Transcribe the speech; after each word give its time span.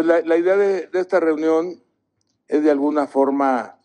Pues 0.00 0.24
la, 0.24 0.38
idea 0.38 0.56
de, 0.56 0.86
de, 0.86 0.98
esta 0.98 1.20
reunión 1.20 1.84
es 2.48 2.64
de 2.64 2.70
alguna 2.70 3.06
forma, 3.06 3.78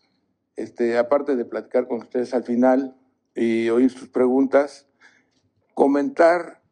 este, 0.56 0.96
aparte 0.96 1.36
de 1.36 1.44
platicar 1.44 1.86
con 1.86 1.98
ustedes 1.98 2.32
al 2.32 2.42
final 2.42 2.96
y 3.34 3.68
oír 3.68 3.90
sus 3.90 4.08
preguntas, 4.08 4.88
comentar 5.74 6.62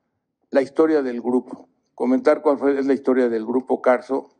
la 0.49 0.63
historia 0.63 1.03
del 1.03 1.21
grupo, 1.21 1.69
comentar 1.95 2.41
cuál 2.41 2.57
fue 2.57 2.81
es 2.81 2.87
la 2.87 2.95
historia 2.95 3.29
del 3.29 3.45
grupo 3.45 3.83
Carso, 3.83 4.35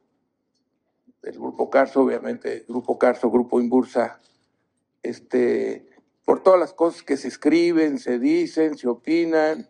del 1.21 1.35
grupo 1.35 1.69
Carso, 1.69 2.01
obviamente, 2.01 2.65
grupo 2.67 2.99
Carso, 2.99 3.31
grupo 3.31 3.61
Imbursa, 3.61 4.23
este, 5.03 5.87
por 6.25 6.43
todas 6.43 6.59
las 6.59 6.73
cosas 6.73 7.03
que 7.03 7.19
se 7.19 7.29
escriben, 7.29 7.99
se 7.99 8.19
dicen, 8.19 8.79
se 8.79 8.89
opinan. 8.89 9.69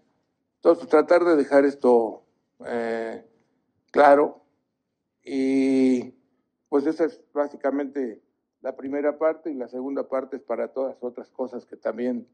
Entonces, 0.58 0.86
tratar 0.86 1.24
de 1.24 1.34
dejar 1.34 1.64
esto 1.64 2.22
eh, 2.64 3.26
claro. 3.90 4.43
Y 5.24 6.14
pues 6.68 6.86
esa 6.86 7.06
es 7.06 7.20
básicamente 7.32 8.22
la 8.60 8.76
primera 8.76 9.18
parte 9.18 9.50
y 9.50 9.54
la 9.54 9.68
segunda 9.68 10.08
parte 10.08 10.36
es 10.36 10.42
para 10.42 10.68
todas 10.68 10.96
otras 11.02 11.30
cosas 11.30 11.64
que 11.64 11.76
también 11.76 12.28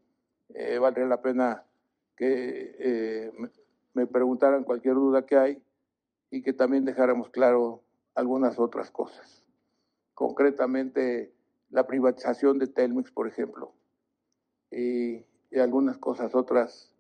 eh, 0.50 0.78
valdría 0.78 1.06
la 1.06 1.22
pena 1.22 1.64
que 2.16 2.76
eh, 2.78 3.32
me 3.94 4.06
preguntaran 4.06 4.64
cualquier 4.64 4.94
duda 4.94 5.24
que 5.24 5.36
hay 5.36 5.62
y 6.30 6.42
que 6.42 6.52
también 6.52 6.84
dejáramos 6.84 7.30
claro 7.30 7.82
algunas 8.14 8.58
otras 8.58 8.90
cosas. 8.90 9.44
Concretamente, 10.14 11.32
la 11.70 11.86
privatización 11.86 12.58
de 12.58 12.66
Telmex, 12.66 13.10
por 13.10 13.26
ejemplo, 13.26 13.72
y, 14.70 15.24
y 15.50 15.58
algunas 15.58 15.98
cosas 15.98 16.34
otras 16.34 16.94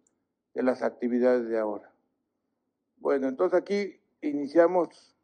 de 0.54 0.62
las 0.62 0.82
actividades 0.82 1.48
de 1.48 1.58
ahora. 1.58 1.92
Bueno, 2.96 3.28
entonces 3.28 3.58
aquí 3.58 4.00
iniciamos 4.22 5.16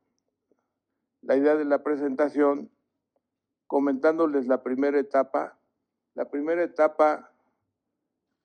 la 1.27 1.37
idea 1.37 1.57
de 1.57 1.65
la 1.65 1.83
presentación 1.83 2.71
comentándoles 3.67 4.47
la 4.47 4.63
primera 4.63 4.99
etapa. 4.99 5.59
La 6.15 6.31
primera 6.31 6.63
etapa, 6.63 7.33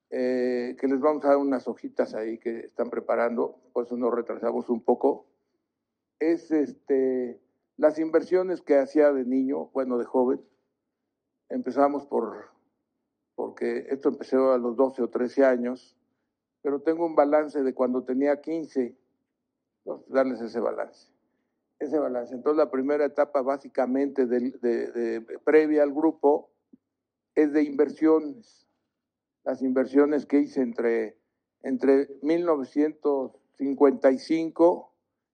eh, 0.10 0.76
que 0.80 0.88
les 0.88 1.00
vamos 1.00 1.24
a 1.24 1.30
dar 1.30 1.38
unas 1.38 1.68
hojitas 1.68 2.16
ahí 2.16 2.40
que 2.40 2.62
están 2.62 2.90
preparando, 2.90 3.62
por 3.72 3.86
eso 3.86 3.96
nos 3.96 4.14
retrasamos 4.14 4.70
un 4.70 4.84
poco, 4.84 5.28
es 6.20 6.52
este, 6.52 7.40
las 7.78 7.98
inversiones 8.00 8.62
que 8.62 8.78
hacía 8.78 9.14
de 9.14 9.26
niño, 9.26 9.68
bueno, 9.74 9.98
de 9.98 10.06
joven. 10.06 10.42
Empezamos 11.50 12.06
por, 12.08 12.50
porque 13.36 13.86
esto 13.90 14.10
empezó 14.10 14.54
a 14.54 14.58
los 14.58 14.76
12 14.76 15.04
o 15.04 15.10
13 15.10 15.46
años, 15.46 15.96
pero 16.62 16.82
tengo 16.82 17.06
un 17.06 17.16
balance 17.16 17.62
de 17.64 17.74
cuando 17.74 18.04
tenía 18.04 18.42
15, 18.42 18.98
Entonces, 19.86 20.12
darles 20.12 20.42
ese 20.42 20.60
balance. 20.60 21.12
Ese 21.82 21.98
balance. 21.98 22.36
Entonces, 22.36 22.58
la 22.58 22.70
primera 22.70 23.06
etapa 23.06 23.42
básicamente 23.42 24.28
previa 25.44 25.82
al 25.82 25.92
grupo 25.92 26.52
es 27.34 27.52
de 27.54 27.64
inversiones. 27.64 28.68
Las 29.44 29.64
inversiones 29.64 30.28
que 30.28 30.38
hice 30.38 30.62
entre, 30.62 31.18
entre 31.64 32.08
1955 32.22 34.94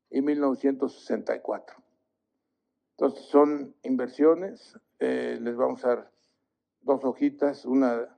y 0.09 0.21
1964. 0.21 1.83
Entonces, 2.91 3.25
son 3.25 3.75
inversiones. 3.83 4.79
Eh, 4.99 5.37
les 5.41 5.57
vamos 5.57 5.83
a 5.83 5.89
dar 5.89 6.09
dos 6.79 7.03
hojitas, 7.03 7.65
una 7.65 8.17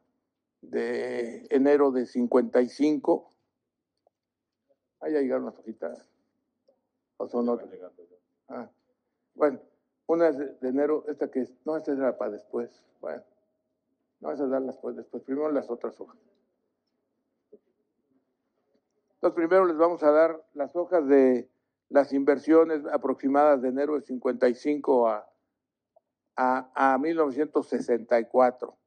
de 0.61 1.47
enero 1.49 1.89
de 1.89 2.05
55. 2.05 3.27
Ahí 4.99 5.13
llegaron 5.13 5.45
las 5.45 5.57
hojitas. 5.57 6.05
¿O 7.17 7.27
son 7.27 7.49
otras? 7.49 7.71
Ah, 8.49 8.69
bueno, 9.35 9.59
una 10.07 10.29
es 10.29 10.37
de 10.37 10.69
enero, 10.69 11.05
esta 11.07 11.29
que 11.29 11.41
es, 11.41 11.53
no, 11.65 11.77
esta 11.77 11.91
era 11.91 12.17
para 12.17 12.31
después. 12.31 12.83
Bueno, 12.99 13.23
no, 14.19 14.31
esas 14.31 14.49
darlas 14.49 14.77
pues 14.77 14.95
después. 14.95 15.23
Primero 15.23 15.51
las 15.51 15.69
otras 15.69 15.99
hojas. 16.01 16.17
Entonces, 19.15 19.35
primero 19.35 19.65
les 19.65 19.77
vamos 19.77 20.01
a 20.03 20.11
dar 20.11 20.43
las 20.53 20.75
hojas 20.75 21.05
de 21.07 21.49
las 21.89 22.13
inversiones 22.13 22.85
aproximadas 22.85 23.61
de 23.61 23.69
enero 23.69 23.95
de 23.95 24.01
55 24.01 25.09
a, 25.09 25.29
a, 26.37 26.93
a 26.93 26.97
1964. 26.97 28.77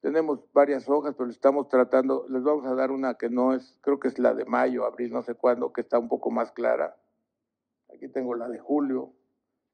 Tenemos 0.00 0.40
varias 0.52 0.88
hojas, 0.88 1.14
pero 1.16 1.30
estamos 1.30 1.68
tratando, 1.68 2.26
les 2.28 2.42
vamos 2.42 2.64
a 2.66 2.74
dar 2.74 2.90
una 2.90 3.14
que 3.14 3.28
no 3.28 3.54
es, 3.54 3.78
creo 3.82 4.00
que 4.00 4.08
es 4.08 4.18
la 4.18 4.34
de 4.34 4.44
mayo, 4.44 4.84
abril, 4.84 5.12
no 5.12 5.22
sé 5.22 5.34
cuándo, 5.34 5.72
que 5.72 5.80
está 5.80 5.98
un 5.98 6.08
poco 6.08 6.30
más 6.30 6.50
clara. 6.52 6.96
Aquí 7.92 8.08
tengo 8.08 8.34
la 8.34 8.48
de 8.48 8.58
julio, 8.58 9.12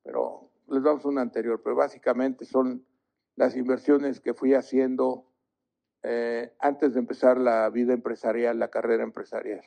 pero 0.02 0.50
les 0.68 0.82
damos 0.82 1.04
una 1.04 1.22
anterior, 1.22 1.60
pero 1.62 1.76
básicamente 1.76 2.44
son 2.44 2.84
las 3.36 3.56
inversiones 3.56 4.20
que 4.20 4.34
fui 4.34 4.54
haciendo 4.54 5.24
eh, 6.02 6.52
antes 6.58 6.94
de 6.94 7.00
empezar 7.00 7.38
la 7.38 7.68
vida 7.70 7.92
empresarial, 7.92 8.58
la 8.58 8.68
carrera 8.68 9.02
empresarial. 9.02 9.64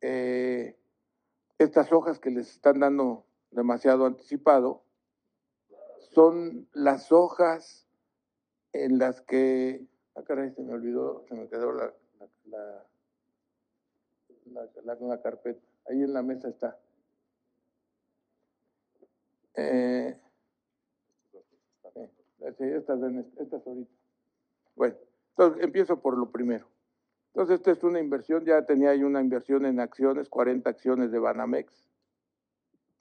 Eh, 0.00 0.76
estas 1.58 1.92
hojas 1.92 2.18
que 2.18 2.30
les 2.30 2.50
están 2.50 2.80
dando 2.80 3.24
demasiado 3.50 4.06
anticipado 4.06 4.82
son 5.98 6.68
las 6.72 7.12
hojas 7.12 7.86
en 8.72 8.98
las 8.98 9.20
que, 9.20 9.86
ah 10.14 10.22
caray, 10.24 10.50
se 10.52 10.62
me 10.62 10.72
olvidó, 10.72 11.24
se 11.28 11.34
me 11.34 11.48
quedó 11.48 11.72
la, 11.72 11.94
la, 12.18 12.86
la, 14.46 14.68
la, 14.84 14.94
la 14.94 15.22
carpeta, 15.22 15.66
ahí 15.88 16.02
en 16.02 16.12
la 16.12 16.22
mesa 16.22 16.48
está. 16.48 16.78
Eh, 19.54 20.16
sí, 21.32 22.64
estas, 22.64 23.00
estas 23.38 23.66
ahorita. 23.66 23.90
Bueno, 24.74 24.96
entonces 25.30 25.64
empiezo 25.64 26.00
por 26.00 26.16
lo 26.16 26.30
primero. 26.30 26.66
Entonces, 27.34 27.56
esta 27.56 27.70
es 27.70 27.82
una 27.82 27.98
inversión, 27.98 28.44
ya 28.44 28.64
tenía 28.66 28.90
ahí 28.90 29.02
una 29.02 29.20
inversión 29.20 29.64
en 29.64 29.80
acciones, 29.80 30.28
40 30.28 30.68
acciones 30.68 31.10
de 31.10 31.18
Banamex. 31.18 31.88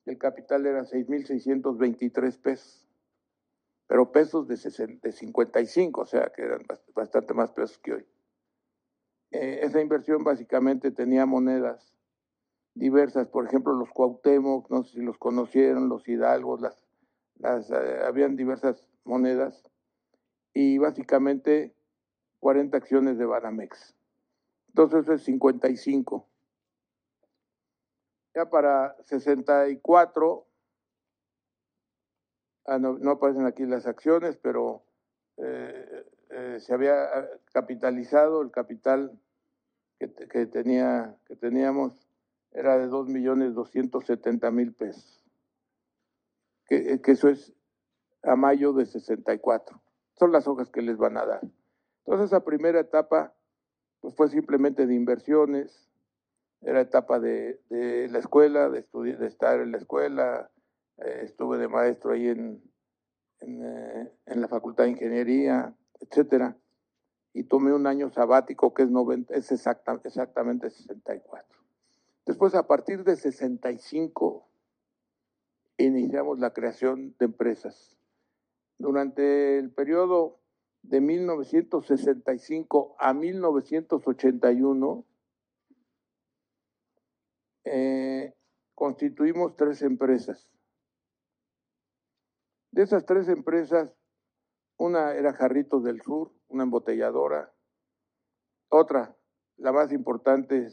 El 0.06 0.18
capital 0.18 0.66
era 0.66 0.86
6.623 0.86 2.42
pesos, 2.42 2.88
pero 3.88 4.12
pesos 4.12 4.48
de, 4.48 4.58
60, 4.58 5.08
de 5.08 5.12
55, 5.12 6.02
o 6.02 6.06
sea 6.06 6.32
que 6.34 6.44
eran 6.44 6.66
bastante 6.96 7.34
más 7.34 7.52
pesos 7.52 7.78
que 7.80 7.94
hoy. 7.94 8.06
Eh, 9.32 9.60
esa 9.64 9.82
inversión 9.82 10.24
básicamente 10.24 10.92
tenía 10.92 11.26
monedas 11.26 11.94
diversas, 12.74 13.28
por 13.28 13.46
ejemplo, 13.46 13.74
los 13.74 13.90
Cuauhtémoc, 13.90 14.70
no 14.70 14.84
sé 14.84 14.94
si 14.94 15.02
los 15.02 15.18
conocieron, 15.18 15.90
los 15.90 16.08
Hidalgos, 16.08 16.62
las, 16.62 16.84
las 17.36 17.70
eh, 17.70 18.00
habían 18.06 18.36
diversas 18.36 18.88
monedas 19.04 19.64
y 20.54 20.78
básicamente 20.78 21.74
40 22.40 22.78
acciones 22.78 23.18
de 23.18 23.26
Banamex. 23.26 23.96
Entonces 24.70 25.04
eso 25.04 25.14
es 25.14 25.24
55. 25.24 26.28
Ya 28.34 28.50
para 28.50 28.96
64, 29.04 30.48
ah, 32.66 32.80
no, 32.80 32.98
no, 32.98 33.12
aparecen 33.12 33.46
aquí 33.46 33.66
las 33.66 33.86
acciones, 33.86 34.38
pero 34.38 34.84
eh, 35.38 36.06
eh, 36.30 36.58
se 36.62 36.74
había 36.74 37.30
capitalizado 37.52 38.42
el 38.42 38.52
capital 38.52 39.20
que, 40.00 40.14
que, 40.14 40.46
tenía, 40.46 41.18
que 41.26 41.36
teníamos 41.36 42.11
era 42.52 42.78
de 42.78 42.90
2.270.000 42.90 44.76
pesos. 44.76 45.26
Que, 46.66 47.02
que 47.02 47.12
eso 47.12 47.30
es 47.30 47.54
a 48.24 48.36
mayo 48.36 48.74
de 48.74 48.86
64. 48.86 49.82
Son 50.18 50.32
las 50.32 50.48
hojas 50.48 50.70
que 50.70 50.82
les 50.82 50.98
van 50.98 51.18
a 51.18 51.26
dar. 51.26 51.42
Entonces, 52.06 52.28
esa 52.28 52.44
primera 52.44 52.80
etapa 52.80 53.34
pues 54.02 54.16
fue 54.16 54.30
simplemente 54.30 54.88
de 54.88 54.96
inversiones, 54.96 55.90
era 56.62 56.82
etapa 56.82 57.20
de, 57.20 57.60
la 57.70 58.20
escuela, 58.20 58.70
de, 58.70 58.80
estudiar, 58.80 59.20
de 59.20 59.28
estar 59.28 59.60
en 59.60 59.72
la 59.72 59.78
escuela, 59.78 60.52
eh, 60.98 61.22
estuve 61.24 61.58
de 61.58 61.68
maestro 61.68 62.12
ahí 62.12 62.28
en, 62.28 62.62
en, 63.40 63.64
eh, 63.64 64.12
en, 64.26 64.42
la 64.42 64.48
Facultad 64.48 64.86
de 64.86 64.92
Ingeniería, 64.92 65.76
etcétera, 66.00 66.58
y 67.34 67.44
tomé 67.44 67.74
un 67.74 67.88
año 67.88 68.10
sabático 68.10 68.74
que 68.74 68.84
es, 68.84 68.90
90, 68.90 69.34
es 69.36 69.52
exacta, 69.52 70.00
exactamente 70.04 70.70
64. 70.70 71.61
Después, 72.26 72.54
a 72.56 72.68
partir 72.68 73.04
de 73.04 73.16
65, 73.16 74.48
iniciamos 75.78 76.40
la 76.40 76.54
creación 76.54 77.16
de 77.18 77.26
empresas. 77.26 77.98
Durante 78.78 79.58
el 79.58 79.72
periodo 79.72 80.40
de 80.84 81.02
1965 81.02 82.96
a 83.00 83.14
1981, 83.14 85.06
eh, 87.64 88.34
constituimos 88.76 89.56
tres 89.56 89.82
empresas. 89.82 90.52
De 92.72 92.84
esas 92.84 93.06
tres 93.06 93.28
empresas, 93.28 93.94
una 94.78 95.14
era 95.14 95.34
Jarritos 95.34 95.84
del 95.84 96.02
Sur, 96.02 96.32
una 96.48 96.64
embotelladora. 96.64 97.54
Otra, 98.70 99.16
la 99.58 99.72
más 99.72 99.92
importante, 99.92 100.70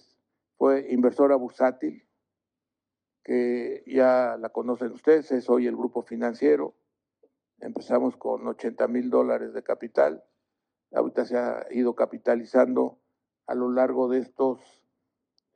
fue 0.59 0.89
Inversora 0.91 1.37
Bursátil, 1.37 2.05
que 3.23 3.85
ya 3.87 4.37
la 4.39 4.49
conocen 4.49 4.91
ustedes, 4.91 5.31
es 5.31 5.49
hoy 5.49 5.69
el 5.69 5.77
grupo 5.77 6.03
financiero. 6.03 6.75
Empezamos 7.61 8.17
con 8.17 8.47
80 8.47 8.89
mil 8.89 9.09
dólares 9.09 9.53
de 9.55 9.63
capital. 9.63 10.25
Ahorita 10.93 11.25
se 11.25 11.39
ha 11.39 11.67
ido 11.71 11.95
capitalizando 11.95 12.99
a 13.47 13.55
lo 13.55 13.71
largo 13.71 14.09
de 14.09 14.19
estos 14.19 14.83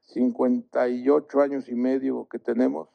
58 0.03 1.41
años 1.41 1.69
y 1.69 1.75
medio 1.75 2.29
que 2.29 2.39
tenemos. 2.39 2.89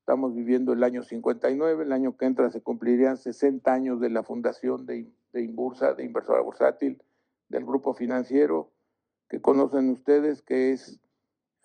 Estamos 0.00 0.34
viviendo 0.34 0.72
el 0.72 0.82
año 0.82 1.02
59, 1.02 1.84
el 1.84 1.92
año 1.92 2.16
que 2.16 2.26
entra 2.26 2.50
se 2.50 2.62
cumplirían 2.62 3.16
60 3.16 3.72
años 3.72 4.00
de 4.00 4.10
la 4.10 4.24
fundación 4.24 4.86
de, 4.86 5.12
de 5.32 5.42
Inbursa, 5.42 5.94
de 5.94 6.04
Inversora 6.04 6.40
Bursátil, 6.40 7.00
del 7.48 7.64
grupo 7.64 7.94
financiero 7.94 8.72
que 9.28 9.40
conocen 9.40 9.90
ustedes, 9.90 10.42
que 10.42 10.72
es 10.72 10.98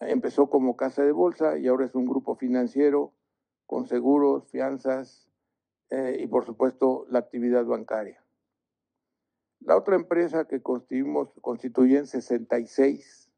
empezó 0.08 0.50
como 0.50 0.76
casa 0.76 1.04
de 1.04 1.12
bolsa 1.12 1.58
y 1.58 1.68
ahora 1.68 1.86
es 1.86 1.96
un 1.96 2.06
grupo 2.06 2.36
financiero 2.36 3.14
con 3.66 3.88
seguros, 3.88 4.48
fianzas 4.50 5.30
eh, 5.90 6.18
y 6.20 6.28
por 6.28 6.46
supuesto 6.46 7.06
la 7.10 7.20
actividad 7.20 7.66
bancaria. 7.66 8.24
La 9.60 9.78
otra 9.78 9.96
empresa 9.96 10.46
que 10.46 10.62
constituimos, 10.62 11.30
constituye 11.42 11.98
en 11.98 12.08
66 12.08 13.32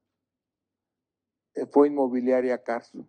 eh, 1.53 1.65
fue 1.67 1.87
Inmobiliaria 1.87 2.63
Carso. 2.63 3.07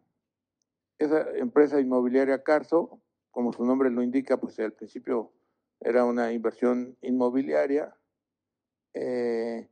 Esa 0.98 1.30
empresa 1.36 1.80
inmobiliaria 1.80 2.42
Carso, 2.42 3.00
como 3.30 3.52
su 3.52 3.64
nombre 3.64 3.90
lo 3.90 4.02
indica, 4.02 4.38
pues 4.38 4.58
al 4.60 4.72
principio 4.72 5.32
era 5.80 6.04
una 6.04 6.32
inversión 6.32 6.96
inmobiliaria. 7.02 7.96
Eh, 8.94 9.68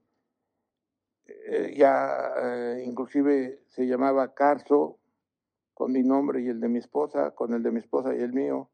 eh, 1.27 1.75
ya 1.77 2.79
inclusive 2.85 3.63
se 3.69 3.87
llamaba 3.87 4.35
Carso 4.35 4.99
con 5.73 5.93
mi 5.93 6.03
nombre 6.03 6.43
y 6.43 6.49
el 6.49 6.61
de 6.61 6.69
mi 6.69 6.79
esposa, 6.79 7.33
con 7.33 7.53
el 7.55 7.63
de 7.63 7.73
mi 7.73 7.81
esposa 7.81 8.15
y 8.15 8.21
el 8.21 8.33
mío. 8.33 8.71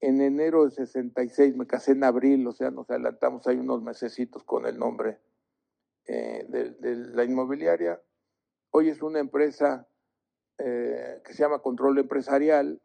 En 0.00 0.20
enero 0.20 0.64
de 0.64 0.70
66 0.70 1.56
me 1.56 1.66
casé 1.66 1.92
en 1.92 2.04
abril, 2.04 2.46
o 2.46 2.52
sea, 2.52 2.70
nos 2.70 2.90
adelantamos 2.90 3.46
ahí 3.46 3.56
unos 3.56 3.82
mesecitos 3.82 4.44
con 4.44 4.66
el 4.66 4.78
nombre 4.78 5.20
de, 6.06 6.76
de 6.78 6.96
la 7.14 7.24
inmobiliaria. 7.24 8.00
Hoy 8.70 8.90
es 8.90 9.02
una 9.02 9.20
empresa 9.20 9.88
eh, 10.58 11.20
que 11.22 11.34
se 11.34 11.42
llama 11.42 11.58
control 11.58 11.98
empresarial, 11.98 12.80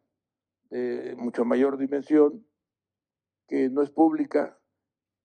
de 0.68 1.14
mucho 1.16 1.44
mayor 1.44 1.78
dimensión, 1.78 2.46
que 3.48 3.70
no 3.70 3.82
es 3.82 3.90
pública, 3.90 4.58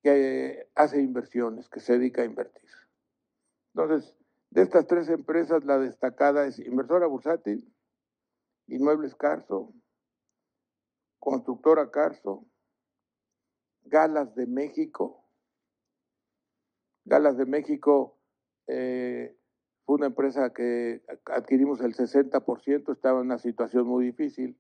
que 0.01 0.69
hace 0.75 1.01
inversiones, 1.01 1.67
que 1.67 1.81
se 1.81 1.93
dedica 1.97 2.21
a 2.21 2.25
invertir. 2.25 2.69
Entonces, 3.77 4.15
de 4.50 4.63
estas 4.63 4.88
tres 4.88 5.07
empresas, 5.07 5.63
la 5.63 5.77
destacada 5.77 6.47
es 6.47 6.57
Inversora 6.57 7.06
Bursátil, 7.06 7.71
Inmuebles 8.65 9.13
Carso, 9.13 9.71
Constructora 11.19 11.91
Carso, 11.91 12.47
Galas 13.83 14.33
de 14.33 14.47
México. 14.47 15.24
Galas 17.06 17.38
de 17.38 17.45
México 17.45 18.18
eh, 18.65 19.38
fue 19.85 19.97
una 19.97 20.07
empresa 20.07 20.51
que 20.56 21.03
adquirimos 21.25 21.80
el 21.81 21.94
60%, 21.94 22.91
estaba 22.91 23.19
en 23.19 23.27
una 23.27 23.38
situación 23.38 23.85
muy 23.85 24.06
difícil. 24.06 24.57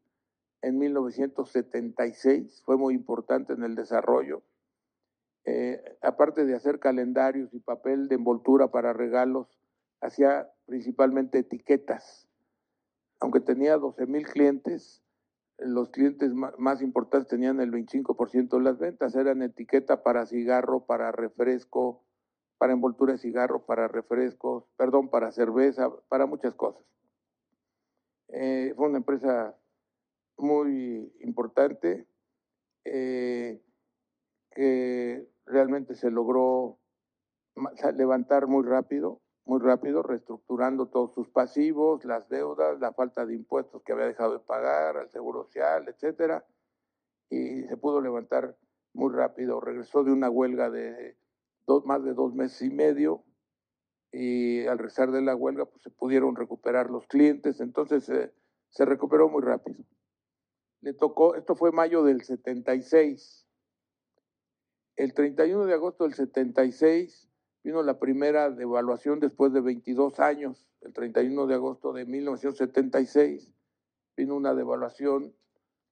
En 0.61 0.77
1976 0.77 2.61
fue 2.63 2.77
muy 2.77 2.93
importante 2.93 3.53
en 3.53 3.63
el 3.63 3.73
desarrollo. 3.73 4.43
Eh, 5.49 5.81
aparte 6.01 6.43
de 6.43 6.55
hacer 6.55 6.77
calendarios 6.77 7.53
y 7.53 7.61
papel 7.61 8.09
de 8.09 8.15
envoltura 8.15 8.67
para 8.69 8.91
regalos, 8.91 9.47
hacía 10.01 10.51
principalmente 10.65 11.39
etiquetas. 11.39 12.27
Aunque 13.21 13.39
tenía 13.39 13.77
12 13.77 14.07
mil 14.07 14.27
clientes, 14.27 15.01
los 15.57 15.89
clientes 15.89 16.33
más 16.33 16.81
importantes 16.81 17.29
tenían 17.29 17.61
el 17.61 17.71
25% 17.71 18.57
de 18.57 18.61
las 18.61 18.77
ventas, 18.77 19.15
eran 19.15 19.41
etiqueta 19.41 20.03
para 20.03 20.25
cigarro, 20.25 20.85
para 20.85 21.13
refresco, 21.13 22.03
para 22.57 22.73
envoltura 22.73 23.13
de 23.13 23.19
cigarro, 23.19 23.65
para 23.65 23.87
refrescos, 23.87 24.65
perdón, 24.75 25.09
para 25.09 25.31
cerveza, 25.31 25.89
para 26.09 26.25
muchas 26.25 26.55
cosas. 26.55 26.83
Eh, 28.27 28.73
fue 28.75 28.89
una 28.89 28.97
empresa 28.97 29.55
muy 30.37 31.09
importante 31.21 32.05
eh, 32.83 33.61
que 34.51 35.36
realmente 35.47 35.95
se 35.95 36.11
logró 36.11 36.79
levantar 37.95 38.47
muy 38.47 38.63
rápido, 38.65 39.21
muy 39.45 39.59
rápido, 39.59 40.03
reestructurando 40.03 40.87
todos 40.87 41.13
sus 41.13 41.29
pasivos, 41.29 42.05
las 42.05 42.27
deudas, 42.29 42.79
la 42.79 42.93
falta 42.93 43.25
de 43.25 43.33
impuestos 43.33 43.81
que 43.83 43.93
había 43.93 44.05
dejado 44.05 44.33
de 44.33 44.39
pagar, 44.39 44.97
al 44.97 45.09
seguro 45.09 45.45
social, 45.45 45.87
etcétera, 45.87 46.45
y 47.29 47.63
se 47.63 47.77
pudo 47.77 48.01
levantar 48.01 48.55
muy 48.93 49.13
rápido. 49.13 49.59
Regresó 49.59 50.03
de 50.03 50.11
una 50.11 50.29
huelga 50.29 50.69
de 50.69 51.17
más 51.85 52.03
de 52.03 52.13
dos 52.13 52.33
meses 52.33 52.61
y 52.61 52.69
medio 52.69 53.23
y 54.11 54.65
al 54.67 54.79
rezar 54.79 55.11
de 55.11 55.21
la 55.21 55.35
huelga 55.35 55.65
pues 55.65 55.83
se 55.83 55.89
pudieron 55.89 56.35
recuperar 56.35 56.89
los 56.89 57.07
clientes, 57.07 57.59
entonces 57.59 58.05
se 58.05 58.85
recuperó 58.85 59.27
muy 59.29 59.41
rápido. 59.41 59.83
Le 60.81 60.93
tocó, 60.93 61.35
esto 61.35 61.55
fue 61.55 61.71
mayo 61.71 62.03
del 62.03 62.21
76. 62.21 63.46
El 64.97 65.13
31 65.13 65.65
de 65.65 65.73
agosto 65.73 66.03
del 66.03 66.13
76 66.13 67.29
vino 67.63 67.81
la 67.83 67.99
primera 67.99 68.51
devaluación 68.51 69.19
después 69.19 69.53
de 69.53 69.61
22 69.61 70.19
años. 70.19 70.67
El 70.81 70.91
31 70.91 71.47
de 71.47 71.53
agosto 71.55 71.93
de 71.93 72.05
1976 72.05 73.53
vino 74.17 74.35
una 74.35 74.53
devaluación, 74.53 75.33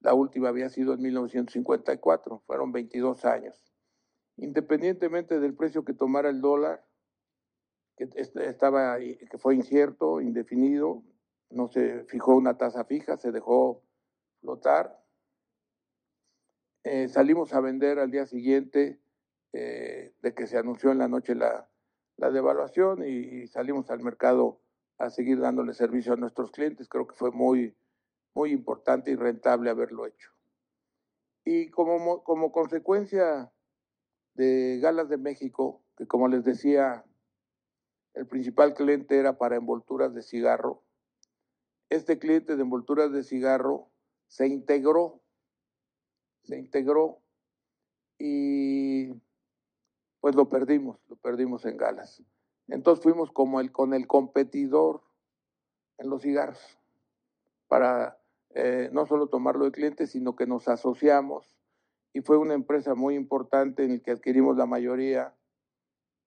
la 0.02 0.14
última 0.14 0.50
había 0.50 0.70
sido 0.70 0.94
en 0.94 1.02
1954, 1.02 2.44
fueron 2.46 2.72
22 2.74 3.24
años 3.24 3.66
independientemente 4.38 5.40
del 5.40 5.56
precio 5.56 5.86
que 5.86 5.94
tomara 5.94 6.30
el 6.30 6.42
dólar, 6.42 6.86
que 7.98 8.10
estaba 8.16 8.98
que 9.00 9.38
fue 9.38 9.56
incierto, 9.56 10.20
indefinido, 10.20 11.04
no 11.50 11.68
se 11.68 12.04
fijó 12.06 12.36
una 12.36 12.58
tasa 12.58 12.84
fija, 12.84 13.18
se 13.18 13.32
dejó 13.32 13.84
flotar. 14.42 15.02
Eh, 16.86 17.08
salimos 17.08 17.52
a 17.54 17.62
vender 17.62 17.98
al 17.98 18.12
día 18.12 18.28
siguiente 18.28 19.00
eh, 19.54 20.14
de 20.22 20.34
que 20.36 20.46
se 20.46 20.60
anunció 20.60 20.92
en 20.92 21.00
la 21.00 21.08
noche 21.08 21.34
la, 21.34 21.68
la 22.18 22.30
devaluación 22.30 23.04
y, 23.04 23.48
salimos 23.48 23.90
al 23.90 24.04
mercado 24.04 24.62
a 25.00 25.10
seguir 25.10 25.40
dándole 25.40 25.74
servicio 25.74 26.14
a 26.14 26.16
nuestros 26.16 26.52
clientes. 26.52 26.88
Creo 26.88 27.08
que 27.08 27.16
fue 27.16 27.32
muy, 27.32 27.76
muy 28.36 28.52
importante 28.52 29.10
y 29.10 29.16
rentable 29.16 29.72
haberlo 29.72 30.06
hecho. 30.06 30.30
Y 31.44 31.72
como, 31.72 32.24
como 32.24 32.52
consecuencia 32.52 33.52
de 34.36 34.78
Galas 34.80 35.10
de 35.10 35.18
México, 35.18 35.82
que 35.98 36.06
como 36.06 36.28
les 36.28 36.44
decía, 36.44 37.04
el 38.14 38.28
principal 38.28 38.76
cliente 38.76 39.18
era 39.18 39.40
para 39.40 39.56
envolturas 39.56 40.14
de 40.14 40.22
cigarro. 40.22 40.84
Este 41.90 42.20
cliente 42.20 42.56
de 42.56 42.62
envolturas 42.62 43.12
de 43.12 43.24
cigarro 43.24 43.90
se 44.28 44.48
integró, 44.48 45.25
se 46.46 46.58
integró 46.58 47.20
y 48.18 49.14
pues 50.22 50.36
lo 50.36 50.50
perdimos, 50.50 50.98
lo 51.10 51.16
perdimos 51.18 51.66
en 51.66 51.78
Galas. 51.78 52.24
Entonces 52.68 53.04
fuimos 53.04 53.32
como 53.32 53.60
el 53.60 53.72
con 53.72 53.94
el 53.94 54.08
competidor 54.08 55.02
en 55.98 56.10
los 56.10 56.22
cigarros 56.22 56.80
para 57.68 58.18
eh, 58.54 58.90
no 58.92 59.06
solo 59.06 59.28
tomarlo 59.28 59.66
de 59.66 59.72
cliente, 59.72 60.08
sino 60.08 60.36
que 60.36 60.48
nos 60.48 60.68
asociamos 60.68 61.56
y 62.14 62.22
fue 62.22 62.38
una 62.38 62.54
empresa 62.54 62.96
muy 62.96 63.16
importante 63.16 63.84
en 63.84 63.98
la 63.98 64.00
que 64.00 64.12
adquirimos 64.12 64.56
la 64.56 64.66
mayoría 64.66 65.36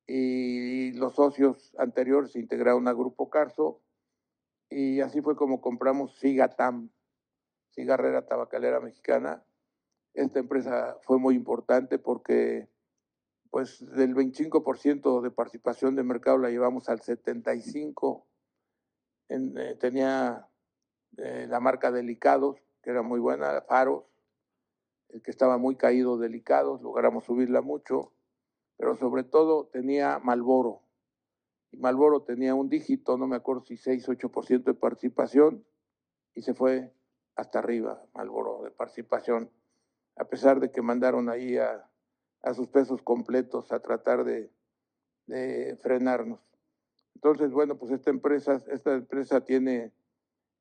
y 0.07 0.93
los 0.93 1.15
socios 1.15 1.75
anteriores 1.79 2.33
se 2.33 2.41
integraron 2.41 2.89
a 2.89 2.93
Grupo 2.93 3.31
Carso 3.31 3.81
y 4.71 5.01
así 5.01 5.23
fue 5.23 5.37
como 5.37 5.61
compramos 5.61 6.19
Sigatam, 6.19 6.91
Cigarrera 7.71 8.27
Tabacalera 8.27 8.81
Mexicana. 8.81 9.43
Esta 10.19 10.41
empresa 10.41 10.99
fue 11.03 11.21
muy 11.21 11.37
importante 11.37 12.01
porque 12.01 12.69
pues 13.51 13.79
del 13.95 14.17
25% 14.17 15.21
de 15.21 15.31
participación 15.31 15.95
de 15.95 16.03
mercado 16.03 16.39
la 16.39 16.51
llevamos 16.51 16.89
al 16.89 16.99
75%. 16.99 18.25
Eh, 19.29 19.77
tenía 19.79 20.49
eh, 21.19 21.47
la 21.49 21.61
marca 21.61 21.93
Delicados, 21.93 22.57
que 22.83 22.91
era 22.91 23.03
muy 23.03 23.21
buena, 23.21 23.63
Faros, 23.69 24.07
el 25.11 25.23
que 25.23 25.31
estaba 25.31 25.57
muy 25.57 25.77
caído, 25.77 26.19
delicado, 26.19 26.81
logramos 26.83 27.25
subirla 27.25 27.61
mucho, 27.61 28.13
pero 28.77 28.97
sobre 28.97 29.23
todo 29.23 29.67
tenía 29.67 30.19
Malboro. 30.19 30.83
Y 31.71 31.77
Malboro 31.77 32.23
tenía 32.23 32.57
un 32.57 32.69
dígito, 32.69 33.17
no 33.17 33.29
me 33.29 33.37
acuerdo 33.37 33.63
si 33.63 33.77
6, 33.77 34.09
8% 34.09 34.65
de 34.65 34.75
participación, 34.75 35.65
y 36.35 36.43
se 36.43 36.55
fue 36.55 36.93
hasta 37.37 37.61
arriba 37.61 38.03
Malboro 38.15 38.65
de 38.65 38.73
participación, 38.73 39.53
a 40.19 40.25
pesar 40.25 40.61
de 40.61 40.71
que 40.71 40.83
mandaron 40.83 41.29
ahí 41.29 41.57
a, 41.57 41.89
a 42.43 42.55
sus 42.55 42.69
pesos 42.69 43.03
completos 43.03 43.73
a 43.73 43.81
tratar 43.81 44.25
de, 44.25 44.51
de, 45.27 45.77
frenarnos. 45.81 46.41
Entonces, 47.15 47.51
bueno, 47.53 47.77
pues 47.77 47.93
esta 47.93 48.11
empresa, 48.11 48.63
esta 48.71 48.95
empresa 48.95 49.41
tiene 49.45 49.93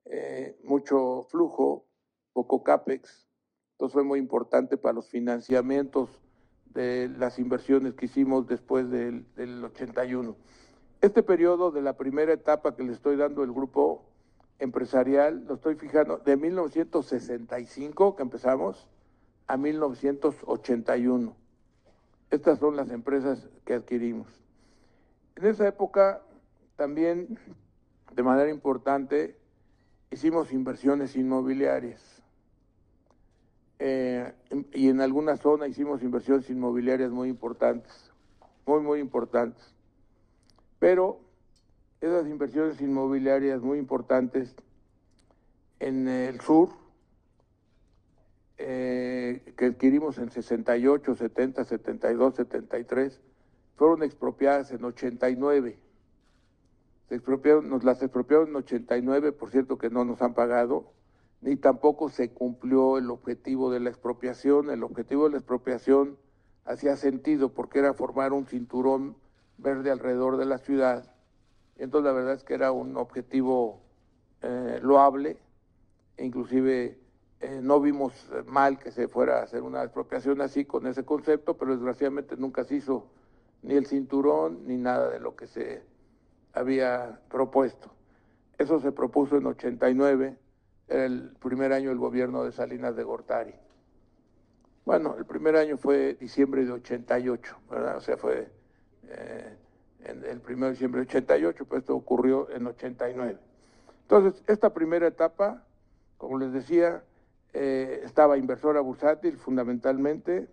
eh, 0.06 0.58
mucho 0.64 1.28
flujo, 1.30 1.86
poco 2.34 2.64
CAPEX, 2.64 3.28
entonces 3.74 3.94
fue 3.94 4.04
muy 4.04 4.20
importante 4.20 4.78
para 4.78 4.94
los 4.94 5.10
financiamientos 5.10 6.22
de 6.66 7.10
las 7.10 7.40
inversiones 7.40 7.94
que 7.94 8.06
hicimos 8.06 8.48
después 8.48 8.90
del, 8.90 9.26
del 9.36 9.64
81. 9.64 10.36
Este 11.02 11.22
periodo 11.22 11.72
de 11.72 11.82
la 11.82 11.96
primera 11.96 12.34
etapa 12.34 12.76
que 12.76 12.84
le 12.84 12.94
estoy 12.94 13.18
dando 13.18 13.44
el 13.44 13.52
grupo 13.52 14.04
empresarial, 14.60 15.46
lo 15.48 15.56
estoy 15.56 15.76
fijando, 15.76 16.18
de 16.18 16.38
1965 16.38 18.16
que 18.16 18.24
empezamos 18.24 18.88
a 19.48 19.58
1981. 19.58 21.36
Estas 22.30 22.60
son 22.60 22.76
las 22.76 22.90
empresas 22.90 23.48
que 23.66 23.74
adquirimos. 23.74 24.28
En 25.36 25.46
esa 25.46 25.68
época 25.68 26.22
también, 26.76 27.40
de 28.14 28.24
manera 28.24 28.50
importante, 28.50 29.38
hicimos 30.12 30.52
inversiones 30.52 31.16
inmobiliarias. 31.16 32.24
Eh, 33.80 34.34
y 34.74 34.90
en 34.90 35.02
alguna 35.02 35.38
zona 35.38 35.68
hicimos 35.68 36.02
inversiones 36.02 36.50
inmobiliarias 36.50 37.12
muy 37.12 37.30
importantes, 37.30 38.12
muy, 38.66 38.82
muy 38.82 39.00
importantes. 39.00 39.64
Pero 40.80 41.20
esas 42.02 42.28
inversiones 42.28 42.82
inmobiliarias 42.82 43.62
muy 43.62 43.78
importantes 43.78 44.56
en 45.80 46.08
el 46.08 46.42
sur, 46.42 46.70
eh, 48.58 49.54
que 49.56 49.66
adquirimos 49.66 50.18
en 50.18 50.32
68, 50.32 51.16
70, 51.16 51.64
72, 51.64 52.36
73, 52.36 53.22
fueron 53.76 54.04
expropiadas 54.04 54.72
en 54.72 54.84
89. 54.84 55.78
Se 57.10 57.16
expropiaron, 57.16 57.70
nos 57.70 57.84
las 57.84 58.02
expropiaron 58.02 58.50
en 58.50 58.56
89, 58.58 59.32
por 59.32 59.52
cierto 59.52 59.78
que 59.78 59.90
no 59.90 60.04
nos 60.06 60.22
han 60.22 60.34
pagado, 60.34 60.92
ni 61.42 61.56
tampoco 61.56 62.10
se 62.10 62.32
cumplió 62.32 62.98
el 62.98 63.12
objetivo 63.12 63.72
de 63.72 63.80
la 63.80 63.90
expropiación. 63.90 64.70
El 64.72 64.84
objetivo 64.84 65.26
de 65.26 65.32
la 65.32 65.38
expropiación 65.38 66.18
hacía 66.66 66.98
sentido 66.98 67.54
porque 67.54 67.80
era 67.80 67.94
formar 67.94 68.34
un 68.34 68.48
cinturón 68.48 69.16
verde 69.58 69.92
alrededor 69.92 70.38
de 70.38 70.46
la 70.46 70.58
ciudad. 70.58 71.14
Entonces 71.78 72.06
la 72.06 72.14
verdad 72.14 72.34
es 72.34 72.44
que 72.44 72.56
era 72.56 72.72
un 72.72 72.98
objetivo 72.98 73.82
eh, 74.42 74.80
loable, 74.82 75.38
e 76.18 76.26
inclusive 76.26 77.00
eh, 77.40 77.60
no 77.62 77.80
vimos 77.80 78.14
mal 78.48 78.80
que 78.80 78.92
se 78.92 79.08
fuera 79.08 79.40
a 79.40 79.44
hacer 79.44 79.62
una 79.62 79.84
expropiación 79.84 80.42
así 80.42 80.66
con 80.66 80.88
ese 80.88 81.06
concepto, 81.06 81.56
pero 81.56 81.76
desgraciadamente 81.76 82.36
nunca 82.38 82.64
se 82.64 82.76
hizo 82.76 83.06
ni 83.62 83.76
el 83.76 83.86
cinturón 83.86 84.66
ni 84.66 84.78
nada 84.78 85.10
de 85.10 85.20
lo 85.20 85.36
que 85.36 85.48
se 85.48 85.84
había 86.54 87.20
propuesto. 87.30 87.92
Eso 88.58 88.80
se 88.80 88.92
propuso 88.92 89.38
en 89.38 89.46
89, 89.46 90.38
era 90.88 91.06
el 91.06 91.32
primer 91.40 91.74
año 91.74 91.90
del 91.90 92.00
gobierno 92.00 92.44
de 92.44 92.52
Salinas 92.52 92.96
de 92.96 93.04
Gortari. 93.04 93.54
Bueno, 94.86 95.16
el 95.18 95.26
primer 95.26 95.58
año 95.58 95.78
fue 95.78 96.16
diciembre 96.16 96.66
de 96.66 96.72
88, 96.72 97.58
¿verdad? 97.70 97.98
O 97.98 98.02
sea, 98.02 98.18
fue 98.18 98.50
eh, 99.10 99.58
en 100.06 100.24
el 100.24 100.42
1 100.48 100.66
de 100.66 100.72
diciembre 100.72 101.02
de 101.02 101.08
88, 101.08 101.66
pues 101.66 101.82
esto 101.82 101.96
ocurrió 101.96 102.50
en 102.50 102.66
89. 102.66 103.38
Entonces, 104.04 104.42
esta 104.48 104.74
primera 104.74 105.08
etapa, 105.08 105.66
como 106.18 106.40
les 106.40 106.54
decía, 106.54 107.04
eh, 107.60 108.02
estaba 108.04 108.38
inversora 108.38 108.82
bursátil 108.82 109.40
fundamentalmente, 109.40 110.48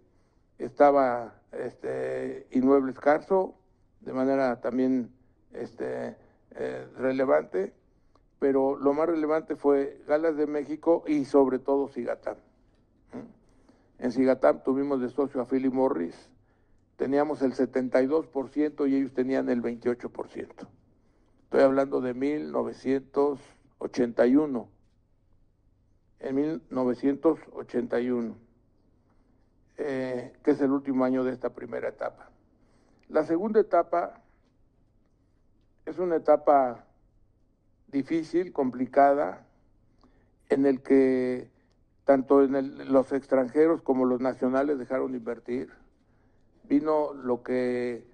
estaba 0.58 1.34
este, 1.52 2.46
inmueble 2.52 2.92
escaso, 2.92 3.54
de 4.00 4.14
manera 4.14 4.62
también 4.62 5.11
este, 5.52 6.16
eh, 6.52 6.87
relevante, 6.96 7.75
pero 8.38 8.78
lo 8.78 8.94
más 8.94 9.06
relevante 9.06 9.54
fue 9.54 10.00
Galas 10.08 10.38
de 10.38 10.46
México 10.46 11.04
y 11.06 11.26
sobre 11.26 11.58
todo 11.58 11.88
Cigatán. 11.88 12.38
En 13.99 14.11
Cigatán 14.11 14.64
tuvimos 14.64 15.02
de 15.02 15.11
socio 15.11 15.42
a 15.42 15.44
Philip 15.44 15.75
Morris, 15.75 16.30
teníamos 16.96 17.42
el 17.42 17.52
72% 17.52 18.88
y 18.88 18.96
ellos 18.96 19.12
tenían 19.12 19.50
el 19.50 19.61
28%. 19.61 20.49
Estoy 21.42 21.61
hablando 21.61 22.00
de 22.00 22.14
1981. 22.14 24.74
En 26.25 26.37
1981, 26.37 28.37
eh, 29.76 30.33
que 30.43 30.50
es 30.50 30.61
el 30.61 30.71
último 30.71 31.04
año 31.04 31.23
de 31.23 31.33
esta 31.33 31.50
primera 31.50 31.88
etapa. 31.88 32.31
La 33.09 33.25
segunda 33.25 33.61
etapa 33.61 34.23
es 35.85 35.99
una 35.99 36.16
etapa 36.16 36.87
difícil, 37.88 38.52
complicada, 38.52 39.47
en 40.49 40.66
el 40.66 40.83
que 40.83 41.50
tanto 42.04 42.43
en 42.43 42.93
los 42.93 43.12
extranjeros 43.12 43.83
como 43.83 44.04
los 44.04 44.21
nacionales 44.21 44.78
dejaron 44.78 45.12
de 45.12 45.19
invertir 45.19 45.71
vino 46.69 47.12
lo 47.12 47.43
que 47.43 48.07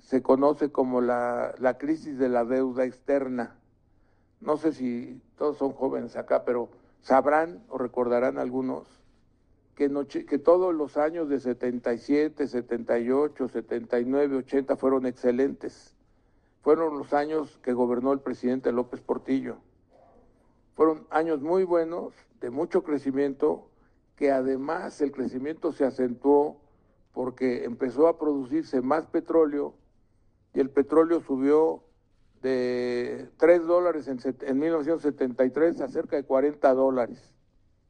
se 0.00 0.22
conoce 0.22 0.72
como 0.72 1.00
la, 1.00 1.76
crisis 1.78 2.18
de 2.18 2.28
la 2.28 2.44
deuda 2.44 2.84
externa. 2.84 3.56
No 4.40 4.56
sé 4.56 4.72
si 4.72 5.20
todos 5.36 5.58
son 5.58 5.72
jóvenes 5.72 6.16
acá, 6.16 6.44
pero 6.44 6.70
sabrán 7.02 7.64
o 7.68 7.78
recordarán 7.78 8.38
algunos 8.38 8.86
que, 9.74 10.26
que 10.26 10.38
todos 10.38 10.74
los 10.74 10.96
años 10.96 11.28
de 11.28 11.40
77, 11.40 12.46
78, 12.46 13.48
79, 13.48 14.36
80 14.36 14.76
fueron 14.76 15.06
excelentes. 15.06 15.96
Fueron 16.62 16.98
los 16.98 17.14
años 17.14 17.58
que 17.62 17.72
gobernó 17.72 18.12
el 18.12 18.20
presidente 18.20 18.72
López 18.72 19.00
Portillo. 19.00 19.56
Fueron 20.74 21.06
años 21.10 21.40
muy 21.40 21.64
buenos, 21.64 22.12
de 22.40 22.50
mucho 22.50 22.82
crecimiento, 22.82 23.70
que 24.16 24.30
además 24.30 25.00
el 25.00 25.12
crecimiento 25.12 25.72
se 25.72 25.86
acentuó 25.86 26.60
porque 27.14 27.64
empezó 27.64 28.06
a 28.06 28.18
producirse 28.18 28.82
más 28.82 29.06
petróleo 29.06 29.74
y 30.52 30.60
el 30.60 30.68
petróleo 30.68 31.20
subió 31.22 31.82
de 32.42 33.28
3 33.36 33.66
dólares 33.66 34.08
en, 34.08 34.58
1973 34.58 35.80
a 35.80 35.88
cerca 35.88 36.16
de 36.16 36.24
40 36.24 36.72
dólares. 36.74 37.34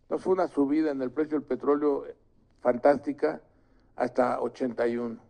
Entonces 0.03 0.25
fue 0.25 0.35
una 0.35 0.49
subida 0.49 0.91
en 0.91 1.03
el 1.03 1.11
precio 1.11 1.39
del 1.39 1.47
petróleo 1.47 2.05
fantástica 2.61 3.41
hasta 3.97 4.41
81. 4.41 5.21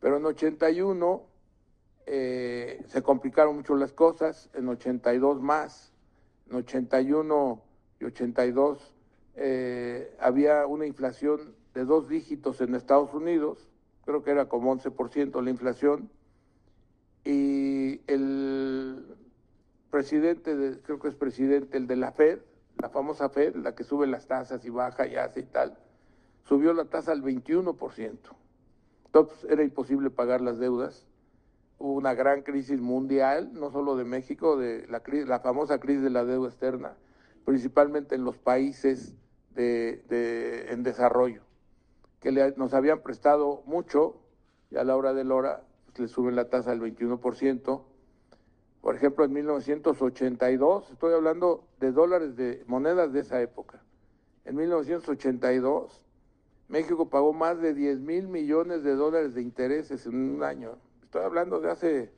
Pero 0.00 0.16
en 0.18 0.26
81 0.26 1.22
eh, 2.06 2.84
se 2.86 3.02
complicaron 3.02 3.56
mucho 3.56 3.74
las 3.74 3.92
cosas, 3.92 4.48
en 4.54 4.68
82 4.68 5.40
más, 5.40 5.92
en 6.48 6.56
81 6.56 7.62
y 8.00 8.04
82 8.04 8.94
eh, 9.34 10.16
había 10.18 10.66
una 10.66 10.86
inflación 10.86 11.54
de 11.74 11.84
dos 11.84 12.08
dígitos 12.08 12.60
en 12.60 12.74
Estados 12.74 13.12
Unidos, 13.12 13.68
creo 14.04 14.22
que 14.22 14.30
era 14.30 14.48
como 14.48 14.74
11% 14.74 15.42
la 15.42 15.50
inflación, 15.50 16.10
y 17.26 18.00
el 18.06 19.04
presidente, 19.90 20.56
de, 20.56 20.80
creo 20.80 21.00
que 21.00 21.08
es 21.08 21.14
presidente, 21.14 21.76
el 21.76 21.88
de 21.88 21.96
la 21.96 22.12
Fed, 22.12 22.38
la 22.78 22.88
famosa 22.88 23.28
Fed, 23.28 23.56
la 23.56 23.74
que 23.74 23.82
sube 23.82 24.06
las 24.06 24.26
tasas 24.26 24.64
y 24.64 24.70
baja 24.70 25.06
y 25.08 25.16
hace 25.16 25.40
y 25.40 25.42
tal, 25.42 25.76
subió 26.44 26.72
la 26.72 26.84
tasa 26.84 27.10
al 27.12 27.22
21%. 27.22 28.16
Entonces 29.06 29.44
era 29.50 29.64
imposible 29.64 30.10
pagar 30.10 30.40
las 30.40 30.58
deudas. 30.58 31.06
Hubo 31.78 31.94
una 31.94 32.14
gran 32.14 32.42
crisis 32.42 32.80
mundial, 32.80 33.50
no 33.54 33.72
solo 33.72 33.96
de 33.96 34.04
México, 34.04 34.56
de 34.56 34.86
la, 34.86 35.02
la 35.26 35.40
famosa 35.40 35.80
crisis 35.80 36.02
de 36.02 36.10
la 36.10 36.24
deuda 36.24 36.48
externa, 36.48 36.96
principalmente 37.44 38.14
en 38.14 38.24
los 38.24 38.38
países 38.38 39.14
de, 39.56 40.66
en 40.70 40.84
desarrollo 40.84 41.42
que 42.20 42.32
nos 42.56 42.74
habían 42.74 43.00
prestado 43.00 43.62
mucho 43.66 44.16
y 44.70 44.76
a 44.76 44.84
la 44.84 44.96
hora 44.96 45.14
de 45.14 45.24
la 45.24 45.34
hora 45.34 45.65
le 45.98 46.08
suben 46.08 46.36
la 46.36 46.48
tasa 46.48 46.72
al 46.72 46.80
21%. 46.80 47.82
Por 48.80 48.94
ejemplo, 48.94 49.24
en 49.24 49.32
1982, 49.32 50.92
estoy 50.92 51.14
hablando 51.14 51.66
de 51.80 51.92
dólares 51.92 52.36
de 52.36 52.62
monedas 52.66 53.12
de 53.12 53.20
esa 53.20 53.40
época. 53.42 53.82
En 54.44 54.56
1982, 54.56 56.02
México 56.68 57.08
pagó 57.08 57.32
más 57.32 57.60
de 57.60 57.74
10 57.74 58.00
mil 58.00 58.28
millones 58.28 58.84
de 58.84 58.94
dólares 58.94 59.34
de 59.34 59.42
intereses 59.42 60.06
en 60.06 60.36
un 60.36 60.42
año. 60.42 60.78
Estoy 61.02 61.22
hablando 61.22 61.60
de 61.60 61.70
hace, 61.70 62.12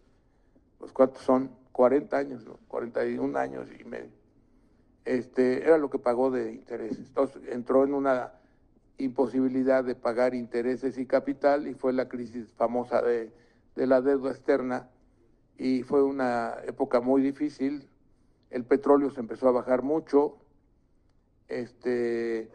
pues, 0.79 0.93
¿cuántos 0.93 1.23
son? 1.23 1.51
40 1.73 2.17
años, 2.17 2.45
41 2.67 3.39
años 3.39 3.69
y 3.79 3.85
medio. 3.85 4.11
Este, 5.05 5.63
era 5.63 5.79
lo 5.79 5.89
que 5.89 5.99
pagó 5.99 6.31
de 6.31 6.53
intereses. 6.53 6.99
Entonces, 6.99 7.43
entró 7.49 7.85
en 7.85 7.95
una 7.95 8.33
imposibilidad 8.99 9.85
de 9.85 9.95
pagar 9.95 10.35
intereses 10.35 10.99
y 10.99 11.07
capital 11.07 11.67
y 11.69 11.75
fue 11.75 11.93
la 11.93 12.09
crisis 12.09 12.53
famosa 12.55 13.01
de, 13.01 13.33
la 13.87 14.01
deuda 14.01 14.31
externa 14.31 14.91
y 15.57 15.83
fue 15.83 16.03
una 16.03 16.55
época 16.67 17.01
muy 17.01 17.23
difícil. 17.23 17.89
El 18.51 18.65
petróleo 18.65 19.11
se 19.11 19.21
empezó 19.21 19.49
a 19.49 19.53
bajar 19.53 19.83
mucho, 19.83 20.39
este, 21.49 22.49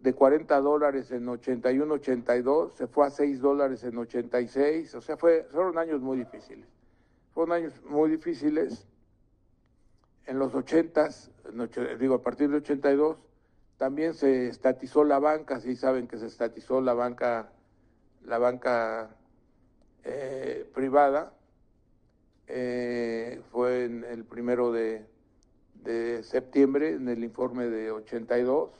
de 0.00 0.12
40 0.14 0.60
dólares 0.60 1.10
en 1.10 1.28
81, 1.28 1.94
82, 1.94 2.72
se 2.74 2.86
fue 2.86 3.06
a 3.06 3.10
6 3.10 3.40
dólares 3.40 3.84
en 3.84 3.96
86, 3.96 4.94
o 4.94 5.00
sea, 5.00 5.16
fue, 5.16 5.46
fueron 5.50 5.78
años 5.78 6.00
muy 6.00 6.18
difíciles. 6.18 6.66
Fueron 7.32 7.52
años 7.52 7.72
muy 7.84 8.10
difíciles. 8.10 8.86
En 10.26 10.38
los 10.38 10.54
80 10.54 11.08
digo, 11.98 12.16
a 12.16 12.22
partir 12.22 12.50
de 12.50 12.58
82, 12.58 13.16
también 13.78 14.12
se 14.14 14.48
estatizó 14.48 15.04
la 15.04 15.18
banca, 15.18 15.60
sí 15.60 15.76
saben 15.76 16.08
que 16.08 16.18
se 16.18 16.26
estatizó 16.26 16.80
la 16.80 16.94
banca, 16.94 17.52
la 18.24 18.38
banca 18.38 19.16
eh, 20.10 20.66
privada, 20.74 21.34
eh, 22.46 23.42
fue 23.52 23.84
en 23.84 24.04
el 24.04 24.24
primero 24.24 24.72
de, 24.72 25.04
de, 25.84 26.22
septiembre, 26.22 26.94
en 26.94 27.10
el 27.10 27.22
informe 27.22 27.66
de 27.66 27.90
82. 27.90 28.70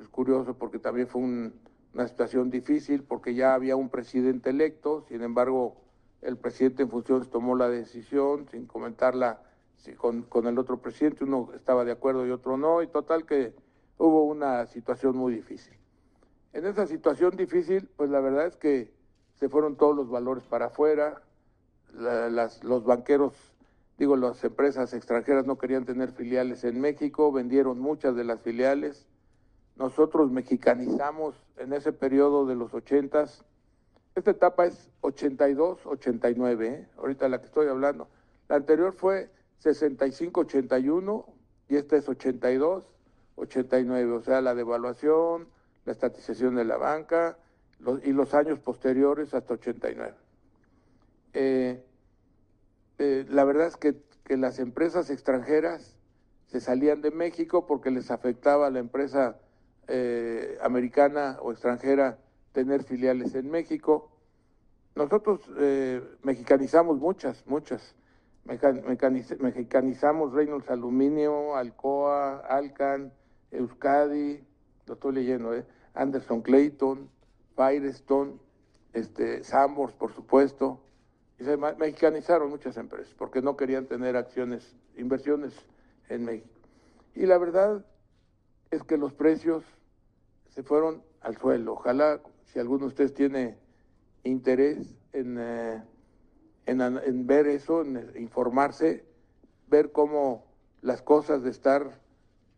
Es 0.00 0.08
curioso 0.08 0.54
porque 0.58 0.80
también 0.80 1.06
fue 1.06 1.22
una 1.22 2.08
situación 2.08 2.50
difícil, 2.50 3.04
porque 3.04 3.36
ya 3.36 3.54
había 3.54 3.76
un 3.76 3.88
presidente 3.88 4.50
electo, 4.50 5.04
sin 5.08 5.22
embargo, 5.22 5.76
el 6.22 6.36
presidente 6.36 6.82
en 6.82 6.90
funciones 6.90 7.30
tomó 7.30 7.54
la 7.54 7.68
decisión 7.68 8.48
sin 8.50 8.66
comentarla 8.66 9.40
con, 9.96 10.22
con 10.22 10.48
el 10.48 10.58
otro 10.58 10.82
presidente, 10.82 11.22
uno 11.22 11.50
estaba 11.54 11.84
de 11.84 11.92
acuerdo 11.92 12.26
y 12.26 12.32
otro 12.32 12.56
no, 12.56 12.82
y 12.82 12.88
total 12.88 13.24
que 13.26 13.54
hubo 13.96 14.24
una 14.24 14.66
situación 14.66 15.16
muy 15.16 15.32
difícil. 15.32 15.76
En 16.52 16.66
esa 16.66 16.88
situación 16.88 17.36
difícil, 17.36 17.88
pues 17.96 18.10
la 18.10 18.18
verdad 18.18 18.46
es 18.46 18.56
que 18.56 18.95
se 19.38 19.48
fueron 19.48 19.76
todos 19.76 19.94
los 19.94 20.08
valores 20.08 20.44
para 20.44 20.66
afuera, 20.66 21.22
las, 21.94 22.64
los 22.64 22.84
banqueros, 22.84 23.34
digo, 23.98 24.16
las 24.16 24.42
empresas 24.44 24.92
extranjeras 24.94 25.46
no 25.46 25.58
querían 25.58 25.84
tener 25.84 26.12
filiales 26.12 26.64
en 26.64 26.80
México, 26.80 27.32
vendieron 27.32 27.78
muchas 27.78 28.16
de 28.16 28.24
las 28.24 28.40
filiales. 28.40 29.06
Nosotros 29.76 30.30
mexicanizamos 30.30 31.34
en 31.58 31.74
ese 31.74 31.92
periodo 31.92 32.46
de 32.46 32.54
los 32.54 32.72
ochentas. 32.72 33.44
Esta 34.14 34.30
etapa 34.30 34.64
es 34.64 34.90
82, 35.02 35.84
89, 35.84 36.68
¿eh? 36.68 36.88
ahorita 36.96 37.28
la 37.28 37.38
que 37.40 37.46
estoy 37.46 37.68
hablando. 37.68 38.08
La 38.48 38.56
anterior 38.56 38.94
fue 38.94 39.30
65, 39.58 40.40
81 40.40 41.26
y 41.68 41.76
esta 41.76 41.96
es 41.96 42.08
82, 42.08 42.84
89, 43.36 44.12
o 44.12 44.22
sea, 44.22 44.40
la 44.40 44.54
devaluación, 44.54 45.48
la 45.84 45.92
estatización 45.92 46.54
de 46.54 46.64
la 46.64 46.78
banca 46.78 47.36
y 48.04 48.12
los 48.12 48.34
años 48.34 48.58
posteriores 48.58 49.34
hasta 49.34 49.54
89. 49.54 50.14
Eh, 51.34 51.84
eh, 52.98 53.26
la 53.28 53.44
verdad 53.44 53.66
es 53.66 53.76
que, 53.76 53.94
que, 54.24 54.36
las 54.36 54.58
empresas 54.58 55.10
extranjeras 55.10 55.96
se 56.46 56.60
salían 56.60 57.02
de 57.02 57.10
México 57.10 57.66
porque 57.66 57.90
les 57.90 58.10
afectaba 58.10 58.68
a 58.68 58.70
la 58.70 58.78
empresa 58.78 59.38
eh, 59.88 60.56
americana 60.62 61.38
o 61.42 61.52
extranjera 61.52 62.18
tener 62.52 62.84
filiales 62.84 63.34
en 63.34 63.50
México. 63.50 64.10
Nosotros 64.94 65.40
mexicanizamos 66.22 66.98
muchas, 66.98 67.46
muchas. 67.46 67.94
mexicanizamos 68.46 70.32
Reynolds 70.32 70.70
Aluminio, 70.70 71.54
Alcoa, 71.54 72.38
Alcan, 72.38 73.12
Euskadi, 73.50 74.42
lo 74.86 74.94
estoy 74.94 75.14
leyendo, 75.16 75.52
Anderson 75.92 76.40
Clayton, 76.40 77.10
Firestone, 77.56 78.34
este, 78.92 79.42
Sambors, 79.44 79.94
por 79.94 80.12
supuesto, 80.12 80.80
y 81.38 81.44
se 81.44 81.56
mexicanizaron 81.56 82.50
muchas 82.50 82.76
empresas 82.76 83.14
porque 83.18 83.42
no 83.42 83.56
querían 83.56 83.86
tener 83.86 84.16
acciones, 84.16 84.76
inversiones 84.96 85.54
en 86.08 86.24
México. 86.24 86.48
Y 87.14 87.26
la 87.26 87.38
verdad 87.38 87.84
es 88.70 88.82
que 88.82 88.96
los 88.96 89.12
precios 89.12 89.64
se 90.50 90.62
fueron 90.62 91.02
al 91.20 91.36
suelo. 91.36 91.74
Ojalá, 91.74 92.20
si 92.44 92.58
alguno 92.58 92.80
de 92.80 92.88
ustedes 92.88 93.14
tiene 93.14 93.58
interés 94.24 94.94
en, 95.12 95.36
eh, 95.38 95.82
en, 96.66 97.26
ver 97.26 97.46
eso, 97.46 97.82
en 97.82 98.12
informarse, 98.16 99.04
ver 99.68 99.92
cómo 99.92 100.44
las 100.82 101.02
cosas 101.02 101.42
de 101.42 101.50
estar 101.50 102.00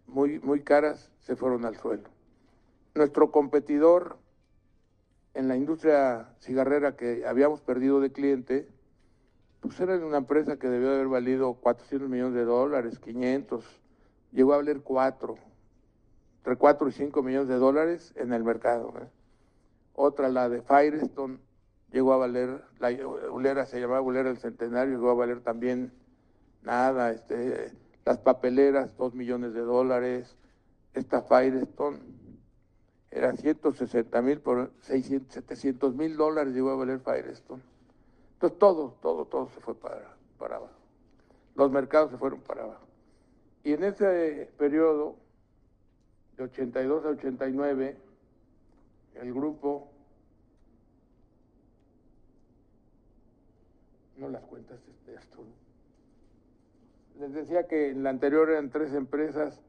muy, 0.07 0.39
muy 0.41 0.63
caras 0.63 1.11
se 1.21 1.37
fueron 1.37 1.65
al 1.65 1.77
suelo. 1.77 2.09
Nuestro 2.95 3.31
competidor 3.31 4.19
en 5.39 5.47
la 5.47 5.55
industria 5.55 6.35
cigarrera 6.41 6.97
que 6.97 7.25
habíamos 7.25 7.61
perdido 7.61 8.01
de 8.01 8.11
cliente, 8.11 8.67
pues 9.61 9.79
era 9.79 9.95
una 10.05 10.17
empresa 10.17 10.59
que 10.59 10.69
debió 10.69 10.89
haber 10.89 11.07
valido 11.07 11.55
400 11.55 12.11
millones 12.11 12.35
de 12.35 12.45
dólares, 12.45 12.99
500, 12.99 13.65
llegó 14.33 14.55
a 14.55 14.57
valer 14.57 14.81
4, 14.81 15.39
entre 16.39 16.57
4 16.57 16.89
y 16.89 16.93
5 16.93 17.23
millones 17.23 17.47
de 17.47 17.55
dólares 17.55 18.13
en 18.17 18.33
el 18.33 18.43
mercado. 18.43 18.93
¿eh? 19.01 19.07
Otra, 19.95 20.29
la 20.29 20.49
de 20.49 20.61
Firestone, 20.61 21.39
llegó 21.93 22.15
a 22.15 22.17
valer, 22.17 22.65
la 22.81 22.91
ulera 23.31 23.65
se 23.65 23.81
llamaba 23.81 24.01
ulera 24.01 24.31
del 24.31 24.39
centenario, 24.39 24.97
llegó 24.97 25.11
a 25.11 25.15
valer 25.15 25.41
también 25.43 25.93
nada, 26.63 27.13
este, 27.13 27.71
las 28.05 28.19
papeleras, 28.19 28.97
2 28.97 29.15
millones 29.15 29.55
de 29.55 29.61
dólares, 29.61 30.35
esta 30.95 31.23
Firestone 31.23 32.18
era 33.11 33.35
160 33.35 34.23
mil 34.23 34.41
por 34.41 34.71
600, 34.83 35.33
700 35.33 35.95
mil 35.95 36.17
dólares 36.17 36.55
llegó 36.55 36.71
a 36.71 36.77
valer 36.77 37.01
Firestone. 37.01 37.63
Entonces 38.35 38.59
todo, 38.59 38.97
todo, 39.01 39.25
todo 39.25 39.49
se 39.51 39.61
fue 39.61 39.75
para, 39.75 40.15
para 40.39 40.57
abajo. 40.57 40.75
Los 41.55 41.71
mercados 41.71 42.11
se 42.11 42.19
fueron 42.19 42.41
para 42.41 42.65
abajo. 42.65 42.87
Y 43.65 43.73
en 43.73 43.85
ese 43.85 44.51
periodo, 44.59 45.17
de 46.37 46.45
82 46.45 47.05
a 47.05 47.09
89, 47.09 47.97
el 49.17 49.35
grupo, 49.35 49.89
no 54.19 54.29
las 54.29 54.43
cuentas 54.45 54.79
de 55.07 55.15
esto, 55.15 55.39
les 57.19 57.33
decía 57.33 57.67
que 57.67 57.91
en 57.91 58.05
la 58.05 58.11
anterior 58.11 58.49
eran 58.51 58.71
tres 58.71 58.93
empresas, 58.93 59.61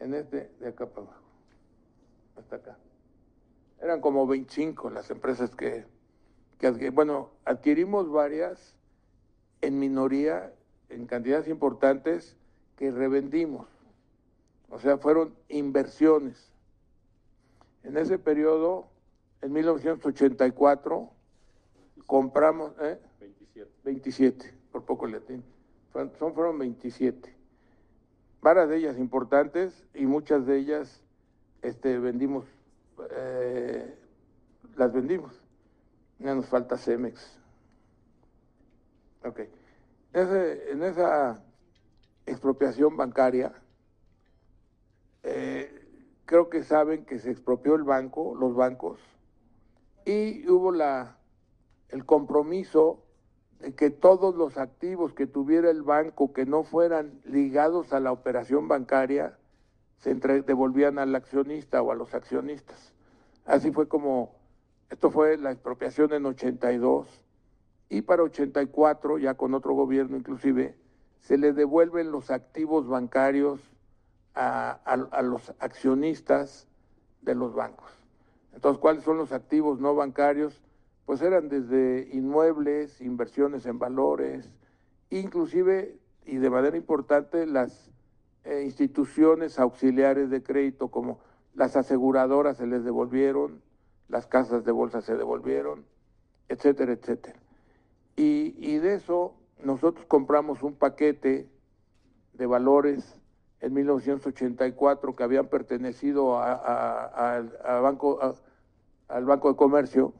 en 0.00 0.14
este 0.14 0.50
de 0.58 0.68
acá 0.68 0.86
para 0.86 1.06
abajo 1.06 1.27
hasta 2.38 2.56
acá. 2.56 2.78
Eran 3.80 4.00
como 4.00 4.26
25 4.26 4.90
las 4.90 5.10
empresas 5.10 5.54
que, 5.54 5.84
que, 6.58 6.90
bueno, 6.90 7.30
adquirimos 7.44 8.10
varias 8.10 8.76
en 9.60 9.78
minoría, 9.78 10.52
en 10.88 11.06
cantidades 11.06 11.48
importantes, 11.48 12.36
que 12.76 12.90
revendimos. 12.90 13.66
O 14.70 14.78
sea, 14.78 14.98
fueron 14.98 15.34
inversiones. 15.48 16.52
En 17.82 17.96
ese 17.96 18.18
periodo, 18.18 18.88
en 19.42 19.52
1984, 19.52 21.10
compramos... 22.06 22.72
¿eh? 22.80 22.98
27. 23.20 23.70
27, 23.84 24.54
por 24.72 24.84
poco 24.84 25.06
le 25.06 25.20
Son, 25.92 26.34
fueron 26.34 26.58
27. 26.58 27.34
Varias 28.40 28.68
de 28.68 28.76
ellas 28.76 28.98
importantes 28.98 29.86
y 29.94 30.06
muchas 30.06 30.46
de 30.46 30.58
ellas 30.58 31.02
este, 31.62 31.98
vendimos, 31.98 32.46
eh, 33.10 33.94
las 34.76 34.92
vendimos. 34.92 35.32
Ya 36.18 36.34
nos 36.34 36.46
falta 36.46 36.76
Cemex. 36.76 37.38
Ok. 39.24 39.40
en 40.12 40.82
esa 40.82 41.42
expropiación 42.26 42.96
bancaria, 42.96 43.52
eh, 45.22 45.86
creo 46.24 46.48
que 46.48 46.62
saben 46.62 47.04
que 47.04 47.18
se 47.18 47.30
expropió 47.30 47.74
el 47.74 47.82
banco, 47.82 48.34
los 48.34 48.54
bancos, 48.54 49.00
y 50.04 50.48
hubo 50.48 50.72
la, 50.72 51.18
el 51.88 52.04
compromiso 52.04 53.02
de 53.60 53.74
que 53.74 53.90
todos 53.90 54.34
los 54.34 54.56
activos 54.56 55.12
que 55.12 55.26
tuviera 55.26 55.70
el 55.70 55.82
banco 55.82 56.32
que 56.32 56.46
no 56.46 56.62
fueran 56.62 57.20
ligados 57.24 57.92
a 57.92 58.00
la 58.00 58.12
operación 58.12 58.68
bancaria 58.68 59.36
se 59.98 60.14
devolvían 60.14 60.98
al 60.98 61.14
accionista 61.14 61.82
o 61.82 61.92
a 61.92 61.94
los 61.94 62.14
accionistas. 62.14 62.94
Así 63.44 63.70
fue 63.72 63.88
como, 63.88 64.34
esto 64.90 65.10
fue 65.10 65.36
la 65.36 65.50
expropiación 65.50 66.12
en 66.12 66.26
82 66.26 67.22
y 67.88 68.02
para 68.02 68.22
84, 68.22 69.18
ya 69.18 69.34
con 69.34 69.54
otro 69.54 69.74
gobierno 69.74 70.16
inclusive, 70.16 70.76
se 71.20 71.36
le 71.38 71.52
devuelven 71.52 72.12
los 72.12 72.30
activos 72.30 72.86
bancarios 72.86 73.60
a, 74.34 74.70
a 74.70 75.22
los 75.22 75.52
accionistas 75.58 76.68
de 77.22 77.34
los 77.34 77.54
bancos. 77.54 77.90
Entonces, 78.54 78.80
¿cuáles 78.80 79.04
son 79.04 79.18
los 79.18 79.32
activos 79.32 79.80
no 79.80 79.94
bancarios? 79.94 80.62
Pues 81.06 81.22
eran 81.22 81.48
desde 81.48 82.08
inmuebles, 82.12 83.00
inversiones 83.00 83.66
en 83.66 83.78
valores, 83.78 84.52
inclusive 85.10 85.98
y 86.24 86.36
de 86.36 86.50
manera 86.50 86.76
importante 86.76 87.46
las 87.46 87.90
eh, 88.44 88.62
instituciones 88.64 89.58
auxiliares 89.58 90.30
de 90.30 90.42
crédito 90.42 90.88
como 90.88 91.20
las 91.54 91.76
aseguradoras 91.76 92.56
se 92.56 92.66
les 92.66 92.84
devolvieron, 92.84 93.62
las 94.08 94.26
casas 94.26 94.64
de 94.64 94.72
bolsa 94.72 95.00
se 95.00 95.16
devolvieron, 95.16 95.84
etcétera, 96.48 96.92
etcétera. 96.92 97.38
Y, 98.16 98.54
y 98.58 98.78
de 98.78 98.94
eso 98.94 99.34
nosotros 99.62 100.06
compramos 100.06 100.62
un 100.62 100.74
paquete 100.74 101.48
de 102.34 102.46
valores 102.46 103.18
en 103.60 103.74
1984 103.74 105.16
que 105.16 105.22
habían 105.22 105.48
pertenecido 105.48 106.38
a, 106.38 107.42
banco, 107.82 108.36
al 109.08 109.24
Banco 109.24 109.50
de 109.50 109.56
Comercio, 109.56 110.14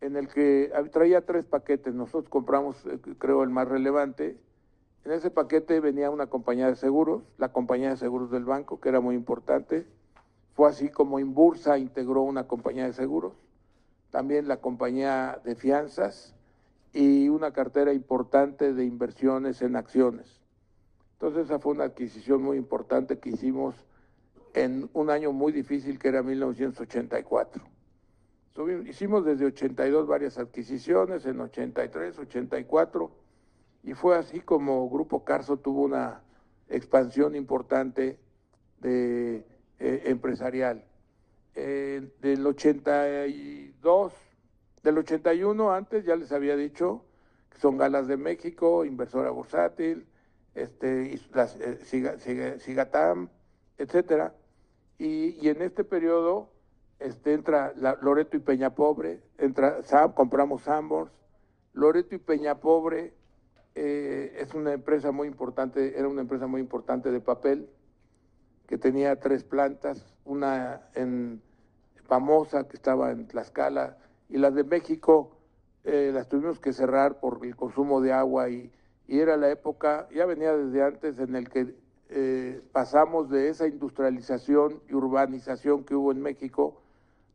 en 0.00 0.16
el 0.16 0.28
que 0.28 0.72
traía 0.92 1.24
tres 1.24 1.46
paquetes. 1.46 1.94
Nosotros 1.94 2.28
compramos, 2.28 2.84
eh, 2.86 2.98
creo, 3.18 3.42
el 3.42 3.50
más 3.50 3.68
relevante, 3.68 4.38
En 5.06 5.12
ese 5.12 5.30
paquete 5.30 5.78
venía 5.78 6.10
una 6.10 6.26
compañía 6.26 6.66
de 6.66 6.74
seguros, 6.74 7.22
la 7.38 7.52
compañía 7.52 7.90
de 7.90 7.96
seguros 7.96 8.28
del 8.32 8.44
banco, 8.44 8.80
que 8.80 8.88
era 8.88 8.98
muy 8.98 9.14
importante. 9.14 9.86
Fue 10.54 10.68
así 10.68 10.88
como 10.88 11.20
Inbursa 11.20 11.78
integró 11.78 12.22
una 12.22 12.48
compañía 12.48 12.86
de 12.86 12.92
seguros, 12.92 13.32
también 14.10 14.48
la 14.48 14.56
compañía 14.56 15.40
de 15.44 15.54
fianzas 15.54 16.34
y 16.92 17.28
una 17.28 17.52
cartera 17.52 17.92
importante 17.92 18.74
de 18.74 18.84
inversiones 18.84 19.62
en 19.62 19.76
acciones. 19.76 20.40
Entonces 21.12 21.44
esa 21.44 21.60
fue 21.60 21.74
una 21.74 21.84
adquisición 21.84 22.42
muy 22.42 22.56
importante 22.56 23.20
que 23.20 23.28
hicimos 23.28 23.76
en 24.54 24.90
un 24.92 25.10
año 25.10 25.30
muy 25.30 25.52
difícil 25.52 26.00
que 26.00 26.08
era 26.08 26.24
1984. 26.24 27.62
hicimos 28.88 29.24
desde 29.24 29.46
82 29.46 30.08
varias 30.08 30.36
adquisiciones, 30.36 31.26
en 31.26 31.38
83, 31.38 32.18
84, 32.18 33.25
y 33.86 33.94
fue 33.94 34.16
así 34.16 34.40
como 34.40 34.90
Grupo 34.90 35.24
Carso 35.24 35.58
tuvo 35.58 35.84
una 35.84 36.20
expansión 36.68 37.36
importante 37.36 38.18
de 38.80 39.46
eh, 39.78 40.02
empresarial. 40.06 40.84
Eh, 41.54 42.10
del 42.20 42.44
82, 42.44 44.12
del 44.82 44.98
81 44.98 45.72
antes 45.72 46.04
ya 46.04 46.16
les 46.16 46.32
había 46.32 46.56
dicho 46.56 47.04
que 47.48 47.60
son 47.60 47.78
Galas 47.78 48.08
de 48.08 48.16
México, 48.16 48.84
inversora 48.84 49.30
bursátil, 49.30 50.04
este, 50.56 51.14
eh, 51.14 52.58
Sigatam, 52.58 53.28
etcétera. 53.78 54.34
Y, 54.98 55.48
en 55.48 55.62
este 55.62 55.84
periodo 55.84 56.50
este, 56.98 57.34
entra 57.34 57.72
Loreto 58.02 58.36
y 58.36 58.40
Peña 58.40 58.74
Pobre, 58.74 59.22
entra, 59.38 59.80
Sam, 59.84 60.12
compramos 60.12 60.62
Sambors. 60.62 61.12
Loreto 61.72 62.16
y 62.16 62.18
Peña 62.18 62.58
Pobre 62.58 63.14
es 63.76 64.54
una 64.54 64.72
empresa 64.72 65.12
muy 65.12 65.28
importante, 65.28 65.98
era 65.98 66.08
una 66.08 66.22
empresa 66.22 66.46
muy 66.46 66.60
importante 66.60 67.10
de 67.10 67.20
papel, 67.20 67.68
que 68.66 68.78
tenía 68.78 69.20
tres 69.20 69.44
plantas, 69.44 70.04
una 70.24 70.88
en 70.94 71.42
famosa 72.06 72.66
que 72.68 72.76
estaba 72.76 73.10
en 73.10 73.26
Tlaxcala 73.26 73.96
y 74.28 74.38
las 74.38 74.54
de 74.54 74.64
México 74.64 75.36
eh, 75.84 76.10
las 76.12 76.28
tuvimos 76.28 76.58
que 76.58 76.72
cerrar 76.72 77.20
por 77.20 77.44
el 77.44 77.54
consumo 77.54 78.00
de 78.00 78.12
agua 78.12 78.50
y, 78.50 78.72
era 79.08 79.36
la 79.36 79.50
época, 79.50 80.08
ya 80.12 80.26
venía 80.26 80.52
desde 80.52 80.82
antes 80.82 81.20
en 81.20 81.36
el 81.36 81.48
que 81.48 81.76
eh, 82.08 82.60
pasamos 82.72 83.30
de 83.30 83.50
esa 83.50 83.68
industrialización 83.68 84.82
y 84.88 84.94
urbanización 84.94 85.84
que 85.84 85.94
hubo 85.94 86.10
en 86.10 86.20
México 86.20 86.82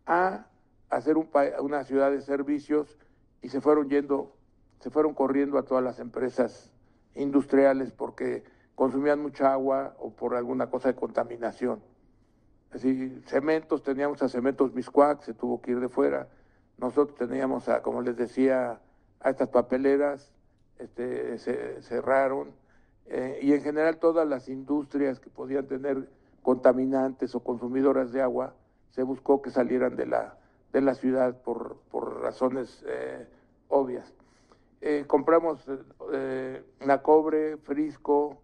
a 0.06 0.48
hacer 0.90 1.16
un, 1.16 1.30
una 1.62 1.86
ciudad 1.86 2.12
de 2.12 2.20
servicios 2.20 2.98
y 3.42 3.48
se 3.48 3.62
fueron 3.62 3.90
yendo, 3.90 4.36
se 4.82 4.89
fueron 4.89 5.13
corriendo 5.13 5.58
a 5.58 5.63
todas 5.63 5.84
las 5.84 6.00
empresas 6.00 6.72
industriales 7.15 7.91
porque 7.91 8.44
consumían 8.76 9.22
mucha 9.22 9.54
agua 9.54 9.96
o 10.00 10.12
por 10.12 10.36
alguna 10.36 10.70
cosa 10.70 10.89
de 10.89 10.96
contaminación. 10.96 11.82
Así, 12.72 13.22
cementos, 13.26 13.84
teníamos 13.84 14.24
a 14.24 14.30
Cementos 14.30 14.74
Miscuac, 14.74 15.22
se 15.22 15.34
tuvo 15.34 15.62
que 15.62 15.72
ir 15.72 15.80
de 15.80 15.89
fuera. 15.89 16.30
Nosotros 16.78 17.17
teníamos, 17.17 17.67
a, 17.70 17.82
como 17.82 18.02
les 18.02 18.15
decía, 18.15 18.80
a 19.20 19.30
estas 19.30 19.50
papeleras, 19.50 20.34
este, 20.80 21.38
se 21.38 21.82
cerraron. 21.82 22.52
Eh, 23.06 23.39
y 23.41 23.54
en 23.54 23.62
general 23.62 23.98
todas 23.98 24.28
las 24.28 24.48
industrias 24.48 25.20
que 25.20 25.30
podían 25.30 25.67
tener 25.67 26.10
contaminantes 26.41 27.36
o 27.36 27.41
consumidoras 27.41 28.12
de 28.13 28.22
agua, 28.22 28.56
se 28.89 29.04
buscó 29.04 29.41
que 29.41 29.52
salieran 29.52 29.96
de 29.96 30.06
la, 30.06 30.38
de 30.72 30.82
la 30.82 30.96
ciudad 30.96 31.41
por, 31.41 31.78
por 31.91 32.22
razones 32.22 32.84
eh, 32.88 33.28
obvias. 33.67 34.13
Eh, 34.82 35.06
compramos 35.08 35.63
Nacobre, 36.80 37.58
Frisco, 37.58 38.41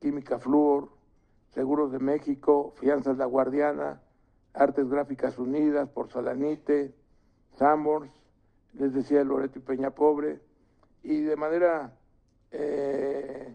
Química 0.00 0.38
Flúor, 0.38 0.88
Seguros 1.50 1.92
de 1.92 1.98
México, 1.98 2.74
Fianzas 2.76 3.16
La 3.18 3.26
Guardiana, 3.26 4.00
Artes 4.52 4.88
Gráficas 4.88 5.38
Unidas, 5.38 5.88
Porcelanite, 5.88 6.94
Sambors, 7.56 8.10
les 8.74 8.92
decía 8.92 9.24
Loreto 9.24 9.58
y 9.58 9.62
Peña 9.62 9.90
Pobre, 9.90 10.40
y 11.02 11.20
de 11.22 11.36
manera 11.36 11.96
eh, 12.50 13.54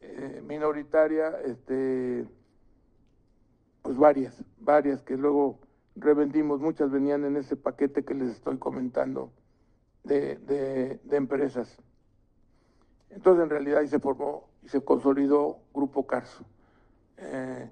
eh, 0.00 0.42
minoritaria, 0.46 1.40
este, 1.44 2.26
pues 3.82 3.96
varias, 3.96 4.42
varias 4.58 5.02
que 5.02 5.16
luego 5.16 5.60
revendimos, 5.94 6.60
muchas 6.60 6.90
venían 6.90 7.24
en 7.24 7.36
ese 7.36 7.56
paquete 7.56 8.04
que 8.04 8.14
les 8.14 8.30
estoy 8.30 8.58
comentando 8.58 9.30
de, 10.06 10.98
de 11.02 11.16
empresas. 11.16 11.78
Entonces 13.10 13.44
en 13.44 13.50
realidad 13.50 13.80
ahí 13.80 13.88
se 13.88 13.98
formó 13.98 14.48
y 14.62 14.68
se 14.68 14.82
consolidó 14.82 15.58
Grupo 15.72 16.06
Carso. 16.06 16.44
Eh, 17.18 17.70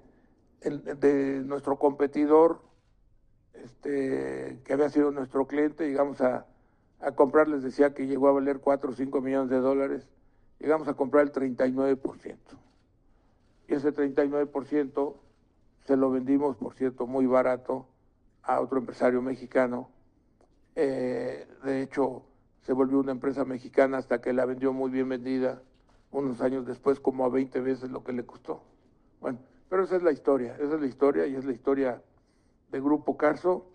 de 0.61 1.43
nuestro 1.45 1.77
competidor, 1.77 2.61
este, 3.53 4.59
que 4.63 4.73
había 4.73 4.89
sido 4.89 5.11
nuestro 5.11 5.45
cliente, 5.45 5.87
llegamos 5.87 6.21
a, 6.21 6.47
a 6.99 7.11
comprar, 7.11 7.47
les 7.47 7.61
decía 7.61 7.93
que 7.93 8.07
llegó 8.07 8.29
a 8.29 8.31
valer 8.31 8.59
4 8.59 8.89
o 8.89 8.93
5 8.93 9.21
millones 9.21 9.49
de 9.51 9.59
dólares, 9.59 10.07
llegamos 10.59 10.87
a 10.87 10.95
comprar 10.95 11.23
el 11.23 11.31
39%. 11.31 12.37
Y 13.67 13.73
ese 13.75 13.93
39% 13.93 15.15
se 15.85 15.97
lo 15.97 16.09
vendimos, 16.09 16.57
por 16.57 16.73
cierto, 16.73 17.05
muy 17.05 17.27
barato 17.27 17.87
a 18.41 18.59
otro 18.59 18.79
empresario 18.79 19.21
mexicano. 19.21 19.89
Eh, 20.75 21.47
de 21.63 21.81
hecho, 21.81 22.23
se 22.61 22.73
volvió 22.73 22.99
una 22.99 23.11
empresa 23.11 23.45
mexicana 23.45 23.97
hasta 23.97 24.21
que 24.21 24.33
la 24.33 24.45
vendió 24.45 24.73
muy 24.73 24.91
bien 24.91 25.07
vendida, 25.07 25.61
unos 26.11 26.41
años 26.41 26.65
después 26.65 26.99
como 26.99 27.25
a 27.25 27.29
20 27.29 27.59
veces 27.61 27.91
lo 27.91 28.03
que 28.03 28.13
le 28.13 28.25
costó. 28.25 28.63
Bueno, 29.21 29.39
pero 29.69 29.83
esa 29.83 29.95
es 29.95 30.03
la 30.03 30.11
historia, 30.11 30.55
esa 30.55 30.75
es 30.75 30.81
la 30.81 30.87
historia 30.87 31.27
y 31.27 31.35
es 31.35 31.45
la 31.45 31.53
historia 31.53 32.01
de 32.71 32.79
Grupo 32.79 33.17
Carso. 33.17 33.67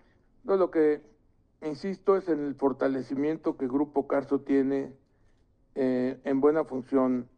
No, 0.44 0.56
lo 0.56 0.70
que 0.70 1.02
insisto 1.62 2.16
es 2.16 2.28
en 2.28 2.44
el 2.44 2.54
fortalecimiento 2.54 3.56
que 3.56 3.66
Grupo 3.66 4.06
Carso 4.06 4.40
tiene 4.40 4.92
eh, 5.74 6.20
en 6.24 6.40
buena 6.40 6.64
función 6.64 7.28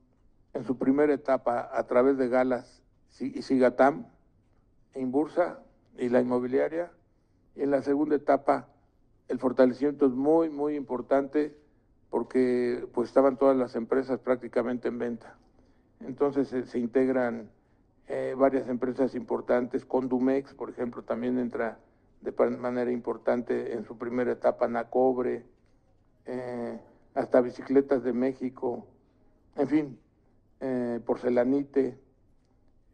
en 0.54 0.64
su 0.64 0.78
primera 0.78 1.12
etapa 1.12 1.70
a 1.72 1.86
través 1.86 2.18
de 2.18 2.28
Galas 2.28 2.82
y 3.20 3.42
Sigatam, 3.42 4.06
en 4.94 5.12
Bursa 5.12 5.60
y 5.98 6.08
la 6.08 6.20
inmobiliaria, 6.20 6.90
y 7.54 7.62
en 7.62 7.70
la 7.70 7.82
segunda 7.82 8.16
etapa 8.16 8.68
el 9.28 9.38
fortalecimiento 9.38 10.06
es 10.06 10.12
muy, 10.12 10.50
muy 10.50 10.76
importante 10.76 11.56
porque 12.10 12.86
pues 12.92 13.08
estaban 13.08 13.38
todas 13.38 13.56
las 13.56 13.74
empresas 13.74 14.20
prácticamente 14.20 14.88
en 14.88 14.98
venta. 14.98 15.38
Entonces 16.00 16.48
se, 16.68 16.78
integran 16.78 17.50
eh, 18.06 18.34
varias 18.36 18.68
empresas 18.68 19.14
importantes, 19.14 19.86
Condumex, 19.86 20.52
por 20.52 20.68
ejemplo, 20.68 21.02
también 21.02 21.38
entra 21.38 21.78
de 22.20 22.32
manera 22.50 22.92
importante 22.92 23.72
en 23.72 23.84
su 23.84 23.96
primera 23.96 24.32
etapa 24.32 24.68
Nacobre, 24.68 25.46
eh, 26.26 26.78
hasta 27.14 27.40
Bicicletas 27.40 28.04
de 28.04 28.12
México, 28.12 28.86
en 29.56 29.68
fin, 29.68 29.98
eh, 30.60 31.00
Porcelanite, 31.06 31.98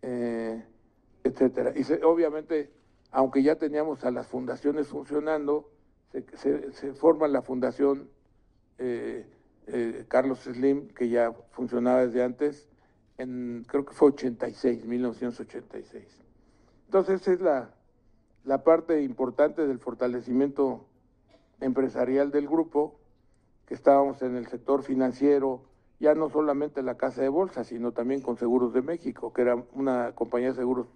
etcétera. 0.01 1.73
Y 1.75 1.83
obviamente, 2.05 2.71
aunque 3.11 3.43
ya 3.43 3.57
teníamos 3.57 4.05
a 4.05 4.13
las 4.13 4.29
fundaciones 4.29 4.87
funcionando, 4.87 5.71
se, 6.13 6.93
forma 6.95 7.29
la 7.29 7.43
fundación 7.43 8.09
eh, 8.79 9.27
eh, 9.67 10.05
Carlos 10.09 10.41
Slim, 10.41 10.89
que 10.89 11.09
ya 11.09 11.33
funcionaba 11.51 12.07
desde 12.07 12.23
antes, 12.23 12.69
en, 13.19 13.65
creo 13.69 13.85
que 13.85 13.93
fue 13.93 14.09
86, 14.09 14.85
1986. 14.85 16.05
Entonces 16.87 17.27
es 17.29 17.41
la, 17.41 17.75
la 18.45 18.65
parte 18.65 19.03
importante 19.03 19.67
del 19.67 19.79
fortalecimiento 19.79 20.87
empresarial 21.61 22.31
del 22.31 22.47
grupo, 22.47 22.99
que 23.67 23.75
estábamos 23.75 24.23
en 24.23 24.37
el 24.37 24.47
sector 24.47 24.83
financiero, 24.83 25.63
ya 26.01 26.15
no 26.15 26.31
solamente 26.31 26.83
la 26.83 26.97
Casa 26.97 27.21
de 27.23 27.29
Bolsa, 27.29 27.65
sino 27.65 27.93
también 27.93 28.23
con 28.23 28.39
Seguros 28.39 28.73
de 28.73 28.83
México, 28.83 29.33
que 29.33 29.43
era 29.43 29.57
una 29.75 30.13
compañía 30.15 30.49
de 30.49 30.55
seguros 30.55 30.87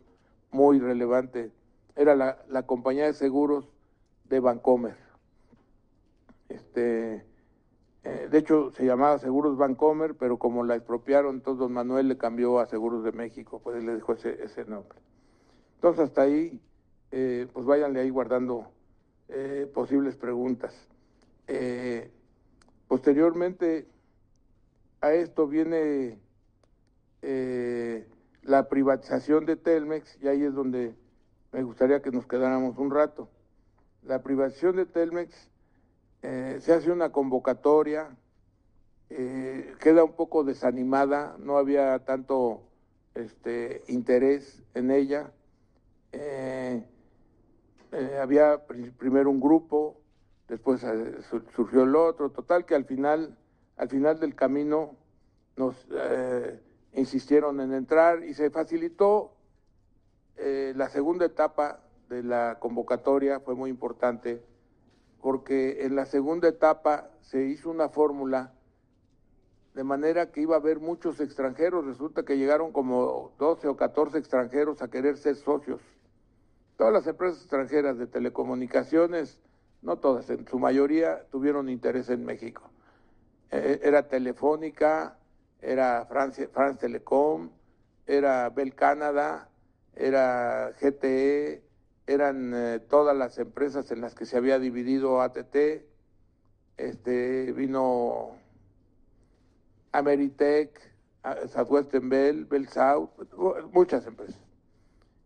muy 0.51 0.79
relevante. 0.79 1.51
Era 1.96 2.14
la, 2.14 2.38
la 2.48 2.62
compañía 2.64 3.05
de 3.05 3.12
seguros 3.12 3.71
de 4.33 4.40
Bancomer. 4.40 4.97
Este, 6.49 7.23
eh, 8.03 8.29
de 8.31 8.38
hecho, 8.38 8.71
se 8.71 8.87
llamaba 8.87 9.18
Seguros 9.18 9.59
Bancomer, 9.59 10.14
pero 10.14 10.38
como 10.38 10.64
la 10.64 10.75
expropiaron, 10.75 11.35
entonces 11.35 11.61
don 11.61 11.73
Manuel 11.73 12.09
le 12.09 12.16
cambió 12.16 12.59
a 12.59 12.66
Seguros 12.66 13.05
de 13.05 13.12
México, 13.12 13.61
pues 13.62 13.85
le 13.85 13.92
dejó 13.92 14.14
ese, 14.14 14.42
ese 14.42 14.64
nombre. 14.64 14.99
Entonces, 15.75 16.05
hasta 16.05 16.23
ahí, 16.23 16.59
eh, 17.11 17.47
pues 17.53 17.66
váyanle 17.66 18.01
ahí 18.01 18.09
guardando 18.09 18.71
eh, 19.29 19.71
posibles 19.73 20.16
preguntas. 20.16 20.75
posteriormente 22.88 23.87
a 25.03 25.12
esto 25.12 25.47
viene 25.47 26.18
la 28.42 28.68
privatización 28.68 29.45
de 29.45 29.57
Telmex, 29.57 30.18
y 30.23 30.29
ahí 30.29 30.42
es 30.42 30.55
donde 30.55 30.95
me 31.53 31.62
gustaría 31.62 32.01
que 32.01 32.11
nos 32.11 32.27
quedáramos 32.27 32.79
un 32.79 32.90
rato. 32.90 33.29
La 34.02 34.20
privatización 34.20 34.76
de 34.76 34.86
Telmex, 34.86 35.48
eh, 36.22 36.58
se 36.60 36.72
hace 36.72 36.90
una 36.90 37.10
convocatoria 37.10 38.16
eh, 39.10 39.74
queda 39.78 40.02
un 40.02 40.14
poco 40.14 40.42
desanimada, 40.42 41.36
no 41.38 41.58
había 41.58 41.98
tanto 42.04 42.62
este, 43.14 43.82
interés 43.86 44.62
en 44.74 44.90
ella. 44.90 45.30
Eh, 46.12 46.84
había 48.20 48.62
primero 48.96 49.30
un 49.30 49.38
grupo, 49.38 50.00
después 50.48 50.84
surgió 51.54 51.82
el 51.82 51.94
otro, 51.94 52.30
total 52.30 52.64
que 52.64 52.74
al 52.74 52.86
final, 52.86 53.36
al 53.76 53.88
final 53.88 54.18
del 54.18 54.34
camino 54.34 54.96
nos 55.56 55.76
insistieron 56.94 57.60
en 57.60 57.74
entrar 57.74 58.24
y 58.24 58.32
se 58.32 58.48
facilitó 58.48 59.34
la 60.38 60.88
segunda 60.88 61.26
etapa 61.26 61.80
de 62.12 62.22
la 62.22 62.59
convocatoria, 62.61 63.40
fue 63.40 63.55
muy 63.55 63.70
importante, 63.70 64.42
porque 65.20 65.87
en 65.87 65.96
la 65.96 66.05
segunda 66.05 66.48
etapa 66.48 67.11
se 67.22 67.44
hizo 67.46 67.70
una 67.70 67.88
fórmula 67.88 68.53
de 69.75 69.83
manera 69.83 70.31
que 70.31 70.42
iba 70.42 70.57
a 70.57 70.59
haber 70.59 70.79
muchos 70.79 71.20
extranjeros. 71.20 71.87
Resulta 71.87 72.25
que 72.25 72.37
llegaron 72.37 72.72
como 72.72 73.33
12 73.38 73.68
o 73.68 73.77
14 73.77 74.18
extranjeros 74.18 74.83
a 74.83 74.90
querer 74.90 75.16
ser 75.16 75.37
socios. 75.37 75.81
Todas 76.77 76.92
las 76.92 77.07
empresas 77.07 77.40
extranjeras 77.40 77.96
de 77.96 78.07
telecomunicaciones, 78.07 79.40
no 79.81 79.96
todas, 79.96 80.29
en 80.29 80.46
su 80.46 80.59
mayoría 80.59 81.27
tuvieron 81.31 81.70
interés 81.70 82.11
en 82.11 82.25
México. 82.27 82.70
E, 83.51 83.81
era 83.83 84.09
Telefónica, 84.09 85.16
era 85.61 86.05
France, 86.05 86.48
France 86.48 86.81
Telecom, 86.81 87.51
era 88.07 88.51
Bell 88.51 88.75
Canada, 88.75 89.48
era 89.94 90.72
GTE, 90.81 91.62
eran 92.06 92.52
eh, 92.54 92.80
todas 92.80 93.16
las 93.16 93.38
empresas 93.38 93.90
en 93.90 94.00
las 94.00 94.14
que 94.14 94.26
se 94.26 94.36
había 94.36 94.58
dividido 94.58 95.20
ATT, 95.22 95.56
este, 96.76 97.52
vino 97.52 98.36
Ameritech, 99.92 100.92
Southwestern 101.48 102.08
Bell, 102.08 102.44
Bell 102.46 102.68
South, 102.68 103.10
muchas 103.72 104.06
empresas. 104.06 104.40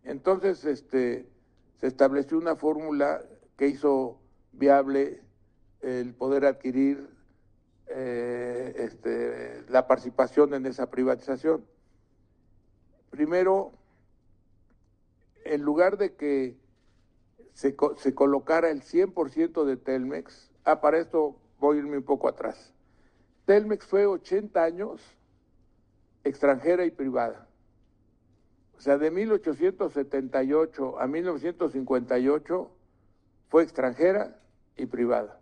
Entonces, 0.05 0.65
este, 0.65 1.29
se 1.77 1.87
estableció 1.87 2.39
una 2.39 2.57
fórmula 2.57 3.23
que 3.57 3.69
hizo 3.69 4.21
viable 4.53 5.23
el 5.81 6.15
poder 6.15 6.45
adquirir 6.45 7.09
eh, 7.89 8.75
este, 8.77 9.65
la 9.69 9.87
participación 9.87 10.55
en 10.55 10.67
esa 10.67 10.91
privatización. 10.91 11.65
Primero, 13.11 13.73
en 15.45 15.63
lugar 15.63 15.97
de 15.97 16.15
que 16.15 16.57
se, 17.57 17.75
se 17.97 18.15
colocara 18.15 18.69
el 18.69 18.83
100% 18.83 19.65
de 19.65 19.79
Telmex, 19.79 20.51
ah, 20.65 20.83
para 20.83 20.99
esto 20.99 21.37
voy 21.59 21.79
a 21.79 21.81
irme 21.81 21.97
un 21.97 22.03
poco 22.03 22.29
atrás. 22.29 22.75
Telmex 23.47 23.87
fue 23.87 24.05
80 24.05 24.63
años 24.63 25.01
extranjera 26.23 26.85
y 26.85 26.91
privada. 26.91 27.49
O 28.77 28.81
sea, 28.81 28.99
de 28.99 29.11
1878 29.11 31.01
a 31.01 31.07
1958 31.07 32.71
fue 33.49 33.63
extranjera 33.63 34.39
y 34.77 34.85
privada. 34.85 35.41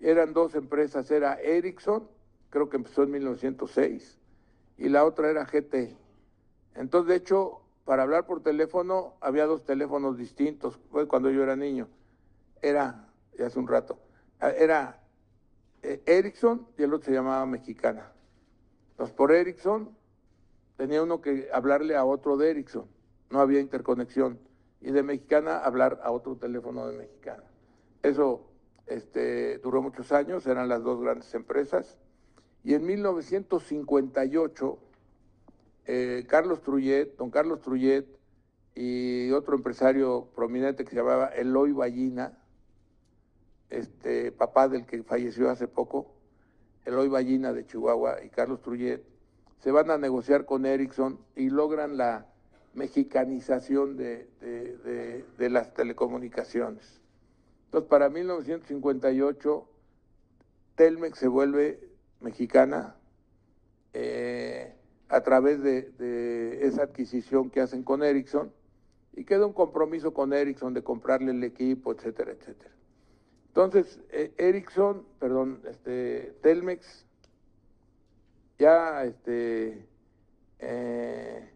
Eran 0.00 0.32
dos 0.32 0.54
empresas, 0.54 1.10
era 1.10 1.34
Ericsson, 1.34 2.08
creo 2.48 2.70
que 2.70 2.78
empezó 2.78 3.02
en 3.02 3.10
1906, 3.10 4.18
y 4.78 4.88
la 4.88 5.04
otra 5.04 5.28
era 5.28 5.44
GT. 5.44 5.94
Entonces, 6.74 7.08
de 7.08 7.16
hecho, 7.16 7.60
para 7.84 8.02
hablar 8.02 8.26
por 8.26 8.42
teléfono 8.42 9.14
había 9.20 9.46
dos 9.46 9.64
teléfonos 9.64 10.16
distintos, 10.16 10.78
fue 10.90 11.06
cuando 11.06 11.30
yo 11.30 11.42
era 11.42 11.56
niño. 11.56 11.88
Era, 12.62 13.08
ya 13.38 13.46
hace 13.46 13.58
un 13.58 13.68
rato, 13.68 13.98
era 14.40 15.00
eh, 15.82 16.02
Ericsson 16.06 16.66
y 16.78 16.82
el 16.82 16.94
otro 16.94 17.06
se 17.06 17.12
llamaba 17.12 17.44
Mexicana. 17.46 18.10
Entonces, 18.92 19.14
por 19.14 19.32
Ericsson 19.32 19.90
tenía 20.76 21.02
uno 21.02 21.20
que 21.20 21.48
hablarle 21.52 21.96
a 21.96 22.04
otro 22.04 22.36
de 22.36 22.50
Ericsson, 22.50 22.86
no 23.30 23.40
había 23.40 23.60
interconexión. 23.60 24.38
Y 24.80 24.90
de 24.90 25.02
Mexicana 25.02 25.58
hablar 25.58 26.00
a 26.02 26.10
otro 26.10 26.36
teléfono 26.36 26.86
de 26.86 26.98
Mexicana. 26.98 27.44
Eso 28.02 28.46
este, 28.86 29.58
duró 29.58 29.80
muchos 29.80 30.12
años, 30.12 30.46
eran 30.46 30.68
las 30.68 30.82
dos 30.82 31.00
grandes 31.00 31.34
empresas. 31.34 31.96
Y 32.62 32.74
en 32.74 32.84
1958, 32.84 34.78
eh, 35.86 36.24
Carlos 36.28 36.62
Trullet, 36.62 37.16
don 37.16 37.30
Carlos 37.30 37.60
Trullet 37.60 38.06
y 38.74 39.30
otro 39.30 39.56
empresario 39.56 40.28
prominente 40.34 40.84
que 40.84 40.90
se 40.90 40.96
llamaba 40.96 41.28
Eloy 41.28 41.72
Ballina, 41.72 42.38
este, 43.70 44.32
papá 44.32 44.68
del 44.68 44.86
que 44.86 45.02
falleció 45.02 45.50
hace 45.50 45.68
poco, 45.68 46.12
Eloy 46.84 47.08
Ballina 47.08 47.52
de 47.52 47.66
Chihuahua 47.66 48.22
y 48.24 48.30
Carlos 48.30 48.62
Trullet, 48.62 49.04
se 49.60 49.70
van 49.70 49.90
a 49.90 49.98
negociar 49.98 50.44
con 50.44 50.66
Ericsson 50.66 51.18
y 51.36 51.48
logran 51.48 51.96
la 51.96 52.26
mexicanización 52.74 53.96
de, 53.96 54.28
las 55.38 55.72
telecomunicaciones. 55.74 57.00
Entonces, 57.66 57.88
para 57.88 58.08
1958, 58.10 59.68
Telmex 60.74 61.18
se 61.18 61.28
vuelve 61.28 61.88
mexicana 62.20 62.96
eh, 63.92 64.74
a 65.14 65.22
través 65.22 65.62
de, 65.62 66.58
esa 66.62 66.82
adquisición 66.82 67.48
que 67.48 67.60
hacen 67.60 67.84
con 67.84 68.02
Ericsson 68.02 68.52
y 69.12 69.24
queda 69.24 69.46
un 69.46 69.52
compromiso 69.52 70.12
con 70.12 70.32
Ericsson 70.32 70.74
de 70.74 70.82
comprarle 70.82 71.30
el 71.30 71.44
equipo, 71.44 71.92
etcétera, 71.92 72.32
etcétera. 72.32 72.74
Entonces, 73.46 74.00
eh, 74.10 74.34
Ericsson, 74.36 75.06
perdón, 75.20 75.60
este, 75.70 76.36
Telmex, 76.42 77.06
ya 78.58 79.04
este, 79.04 79.86
eh, 80.58 81.48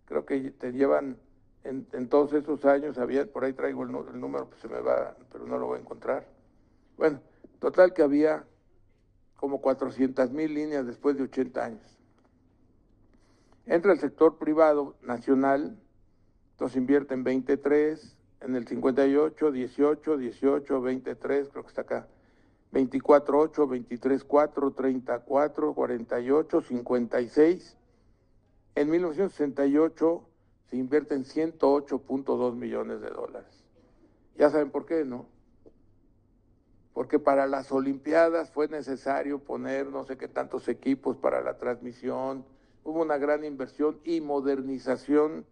Creo 0.05 0.27
que 0.27 0.51
te 0.51 0.73
llevan 0.73 1.17
en, 1.63 2.09
todos 2.09 2.33
esos 2.33 2.65
años, 2.65 2.99
había, 2.99 3.27
por 3.27 3.45
ahí 3.45 3.53
traigo 3.53 3.85
el, 3.85 3.91
el, 4.13 4.21
número, 4.21 4.49
pues 4.49 4.61
se 4.61 4.69
me 4.69 4.81
va, 4.81 5.17
pero 5.31 5.47
no 5.47 5.59
lo 5.59 5.67
voy 5.67 5.79
a 5.79 5.81
encontrar. 5.81 6.27
Bueno, 6.97 7.21
total 7.61 7.95
que 7.95 8.03
había 8.03 8.45
como 9.37 9.61
400 9.61 10.33
mil 10.33 10.53
líneas 10.53 10.87
después 10.87 11.17
de 11.17 11.25
80 11.25 11.65
años. 11.65 12.00
Entra 13.71 13.93
el 13.93 14.01
sector 14.01 14.37
privado 14.37 14.97
nacional, 15.01 15.79
entonces 16.51 16.77
invierte 16.77 17.15
en 17.15 17.23
23, 17.23 18.17
en 18.41 18.57
el 18.57 18.67
58, 18.67 19.53
18, 19.53 20.17
18, 20.17 20.81
23, 20.81 21.49
creo 21.51 21.63
que 21.63 21.69
está 21.69 21.83
acá. 21.83 22.09
24, 22.73 23.39
8, 23.39 23.69
23, 23.69 24.25
4, 24.25 24.73
34, 24.73 25.75
48, 25.75 26.61
56. 26.63 27.77
En 28.75 28.91
1968 28.91 30.29
se 30.69 30.77
invierten 30.77 31.23
108.2 31.23 32.57
millones 32.57 33.01
de 33.01 33.11
dólares. 33.11 33.65
Ya 34.37 34.51
saben 34.51 34.73
por 34.73 34.85
qué, 34.85 35.05
¿no? 35.05 35.27
Porque 36.93 37.21
para 37.21 37.47
las 37.47 37.71
Olimpiadas 37.71 38.51
fue 38.51 38.67
necesario 38.67 39.39
poner 39.39 39.87
no 39.87 40.03
sé 40.03 40.17
qué 40.17 40.27
tantos 40.27 40.67
equipos 40.67 41.17
para 41.17 41.41
la 41.41 41.57
transmisión, 41.57 42.45
hubo 42.85 43.03
una 43.03 43.19
gran 43.19 43.45
inversión 43.45 44.01
y 44.05 44.21
modernización 44.21 45.45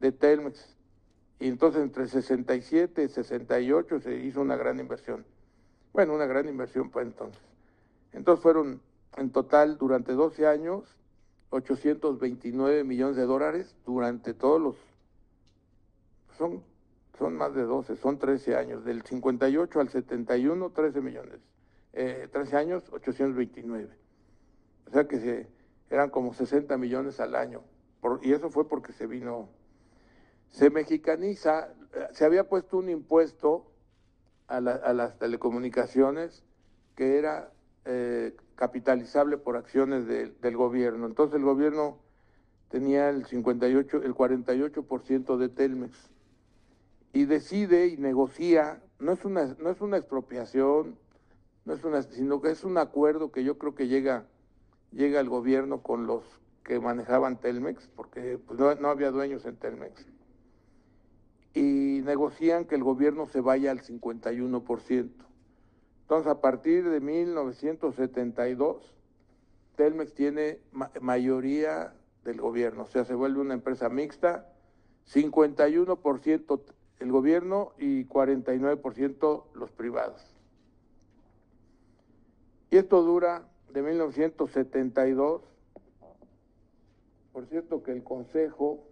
de 0.00 0.12
Telmex. 0.12 0.76
Y 1.38 1.48
entonces 1.48 1.82
entre 1.82 2.06
67 2.06 3.04
y 3.04 3.08
68 3.08 4.00
se 4.00 4.16
hizo 4.16 4.40
una 4.40 4.56
gran 4.56 4.78
inversión. 4.78 5.24
Bueno, 5.92 6.14
una 6.14 6.26
gran 6.26 6.48
inversión 6.48 6.90
para 6.90 7.06
entonces. 7.06 7.42
Entonces 8.12 8.42
fueron 8.42 8.80
en 9.16 9.30
total 9.30 9.78
durante 9.78 10.12
12 10.12 10.46
años 10.46 10.96
829 11.50 12.84
millones 12.84 13.16
de 13.16 13.24
dólares 13.24 13.74
durante 13.84 14.34
todos 14.34 14.60
los... 14.60 14.76
Son, 16.38 16.62
son 17.18 17.36
más 17.36 17.54
de 17.54 17.62
12, 17.62 17.96
son 17.96 18.18
13 18.18 18.56
años. 18.56 18.84
Del 18.84 19.02
58 19.02 19.80
al 19.80 19.88
71, 19.88 20.70
13 20.70 21.00
millones. 21.00 21.40
Eh, 21.92 22.28
13 22.32 22.56
años, 22.56 22.84
829. 22.92 23.88
O 24.86 24.90
sea 24.90 25.06
que 25.06 25.18
se, 25.18 25.48
eran 25.90 26.10
como 26.10 26.32
60 26.32 26.76
millones 26.78 27.20
al 27.20 27.34
año. 27.34 27.62
y 28.22 28.32
eso 28.32 28.50
fue 28.50 28.68
porque 28.68 28.92
se 28.92 29.06
vino 29.06 29.48
se 30.50 30.70
mexicaniza, 30.70 31.72
se 32.12 32.24
había 32.24 32.48
puesto 32.48 32.78
un 32.78 32.88
impuesto 32.88 33.70
a, 34.48 34.60
las 34.60 35.18
telecomunicaciones 35.18 36.44
que 36.96 37.18
era 37.18 37.52
eh, 37.84 38.34
capitalizable 38.56 39.38
por 39.38 39.56
acciones 39.56 40.06
del 40.06 40.56
gobierno. 40.56 41.06
Entonces 41.06 41.36
el 41.36 41.44
gobierno 41.44 41.98
tenía 42.68 43.10
el 43.10 43.26
58, 43.26 44.02
el 44.02 44.14
48% 44.14 45.36
de 45.36 45.48
Telmex 45.48 46.10
y 47.12 47.24
decide 47.24 47.88
y 47.88 47.96
negocia, 47.96 48.82
no 48.98 49.12
es 49.12 49.24
una, 49.24 49.56
no 49.58 49.70
es 49.70 49.80
una 49.80 49.96
expropiación, 49.96 50.96
no 51.64 51.74
es 51.74 51.84
una, 51.84 52.02
sino 52.02 52.40
que 52.40 52.50
es 52.50 52.64
un 52.64 52.78
acuerdo 52.78 53.32
que 53.32 53.44
yo 53.44 53.58
creo 53.58 53.74
que 53.74 53.88
llega, 53.88 54.26
llega 54.92 55.20
el 55.20 55.28
gobierno 55.28 55.82
con 55.82 56.06
los 56.06 56.24
que 56.64 56.80
manejaban 56.80 57.40
Telmex, 57.40 57.88
porque 57.96 58.38
pues, 58.38 58.58
no, 58.58 58.74
no 58.76 58.88
había 58.88 59.10
dueños 59.10 59.44
en 59.44 59.56
Telmex 59.56 60.06
y 61.54 62.00
negocian 62.04 62.64
que 62.64 62.76
el 62.76 62.84
gobierno 62.84 63.26
se 63.26 63.40
vaya 63.40 63.70
al 63.70 63.82
51%. 63.82 65.10
Entonces, 66.02 66.30
a 66.30 66.40
partir 66.40 66.88
de 66.88 67.00
1972, 67.00 68.94
Telmex 69.76 70.14
tiene 70.14 70.60
mayoría 71.00 71.94
del 72.24 72.40
gobierno, 72.40 72.82
o 72.82 72.86
sea, 72.86 73.04
se 73.04 73.14
vuelve 73.14 73.40
una 73.40 73.54
empresa 73.54 73.88
mixta, 73.88 74.52
51% 75.12 76.60
el 76.98 77.10
gobierno 77.10 77.72
y 77.78 78.04
49% 78.04 79.44
los 79.54 79.70
privados. 79.70 80.22
Y 82.70 82.76
esto 82.76 83.02
dura 83.02 83.48
de 83.72 83.82
1972. 83.82 85.42
Por 87.32 87.46
cierto 87.46 87.82
que 87.82 87.92
el 87.92 88.02
Consejo, 88.02 88.84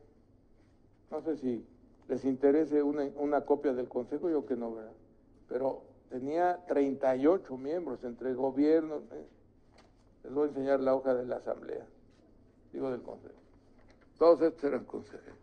no 1.10 1.20
sé 1.22 1.36
si 1.36 1.66
les 2.08 2.24
interese 2.24 2.82
una, 2.82 3.04
una 3.16 3.44
copia 3.44 3.72
del 3.72 3.88
Consejo, 3.88 4.30
yo 4.30 4.46
que 4.46 4.56
no, 4.56 4.74
¿verdad? 4.74 4.92
Pero 5.48 5.82
tenía 6.08 6.64
38 6.66 7.56
miembros 7.56 8.02
entre 8.04 8.34
gobiernos. 8.34 9.02
¿eh? 9.12 9.26
Les 10.24 10.32
voy 10.32 10.46
a 10.46 10.48
enseñar 10.48 10.80
la 10.80 10.94
hoja 10.94 11.14
de 11.14 11.26
la 11.26 11.36
Asamblea, 11.36 11.86
digo 12.72 12.90
del 12.90 13.02
Consejo. 13.02 13.38
Todos 14.18 14.40
estos 14.42 14.64
eran 14.64 14.84
consejeros. 14.84 15.38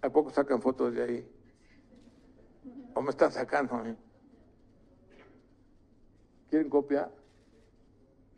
¿A 0.00 0.10
poco 0.10 0.30
sacan 0.30 0.60
fotos 0.60 0.94
de 0.94 1.02
ahí? 1.02 1.28
¿O 2.94 3.02
me 3.02 3.10
están 3.10 3.30
sacando 3.32 3.74
a 3.74 3.82
mí? 3.82 3.96
¿Quieren 6.50 6.70
copia? 6.70 7.10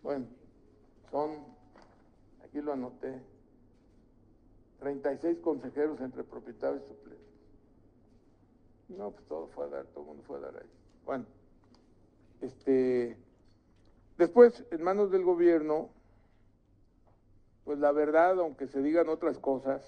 Bueno, 0.03 0.27
son, 1.11 1.31
aquí 2.44 2.61
lo 2.61 2.73
anoté. 2.73 3.20
36 4.81 5.38
consejeros 5.38 6.01
entre 6.01 6.25
propietarios 6.25 6.83
y 6.85 6.88
suplentes. 6.88 7.27
No, 8.88 9.11
pues 9.12 9.25
todo 9.27 9.46
fue 9.49 9.66
a 9.66 9.68
dar, 9.68 9.87
todo 9.87 10.01
el 10.01 10.07
mundo 10.09 10.23
fue 10.27 10.38
a 10.38 10.40
dar 10.40 10.57
ahí. 10.57 10.70
Bueno, 11.05 11.27
este, 12.40 13.16
después, 14.16 14.64
en 14.70 14.83
manos 14.83 15.11
del 15.11 15.23
gobierno, 15.23 15.90
pues 17.64 17.79
la 17.79 17.92
verdad, 17.92 18.40
aunque 18.40 18.66
se 18.66 18.83
digan 18.83 19.09
otras 19.09 19.38
cosas, 19.38 19.85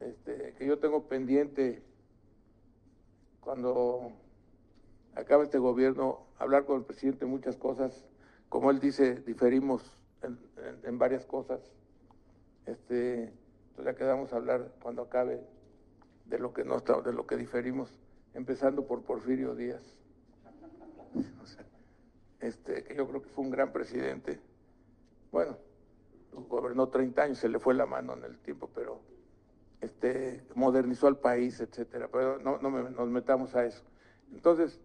este, 0.00 0.54
que 0.58 0.66
yo 0.66 0.78
tengo 0.78 1.04
pendiente 1.04 1.82
cuando 3.40 4.12
acaba 5.14 5.44
este 5.44 5.58
gobierno, 5.58 6.23
hablar 6.44 6.64
con 6.64 6.78
el 6.78 6.84
presidente 6.84 7.26
muchas 7.26 7.56
cosas, 7.56 8.04
como 8.48 8.70
él 8.70 8.80
dice, 8.80 9.16
diferimos 9.16 9.98
en 10.84 10.98
varias 10.98 11.26
cosas 11.26 11.74
este, 12.66 13.32
pues 13.74 13.84
ya 13.84 13.94
quedamos 13.94 14.32
a 14.32 14.36
hablar 14.36 14.72
cuando 14.82 15.02
acabe 15.02 15.40
de 16.26 16.38
lo 16.38 16.52
que 16.52 16.64
no 16.64 16.76
está, 16.76 17.00
de 17.02 17.12
lo 17.12 17.26
que 17.26 17.36
diferimos, 17.36 17.92
empezando 18.32 18.86
por 18.86 19.02
Porfirio 19.02 19.54
Díaz. 19.54 19.82
este, 22.40 22.84
que 22.84 22.94
yo 22.94 23.08
creo 23.08 23.22
que 23.22 23.28
fue 23.28 23.44
un 23.44 23.50
gran 23.50 23.72
presidente. 23.72 24.40
Bueno, 25.30 25.58
gobernó 26.48 26.88
30 26.88 27.22
años, 27.22 27.38
se 27.38 27.48
le 27.48 27.58
fue 27.58 27.74
la 27.74 27.86
mano 27.86 28.14
en 28.14 28.24
el 28.24 28.38
tiempo, 28.38 28.70
pero 28.74 29.00
este, 29.80 30.46
modernizó 30.54 31.06
al 31.06 31.18
país, 31.18 31.60
etcétera. 31.60 32.08
Pero 32.10 32.38
no, 32.38 32.58
no 32.58 32.70
nos 32.70 33.08
metamos 33.08 33.54
a 33.54 33.66
eso. 33.66 33.84
Entonces, 34.32 34.80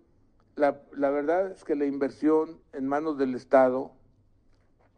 la, 0.60 1.10
verdad 1.10 1.52
es 1.52 1.64
que 1.64 1.76
la 1.76 1.86
inversión 1.86 2.60
en 2.74 2.86
manos 2.86 3.18
del 3.18 3.34
Estado, 3.34 3.92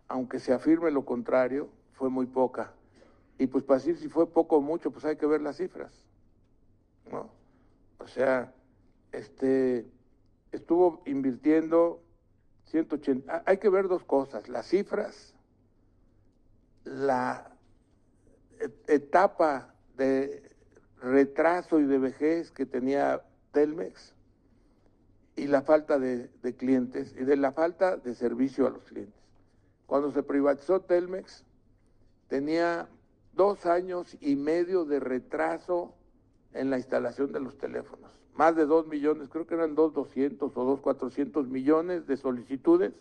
aunque 0.07 0.39
se 0.39 0.53
afirme 0.53 0.91
lo 0.91 1.05
contrario, 1.05 1.69
fue 1.93 2.09
muy 2.09 2.25
poca. 2.25 2.73
Y 3.37 3.47
pues 3.47 3.63
para 3.63 3.79
decir 3.79 3.97
si 3.97 4.09
fue 4.09 4.27
poco 4.27 4.57
o 4.57 4.61
mucho, 4.61 4.91
pues 4.91 5.05
hay 5.05 5.15
que 5.15 5.27
ver 5.27 5.41
las 5.41 5.57
cifras. 5.57 5.91
¿no? 7.11 7.29
O 7.99 8.07
sea, 8.07 8.53
este 9.11 9.85
estuvo 10.51 11.01
invirtiendo 11.05 12.01
180. 12.65 13.33
Ah, 13.33 13.43
hay 13.45 13.57
que 13.57 13.69
ver 13.69 13.87
dos 13.87 14.03
cosas, 14.03 14.49
las 14.49 14.67
cifras, 14.67 15.35
la 16.83 17.51
etapa 18.87 19.75
de 19.95 20.51
retraso 20.99 21.79
y 21.79 21.85
de 21.85 21.99
vejez 21.99 22.51
que 22.51 22.65
tenía 22.65 23.23
Telmex 23.51 24.15
y 25.35 25.47
la 25.47 25.61
falta 25.61 25.97
de, 25.99 26.29
clientes 26.57 27.15
y 27.17 27.23
de 27.23 27.37
la 27.37 27.51
falta 27.51 27.97
de 27.97 28.15
servicio 28.15 28.67
a 28.67 28.69
los 28.69 28.83
clientes. 28.83 29.21
Cuando 29.85 30.11
se 30.11 30.23
privatizó 30.23 30.81
Telmex, 30.81 31.45
tenía 32.27 32.89
dos 33.33 33.65
años 33.65 34.17
y 34.19 34.35
medio 34.35 34.85
de 34.85 34.99
retraso 34.99 35.93
en 36.53 36.69
la 36.69 36.77
instalación 36.77 37.31
de 37.31 37.39
los 37.39 37.57
teléfonos. 37.57 38.11
Más 38.33 38.55
de 38.55 38.65
dos 38.65 38.87
millones, 38.87 39.29
creo 39.29 39.45
que 39.45 39.55
eran 39.55 39.75
dos 39.75 39.93
doscientos 39.93 40.55
o 40.55 40.63
dos 40.63 40.79
cuatrocientos 40.79 41.47
millones 41.47 42.07
de 42.07 42.17
solicitudes 42.17 42.93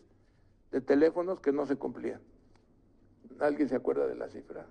de 0.71 0.81
teléfonos 0.81 1.41
que 1.41 1.53
no 1.53 1.67
se 1.67 1.77
cumplían. 1.77 2.21
¿Alguien 3.39 3.69
se 3.69 3.77
acuerda 3.77 4.07
de 4.07 4.17
la 4.17 4.29
cifra? 4.29 4.67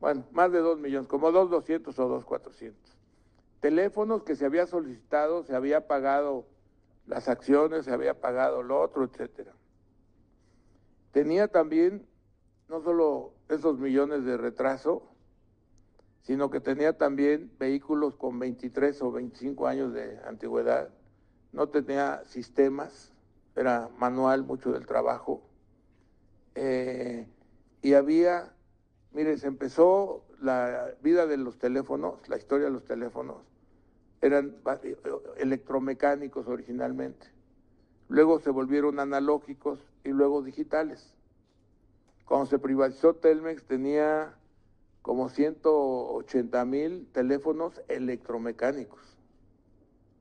Bueno, 0.00 0.24
más 0.32 0.50
de 0.50 0.58
dos 0.58 0.78
millones, 0.80 1.08
como 1.08 1.30
dos 1.30 1.50
doscientos 1.50 1.98
o 1.98 2.08
dos 2.08 2.24
cuatrocientos. 2.24 2.96
Teléfonos 3.60 4.24
que 4.24 4.34
se 4.34 4.44
había 4.44 4.66
solicitado, 4.66 5.44
se 5.44 5.54
había 5.54 5.86
pagado 5.86 6.46
las 7.06 7.28
acciones, 7.28 7.84
se 7.84 7.92
había 7.92 8.20
pagado 8.20 8.62
lo 8.62 8.80
otro, 8.80 9.04
etcétera. 9.04 9.52
Tenía 11.12 11.48
también 11.48 12.06
no 12.68 12.80
solo 12.80 13.34
esos 13.48 13.78
millones 13.78 14.24
de 14.24 14.36
retraso, 14.36 15.12
sino 16.22 16.50
que 16.50 16.60
tenía 16.60 16.96
también 16.96 17.52
vehículos 17.58 18.16
con 18.16 18.38
23 18.38 19.02
o 19.02 19.12
25 19.12 19.66
años 19.66 19.92
de 19.92 20.18
antigüedad, 20.26 20.88
no 21.52 21.68
tenía 21.68 22.22
sistemas, 22.24 23.12
era 23.56 23.90
manual 23.98 24.44
mucho 24.44 24.72
del 24.72 24.86
trabajo, 24.86 25.42
eh, 26.54 27.26
y 27.82 27.94
había, 27.94 28.54
mire, 29.12 29.36
se 29.36 29.48
empezó 29.48 30.24
la 30.40 30.94
vida 31.02 31.26
de 31.26 31.36
los 31.36 31.58
teléfonos, 31.58 32.26
la 32.28 32.36
historia 32.36 32.66
de 32.66 32.72
los 32.72 32.84
teléfonos, 32.84 33.42
eran 34.22 34.56
electromecánicos 35.36 36.46
originalmente, 36.48 37.26
luego 38.08 38.40
se 38.40 38.50
volvieron 38.50 39.00
analógicos 39.00 39.80
y 40.04 40.10
luego 40.10 40.42
digitales. 40.42 41.12
Cuando 42.24 42.46
se 42.46 42.58
privatizó 42.58 43.14
Telmex 43.14 43.64
tenía 43.64 44.34
como 45.02 45.28
180 45.28 46.64
mil 46.64 47.06
teléfonos 47.12 47.82
electromecánicos, 47.88 49.18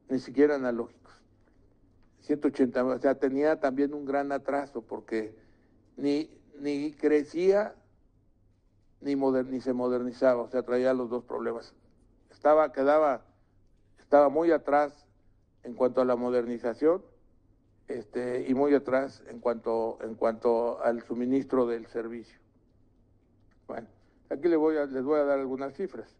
ni 0.09 0.19
siquiera 0.19 0.55
analógicos. 0.55 1.01
180 2.21 2.83
o 2.83 2.99
sea, 2.99 3.15
tenía 3.15 3.59
también 3.59 3.93
un 3.93 4.05
gran 4.05 4.31
atraso 4.31 4.81
porque 4.81 5.35
ni, 5.95 6.29
ni 6.59 6.91
crecía 6.93 7.75
ni, 9.01 9.15
ni 9.15 9.61
se 9.61 9.73
modernizaba, 9.73 10.41
o 10.43 10.49
sea, 10.49 10.63
traía 10.63 10.93
los 10.93 11.09
dos 11.09 11.23
problemas. 11.23 11.73
Estaba, 12.29 12.71
quedaba, 12.71 13.25
estaba 14.11 14.27
muy 14.27 14.51
atrás 14.51 15.07
en 15.63 15.73
cuanto 15.73 16.01
a 16.01 16.05
la 16.05 16.17
modernización 16.17 17.01
este, 17.87 18.45
y 18.45 18.53
muy 18.53 18.73
atrás 18.73 19.23
en 19.29 19.39
cuanto, 19.39 19.99
en 20.01 20.15
cuanto 20.15 20.81
al 20.81 21.01
suministro 21.03 21.65
del 21.65 21.87
servicio. 21.87 22.37
Bueno, 23.69 23.87
aquí 24.29 24.49
les 24.49 24.59
voy 24.59 24.75
a, 24.75 24.85
les 24.85 25.01
voy 25.01 25.17
a 25.17 25.23
dar 25.23 25.39
algunas 25.39 25.73
cifras. 25.77 26.13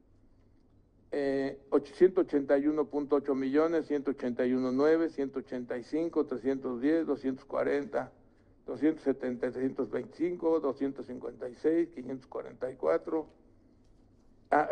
Eh, 1.12 1.60
881.8 1.70 3.36
millones, 3.36 3.92
181.9, 3.92 5.10
185, 5.10 6.26
310, 6.28 7.06
240, 7.08 8.12
270, 8.68 9.52
325, 9.52 10.60
256, 10.62 11.90
544. 11.90 13.41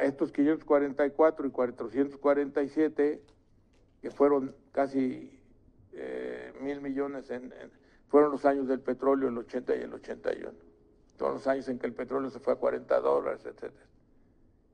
Estos 0.02 0.32
544 0.34 1.48
y 1.48 1.52
447, 1.52 3.22
que 4.02 4.12
fueron 4.12 4.54
casi 4.74 5.40
eh, 5.94 6.54
mil 6.60 6.82
millones, 6.82 7.32
fueron 8.10 8.32
los 8.32 8.46
años 8.46 8.68
del 8.68 8.82
petróleo, 8.82 9.30
el 9.30 9.38
80 9.38 9.76
y 9.76 9.80
el 9.82 9.94
81. 9.94 10.52
Todos 11.18 11.34
los 11.34 11.48
años 11.48 11.68
en 11.70 11.80
que 11.80 11.88
el 11.88 11.94
petróleo 11.94 12.30
se 12.30 12.40
fue 12.40 12.54
a 12.54 12.56
40 12.58 13.00
dólares, 13.00 13.46
etcétera. 13.46 13.86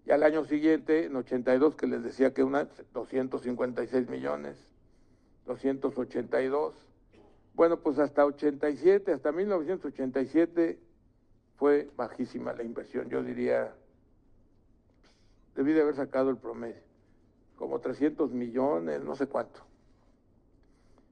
Y 0.06 0.12
al 0.12 0.24
año 0.24 0.46
siguiente, 0.46 1.06
en 1.06 1.16
82, 1.16 1.76
que 1.76 1.88
les 1.88 2.04
decía 2.04 2.34
que 2.34 2.44
una, 2.44 2.68
256 2.94 4.08
millones, 4.08 4.58
282. 5.46 6.76
Bueno, 7.54 7.80
pues 7.80 8.00
hasta 8.00 8.26
87, 8.26 9.12
hasta 9.12 9.32
1987 9.32 10.80
fue 11.58 11.90
bajísima 11.96 12.54
la 12.54 12.64
inversión. 12.64 13.10
Yo 13.10 13.24
diría, 13.24 13.74
debí 15.56 15.74
de 15.74 15.82
haber 15.82 15.96
sacado 15.96 16.30
el 16.30 16.38
promedio, 16.38 16.82
como 17.56 17.80
300 17.80 18.32
millones, 18.32 19.02
no 19.04 19.16
sé 19.16 19.28
cuánto. 19.28 19.62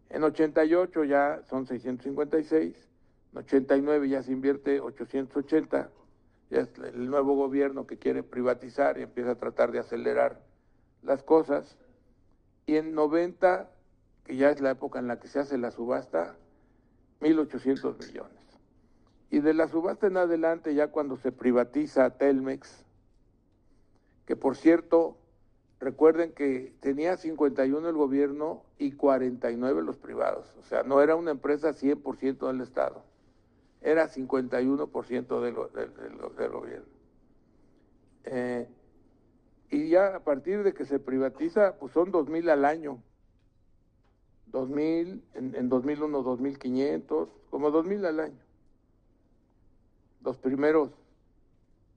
En 0.10 0.24
88 0.24 1.04
ya 1.06 1.41
son 1.50 1.66
656, 1.66 2.89
en 3.32 3.38
89 3.38 4.10
ya 4.10 4.22
se 4.22 4.32
invierte 4.32 4.80
880 4.80 5.89
es 6.54 6.70
el 6.78 7.10
nuevo 7.10 7.36
gobierno 7.36 7.88
que 7.88 7.98
quiere 7.98 8.24
privatizar 8.24 8.98
y 8.98 9.04
empieza 9.04 9.32
a 9.32 9.36
tratar 9.36 9.72
de 9.72 9.80
acelerar 9.80 10.39
las 11.02 11.24
cosas. 11.24 11.78
Y 12.66 12.76
en 12.76 12.94
90, 12.94 13.70
que 14.24 14.36
ya 14.36 14.50
es 14.50 14.62
la 14.62 14.72
época 14.72 15.00
en 15.00 15.08
la 15.08 15.20
que 15.20 15.28
se 15.28 15.39
hace 15.39 15.58
la 15.58 15.72
subasta, 15.72 16.36
1.800 17.22 17.98
millones. 18.06 18.44
Y 19.30 19.39
de 19.39 19.54
la 19.54 19.68
subasta 19.68 20.08
en 20.08 20.18
adelante, 20.18 20.76
ya 20.76 20.89
cuando 20.89 21.18
se 21.18 21.32
privatiza 21.32 22.18
Telmex, 22.18 22.86
que 24.26 24.36
por 24.36 24.56
cierto, 24.56 25.18
recuerden 25.80 26.32
que 26.32 26.74
tenía 26.80 27.18
51 27.18 27.90
el 27.90 27.96
gobierno 27.96 28.64
y 28.78 28.94
49 28.94 29.82
los 29.84 29.98
privados, 29.98 30.56
o 30.60 30.64
sea, 30.64 30.84
no 30.84 31.02
era 31.02 31.16
una 31.16 31.32
empresa 31.32 31.74
100% 31.74 32.48
del 32.48 32.62
Estado 32.62 33.04
era 33.84 34.10
51% 34.10 35.42
del, 35.42 36.52
gobierno. 36.52 36.86
Eh, 38.24 38.68
y 39.70 39.90
ya 39.90 40.16
a 40.16 40.20
partir 40.24 40.64
de 40.64 40.74
que 40.74 40.86
se 40.86 41.00
privatiza, 41.00 41.76
pues 41.78 41.92
son 41.92 42.12
2.000 42.12 42.50
al 42.50 42.66
año. 42.66 43.04
2.000, 44.52 45.22
en, 45.34 45.56
en 45.56 45.70
2001 45.70 46.24
2.500, 46.24 47.28
como 47.50 47.72
2.000 47.72 48.06
al 48.06 48.20
año. 48.22 48.40
Los 50.24 50.38
primeros, 50.38 50.92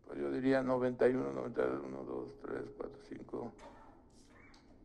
pues 0.07 0.19
yo 0.19 0.31
diría 0.31 0.63
91, 0.63 1.33
92, 1.33 1.83
1, 1.85 2.05
2, 2.05 2.29
3, 2.43 2.63
4, 2.77 2.99
5. 3.09 3.53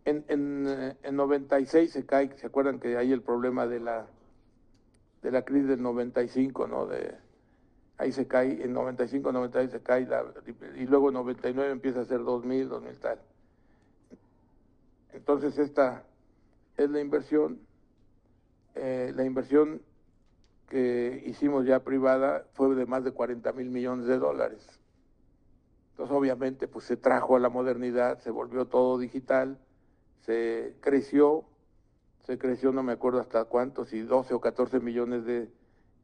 En, 0.05 0.25
en, 0.27 0.65
eh, 0.67 0.97
en 1.03 1.15
96 1.15 1.91
se 1.91 2.05
cae, 2.05 2.35
¿se 2.37 2.47
acuerdan 2.47 2.79
que 2.79 2.97
hay 2.97 3.11
el 3.11 3.21
problema 3.21 3.67
de 3.67 3.79
la 3.79 4.07
de 5.21 5.31
la 5.31 5.43
crisis 5.43 5.67
del 5.67 5.81
95, 5.81 6.67
¿no? 6.67 6.87
De, 6.87 7.15
ahí 7.97 8.11
se 8.11 8.27
cae, 8.27 8.63
en 8.63 8.73
95, 8.73 9.31
96 9.31 9.71
se 9.71 9.81
cae, 9.81 10.07
y 10.75 10.85
luego 10.87 11.09
en 11.09 11.13
99 11.15 11.71
empieza 11.71 12.01
a 12.01 12.05
ser 12.05 12.23
2000, 12.23 12.69
2000 12.69 12.99
tal. 12.99 13.19
Entonces 15.13 15.57
esta 15.59 16.03
es 16.77 16.89
la 16.89 16.99
inversión, 16.99 17.59
eh, 18.75 19.11
la 19.15 19.25
inversión 19.25 19.81
que 20.67 21.21
hicimos 21.25 21.65
ya 21.65 21.83
privada 21.83 22.47
fue 22.53 22.73
de 22.75 22.85
más 22.85 23.03
de 23.03 23.11
40 23.11 23.51
mil 23.53 23.69
millones 23.69 24.07
de 24.07 24.17
dólares. 24.17 24.80
Entonces 26.01 26.17
obviamente 26.17 26.67
pues 26.67 26.85
se 26.85 26.97
trajo 26.97 27.35
a 27.35 27.39
la 27.39 27.49
modernidad, 27.49 28.17
se 28.21 28.31
volvió 28.31 28.65
todo 28.65 28.97
digital, 28.97 29.59
se 30.21 30.75
creció 30.81 31.45
se 32.25 32.39
creció, 32.39 32.71
no 32.71 32.81
me 32.81 32.93
acuerdo 32.93 33.19
hasta 33.19 33.45
cuántos, 33.45 33.89
si 33.89 34.01
12 34.01 34.33
o 34.33 34.41
14 34.41 34.79
millones 34.79 35.25
de... 35.25 35.47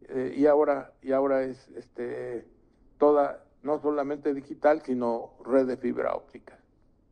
Eh, 0.09 0.35
y 0.37 0.45
ahora 0.45 0.93
y 1.01 1.13
ahora 1.13 1.41
es 1.43 1.67
este 1.69 2.45
toda, 2.99 3.43
no 3.63 3.79
solamente 3.79 4.35
digital, 4.35 4.83
sino 4.83 5.33
red 5.43 5.65
de 5.65 5.77
fibra 5.77 6.13
óptica, 6.13 6.59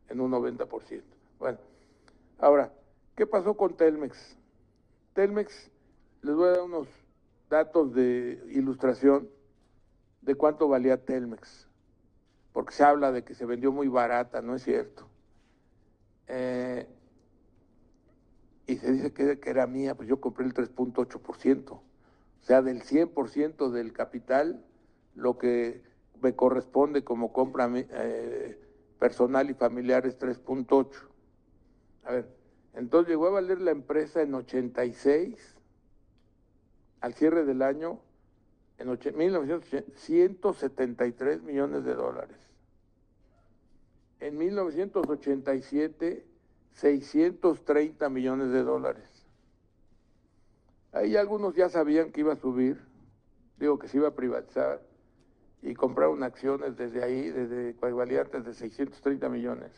en 0.08 0.20
un 0.20 0.30
90%. 0.30 1.02
Bueno, 1.40 1.58
ahora, 2.38 2.72
¿qué 3.16 3.26
pasó 3.26 3.56
con 3.56 3.76
Telmex? 3.76 4.36
Telmex, 5.12 5.72
les 6.22 6.36
voy 6.36 6.48
a 6.48 6.52
dar 6.52 6.62
unos 6.62 6.86
datos 7.50 7.92
de 7.94 8.40
ilustración 8.50 9.28
de 10.22 10.36
cuánto 10.36 10.68
valía 10.68 11.04
Telmex, 11.04 11.68
porque 12.56 12.72
se 12.72 12.84
habla 12.84 13.12
de 13.12 13.22
que 13.22 13.34
se 13.34 13.44
vendió 13.44 13.70
muy 13.70 13.86
barata, 13.86 14.40
no 14.40 14.54
es 14.54 14.62
cierto. 14.62 15.06
Eh, 16.26 16.86
y 18.66 18.76
se 18.78 18.92
dice 18.92 19.12
que, 19.12 19.38
era 19.44 19.66
mía, 19.66 19.94
pues 19.94 20.08
yo 20.08 20.22
compré 20.22 20.46
el 20.46 20.54
3.8%. 20.54 21.70
O 21.72 21.82
sea, 22.40 22.62
del 22.62 22.82
100% 22.82 23.68
del 23.68 23.92
capital, 23.92 24.64
lo 25.14 25.36
que 25.36 25.82
me 26.22 26.34
corresponde 26.34 27.04
como 27.04 27.30
compra 27.30 27.70
eh, 27.74 28.58
personal 28.98 29.50
y 29.50 29.52
familiar 29.52 30.06
es 30.06 30.18
3.8. 30.18 30.88
A 32.04 32.12
ver, 32.12 32.34
entonces 32.72 33.10
llegó 33.10 33.26
a 33.26 33.32
valer 33.32 33.60
la 33.60 33.72
empresa 33.72 34.22
en 34.22 34.32
86, 34.32 35.58
al 37.02 37.12
cierre 37.12 37.44
del 37.44 37.60
año, 37.60 38.00
en 38.78 38.88
1980, 38.88 39.92
173 39.94 41.42
millones 41.42 41.84
de 41.84 41.94
dólares. 41.94 42.45
En 44.20 44.38
1987 44.38 46.24
630 46.76 48.08
millones 48.10 48.50
de 48.50 48.62
dólares. 48.62 49.08
Ahí 50.92 51.16
algunos 51.16 51.54
ya 51.54 51.70
sabían 51.70 52.12
que 52.12 52.20
iba 52.20 52.34
a 52.34 52.36
subir, 52.36 52.78
digo 53.58 53.78
que 53.78 53.88
se 53.88 53.96
iba 53.96 54.08
a 54.08 54.14
privatizar 54.14 54.82
y 55.62 55.74
compraron 55.74 56.22
acciones 56.22 56.76
desde 56.76 57.02
ahí, 57.02 57.30
desde 57.30 57.74
antes 58.20 58.44
de 58.44 58.52
630 58.52 59.28
millones. 59.30 59.72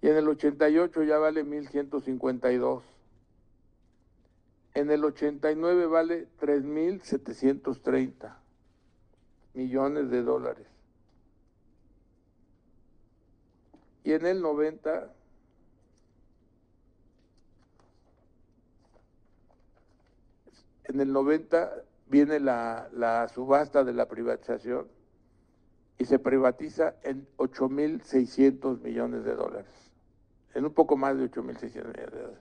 Y 0.00 0.08
en 0.08 0.16
el 0.16 0.28
88 0.28 1.04
ya 1.04 1.18
vale 1.18 1.44
1152. 1.44 2.82
En 4.74 4.90
el 4.90 5.04
89 5.04 5.86
vale 5.86 6.26
3.730 6.40 8.36
millones 9.54 10.10
de 10.10 10.22
dólares. 10.22 10.71
Y 14.04 14.12
en 14.12 14.26
el 14.26 14.42
90 14.42 15.12
en 20.84 21.00
el 21.00 21.12
90 21.12 21.72
viene 22.08 22.40
la, 22.40 23.28
subasta 23.32 23.84
de 23.84 23.92
la 23.92 24.06
privatización 24.06 24.86
y 25.98 26.04
se 26.04 26.18
privatiza 26.18 26.96
en 27.02 27.26
8.600 27.36 28.80
millones 28.82 29.24
de 29.24 29.34
dólares, 29.34 29.90
en 30.54 30.64
un 30.64 30.72
poco 30.72 30.96
más 30.96 31.16
de 31.16 31.30
8.600 31.30 31.64
millones 31.64 31.94
de 31.94 32.20
dólares. 32.20 32.38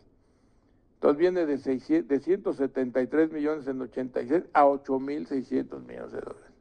Entonces 0.96 1.18
viene 1.18 1.46
de, 1.46 1.58
600, 1.58 2.08
de 2.08 2.20
173 2.20 3.32
millones 3.32 3.68
en 3.68 3.82
86 3.82 4.44
a 4.54 4.66
8.600 4.66 5.86
millones 5.86 6.12
de 6.12 6.20
dólares. 6.20 6.52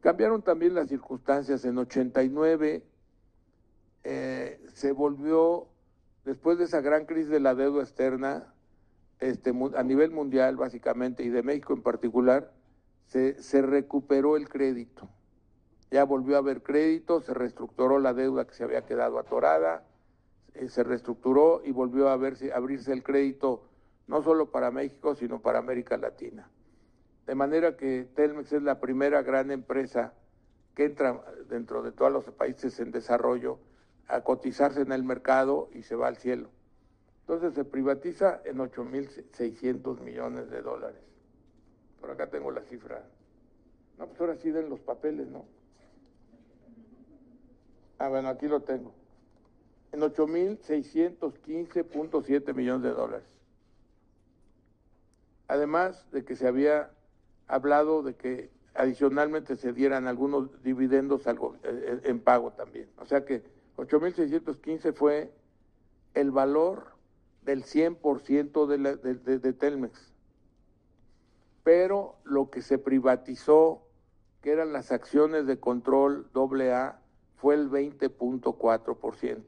Cambiaron 0.00 0.42
también 0.42 0.74
las 0.74 0.88
circunstancias. 0.88 1.64
En 1.64 1.78
89 1.78 2.82
eh, 4.04 4.60
se 4.74 4.92
volvió, 4.92 5.68
después 6.24 6.58
de 6.58 6.64
esa 6.64 6.80
gran 6.80 7.06
crisis 7.06 7.30
de 7.30 7.40
la 7.40 7.54
deuda 7.54 7.82
externa, 7.82 8.54
este, 9.20 9.52
a 9.76 9.82
nivel 9.82 10.10
mundial 10.10 10.56
básicamente 10.56 11.24
y 11.24 11.28
de 11.28 11.42
México 11.42 11.72
en 11.72 11.82
particular, 11.82 12.52
se, 13.06 13.62
recuperó 13.62 14.36
el 14.36 14.48
crédito. 14.48 15.08
Ya 15.90 16.04
volvió 16.04 16.36
a 16.36 16.40
haber 16.40 16.62
crédito, 16.62 17.20
se 17.20 17.32
reestructuró 17.32 17.98
la 17.98 18.12
deuda 18.12 18.46
que 18.46 18.54
se 18.54 18.64
había 18.64 18.84
quedado 18.84 19.18
atorada, 19.18 19.86
eh, 20.54 20.68
se 20.68 20.84
reestructuró 20.84 21.62
y 21.64 21.72
volvió 21.72 22.08
a 22.08 22.16
verse, 22.16 22.52
abrirse 22.52 22.92
el 22.92 23.02
crédito 23.02 23.64
no 24.06 24.22
solo 24.22 24.50
para 24.50 24.70
México, 24.70 25.14
sino 25.14 25.40
para 25.40 25.58
América 25.58 25.96
Latina. 25.96 26.50
de 27.26 27.34
manera 27.34 27.76
que 27.76 28.08
Telmex 28.14 28.54
es 28.54 28.62
la 28.62 28.80
primera 28.80 29.20
gran 29.20 29.50
empresa 29.50 30.14
que 30.74 30.84
entra 30.84 31.22
dentro 31.50 31.82
de 31.82 31.92
todos 31.92 32.10
los 32.10 32.24
países 32.30 32.80
en 32.80 32.90
desarrollo 32.90 33.58
a 34.08 34.22
cotizarse 34.22 34.80
en 34.80 34.90
el 34.92 35.04
mercado 35.04 35.68
y 35.72 35.82
se 35.82 35.94
va 35.94 36.08
al 36.08 36.16
cielo. 36.16 36.48
Entonces 37.20 37.52
se 37.54 37.64
privatiza 37.64 38.40
en 38.44 38.56
8.600 38.56 40.00
millones 40.00 40.50
de 40.50 40.62
dólares. 40.62 41.02
Por 42.00 42.10
acá 42.10 42.30
tengo 42.30 42.50
la 42.50 42.62
cifra. 42.62 43.04
No, 43.98 44.06
pues 44.06 44.18
ahora 44.20 44.36
sí 44.36 44.50
den 44.50 44.70
los 44.70 44.80
papeles, 44.80 45.28
¿no? 45.28 45.44
Ah, 47.98 48.08
bueno, 48.08 48.28
aquí 48.28 48.48
lo 48.48 48.60
tengo. 48.60 48.94
En 49.92 50.00
8.615.7 50.00 52.54
millones 52.54 52.84
de 52.84 52.90
dólares. 52.90 53.28
Además 55.48 56.10
de 56.12 56.24
que 56.24 56.34
se 56.34 56.46
había 56.46 56.90
hablado 57.46 58.02
de 58.02 58.14
que 58.14 58.48
adicionalmente 58.74 59.56
se 59.56 59.72
dieran 59.72 60.06
algunos 60.06 60.62
dividendos 60.62 61.26
algo, 61.26 61.56
eh, 61.64 62.00
en 62.04 62.20
pago 62.20 62.52
también. 62.52 62.88
O 62.98 63.04
sea 63.04 63.24
que 63.24 63.42
8.615 63.78 64.92
fue 64.92 65.32
el 66.14 66.32
valor 66.32 66.96
del 67.42 67.62
100% 67.64 68.66
de, 68.66 69.52
Telmex. 69.52 70.12
Pero 71.62 72.16
lo 72.24 72.50
que 72.50 72.60
se 72.60 72.78
privatizó, 72.78 73.86
que 74.42 74.50
eran 74.50 74.72
las 74.72 74.90
acciones 74.90 75.46
de 75.46 75.60
control 75.60 76.28
AA, 76.34 77.00
fue 77.36 77.54
el 77.54 77.70
20.4%. 77.70 79.44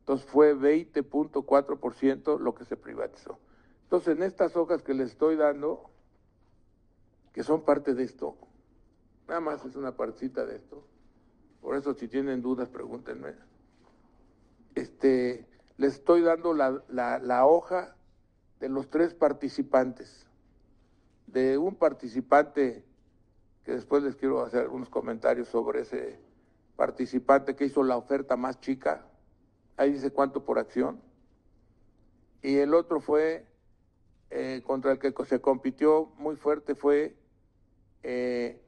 Entonces 0.00 0.26
fue 0.26 0.54
20.4% 0.56 2.38
lo 2.40 2.54
que 2.54 2.64
se 2.64 2.76
privatizó. 2.76 3.38
Entonces 3.82 4.16
en 4.16 4.22
estas 4.22 4.56
hojas 4.56 4.82
que 4.82 4.94
les 4.94 5.10
estoy 5.10 5.36
dando, 5.36 5.90
que 7.34 7.42
son 7.42 7.66
parte 7.66 7.94
de 7.94 8.04
esto, 8.04 8.38
nada 9.28 9.40
más 9.40 9.62
es 9.66 9.76
una 9.76 9.94
partecita 9.94 10.46
de 10.46 10.56
esto, 10.56 10.86
por 11.64 11.76
eso 11.76 11.94
si 11.94 12.08
tienen 12.08 12.42
dudas 12.42 12.68
pregúntenme, 12.68 13.32
este, 14.74 15.48
les 15.78 15.94
estoy 15.94 16.20
dando 16.20 16.52
la, 16.52 16.82
la, 16.90 17.46
hoja 17.46 17.96
de 18.60 18.68
los 18.68 18.90
tres 18.90 19.14
participantes, 19.14 20.26
de 21.26 21.56
un 21.56 21.74
participante 21.74 22.84
que 23.64 23.72
después 23.72 24.02
les 24.02 24.14
quiero 24.14 24.42
hacer 24.42 24.60
algunos 24.60 24.90
comentarios 24.90 25.48
sobre 25.48 25.80
ese 25.80 26.20
participante 26.76 27.56
que 27.56 27.64
hizo 27.64 27.82
la 27.82 27.96
oferta 27.96 28.36
más 28.36 28.60
chica, 28.60 29.06
ahí 29.78 29.92
dice 29.92 30.10
cuánto 30.10 30.44
por 30.44 30.58
acción, 30.58 31.00
y 32.42 32.56
el 32.56 32.74
otro 32.74 33.00
fue 33.00 33.46
eh, 34.28 34.60
contra 34.66 34.92
el 34.92 34.98
que 34.98 35.14
se 35.24 35.40
compitió 35.40 36.12
muy 36.18 36.36
fuerte 36.36 36.74
fue 36.74 37.16
eh, 38.02 38.60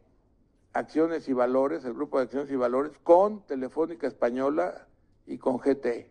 Acciones 0.77 1.29
y 1.29 1.33
Valores, 1.33 1.85
el 1.85 1.95
grupo 1.95 2.19
de 2.19 2.25
Acciones 2.25 2.51
y 2.51 2.57
Valores, 2.57 2.93
con 3.03 3.41
Telefónica 3.47 4.07
Española 4.07 4.87
y 5.27 5.39
con 5.39 5.59
GT. 5.59 6.11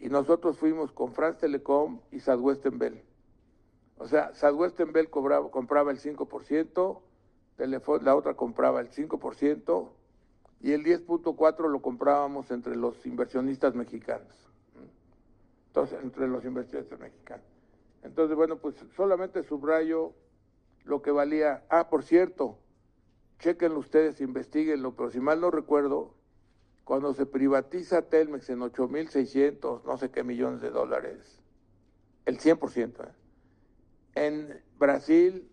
Y 0.00 0.08
nosotros 0.08 0.58
fuimos 0.58 0.92
con 0.92 1.12
France 1.12 1.40
Telecom 1.40 2.00
y 2.12 2.20
Southwestern 2.20 2.78
Bell. 2.78 3.02
O 3.98 4.06
sea, 4.06 4.34
Southwestern 4.34 4.92
Bell 4.92 5.08
cobraba, 5.08 5.50
compraba 5.50 5.90
el 5.90 5.98
5%, 5.98 7.00
Telefon 7.56 8.04
la 8.04 8.14
otra 8.14 8.34
compraba 8.34 8.80
el 8.80 8.90
5%, 8.90 9.88
y 10.60 10.72
el 10.72 10.84
10.4 10.84 11.68
lo 11.68 11.80
comprábamos 11.80 12.50
entre 12.50 12.76
los 12.76 13.04
inversionistas 13.06 13.74
mexicanos. 13.74 14.34
Entonces, 15.68 15.98
entre 16.02 16.28
los 16.28 16.44
inversionistas 16.44 16.98
mexicanos. 16.98 17.46
Entonces, 18.02 18.36
bueno, 18.36 18.56
pues 18.56 18.74
solamente 18.94 19.42
subrayo 19.42 20.12
lo 20.84 21.02
que 21.02 21.10
valía. 21.10 21.64
Ah, 21.68 21.88
por 21.88 22.02
cierto, 22.02 22.58
chequenlo 23.38 23.78
ustedes, 23.78 24.20
investiguenlo, 24.20 24.94
pero 24.94 25.10
si 25.10 25.20
mal 25.20 25.40
no 25.40 25.50
recuerdo, 25.50 26.14
cuando 26.84 27.14
se 27.14 27.26
privatiza 27.26 28.02
Telmex 28.02 28.48
en 28.50 28.60
8.600, 28.60 29.82
no 29.84 29.98
sé 29.98 30.10
qué 30.10 30.22
millones 30.22 30.60
de 30.60 30.70
dólares, 30.70 31.40
el 32.24 32.38
100%, 32.38 33.04
¿eh? 33.04 33.12
en 34.14 34.62
Brasil 34.78 35.50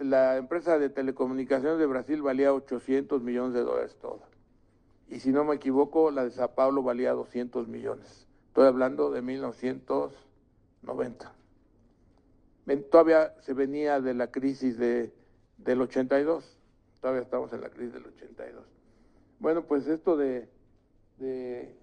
la 0.00 0.36
empresa 0.36 0.78
de 0.78 0.90
telecomunicaciones 0.90 1.78
de 1.78 1.86
Brasil 1.86 2.20
valía 2.20 2.52
800 2.52 3.22
millones 3.22 3.54
de 3.54 3.60
dólares 3.60 3.96
toda. 4.00 4.26
Y 5.08 5.20
si 5.20 5.30
no 5.30 5.44
me 5.44 5.54
equivoco, 5.54 6.10
la 6.10 6.24
de 6.24 6.32
Sao 6.32 6.54
Paulo 6.54 6.82
valía 6.82 7.12
200 7.12 7.68
millones. 7.68 8.26
Estoy 8.48 8.66
hablando 8.66 9.10
de 9.10 9.22
1990. 9.22 11.32
Todavía 12.90 13.34
se 13.40 13.52
venía 13.52 14.00
de 14.00 14.14
la 14.14 14.30
crisis 14.30 14.78
de, 14.78 15.12
del 15.58 15.82
82. 15.82 16.56
Todavía 17.02 17.22
estamos 17.22 17.52
en 17.52 17.62
la 17.62 17.68
crisis 17.68 17.94
del 17.94 18.06
82. 18.06 18.64
Bueno, 19.40 19.64
pues 19.64 19.88
esto 19.88 20.16
de, 20.16 20.48
de, 21.18 21.74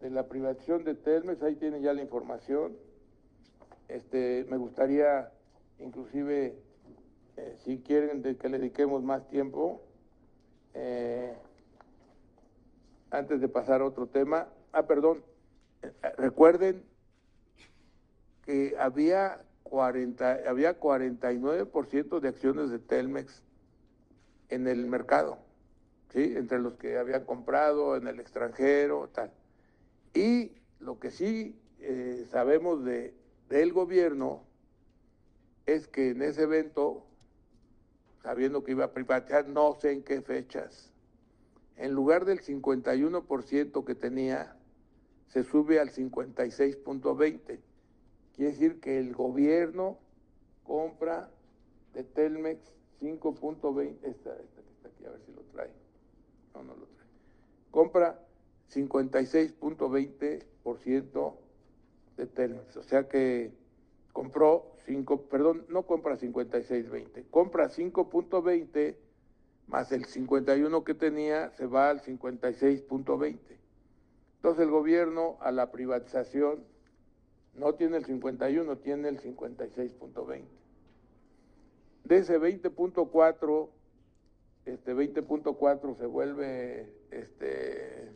la 0.00 0.26
privatización 0.28 0.82
de 0.82 0.94
Telmex, 0.94 1.42
ahí 1.42 1.56
tienen 1.56 1.82
ya 1.82 1.92
la 1.92 2.00
información. 2.00 2.74
Este, 3.88 4.46
me 4.48 4.56
gustaría 4.56 5.30
inclusive 5.78 6.58
eh, 7.36 7.56
si 7.66 7.80
quieren 7.80 8.22
de 8.22 8.38
que 8.38 8.48
le 8.48 8.58
dediquemos 8.58 9.02
más 9.02 9.28
tiempo, 9.28 9.82
eh, 10.72 11.34
antes 13.10 13.42
de 13.42 13.48
pasar 13.48 13.82
a 13.82 13.84
otro 13.84 14.06
tema, 14.06 14.48
ah, 14.72 14.86
perdón, 14.86 15.22
eh, 15.82 15.92
recuerden 16.16 16.82
que 18.42 18.74
había 18.78 19.44
40, 19.64 20.38
había 20.48 20.80
49% 20.80 22.20
de 22.20 22.28
acciones 22.28 22.70
de 22.70 22.78
Telmex 22.78 23.42
en 24.48 24.68
el 24.68 24.86
mercado, 24.86 25.38
¿sí? 26.12 26.34
entre 26.36 26.58
los 26.58 26.74
que 26.74 26.98
habían 26.98 27.24
comprado 27.24 27.96
en 27.96 28.06
el 28.06 28.20
extranjero, 28.20 29.08
tal. 29.12 29.32
Y 30.14 30.52
lo 30.80 30.98
que 30.98 31.10
sí 31.10 31.58
eh, 31.80 32.26
sabemos 32.30 32.84
de, 32.84 33.14
del 33.48 33.72
gobierno 33.72 34.44
es 35.66 35.88
que 35.88 36.10
en 36.10 36.22
ese 36.22 36.42
evento 36.42 37.06
sabiendo 38.26 38.64
que 38.64 38.72
iba 38.72 38.86
a 38.86 38.92
privatizar, 38.92 39.46
no 39.46 39.76
sé 39.80 39.92
en 39.92 40.02
qué 40.02 40.20
fechas. 40.20 40.90
En 41.76 41.92
lugar 41.92 42.24
del 42.24 42.40
51% 42.40 43.84
que 43.84 43.94
tenía, 43.94 44.56
se 45.28 45.44
sube 45.44 45.78
al 45.78 45.90
56.20. 45.92 47.60
Quiere 48.34 48.50
decir 48.50 48.80
que 48.80 48.98
el 48.98 49.14
gobierno 49.14 50.00
compra 50.64 51.30
de 51.94 52.02
Telmex 52.02 52.74
5.20, 53.00 53.98
esta, 54.02 54.36
esta 54.36 54.62
que 54.62 54.70
está 54.72 54.88
aquí, 54.88 55.04
a 55.04 55.10
ver 55.10 55.20
si 55.26 55.32
lo 55.32 55.42
trae. 55.52 55.70
No, 56.54 56.62
no 56.62 56.74
lo 56.74 56.86
trae. 56.86 57.06
Compra 57.70 58.18
56.20% 58.72 61.34
de 62.16 62.26
Telmex. 62.26 62.76
O 62.76 62.82
sea 62.82 63.08
que 63.08 63.52
compró 64.12 64.72
5, 64.86 65.22
perdón, 65.22 65.64
no 65.68 65.82
compra 65.82 66.18
56.20, 66.18 67.24
compra 67.30 67.68
5.20 67.68 68.96
más 69.66 69.90
el 69.92 70.04
51 70.04 70.84
que 70.84 70.94
tenía 70.94 71.50
se 71.50 71.66
va 71.66 71.90
al 71.90 72.00
56.20. 72.00 73.38
Entonces 74.36 74.62
el 74.62 74.70
gobierno 74.70 75.36
a 75.40 75.50
la 75.50 75.72
privatización 75.72 76.64
no 77.54 77.74
tiene 77.74 77.96
el 77.96 78.04
51, 78.04 78.78
tiene 78.78 79.08
el 79.08 79.20
56.20. 79.20 80.44
De 82.06 82.18
ese 82.18 82.38
20.4, 82.38 83.68
este 84.64 84.94
20.4 84.94 85.96
se 85.96 86.06
vuelve 86.06 86.88
este 87.10 88.12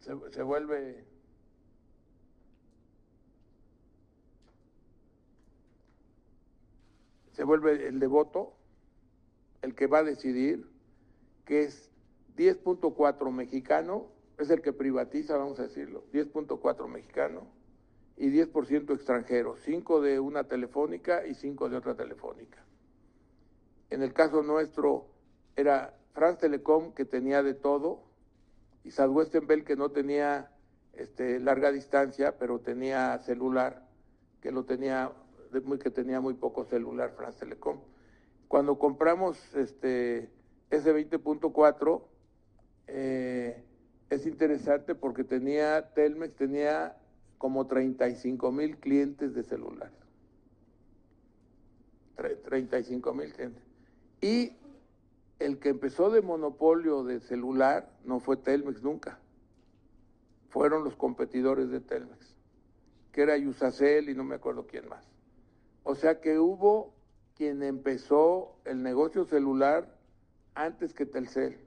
se, 0.00 0.12
se 0.32 0.42
vuelve 0.42 1.04
se 7.30 7.44
vuelve 7.44 7.86
el 7.86 8.00
devoto 8.00 8.56
el 9.62 9.76
que 9.76 9.86
va 9.86 9.98
a 9.98 10.02
decidir 10.02 10.68
que 11.44 11.62
es 11.62 11.92
10.4 12.36 13.30
mexicano, 13.30 14.15
es 14.38 14.50
el 14.50 14.60
que 14.62 14.72
privatiza, 14.72 15.36
vamos 15.36 15.58
a 15.58 15.64
decirlo, 15.64 16.04
10.4 16.12 16.88
mexicano 16.88 17.46
y 18.16 18.30
10% 18.30 18.94
extranjero, 18.94 19.56
5 19.56 20.00
de 20.00 20.20
una 20.20 20.44
telefónica 20.44 21.26
y 21.26 21.34
5 21.34 21.68
de 21.68 21.76
otra 21.76 21.94
telefónica. 21.94 22.64
En 23.90 24.02
el 24.02 24.12
caso 24.12 24.42
nuestro 24.42 25.06
era 25.54 25.96
France 26.12 26.40
Telecom 26.40 26.92
que 26.92 27.04
tenía 27.04 27.42
de 27.42 27.54
todo, 27.54 28.06
y 28.84 28.90
Southwestern 28.92 29.46
Bell 29.46 29.64
que 29.64 29.76
no 29.76 29.90
tenía 29.90 30.52
este, 30.92 31.40
larga 31.40 31.72
distancia, 31.72 32.38
pero 32.38 32.60
tenía 32.60 33.18
celular, 33.18 33.86
que 34.40 34.52
lo 34.52 34.64
tenía, 34.64 35.12
que 35.82 35.90
tenía 35.90 36.20
muy 36.20 36.34
poco 36.34 36.64
celular, 36.64 37.12
France 37.16 37.40
Telecom. 37.40 37.80
Cuando 38.48 38.78
compramos 38.78 39.54
este, 39.56 40.30
ese 40.70 40.94
20.4, 40.94 42.02
eh, 42.86 43.64
es 44.10 44.26
interesante 44.26 44.94
porque 44.94 45.24
tenía, 45.24 45.92
Telmex 45.94 46.34
tenía 46.36 46.96
como 47.38 47.66
35 47.66 48.52
mil 48.52 48.76
clientes 48.78 49.34
de 49.34 49.42
celular. 49.42 49.90
35 52.44 53.14
mil 53.14 53.32
clientes. 53.32 53.62
Y 54.20 54.52
el 55.38 55.58
que 55.58 55.68
empezó 55.68 56.10
de 56.10 56.22
monopolio 56.22 57.04
de 57.04 57.20
celular 57.20 57.90
no 58.04 58.20
fue 58.20 58.36
Telmex 58.36 58.82
nunca. 58.82 59.18
Fueron 60.48 60.84
los 60.84 60.96
competidores 60.96 61.70
de 61.70 61.80
Telmex, 61.80 62.36
que 63.12 63.22
era 63.22 63.36
Yusacel 63.36 64.08
y 64.08 64.14
no 64.14 64.24
me 64.24 64.36
acuerdo 64.36 64.66
quién 64.66 64.88
más. 64.88 65.04
O 65.82 65.94
sea 65.94 66.20
que 66.20 66.38
hubo 66.38 66.94
quien 67.36 67.62
empezó 67.62 68.56
el 68.64 68.82
negocio 68.82 69.26
celular 69.26 69.94
antes 70.54 70.94
que 70.94 71.04
Telcel. 71.04 71.65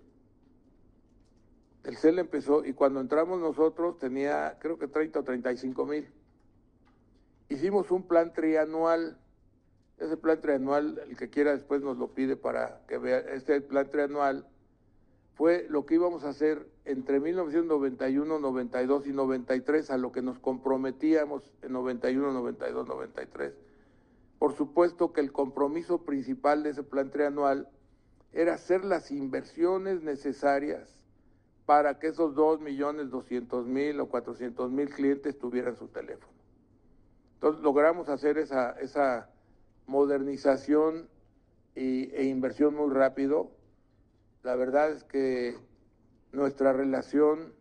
Telcel 1.81 2.19
empezó 2.19 2.65
y 2.65 2.73
cuando 2.73 2.99
entramos 2.99 3.39
nosotros 3.39 3.97
tenía 3.99 4.57
creo 4.59 4.77
que 4.77 4.87
30 4.87 5.19
o 5.19 5.23
35 5.23 5.85
mil. 5.85 6.07
Hicimos 7.47 7.89
un 7.91 8.03
plan 8.03 8.33
trianual. 8.33 9.17
Ese 9.97 10.15
plan 10.17 10.39
trianual, 10.39 11.01
el 11.09 11.17
que 11.17 11.29
quiera 11.29 11.51
después 11.51 11.81
nos 11.81 11.97
lo 11.97 12.13
pide 12.13 12.37
para 12.37 12.81
que 12.87 12.97
vea. 12.97 13.19
Este 13.19 13.59
plan 13.61 13.89
trianual 13.89 14.47
fue 15.35 15.65
lo 15.69 15.85
que 15.85 15.95
íbamos 15.95 16.23
a 16.23 16.29
hacer 16.29 16.69
entre 16.85 17.19
1991, 17.19 18.39
92 18.39 19.07
y 19.07 19.13
93, 19.13 19.91
a 19.91 19.97
lo 19.97 20.11
que 20.11 20.21
nos 20.21 20.39
comprometíamos 20.39 21.53
en 21.61 21.73
91, 21.73 22.33
92, 22.33 22.87
93. 22.87 23.53
Por 24.37 24.53
supuesto 24.53 25.11
que 25.11 25.21
el 25.21 25.31
compromiso 25.31 26.03
principal 26.03 26.63
de 26.63 26.71
ese 26.71 26.83
plan 26.83 27.09
trianual 27.09 27.69
era 28.31 28.53
hacer 28.53 28.85
las 28.85 29.11
inversiones 29.11 30.01
necesarias 30.01 30.98
para 31.69 31.99
que 31.99 32.07
esos 32.07 32.33
2.200.000 32.33 34.01
o 34.01 34.09
400.000 34.09 34.89
clientes 34.89 35.37
tuvieran 35.37 35.75
su 35.75 35.87
teléfono. 35.87 36.33
Entonces 37.35 37.61
logramos 37.61 38.09
hacer 38.09 38.39
esa, 38.39 38.71
esa 38.79 39.29
modernización 39.85 41.07
e 41.75 42.23
inversión 42.23 42.73
muy 42.73 42.91
rápido. 42.91 43.51
La 44.41 44.55
verdad 44.55 44.89
es 44.89 45.03
que 45.03 45.59
nuestra 46.31 46.73
relación 46.73 47.53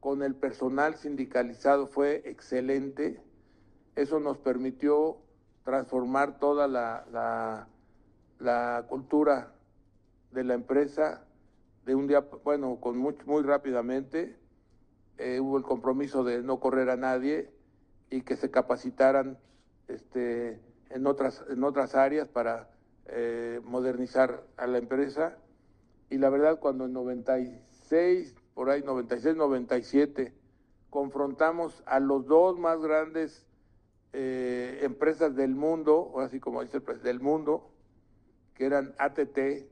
con 0.00 0.22
el 0.22 0.34
personal 0.34 0.94
sindicalizado 0.94 1.86
fue 1.86 2.22
excelente. 2.24 3.20
Eso 3.96 4.18
nos 4.18 4.38
permitió 4.38 5.18
transformar 5.62 6.38
toda 6.38 6.68
la, 6.68 7.68
la 8.38 8.86
cultura 8.88 9.52
de 10.30 10.42
la 10.42 10.54
empresa 10.54 11.26
de 11.84 11.94
un 11.94 12.06
día, 12.06 12.20
bueno, 12.44 12.78
con 12.80 12.96
muy, 12.98 13.16
muy 13.26 13.42
rápidamente 13.42 14.36
eh, 15.18 15.40
hubo 15.40 15.58
el 15.58 15.64
compromiso 15.64 16.24
de 16.24 16.42
no 16.42 16.58
correr 16.60 16.90
a 16.90 16.96
nadie 16.96 17.50
y 18.10 18.22
que 18.22 18.36
se 18.36 18.50
capacitaran 18.50 19.38
este, 19.88 20.60
en, 20.90 21.06
otras, 21.06 21.44
en 21.48 21.64
otras 21.64 21.94
áreas 21.94 22.28
para 22.28 22.70
eh, 23.06 23.60
modernizar 23.64 24.44
a 24.56 24.66
la 24.66 24.78
empresa. 24.78 25.36
Y 26.10 26.18
la 26.18 26.30
verdad, 26.30 26.58
cuando 26.58 26.86
en 26.86 26.92
96, 26.92 28.34
por 28.54 28.70
ahí 28.70 28.82
96, 28.82 29.36
97, 29.36 30.32
confrontamos 30.90 31.82
a 31.86 32.00
los 32.00 32.26
dos 32.26 32.58
más 32.58 32.80
grandes 32.80 33.46
eh, 34.12 34.80
empresas 34.82 35.34
del 35.34 35.54
mundo, 35.54 35.98
o 35.98 36.20
así 36.20 36.38
como 36.38 36.62
dice 36.62 36.82
el 36.86 37.02
del 37.02 37.20
mundo, 37.20 37.70
que 38.54 38.66
eran 38.66 38.94
ATT 38.98 39.71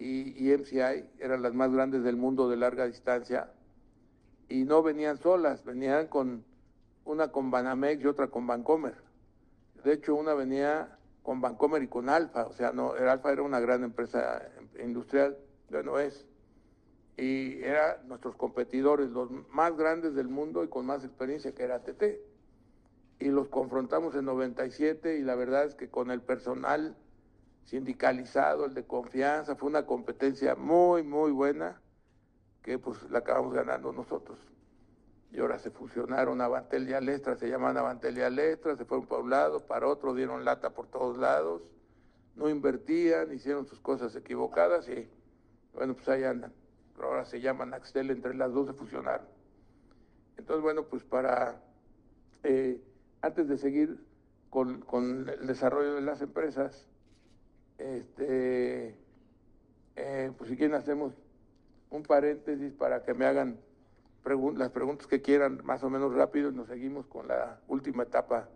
y, 0.00 0.50
MCI 0.56 1.04
eran 1.18 1.42
las 1.42 1.52
más 1.52 1.70
grandes 1.70 2.02
del 2.02 2.16
mundo 2.16 2.48
de 2.48 2.56
larga 2.56 2.86
distancia 2.86 3.52
y 4.48 4.64
no 4.64 4.82
venían 4.82 5.18
solas, 5.18 5.64
venían 5.64 6.06
con 6.06 6.44
una 7.04 7.28
con 7.30 7.50
Banamex 7.50 8.02
y 8.02 8.06
otra 8.06 8.28
con 8.28 8.46
Bancomer. 8.46 8.94
De 9.84 9.92
hecho, 9.92 10.14
una 10.14 10.32
venía 10.32 10.98
con 11.22 11.42
Bancomer 11.42 11.82
y 11.82 11.88
con 11.88 12.08
Alfa, 12.08 12.46
o 12.46 12.52
sea, 12.52 12.72
no, 12.72 12.96
el 12.96 13.08
Alfa 13.08 13.30
era 13.30 13.42
una 13.42 13.60
gran 13.60 13.84
empresa 13.84 14.42
industrial, 14.82 15.36
ya 15.68 15.82
no 15.82 15.98
es. 15.98 16.26
Y 17.18 17.62
eran 17.62 18.08
nuestros 18.08 18.34
competidores, 18.36 19.10
los 19.10 19.30
más 19.50 19.76
grandes 19.76 20.14
del 20.14 20.28
mundo 20.28 20.64
y 20.64 20.68
con 20.68 20.86
más 20.86 21.04
experiencia 21.04 21.52
que 21.54 21.62
era 21.62 21.80
TT. 21.80 22.18
Y 23.18 23.26
los 23.26 23.48
confrontamos 23.48 24.14
en 24.14 24.24
97 24.24 25.18
y 25.18 25.22
la 25.22 25.34
verdad 25.34 25.66
es 25.66 25.74
que 25.74 25.90
con 25.90 26.10
el 26.10 26.22
personal 26.22 26.96
sindicalizado, 27.64 28.64
el 28.64 28.74
de 28.74 28.84
confianza, 28.84 29.56
fue 29.56 29.68
una 29.68 29.86
competencia 29.86 30.54
muy, 30.54 31.02
muy 31.02 31.30
buena 31.30 31.80
que 32.62 32.78
pues 32.78 33.02
la 33.10 33.20
acabamos 33.20 33.54
ganando 33.54 33.92
nosotros. 33.92 34.38
Y 35.32 35.38
ahora 35.38 35.58
se 35.58 35.70
fusionaron 35.70 36.40
Avantel 36.40 36.88
y 36.88 36.92
Alestra, 36.92 37.36
se 37.36 37.48
llaman 37.48 37.76
Avantel 37.76 38.18
y 38.18 38.22
Alestra, 38.22 38.76
se 38.76 38.84
fueron 38.84 39.06
para 39.06 39.22
un 39.22 39.30
lado, 39.30 39.60
para 39.66 39.86
otro, 39.86 40.14
dieron 40.14 40.44
lata 40.44 40.70
por 40.70 40.88
todos 40.88 41.16
lados, 41.18 41.62
no 42.34 42.48
invertían, 42.48 43.32
hicieron 43.32 43.66
sus 43.66 43.80
cosas 43.80 44.14
equivocadas 44.16 44.88
y 44.88 45.08
bueno, 45.72 45.94
pues 45.94 46.08
ahí 46.08 46.24
andan. 46.24 46.52
Pero 46.96 47.08
ahora 47.08 47.24
se 47.24 47.40
llaman 47.40 47.72
Axtel, 47.74 48.10
entre 48.10 48.34
las 48.34 48.52
dos 48.52 48.66
se 48.66 48.72
fusionaron. 48.72 49.26
Entonces, 50.36 50.62
bueno, 50.62 50.84
pues 50.84 51.04
para, 51.04 51.62
eh, 52.42 52.82
antes 53.22 53.48
de 53.48 53.56
seguir 53.56 54.04
con, 54.48 54.80
con 54.80 55.28
el 55.28 55.46
desarrollo 55.46 55.94
de 55.94 56.00
las 56.00 56.20
empresas, 56.22 56.89
este, 57.80 58.94
eh, 59.96 60.32
pues 60.36 60.50
si 60.50 60.56
quieren 60.56 60.76
hacemos 60.76 61.14
un 61.90 62.02
paréntesis 62.02 62.72
para 62.72 63.02
que 63.02 63.14
me 63.14 63.26
hagan 63.26 63.58
las 64.56 64.70
preguntas 64.70 65.06
que 65.06 65.22
quieran 65.22 65.60
más 65.64 65.82
o 65.82 65.90
menos 65.90 66.14
rápido 66.14 66.50
y 66.50 66.54
nos 66.54 66.68
seguimos 66.68 67.06
con 67.06 67.26
la 67.26 67.58
última 67.68 68.02
etapa 68.02 68.48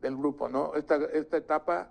del 0.00 0.16
grupo, 0.16 0.48
¿no? 0.48 0.74
Esta, 0.74 0.96
esta 1.12 1.36
etapa 1.36 1.90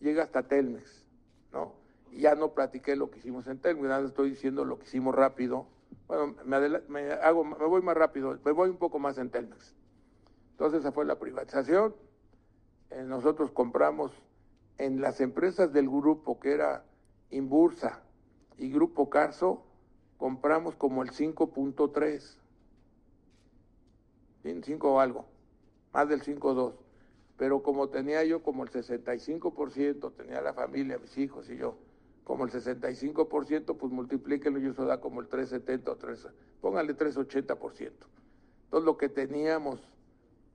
llega 0.00 0.22
hasta 0.22 0.44
Telmex, 0.44 1.04
¿no? 1.52 1.74
Y 2.12 2.20
ya 2.20 2.34
no 2.34 2.52
platiqué 2.52 2.94
lo 2.94 3.10
que 3.10 3.18
hicimos 3.18 3.46
en 3.48 3.58
Telmex, 3.58 3.88
nada 3.88 4.06
estoy 4.06 4.30
diciendo 4.30 4.64
lo 4.64 4.78
que 4.78 4.84
hicimos 4.84 5.14
rápido. 5.14 5.66
Bueno, 6.06 6.36
me, 6.44 7.12
hago, 7.12 7.44
me 7.44 7.66
voy 7.66 7.82
más 7.82 7.96
rápido, 7.96 8.38
me 8.44 8.52
voy 8.52 8.70
un 8.70 8.76
poco 8.76 8.98
más 8.98 9.18
en 9.18 9.30
Telmex. 9.30 9.74
Entonces 10.52 10.80
esa 10.80 10.92
fue 10.92 11.04
la 11.04 11.18
privatización. 11.18 11.94
Eh, 12.90 13.02
nosotros 13.04 13.50
compramos 13.50 14.12
en 14.82 15.00
las 15.00 15.20
empresas 15.20 15.72
del 15.72 15.88
grupo, 15.88 16.40
que 16.40 16.52
era 16.52 16.84
Inbursa 17.30 18.02
y 18.58 18.68
Grupo 18.68 19.08
Carso, 19.08 19.62
compramos 20.18 20.74
como 20.74 21.04
el 21.04 21.10
5.3, 21.10 22.36
5 24.64 24.92
o 24.92 25.00
algo, 25.00 25.26
más 25.92 26.08
del 26.08 26.22
5.2. 26.22 26.72
Pero 27.36 27.62
como 27.62 27.90
tenía 27.90 28.24
yo 28.24 28.42
como 28.42 28.64
el 28.64 28.70
65%, 28.70 30.12
tenía 30.16 30.40
la 30.40 30.52
familia, 30.52 30.98
mis 30.98 31.16
hijos 31.16 31.48
y 31.48 31.56
yo, 31.56 31.76
como 32.24 32.44
el 32.44 32.50
65%, 32.50 33.76
pues 33.76 33.92
multiplíquenlo 33.92 34.58
y 34.58 34.66
eso 34.66 34.84
da 34.84 35.00
como 35.00 35.20
el 35.20 35.28
370 35.28 35.92
o 35.92 35.96
3, 35.96 36.28
póngale 36.60 36.96
380%. 36.96 37.90
Entonces 38.64 38.84
lo 38.84 38.96
que 38.96 39.08
teníamos 39.08 39.78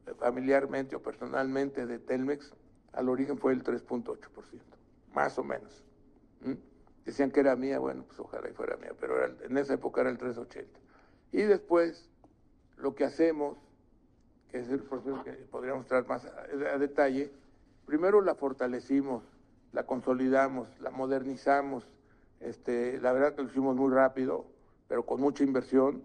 eh, 0.05 0.13
familiarmente 0.19 0.97
o 0.97 1.01
personalmente 1.01 1.85
de 1.85 1.99
Telmex, 1.99 2.53
al 2.97 3.09
origen 3.09 3.37
fue 3.37 3.53
el 3.53 3.63
3.8%, 3.63 4.17
más 5.13 5.37
o 5.37 5.43
menos. 5.43 5.83
Decían 7.05 7.29
que 7.29 7.39
era 7.39 7.55
mía, 7.55 7.77
bueno, 7.77 8.03
pues 8.07 8.19
ojalá 8.19 8.49
y 8.49 8.53
fuera 8.53 8.75
mía, 8.77 8.91
pero 8.99 9.15
en 9.23 9.57
esa 9.57 9.75
época 9.75 10.01
era 10.01 10.09
el 10.09 10.17
3.80. 10.17 10.65
Y 11.31 11.43
después, 11.43 12.09
lo 12.77 12.95
que 12.95 13.05
hacemos, 13.05 13.57
que 14.49 14.59
es 14.59 14.69
el 14.69 14.79
proceso 14.79 15.23
que 15.23 15.31
podríamos 15.31 15.85
traer 15.85 16.07
más 16.07 16.25
a, 16.25 16.77
detalle, 16.79 17.31
primero 17.85 18.21
la 18.21 18.33
fortalecimos, 18.33 19.23
la 19.73 19.85
consolidamos, 19.85 20.67
la 20.79 20.89
modernizamos, 20.89 21.87
este, 22.39 22.99
la 22.99 23.13
verdad 23.13 23.35
que 23.35 23.43
lo 23.43 23.49
hicimos 23.49 23.75
muy 23.75 23.93
rápido, 23.93 24.47
pero 24.87 25.05
con 25.05 25.21
mucha 25.21 25.43
inversión. 25.43 26.03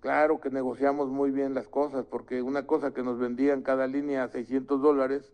Claro 0.00 0.40
que 0.40 0.50
negociamos 0.50 1.08
muy 1.08 1.30
bien 1.30 1.54
las 1.54 1.66
cosas, 1.66 2.04
porque 2.04 2.42
una 2.42 2.66
cosa 2.66 2.92
que 2.92 3.02
nos 3.02 3.18
vendían 3.18 3.62
cada 3.62 3.86
línea 3.86 4.24
a 4.24 4.28
600 4.28 4.82
dólares, 4.82 5.32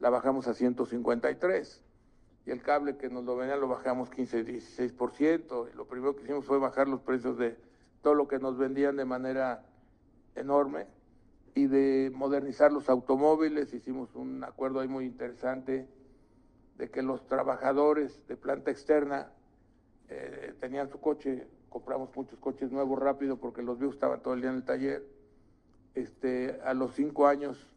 la 0.00 0.10
bajamos 0.10 0.48
a 0.48 0.54
153. 0.54 1.82
Y 2.46 2.50
el 2.50 2.62
cable 2.62 2.96
que 2.96 3.08
nos 3.08 3.24
lo 3.24 3.36
venía 3.36 3.56
lo 3.56 3.68
bajamos 3.68 4.10
15, 4.10 4.44
16%. 4.44 5.68
Y 5.72 5.76
lo 5.76 5.86
primero 5.86 6.14
que 6.14 6.22
hicimos 6.22 6.44
fue 6.44 6.58
bajar 6.58 6.88
los 6.88 7.00
precios 7.00 7.38
de 7.38 7.56
todo 8.02 8.14
lo 8.14 8.28
que 8.28 8.38
nos 8.38 8.56
vendían 8.56 8.96
de 8.96 9.04
manera 9.04 9.64
enorme 10.36 10.86
y 11.54 11.66
de 11.66 12.12
modernizar 12.14 12.72
los 12.72 12.88
automóviles. 12.88 13.72
Hicimos 13.72 14.14
un 14.14 14.44
acuerdo 14.44 14.80
ahí 14.80 14.88
muy 14.88 15.06
interesante 15.06 15.88
de 16.76 16.90
que 16.90 17.02
los 17.02 17.26
trabajadores 17.26 18.26
de 18.28 18.36
planta 18.36 18.70
externa 18.70 19.32
eh, 20.08 20.54
tenían 20.60 20.88
su 20.88 21.00
coche, 21.00 21.48
compramos 21.68 22.14
muchos 22.14 22.38
coches 22.38 22.70
nuevos 22.70 22.98
rápido 23.00 23.38
porque 23.38 23.62
los 23.62 23.78
viejos 23.78 23.96
estaban 23.96 24.22
todo 24.22 24.34
el 24.34 24.42
día 24.42 24.50
en 24.50 24.56
el 24.56 24.64
taller. 24.64 25.04
Este, 25.94 26.60
a 26.62 26.74
los 26.74 26.94
cinco 26.94 27.26
años 27.26 27.74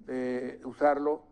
de 0.00 0.60
usarlo, 0.64 1.22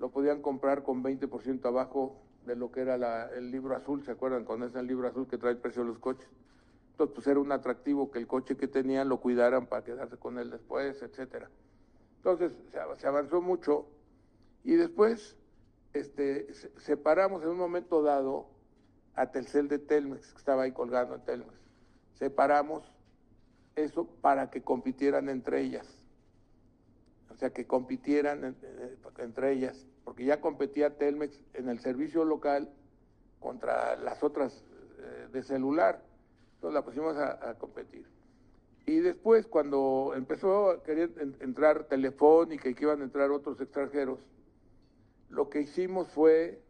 lo 0.00 0.10
podían 0.10 0.40
comprar 0.40 0.82
con 0.82 1.04
20% 1.04 1.64
abajo 1.66 2.16
de 2.46 2.56
lo 2.56 2.72
que 2.72 2.80
era 2.80 3.28
el 3.34 3.50
libro 3.50 3.76
azul, 3.76 4.02
¿se 4.02 4.10
acuerdan? 4.10 4.46
Con 4.46 4.62
ese 4.62 4.82
libro 4.82 5.06
azul 5.06 5.28
que 5.28 5.36
trae 5.36 5.52
el 5.52 5.58
precio 5.58 5.82
de 5.82 5.88
los 5.88 5.98
coches. 5.98 6.28
Entonces, 6.92 7.14
pues 7.14 7.26
era 7.26 7.38
un 7.38 7.52
atractivo 7.52 8.10
que 8.10 8.18
el 8.18 8.26
coche 8.26 8.56
que 8.56 8.66
tenían 8.66 9.10
lo 9.10 9.20
cuidaran 9.20 9.66
para 9.66 9.84
quedarse 9.84 10.16
con 10.16 10.38
él 10.38 10.50
después, 10.50 11.02
etcétera. 11.02 11.50
Entonces, 12.16 12.52
se, 12.96 13.06
avanzó 13.06 13.42
mucho 13.42 13.86
y 14.64 14.74
después 14.74 15.36
este, 15.92 16.52
separamos 16.78 17.42
en 17.42 17.50
un 17.50 17.58
momento 17.58 18.02
dado 18.02 18.46
a 19.14 19.30
Telcel 19.30 19.68
de 19.68 19.78
Telmex, 19.78 20.32
que 20.32 20.38
estaba 20.38 20.62
ahí 20.62 20.72
colgando 20.72 21.14
en 21.14 21.24
Telmex. 21.24 21.60
Separamos 22.14 22.90
eso 23.76 24.06
para 24.22 24.50
que 24.50 24.62
compitieran 24.62 25.28
entre 25.28 25.60
ellas. 25.60 25.99
O 27.40 27.42
sea, 27.42 27.54
que 27.54 27.66
compitieran 27.66 28.54
entre 29.16 29.52
ellas, 29.52 29.86
porque 30.04 30.26
ya 30.26 30.42
competía 30.42 30.98
Telmex 30.98 31.40
en 31.54 31.70
el 31.70 31.80
servicio 31.80 32.22
local 32.26 32.70
contra 33.38 33.96
las 33.96 34.22
otras 34.22 34.62
eh, 34.98 35.28
de 35.32 35.42
celular. 35.42 36.04
Entonces 36.56 36.74
la 36.74 36.84
pusimos 36.84 37.16
a, 37.16 37.54
competir. 37.54 38.06
Y 38.84 38.98
después, 38.98 39.46
cuando 39.46 40.12
empezó 40.14 40.70
a 40.70 40.82
querer 40.82 41.12
entrar 41.40 41.84
Telefónica 41.84 42.68
y 42.68 42.74
que 42.74 42.84
iban 42.84 43.00
a 43.00 43.04
entrar 43.04 43.30
otros 43.30 43.58
extranjeros, 43.58 44.18
lo 45.30 45.48
que 45.48 45.62
hicimos 45.62 46.08
fue 46.08 46.60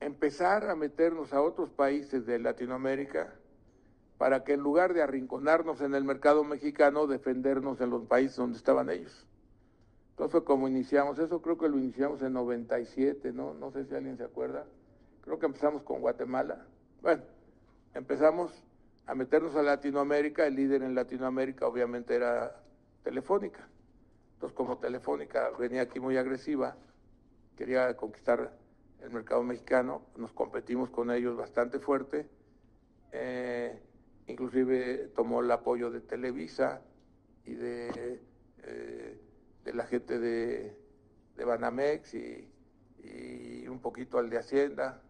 empezar 0.00 0.68
a 0.68 0.76
meternos 0.76 1.32
a 1.32 1.40
otros 1.40 1.70
países 1.70 2.26
de 2.26 2.38
Latinoamérica 2.38 3.39
para 4.20 4.44
que 4.44 4.52
en 4.52 4.60
lugar 4.60 4.92
de 4.92 5.00
arrinconarnos 5.00 5.80
en 5.80 5.94
el 5.94 6.04
mercado 6.04 6.44
mexicano, 6.44 7.06
defendernos 7.06 7.80
en 7.80 7.88
los 7.88 8.04
países 8.04 8.36
donde 8.36 8.58
estaban 8.58 8.90
ellos. 8.90 9.26
Entonces 10.10 10.30
fue 10.30 10.44
como 10.44 10.68
iniciamos, 10.68 11.18
eso 11.18 11.40
creo 11.40 11.56
que 11.56 11.70
lo 11.70 11.78
iniciamos 11.78 12.20
en 12.20 12.34
97, 12.34 13.32
¿no? 13.32 13.54
No 13.54 13.70
sé 13.70 13.86
si 13.86 13.94
alguien 13.94 14.18
se 14.18 14.24
acuerda. 14.24 14.66
Creo 15.22 15.38
que 15.38 15.46
empezamos 15.46 15.84
con 15.84 16.02
Guatemala. 16.02 16.66
Bueno, 17.00 17.22
empezamos 17.94 18.62
a 19.06 19.14
meternos 19.14 19.56
a 19.56 19.62
Latinoamérica, 19.62 20.46
el 20.46 20.54
líder 20.54 20.82
en 20.82 20.94
Latinoamérica 20.94 21.66
obviamente 21.66 22.14
era 22.14 22.60
Telefónica. 23.02 23.66
Entonces, 24.34 24.54
como 24.54 24.76
Telefónica 24.76 25.48
venía 25.58 25.80
aquí 25.80 25.98
muy 25.98 26.18
agresiva, 26.18 26.76
quería 27.56 27.96
conquistar 27.96 28.52
el 29.00 29.10
mercado 29.12 29.42
mexicano, 29.42 30.02
nos 30.18 30.34
competimos 30.34 30.90
con 30.90 31.10
ellos 31.10 31.38
bastante 31.38 31.78
fuerte, 31.78 32.28
eh, 33.12 33.80
inclusive 34.30 35.10
tomó 35.14 35.40
el 35.40 35.50
apoyo 35.50 35.90
de 35.90 36.00
Televisa 36.00 36.82
y 37.44 37.54
de, 37.54 38.20
eh, 38.64 39.20
la 39.72 39.86
gente 39.86 40.18
de, 40.18 40.76
Banamex 41.44 42.14
y, 42.14 42.46
un 43.68 43.80
poquito 43.80 44.18
al 44.18 44.28
de 44.28 44.38
Hacienda, 44.38 45.00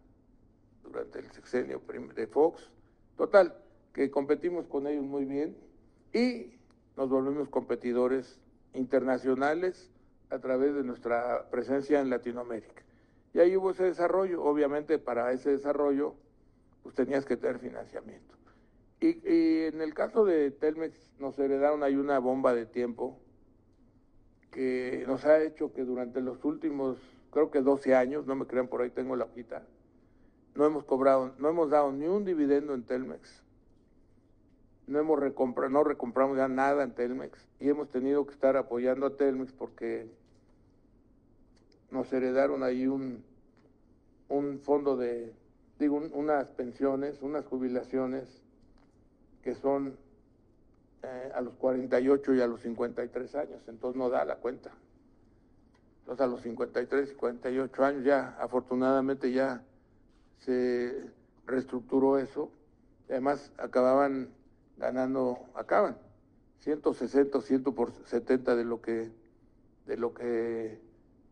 durante 0.83 1.19
el 1.19 1.31
sexenio 1.31 1.81
de 2.15 2.27
Fox. 2.27 2.69
Total, 3.17 3.55
que 3.93 4.09
competimos 4.09 4.67
con 4.67 4.87
ellos 4.87 5.03
muy 5.03 5.25
bien 5.25 5.57
y 6.13 6.53
nos 6.95 7.09
volvimos 7.09 7.49
competidores 7.49 8.39
internacionales 8.73 9.89
a 10.29 10.39
través 10.39 10.73
de 10.73 10.83
nuestra 10.83 11.49
presencia 11.49 11.99
en 11.99 12.09
Latinoamérica. 12.09 12.83
Y 13.33 13.39
ahí 13.39 13.55
hubo 13.57 13.71
ese 13.71 13.83
desarrollo. 13.83 14.43
Obviamente 14.43 14.99
para 14.99 15.31
ese 15.31 15.51
desarrollo 15.51 16.15
pues 16.83 16.95
tenías 16.95 17.25
que 17.25 17.37
tener 17.37 17.59
financiamiento. 17.59 18.35
Y, 19.01 19.07
y 19.27 19.63
en 19.65 19.81
el 19.81 19.93
caso 19.93 20.23
de 20.25 20.51
Telmex 20.51 20.95
nos 21.19 21.37
heredaron 21.39 21.83
ahí 21.83 21.95
una 21.95 22.19
bomba 22.19 22.53
de 22.53 22.65
tiempo 22.65 23.19
que 24.51 25.03
nos 25.07 25.25
ha 25.25 25.41
hecho 25.41 25.73
que 25.73 25.83
durante 25.83 26.21
los 26.21 26.45
últimos, 26.45 26.97
creo 27.31 27.49
que 27.49 27.61
12 27.61 27.95
años, 27.95 28.27
no 28.27 28.35
me 28.35 28.45
crean 28.45 28.67
por 28.67 28.81
ahí 28.81 28.91
tengo 28.91 29.15
la 29.15 29.25
hojita, 29.25 29.65
no 30.53 30.65
hemos 30.65 30.83
cobrado, 30.83 31.33
no 31.39 31.49
hemos 31.49 31.69
dado 31.69 31.91
ni 31.91 32.05
un 32.05 32.25
dividendo 32.25 32.73
en 32.73 32.83
Telmex. 32.83 33.43
No 34.87 34.99
hemos 34.99 35.19
recomprado, 35.19 35.69
no 35.69 35.83
recompramos 35.83 36.37
ya 36.37 36.49
nada 36.49 36.83
en 36.83 36.93
Telmex 36.93 37.47
y 37.59 37.69
hemos 37.69 37.89
tenido 37.89 38.25
que 38.25 38.33
estar 38.33 38.57
apoyando 38.57 39.05
a 39.05 39.15
Telmex 39.15 39.53
porque 39.53 40.09
nos 41.91 42.11
heredaron 42.11 42.61
ahí 42.63 42.87
un, 42.87 43.23
un 44.27 44.59
fondo 44.59 44.97
de, 44.97 45.33
digo, 45.79 46.01
unas 46.13 46.51
pensiones, 46.51 47.21
unas 47.21 47.45
jubilaciones 47.45 48.40
que 49.43 49.55
son 49.55 49.97
eh, 51.03 51.31
a 51.33 51.41
los 51.41 51.55
48 51.55 52.35
y 52.35 52.41
a 52.41 52.47
los 52.47 52.61
53 52.61 53.35
años, 53.35 53.61
entonces 53.67 53.97
no 53.97 54.09
da 54.09 54.23
la 54.25 54.35
cuenta. 54.35 54.71
Entonces 56.01 56.23
a 56.23 56.27
los 56.27 56.41
53 56.41 57.11
y 57.11 57.15
48 57.15 57.83
años 57.83 58.03
ya, 58.03 58.35
afortunadamente 58.39 59.31
ya 59.31 59.63
se 60.39 61.05
reestructuró 61.45 62.17
eso. 62.17 62.51
Además, 63.09 63.51
acababan 63.57 64.29
ganando, 64.77 65.39
acaban 65.55 65.97
160 66.59 67.41
170 67.41 68.55
de 68.55 68.63
lo 68.63 68.81
que 68.81 69.11
de 69.85 69.97
lo 69.97 70.13
que 70.13 70.79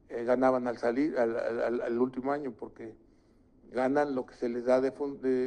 eh, 0.10 0.24
ganaban 0.24 0.68
al 0.68 0.78
salir 0.78 1.18
al, 1.18 2.00
último 2.00 2.32
año, 2.32 2.52
porque 2.52 2.96
ganan 3.72 4.16
lo 4.16 4.26
que 4.26 4.34
se 4.34 4.50
les 4.50 4.66
da 4.66 4.82
de, 4.82 4.92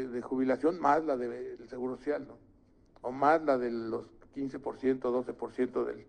de, 0.09 0.23
jubilación 0.23 0.79
más 0.81 1.05
la 1.05 1.17
del 1.17 1.69
seguro 1.69 1.97
social, 1.97 2.27
¿no? 2.29 2.52
O 3.03 3.13
más 3.13 3.43
la 3.43 3.59
de 3.59 3.71
los 3.71 4.07
15%, 4.35 5.01
12% 5.01 5.85
del, 5.85 6.07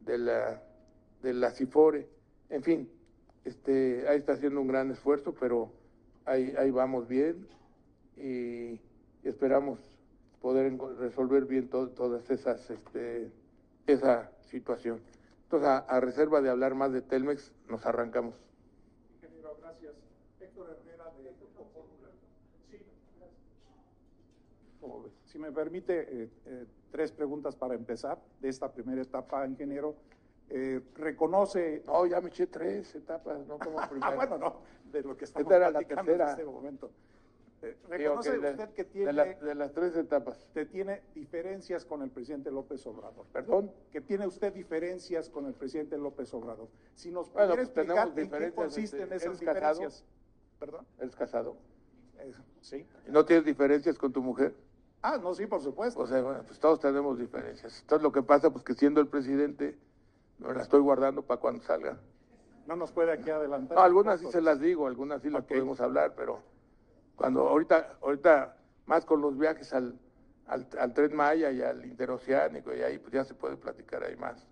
de 0.00 0.18
la 0.18 0.62
de 1.22 1.34
la 1.34 1.50
CIFORE. 1.50 2.08
En 2.48 2.62
fin, 2.62 2.90
este 3.44 4.08
ahí 4.08 4.18
está 4.18 4.32
haciendo 4.32 4.60
un 4.60 4.68
gran 4.68 4.90
esfuerzo, 4.90 5.34
pero 5.38 5.70
ahí, 6.24 6.54
ahí 6.58 6.70
vamos 6.70 7.08
bien 7.08 7.46
y 8.16 8.80
esperamos 9.22 9.78
poder 10.40 10.76
resolver 10.98 11.44
bien 11.44 11.68
todas 11.68 12.30
esas, 12.30 12.70
este, 12.70 13.30
esa 13.86 14.30
situación. 14.50 15.00
Entonces, 15.44 15.68
a, 15.68 16.00
reserva 16.00 16.40
de 16.40 16.48
hablar 16.48 16.74
más 16.74 16.92
de 16.92 17.02
Telmex, 17.02 17.52
nos 17.68 17.84
arrancamos. 17.84 18.34
Ingeniero, 19.16 19.56
gracias. 19.60 19.94
Héctor 20.40 20.78
Herrera 20.80 21.12
de 21.18 21.34
Sí, 22.70 22.78
Si 25.30 25.38
me 25.38 25.52
permite, 25.52 26.22
eh, 26.24 26.28
eh, 26.46 26.66
tres 26.90 27.12
preguntas 27.12 27.54
para 27.54 27.74
empezar 27.74 28.18
de 28.40 28.48
esta 28.48 28.72
primera 28.72 29.00
etapa, 29.00 29.46
ingeniero. 29.46 29.94
Eh, 30.48 30.80
reconoce... 30.96 31.84
No, 31.86 32.04
ya 32.04 32.20
me 32.20 32.30
eché 32.30 32.48
tres 32.48 32.92
etapas, 32.96 33.46
no 33.46 33.56
como 33.56 33.78
primera. 33.88 34.08
ah, 34.08 34.16
bueno, 34.16 34.38
no, 34.38 34.56
de 34.90 35.02
lo 35.02 35.16
que 35.16 35.26
estamos 35.26 35.52
Esta 35.52 35.68
en 35.68 36.20
este 36.20 36.44
momento. 36.44 36.90
Eh, 37.62 37.76
reconoce 37.88 38.40
usted 38.40 38.70
que 38.70 38.82
tiene... 38.82 39.36
De, 39.36 39.54
las 39.54 39.72
tres 39.72 39.96
etapas. 39.96 40.36
Usted 40.46 40.68
tiene 40.68 41.02
diferencias 41.14 41.84
con 41.84 42.02
el 42.02 42.10
presidente 42.10 42.50
López 42.50 42.84
Obrador. 42.88 43.26
¿Perdón? 43.32 43.70
Que 43.92 44.00
tiene 44.00 44.26
usted 44.26 44.52
diferencias 44.52 45.30
con 45.30 45.46
el 45.46 45.54
presidente 45.54 45.96
López 45.96 46.34
Obrador. 46.34 46.66
Si 46.96 47.12
nos 47.12 47.30
pudiera 47.30 47.54
pues 47.54 47.68
explicar 47.68 48.12
en 48.16 48.30
qué 48.30 48.52
consisten 48.52 49.12
esas 49.12 49.38
diferencias. 49.38 50.04
¿Perdón? 50.58 50.84
¿Eres 50.98 51.14
casado? 51.14 51.56
Eh, 52.18 52.32
sí. 52.60 52.84
¿Y 53.06 53.12
no 53.12 53.24
tienes 53.24 53.44
diferencias 53.44 53.96
con 53.96 54.12
tu 54.12 54.20
mujer? 54.22 54.52
Ah, 55.02 55.18
no, 55.18 55.34
sí, 55.34 55.46
por 55.46 55.60
supuesto. 55.60 56.00
O 56.00 56.06
sea, 56.06 56.20
bueno, 56.20 56.42
pues 56.46 56.58
todos 56.58 56.80
tenemos 56.80 57.18
diferencias. 57.18 57.80
Entonces 57.80 58.02
lo 58.02 58.12
que 58.12 58.22
pasa, 58.22 58.50
pues 58.50 58.64
que 58.64 58.74
siendo 58.74 59.00
el 59.00 59.08
presidente 59.08 59.78
no 60.38 60.52
la 60.52 60.62
estoy 60.62 60.80
guardando 60.80 61.22
para 61.22 61.40
cuando 61.40 61.62
salga. 61.62 61.98
No 62.66 62.76
nos 62.76 62.92
puede 62.92 63.12
aquí 63.12 63.30
adelantar. 63.30 63.76
No, 63.76 63.82
algunas 63.82 64.20
sí 64.20 64.26
se 64.30 64.40
las 64.40 64.60
digo, 64.60 64.86
algunas 64.86 65.22
sí 65.22 65.30
las 65.30 65.44
podemos 65.44 65.80
hablar, 65.80 66.14
pero 66.16 66.40
cuando 67.16 67.48
ahorita, 67.48 67.98
ahorita 68.02 68.56
más 68.86 69.04
con 69.04 69.20
los 69.20 69.36
viajes 69.38 69.72
al, 69.72 69.98
al, 70.46 70.94
Tren 70.94 71.14
Maya 71.14 71.50
y 71.50 71.62
al 71.62 71.84
Interoceánico 71.84 72.74
y 72.74 72.82
ahí 72.82 72.98
pues 72.98 73.12
ya 73.12 73.24
se 73.24 73.34
puede 73.34 73.56
platicar 73.56 74.04
ahí 74.04 74.16
más. 74.16 74.46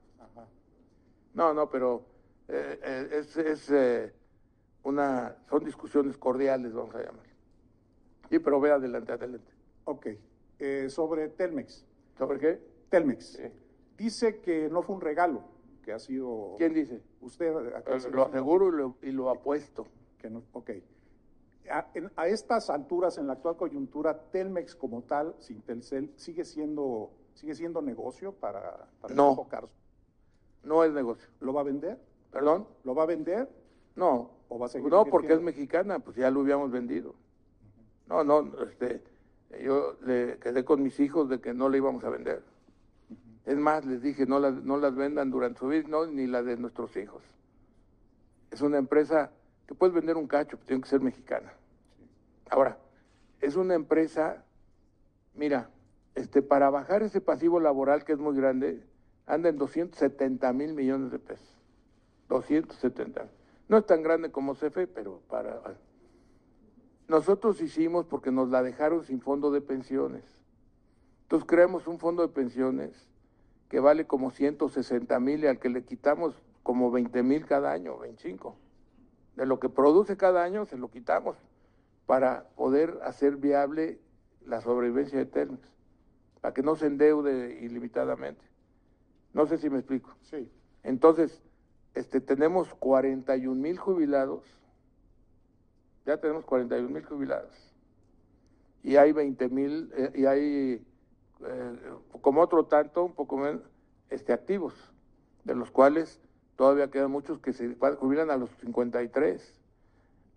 No, 1.34 1.54
no, 1.54 1.70
pero 1.70 2.04
eh, 2.48 2.80
eh, 2.82 3.08
es, 3.12 3.36
es 3.36 3.70
eh, 3.70 4.12
una, 4.82 5.36
son 5.48 5.64
discusiones 5.64 6.16
cordiales, 6.16 6.72
vamos 6.72 6.94
a 6.94 7.02
llamar. 7.02 7.26
Sí, 8.28 8.38
pero 8.38 8.60
ve 8.60 8.72
adelante, 8.72 9.12
adelante. 9.12 9.52
Ok. 9.84 10.06
Sobre 10.88 11.28
Telmex. 11.28 11.84
¿Sobre 12.16 12.38
qué? 12.38 12.60
Telmex. 12.88 13.40
Dice 13.96 14.40
que 14.40 14.68
no 14.68 14.82
fue 14.82 14.96
un 14.96 15.00
regalo 15.00 15.42
que 15.82 15.92
ha 15.92 15.98
sido... 15.98 16.54
¿Quién 16.58 16.74
dice? 16.74 17.02
Usted. 17.20 17.52
lo 18.12 18.26
aseguro 18.26 18.68
y 18.68 18.72
lo, 18.72 18.96
y 19.02 19.12
lo 19.12 19.30
apuesto. 19.30 19.86
Que 20.18 20.30
no, 20.30 20.42
ok. 20.52 20.70
A, 22.16 22.28
estas 22.28 22.70
alturas, 22.70 23.18
en 23.18 23.26
la 23.26 23.34
actual 23.34 23.56
coyuntura, 23.56 24.30
Telmex 24.30 24.74
como 24.74 25.02
tal, 25.02 25.34
sin 25.38 25.60
Telcel, 25.62 26.12
sigue 26.16 26.44
siendo, 26.44 27.10
sigue 27.34 27.54
siendo 27.54 27.82
negocio 27.82 28.32
para, 28.32 28.88
para 29.00 29.14
no, 29.14 29.46
no 30.62 30.84
es 30.84 30.92
negocio. 30.92 31.28
¿Lo 31.40 31.52
va 31.52 31.60
a 31.60 31.64
vender? 31.64 31.98
¿Perdón? 32.30 32.66
¿Lo 32.84 32.94
va 32.94 33.04
a 33.04 33.06
vender? 33.06 33.48
No. 33.96 34.30
¿O 34.48 34.58
va 34.58 34.66
a 34.66 34.68
seguir 34.68 34.90
No, 34.90 35.04
porque 35.04 35.32
es 35.32 35.40
mexicana, 35.40 35.98
pues 35.98 36.16
ya 36.16 36.30
lo 36.30 36.40
habíamos 36.40 36.70
vendido. 36.70 37.14
No, 38.06 38.24
no, 38.24 38.62
este, 38.62 39.02
yo 39.62 39.96
le 40.04 40.38
quedé 40.38 40.64
con 40.64 40.82
mis 40.82 41.00
hijos 41.00 41.28
de 41.28 41.40
que 41.40 41.54
no 41.54 41.68
le 41.68 41.78
íbamos 41.78 42.04
a 42.04 42.10
vender. 42.10 42.42
Es 43.46 43.56
más, 43.56 43.86
les 43.86 44.02
dije, 44.02 44.26
no 44.26 44.40
las, 44.40 44.54
no 44.62 44.76
las 44.76 44.94
vendan 44.94 45.30
durante 45.30 45.60
su 45.60 45.68
vida, 45.68 45.88
no, 45.88 46.06
ni 46.06 46.26
la 46.26 46.42
de 46.42 46.56
nuestros 46.56 46.96
hijos. 46.96 47.22
Es 48.50 48.60
una 48.60 48.78
empresa 48.78 49.30
que 49.66 49.74
puedes 49.74 49.94
vender 49.94 50.16
un 50.16 50.26
cacho, 50.26 50.56
pero 50.56 50.66
tiene 50.66 50.82
que 50.82 50.88
ser 50.88 51.00
mexicana. 51.00 51.52
Ahora, 52.50 52.78
es 53.40 53.56
una 53.56 53.74
empresa 53.74 54.44
Mira, 55.38 55.70
este, 56.16 56.42
para 56.42 56.68
bajar 56.68 57.04
ese 57.04 57.20
pasivo 57.20 57.60
laboral 57.60 58.04
que 58.04 58.12
es 58.12 58.18
muy 58.18 58.36
grande, 58.36 58.82
anda 59.24 59.48
en 59.48 59.56
270 59.56 60.52
mil 60.52 60.74
millones 60.74 61.12
de 61.12 61.20
pesos. 61.20 61.46
270. 62.28 63.28
No 63.68 63.78
es 63.78 63.86
tan 63.86 64.02
grande 64.02 64.32
como 64.32 64.54
CFE, 64.54 64.88
pero 64.88 65.20
para... 65.28 65.62
Nosotros 67.08 67.60
hicimos 67.62 68.06
porque 68.06 68.30
nos 68.30 68.50
la 68.50 68.62
dejaron 68.62 69.02
sin 69.02 69.20
fondo 69.20 69.50
de 69.50 69.62
pensiones. 69.62 70.24
Entonces 71.22 71.46
creamos 71.48 71.86
un 71.86 71.98
fondo 71.98 72.22
de 72.22 72.28
pensiones 72.28 73.08
que 73.68 73.80
vale 73.80 74.06
como 74.06 74.30
160 74.30 75.18
mil 75.20 75.42
y 75.42 75.46
al 75.46 75.58
que 75.58 75.70
le 75.70 75.84
quitamos 75.84 76.34
como 76.62 76.90
20 76.90 77.22
mil 77.22 77.46
cada 77.46 77.72
año, 77.72 77.98
25. 77.98 78.56
De 79.36 79.46
lo 79.46 79.58
que 79.58 79.70
produce 79.70 80.16
cada 80.16 80.44
año 80.44 80.66
se 80.66 80.76
lo 80.76 80.90
quitamos 80.90 81.36
para 82.04 82.48
poder 82.56 82.98
hacer 83.02 83.36
viable 83.36 83.98
la 84.44 84.60
sobrevivencia 84.60 85.18
de 85.18 85.26
Telmex, 85.26 85.66
para 86.40 86.52
que 86.54 86.62
no 86.62 86.76
se 86.76 86.86
endeude 86.86 87.58
ilimitadamente. 87.62 88.44
No 89.32 89.46
sé 89.46 89.58
si 89.58 89.70
me 89.70 89.78
explico. 89.78 90.14
Sí. 90.22 90.50
Entonces, 90.82 91.42
este, 91.94 92.20
tenemos 92.20 92.74
41 92.74 93.54
mil 93.54 93.78
jubilados, 93.78 94.44
ya 96.08 96.16
tenemos 96.16 96.46
41 96.46 96.88
mil 96.88 97.04
jubilados, 97.04 97.54
y 98.82 98.96
hay 98.96 99.12
20 99.12 99.48
mil, 99.50 99.92
eh, 99.94 100.12
y 100.14 100.24
hay 100.24 100.82
eh, 101.44 101.92
como 102.22 102.40
otro 102.40 102.64
tanto, 102.64 103.04
un 103.04 103.12
poco 103.12 103.36
menos, 103.36 103.60
este, 104.08 104.32
activos, 104.32 104.74
de 105.44 105.54
los 105.54 105.70
cuales 105.70 106.18
todavía 106.56 106.90
quedan 106.90 107.10
muchos 107.10 107.40
que 107.40 107.52
se 107.52 107.74
jubilan 107.74 108.30
a 108.30 108.38
los 108.38 108.48
53. 108.56 109.60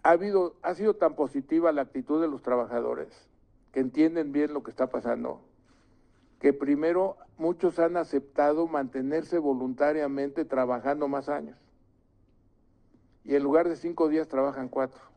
Ha, 0.04 0.10
habido, 0.10 0.58
ha 0.62 0.76
sido 0.76 0.96
tan 0.96 1.16
positiva 1.16 1.72
la 1.72 1.84
actitud 1.84 2.20
de 2.20 2.28
los 2.28 2.42
trabajadores 2.42 3.30
que 3.72 3.80
entienden 3.80 4.34
bien 4.34 4.54
lo 4.54 4.64
que 4.64 4.72
está 4.72 4.90
pasando, 4.90 5.40
que 6.42 6.52
primero 6.52 7.16
muchos 7.38 7.80
han 7.80 7.96
aceptado 7.96 8.68
mantenerse 8.68 9.38
voluntariamente 9.38 10.44
trabajando 10.44 11.08
más 11.08 11.30
años. 11.30 11.58
Y 13.24 13.36
en 13.36 13.44
lugar 13.44 13.70
de 13.70 13.78
cinco 13.78 14.10
días 14.10 14.28
trabajan 14.28 14.68
cuatro. 14.68 15.11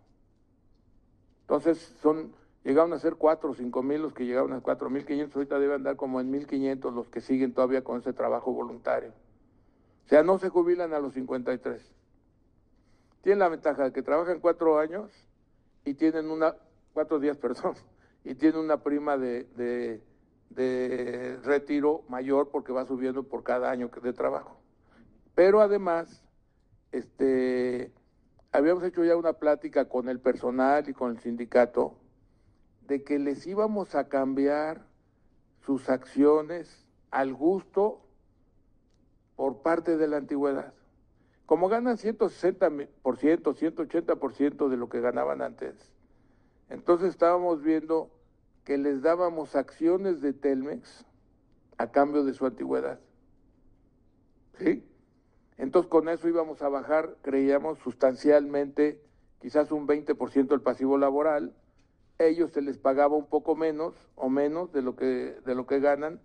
Entonces 1.57 1.95
son, 2.03 2.33
llegaron 2.65 2.93
a 2.93 2.99
ser 2.99 3.15
cuatro 3.15 3.51
o 3.51 3.55
cinco 3.55 3.83
mil 3.83 4.03
los 4.03 4.13
que 4.13 4.27
llegaron 4.27 4.53
a 4.53 4.61
cuatro 4.61 4.91
mil 4.91 5.07
quinientos, 5.07 5.37
ahorita 5.37 5.59
deben 5.59 5.77
andar 5.77 5.97
como 5.97 6.21
en 6.21 6.31
mil 6.31 6.47
quinientos 6.47 6.93
los 6.93 7.09
que 7.09 7.21
siguen 7.21 7.55
todavía 7.55 7.85
con 7.85 8.01
ese 8.01 8.13
trabajo 8.13 8.53
voluntario. 8.53 9.11
O 10.05 10.09
sea, 10.09 10.23
no 10.23 10.39
se 10.39 10.49
jubilan 10.49 10.93
a 10.93 10.99
los 10.99 11.15
53. 11.15 11.81
Tienen 13.23 13.39
la 13.39 13.49
ventaja 13.49 13.85
de 13.85 13.93
que 13.93 14.03
trabajan 14.03 14.41
cuatro 14.41 14.79
años 14.79 15.11
y 15.85 15.95
tienen 15.95 16.29
una, 16.29 16.57
cuatro 16.93 17.21
días, 17.21 17.37
perdón, 17.39 17.75
y 18.25 18.35
tienen 18.35 18.59
una 18.59 18.83
prima 18.83 19.17
de, 19.17 19.45
de 19.57 20.03
de 20.55 21.39
retiro 21.43 22.05
mayor 22.09 22.51
porque 22.51 22.73
va 22.73 22.87
subiendo 22.87 23.25
por 23.25 23.43
cada 23.43 23.71
año 23.71 23.91
de 24.03 24.13
trabajo. 24.13 24.57
Pero 25.35 25.61
además, 25.61 26.23
este, 26.93 27.93
habíamos 28.55 28.85
hecho 28.85 29.05
ya 29.05 29.17
una 29.17 29.33
plática 29.33 29.89
con 29.89 30.09
el 30.09 30.21
personal 30.21 30.89
y 30.89 30.95
con 30.95 31.11
el 31.11 31.19
sindicato 31.19 31.99
de 32.87 33.03
que 33.03 33.19
les 33.19 33.45
íbamos 33.49 33.97
a 33.97 34.09
cambiar 34.09 34.87
sus 35.67 35.91
acciones 35.91 36.87
al 37.11 37.35
gusto 37.35 38.01
por 39.35 39.63
parte 39.63 39.97
de 39.97 40.07
la 40.07 40.19
antigüedad. 40.19 40.73
Como 41.47 41.69
ganan 41.69 41.97
160%, 41.97 42.89
180% 43.03 44.69
de 44.69 44.77
lo 44.77 44.89
que 44.89 45.01
ganaban 45.01 45.43
antes, 45.43 45.75
entonces 46.69 47.09
estábamos 47.09 47.61
viendo 47.61 48.09
que 48.65 48.79
les 48.79 49.03
dábamos 49.03 49.57
acciones 49.57 50.21
de 50.21 50.33
Telmex 50.33 51.05
a 51.77 51.91
cambio 51.91 52.23
de 52.23 52.35
su 52.35 52.47
antigüedad. 52.47 53.01
¿Sí? 54.61 54.85
Entonces 55.59 55.91
con 55.91 56.09
eso 56.09 56.29
íbamos 56.29 56.63
a 56.63 56.69
bajar, 56.69 57.17
creíamos, 57.23 57.79
sustancialmente, 57.79 59.01
quizás 59.41 59.71
un 59.71 59.87
20% 59.87 60.53
el 60.53 60.61
pasivo 60.61 60.99
laboral. 60.99 61.55
Ellos 62.19 62.53
se 62.53 62.63
les 62.63 62.79
pagaba 62.79 63.17
un 63.17 63.27
poco 63.27 63.57
menos 63.57 63.95
o 64.15 64.29
menos 64.29 64.73
de 64.73 64.83
lo 64.83 64.97
que, 64.97 65.37
de 65.45 65.55
lo 65.55 65.67
que 65.67 65.81
ganan, 65.81 66.21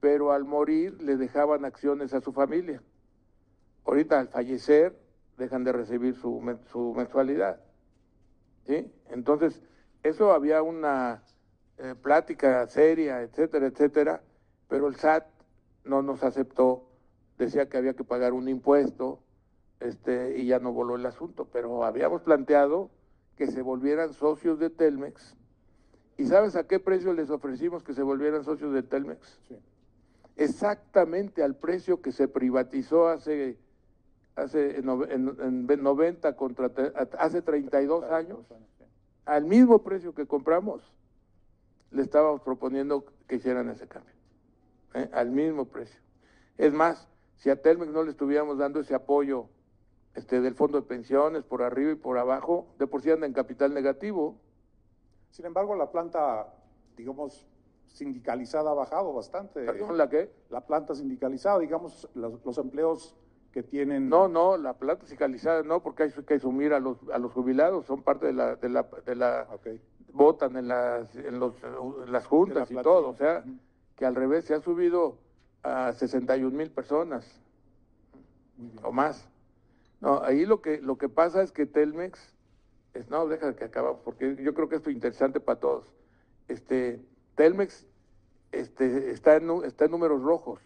pero 0.00 0.32
al 0.32 0.44
morir 0.44 1.02
le 1.02 1.16
dejaban 1.16 1.64
acciones 1.64 2.14
a 2.14 2.20
su 2.20 2.32
familia. 2.32 2.82
Ahorita 3.84 4.20
al 4.20 4.28
fallecer 4.28 4.98
dejan 5.36 5.64
de 5.64 5.72
recibir 5.72 6.14
su, 6.14 6.58
su 6.70 6.94
mensualidad. 6.94 7.60
¿Sí? 8.66 8.92
Entonces, 9.08 9.62
eso 10.02 10.32
había 10.32 10.62
una 10.62 11.22
eh, 11.78 11.94
plática 11.94 12.66
seria, 12.66 13.22
etcétera, 13.22 13.66
etcétera, 13.66 14.22
pero 14.68 14.88
el 14.88 14.96
SAT 14.96 15.26
no 15.84 16.02
nos 16.02 16.22
aceptó, 16.22 16.87
decía 17.38 17.68
que 17.68 17.76
había 17.76 17.94
que 17.94 18.04
pagar 18.04 18.32
un 18.32 18.48
impuesto, 18.48 19.20
este, 19.80 20.38
y 20.38 20.46
ya 20.46 20.58
no 20.58 20.72
voló 20.72 20.96
el 20.96 21.06
asunto, 21.06 21.46
pero 21.52 21.84
habíamos 21.84 22.22
planteado 22.22 22.90
que 23.36 23.46
se 23.46 23.62
volvieran 23.62 24.12
socios 24.12 24.58
de 24.58 24.70
Telmex. 24.70 25.36
¿Y 26.16 26.26
sabes 26.26 26.56
a 26.56 26.66
qué 26.66 26.80
precio 26.80 27.12
les 27.12 27.30
ofrecimos 27.30 27.84
que 27.84 27.94
se 27.94 28.02
volvieran 28.02 28.42
socios 28.42 28.72
de 28.74 28.82
Telmex? 28.82 29.40
Exactamente 30.36 31.44
al 31.44 31.54
precio 31.54 32.02
que 32.02 32.10
se 32.10 32.26
privatizó 32.26 33.08
hace 33.08 33.56
hace 34.34 34.78
en, 34.78 34.88
en, 35.68 35.82
90 35.82 36.36
contra 36.36 36.70
hace 37.18 37.42
32 37.42 38.04
años, 38.04 38.38
al 39.24 39.44
mismo 39.44 39.82
precio 39.82 40.14
que 40.14 40.26
compramos 40.26 40.92
le 41.90 42.02
estábamos 42.02 42.42
proponiendo 42.42 43.04
que 43.26 43.36
hicieran 43.36 43.68
ese 43.70 43.88
cambio, 43.88 44.14
¿eh? 44.94 45.08
al 45.12 45.30
mismo 45.30 45.64
precio. 45.64 46.00
Es 46.56 46.72
más, 46.72 47.08
si 47.38 47.50
a 47.50 47.60
Telmex 47.60 47.90
no 47.90 48.02
le 48.02 48.10
estuviéramos 48.10 48.58
dando 48.58 48.80
ese 48.80 48.94
apoyo 48.94 49.46
este, 50.14 50.40
del 50.40 50.54
fondo 50.54 50.80
de 50.80 50.86
pensiones 50.86 51.44
por 51.44 51.62
arriba 51.62 51.92
y 51.92 51.94
por 51.94 52.18
abajo, 52.18 52.66
de 52.78 52.86
por 52.86 53.00
sí 53.02 53.10
anda 53.10 53.26
en 53.26 53.32
capital 53.32 53.72
negativo. 53.72 54.36
Sin 55.30 55.46
embargo, 55.46 55.76
la 55.76 55.90
planta, 55.92 56.52
digamos, 56.96 57.46
sindicalizada 57.86 58.72
ha 58.72 58.74
bajado 58.74 59.12
bastante. 59.12 59.64
¿Perdón, 59.64 59.96
la 59.96 60.08
qué? 60.08 60.32
La 60.50 60.66
planta 60.66 60.94
sindicalizada, 60.94 61.60
digamos, 61.60 62.08
los, 62.14 62.58
empleos 62.58 63.14
que 63.52 63.62
tienen... 63.62 64.08
No, 64.08 64.26
no, 64.26 64.56
la 64.56 64.74
planta 64.74 65.06
sindicalizada 65.06 65.62
no, 65.62 65.80
porque 65.80 66.04
hay 66.04 66.10
que 66.10 66.34
asumir 66.34 66.72
a 66.72 66.80
los, 66.80 66.98
a 67.12 67.18
los 67.18 67.32
jubilados, 67.32 67.86
son 67.86 68.02
parte 68.02 68.26
de 68.26 68.32
la, 68.32 68.56
de 68.56 68.68
la, 68.68 68.88
de 69.06 69.14
la, 69.14 69.46
votan 70.12 70.56
en 70.56 70.66
las, 70.66 71.14
en 71.14 71.38
los, 71.38 71.54
las 72.08 72.26
juntas 72.26 72.68
y 72.72 72.74
todo, 72.76 73.10
o 73.10 73.14
sea, 73.14 73.44
que 73.94 74.04
al 74.04 74.16
revés 74.16 74.46
se 74.46 74.54
ha 74.54 74.60
subido 74.60 75.27
a 75.62 75.92
61 75.92 76.56
mil 76.56 76.70
personas 76.70 77.40
o 78.82 78.92
más. 78.92 79.28
No, 80.00 80.22
ahí 80.22 80.46
lo 80.46 80.62
que, 80.62 80.80
lo 80.80 80.96
que 80.96 81.08
pasa 81.08 81.42
es 81.42 81.52
que 81.52 81.66
Telmex, 81.66 82.34
es, 82.94 83.08
no, 83.10 83.26
deja 83.26 83.54
que 83.56 83.64
acabamos, 83.64 84.00
porque 84.04 84.36
yo 84.40 84.54
creo 84.54 84.68
que 84.68 84.76
esto 84.76 84.90
es 84.90 84.96
interesante 84.96 85.40
para 85.40 85.58
todos. 85.58 85.92
Este, 86.46 87.00
Telmex 87.34 87.86
este, 88.52 89.10
está, 89.10 89.36
en, 89.36 89.64
está 89.64 89.86
en 89.86 89.90
números 89.90 90.22
rojos. 90.22 90.60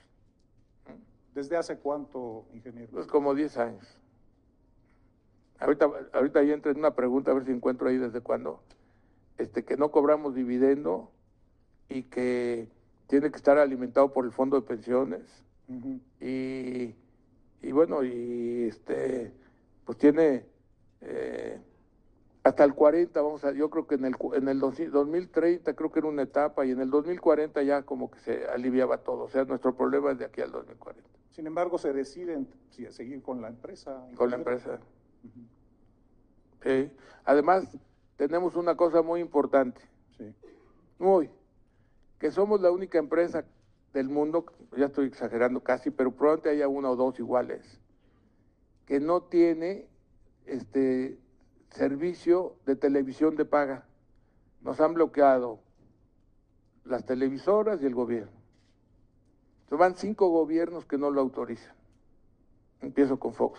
¿Desde 1.34 1.56
hace 1.56 1.78
cuánto, 1.78 2.44
ingeniero? 2.52 2.92
Pues 2.92 3.06
como 3.06 3.34
10 3.34 3.56
años. 3.56 3.98
Ahorita, 5.58 5.90
ahorita 6.12 6.40
ahí 6.40 6.52
entra 6.52 6.72
en 6.72 6.78
una 6.78 6.94
pregunta, 6.94 7.30
a 7.30 7.34
ver 7.34 7.44
si 7.44 7.52
encuentro 7.52 7.88
ahí 7.88 7.96
desde 7.96 8.20
cuándo 8.20 8.62
este, 9.38 9.64
que 9.64 9.76
no 9.76 9.90
cobramos 9.90 10.34
dividendo 10.34 11.10
y 11.88 12.04
que 12.04 12.68
tiene 13.12 13.30
que 13.30 13.36
estar 13.36 13.58
alimentado 13.58 14.10
por 14.10 14.24
el 14.24 14.32
fondo 14.32 14.58
de 14.58 14.66
pensiones. 14.66 15.20
y, 16.18 16.94
y, 17.60 17.72
bueno, 17.72 18.02
y 18.02 18.68
este, 18.70 19.34
pues 19.84 19.98
tiene 19.98 20.46
eh, 21.02 21.60
hasta 22.42 22.64
el 22.64 22.72
40, 22.72 23.20
vamos 23.20 23.44
a, 23.44 23.52
yo 23.52 23.68
creo 23.68 23.86
que 23.86 23.96
en 23.96 24.06
el, 24.06 24.16
en 24.32 24.48
el 24.48 24.58
2030 24.58 25.74
creo 25.74 25.92
que 25.92 25.98
era 25.98 26.08
una 26.08 26.22
etapa 26.22 26.64
y 26.64 26.70
en 26.70 26.80
el 26.80 26.88
2040 26.88 27.62
ya 27.64 27.82
como 27.82 28.10
que 28.10 28.18
se 28.20 28.46
aliviaba 28.46 28.96
todo. 28.96 29.24
O 29.24 29.28
sea, 29.28 29.44
nuestro 29.44 29.76
problema 29.76 30.12
es 30.12 30.18
de 30.18 30.24
aquí 30.24 30.40
al 30.40 30.50
2040. 30.50 31.06
Sin 31.32 31.46
embargo, 31.46 31.76
se 31.76 31.92
deciden 31.92 32.48
si 32.70 32.90
seguir 32.92 33.20
con 33.20 33.42
la 33.42 33.48
empresa. 33.48 34.06
Con 34.16 34.30
la 34.30 34.36
empresa. 34.36 34.80
sí. 36.62 36.90
Además, 37.26 37.76
tenemos 38.16 38.56
una 38.56 38.74
cosa 38.74 39.02
muy 39.02 39.20
importante. 39.20 39.82
Sí. 40.16 40.34
Muy. 40.98 41.28
Que 42.22 42.30
somos 42.30 42.60
la 42.60 42.70
única 42.70 43.00
empresa 43.00 43.44
del 43.92 44.08
mundo, 44.08 44.46
ya 44.76 44.86
estoy 44.86 45.08
exagerando 45.08 45.58
casi, 45.64 45.90
pero 45.90 46.12
probablemente 46.12 46.50
haya 46.50 46.68
una 46.68 46.88
o 46.88 46.94
dos 46.94 47.18
iguales, 47.18 47.80
que 48.86 49.00
no 49.00 49.22
tiene 49.22 49.88
este 50.46 51.18
servicio 51.70 52.54
de 52.64 52.76
televisión 52.76 53.34
de 53.34 53.44
paga. 53.44 53.88
Nos 54.60 54.80
han 54.80 54.94
bloqueado 54.94 55.58
las 56.84 57.04
televisoras 57.04 57.82
y 57.82 57.86
el 57.86 57.94
gobierno. 57.96 58.38
Se 59.68 59.74
van 59.74 59.96
cinco 59.96 60.28
gobiernos 60.28 60.86
que 60.86 60.98
no 60.98 61.10
lo 61.10 61.20
autorizan. 61.20 61.74
Empiezo 62.82 63.18
con 63.18 63.34
Fox. 63.34 63.58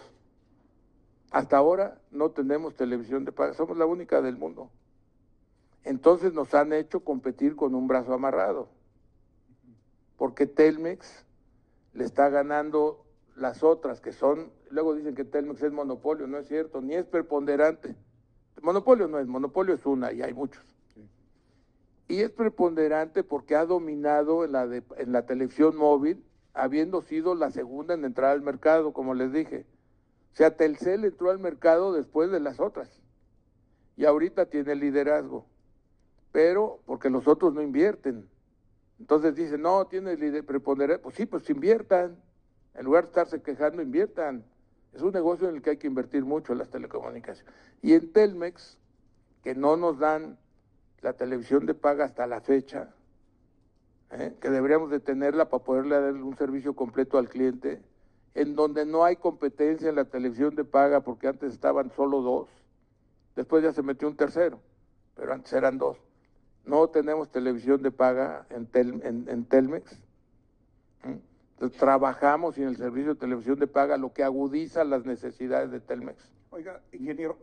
Hasta 1.31 1.57
ahora 1.57 1.99
no 2.11 2.31
tenemos 2.31 2.75
televisión 2.75 3.25
de 3.25 3.33
paga, 3.33 3.55
somos 3.55 3.75
la 3.75 3.85
única 3.85 4.21
del 4.21 4.37
mundo. 4.37 4.69
Entonces 5.83 6.33
nos 6.33 6.53
han 6.53 6.73
hecho 6.73 7.01
competir 7.01 7.55
con 7.55 7.75
un 7.75 7.87
brazo 7.87 8.13
amarrado, 8.13 8.69
porque 10.17 10.45
Telmex 10.45 11.25
le 11.93 12.05
está 12.05 12.29
ganando 12.29 13.05
las 13.35 13.63
otras 13.63 13.99
que 13.99 14.11
son, 14.11 14.51
luego 14.69 14.95
dicen 14.95 15.15
que 15.15 15.25
Telmex 15.25 15.61
es 15.63 15.71
monopolio, 15.71 16.27
no 16.27 16.37
es 16.37 16.47
cierto, 16.47 16.81
ni 16.81 16.95
es 16.95 17.05
preponderante. 17.05 17.95
Monopolio 18.61 19.07
no 19.07 19.19
es, 19.19 19.27
monopolio 19.27 19.73
es 19.73 19.85
una 19.85 20.13
y 20.13 20.21
hay 20.21 20.33
muchos. 20.33 20.63
Y 22.07 22.21
es 22.21 22.31
preponderante 22.31 23.23
porque 23.23 23.55
ha 23.55 23.65
dominado 23.65 24.45
en 24.45 24.51
la, 24.51 24.63
en 24.63 25.11
la 25.11 25.25
televisión 25.25 25.75
móvil, 25.75 26.23
habiendo 26.53 27.01
sido 27.01 27.33
la 27.33 27.49
segunda 27.49 27.93
en 27.95 28.05
entrar 28.05 28.31
al 28.31 28.41
mercado, 28.41 28.93
como 28.93 29.13
les 29.13 29.31
dije. 29.33 29.65
O 30.33 30.35
sea, 30.35 30.55
Telcel 30.55 31.05
entró 31.05 31.31
al 31.31 31.39
mercado 31.39 31.93
después 31.93 32.31
de 32.31 32.39
las 32.39 32.59
otras. 32.59 33.01
Y 33.95 34.05
ahorita 34.05 34.47
tiene 34.47 34.75
liderazgo. 34.75 35.45
Pero 36.33 36.81
porque 36.85 37.09
los 37.09 37.27
otros 37.27 37.53
no 37.53 37.61
invierten. 37.61 38.27
Entonces 38.99 39.35
dicen, 39.35 39.61
no, 39.61 39.85
tiene 39.85 40.17
preponderancia. 40.43 41.01
Pues 41.01 41.15
sí, 41.15 41.25
pues 41.25 41.49
inviertan. 41.49 42.17
En 42.73 42.85
lugar 42.85 43.03
de 43.03 43.09
estarse 43.09 43.41
quejando, 43.41 43.81
inviertan. 43.81 44.43
Es 44.93 45.01
un 45.01 45.13
negocio 45.13 45.47
en 45.47 45.55
el 45.55 45.61
que 45.61 45.69
hay 45.69 45.77
que 45.77 45.87
invertir 45.87 46.25
mucho 46.25 46.51
en 46.51 46.59
las 46.59 46.69
telecomunicaciones. 46.69 47.53
Y 47.81 47.93
en 47.93 48.11
Telmex, 48.11 48.79
que 49.43 49.53
no 49.53 49.77
nos 49.77 49.99
dan 49.99 50.37
la 51.01 51.13
televisión 51.13 51.65
de 51.65 51.75
paga 51.75 52.05
hasta 52.05 52.25
la 52.25 52.41
fecha, 52.41 52.93
¿eh? 54.11 54.35
que 54.41 54.49
deberíamos 54.49 54.89
de 54.89 54.99
tenerla 54.99 55.49
para 55.49 55.63
poderle 55.63 56.01
dar 56.01 56.13
un 56.13 56.35
servicio 56.35 56.75
completo 56.75 57.17
al 57.19 57.29
cliente, 57.29 57.81
en 58.33 58.55
donde 58.55 58.85
no 58.85 59.03
hay 59.03 59.17
competencia 59.17 59.89
en 59.89 59.95
la 59.95 60.05
televisión 60.05 60.55
de 60.55 60.63
paga, 60.63 61.01
porque 61.01 61.27
antes 61.27 61.53
estaban 61.53 61.91
solo 61.91 62.21
dos, 62.21 62.49
después 63.35 63.63
ya 63.63 63.71
se 63.71 63.83
metió 63.83 64.07
un 64.07 64.15
tercero, 64.15 64.59
pero 65.15 65.33
antes 65.33 65.53
eran 65.53 65.77
dos. 65.77 65.97
No 66.65 66.87
tenemos 66.87 67.29
televisión 67.29 67.81
de 67.81 67.91
paga 67.91 68.45
en, 68.49 68.69
en, 69.27 69.45
Telmex. 69.45 69.99
¿eh? 71.03 71.19
trabajamos 71.77 72.57
en 72.57 72.65
el 72.65 72.77
servicio 72.77 73.13
de 73.13 73.19
televisión 73.19 73.59
de 73.59 73.67
paga, 73.67 73.97
lo 73.97 74.13
que 74.13 74.23
agudiza 74.23 74.83
las 74.83 75.05
necesidades 75.05 75.71
de 75.71 75.79
Telmex. 75.79 76.31
Oiga, 76.51 76.81
ingeniero, 76.91 77.37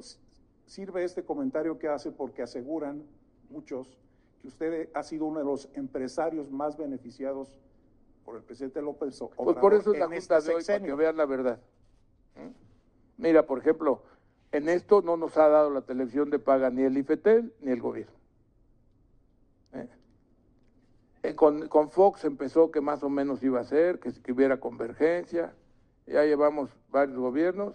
sirve 0.67 1.05
este 1.05 1.25
comentario 1.25 1.79
que 1.79 1.89
hace 1.89 2.11
porque 2.11 2.43
aseguran 2.43 3.03
muchos 3.51 3.99
que 4.41 4.49
usted 4.49 4.89
ha 4.95 5.03
sido 5.03 5.27
uno 5.27 5.41
de 5.41 5.45
los 5.45 5.69
empresarios 5.75 6.51
más 6.51 6.77
beneficiados 6.77 7.61
por 8.25 8.37
el 8.37 8.43
presidente 8.43 8.81
López 8.81 9.21
Obrador. 9.21 9.45
Pues 9.45 9.57
por 9.59 9.75
eso 9.75 9.93
es 9.93 9.99
la 9.99 10.07
junta 10.07 10.39
este 10.39 10.51
de 10.51 10.57
hoy, 10.57 10.65
para 10.65 10.81
que 10.81 10.95
vean 10.95 11.17
la 11.17 11.27
verdad. 11.27 11.61
Mira, 13.19 13.45
por 13.45 13.59
ejemplo, 13.59 14.03
en 14.53 14.69
esto 14.69 15.03
no 15.03 15.17
nos 15.17 15.37
ha 15.37 15.49
dado 15.49 15.71
la 15.71 15.83
televisión 15.83 16.31
de 16.31 16.39
paga 16.39 16.71
ni 16.71 16.83
el 16.83 16.97
IFETEL 16.97 17.53
ni 17.61 17.73
el 17.73 17.81
gobierno. 17.81 18.15
¿Eh? 19.75 19.89
Eh, 21.23 21.35
con, 21.35 21.69
con, 21.69 21.91
Fox 21.91 22.25
empezó 22.25 22.71
que 22.71 22.81
más 22.81 23.03
o 23.03 23.11
menos 23.11 23.43
iba 23.43 23.61
a 23.61 23.65
ser, 23.65 23.99
que, 23.99 24.13
que 24.13 24.33
hubiera 24.33 24.59
convergencia. 24.59 25.55
Ya 26.07 26.25
llevamos 26.25 26.71
varios 26.91 27.19
gobiernos 27.19 27.75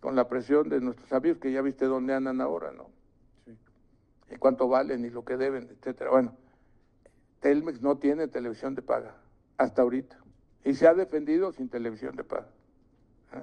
con 0.00 0.16
la 0.16 0.28
presión 0.28 0.68
de 0.68 0.80
nuestros 0.80 1.12
amigos, 1.12 1.38
que 1.38 1.52
ya 1.52 1.62
viste 1.62 1.86
dónde 1.86 2.14
andan 2.14 2.40
ahora, 2.40 2.72
¿no? 2.72 2.90
Y 4.30 4.36
cuánto 4.36 4.68
valen 4.68 5.04
y 5.04 5.10
lo 5.10 5.24
que 5.24 5.36
deben, 5.36 5.68
etcétera. 5.70 6.10
Bueno, 6.10 6.34
Telmex 7.40 7.80
no 7.80 7.96
tiene 7.98 8.28
televisión 8.28 8.74
de 8.74 8.82
paga 8.82 9.14
hasta 9.56 9.82
ahorita 9.82 10.18
y 10.64 10.74
se 10.74 10.86
ha 10.86 10.94
defendido 10.94 11.52
sin 11.52 11.68
televisión 11.68 12.14
de 12.16 12.24
paga. 12.24 12.48
¿eh? 13.32 13.42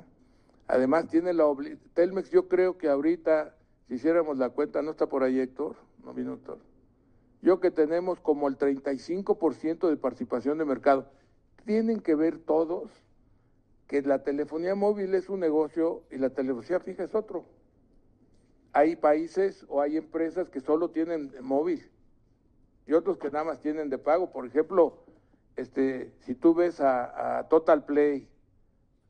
Además 0.68 1.08
tiene 1.08 1.34
la 1.34 1.46
obligación, 1.46 1.90
Telmex 1.94 2.30
yo 2.30 2.48
creo 2.48 2.78
que 2.78 2.90
ahorita, 2.90 3.56
si 3.88 3.96
hiciéramos 3.96 4.38
la 4.38 4.50
cuenta, 4.50 4.82
no 4.82 4.92
está 4.92 5.08
por 5.08 5.24
ahí 5.24 5.40
Héctor, 5.40 5.76
no 6.04 6.14
vino 6.14 6.34
Héctor, 6.34 6.60
yo 7.46 7.60
que 7.60 7.70
tenemos 7.70 8.20
como 8.20 8.48
el 8.48 8.58
35% 8.58 9.88
de 9.88 9.98
participación 9.98 10.58
de 10.58 10.66
mercado. 10.66 11.06
Tienen 11.64 12.00
que 12.00 12.16
ver 12.16 12.40
todos 12.40 12.90
que 13.86 14.02
la 14.02 14.24
telefonía 14.24 14.74
móvil 14.74 15.14
es 15.14 15.30
un 15.30 15.42
negocio 15.42 16.02
y 16.10 16.18
la 16.18 16.32
telefonía 16.32 16.80
fija 16.80 17.04
es 17.04 17.14
otro. 17.14 17.46
Hay 18.74 18.96
países 18.96 19.64
o 19.70 19.80
hay 19.80 19.96
empresas 19.96 20.50
que 20.50 20.60
solo 20.60 20.90
tienen 20.90 21.32
móvil 21.42 21.88
y 22.88 22.94
otros 22.94 23.20
que 23.20 23.30
nada 23.30 23.46
más 23.46 23.62
tienen 23.62 23.92
de 23.92 24.00
pago. 24.00 24.32
Por 24.32 24.48
ejemplo, 24.48 25.04
este, 25.56 26.14
si 26.22 26.34
tú 26.34 26.56
ves 26.56 26.82
a, 26.82 27.38
a 27.38 27.48
Total 27.48 27.86
Play, 27.86 28.28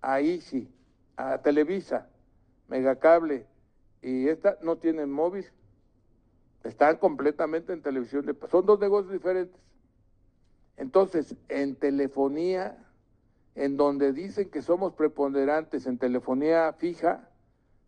a 0.02 0.20
Easy, 0.20 0.70
a 1.16 1.38
Televisa, 1.38 2.10
Megacable 2.68 3.48
y 4.02 4.28
esta 4.28 4.58
no 4.62 4.76
tienen 4.76 5.10
móvil. 5.10 5.46
Están 6.66 6.98
completamente 6.98 7.74
en 7.74 7.82
televisión. 7.82 8.26
De, 8.26 8.36
son 8.50 8.66
dos 8.66 8.80
negocios 8.80 9.14
diferentes. 9.14 9.62
Entonces, 10.78 11.36
en 11.48 11.76
telefonía, 11.76 12.78
en 13.54 13.78
donde 13.78 14.12
dicen 14.12 14.50
que 14.50 14.62
somos 14.62 14.94
preponderantes 14.94 15.86
en 15.86 15.98
telefonía 15.98 16.74
fija, 16.74 17.30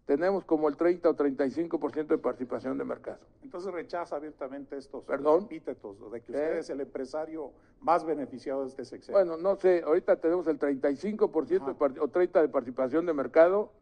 tenemos 0.05 0.45
como 0.45 0.69
el 0.69 0.77
30 0.77 1.09
o 1.09 1.15
35% 1.15 2.07
de 2.07 2.17
participación 2.17 2.77
de 2.77 2.85
mercado. 2.85 3.19
Entonces 3.43 3.73
rechaza 3.73 4.15
abiertamente 4.15 4.77
estos 4.77 5.03
¿Perdón? 5.03 5.43
epítetos 5.43 5.99
de 6.11 6.21
que 6.21 6.31
usted 6.31 6.57
es 6.59 6.69
el 6.69 6.79
empresario 6.79 7.51
más 7.81 8.05
beneficiado 8.05 8.61
de 8.61 8.69
este 8.69 8.85
sexenio. 8.85 9.19
Bueno, 9.19 9.35
no 9.35 9.57
sé, 9.57 9.83
ahorita 9.85 10.15
tenemos 10.15 10.47
el 10.47 10.59
35% 10.59 11.75
o 11.99 12.07
30% 12.07 12.41
de 12.41 12.47
participación 12.47 13.05
de 13.05 13.13
mercado 13.13 13.73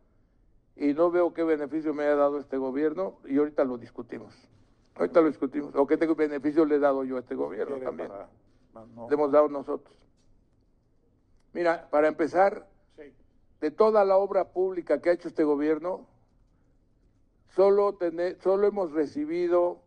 y 0.75 0.95
no 0.95 1.11
veo 1.11 1.31
qué 1.31 1.43
beneficio 1.43 1.93
me 1.93 2.03
haya 2.03 2.15
dado 2.15 2.39
este 2.39 2.57
gobierno 2.57 3.19
y 3.25 3.37
ahorita 3.37 3.63
lo 3.63 3.77
discutimos. 3.77 4.33
Ahorita 4.95 5.21
lo 5.21 5.27
discutimos. 5.27 5.75
¿O 5.75 5.85
qué 5.85 5.97
beneficio 5.97 6.65
le 6.65 6.75
he 6.75 6.79
dado 6.79 7.03
yo 7.03 7.17
a 7.17 7.19
este 7.19 7.35
gobierno 7.35 7.77
también? 7.77 8.09
Le 9.09 9.13
hemos 9.13 9.31
dado 9.31 9.49
nosotros. 9.49 9.95
Mira, 11.53 11.87
para 11.89 12.07
empezar, 12.07 12.67
de 13.61 13.71
toda 13.71 14.05
la 14.05 14.17
obra 14.17 14.51
pública 14.51 15.01
que 15.01 15.09
ha 15.09 15.13
hecho 15.13 15.27
este 15.27 15.43
gobierno, 15.43 16.07
solo, 17.49 17.97
solo 18.39 18.67
hemos 18.67 18.91
recibido 18.91 19.81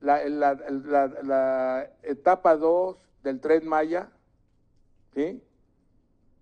la, 0.00 0.24
la, 0.28 1.90
etapa 2.02 2.56
2 2.56 2.96
del 3.22 3.40
tren 3.40 3.66
Maya, 3.66 4.10
¿sí? 5.14 5.42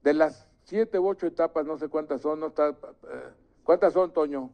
De 0.02 0.14
las 0.14 0.48
siete 0.64 0.98
u 0.98 1.08
ocho 1.08 1.26
etapas, 1.26 1.64
no 1.64 1.78
sé 1.78 1.88
cuántas 1.88 2.20
son, 2.20 2.40
no 2.40 2.48
está, 2.48 2.70
eh, 2.70 2.74
¿cuántas 3.64 3.92
son, 3.92 4.12
Toño? 4.12 4.50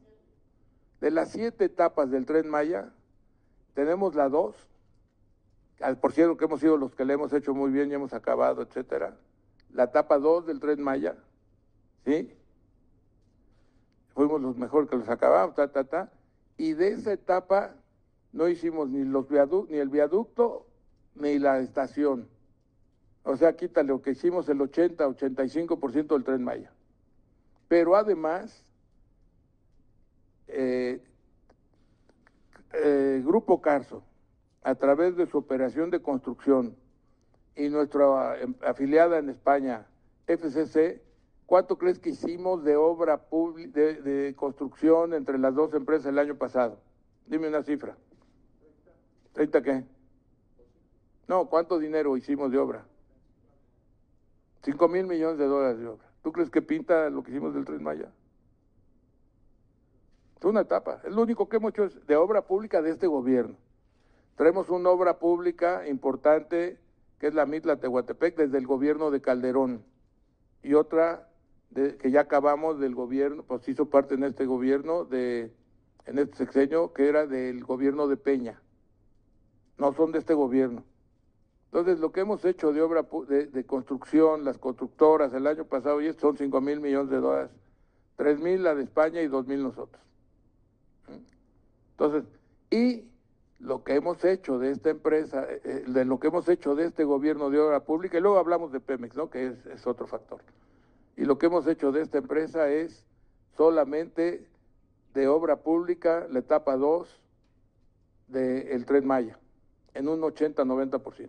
De 1.01 1.11
las 1.11 1.31
siete 1.31 1.65
etapas 1.65 2.11
del 2.11 2.27
tren 2.27 2.49
Maya, 2.49 2.93
tenemos 3.75 4.15
la 4.15 4.29
2, 4.29 4.55
por 6.01 6.13
cierto 6.13 6.37
que 6.37 6.45
hemos 6.45 6.61
sido 6.61 6.77
los 6.77 6.95
que 6.95 7.05
le 7.05 7.15
hemos 7.15 7.33
hecho 7.33 7.55
muy 7.55 7.71
bien 7.71 7.91
y 7.91 7.95
hemos 7.95 8.13
acabado, 8.13 8.63
etcétera. 8.63 9.17
La 9.73 9.85
etapa 9.85 10.19
2 10.19 10.47
del 10.47 10.61
tren 10.61 10.83
Maya, 10.83 11.17
¿sí? 12.05 12.33
Fuimos 14.15 14.41
los 14.41 14.57
mejores 14.57 14.91
que 14.91 14.97
los 14.97 15.09
acabamos, 15.09 15.55
ta, 15.55 15.69
ta, 15.69 15.85
ta. 15.85 16.13
Y 16.57 16.75
de 16.75 16.89
esa 16.89 17.13
etapa 17.13 17.75
no 18.33 18.49
hicimos 18.49 18.89
ni, 18.91 19.05
los 19.05 19.27
ni 19.31 19.79
el 19.79 19.89
viaducto 19.89 20.67
ni 21.15 21.39
la 21.39 21.59
estación. 21.61 22.29
O 23.25 23.37
sea, 23.37 23.57
quítale 23.57 23.89
lo 23.89 24.03
que 24.03 24.11
hicimos 24.11 24.49
el 24.49 24.59
80-85% 24.59 26.09
del 26.09 26.25
tren 26.25 26.43
Maya. 26.45 26.73
Pero 27.69 27.97
además, 27.97 28.65
eh, 30.49 31.03
eh, 32.73 33.23
Grupo 33.25 33.61
Carso, 33.61 34.03
a 34.63 34.75
través 34.75 35.17
de 35.17 35.27
su 35.27 35.39
operación 35.39 35.91
de 35.91 36.01
construcción 36.01 36.77
y 37.57 37.69
nuestra 37.69 38.41
em, 38.41 38.55
afiliada 38.63 39.19
en 39.19 39.29
España, 39.29 39.87
FCC, 40.27 41.03
¿cuánto 41.47 41.77
crees 41.77 41.99
que 41.99 42.11
hicimos 42.11 42.65
de 42.65 42.77
obra 42.77 43.19
pública, 43.19 43.81
de, 43.81 44.35
construcción 44.37 45.15
entre 45.15 45.39
las 45.39 45.55
dos 45.55 45.75
empresas 45.75 46.07
el 46.07 46.19
año 46.19 46.37
pasado? 46.37 46.79
Dime 47.27 47.49
una 47.49 47.63
cifra. 47.63 47.97
¿30 49.35 49.63
qué? 49.63 49.85
No, 51.29 51.47
¿cuánto 51.49 51.79
dinero 51.79 52.17
hicimos 52.17 52.51
de 52.51 52.59
obra? 52.59 52.85
5 54.65 54.89
mil 54.89 55.07
millones 55.07 55.39
de 55.39 55.47
dólares 55.47 55.79
de 55.79 55.87
obra. 55.89 56.07
¿Tú 56.23 56.31
crees 56.31 56.51
que 56.51 56.63
pinta 56.63 57.11
lo 57.11 57.23
que 57.23 57.33
hicimos 57.33 57.55
del 57.55 57.65
Tren 57.65 57.83
Maya? 57.83 58.13
Es 60.43 60.47
una 60.47 60.63
etapa. 60.63 61.01
Es 61.05 61.13
lo 61.13 61.23
único 61.23 61.49
que 61.49 61.59
hemos 61.59 61.71
hecho 61.71 61.89
de 61.89 62.17
obra 62.17 62.43
pública 62.43 62.83
de 62.83 62.91
este 62.91 63.07
gobierno. 63.07 63.55
Traemos 64.35 64.71
una 64.71 64.91
obra 64.91 65.21
pública 65.21 65.87
importante 65.87 66.81
que 67.21 67.29
es 67.29 67.35
la 67.35 67.47
Mitla 67.47 67.77
Tehuantepec 67.77 68.37
desde 68.37 68.59
el 68.59 68.67
gobierno 68.67 69.13
de 69.13 69.21
Calderón 69.21 69.85
y 70.65 70.75
otra 70.75 71.29
que 71.73 72.11
ya 72.11 72.23
acabamos 72.23 72.81
del 72.81 72.93
gobierno, 72.93 73.45
pues 73.45 73.69
hizo 73.69 73.89
parte 73.89 74.17
en 74.17 74.25
este 74.25 74.45
gobierno 74.45 75.05
de 75.05 75.53
en 76.07 76.19
este 76.19 76.39
sexenio 76.39 76.93
que 76.93 77.09
era 77.09 77.29
del 77.29 77.63
gobierno 77.63 78.09
de 78.09 78.17
Peña. 78.17 78.61
No 79.79 79.93
son 79.93 80.11
de 80.11 80.19
este 80.19 80.35
gobierno. 80.35 80.83
Entonces, 81.67 82.01
lo 82.01 82.11
que 82.11 82.23
hemos 82.23 82.45
hecho 82.45 82.73
de 82.73 82.83
obra 82.83 83.07
de, 83.29 83.47
de 83.47 83.65
construcción, 83.65 84.45
las 84.45 84.59
constructoras 84.59 85.33
el 85.35 85.47
año 85.47 85.67
pasado 85.67 86.01
y 86.01 86.13
son 86.15 86.37
5 86.37 86.61
mil 86.61 86.81
millones 86.81 87.11
de 87.11 87.19
dólares. 87.19 87.53
3 88.17 88.41
mil 88.41 88.65
la 88.65 88.75
de 88.75 88.83
España 88.83 89.23
y 89.23 89.29
2 89.29 89.47
mil 89.47 89.63
nosotros. 89.63 90.03
Entonces, 91.93 92.25
Y 92.71 93.05
lo 93.63 93.85
que 93.85 93.95
hemos 93.95 94.25
hecho 94.25 94.59
de 94.59 94.73
esta 94.73 94.91
empresa, 94.91 95.47
eh, 95.49 95.61
eh, 95.65 95.85
de 95.87 96.05
lo 96.05 96.19
que 96.19 96.29
hemos 96.29 96.49
hecho 96.49 96.75
de 96.75 96.87
este 96.87 97.05
gobierno 97.05 97.49
de 97.49 97.61
obra 97.61 97.85
pública, 97.85 98.19
y 98.19 98.21
luego 98.21 98.39
hablamos 98.39 98.73
de 98.73 98.81
Pemex, 98.81 99.15
¿no? 99.15 99.31
que 99.31 99.55
es, 99.73 99.87
otro 99.87 100.07
factor. 100.07 100.41
Y 101.17 101.25
lo 101.25 101.39
que 101.39 101.47
hemos 101.47 101.67
hecho 101.67 101.93
de 101.93 102.03
esta 102.03 102.19
empresa 102.19 102.69
es 102.69 103.07
solamente 103.57 104.49
de 105.15 105.29
obra 105.29 105.57
pública, 105.57 106.27
la 106.31 106.41
etapa 106.41 106.77
2 106.77 107.21
del 108.29 108.85
Tren 108.85 109.07
Maya, 109.07 109.39
en 109.95 110.09
un 110.09 110.21
80-90%. 110.23 111.29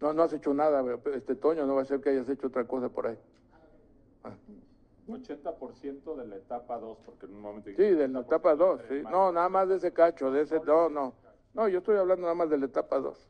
No, 0.00 0.12
no 0.12 0.22
has 0.22 0.32
hecho 0.32 0.52
nada, 0.54 0.84
este 1.14 1.36
Toño, 1.36 1.66
no 1.66 1.74
va 1.74 1.82
a 1.82 1.84
ser 1.84 2.00
que 2.00 2.10
hayas 2.10 2.28
hecho 2.28 2.48
otra 2.48 2.64
cosa 2.64 2.88
por 2.88 3.06
ahí. 3.06 3.18
80% 5.08 6.16
de 6.16 6.26
la 6.26 6.36
etapa 6.36 6.78
2, 6.78 6.98
porque 7.04 7.26
en 7.26 7.34
un 7.34 7.40
momento... 7.40 7.70
Sí, 7.70 7.76
de 7.76 8.08
la 8.08 8.20
etapa 8.20 8.54
2, 8.54 8.80
sí. 8.88 9.02
No, 9.10 9.32
nada 9.32 9.48
más 9.48 9.68
de 9.68 9.76
ese 9.76 9.92
cacho, 9.92 10.30
de 10.30 10.42
ese... 10.42 10.60
No, 10.60 10.88
no. 10.88 11.14
No, 11.54 11.68
yo 11.68 11.78
estoy 11.78 11.96
hablando 11.96 12.22
nada 12.22 12.34
más 12.34 12.50
de 12.50 12.58
la 12.58 12.66
etapa 12.66 12.98
2. 12.98 13.28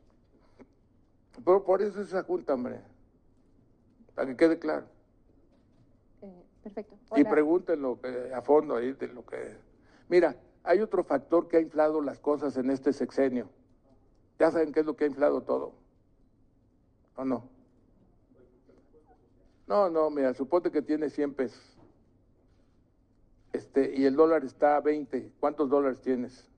Pero 1.45 1.63
por 1.63 1.81
eso 1.81 2.01
es 2.01 2.07
esa 2.07 2.23
junta, 2.23 2.55
hombre. 2.55 2.81
Para 4.15 4.27
que 4.27 4.35
quede 4.35 4.59
claro. 4.59 4.87
Eh, 6.21 6.43
perfecto. 6.63 6.97
Y 7.15 7.23
pregúntenlo 7.23 7.99
eh, 8.03 8.31
a 8.33 8.41
fondo 8.41 8.75
ahí 8.75 8.93
de 8.93 9.07
lo 9.07 9.25
que... 9.25 9.57
Mira, 10.09 10.35
hay 10.63 10.81
otro 10.81 11.03
factor 11.03 11.47
que 11.47 11.57
ha 11.57 11.61
inflado 11.61 12.01
las 12.01 12.19
cosas 12.19 12.57
en 12.57 12.69
este 12.69 12.91
sexenio. 12.91 13.49
Ya 14.39 14.51
saben 14.51 14.71
qué 14.71 14.81
es 14.81 14.85
lo 14.85 14.95
que 14.95 15.05
ha 15.05 15.07
inflado 15.07 15.41
todo. 15.41 15.73
¿O 17.15 17.23
no? 17.23 17.56
No, 19.67 19.89
no, 19.89 20.09
mira, 20.09 20.33
suponte 20.33 20.71
que 20.71 20.81
tiene 20.81 21.09
100 21.09 21.33
pesos. 21.33 21.77
Este, 23.51 23.93
y 23.95 24.05
el 24.05 24.15
dólar 24.15 24.45
está 24.45 24.77
a 24.77 24.81
20. 24.81 25.31
¿Cuántos 25.39 25.69
dólares 25.69 26.01
tienes? 26.01 26.49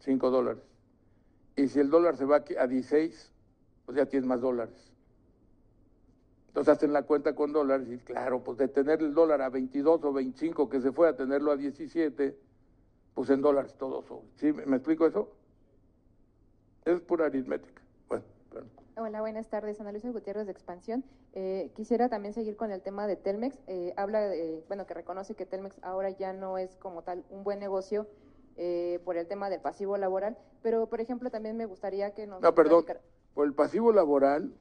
5 0.00 0.30
dólares. 0.30 0.62
Y 1.56 1.68
si 1.68 1.80
el 1.80 1.90
dólar 1.90 2.16
se 2.16 2.24
va 2.24 2.44
a 2.58 2.66
16, 2.66 3.32
pues 3.86 3.96
ya 3.96 4.06
tienes 4.06 4.28
más 4.28 4.40
dólares. 4.40 4.92
Entonces 6.48 6.72
hacen 6.72 6.92
la 6.92 7.04
cuenta 7.04 7.34
con 7.34 7.52
dólares 7.52 7.88
y 7.90 7.98
claro, 7.98 8.42
pues 8.42 8.58
de 8.58 8.68
tener 8.68 9.00
el 9.00 9.14
dólar 9.14 9.42
a 9.42 9.48
22 9.48 10.04
o 10.04 10.12
25 10.12 10.68
que 10.68 10.80
se 10.80 10.92
fue 10.92 11.08
a 11.08 11.16
tenerlo 11.16 11.52
a 11.52 11.56
17, 11.56 12.38
pues 13.14 13.30
en 13.30 13.40
dólares 13.40 13.74
todo 13.78 14.02
sube. 14.02 14.24
¿Sí? 14.36 14.52
¿Me 14.52 14.76
explico 14.76 15.06
eso? 15.06 15.32
Es 16.84 17.00
pura 17.00 17.26
aritmética. 17.26 17.77
Hola, 19.00 19.20
buenas 19.20 19.48
tardes. 19.48 19.80
Ana 19.80 19.92
Luisa 19.92 20.10
Gutiérrez 20.10 20.46
de 20.46 20.50
Expansión. 20.50 21.04
Eh, 21.32 21.70
quisiera 21.76 22.08
también 22.08 22.34
seguir 22.34 22.56
con 22.56 22.72
el 22.72 22.82
tema 22.82 23.06
de 23.06 23.14
Telmex. 23.14 23.56
Eh, 23.68 23.94
habla, 23.96 24.22
de, 24.22 24.64
bueno, 24.66 24.86
que 24.86 24.94
reconoce 24.94 25.36
que 25.36 25.46
Telmex 25.46 25.76
ahora 25.82 26.10
ya 26.10 26.32
no 26.32 26.58
es 26.58 26.74
como 26.78 27.02
tal 27.02 27.24
un 27.30 27.44
buen 27.44 27.60
negocio 27.60 28.08
eh, 28.56 29.00
por 29.04 29.16
el 29.16 29.28
tema 29.28 29.50
del 29.50 29.60
pasivo 29.60 29.96
laboral, 29.96 30.36
pero 30.62 30.88
por 30.88 31.00
ejemplo 31.00 31.30
también 31.30 31.56
me 31.56 31.64
gustaría 31.64 32.12
que 32.12 32.26
nos... 32.26 32.42
No, 32.42 32.52
perdón, 32.56 32.86
por 33.34 33.46
el 33.46 33.54
pasivo 33.54 33.92
laboral 33.92 34.52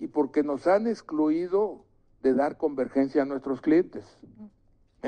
y 0.00 0.08
porque 0.08 0.42
nos 0.42 0.66
han 0.66 0.88
excluido 0.88 1.84
de 2.22 2.34
dar 2.34 2.56
convergencia 2.56 3.22
a 3.22 3.24
nuestros 3.24 3.60
clientes. 3.60 4.18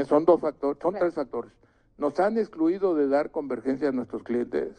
Son 0.07 0.24
dos 0.24 0.41
factores, 0.41 0.81
son 0.81 0.95
tres 0.95 1.14
factores. 1.14 1.53
Nos 1.97 2.20
han 2.20 2.39
excluido 2.39 2.95
de 2.95 3.09
dar 3.09 3.33
convergencia 3.33 3.89
a 3.89 3.93
nuestros 3.93 4.22
clientes 4.22 4.70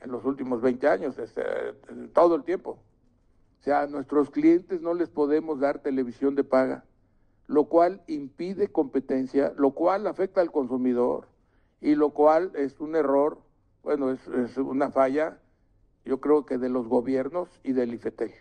en 0.00 0.10
los 0.10 0.24
últimos 0.24 0.60
20 0.60 0.88
años, 0.88 1.16
este, 1.16 1.44
todo 2.12 2.34
el 2.34 2.42
tiempo. 2.42 2.76
O 3.60 3.62
sea, 3.62 3.82
a 3.82 3.86
nuestros 3.86 4.30
clientes 4.30 4.80
no 4.80 4.94
les 4.94 5.10
podemos 5.10 5.60
dar 5.60 5.80
televisión 5.80 6.34
de 6.34 6.44
paga, 6.44 6.84
lo 7.46 7.64
cual 7.64 8.02
impide 8.06 8.68
competencia, 8.68 9.52
lo 9.58 9.72
cual 9.72 10.06
afecta 10.06 10.40
al 10.40 10.50
consumidor 10.50 11.28
y 11.82 11.94
lo 11.94 12.10
cual 12.10 12.52
es 12.54 12.80
un 12.80 12.96
error, 12.96 13.38
bueno, 13.82 14.12
es, 14.12 14.56
una 14.56 14.90
falla, 14.90 15.38
yo 16.06 16.20
creo 16.20 16.46
que 16.46 16.56
de 16.56 16.70
los 16.70 16.88
gobiernos 16.88 17.60
y 17.62 17.72
del 17.72 17.92
IFETEL. 17.92 18.32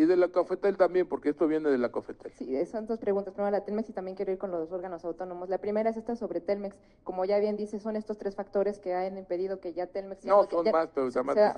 Y 0.00 0.06
de 0.06 0.16
la 0.16 0.28
COFETEL 0.28 0.78
también, 0.78 1.06
porque 1.06 1.28
esto 1.28 1.46
viene 1.46 1.68
de 1.68 1.76
la 1.76 1.90
COFETEL. 1.90 2.32
Sí, 2.32 2.64
son 2.64 2.86
dos 2.86 2.98
preguntas. 2.98 3.34
Primero 3.34 3.50
la 3.50 3.66
Telmex 3.66 3.90
y 3.90 3.92
también 3.92 4.16
quiero 4.16 4.32
ir 4.32 4.38
con 4.38 4.50
los 4.50 4.72
órganos 4.72 5.04
autónomos. 5.04 5.50
La 5.50 5.58
primera 5.58 5.90
es 5.90 5.98
esta 5.98 6.16
sobre 6.16 6.40
Telmex. 6.40 6.74
Como 7.04 7.26
ya 7.26 7.38
bien 7.38 7.58
dice, 7.58 7.78
son 7.80 7.96
estos 7.96 8.16
tres 8.16 8.34
factores 8.34 8.78
que 8.78 8.94
han 8.94 9.18
impedido 9.18 9.60
que 9.60 9.74
ya 9.74 9.88
Telmex... 9.88 10.24
No, 10.24 10.48
son 10.48 10.64
más, 10.72 10.88
pero 10.94 11.10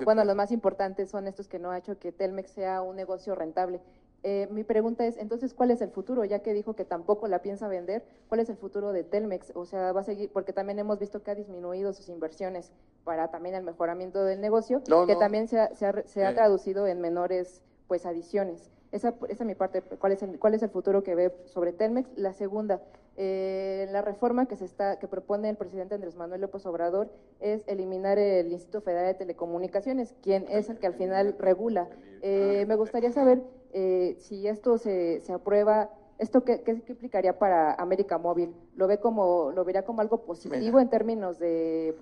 Bueno, 0.03 0.25
los 0.25 0.35
más 0.35 0.51
importantes 0.51 1.09
son 1.09 1.25
estos 1.27 1.47
que 1.47 1.57
no 1.57 1.71
ha 1.71 1.77
hecho 1.77 1.97
que 1.97 2.11
Telmex 2.11 2.51
sea 2.51 2.81
un 2.81 2.97
negocio 2.97 3.33
rentable. 3.33 3.79
Eh, 4.23 4.47
mi 4.51 4.63
pregunta 4.63 5.05
es, 5.05 5.17
entonces, 5.17 5.53
¿cuál 5.53 5.71
es 5.71 5.81
el 5.81 5.91
futuro? 5.91 6.23
Ya 6.23 6.39
que 6.39 6.53
dijo 6.53 6.75
que 6.75 6.85
tampoco 6.85 7.27
la 7.27 7.41
piensa 7.41 7.67
vender, 7.67 8.05
¿cuál 8.29 8.39
es 8.39 8.49
el 8.49 8.55
futuro 8.55 8.93
de 8.93 9.03
Telmex? 9.03 9.51
O 9.53 9.65
sea, 9.65 9.91
va 9.91 10.01
a 10.01 10.03
seguir, 10.03 10.31
porque 10.31 10.53
también 10.53 10.79
hemos 10.79 10.97
visto 10.97 11.23
que 11.23 11.31
ha 11.31 11.35
disminuido 11.35 11.91
sus 11.91 12.07
inversiones 12.07 12.71
para 13.03 13.29
también 13.31 13.55
el 13.55 13.63
mejoramiento 13.63 14.23
del 14.23 14.39
negocio, 14.39 14.81
que 15.07 15.15
también 15.17 15.49
se 15.49 15.59
ha, 15.59 15.75
se 15.75 15.85
ha, 15.85 16.29
eh. 16.31 16.33
traducido 16.33 16.87
en 16.87 17.01
menores 17.01 17.61
pues 17.87 18.05
adiciones. 18.05 18.71
Esa, 18.91 19.15
esa 19.29 19.43
es 19.43 19.47
mi 19.47 19.55
parte, 19.55 19.81
¿cuál 19.81 20.11
es, 20.11 20.21
el, 20.21 20.37
cuál 20.37 20.53
es 20.53 20.61
el 20.61 20.69
futuro 20.69 21.03
que 21.03 21.15
ve 21.15 21.33
sobre 21.45 21.73
Telmex. 21.73 22.09
La 22.15 22.33
segunda, 22.33 22.79
eh, 23.15 23.87
la 23.91 24.01
reforma 24.01 24.47
que, 24.47 24.55
se 24.55 24.65
está, 24.65 24.97
que 24.97 25.07
propone 25.07 25.49
el 25.49 25.55
presidente 25.55 25.95
Andrés 25.95 26.15
Manuel 26.15 26.41
López 26.41 26.65
Obrador 26.65 27.11
es 27.39 27.63
eliminar 27.67 28.17
el 28.17 28.51
Instituto 28.51 28.81
Federal 28.81 29.07
de 29.07 29.13
Telecomunicaciones, 29.13 30.15
quien 30.21 30.45
es 30.49 30.69
el 30.69 30.79
que 30.79 30.87
al 30.87 30.95
final 30.95 31.35
regula. 31.37 31.89
Eh, 32.21 32.65
me 32.67 32.75
gustaría 32.75 33.11
saber 33.11 33.43
eh, 33.73 34.15
si 34.19 34.47
esto 34.47 34.77
se, 34.77 35.21
se 35.21 35.33
aprueba, 35.33 35.91
¿esto 36.17 36.43
qué, 36.43 36.61
qué, 36.61 36.71
implicaría 36.71 37.37
para 37.37 37.73
América 37.73 38.17
Móvil? 38.17 38.55
¿Lo 38.75 38.87
ve 38.87 38.99
como, 38.99 39.51
lo 39.51 39.63
vería 39.63 39.85
como 39.85 40.01
algo 40.01 40.21
positivo 40.21 40.79
en 40.79 40.89
términos 40.89 41.37
de 41.37 41.95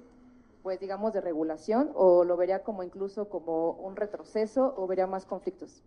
pues 0.61 0.79
digamos 0.79 1.13
de 1.13 1.21
regulación 1.21 1.91
o 1.93 2.23
lo 2.23 2.37
vería 2.37 2.63
como 2.63 2.83
incluso 2.83 3.29
como 3.29 3.71
un 3.71 3.95
retroceso 3.95 4.73
o 4.77 4.87
vería 4.87 5.07
más 5.07 5.25
conflictos? 5.25 5.83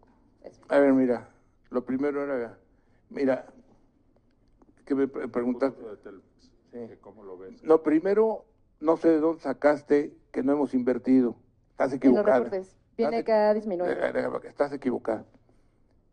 A 0.68 0.78
ver, 0.78 0.92
mira, 0.92 1.28
lo 1.70 1.84
primero 1.84 2.22
era, 2.22 2.58
mira, 3.08 3.46
que 4.84 4.94
me 4.94 5.08
preguntaste. 5.08 5.80
¿Cómo 7.00 7.22
lo 7.22 7.38
ves? 7.38 7.62
Lo 7.62 7.82
primero, 7.82 8.44
no 8.80 8.96
sé 8.96 9.08
de 9.08 9.20
dónde 9.20 9.42
sacaste 9.42 10.16
que 10.32 10.42
no 10.42 10.52
hemos 10.52 10.74
invertido. 10.74 11.36
Estás 11.70 11.92
equivocada. 11.92 12.50
Viene 12.96 13.24
que 13.24 13.32
ha 13.32 13.54
disminuido. 13.54 13.94
Estás 14.44 14.72
equivocada. 14.72 15.24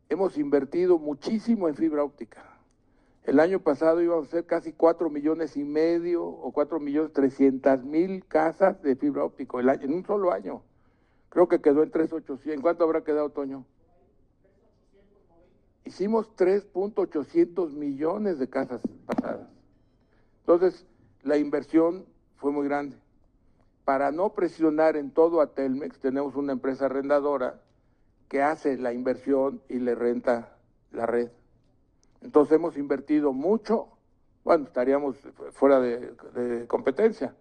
Hemos 0.09 0.37
invertido 0.37 0.97
muchísimo 0.99 1.67
en 1.67 1.75
fibra 1.75 2.03
óptica. 2.03 2.50
El 3.23 3.39
año 3.39 3.59
pasado 3.59 4.01
íbamos 4.01 4.27
a 4.27 4.31
ser 4.31 4.45
casi 4.45 4.73
cuatro 4.73 5.09
millones 5.09 5.55
y 5.55 5.63
medio 5.63 6.25
o 6.25 6.51
cuatro 6.51 6.79
millones 6.79 7.13
trescientas 7.13 7.83
mil 7.83 8.25
casas 8.25 8.81
de 8.81 8.95
fibra 8.95 9.23
óptica 9.23 9.59
en 9.59 9.93
un 9.93 10.05
solo 10.05 10.31
año. 10.31 10.63
Creo 11.29 11.47
que 11.47 11.61
quedó 11.61 11.83
en 11.83 11.91
3.800. 11.91 12.51
¿En 12.51 12.61
cuánto 12.61 12.83
habrá 12.83 13.03
quedado, 13.03 13.29
Toño? 13.29 13.65
Hicimos 15.85 16.35
3.800 16.35 17.71
millones 17.71 18.37
de 18.37 18.49
casas 18.49 18.81
pasadas. 19.05 19.47
Entonces, 20.39 20.85
la 21.23 21.37
inversión 21.37 22.05
fue 22.35 22.51
muy 22.51 22.67
grande. 22.67 22.97
Para 23.85 24.11
no 24.11 24.33
presionar 24.33 24.97
en 24.97 25.11
todo 25.11 25.41
a 25.41 25.53
Telmex, 25.53 25.99
tenemos 25.99 26.35
una 26.35 26.53
empresa 26.53 26.85
arrendadora 26.85 27.61
que 28.27 28.41
hace 28.41 28.77
la 28.77 28.91
inversión 28.91 29.61
y 29.69 29.79
le 29.79 29.95
renta 29.95 30.57
la 30.91 31.05
red. 31.05 31.29
Entonces 32.21 32.55
hemos 32.55 32.77
invertido 32.77 33.33
mucho, 33.33 33.89
bueno, 34.43 34.65
estaríamos 34.65 35.17
fuera 35.51 35.79
de, 35.79 36.65
competencia. 36.67 37.35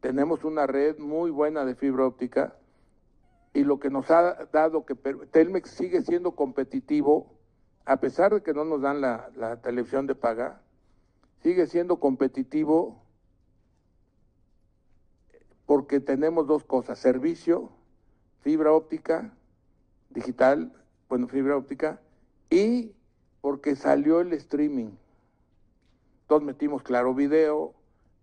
Tenemos 0.00 0.44
una 0.44 0.66
red 0.66 0.98
muy 0.98 1.30
buena 1.30 1.64
de 1.64 1.74
fibra 1.74 2.06
óptica 2.06 2.56
y 3.52 3.64
lo 3.64 3.78
que 3.78 3.90
nos 3.90 4.10
ha 4.10 4.46
dado 4.52 4.84
que 4.84 4.94
Telmex 4.94 5.70
sigue 5.70 6.02
siendo 6.02 6.32
competitivo 6.32 7.36
a 7.86 8.00
pesar 8.00 8.34
de 8.34 8.42
que 8.42 8.52
no 8.52 8.64
nos 8.64 8.82
dan 8.82 9.00
la, 9.00 9.60
televisión 9.62 10.08
de 10.08 10.16
paga, 10.16 10.60
sigue 11.40 11.66
siendo 11.68 12.00
competitivo 12.00 13.00
porque 15.66 16.00
tenemos 16.00 16.48
dos 16.48 16.64
cosas, 16.64 16.98
servicio, 16.98 17.70
fibra 18.40 18.72
óptica, 18.72 19.32
digital, 20.10 20.72
bueno, 21.08 21.28
fibra 21.28 21.56
óptica, 21.56 22.00
y 22.50 22.92
porque 23.40 23.76
salió 23.76 24.20
el 24.20 24.32
streaming. 24.32 24.90
Entonces 26.22 26.46
metimos 26.46 26.82
Claro 26.82 27.14
Video, 27.14 27.74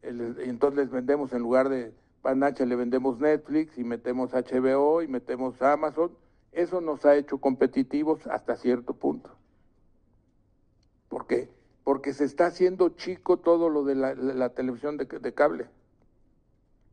y 0.04 0.50
entonces 0.50 0.78
les 0.78 0.92
vendemos 0.92 1.32
en 1.32 1.42
lugar 1.42 1.70
de 1.70 1.94
Panacha, 2.22 2.66
le 2.66 2.76
vendemos 2.76 3.20
Netflix 3.20 3.78
y 3.78 3.84
metemos 3.84 4.32
HBO 4.34 5.02
y 5.02 5.08
metemos 5.08 5.62
Amazon. 5.62 6.12
Eso 6.52 6.82
nos 6.82 7.06
ha 7.06 7.16
hecho 7.16 7.38
competitivos 7.40 8.28
hasta 8.28 8.56
cierto 8.56 8.94
punto. 8.94 9.32
¿Por 11.10 11.28
qué? 11.28 11.50
Porque 11.84 12.14
se 12.14 12.26
está 12.26 12.48
haciendo 12.48 12.90
chico 12.90 13.38
todo 13.38 13.70
lo 13.70 13.84
de 13.84 13.96
la, 13.96 14.50
televisión 14.50 14.98
de, 14.98 15.34
cable. 15.34 15.68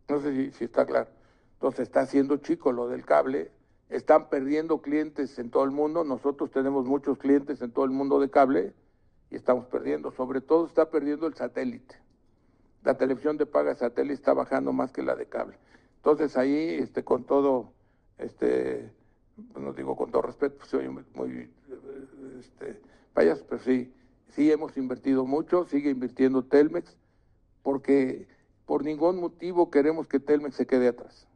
No 0.09 0.21
sé 0.21 0.51
si, 0.53 0.65
está 0.65 0.85
claro. 0.85 1.09
Entonces 1.55 1.81
está 1.81 2.01
haciendo 2.01 2.37
chico 2.39 2.73
lo 2.73 2.89
del 2.89 3.05
cable. 3.05 3.51
Están 3.91 4.29
perdiendo 4.29 4.81
clientes 4.81 5.39
en 5.39 5.51
todo 5.51 5.65
el 5.65 5.73
mundo. 5.73 6.05
Nosotros 6.05 6.51
tenemos 6.51 6.87
muchos 6.87 7.19
clientes 7.19 7.61
en 7.61 7.73
todo 7.73 7.85
el 7.85 7.91
mundo 7.91 8.21
de 8.21 8.31
cable 8.31 8.73
y 9.31 9.37
estamos 9.37 9.67
perdiendo. 9.67 10.13
Sobre 10.13 10.41
todo 10.41 10.67
está 10.67 10.91
perdiendo 10.91 11.27
el 11.27 11.35
satélite. 11.35 11.97
la 12.83 12.97
televisión 12.97 13.37
de 13.37 13.47
paga 13.47 13.75
satélite 13.75 14.15
está 14.15 14.33
bajando 14.33 14.73
más 14.73 14.93
que 14.93 15.03
la 15.03 15.17
de 15.17 15.27
cable. 15.27 15.59
Entonces 15.97 16.37
ahí, 16.39 16.79
este, 16.81 17.05
con 17.05 17.25
todo, 17.25 17.73
este, 18.17 18.91
no 19.59 19.73
digo 19.75 19.97
con 19.97 20.11
todo 20.11 20.23
respeto, 20.23 20.57
pues 20.57 20.71
soy 20.71 20.89
muy, 20.89 21.51
este, 22.39 22.81
pero 23.13 23.59
sí, 23.59 23.93
sí 24.29 24.51
hemos 24.51 24.77
invertido 24.79 25.27
mucho, 25.27 25.67
sigue 25.67 25.91
invirtiendo 25.91 26.45
Telmex, 26.45 26.97
porque 27.63 28.29
por 28.65 28.83
ningún 28.83 29.21
motivo 29.21 29.71
queremos 29.71 30.09
que 30.09 30.21
Telmex 30.21 30.55
se 30.55 30.67
quede 30.67 30.89
atrás. 30.89 31.27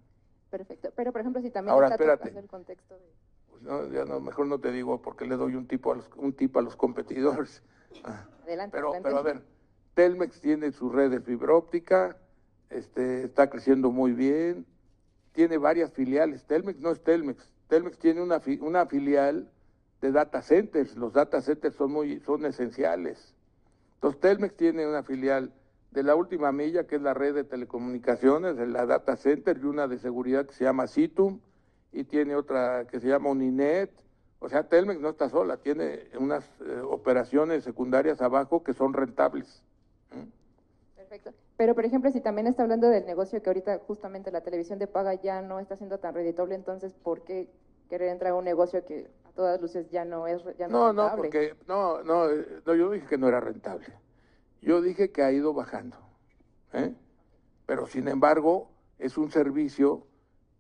Perfecto. 0.59 0.91
Pero, 0.95 1.11
por 1.11 1.21
ejemplo, 1.21 1.43
si 1.43 1.51
también 1.51 1.73
Ahora, 1.75 1.89
está 1.89 1.95
espérate. 1.97 2.39
el 2.39 2.47
contexto 2.47 2.95
de... 2.97 3.07
Pues 3.51 3.63
no, 3.63 3.89
ya 3.89 4.05
no, 4.05 4.21
mejor 4.21 4.47
no 4.47 4.61
te 4.61 4.71
digo 4.71 5.03
porque 5.03 5.25
le 5.27 5.37
doy 5.37 5.57
un 5.57 5.67
tipo 5.67 5.91
a 5.93 5.97
los, 5.97 6.09
un 6.17 6.33
tip 6.33 6.57
a 6.57 6.61
los 6.63 6.77
competidores. 6.77 7.63
Ah. 8.05 8.27
Adelante, 8.43 8.77
Pero, 8.77 8.89
adelante. 8.89 9.09
pero 9.09 9.19
a 9.19 9.23
ver, 9.23 9.43
Telmex 9.95 10.41
tiene 10.41 10.73
su 10.73 10.91
red 10.91 11.11
de 11.13 11.21
fibra 11.21 11.55
óptica, 11.55 12.17
este, 12.71 13.23
está 13.25 13.49
creciendo 13.49 13.93
muy 13.93 14.11
bien, 14.13 14.67
tiene 15.33 15.59
varias 15.59 15.93
filiales. 15.93 16.45
Telmex 16.45 16.81
no 16.81 16.91
es 16.91 17.01
Telmex, 17.05 17.49
Telmex 17.69 17.97
tiene 17.99 18.21
una, 18.21 18.41
fi- 18.41 18.59
una 18.61 18.87
filial 18.87 19.49
de 20.01 20.11
data 20.11 20.43
centers. 20.43 20.97
Los 20.97 21.13
data 21.13 21.41
centers 21.41 21.77
son 21.77 21.93
muy, 21.93 22.19
son 22.21 22.45
esenciales. 22.47 23.33
Entonces 23.95 24.21
Telmex 24.21 24.57
tiene 24.57 24.87
una 24.89 25.05
filial 25.05 25.53
de 25.95 26.03
la 26.03 26.17
última 26.17 26.51
milla, 26.51 26.87
que 26.87 26.97
es 26.97 27.03
la 27.03 27.15
red 27.15 27.35
de 27.35 27.45
telecomunicaciones, 27.45 28.57
de 28.57 28.67
la 28.67 28.85
data 28.85 29.17
center, 29.17 29.57
y 29.63 29.65
una 29.65 29.87
de 29.87 29.99
seguridad 29.99 30.45
que 30.45 30.53
se 30.53 30.65
llama 30.65 30.89
Citum, 30.89 31.39
y 31.93 32.03
tiene 32.05 32.35
otra 32.35 32.87
que 32.89 32.99
se 32.99 33.07
llama 33.07 33.31
Uninet. 33.31 33.91
O 34.41 34.49
sea, 34.49 34.65
Telmex 34.69 35.01
no 35.01 35.11
está 35.11 35.29
sola, 35.31 35.57
tiene 35.57 36.09
unas 36.19 36.45
eh, 36.61 36.81
operaciones 36.83 37.63
secundarias 37.63 38.21
abajo 38.21 38.65
que 38.65 38.75
son 38.75 38.93
rentables. 38.93 39.63
¿Mm? 40.11 40.97
Perfecto. 40.97 41.31
Pero, 41.57 41.77
por 41.77 41.85
ejemplo, 41.85 42.11
si 42.11 42.21
también 42.21 42.49
está 42.49 42.65
hablando 42.65 42.89
del 42.89 43.07
negocio 43.07 43.41
que 43.41 43.49
ahorita 43.49 43.79
justamente 43.87 44.33
la 44.33 44.41
televisión 44.41 44.81
de 44.81 44.89
paga 44.89 45.15
ya 45.15 45.41
no 45.43 45.61
está 45.61 45.77
siendo 45.77 45.99
tan 45.99 46.13
reditable, 46.15 46.57
entonces, 46.57 46.93
¿por 46.93 47.23
qué 47.23 47.49
querer 47.89 48.09
entrar 48.09 48.33
a 48.33 48.35
un 48.35 48.45
negocio 48.45 48.85
que 48.85 49.09
a 49.25 49.31
todas 49.31 49.61
luces 49.63 49.89
ya 49.91 50.05
no 50.05 50.27
es 50.27 50.43
ya 50.59 50.67
No, 50.67 50.93
no, 50.93 51.03
rentable? 51.05 51.23
porque 51.23 51.55
no, 51.69 52.03
no, 52.03 52.29
eh, 52.29 52.45
no, 52.67 52.75
yo 52.75 52.91
dije 52.91 53.07
que 53.07 53.19
no 53.19 53.29
era 53.29 53.39
rentable. 53.39 53.87
Yo 54.65 54.81
dije 54.81 55.11
que 55.13 55.23
ha 55.23 55.31
ido 55.31 55.53
bajando. 55.53 55.99
¿eh? 56.73 56.95
Pero 57.67 57.87
sin 57.87 58.09
embargo, 58.09 58.71
es 58.99 59.19
un 59.19 59.31
servicio 59.31 60.07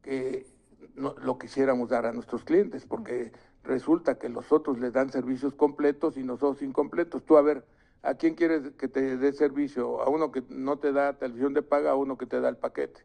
que 0.02 0.47
no, 0.94 1.14
lo 1.22 1.39
quisiéramos 1.39 1.89
dar 1.89 2.05
a 2.05 2.12
nuestros 2.12 2.44
clientes, 2.44 2.85
porque 2.85 3.32
resulta 3.62 4.18
que 4.18 4.28
los 4.28 4.52
otros 4.52 4.78
les 4.78 4.93
dan 4.93 5.10
servicios 5.10 5.55
completos 5.55 6.18
y 6.18 6.22
nosotros 6.22 6.60
incompletos. 6.60 7.24
Tú 7.24 7.39
a 7.39 7.43
ver, 7.43 7.64
¿a 8.02 8.14
quién 8.14 8.35
quieres 8.35 8.72
que 8.72 8.89
te 8.89 9.16
dé 9.16 9.32
servicio? 9.32 10.02
¿A 10.02 10.10
uno 10.10 10.31
que 10.31 10.43
no 10.51 10.78
te 10.78 10.93
da 10.93 11.16
televisión 11.16 11.55
de 11.55 11.62
paga 11.62 11.93
a 11.93 11.97
uno 11.97 12.18
que 12.18 12.26
te 12.26 12.40
da 12.40 12.51
el 12.51 12.59
paquete? 12.59 13.01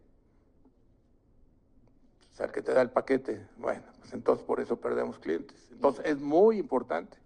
O 2.33 2.35
sea, 2.35 2.47
el 2.47 2.51
que 2.51 2.61
te 2.61 2.73
da 2.73 2.81
el 2.81 2.89
paquete. 2.89 3.47
Bueno, 3.57 3.83
pues 3.99 4.11
entonces 4.13 4.45
por 4.45 4.59
eso 4.59 4.75
perdemos 4.81 5.17
clientes. 5.17 5.69
Entonces 5.71 6.05
es 6.05 6.19
muy 6.19 6.57
importante. 6.57 7.17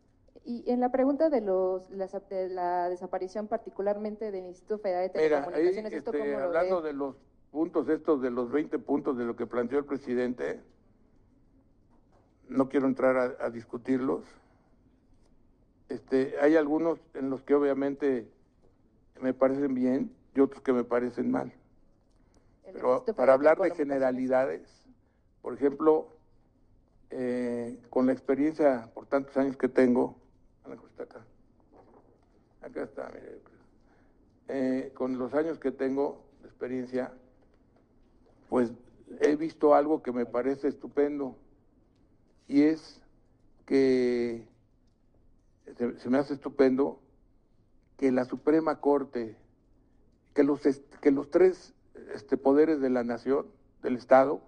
Y 0.46 0.70
en 0.70 0.80
la 0.82 0.92
pregunta 0.92 1.30
de 1.30 1.42
los 1.42 1.90
las- 1.90 2.12
de 2.30 2.50
la 2.50 2.90
desaparición 2.90 3.48
particularmente 3.48 4.30
del 4.32 4.46
Instituto 4.48 4.80
Federal 4.80 5.04
de 5.12 5.20
Mira, 5.22 5.38
ahí, 5.38 5.44
Telecomunicaciones, 5.44 5.94
¿esto 5.94 6.12
este, 6.12 6.20
cómo 6.20 6.40
lo 6.40 6.44
hablando 6.46 6.82
ve? 6.82 6.88
de 6.90 6.94
los 6.94 7.16
puntos 7.52 7.88
estos, 7.88 8.22
de 8.22 8.30
los 8.32 8.52
20 8.52 8.78
puntos 8.80 9.18
de 9.18 9.24
lo 9.26 9.36
que 9.36 9.46
planteó 9.48 9.80
el 9.80 9.86
presidente, 9.86 10.60
no 12.50 12.68
quiero 12.68 12.88
entrar 12.88 13.16
a, 13.40 13.46
a 13.46 13.50
discutirlos. 13.50 14.24
Este, 15.90 16.36
hay 16.42 16.56
algunos 16.56 17.00
en 17.14 17.30
los 17.30 17.42
que 17.44 17.54
obviamente 17.56 18.28
me 19.22 19.34
parecen 19.34 19.74
bien 19.74 20.12
y 20.36 20.40
otros 20.42 20.62
que 20.62 20.74
me 20.74 20.84
parecen 20.84 21.32
mal. 21.32 21.54
El 22.66 22.74
Pero 22.74 23.06
para 23.16 23.34
hablar 23.34 23.60
de 23.60 23.72
generalidades, 23.72 24.68
por 25.42 25.54
ejemplo, 25.54 26.08
eh, 27.12 27.80
con 27.90 28.08
la 28.08 28.14
experiencia 28.14 28.90
por 28.94 29.06
tantos 29.06 29.38
años 29.38 29.56
que 29.56 29.70
tengo, 29.70 30.18
¿dónde 30.64 30.88
está 30.88 31.04
acá? 31.04 31.26
Acá 32.62 32.84
está, 32.84 33.12
mire. 33.14 33.42
Eh, 34.50 34.92
con 34.94 35.18
los 35.18 35.34
años 35.34 35.60
que 35.60 35.72
tengo 35.72 36.24
de 36.42 36.48
experiencia, 36.48 37.14
pues 38.50 38.72
he 39.22 39.36
visto 39.36 39.74
algo 39.74 40.02
que 40.02 40.12
me 40.12 40.26
parece 40.26 40.68
estupendo 40.68 41.38
y 42.48 42.64
es 42.64 43.02
que 43.66 44.48
se, 45.78 46.10
me 46.10 46.18
hace 46.18 46.34
estupendo 46.34 47.00
que 47.98 48.12
la 48.12 48.26
Suprema 48.26 48.80
Corte, 48.80 49.38
que 50.34 50.44
los, 50.44 50.62
que 51.02 51.12
los 51.12 51.30
tres 51.32 51.74
este, 52.14 52.38
poderes 52.38 52.82
de 52.82 52.90
la 52.90 53.04
nación, 53.04 53.48
del 53.82 53.96
Estado, 53.96 54.42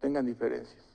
tengan 0.00 0.26
diferencias. 0.26 0.91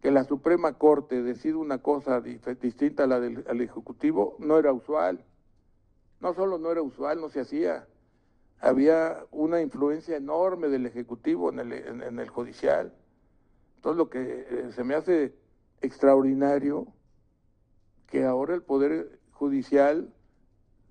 Que 0.00 0.10
la 0.10 0.24
Suprema 0.24 0.74
Corte 0.78 1.22
decida 1.22 1.58
una 1.58 1.78
cosa 1.78 2.20
distinta 2.20 3.04
a 3.04 3.06
la 3.06 3.20
del 3.20 3.44
al 3.48 3.60
Ejecutivo 3.60 4.36
no 4.38 4.58
era 4.58 4.72
usual. 4.72 5.24
No 6.20 6.32
solo 6.34 6.58
no 6.58 6.70
era 6.72 6.80
usual, 6.82 7.20
no 7.20 7.28
se 7.28 7.40
hacía. 7.40 7.86
Había 8.60 9.24
una 9.30 9.60
influencia 9.60 10.16
enorme 10.16 10.68
del 10.68 10.86
Ejecutivo 10.86 11.50
en 11.50 11.58
el, 11.60 11.72
en- 11.72 12.02
en 12.02 12.18
el 12.18 12.28
Judicial. 12.28 12.92
Entonces 13.76 13.98
lo 13.98 14.08
que 14.10 14.46
eh, 14.50 14.70
se 14.74 14.84
me 14.84 14.94
hace 14.94 15.34
extraordinario 15.80 16.86
que 18.06 18.24
ahora 18.24 18.54
el 18.54 18.62
Poder 18.62 19.18
Judicial 19.32 20.12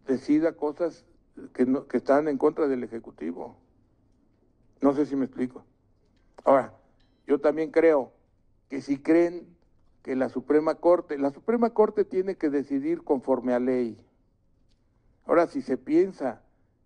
decida 0.08 0.54
cosas 0.54 1.06
que, 1.54 1.66
no, 1.66 1.88
que 1.88 1.98
están 1.98 2.28
en 2.28 2.38
contra 2.38 2.68
del 2.68 2.84
Ejecutivo. 2.84 3.56
No 4.82 4.94
sé 4.94 5.06
si 5.06 5.16
me 5.16 5.26
explico. 5.26 5.64
Ahora, 6.44 6.74
yo 7.28 7.40
también 7.40 7.70
creo 7.72 8.12
que 8.70 8.82
si 8.82 9.00
creen 9.00 9.48
que 10.04 10.16
la 10.16 10.30
Suprema 10.30 10.76
Corte, 10.76 11.18
la 11.18 11.32
Suprema 11.32 11.72
Corte 11.72 12.06
tiene 12.06 12.36
que 12.36 12.50
decidir 12.50 13.04
conforme 13.04 13.54
a 13.54 13.60
ley. 13.60 14.00
Ahora, 15.26 15.48
si 15.48 15.62
se 15.62 15.78
piensa 15.78 16.42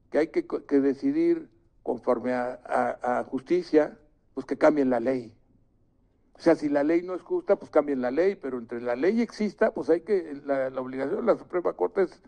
que 0.10 0.18
hay 0.18 0.27
que, 0.27 0.43
decidir 0.80 1.49
conforme 1.81 2.34
a, 2.34 3.26
justicia, 3.30 3.97
pues 4.34 4.45
que 4.45 4.57
cambien 4.57 4.89
la 4.89 4.99
ley. 4.99 5.34
O 6.35 6.39
sea, 6.39 6.55
si 6.55 6.69
la 6.69 6.84
ley 6.84 7.03
no 7.03 7.14
es 7.14 7.22
justa, 7.22 7.55
pues 7.55 7.69
cambien 7.69 8.01
la 8.01 8.11
ley, 8.11 8.35
pero 8.35 8.57
entre 8.57 8.81
la 8.81 8.95
ley 8.95 9.22
exista, 9.22 9.72
pues 9.73 9.89
hay 9.89 10.01
que, 10.01 10.41
la, 10.45 10.68
obligación 10.80 11.26
de 11.26 11.34
la 11.34 11.38
Suprema 11.38 11.73
Corte 11.73 12.03
es 12.03 12.22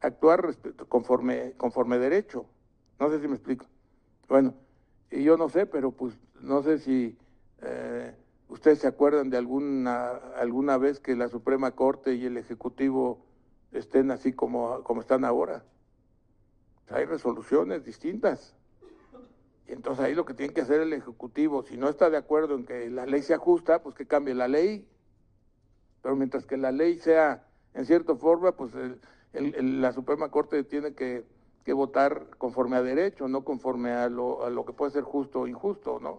actuar 0.00 0.56
conforme, 0.88 1.52
conforme 1.56 1.98
derecho. 1.98 2.46
No 2.98 3.10
sé 3.10 3.20
si 3.20 3.28
me 3.28 3.34
explico. 3.34 3.66
Bueno, 4.28 4.54
y 5.10 5.22
yo 5.22 5.36
no 5.36 5.48
sé, 5.48 5.66
pero 5.66 5.92
pues 5.92 6.14
no 6.40 6.62
sé 6.62 6.78
si 6.78 7.16
eh, 7.60 8.14
ustedes 8.52 8.80
se 8.80 8.86
acuerdan 8.86 9.30
de 9.30 9.38
alguna, 9.38 10.10
alguna 10.36 10.76
vez 10.76 11.00
que 11.00 11.16
la 11.16 11.28
Suprema 11.28 11.72
Corte 11.72 12.14
y 12.14 12.26
el 12.26 12.36
Ejecutivo 12.36 13.24
estén 13.72 14.10
así 14.10 14.32
como, 14.32 14.82
como 14.84 15.00
están 15.00 15.24
ahora. 15.24 15.64
Hay 16.90 17.06
resoluciones 17.06 17.84
distintas. 17.84 18.54
Y 19.66 19.72
entonces 19.72 20.04
ahí 20.04 20.14
lo 20.14 20.26
que 20.26 20.34
tiene 20.34 20.52
que 20.52 20.60
hacer 20.60 20.80
el 20.82 20.92
Ejecutivo, 20.92 21.62
si 21.62 21.76
no 21.78 21.88
está 21.88 22.10
de 22.10 22.18
acuerdo 22.18 22.54
en 22.54 22.66
que 22.66 22.90
la 22.90 23.06
ley 23.06 23.22
sea 23.22 23.38
justa, 23.38 23.82
pues 23.82 23.94
que 23.94 24.06
cambie 24.06 24.34
la 24.34 24.48
ley. 24.48 24.86
Pero 26.02 26.14
mientras 26.16 26.44
que 26.44 26.56
la 26.58 26.72
ley 26.72 26.98
sea 26.98 27.46
en 27.74 27.86
cierta 27.86 28.14
forma, 28.16 28.52
pues 28.52 28.72
el- 28.74 29.80
la 29.80 29.92
Suprema 29.92 30.30
Corte 30.30 30.62
tiene 30.64 30.92
que, 30.94 31.24
que 31.64 31.72
votar 31.72 32.26
conforme 32.36 32.76
a 32.76 32.82
derecho, 32.82 33.28
no 33.28 33.44
conforme 33.44 33.92
a 33.92 34.10
lo, 34.10 34.44
a 34.44 34.50
lo 34.50 34.66
que 34.66 34.74
puede 34.74 34.90
ser 34.92 35.04
justo 35.04 35.40
o 35.40 35.46
injusto, 35.46 35.98
¿no? 36.00 36.18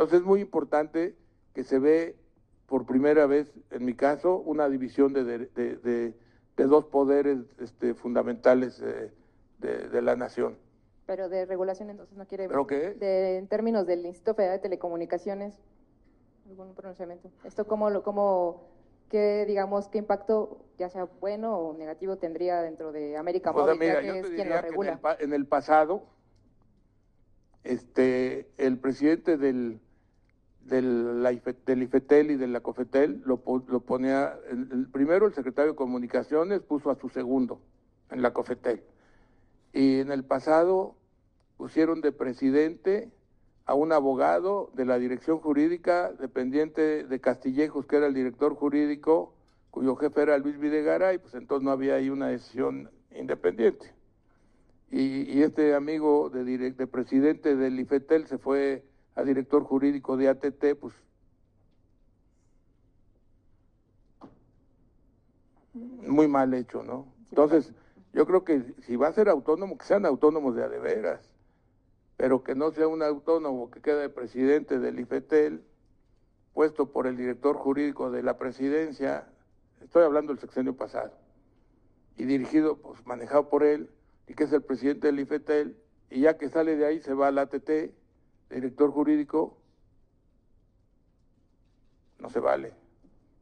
Entonces 0.00 0.20
es 0.20 0.26
muy 0.26 0.40
importante 0.40 1.14
que 1.52 1.62
se 1.62 1.78
ve 1.78 2.16
por 2.64 2.86
primera 2.86 3.26
vez, 3.26 3.52
en 3.70 3.84
mi 3.84 3.92
caso, 3.92 4.38
una 4.38 4.66
división 4.70 5.12
de, 5.12 5.24
de- 5.24 5.38
de- 5.48 5.76
de- 5.76 6.64
dos 6.64 6.86
poderes 6.86 7.38
este, 7.58 7.92
fundamentales 7.92 8.80
eh, 8.80 9.12
de, 9.58 10.00
la 10.00 10.16
nación. 10.16 10.56
Pero 11.04 11.28
de 11.28 11.44
regulación 11.44 11.90
entonces 11.90 12.16
no 12.16 12.26
quiere 12.26 12.48
¿Pero 12.48 12.66
qué? 12.66 12.94
De, 12.94 13.36
en 13.36 13.46
términos 13.46 13.86
del 13.86 14.06
Instituto 14.06 14.36
Federal 14.36 14.56
de 14.56 14.62
Telecomunicaciones, 14.62 15.58
algún 16.48 16.74
pronunciamiento. 16.74 17.30
Esto 17.44 17.66
cómo 17.66 17.90
lo 17.90 18.02
cómo 18.02 18.68
qué 19.10 19.44
digamos 19.46 19.88
qué 19.88 19.98
impacto 19.98 20.64
ya 20.78 20.88
sea 20.88 21.04
bueno 21.20 21.58
o 21.58 21.74
negativo 21.76 22.16
tendría 22.16 22.62
dentro 22.62 22.90
de 22.92 23.18
América 23.18 23.52
Pues, 23.52 23.66
Móvil, 23.66 23.80
ya 23.80 24.00
que 24.00 24.18
es 24.20 24.26
quien 24.30 24.48
lo 24.48 24.54
que 24.54 24.58
en 24.60 24.62
regula. 24.62 25.00
el, 25.18 25.24
en 25.26 25.32
el 25.34 25.46
pasado, 25.46 26.04
este, 27.64 28.50
el 28.56 28.78
presidente 28.78 29.36
del, 29.36 29.80
del, 30.64 31.22
del 31.66 31.82
IFETEL 31.82 32.30
y 32.30 32.36
de 32.36 32.46
la 32.46 32.60
COFETEL 32.60 33.22
lo, 33.24 33.42
lo 33.68 33.80
ponía, 33.80 34.38
el 34.50 34.88
primero 34.88 35.26
el 35.26 35.34
secretario 35.34 35.72
de 35.72 35.76
Comunicaciones 35.76 36.60
puso 36.60 36.90
a 36.90 36.96
su 36.96 37.08
segundo 37.08 37.60
en 38.10 38.22
la 38.22 38.32
COFETEL. 38.32 38.82
Y 39.72 40.00
en 40.00 40.12
el 40.12 40.24
pasado 40.24 40.96
pusieron 41.56 42.00
de 42.00 42.12
presidente 42.12 43.10
a 43.66 43.74
un 43.74 43.92
abogado 43.92 44.70
de 44.74 44.84
la 44.84 44.98
dirección 44.98 45.38
jurídica 45.38 46.12
dependiente 46.12 47.04
de 47.04 47.20
Castillejos, 47.20 47.86
que 47.86 47.96
era 47.96 48.06
el 48.06 48.14
director 48.14 48.54
jurídico, 48.54 49.34
cuyo 49.70 49.94
jefe 49.96 50.22
era 50.22 50.38
Luis 50.38 50.58
Videgaray, 50.58 51.18
pues 51.18 51.34
entonces 51.34 51.64
no 51.64 51.70
había 51.70 51.94
ahí 51.94 52.10
una 52.10 52.28
decisión 52.28 52.90
independiente. 53.14 53.92
Y, 54.90 55.22
y 55.30 55.42
este 55.42 55.74
amigo 55.74 56.30
de, 56.30 56.42
direct, 56.42 56.78
de 56.78 56.88
presidente 56.88 57.54
del 57.54 57.78
IFETEL 57.78 58.26
se 58.26 58.38
fue 58.38 58.82
a 59.20 59.24
director 59.24 59.62
jurídico 59.64 60.16
de 60.16 60.28
ATT, 60.28 60.78
pues 60.80 60.94
muy 65.74 66.26
mal 66.26 66.52
hecho, 66.54 66.82
¿no? 66.82 67.06
Entonces, 67.28 67.72
yo 68.12 68.26
creo 68.26 68.44
que 68.44 68.74
si 68.86 68.96
va 68.96 69.08
a 69.08 69.12
ser 69.12 69.28
autónomo, 69.28 69.78
que 69.78 69.84
sean 69.84 70.06
autónomos 70.06 70.56
de 70.56 70.64
a 70.64 70.68
de 70.68 70.78
veras, 70.78 71.20
pero 72.16 72.42
que 72.42 72.54
no 72.54 72.72
sea 72.72 72.88
un 72.88 73.02
autónomo 73.02 73.70
que 73.70 73.80
quede 73.80 74.08
presidente 74.08 74.78
del 74.78 74.98
IFETEL, 74.98 75.62
puesto 76.54 76.90
por 76.90 77.06
el 77.06 77.16
director 77.16 77.56
jurídico 77.56 78.10
de 78.10 78.22
la 78.22 78.36
presidencia, 78.36 79.28
estoy 79.82 80.02
hablando 80.02 80.32
del 80.32 80.40
sexenio 80.40 80.74
pasado, 80.74 81.12
y 82.16 82.24
dirigido, 82.24 82.76
pues 82.78 83.06
manejado 83.06 83.48
por 83.48 83.62
él, 83.62 83.90
y 84.26 84.34
que 84.34 84.44
es 84.44 84.52
el 84.52 84.62
presidente 84.62 85.06
del 85.06 85.20
IFETEL, 85.20 85.76
y 86.10 86.22
ya 86.22 86.36
que 86.36 86.48
sale 86.48 86.76
de 86.76 86.86
ahí 86.86 87.00
se 87.00 87.14
va 87.14 87.28
al 87.28 87.38
ATT, 87.38 87.92
director 88.50 88.90
jurídico, 88.90 89.56
no 92.18 92.28
se 92.28 92.40
vale. 92.40 92.72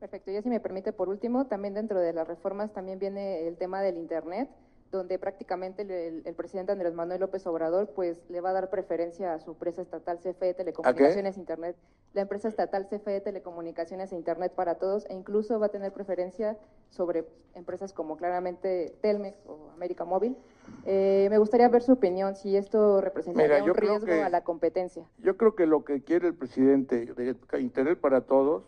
Perfecto, 0.01 0.31
ya 0.31 0.43
si 0.43 0.49
me 0.49 0.61
permite, 0.61 0.93
por 0.93 1.09
último, 1.09 1.47
también 1.47 1.75
dentro 1.75 1.99
de 1.99 2.13
las 2.13 2.29
reformas 2.29 2.73
también 2.73 2.99
viene 2.99 3.49
el 3.49 3.57
tema 3.57 3.83
del 3.83 3.97
Internet, 3.97 4.49
donde 4.93 5.19
prácticamente 5.19 5.83
el, 5.83 6.23
el, 6.25 6.35
presidente 6.35 6.73
Andrés 6.73 6.95
Manuel 6.95 7.21
López 7.21 7.47
Obrador 7.47 7.91
pues 7.91 8.17
le 8.31 8.41
va 8.41 8.51
a 8.51 8.53
dar 8.55 8.71
preferencia 8.71 9.35
a 9.35 9.41
su 9.41 9.51
empresa 9.51 9.83
estatal 9.83 10.19
CFE 10.19 10.55
Telecomunicaciones 10.55 11.37
Internet, 11.37 11.77
la 12.15 12.23
empresa 12.23 12.49
estatal 12.49 12.89
CFE 12.89 13.21
Telecomunicaciones 13.21 14.13
e 14.13 14.17
Internet 14.17 14.53
para 14.53 14.77
todos, 14.77 15.05
e 15.11 15.15
incluso 15.15 15.59
va 15.59 15.67
a 15.67 15.71
tener 15.71 15.93
preferencia 15.93 16.57
sobre 16.91 17.27
empresas 17.55 17.93
como 17.93 18.17
claramente 18.17 18.97
Telmex 19.03 19.37
o 19.47 19.71
América 19.75 20.05
Móvil. 20.05 20.37
Eh, 20.85 21.29
me 21.31 21.39
gustaría 21.39 21.69
ver 21.69 21.83
su 21.83 21.93
opinión, 21.93 22.35
si 22.35 22.57
esto 22.57 23.01
representaría 23.01 23.61
Mira, 23.61 23.73
un 23.73 23.75
riesgo 23.75 24.07
que, 24.07 24.23
a 24.23 24.31
la 24.31 24.43
competencia. 24.43 25.05
Yo 25.19 25.37
creo 25.37 25.55
que 25.55 25.67
lo 25.67 25.85
que 25.85 26.03
quiere 26.03 26.29
el 26.29 26.35
presidente 26.35 27.07
de 27.07 27.61
Internet 27.61 28.01
para 28.01 28.23
todos 28.23 28.65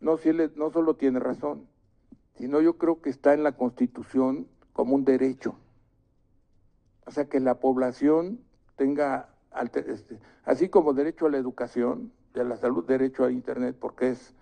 no, 0.00 0.18
si 0.18 0.30
él, 0.30 0.52
no 0.56 0.70
solo 0.70 0.96
tiene 0.96 1.20
razón, 1.20 1.68
sino 2.36 2.60
yo 2.60 2.76
creo 2.76 3.00
que 3.00 3.08
está 3.08 3.34
en 3.34 3.44
la 3.44 3.52
Constitución 3.52 4.48
como 4.72 4.96
un 4.96 5.04
derecho. 5.04 5.54
O 7.06 7.10
sea, 7.10 7.26
que 7.26 7.40
la 7.40 7.60
población 7.60 8.40
tenga, 8.76 9.28
este, 9.62 10.18
así 10.44 10.68
como 10.68 10.92
derecho 10.92 11.26
a 11.26 11.30
la 11.30 11.38
educación, 11.38 12.12
y 12.34 12.40
a 12.40 12.44
la 12.44 12.56
salud, 12.56 12.84
derecho 12.84 13.24
a 13.24 13.32
Internet, 13.32 13.76
porque 13.78 14.10
es, 14.10 14.34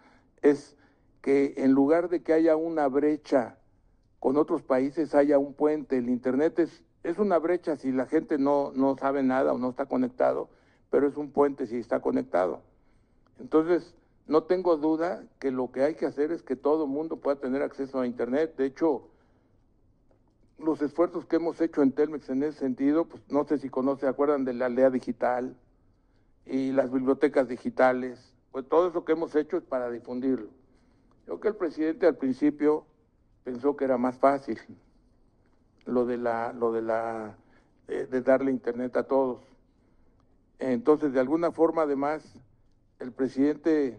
es 0.43 0.77
que 1.21 1.55
en 1.59 1.73
lugar 1.73 2.09
de 2.09 2.23
que 2.23 2.33
haya 2.33 2.57
una 2.57 2.89
brecha 2.89 3.59
con 4.19 4.37
otros 4.37 4.63
países, 4.63 5.15
haya 5.15 5.39
un 5.39 5.55
puente. 5.55 5.99
El 5.99 6.09
Internet 6.09 6.59
es, 6.59 6.85
es 7.03 7.19
una 7.19 7.39
brecha 7.39 7.77
si 7.77 7.93
la 7.93 8.07
gente 8.07 8.39
no, 8.39 8.73
no 8.75 8.97
sabe 8.97 9.23
nada 9.23 9.53
o 9.53 9.59
no 9.59 9.71
está 9.71 9.87
conectado, 9.87 10.49
pero 10.91 11.07
es 11.07 11.17
un 11.17 11.31
puente 11.31 11.67
si 11.67 11.77
está 11.77 12.01
conectado. 12.01 12.63
Entonces, 13.39 13.95
no 14.27 14.45
tengo 14.45 14.77
duda 14.77 15.25
que 15.39 15.51
lo 15.51 15.73
que 15.73 15.83
hay 15.83 15.95
que 15.95 16.07
hacer 16.07 16.31
es 16.31 16.43
que 16.43 16.57
todo 16.57 16.85
el 16.85 16.91
mundo 16.91 17.17
pueda 17.17 17.37
tener 17.41 17.63
acceso 17.63 18.01
a 18.01 18.07
Internet. 18.07 18.55
De 18.57 18.67
hecho, 18.67 19.09
los 20.59 20.83
esfuerzos 20.83 21.25
que 21.25 21.37
hemos 21.37 21.61
hecho 21.61 21.83
en 21.83 21.93
Telmex 21.93 22.29
en 22.29 22.43
ese 22.43 22.59
sentido, 22.59 23.07
pues 23.07 23.23
no 23.31 23.45
sé 23.45 23.59
si 23.59 23.71
conoce, 23.71 24.07
acuerdan 24.07 24.45
de 24.45 24.53
la 24.53 24.67
aldea 24.67 24.91
digital 24.91 25.57
y 26.45 26.73
las 26.73 26.93
bibliotecas 26.93 27.49
digitales, 27.49 28.35
pues 28.53 28.69
todo 28.69 28.89
eso 28.89 29.05
que 29.05 29.13
hemos 29.13 29.35
hecho 29.37 29.57
es 29.57 29.65
para 29.65 29.91
difundirlo. 29.91 30.51
Creo 31.25 31.41
que 31.41 31.49
el 31.49 31.57
presidente 31.57 32.07
al 32.07 32.17
principio 32.17 32.85
pensó 33.43 33.77
que 33.77 33.85
era 33.85 33.97
más 33.97 34.19
fácil 34.19 34.59
lo 35.91 36.07
de 36.07 36.17
la, 36.17 36.53
lo 36.53 36.73
de 36.73 36.83
la, 36.83 37.37
eh, 37.89 38.07
de 38.11 38.23
darle 38.23 38.51
internet 38.51 38.97
a 38.97 39.05
todos. 39.05 39.41
Entonces, 40.59 41.13
de 41.13 41.21
alguna 41.21 41.53
forma, 41.53 41.83
además, 41.83 42.39
el 42.99 43.13
presidente 43.13 43.99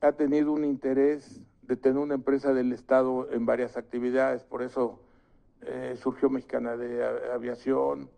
ha 0.00 0.12
tenido 0.12 0.52
un 0.52 0.64
interés 0.64 1.40
de 1.62 1.76
tener 1.76 1.98
una 1.98 2.14
empresa 2.14 2.52
del 2.54 2.72
Estado 2.72 3.30
en 3.30 3.46
varias 3.46 3.76
actividades, 3.76 4.42
por 4.44 4.62
eso 4.62 4.98
eh, 5.62 5.96
surgió 6.00 6.30
Mexicana 6.30 6.76
de 6.76 7.04
Aviación 7.32 8.08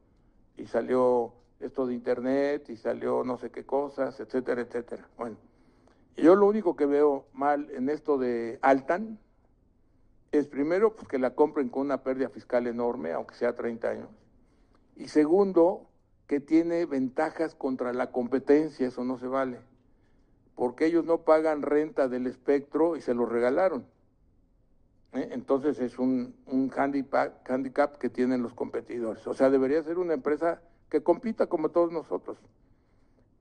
y 0.57 0.67
salió 0.67 1.35
esto 1.61 1.87
de 1.87 1.95
Internet 1.95 2.71
y 2.71 2.77
salió 2.77 3.25
no 3.25 3.37
sé 3.37 3.51
qué 3.51 3.65
cosas, 3.65 4.19
etcétera, 4.21 4.63
etcétera. 4.63 5.09
Bueno, 5.17 5.37
yo 6.17 6.35
lo 6.35 6.47
único 6.47 6.77
que 6.77 6.87
veo 6.87 7.27
mal 7.33 7.71
en 7.71 7.89
esto 7.89 8.19
de 8.19 8.59
Altan 8.63 9.19
es 10.33 10.49
primero 10.49 10.97
pues, 10.97 11.07
que 11.07 11.19
la 11.19 11.35
compren 11.35 11.69
con 11.69 11.83
una 11.83 12.03
pérdida 12.03 12.29
fiscal 12.29 12.67
enorme, 12.67 13.13
aunque 13.13 13.35
sea 13.35 13.55
30 13.55 13.89
años, 13.89 14.09
y 14.97 15.09
segundo, 15.09 15.89
que 16.27 16.41
tiene 16.41 16.87
ventajas 16.87 17.55
contra 17.55 17.93
la 17.93 18.11
competencia, 18.11 18.89
eso 18.89 19.05
no 19.05 19.19
se 19.19 19.27
vale 19.27 19.59
porque 20.55 20.87
ellos 20.87 21.05
no 21.05 21.23
pagan 21.23 21.63
renta 21.63 22.09
del 22.09 22.27
espectro 22.27 22.97
y 22.97 23.01
se 23.01 23.15
lo 23.15 23.27
regalaron. 23.27 23.87
¿eh? 25.13 25.31
Entonces 25.33 25.79
es 25.81 25.99
un, 25.99 26.35
handicap 26.77 27.99
que 27.99 28.09
tienen 28.09 28.43
los 28.43 28.55
competidores. 28.55 29.27
O 29.27 29.35
sea, 29.35 29.51
debería 29.51 29.83
ser 29.83 29.99
una 29.99 30.15
empresa 30.15 30.63
que 30.89 31.03
compita 31.03 31.47
como 31.47 31.71
todos 31.71 31.91
nosotros. 31.93 32.39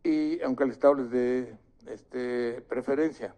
Y 0.04 0.42
aunque 0.42 0.64
el 0.64 0.72
Estado 0.72 0.96
les 0.96 1.12
dé 1.12 1.58
este, 1.88 2.62
preferencia. 2.62 3.36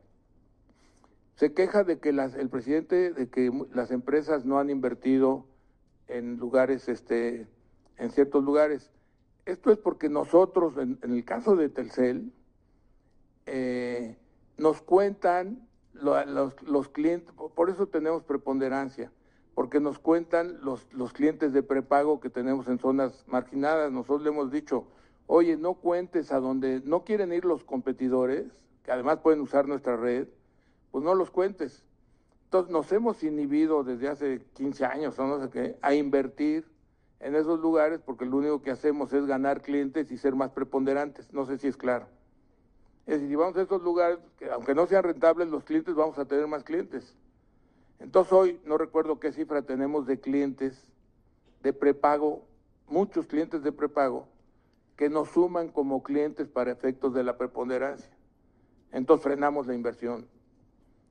Se 1.36 1.54
queja 1.54 1.84
de 1.84 2.00
que 2.00 2.14
las, 2.14 2.36
el 2.36 2.50
presidente, 2.50 3.12
de 3.12 3.30
que 3.30 3.52
las 3.74 3.92
empresas 3.92 4.46
no 4.46 4.60
han 4.60 4.70
invertido 4.70 5.46
en 6.08 6.38
lugares, 6.38 6.88
este, 6.90 7.48
en 7.98 8.12
ciertos 8.12 8.44
lugares. 8.44 8.92
Esto 9.46 9.72
es 9.72 9.78
porque 9.78 10.10
nosotros, 10.10 10.78
en 10.78 11.00
el 11.02 11.26
caso 11.26 11.56
de 11.56 11.70
Telcel, 11.70 12.32
eh, 13.46 14.16
nos 14.58 14.82
cuentan 14.82 15.68
los, 15.94 16.62
los, 16.64 16.90
clientes, 16.90 17.34
por 17.56 17.70
eso 17.70 17.88
tenemos 17.88 18.24
preponderancia, 18.24 19.12
porque 19.54 19.80
nos 19.80 20.00
cuentan 20.00 20.64
los, 20.64 20.88
los 20.94 21.14
clientes 21.14 21.54
de 21.54 21.64
prepago 21.64 22.20
que 22.20 22.30
tenemos 22.30 22.68
en 22.68 22.80
zonas 22.80 23.26
marginadas. 23.28 23.92
Nosotros 23.92 24.24
le 24.24 24.30
hemos 24.30 24.52
dicho, 24.52 24.88
oye, 25.28 25.58
no 25.58 25.76
cuentes 25.76 26.32
a 26.32 26.40
donde 26.40 26.82
no 26.86 27.04
quieren 27.04 27.34
ir 27.34 27.46
los 27.46 27.64
competidores, 27.64 28.46
que 28.84 28.92
además 28.92 29.20
pueden 29.20 29.42
usar 29.42 29.68
nuestra 29.68 29.98
red, 29.98 30.28
pues 30.94 31.04
no 31.04 31.16
los 31.16 31.32
cuentes. 31.32 31.84
Entonces 32.44 32.72
nos 32.72 32.92
hemos 32.92 33.24
inhibido 33.24 33.84
desde 33.84 34.10
hace 34.10 34.46
15 34.54 34.86
años 34.86 35.18
o 35.18 35.26
no 35.26 35.42
sé 35.42 35.50
qué, 35.50 35.76
a 35.82 35.96
invertir 35.96 36.70
en 37.20 37.34
esos 37.34 37.60
lugares 37.60 38.00
porque 38.06 38.28
lo 38.28 38.38
único 38.38 38.62
que 38.62 38.70
hacemos 38.70 39.12
es 39.12 39.26
ganar 39.26 39.64
clientes 39.64 40.12
y 40.12 40.20
ser 40.20 40.36
más 40.36 40.52
preponderantes. 40.52 41.34
No 41.34 41.48
sé 41.48 41.58
si 41.58 41.68
es 41.68 41.78
claro. 41.78 42.06
Es 43.08 43.16
decir, 43.16 43.30
si 43.30 43.36
vamos 43.36 43.58
a 43.58 43.64
esos 43.64 43.82
lugares, 43.82 44.20
que 44.38 44.52
aunque 44.52 44.76
no 44.76 44.86
sean 44.86 45.04
rentables 45.04 45.48
los 45.48 45.64
clientes, 45.64 45.96
vamos 45.96 46.20
a 46.20 46.26
tener 46.26 46.46
más 46.46 46.64
clientes. 46.64 47.16
Entonces 47.98 48.32
hoy 48.32 48.62
no 48.64 48.78
recuerdo 48.78 49.20
qué 49.20 49.32
cifra 49.32 49.64
tenemos 49.64 50.06
de 50.06 50.20
clientes 50.20 50.80
de 51.64 51.74
prepago, 51.74 52.46
muchos 52.88 53.26
clientes 53.26 53.64
de 53.64 53.72
prepago, 53.72 54.28
que 54.96 55.10
nos 55.10 55.30
suman 55.30 55.70
como 55.70 56.04
clientes 56.04 56.48
para 56.48 56.72
efectos 56.72 57.16
de 57.16 57.24
la 57.24 57.36
preponderancia. 57.36 58.16
Entonces 58.92 59.24
frenamos 59.24 59.66
la 59.66 59.74
inversión. 59.74 60.28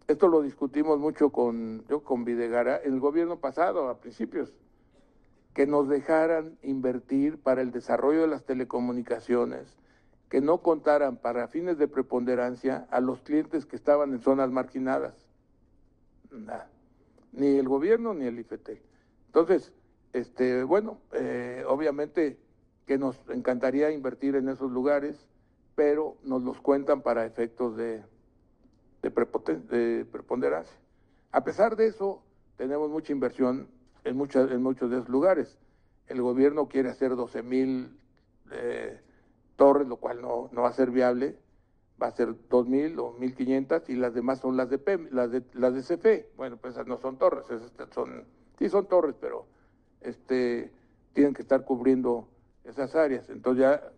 Esto 0.09 0.29
lo 0.29 0.43
discutimos 0.43 0.99
mucho 0.99 1.31
con, 1.31 1.85
yo 1.89 2.03
con 2.03 2.25
Videgara 2.25 2.81
en 2.83 2.95
el 2.95 3.01
gobierno 3.01 3.39
pasado, 3.39 3.89
a 3.89 3.99
principios, 3.99 4.53
que 5.55 5.67
nos 5.67 5.89
dejaran 5.89 6.59
invertir 6.63 7.39
para 7.39 7.63
el 7.63 7.71
desarrollo 7.71 8.23
de 8.23 8.27
las 8.27 8.45
telecomunicaciones, 8.45 9.77
que 10.29 10.41
no 10.41 10.59
contaran 10.59 11.17
para 11.17 11.49
fines 11.49 11.79
de 11.79 11.89
preponderancia 11.89 12.87
a 12.91 13.01
los 13.01 13.21
clientes 13.21 13.67
que 13.67 13.77
estaban 13.77 14.13
en 14.13 14.21
zonas 14.21 14.51
marginadas. 14.51 15.15
Nada. 16.31 16.69
Ni 17.33 17.59
el 17.59 17.69
gobierno 17.69 18.15
ni 18.15 18.27
el 18.27 18.39
IFETEL. 18.39 18.81
Entonces, 19.27 19.73
este, 20.13 20.65
bueno, 20.65 20.99
eh, 21.13 21.65
obviamente 21.67 22.39
que 22.87 22.99
nos 22.99 23.17
encantaría 23.29 23.91
invertir 23.91 24.37
en 24.37 24.49
esos 24.49 24.71
lugares, 24.71 25.29
pero 25.75 26.17
nos 26.25 26.43
los 26.43 26.61
cuentan 26.61 27.03
para 27.03 27.25
efectos 27.25 27.77
de, 27.77 28.03
de, 29.03 29.11
preponderancia. 29.11 30.77
A 31.33 31.45
pesar 31.45 31.77
de 31.77 31.87
eso, 31.87 32.23
tenemos 32.57 32.91
mucha 32.91 33.13
inversión 33.13 33.69
en, 34.05 34.17
muchas, 34.17 34.51
en 34.51 34.63
muchos 34.63 34.91
de 34.91 34.99
esos 34.99 35.09
lugares. 35.09 35.59
El 36.07 36.23
gobierno 36.23 36.69
quiere 36.69 36.89
hacer 36.89 37.17
12 37.17 37.43
mil 37.43 37.99
eh, 38.53 39.01
torres, 39.57 39.89
lo 39.89 39.97
cual 39.97 40.21
no, 40.23 40.49
no 40.53 40.63
va 40.63 40.69
a 40.69 40.73
ser 40.73 40.91
viable, 40.91 41.37
va 42.01 42.09
a 42.09 42.13
ser 42.13 42.29
2.000 42.49 42.99
o 42.99 43.17
1.500 43.19 43.89
y 43.89 43.95
las 43.95 44.15
demás 44.15 44.41
son 44.41 44.57
las 44.57 44.69
de 44.69 44.79
PEM, 44.79 45.09
las 45.13 45.31
de, 45.31 45.43
las 45.55 45.75
de 45.75 45.83
CFE. 45.83 46.31
Bueno, 46.37 46.57
pues 46.57 46.75
esas 46.75 46.87
no 46.87 46.99
son 46.99 47.17
torres, 47.17 47.45
esas 47.51 47.71
son, 47.95 48.25
sí 48.59 48.69
son 48.69 48.87
torres, 48.87 49.15
pero 49.21 49.47
este, 50.01 50.73
tienen 51.13 51.35
que 51.35 51.43
estar 51.43 51.65
cubriendo 51.65 52.29
esas 52.65 52.95
áreas. 52.95 53.29
Entonces 53.31 53.63
ya 53.63 53.93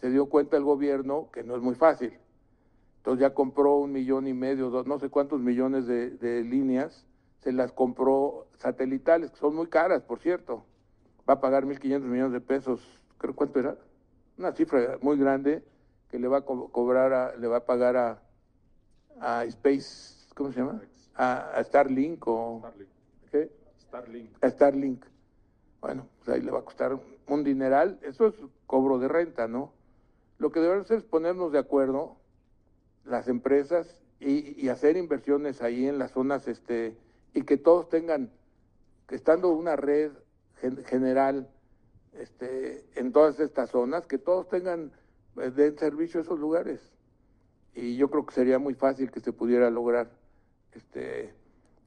se 0.00 0.10
dio 0.10 0.26
cuenta 0.26 0.56
el 0.56 0.64
gobierno 0.64 1.30
que 1.32 1.42
no 1.42 1.56
es 1.56 1.62
muy 1.62 1.74
fácil. 1.74 2.18
Entonces 3.06 3.20
ya 3.20 3.34
compró 3.34 3.76
un 3.76 3.92
millón 3.92 4.26
y 4.26 4.34
medio, 4.34 4.68
dos, 4.68 4.84
no 4.84 4.98
sé 4.98 5.10
cuántos 5.10 5.40
millones 5.40 5.86
de, 5.86 6.10
de 6.10 6.42
líneas, 6.42 7.06
se 7.38 7.52
las 7.52 7.70
compró 7.70 8.48
satelitales, 8.56 9.30
que 9.30 9.36
son 9.36 9.54
muy 9.54 9.68
caras, 9.68 10.02
por 10.02 10.18
cierto. 10.18 10.64
va 11.18 11.34
a 11.34 11.40
pagar 11.40 11.66
1.500 11.66 12.00
millones 12.00 12.32
de 12.32 12.40
pesos, 12.40 13.00
creo 13.18 13.36
cuánto 13.36 13.60
era, 13.60 13.78
una 14.36 14.50
cifra 14.50 14.98
muy 15.02 15.16
grande 15.16 15.62
que 16.10 16.18
le 16.18 16.26
va 16.26 16.38
a 16.38 16.40
cobrar, 16.44 17.12
a, 17.12 17.36
le 17.36 17.46
va 17.46 17.58
a 17.58 17.64
pagar 17.64 17.96
a, 17.96 18.22
a 19.20 19.44
Space, 19.44 20.26
¿cómo 20.34 20.50
se 20.50 20.58
llama? 20.58 20.82
A, 21.14 21.62
Starlink 21.62 22.26
o... 22.26 22.58
Starlink. 22.58 22.90
¿Qué? 23.30 23.52
Starlink. 23.82 24.44
A 24.44 24.50
Starlink. 24.50 25.04
Bueno, 25.80 26.08
pues 26.18 26.36
ahí 26.36 26.42
le 26.42 26.50
va 26.50 26.58
a 26.58 26.64
costar 26.64 26.98
un 27.28 27.44
dineral, 27.44 28.00
eso 28.02 28.26
es 28.26 28.34
cobro 28.66 28.98
de 28.98 29.06
renta, 29.06 29.46
¿no? 29.46 29.74
Lo 30.38 30.50
que 30.50 30.58
debemos 30.58 30.86
hacer 30.86 30.98
es 30.98 31.04
ponernos 31.04 31.52
de 31.52 31.60
acuerdo 31.60 32.16
las 33.06 33.28
empresas 33.28 34.00
y, 34.20 34.60
y, 34.60 34.68
hacer 34.68 34.96
inversiones 34.96 35.62
ahí 35.62 35.86
en 35.86 35.98
las 35.98 36.12
zonas, 36.12 36.48
este, 36.48 36.96
y 37.34 37.42
que 37.42 37.56
todos 37.56 37.88
tengan, 37.88 38.30
estando 39.10 39.50
una 39.50 39.76
red 39.76 40.12
general 40.86 41.48
este, 42.14 42.84
en 42.94 43.12
todas 43.12 43.38
estas 43.40 43.70
zonas, 43.70 44.06
que 44.06 44.18
todos 44.18 44.48
tengan, 44.48 44.92
eh, 45.36 45.50
den 45.50 45.78
servicio 45.78 46.20
a 46.20 46.22
esos 46.22 46.38
lugares. 46.38 46.80
Y 47.74 47.96
yo 47.96 48.10
creo 48.10 48.24
que 48.24 48.34
sería 48.34 48.58
muy 48.58 48.74
fácil 48.74 49.10
que 49.10 49.20
se 49.20 49.32
pudiera 49.32 49.70
lograr. 49.70 50.10
Este, 50.72 51.34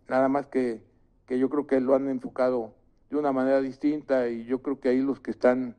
nada 0.07 0.27
más 0.27 0.47
que, 0.47 0.81
que 1.25 1.39
yo 1.39 1.49
creo 1.49 1.65
que 1.65 1.79
lo 1.79 1.95
han 1.95 2.09
enfocado 2.09 2.75
de 3.09 3.17
una 3.17 3.31
manera 3.31 3.59
distinta 3.61 4.29
y 4.29 4.45
yo 4.45 4.61
creo 4.61 4.79
que 4.79 4.89
ahí 4.89 5.01
los 5.01 5.19
que 5.19 5.31
están 5.31 5.75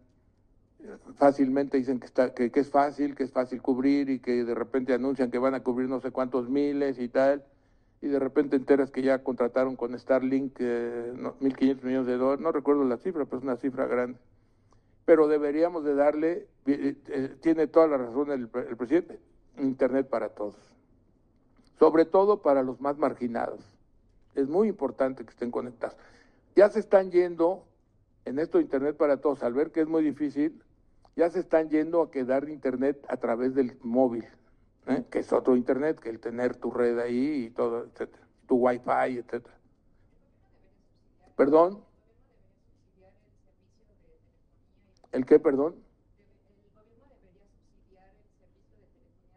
fácilmente 1.17 1.77
dicen 1.77 2.01
que, 2.01 2.07
está, 2.07 2.35
que, 2.35 2.51
es 2.53 2.71
fácil, 2.71 3.15
que 3.15 3.25
es 3.25 3.33
fácil 3.33 3.61
cubrir 3.63 4.11
y 4.11 4.19
que 4.19 4.45
de 4.45 4.55
repente 4.55 4.95
anuncian 4.95 5.31
que 5.31 5.39
van 5.39 5.55
a 5.55 5.63
cubrir 5.63 5.89
no 5.89 6.01
sé 6.01 6.11
cuántos 6.11 6.49
miles 6.49 6.99
y 6.99 7.09
tal, 7.09 7.45
y 8.01 8.09
de 8.09 8.19
repente 8.19 8.57
enteras 8.57 8.91
que 8.91 9.03
ya 9.03 9.23
contrataron 9.23 9.77
con 9.77 9.99
Starlink 9.99 10.57
eh, 10.59 11.13
1.500 11.15 11.83
millones 11.83 12.07
de 12.07 12.17
dólares, 12.17 12.41
no 12.41 12.53
recuerdo 12.53 12.85
la 12.85 12.97
cifra, 12.97 13.25
pero 13.25 13.39
es 13.39 13.45
una 13.45 13.57
cifra 13.57 13.87
grande. 13.87 14.19
Pero 15.05 15.29
deberíamos 15.29 15.85
de 15.85 15.95
darle, 15.95 16.47
eh, 16.67 16.97
eh, 17.09 17.37
tiene 17.41 17.67
toda 17.67 17.87
la 17.89 17.99
razón 17.99 18.31
el, 18.31 18.49
el 18.69 18.77
presidente, 18.77 19.19
Internet 19.59 20.09
para 20.09 20.31
todos, 20.31 20.57
sobre 21.79 22.05
todo 22.05 22.43
para 22.43 22.63
los 22.63 22.81
más 22.81 22.97
marginados. 22.97 23.61
Es 24.35 24.49
muy 24.49 24.69
importante 24.69 25.25
que 25.25 25.31
estén 25.31 25.51
conectados 25.51 25.97
ya 26.57 26.69
se 26.69 26.81
están 26.81 27.11
yendo, 27.11 27.65
en 28.25 28.39
esto 28.39 28.61
Internet 28.61 28.97
para 28.97 29.19
todos, 29.19 29.43
al 29.43 29.55
ver 29.55 29.71
que 29.71 29.81
es 29.81 29.89
muy 29.89 30.03
difícil, 30.03 30.63
ya 31.21 31.29
se 31.29 31.41
están 31.41 31.69
yendo 31.69 32.01
a 32.01 32.11
quedar 32.11 32.49
Internet 32.49 33.05
a 33.07 33.19
través 33.19 33.55
del 33.55 33.77
móvil, 33.83 34.25
¿eh? 34.87 35.05
que 35.11 35.19
es 35.19 35.31
otro 35.35 35.55
Internet, 35.55 36.01
que 36.01 36.09
el 36.09 36.19
tener 36.19 36.57
tu 36.57 36.71
red 36.71 36.99
ahí 36.99 37.45
y 37.45 37.51
todo, 37.51 37.85
etcétera, 37.85 38.27
tu 38.47 38.57
Wi-Fi, 38.57 39.19
etcétera. 39.19 39.55
¿Perdón? 41.37 41.85
¿El 45.13 45.27
qué, 45.27 45.39
perdón? 45.39 45.75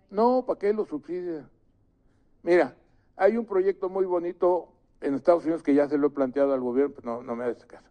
No, 0.10 0.46
¿para 0.46 0.60
qué 0.60 0.72
lo 0.72 0.86
subsidia? 0.86 1.50
Mira, 2.44 2.78
hay 3.18 3.36
un 3.36 3.46
proyecto 3.46 3.90
muy 3.90 4.06
bonito 4.06 4.70
en 5.02 5.16
Estados 5.16 5.44
Unidos, 5.44 5.64
que 5.64 5.74
ya 5.74 5.90
se 5.90 5.98
lo 5.98 6.08
he 6.08 6.12
planteado 6.12 6.54
al 6.54 6.62
gobierno, 6.62 6.94
pues 6.94 7.04
no, 7.04 7.22
no 7.24 7.36
me 7.36 7.44
hace 7.44 7.68
caso. 7.68 7.90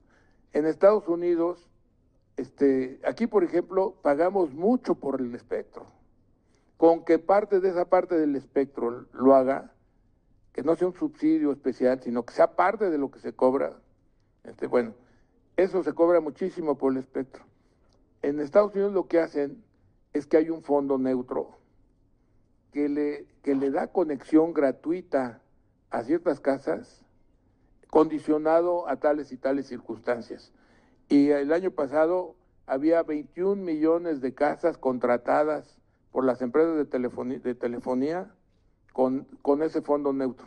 En 0.54 0.64
Estados 0.64 1.06
Unidos, 1.08 1.68
este, 2.36 3.00
aquí 3.04 3.26
por 3.26 3.44
ejemplo, 3.44 3.94
pagamos 4.02 4.52
mucho 4.54 4.94
por 4.94 5.20
el 5.20 5.34
espectro. 5.34 5.86
Con 6.76 7.04
que 7.04 7.18
parte 7.18 7.60
de 7.60 7.68
esa 7.68 7.84
parte 7.84 8.16
del 8.16 8.34
espectro 8.34 9.06
lo 9.12 9.34
haga, 9.34 9.72
que 10.52 10.62
no 10.62 10.74
sea 10.76 10.88
un 10.88 10.94
subsidio 10.94 11.52
especial, 11.52 12.00
sino 12.02 12.24
que 12.24 12.34
sea 12.34 12.56
parte 12.56 12.90
de 12.90 12.98
lo 12.98 13.10
que 13.10 13.20
se 13.20 13.32
cobra, 13.32 13.80
este, 14.44 14.66
bueno, 14.66 14.94
eso 15.56 15.82
se 15.82 15.92
cobra 15.92 16.20
muchísimo 16.20 16.76
por 16.76 16.92
el 16.92 16.98
espectro. 16.98 17.44
En 18.22 18.40
Estados 18.40 18.74
Unidos 18.74 18.92
lo 18.92 19.06
que 19.06 19.20
hacen 19.20 19.62
es 20.12 20.26
que 20.26 20.36
hay 20.36 20.50
un 20.50 20.62
fondo 20.62 20.98
neutro 20.98 21.58
que 22.72 22.88
le, 22.88 23.26
que 23.42 23.54
le 23.54 23.70
da 23.70 23.88
conexión 23.88 24.52
gratuita 24.52 25.40
a 25.90 26.02
ciertas 26.02 26.40
casas 26.40 27.04
condicionado 27.90 28.88
a 28.88 28.96
tales 28.96 29.32
y 29.32 29.36
tales 29.36 29.66
circunstancias. 29.66 30.52
Y 31.08 31.30
el 31.30 31.52
año 31.52 31.70
pasado 31.70 32.36
había 32.66 33.02
21 33.02 33.62
millones 33.62 34.20
de 34.20 34.34
casas 34.34 34.78
contratadas 34.78 35.78
por 36.10 36.24
las 36.24 36.42
empresas 36.42 36.76
de 36.76 36.84
telefonía, 36.84 37.38
de 37.38 37.54
telefonía 37.54 38.34
con, 38.92 39.26
ese 39.62 39.82
fondo 39.82 40.12
neutro. 40.12 40.46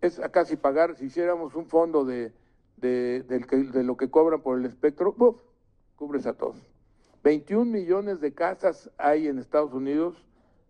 Es 0.00 0.18
a 0.18 0.28
casi 0.28 0.56
pagar, 0.56 0.96
si 0.96 1.06
hiciéramos 1.06 1.54
un 1.54 1.66
fondo 1.66 2.04
de, 2.04 2.32
de, 2.76 3.22
de 3.22 3.82
lo 3.82 3.96
que 3.96 4.10
cobran 4.10 4.42
por 4.42 4.58
el 4.58 4.66
espectro, 4.66 5.14
cubres 5.96 6.26
a 6.26 6.34
todos. 6.34 6.56
21 7.22 7.64
millones 7.64 8.20
de 8.20 8.32
casas 8.34 8.90
hay 8.98 9.26
en 9.26 9.38
Estados 9.38 9.72
Unidos 9.72 10.24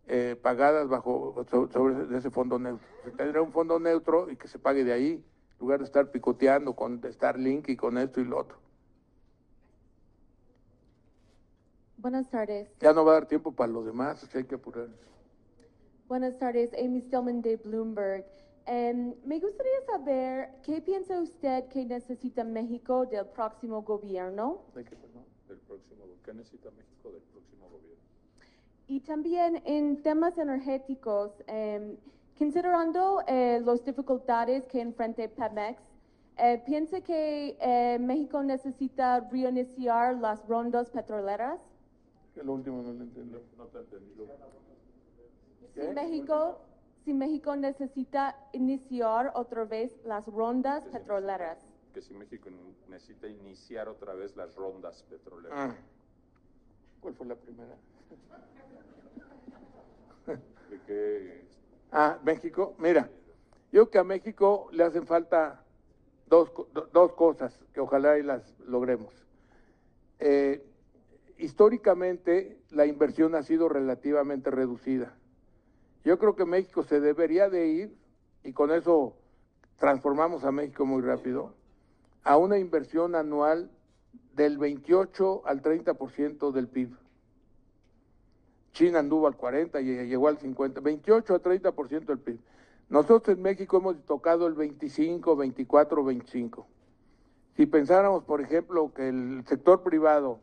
eh, 0.08 0.36
pagadas 0.40 0.88
bajo 0.88 1.44
sobre, 1.50 2.16
ese 2.16 2.30
fondo 2.30 2.58
neutro. 2.58 2.86
Se 3.04 3.10
tendrá 3.10 3.42
un 3.42 3.52
fondo 3.52 3.80
neutro 3.80 4.30
y 4.30 4.36
que 4.36 4.48
se 4.48 4.58
pague 4.58 4.84
de 4.84 4.92
ahí, 4.92 5.24
en 5.56 5.60
lugar 5.60 5.78
de 5.80 5.86
estar 5.86 6.10
picoteando 6.10 6.74
con 6.74 7.00
Starlink 7.02 7.68
y 7.68 7.76
con 7.76 7.96
esto 7.98 8.20
y 8.20 8.24
lo 8.24 8.38
otro. 8.38 8.58
Buenas 11.96 12.28
tardes. 12.30 12.68
Ya 12.80 12.92
no 12.92 13.04
va 13.04 13.12
a 13.12 13.14
dar 13.14 13.26
tiempo 13.26 13.52
para 13.52 13.72
los 13.72 13.86
demás, 13.86 14.28
hay 14.34 14.44
que 14.44 14.54
apurar. 14.54 14.88
Buenas 16.08 16.38
tardes, 16.38 16.70
Amy 16.74 17.00
Stillman 17.00 17.40
de 17.42 17.56
Bloomberg. 17.56 18.24
Um, 18.68 19.14
me 19.24 19.40
gustaría 19.40 19.80
saber 19.86 20.50
qué 20.62 20.80
piensa 20.80 21.20
usted 21.20 21.68
que 21.68 21.84
necesita 21.84 22.44
México 22.44 23.06
del 23.06 23.26
próximo 23.26 23.82
gobierno. 23.82 24.62
¿De 24.74 24.84
qué, 24.84 24.94
perdón? 24.94 25.24
Del 25.48 25.58
próximo, 25.58 26.04
¿Qué 26.24 26.34
necesita 26.34 26.70
México 26.72 27.10
del 27.10 27.22
próximo 27.22 27.68
gobierno? 27.70 28.02
Y 28.88 29.00
también 29.00 29.62
en 29.64 30.02
temas 30.02 30.36
energéticos, 30.38 31.32
eh, 31.46 31.96
considerando 32.38 33.22
eh, 33.26 33.60
las 33.64 33.84
dificultades 33.84 34.66
que 34.66 34.80
enfrenta 34.80 35.28
Pemex, 35.28 35.82
eh, 36.38 36.62
¿piensa 36.66 37.00
que 37.00 37.56
eh, 37.60 37.98
México 37.98 38.42
necesita 38.42 39.20
reiniciar 39.20 40.16
las 40.16 40.46
rondas 40.46 40.90
petroleras? 40.90 41.60
El 42.34 42.50
último 42.50 42.82
no 42.82 42.92
lo 42.92 43.04
entiendo. 43.04 43.42
No 43.56 43.64
te 43.64 43.78
entendí. 43.78 44.26
Si 45.74 45.88
México, 45.88 46.58
si 47.04 47.14
México 47.14 47.56
necesita 47.56 48.36
iniciar 48.52 49.32
otra 49.34 49.64
vez 49.64 49.98
las 50.04 50.26
rondas 50.26 50.84
Que 50.84 50.90
si 50.90 50.98
petroleras. 50.98 51.58
Que 51.94 52.02
si 52.02 52.14
México 52.14 52.50
necesita 52.88 53.26
iniciar 53.28 53.88
otra 53.88 54.12
vez 54.14 54.36
las 54.36 54.54
rondas 54.54 55.02
petroleras. 55.04 55.58
Ah. 55.58 55.74
¿Cuál 57.00 57.14
fue 57.14 57.26
la 57.26 57.36
primera? 57.36 57.76
¿De 60.26 60.80
qué? 60.86 61.45
Ah, 61.92 62.18
México. 62.24 62.74
Mira, 62.78 63.10
yo 63.72 63.82
creo 63.82 63.90
que 63.90 63.98
a 63.98 64.04
México 64.04 64.68
le 64.72 64.84
hacen 64.84 65.06
falta 65.06 65.64
dos, 66.26 66.50
dos 66.92 67.12
cosas 67.12 67.58
que 67.72 67.80
ojalá 67.80 68.18
y 68.18 68.22
las 68.22 68.58
logremos. 68.60 69.12
Eh, 70.18 70.64
históricamente 71.38 72.58
la 72.70 72.86
inversión 72.86 73.34
ha 73.34 73.42
sido 73.42 73.68
relativamente 73.68 74.50
reducida. 74.50 75.14
Yo 76.04 76.18
creo 76.18 76.36
que 76.36 76.44
México 76.44 76.82
se 76.82 77.00
debería 77.00 77.50
de 77.50 77.66
ir, 77.66 77.96
y 78.44 78.52
con 78.52 78.70
eso 78.70 79.16
transformamos 79.78 80.44
a 80.44 80.52
México 80.52 80.86
muy 80.86 81.02
rápido, 81.02 81.54
a 82.22 82.36
una 82.36 82.58
inversión 82.58 83.14
anual 83.14 83.70
del 84.32 84.58
28 84.58 85.42
al 85.46 85.62
30% 85.62 86.52
del 86.52 86.68
PIB. 86.68 86.96
China 88.76 88.98
anduvo 88.98 89.26
al 89.26 89.36
40 89.36 89.80
y 89.80 90.06
llegó 90.06 90.28
al 90.28 90.36
50, 90.36 90.82
28 90.82 91.34
a 91.34 91.42
30% 91.42 92.04
del 92.04 92.18
PIB. 92.18 92.38
Nosotros 92.90 93.34
en 93.34 93.42
México 93.42 93.78
hemos 93.78 94.04
tocado 94.04 94.46
el 94.46 94.52
25, 94.52 95.34
24, 95.34 96.04
25. 96.04 96.66
Si 97.56 97.64
pensáramos, 97.64 98.24
por 98.24 98.42
ejemplo, 98.42 98.92
que 98.92 99.08
el 99.08 99.44
sector 99.46 99.82
privado 99.82 100.40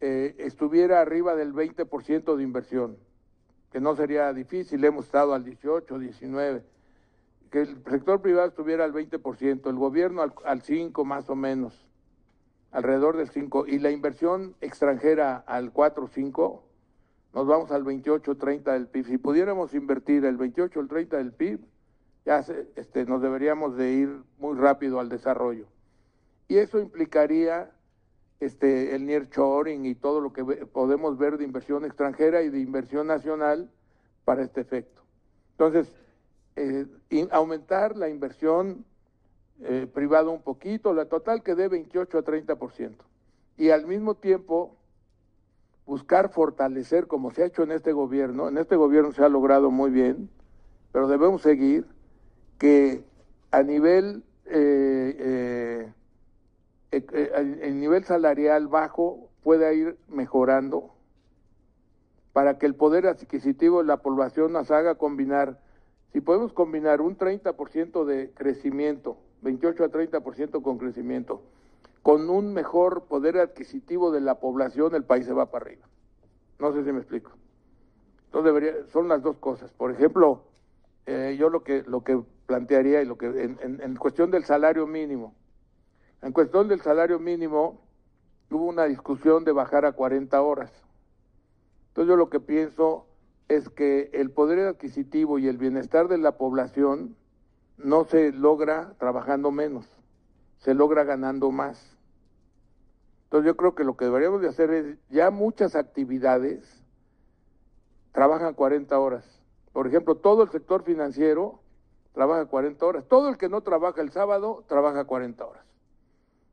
eh, 0.00 0.36
estuviera 0.38 1.00
arriba 1.00 1.34
del 1.34 1.52
20% 1.52 2.36
de 2.36 2.42
inversión, 2.44 2.96
que 3.72 3.80
no 3.80 3.96
sería 3.96 4.32
difícil, 4.32 4.84
hemos 4.84 5.06
estado 5.06 5.34
al 5.34 5.44
18, 5.44 5.98
19, 5.98 6.62
que 7.50 7.62
el 7.62 7.82
sector 7.90 8.22
privado 8.22 8.46
estuviera 8.46 8.84
al 8.84 8.92
20%, 8.92 9.68
el 9.68 9.76
gobierno 9.76 10.22
al, 10.22 10.32
al 10.44 10.62
5 10.62 11.04
más 11.04 11.28
o 11.28 11.34
menos, 11.34 11.84
alrededor 12.70 13.16
del 13.16 13.28
5, 13.28 13.66
y 13.66 13.80
la 13.80 13.90
inversión 13.90 14.54
extranjera 14.60 15.42
al 15.48 15.72
4 15.72 16.04
o 16.04 16.06
5, 16.08 16.69
nos 17.32 17.46
vamos 17.46 17.70
al 17.70 17.84
28-30 17.84 18.72
del 18.72 18.86
PIB. 18.88 19.06
Si 19.06 19.18
pudiéramos 19.18 19.74
invertir 19.74 20.24
el 20.24 20.36
28 20.36 20.80
el 20.80 20.88
30 20.88 21.16
del 21.16 21.32
PIB, 21.32 21.60
ya 22.24 22.44
este, 22.76 23.04
nos 23.04 23.22
deberíamos 23.22 23.76
de 23.76 23.92
ir 23.92 24.22
muy 24.38 24.56
rápido 24.58 25.00
al 25.00 25.08
desarrollo. 25.08 25.66
Y 26.48 26.56
eso 26.56 26.80
implicaría 26.80 27.70
este, 28.40 28.94
el 28.94 29.06
nearshoring 29.06 29.86
y 29.86 29.94
todo 29.94 30.20
lo 30.20 30.32
que 30.32 30.44
podemos 30.44 31.18
ver 31.18 31.38
de 31.38 31.44
inversión 31.44 31.84
extranjera 31.84 32.42
y 32.42 32.48
de 32.48 32.58
inversión 32.58 33.06
nacional 33.06 33.70
para 34.24 34.42
este 34.42 34.60
efecto. 34.60 35.02
Entonces, 35.52 35.92
eh, 36.56 36.86
aumentar 37.30 37.96
la 37.96 38.08
inversión 38.08 38.84
eh, 39.62 39.86
privado 39.92 40.30
un 40.30 40.42
poquito, 40.42 40.94
la 40.94 41.04
total 41.04 41.42
que 41.42 41.54
dé 41.54 41.68
28 41.68 42.18
a 42.18 42.24
30%. 42.24 42.94
Y 43.58 43.70
al 43.70 43.86
mismo 43.86 44.14
tiempo 44.14 44.74
buscar 45.90 46.28
fortalecer, 46.28 47.08
como 47.08 47.32
se 47.32 47.42
ha 47.42 47.46
hecho 47.46 47.64
en 47.64 47.72
este 47.72 47.90
gobierno, 47.90 48.46
en 48.46 48.58
este 48.58 48.76
gobierno 48.76 49.10
se 49.10 49.24
ha 49.24 49.28
logrado 49.28 49.72
muy 49.72 49.90
bien, 49.90 50.30
pero 50.92 51.08
debemos 51.08 51.42
seguir, 51.42 51.84
que 52.58 53.02
a 53.50 53.64
nivel, 53.64 54.22
eh, 54.44 55.92
el 56.92 57.80
nivel 57.80 58.04
salarial 58.04 58.68
bajo 58.68 59.30
pueda 59.42 59.72
ir 59.72 59.98
mejorando 60.06 60.94
para 62.32 62.56
que 62.56 62.66
el 62.66 62.76
poder 62.76 63.08
adquisitivo 63.08 63.80
de 63.80 63.86
la 63.86 63.96
población 63.96 64.52
nos 64.52 64.70
haga 64.70 64.94
combinar, 64.94 65.58
si 66.12 66.20
podemos 66.20 66.52
combinar 66.52 67.00
un 67.00 67.18
30% 67.18 68.04
de 68.04 68.30
crecimiento, 68.30 69.16
28 69.42 69.82
a 69.82 69.88
30% 69.88 70.62
con 70.62 70.78
crecimiento, 70.78 71.42
con 72.02 72.30
un 72.30 72.52
mejor 72.52 73.04
poder 73.04 73.38
adquisitivo 73.38 74.10
de 74.10 74.20
la 74.20 74.40
población, 74.40 74.94
el 74.94 75.04
país 75.04 75.26
se 75.26 75.32
va 75.32 75.50
para 75.50 75.66
arriba. 75.66 75.86
No 76.58 76.72
sé 76.72 76.84
si 76.84 76.92
me 76.92 76.98
explico. 76.98 77.32
Entonces 78.26 78.44
debería, 78.44 78.86
son 78.92 79.08
las 79.08 79.22
dos 79.22 79.36
cosas. 79.38 79.72
Por 79.72 79.90
ejemplo, 79.90 80.44
eh, 81.06 81.36
yo 81.38 81.50
lo 81.50 81.62
que 81.62 81.82
lo 81.82 82.04
que 82.04 82.22
plantearía 82.46 83.02
y 83.02 83.06
lo 83.06 83.18
que 83.18 83.26
en, 83.26 83.80
en 83.82 83.96
cuestión 83.96 84.30
del 84.30 84.44
salario 84.44 84.86
mínimo, 84.86 85.34
en 86.22 86.32
cuestión 86.32 86.68
del 86.68 86.80
salario 86.80 87.18
mínimo 87.18 87.80
hubo 88.50 88.66
una 88.66 88.84
discusión 88.84 89.44
de 89.44 89.52
bajar 89.52 89.84
a 89.84 89.92
40 89.92 90.40
horas. 90.42 90.72
Entonces 91.88 92.08
yo 92.08 92.16
lo 92.16 92.30
que 92.30 92.40
pienso 92.40 93.06
es 93.48 93.68
que 93.68 94.10
el 94.12 94.30
poder 94.30 94.60
adquisitivo 94.60 95.38
y 95.38 95.48
el 95.48 95.58
bienestar 95.58 96.08
de 96.08 96.18
la 96.18 96.38
población 96.38 97.16
no 97.78 98.04
se 98.04 98.32
logra 98.32 98.94
trabajando 98.98 99.50
menos, 99.50 99.86
se 100.60 100.74
logra 100.74 101.04
ganando 101.04 101.50
más. 101.50 101.96
Entonces 103.24 103.46
yo 103.46 103.56
creo 103.56 103.74
que 103.74 103.84
lo 103.84 103.96
que 103.96 104.06
deberíamos 104.06 104.40
de 104.40 104.48
hacer 104.48 104.70
es, 104.70 104.96
ya 105.08 105.30
muchas 105.30 105.76
actividades 105.76 106.84
trabajan 108.12 108.54
40 108.54 108.98
horas. 108.98 109.24
Por 109.72 109.86
ejemplo, 109.86 110.16
todo 110.16 110.42
el 110.42 110.50
sector 110.50 110.82
financiero 110.82 111.60
trabaja 112.12 112.46
40 112.46 112.84
horas. 112.84 113.04
Todo 113.06 113.28
el 113.28 113.38
que 113.38 113.48
no 113.48 113.60
trabaja 113.60 114.00
el 114.00 114.10
sábado 114.10 114.64
trabaja 114.66 115.04
40 115.04 115.44
horas. 115.44 115.64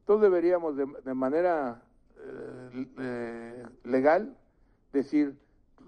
Entonces 0.01 0.21
deberíamos 0.21 0.77
de, 0.77 1.13
manera 1.13 1.81
eh, 2.17 2.87
eh, 2.99 3.65
legal 3.83 4.37
decir 4.93 5.35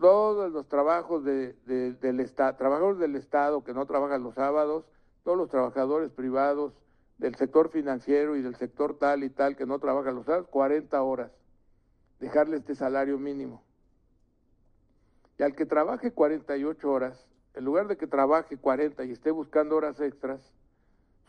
todos 0.01 0.51
los 0.51 0.67
trabajos 0.67 1.23
de, 1.23 1.53
del 1.65 2.19
Estado, 2.19 2.55
trabajadores 2.57 2.99
del 2.99 3.15
Estado 3.15 3.63
que 3.63 3.73
no 3.73 3.85
trabajan 3.85 4.23
los 4.23 4.35
sábados, 4.35 4.85
todos 5.23 5.37
los 5.37 5.49
trabajadores 5.49 6.09
privados 6.11 6.73
del 7.19 7.35
sector 7.35 7.69
financiero 7.69 8.35
y 8.35 8.41
del 8.41 8.55
sector 8.55 8.97
tal 8.97 9.23
y 9.23 9.29
tal 9.29 9.55
que 9.55 9.65
no 9.65 9.77
trabajan 9.79 10.15
los 10.15 10.25
sábados, 10.25 10.47
40 10.47 11.01
horas, 11.01 11.31
dejarle 12.19 12.57
este 12.57 12.75
salario 12.75 13.19
mínimo. 13.19 13.63
Y 15.37 15.43
al 15.43 15.55
que 15.55 15.65
trabaje 15.65 16.11
48 16.11 16.91
horas, 16.91 17.27
en 17.53 17.65
lugar 17.65 17.87
de 17.87 17.97
que 17.97 18.07
trabaje 18.07 18.57
40 18.57 19.03
y 19.05 19.11
esté 19.11 19.31
buscando 19.31 19.75
horas 19.75 19.99
extras, 19.99 20.41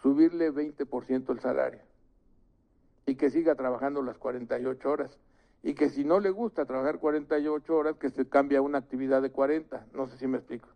subirle 0.02 0.52
20% 0.52 1.30
el 1.30 1.40
salario 1.40 1.82
y 3.06 3.16
que 3.16 3.30
siga 3.30 3.54
trabajando 3.54 4.02
las 4.02 4.18
48 4.18 4.90
horas 4.90 5.18
y 5.62 5.74
que 5.74 5.90
si 5.90 6.04
no 6.04 6.20
le 6.20 6.30
gusta 6.30 6.64
trabajar 6.64 6.98
48 6.98 7.76
horas, 7.76 7.96
que 7.96 8.10
se 8.10 8.28
cambie 8.28 8.56
a 8.56 8.62
una 8.62 8.78
actividad 8.78 9.20
de 9.20 9.30
40. 9.30 9.88
No 9.92 10.06
sé 10.06 10.16
si 10.16 10.26
me 10.26 10.38
explico. 10.38 10.68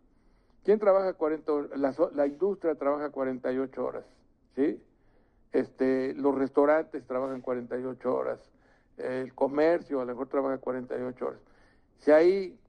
¿Quién 0.63 0.79
trabaja 0.79 1.13
40 1.13 1.51
horas? 1.51 1.79
La, 1.79 1.93
la, 2.13 2.27
industria 2.27 2.75
trabaja 2.75 3.09
48 3.09 3.83
horas, 3.83 4.05
¿sí? 4.55 4.79
Este, 5.55 6.13
los 6.15 6.35
restaurantes 6.35 7.07
trabajan 7.07 7.39
48 7.39 8.13
horas, 8.13 8.51
el 8.97 9.33
comercio 9.33 10.01
a 10.01 10.05
lo 10.05 10.11
mejor 10.11 10.27
trabaja 10.27 10.57
48 10.57 11.25
horas. 11.25 11.39
Si 11.99 12.11
ahí 12.11 12.59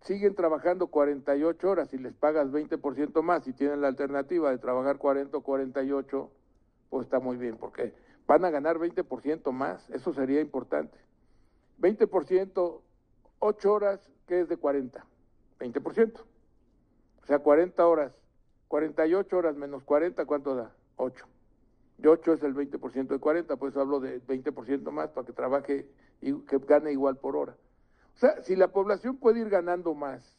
siguen 0.00 0.36
trabajando 0.36 0.86
48 0.86 1.68
horas 1.68 1.92
y 1.92 1.98
les 1.98 2.14
pagas 2.14 2.52
20% 2.52 3.20
más 3.22 3.48
y 3.48 3.52
tienen 3.52 3.80
la 3.80 3.88
alternativa 3.88 4.52
de 4.52 4.58
trabajar 4.58 4.98
40 4.98 5.36
o 5.36 5.40
48, 5.40 6.30
pues 6.88 7.04
está 7.04 7.18
muy 7.18 7.36
bien, 7.36 7.56
porque 7.56 7.92
van 8.28 8.44
a 8.44 8.50
ganar 8.50 8.78
20% 8.78 9.50
más, 9.50 9.90
eso 9.90 10.12
sería 10.12 10.40
importante. 10.40 10.96
20%, 11.80 12.80
8 13.40 13.72
horas, 13.72 14.08
que 14.28 14.38
es 14.38 14.48
de 14.48 14.56
40, 14.56 15.04
20%. 15.58 16.20
O 17.22 17.26
sea, 17.26 17.40
40 17.40 17.84
horas, 17.84 18.12
48 18.68 19.36
horas 19.36 19.56
menos 19.56 19.82
40, 19.82 20.24
¿cuánto 20.26 20.54
da? 20.54 20.72
8. 20.94 21.33
De 21.98 22.08
8 22.08 22.32
es 22.34 22.42
el 22.42 22.54
20% 22.54 23.08
de 23.08 23.18
40, 23.18 23.56
pues 23.56 23.76
hablo 23.76 24.00
de 24.00 24.20
20% 24.22 24.90
más 24.90 25.10
para 25.10 25.26
que 25.26 25.32
trabaje 25.32 25.88
y 26.20 26.34
que 26.42 26.58
gane 26.58 26.92
igual 26.92 27.16
por 27.16 27.36
hora. 27.36 27.56
O 28.14 28.18
sea, 28.18 28.42
si 28.42 28.56
la 28.56 28.68
población 28.68 29.16
puede 29.16 29.40
ir 29.40 29.48
ganando 29.48 29.94
más, 29.94 30.36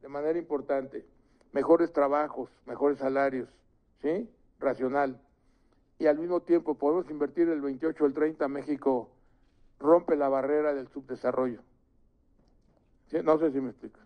de 0.00 0.08
manera 0.08 0.38
importante, 0.38 1.06
mejores 1.52 1.92
trabajos, 1.92 2.50
mejores 2.66 2.98
salarios, 2.98 3.48
¿sí? 4.00 4.28
Racional. 4.58 5.20
Y 5.98 6.06
al 6.06 6.18
mismo 6.18 6.40
tiempo 6.40 6.74
podemos 6.74 7.08
invertir 7.10 7.48
el 7.48 7.60
28 7.60 8.02
o 8.02 8.06
el 8.06 8.14
30 8.14 8.48
México 8.48 9.10
rompe 9.78 10.16
la 10.16 10.28
barrera 10.28 10.74
del 10.74 10.88
subdesarrollo. 10.88 11.60
No 13.24 13.38
sé 13.38 13.52
si 13.52 13.60
me 13.60 13.70
explico. 13.70 14.00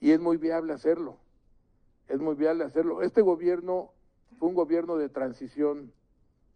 y 0.00 0.12
es 0.12 0.20
muy 0.20 0.36
viable 0.36 0.72
hacerlo. 0.72 1.16
Es 2.08 2.20
muy 2.20 2.34
viable 2.34 2.64
hacerlo. 2.64 3.02
Este 3.02 3.20
gobierno 3.20 3.92
un 4.46 4.54
gobierno 4.54 4.96
de 4.96 5.08
transición. 5.08 5.92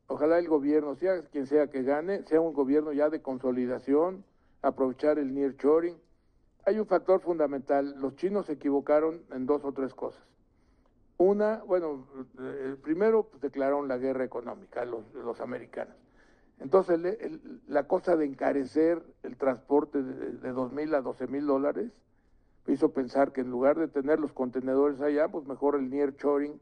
Ojalá 0.09 0.39
el 0.39 0.49
gobierno, 0.49 0.95
sea 0.95 1.23
quien 1.23 1.47
sea 1.47 1.69
que 1.69 1.83
gane, 1.83 2.23
sea 2.25 2.41
un 2.41 2.53
gobierno 2.53 2.93
ya 2.93 3.11
de 3.11 3.23
consolidación, 3.23 4.25
aprovechar 4.63 5.19
el 5.19 5.35
nearshoring. 5.35 5.97
Hay 6.65 6.79
un 6.79 6.87
factor 6.87 7.21
fundamental. 7.21 7.95
Los 8.01 8.17
chinos 8.17 8.47
se 8.47 8.55
equivocaron 8.55 9.23
en 9.33 9.47
dos 9.47 9.65
o 9.65 9.73
tres 9.73 9.95
cosas. 9.95 10.23
Una, 11.19 11.63
bueno, 11.65 12.07
eh, 12.39 12.77
primero 12.83 13.25
pues, 13.25 13.41
declararon 13.41 13.89
la 13.89 13.97
guerra 13.97 14.25
económica 14.25 14.85
los, 14.85 15.13
los 15.15 15.41
americanos. 15.41 15.97
Entonces, 16.59 16.99
la 17.67 17.87
cosa 17.87 18.17
de 18.17 18.25
encarecer 18.25 19.03
el 19.23 19.37
transporte 19.37 20.03
de, 20.03 20.53
dos 20.53 20.73
mil 20.73 20.95
a 20.95 21.03
doce 21.03 21.27
mil 21.27 21.47
dólares 21.47 21.93
hizo 22.67 22.93
pensar 22.93 23.33
que 23.33 23.43
en 23.43 23.51
lugar 23.51 23.79
de 23.79 23.89
tener 23.89 24.19
los 24.19 24.33
contenedores 24.33 25.01
allá, 25.01 25.29
pues 25.29 25.47
mejor 25.47 25.77
el 25.77 25.91
near 25.91 26.15
shoring, 26.17 26.59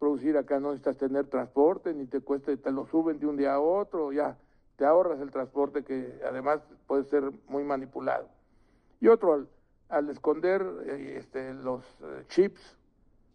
producir 0.00 0.38
acá 0.38 0.58
no 0.58 0.70
necesitas 0.70 0.96
tener 0.96 1.26
transporte, 1.26 1.92
ni 1.92 2.06
te 2.06 2.20
cueste, 2.20 2.56
te 2.56 2.72
lo 2.72 2.86
suben 2.86 3.20
de 3.20 3.26
un 3.26 3.36
día 3.36 3.52
a 3.52 3.60
otro, 3.60 4.10
ya 4.12 4.36
te 4.76 4.86
ahorras 4.86 5.20
el 5.20 5.30
transporte 5.30 5.84
que 5.84 6.18
además 6.26 6.62
puede 6.86 7.04
ser 7.04 7.30
muy 7.46 7.62
manipulado. 7.64 8.26
Y 8.98 9.08
otro, 9.08 9.46
al, 9.90 10.08
esconder 10.08 10.66
eh, 10.86 11.16
este, 11.18 11.52
los 11.52 11.84
eh, 12.02 12.24
chips, 12.28 12.78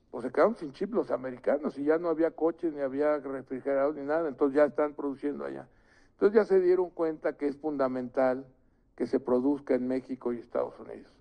pues 0.10 0.26
se 0.26 0.32
quedaron 0.32 0.56
sin 0.56 0.74
chips 0.74 0.92
los 0.92 1.12
americanos 1.12 1.78
y 1.78 1.84
ya 1.84 2.00
no 2.00 2.10
había 2.10 2.32
coches, 2.32 2.74
ni 2.74 2.82
había 2.82 3.20
refrigeradores, 3.20 4.02
ni 4.02 4.08
nada, 4.08 4.28
entonces 4.28 4.56
ya 4.56 4.66
están 4.66 4.96
produciendo 4.96 5.46
allá. 5.46 5.68
Entonces 6.14 6.36
ya 6.36 6.46
se 6.46 6.60
dieron 6.60 6.90
cuenta 6.90 7.38
que 7.38 7.48
es 7.48 7.58
fundamental 7.58 8.44
que 8.96 9.06
se 9.06 9.20
produzca 9.20 9.76
en 9.76 9.88
México 9.88 10.34
y 10.34 10.40
Estados 10.40 10.80
Unidos. 10.80 11.14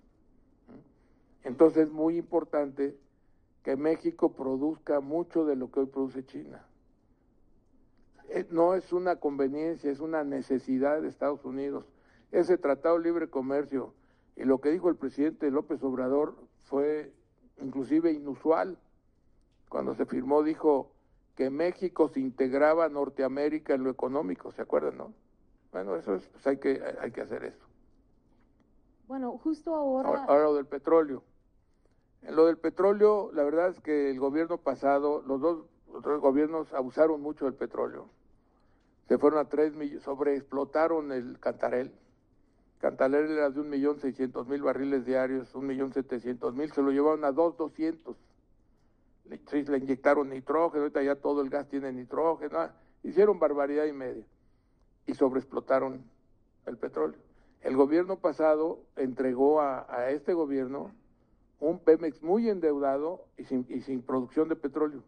Entonces 1.43 1.83
es 1.83 1.91
muy 1.91 2.17
importante 2.17 2.97
que 3.65 3.75
México 3.75 4.31
produzca 4.31 4.99
mucho 4.99 5.43
de 5.43 5.55
lo 5.55 5.71
que 5.71 5.79
hoy 5.79 5.85
produce 5.87 6.23
China. 6.23 6.63
Eh, 8.29 8.45
no 8.51 8.75
es 8.75 8.93
una 8.93 9.15
conveniencia, 9.15 9.89
es 9.89 10.01
una 10.01 10.23
necesidad 10.23 11.01
de 11.01 11.07
Estados 11.07 11.43
Unidos. 11.43 11.83
Ese 12.31 12.59
tratado 12.59 12.99
de 12.99 13.05
libre 13.05 13.27
comercio 13.27 13.95
y 14.35 14.43
lo 14.43 14.61
que 14.61 14.69
dijo 14.69 14.89
el 14.89 14.97
presidente 14.97 15.49
López 15.49 15.81
Obrador 15.81 16.35
fue 16.65 17.11
inclusive 17.59 18.11
inusual. 18.11 18.77
Cuando 19.67 19.95
se 19.95 20.05
firmó 20.05 20.43
dijo, 20.43 20.91
que 21.35 21.49
México 21.49 22.07
se 22.07 22.19
integraba 22.19 22.85
a 22.85 22.89
Norteamérica 22.89 23.73
en 23.73 23.83
lo 23.83 23.89
económico, 23.89 24.51
¿se 24.51 24.61
acuerdan, 24.61 24.95
no? 24.95 25.13
Bueno, 25.71 25.95
eso 25.95 26.13
es, 26.13 26.27
pues 26.27 26.45
hay 26.45 26.57
que, 26.57 26.83
hay 27.01 27.11
que 27.11 27.21
hacer 27.21 27.43
eso. 27.43 27.65
Bueno, 29.07 29.39
justo 29.39 29.73
ahora... 29.73 30.23
ahora... 30.25 30.43
lo 30.43 30.53
del 30.53 30.67
petróleo. 30.67 31.23
En 32.25 32.35
lo 32.35 32.45
del 32.45 32.57
petróleo, 32.57 33.31
la 33.33 33.43
verdad 33.43 33.69
es 33.69 33.79
que 33.79 34.09
el 34.09 34.19
gobierno 34.19 34.57
pasado, 34.57 35.23
los 35.25 35.41
dos, 35.41 35.65
gobiernos 36.19 36.73
abusaron 36.73 37.21
mucho 37.21 37.45
del 37.45 37.53
petróleo. 37.53 38.09
Se 39.07 39.17
fueron 39.17 39.39
a 39.39 39.49
tres 39.49 39.73
millones, 39.75 40.03
sobreexplotaron 40.03 41.11
el 41.11 41.39
Cantarel. 41.39 41.91
Cantarel 42.79 43.31
era 43.31 43.49
de 43.49 43.59
un 43.59 43.69
millón 43.69 43.99
seiscientos 43.99 44.47
mil 44.47 44.61
barriles 44.61 45.05
diarios, 45.05 45.53
un 45.55 45.67
millón 45.67 45.93
setecientos 45.93 46.55
mil, 46.55 46.71
se 46.71 46.81
lo 46.81 46.91
llevaron 46.91 47.23
a 47.23 47.31
dos 47.31 47.55
doscientos 47.57 48.17
le, 49.29 49.63
le 49.63 49.77
inyectaron 49.77 50.29
nitrógeno, 50.29 50.83
ahorita 50.83 51.03
ya 51.03 51.15
todo 51.15 51.41
el 51.41 51.49
gas 51.49 51.67
tiene 51.67 51.91
nitrógeno, 51.91 52.59
ah, 52.59 52.73
hicieron 53.03 53.39
barbaridad 53.39 53.85
y 53.85 53.93
media 53.93 54.23
y 55.05 55.13
sobreexplotaron 55.13 56.03
el 56.65 56.77
petróleo. 56.77 57.19
El 57.61 57.75
gobierno 57.75 58.17
pasado 58.17 58.79
entregó 58.95 59.61
a, 59.61 60.09
este 60.09 60.33
gobierno 60.33 60.91
un 61.59 61.79
Pemex 61.79 62.21
muy 62.21 62.49
endeudado 62.49 63.25
y 63.37 63.45
sin, 63.45 63.65
y 63.69 63.81
sin 63.81 64.01
producción 64.01 64.49
de 64.49 64.55
petróleo. 64.55 65.03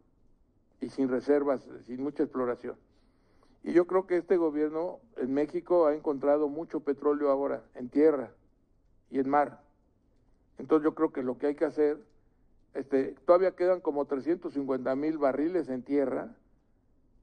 Y, 0.80 0.90
sin 0.90 1.10
reservas, 1.10 1.68
sin 1.86 2.04
mucha 2.04 2.24
exploración. 2.24 2.76
Y 3.64 3.74
yo 3.74 3.88
creo 3.88 4.06
que 4.06 4.18
este 4.18 4.38
gobierno 4.38 5.00
en 5.18 5.34
México 5.34 5.88
ha 5.88 5.96
encontrado 5.96 6.48
mucho 6.48 6.82
petróleo 6.82 7.32
ahora 7.32 7.64
en 7.76 7.90
tierra 7.90 8.32
y 9.10 9.20
en 9.20 9.30
mar. 9.30 9.62
Entonces 10.58 10.84
yo 10.84 10.96
creo 10.96 11.12
que 11.12 11.24
lo 11.24 11.38
que 11.38 11.48
hay 11.48 11.56
que 11.56 11.66
hacer, 11.66 11.98
este, 12.74 13.16
todavía 13.26 13.56
quedan 13.56 13.82
como 13.82 14.06
350 14.06 14.96
mil 14.96 15.18
barriles 15.18 15.70
en 15.70 15.84
tierra 15.84 16.36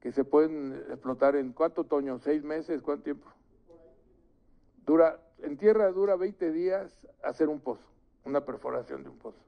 que 0.01 0.11
se 0.11 0.23
pueden 0.23 0.73
explotar 0.89 1.35
en 1.35 1.51
cuánto 1.51 1.81
otoño, 1.81 2.19
seis 2.19 2.43
meses, 2.43 2.81
cuánto 2.81 3.05
tiempo. 3.05 3.27
Dura, 4.85 5.19
en 5.39 5.57
tierra 5.57 5.91
dura 5.91 6.15
20 6.15 6.51
días 6.51 6.95
hacer 7.23 7.49
un 7.49 7.59
pozo, 7.59 7.83
una 8.25 8.43
perforación 8.43 9.03
de 9.03 9.09
un 9.09 9.17
pozo. 9.17 9.39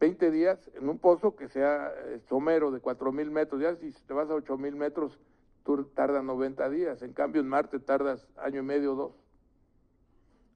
20 0.00 0.30
días 0.30 0.70
en 0.74 0.88
un 0.88 0.98
pozo 0.98 1.34
que 1.34 1.48
sea 1.48 1.92
eh, 2.06 2.20
somero 2.28 2.70
de 2.70 2.80
4 2.80 3.10
mil 3.12 3.30
metros, 3.30 3.60
ya 3.60 3.74
si 3.76 3.92
te 4.06 4.14
vas 4.14 4.30
a 4.30 4.34
8 4.34 4.56
mil 4.56 4.76
metros, 4.76 5.18
tú 5.64 5.84
tarda 5.86 6.22
90 6.22 6.68
días, 6.70 7.02
en 7.02 7.12
cambio 7.12 7.40
en 7.40 7.48
Marte 7.48 7.80
tardas 7.80 8.28
año 8.36 8.60
y 8.60 8.64
medio, 8.64 8.94
dos. 8.94 9.12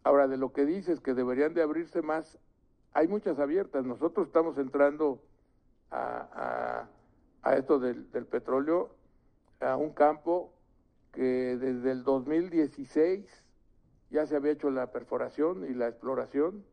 Ahora, 0.04 0.28
de 0.28 0.36
lo 0.36 0.52
que 0.52 0.64
dices 0.64 1.00
que 1.00 1.14
deberían 1.14 1.54
de 1.54 1.62
abrirse 1.62 2.02
más, 2.02 2.38
hay 2.92 3.08
muchas 3.08 3.38
abiertas. 3.38 3.84
Nosotros 3.84 4.26
estamos 4.26 4.58
entrando 4.58 5.22
a, 5.90 6.88
esto 7.56 7.78
del, 7.78 8.10
del, 8.10 8.26
petróleo, 8.26 8.90
a 9.60 9.76
un 9.76 9.92
campo 9.92 10.52
que 11.12 11.56
desde 11.56 11.92
el 11.92 12.02
2016 12.04 13.44
ya 14.10 14.26
se 14.26 14.36
había 14.36 14.52
hecho 14.52 14.70
la 14.70 14.90
perforación 14.90 15.64
y 15.70 15.74
la 15.74 15.88
exploración, 15.88 16.64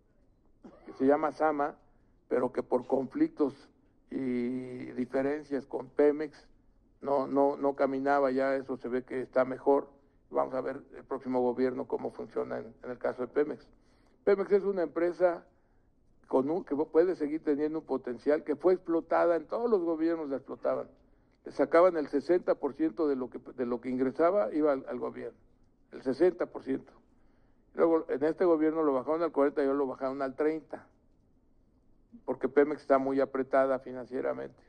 que 0.86 0.94
se 0.94 1.06
llama 1.06 1.32
Sama, 1.32 1.76
pero 2.28 2.52
que 2.52 2.64
por 2.64 2.88
conflictos 2.88 3.54
y 4.12 4.92
diferencias 4.92 5.66
con 5.66 5.88
Pemex 5.90 6.48
no, 7.02 7.28
no, 7.28 7.58
no 7.58 7.76
caminaba 7.76 8.32
ya, 8.32 8.56
eso 8.56 8.78
se 8.78 8.90
ve 8.90 9.04
que 9.04 9.22
está 9.22 9.46
mejor 9.46 9.88
Vamos 10.32 10.54
a 10.54 10.62
ver 10.62 10.82
el 10.96 11.04
próximo 11.06 11.42
gobierno 11.42 11.88
cómo 11.88 12.12
funciona 12.12 12.60
en, 12.60 12.74
el 12.84 12.98
caso 13.00 13.24
de 13.24 13.28
Pemex. 13.28 13.68
Pemex 14.24 14.52
es 14.52 14.64
una 14.64 14.84
empresa 14.84 15.44
que 16.68 16.76
puede 16.76 17.16
seguir 17.16 17.44
teniendo 17.44 17.80
un 17.80 17.86
potencial 17.86 18.44
que 18.44 18.56
fue 18.56 18.74
explotada, 18.74 19.36
en 19.36 19.48
todos 19.48 19.68
los 19.68 19.82
gobiernos 19.82 20.30
la 20.30 20.36
explotaban. 20.36 20.88
Le 21.46 21.52
sacaban 21.52 21.98
el 21.98 22.08
60% 22.08 23.08
de 23.08 23.16
lo 23.16 23.32
que 23.32 23.40
de 23.40 23.66
lo 23.66 23.82
que 23.82 23.90
ingresaba 23.90 24.54
iba 24.54 24.72
al, 24.74 25.00
gobierno, 25.00 25.38
el 25.92 26.04
60%. 26.04 26.82
Luego 27.80 28.06
en 28.10 28.26
este 28.26 28.44
gobierno 28.44 28.84
lo 28.84 28.92
bajaron 28.92 29.24
al 29.24 29.32
40 29.32 29.64
y 29.64 29.68
lo 29.68 29.88
bajaron 29.88 30.22
al 30.22 30.36
30, 30.36 30.86
porque 32.26 32.50
Pemex 32.50 32.82
está 32.82 32.98
muy 32.98 33.22
apretada 33.22 33.80
financieramente. 33.80 34.62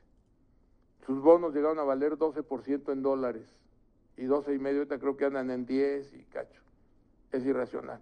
Sus 1.05 1.21
bonos 1.21 1.53
llegaron 1.53 1.77
a 1.79 1.83
valer 1.83 2.13
12% 2.13 2.89
en 2.93 3.01
dólares 3.01 3.43
y 4.15 4.23
12 4.23 4.53
y 4.55 4.59
medio, 4.59 4.77
ahorita 4.77 4.97
creo 4.97 5.17
que 5.17 5.25
andan 5.25 5.51
en 5.51 5.65
10 5.65 6.13
y 6.13 6.23
cacho. 6.23 6.61
Es 7.33 7.45
irracional. 7.45 8.01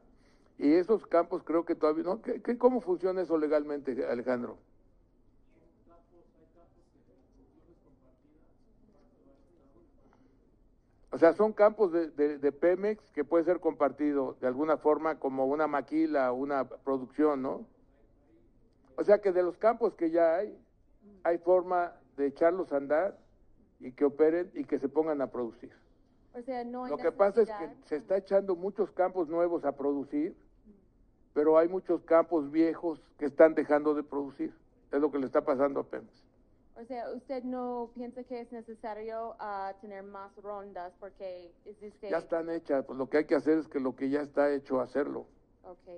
Y 0.60 0.74
esos 0.74 1.08
campos 1.08 1.42
creo 1.44 1.66
que 1.66 1.74
todavía 1.74 2.04
no. 2.04 2.22
¿Qué, 2.22 2.58
cómo 2.60 2.80
funciona 2.80 3.22
eso 3.22 3.36
legalmente, 3.36 4.06
Alejandro? 4.06 4.60
O 11.12 11.18
sea, 11.18 11.34
son 11.34 11.54
campos 11.54 11.92
de, 11.92 12.38
de, 12.38 12.52
Pemex 12.52 13.12
que 13.12 13.24
puede 13.24 13.44
ser 13.44 13.60
compartido 13.60 14.38
de 14.42 14.48
alguna 14.48 14.78
forma 14.78 15.18
como 15.18 15.46
una 15.48 15.68
maquila, 15.68 16.32
una 16.32 16.68
producción, 16.68 17.42
¿no? 17.42 17.66
O 18.96 19.04
sea 19.04 19.20
que 19.20 19.32
de 19.32 19.42
los 19.42 19.58
campos 19.58 19.96
que 19.96 20.12
ya 20.12 20.36
hay, 20.36 20.56
hay 21.24 21.40
forma 21.40 21.94
de 22.16 22.28
echarlos 22.28 22.72
a 22.72 22.78
andar 22.78 23.18
y 23.80 23.92
que 23.94 24.06
operen 24.06 24.52
y 24.54 24.66
que 24.66 24.78
se 24.78 24.88
pongan 24.88 25.22
a 25.22 25.28
producir. 25.32 25.72
Lo 26.90 26.98
que 26.98 27.12
pasa 27.12 27.42
es 27.42 27.50
que 27.50 27.70
se 27.86 27.96
está 27.96 28.18
echando 28.18 28.56
muchos 28.56 28.92
campos 28.92 29.28
nuevos 29.28 29.66
a 29.66 29.72
producir, 29.72 30.36
pero 31.34 31.58
hay 31.58 31.68
muchos 31.68 32.04
campos 32.04 32.52
viejos 32.52 33.02
que 33.18 33.26
están 33.26 33.56
dejando 33.56 33.96
de 33.96 34.04
producir. 34.04 34.54
Es 34.92 35.00
lo 35.00 35.12
que 35.12 35.18
le 35.18 35.26
está 35.26 35.42
pasando 35.42 35.80
a 35.80 35.84
Pemex. 35.84 36.29
O 36.82 36.86
sea, 36.86 37.12
¿usted 37.12 37.44
no 37.44 37.92
piensa 37.94 38.24
que 38.24 38.42
es 38.42 38.52
necesario 38.52 39.36
uh, 39.40 39.80
tener 39.82 40.04
más 40.04 40.36
rondas 40.38 40.94
porque 41.00 41.52
existe... 41.66 42.10
Ya 42.10 42.20
están 42.20 42.50
hechas, 42.50 42.86
pues 42.86 42.98
lo 42.98 43.10
que 43.10 43.18
hay 43.18 43.26
que 43.26 43.36
hacer 43.36 43.58
es 43.58 43.68
que 43.68 43.80
lo 43.80 43.96
que 43.96 44.10
ya 44.10 44.22
está 44.22 44.54
hecho, 44.54 44.80
hacerlo. 44.80 45.26
Ok, 45.64 45.90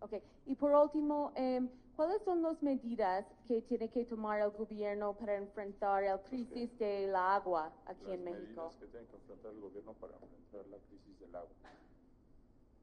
ok. 0.00 0.14
Y 0.46 0.54
por 0.54 0.72
último, 0.72 1.32
eh, 1.34 1.66
¿Cuáles 1.98 2.22
son 2.22 2.42
las 2.42 2.62
medidas 2.62 3.26
que 3.48 3.60
tiene 3.62 3.90
que 3.90 4.04
tomar 4.04 4.40
el 4.40 4.50
gobierno 4.50 5.14
para 5.14 5.34
enfrentar 5.34 6.04
la 6.04 6.22
crisis 6.22 6.78
del 6.78 7.12
agua 7.16 7.72
aquí 7.86 8.12
en 8.12 8.22
México? 8.22 8.70
Medidas 8.70 8.76
que 8.76 8.86
tiene 8.86 9.06
que 9.08 9.16
enfrentar 9.16 9.50
el 9.50 9.60
gobierno 9.60 9.94
para 9.94 10.12
enfrentar 10.14 10.68
la 10.68 10.78
crisis 10.86 11.18
del 11.18 11.34
agua. 11.34 11.50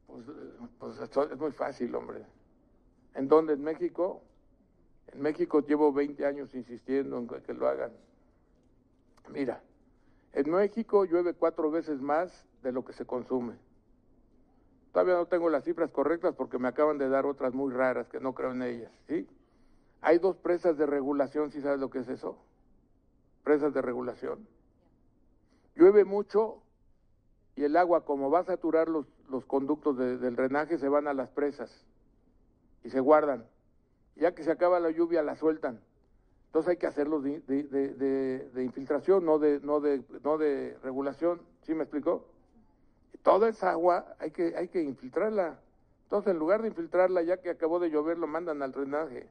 Pues, 0.05 0.27
eh, 0.27 0.67
pues 0.77 0.99
esto 0.99 1.31
es 1.31 1.39
muy 1.39 1.53
fácil, 1.53 1.95
hombre. 1.95 2.25
¿En 3.13 3.29
dónde? 3.29 3.53
¿En 3.53 3.63
México? 3.63 4.21
En 5.13 5.21
México 5.21 5.61
llevo 5.61 5.93
20 5.93 6.25
años 6.25 6.53
insistiendo 6.53 7.17
en 7.17 7.27
que 7.27 7.53
lo 7.53 7.67
hagan. 7.67 7.91
Mira, 9.29 9.61
en 10.33 10.51
México 10.51 11.05
llueve 11.05 11.33
cuatro 11.33 11.71
veces 11.71 12.01
más 12.01 12.45
de 12.61 12.71
lo 12.71 12.83
que 12.83 12.93
se 12.93 13.05
consume. 13.05 13.55
Todavía 14.91 15.15
no 15.15 15.25
tengo 15.25 15.49
las 15.49 15.63
cifras 15.63 15.91
correctas 15.91 16.35
porque 16.35 16.57
me 16.57 16.67
acaban 16.67 16.97
de 16.97 17.09
dar 17.09 17.25
otras 17.25 17.53
muy 17.53 17.73
raras 17.73 18.07
que 18.07 18.19
no 18.19 18.33
creo 18.33 18.51
en 18.51 18.61
ellas, 18.61 18.91
¿sí? 19.07 19.27
Hay 20.01 20.19
dos 20.19 20.37
presas 20.37 20.77
de 20.77 20.85
regulación, 20.85 21.51
¿sí 21.51 21.61
sabes 21.61 21.79
lo 21.79 21.89
que 21.89 21.99
es 21.99 22.07
eso? 22.07 22.37
Presas 23.43 23.73
de 23.73 23.81
regulación. 23.81 24.47
Llueve 25.75 26.05
mucho 26.05 26.61
y 27.55 27.63
el 27.63 27.75
agua, 27.75 28.05
como 28.05 28.29
va 28.29 28.39
a 28.39 28.45
saturar 28.45 28.87
los 28.87 29.45
conductos 29.45 29.97
del 29.97 30.35
drenaje, 30.35 30.77
se 30.77 30.89
van 30.89 31.07
a 31.07 31.13
las 31.13 31.29
presas 31.29 31.85
y 32.83 32.89
se 32.89 32.99
guardan. 32.99 33.45
Ya 34.15 34.33
que 34.33 34.43
se 34.43 34.51
acaba 34.51 34.79
la 34.79 34.91
lluvia, 34.91 35.23
la 35.23 35.35
sueltan. 35.35 35.81
Entonces 36.47 36.69
hay 36.69 36.77
que 36.77 36.87
hacerlos 36.87 37.23
de, 37.23 38.63
infiltración, 38.63 39.25
no 39.25 39.39
de, 39.39 39.59
no, 39.59 39.81
de, 39.81 40.03
no 40.23 40.37
de 40.37 40.77
regulación. 40.81 41.41
¿Sí 41.63 41.73
me 41.73 41.83
explicó? 41.83 42.25
toda 43.25 43.49
esa 43.49 43.71
agua 43.71 44.15
hay 44.19 44.29
que, 44.29 44.55
hay 44.55 44.67
que 44.67 44.83
infiltrarla. 44.83 45.59
Entonces, 46.03 46.31
en 46.31 46.37
lugar 46.37 46.61
de 46.61 46.67
infiltrarla, 46.67 47.23
ya 47.23 47.37
que 47.37 47.49
acabó 47.49 47.79
de 47.79 47.89
llover, 47.89 48.19
lo 48.19 48.27
mandan 48.27 48.61
al 48.61 48.71
drenaje. 48.71 49.27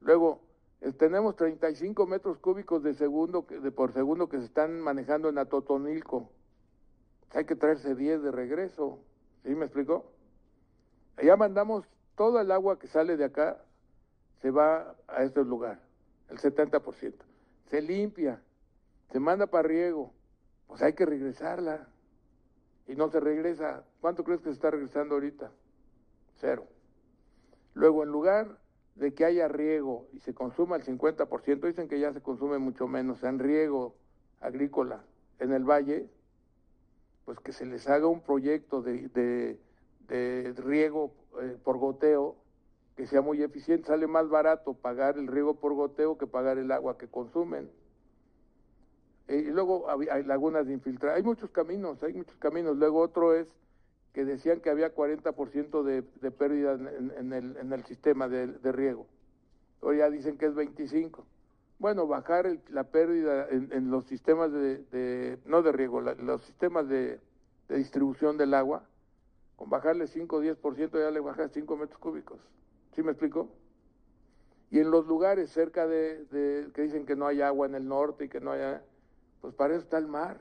Luego, 0.00 0.40
eh, 0.80 0.92
tenemos 0.92 1.36
35 1.36 2.06
metros 2.06 2.38
cúbicos 2.38 2.82
de 2.82 2.94
segundo 2.94 3.46
de 3.48 3.70
por 3.70 3.92
segundo 3.92 4.30
que 4.30 4.38
se 4.38 4.46
están 4.46 4.80
manejando 4.80 5.28
en 5.28 5.36
Atotonilco. 5.36 6.30
Hay 7.32 7.44
que 7.44 7.54
traerse 7.54 7.94
10 7.94 8.22
de 8.22 8.30
regreso. 8.30 8.98
¿Sí 9.44 9.54
me 9.54 9.66
explicó? 9.66 10.10
Allá 11.18 11.36
mandamos 11.36 11.84
todo 12.16 12.40
el 12.40 12.50
agua 12.50 12.78
que 12.78 12.88
sale 12.88 13.18
de 13.18 13.24
acá, 13.24 13.62
se 14.40 14.50
va 14.50 14.94
a 15.08 15.22
este 15.22 15.44
lugar, 15.44 15.80
el 16.28 16.38
70%. 16.38 17.14
Se 17.66 17.82
limpia, 17.82 18.42
se 19.10 19.20
manda 19.20 19.46
para 19.46 19.68
riego. 19.68 20.12
Pues 20.66 20.82
hay 20.82 20.94
que 20.94 21.06
regresarla 21.06 21.88
y 22.86 22.94
no 22.94 23.08
se 23.10 23.20
regresa. 23.20 23.84
¿Cuánto 24.00 24.24
crees 24.24 24.40
que 24.40 24.48
se 24.48 24.54
está 24.54 24.70
regresando 24.70 25.14
ahorita? 25.14 25.50
Cero. 26.36 26.66
Luego, 27.74 28.02
en 28.02 28.10
lugar 28.10 28.58
de 28.94 29.14
que 29.14 29.24
haya 29.24 29.48
riego 29.48 30.08
y 30.12 30.20
se 30.20 30.34
consuma 30.34 30.76
el 30.76 30.84
50%, 30.84 31.66
dicen 31.66 31.88
que 31.88 32.00
ya 32.00 32.12
se 32.12 32.22
consume 32.22 32.58
mucho 32.58 32.88
menos 32.88 33.22
en 33.22 33.38
riego 33.38 33.94
agrícola 34.40 35.04
en 35.38 35.52
el 35.52 35.64
valle, 35.64 36.08
pues 37.24 37.38
que 37.40 37.52
se 37.52 37.66
les 37.66 37.88
haga 37.88 38.06
un 38.06 38.22
proyecto 38.22 38.82
de, 38.82 39.58
riego 40.56 41.12
eh, 41.42 41.58
por 41.62 41.78
goteo 41.78 42.36
que 42.96 43.06
sea 43.06 43.20
muy 43.20 43.42
eficiente. 43.42 43.86
Sale 43.88 44.06
más 44.06 44.28
barato 44.28 44.74
pagar 44.74 45.18
el 45.18 45.26
riego 45.26 45.54
por 45.54 45.74
goteo 45.74 46.18
que 46.18 46.26
pagar 46.26 46.58
el 46.58 46.72
agua 46.72 46.98
que 46.98 47.08
consumen. 47.08 47.70
Eh, 49.28 49.44
y 49.48 49.50
luego 49.50 49.86
hay 49.90 50.22
lagunas 50.24 50.66
de 50.66 50.72
infiltración. 50.72 51.16
Hay 51.16 51.22
muchos 51.22 51.50
caminos, 51.50 52.02
hay 52.02 52.14
muchos 52.14 52.36
caminos. 52.36 52.76
Luego 52.76 53.00
otro 53.00 53.34
es 53.34 53.46
que 54.16 54.24
decían 54.24 54.60
que 54.60 54.70
había 54.70 54.94
40% 54.94 55.82
de, 55.82 56.02
de 56.22 56.30
pérdida 56.30 56.72
en, 56.72 57.32
el, 57.34 57.56
en 57.58 57.72
el 57.72 57.84
sistema 57.84 58.28
de, 58.28 58.72
riego. 58.72 59.06
Hoy 59.80 59.98
ya 59.98 60.08
dicen 60.08 60.38
que 60.38 60.46
es 60.46 60.54
25. 60.54 61.26
Bueno, 61.78 62.06
bajar 62.06 62.58
la 62.70 62.84
pérdida 62.84 63.46
en, 63.50 63.90
los 63.90 64.06
sistemas 64.06 64.50
de, 64.52 65.38
no 65.44 65.60
de 65.60 65.70
riego, 65.70 66.00
los 66.00 66.42
sistemas 66.44 66.88
de, 66.88 67.20
distribución 67.68 68.38
del 68.38 68.54
agua, 68.54 68.84
con 69.56 69.68
bajarle 69.68 70.06
5 70.06 70.36
o 70.36 70.42
10% 70.42 70.98
ya 70.98 71.10
le 71.10 71.20
bajas 71.20 71.50
5 71.52 71.76
metros 71.76 71.98
cúbicos. 71.98 72.40
¿Sí 72.96 73.02
me 73.02 73.10
explico? 73.10 73.50
Y 74.70 74.78
en 74.80 74.90
los 74.90 75.06
lugares 75.06 75.50
cerca 75.50 75.86
de, 75.86 76.70
que 76.74 76.82
dicen 76.82 77.04
que 77.04 77.14
no 77.14 77.26
hay 77.26 77.42
agua 77.42 77.66
en 77.66 77.74
el 77.74 77.86
norte 77.86 78.24
y 78.24 78.28
que 78.30 78.40
no 78.40 78.52
haya 78.52 78.82
pues 79.42 79.54
para 79.54 79.74
eso 79.74 79.84
está 79.84 79.98
el 79.98 80.06
mar. 80.06 80.40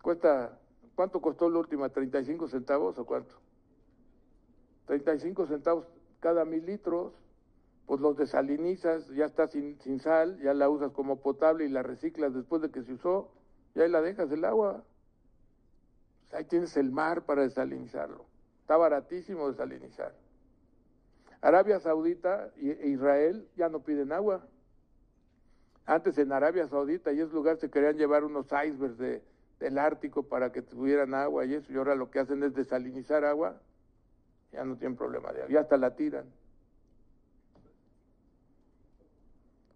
Cuesta, 0.00 0.60
¿cuánto 0.94 1.20
costó 1.20 1.50
la 1.50 1.58
última? 1.58 1.92
¿35 1.92 2.48
centavos 2.48 2.96
o 2.98 3.04
cuánto? 3.04 3.34
35 4.86 5.46
centavos 5.48 5.86
cada 6.20 6.44
mil 6.44 6.64
litros. 6.64 7.12
pues 7.86 8.00
los 8.00 8.16
desalinizas, 8.16 9.08
ya 9.08 9.26
está 9.26 9.48
sin, 9.48 9.80
sin 9.80 9.98
sal, 9.98 10.40
ya 10.40 10.54
la 10.54 10.68
usas 10.68 10.92
como 10.92 11.20
potable 11.20 11.64
y 11.64 11.68
la 11.68 11.82
reciclas 11.82 12.32
después 12.32 12.62
de 12.62 12.70
que 12.70 12.82
se 12.82 12.92
usó, 12.92 13.32
y 13.74 13.80
ahí 13.80 13.88
la 13.88 14.00
dejas 14.00 14.30
el 14.30 14.44
agua. 14.44 14.84
Ahí 16.32 16.44
tienes 16.44 16.76
el 16.76 16.92
mar 16.92 17.24
para 17.26 17.42
desalinizarlo. 17.42 18.24
Está 18.60 18.76
baratísimo 18.76 19.48
desalinizar. 19.50 20.14
Arabia 21.46 21.78
Saudita 21.78 22.50
e 22.56 22.88
Israel 22.88 23.48
ya 23.54 23.68
no 23.68 23.78
piden 23.78 24.10
agua. 24.10 24.44
Antes 25.84 26.18
en 26.18 26.32
Arabia 26.32 26.66
Saudita 26.66 27.12
y 27.12 27.20
ese 27.20 27.32
lugar 27.32 27.56
se 27.58 27.70
querían 27.70 27.96
llevar 27.96 28.24
unos 28.24 28.46
icebergs 28.46 28.98
de, 28.98 29.22
del 29.60 29.78
Ártico 29.78 30.24
para 30.24 30.50
que 30.50 30.60
tuvieran 30.60 31.14
agua 31.14 31.44
y 31.44 31.54
eso, 31.54 31.72
y 31.72 31.76
ahora 31.76 31.94
lo 31.94 32.10
que 32.10 32.18
hacen 32.18 32.42
es 32.42 32.52
desalinizar 32.52 33.24
agua, 33.24 33.60
ya 34.50 34.64
no 34.64 34.76
tienen 34.76 34.96
problema 34.96 35.32
de 35.32 35.42
agua, 35.42 35.52
ya 35.52 35.60
hasta 35.60 35.76
la 35.76 35.94
tiran. 35.94 36.26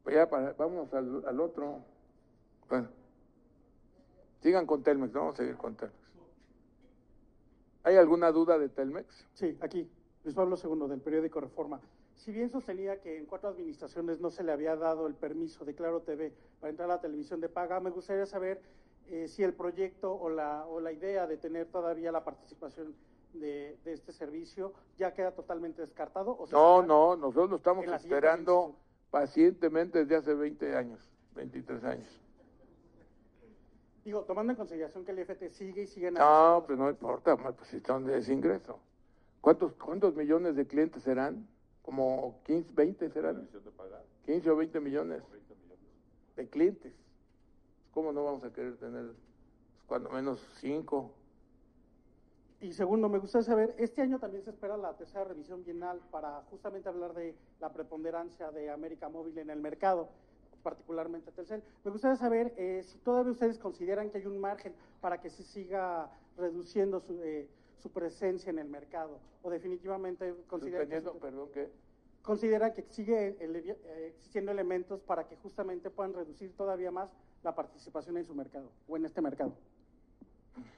Pues 0.03 0.17
ya 0.17 0.29
para, 0.29 0.55
vamos 0.55 0.93
al, 0.93 1.25
al 1.25 1.41
otro. 1.41 1.85
Bueno, 2.69 2.89
sigan 4.41 4.67
con 4.67 4.83
Telmex, 4.83 5.13
vamos 5.13 5.35
a 5.35 5.37
seguir 5.37 5.57
con 5.57 5.77
Telmex. 5.77 6.01
¿Hay 7.85 7.95
alguna 7.95 8.33
duda 8.33 8.59
de 8.59 8.69
Telmex? 8.69 9.25
Sí, 9.35 9.57
aquí, 9.61 9.89
Luis 10.25 10.35
Pablo 10.35 10.57
II, 10.63 10.89
del 10.89 11.01
periódico 11.01 11.41
Reforma. 11.41 11.81
Si 12.17 12.31
bien 12.33 12.51
sostenía 12.51 13.01
que 13.01 13.17
en 13.17 13.25
cuatro 13.27 13.49
administraciones 13.49 14.21
no 14.21 14.31
se 14.31 14.45
le 14.45 14.53
había 14.53 14.77
dado 14.77 15.07
el 15.07 15.15
permiso 15.15 15.65
de 15.65 15.75
Claro 15.75 16.01
TV 16.03 16.35
para 16.61 16.71
entrar 16.71 16.91
a 16.91 16.95
la 16.97 17.01
televisión 17.01 17.41
de 17.41 17.49
paga, 17.49 17.81
me 17.81 17.91
gustaría 17.91 18.27
saber 18.27 18.61
eh, 19.09 19.27
si 19.29 19.43
el 19.43 19.55
proyecto 19.55 20.15
o 20.15 20.29
la, 20.29 20.67
o 20.67 20.81
la 20.81 20.93
idea 20.93 21.27
de 21.27 21.39
tener 21.39 21.67
todavía 21.69 22.13
la 22.13 22.23
participación 22.23 22.95
de, 23.33 23.79
de 23.85 23.93
este 23.95 24.13
servicio 24.13 24.75
ya 24.99 25.15
queda 25.15 25.33
totalmente 25.33 25.81
descartado. 25.81 26.33
¿o 26.33 26.47
No, 26.49 26.83
no, 26.83 27.17
nosotros 27.17 27.49
lo 27.51 27.57
estamos 27.57 27.85
en 27.87 27.95
esperando 27.95 28.77
pacientemente 29.11 30.01
desde 30.01 30.17
hace 30.17 30.35
20 30.35 30.77
años, 30.77 31.11
23 31.35 31.83
años. 31.85 32.21
Digo, 34.05 34.23
tomando 34.25 34.53
en 34.53 34.57
consideración 34.57 35.05
que 35.05 35.13
el 35.13 35.21
IFT 35.21 35.49
sigue 35.51 35.83
y 35.83 35.87
sigue 35.87 36.11
No, 36.11 36.21
analizando- 36.21 36.67
pues 36.67 36.79
no 36.79 36.91
importa, 36.91 37.37
pues 37.37 37.69
si 37.69 37.81
son 37.81 38.05
de 38.05 38.19
ese 38.19 38.33
ingreso. 38.35 38.79
¿Cuántos, 39.41 39.73
¿Cuántos 39.75 40.15
millones 40.15 40.55
de 40.57 40.67
clientes 40.67 41.03
serán? 41.03 41.49
Como 41.83 42.41
15, 42.45 42.73
20 42.75 43.11
serán. 43.11 43.35
Televisión 43.37 43.65
de 43.65 43.71
pagar, 43.71 44.05
15 44.27 44.51
o 44.51 44.57
20 44.57 44.81
millones 44.81 45.23
20 45.31 45.55
millones. 45.55 45.79
de 46.37 46.49
clientes. 46.49 46.95
¿Cómo 47.93 48.12
no 48.12 48.25
vamos 48.25 48.45
a 48.45 48.53
querer 48.53 48.77
tener 48.77 49.07
pues, 49.07 49.83
cuando 49.87 50.11
menos 50.11 50.47
5? 50.61 51.15
Y 52.61 52.75
segundo, 52.75 53.09
me 53.09 53.19
gustaría 53.19 53.47
saber, 53.47 53.75
este 53.79 54.03
año 54.03 54.19
también 54.19 54.45
se 54.45 54.51
espera 54.51 54.77
la 54.77 54.95
tercera 54.95 55.25
revisión 55.25 55.65
bienal 55.65 55.99
para 56.11 56.43
justamente 56.51 56.91
hablar 56.91 57.15
de 57.15 57.35
la 57.59 57.73
preponderancia 57.73 58.51
de 58.51 58.71
América 58.71 59.09
Móvil 59.09 59.39
en 59.39 59.49
el 59.49 59.61
mercado, 59.61 60.11
particularmente 60.62 61.33
Telcel. 61.33 61.62
Me 61.85 61.91
gustaría 61.91 62.19
saber 62.19 62.53
eh, 62.59 62.83
si 62.85 62.99
todavía 62.99 63.33
ustedes 63.33 63.59
consideran 63.59 64.11
que 64.11 64.19
hay 64.19 64.27
un 64.27 64.39
margen 64.39 64.75
para 65.01 65.19
que 65.23 65.31
se 65.31 65.43
siga 65.43 66.11
reduciendo 66.37 67.01
su, 67.01 67.15
eh, 67.23 67.49
su 67.81 67.90
presencia 67.90 68.51
en 68.51 68.59
el 68.59 68.69
mercado, 68.69 69.19
o 69.43 69.51
definitivamente 69.51 70.35
consideran 70.47 70.89
que, 70.89 71.01
perdón, 71.20 71.48
¿qué? 71.52 71.70
considera 72.23 72.73
que 72.74 72.82
sigue 72.90 73.36
ele- 73.40 73.77
eh, 73.85 74.07
existiendo 74.15 74.52
elementos 74.52 75.01
para 75.01 75.27
que 75.27 75.36
justamente 75.36 75.90
puedan 75.90 76.12
reducir 76.12 76.52
todavía 76.57 76.90
más 76.90 77.11
la 77.43 77.55
participación 77.55 78.16
en 78.19 78.24
su 78.24 78.35
mercado, 78.35 78.70
o 78.86 78.97
en 78.97 79.07
este 79.07 79.23
mercado. 79.23 79.55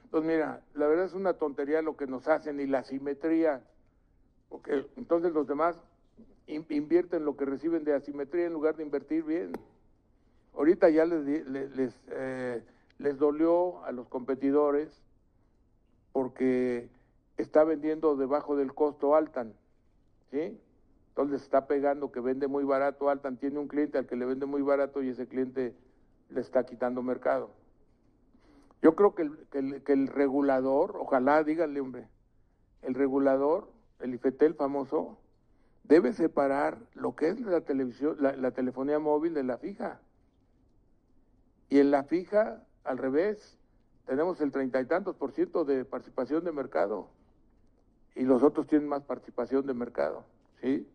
Pues 0.09 0.23
mira, 0.23 0.61
la 0.73 0.87
verdad 0.87 1.05
es 1.05 1.13
una 1.13 1.33
tontería 1.33 1.81
lo 1.81 1.97
que 1.97 2.07
nos 2.07 2.27
hacen 2.27 2.59
y 2.59 2.67
la 2.67 2.83
simetría, 2.83 3.63
porque 4.47 4.87
entonces 4.95 5.33
los 5.33 5.47
demás 5.47 5.75
in- 6.47 6.65
invierten 6.69 7.25
lo 7.25 7.35
que 7.35 7.45
reciben 7.45 7.83
de 7.83 7.93
asimetría 7.93 8.45
en 8.45 8.53
lugar 8.53 8.75
de 8.77 8.83
invertir 8.83 9.23
bien. 9.23 9.51
Ahorita 10.53 10.89
ya 10.89 11.05
les, 11.05 11.25
di- 11.25 11.43
le- 11.43 11.67
les, 11.69 11.93
eh, 12.11 12.63
les 12.99 13.17
dolió 13.17 13.83
a 13.83 13.91
los 13.91 14.07
competidores 14.07 15.03
porque 16.11 16.89
está 17.37 17.63
vendiendo 17.63 18.15
debajo 18.15 18.55
del 18.55 18.73
costo 18.73 19.15
Altan, 19.15 19.53
¿sí? 20.31 20.59
Entonces 21.09 21.41
está 21.43 21.67
pegando 21.67 22.11
que 22.11 22.19
vende 22.19 22.47
muy 22.47 22.63
barato 22.63 23.09
Altan, 23.09 23.37
tiene 23.37 23.59
un 23.59 23.67
cliente 23.67 23.97
al 23.97 24.07
que 24.07 24.15
le 24.15 24.25
vende 24.25 24.45
muy 24.45 24.61
barato 24.61 25.03
y 25.03 25.09
ese 25.09 25.27
cliente 25.27 25.75
le 26.29 26.41
está 26.41 26.65
quitando 26.65 27.01
mercado. 27.03 27.51
Yo 28.81 28.95
creo 28.95 29.15
que 29.15 29.23
el, 29.23 29.37
que 29.49 29.59
el, 29.59 29.83
el 29.85 30.07
regulador, 30.07 30.97
ojalá 30.97 31.43
díganle, 31.43 31.79
hombre, 31.79 32.07
el 32.81 32.95
regulador, 32.95 33.69
el 33.99 34.13
IFETEL 34.13 34.55
famoso, 34.55 35.17
debe 35.83 36.13
separar 36.13 36.77
lo 36.93 37.15
que 37.15 37.29
es 37.29 37.39
la 37.39 37.61
televisión, 37.61 38.17
la 38.19 38.51
telefonía 38.51 38.99
móvil 38.99 39.33
de 39.33 39.43
la 39.43 39.57
fija. 39.57 40.01
Y 41.69 41.79
en 41.79 41.91
la 41.91 42.03
fija, 42.03 42.63
al 42.83 42.97
revés, 42.97 43.57
tenemos 44.05 44.41
el 44.41 44.51
treinta 44.51 44.81
y 44.81 44.85
tantos 44.85 45.15
por 45.15 45.31
ciento 45.31 45.63
de 45.65 45.85
participación 45.85 46.43
de 46.43 46.51
mercado. 46.51 47.09
Y 48.15 48.23
los 48.23 48.43
otros 48.43 48.67
tienen 48.67 48.87
más 48.87 49.03
participación 49.03 49.65
de 49.65 49.73
mercado, 49.73 50.23
¿sí? 50.61 50.87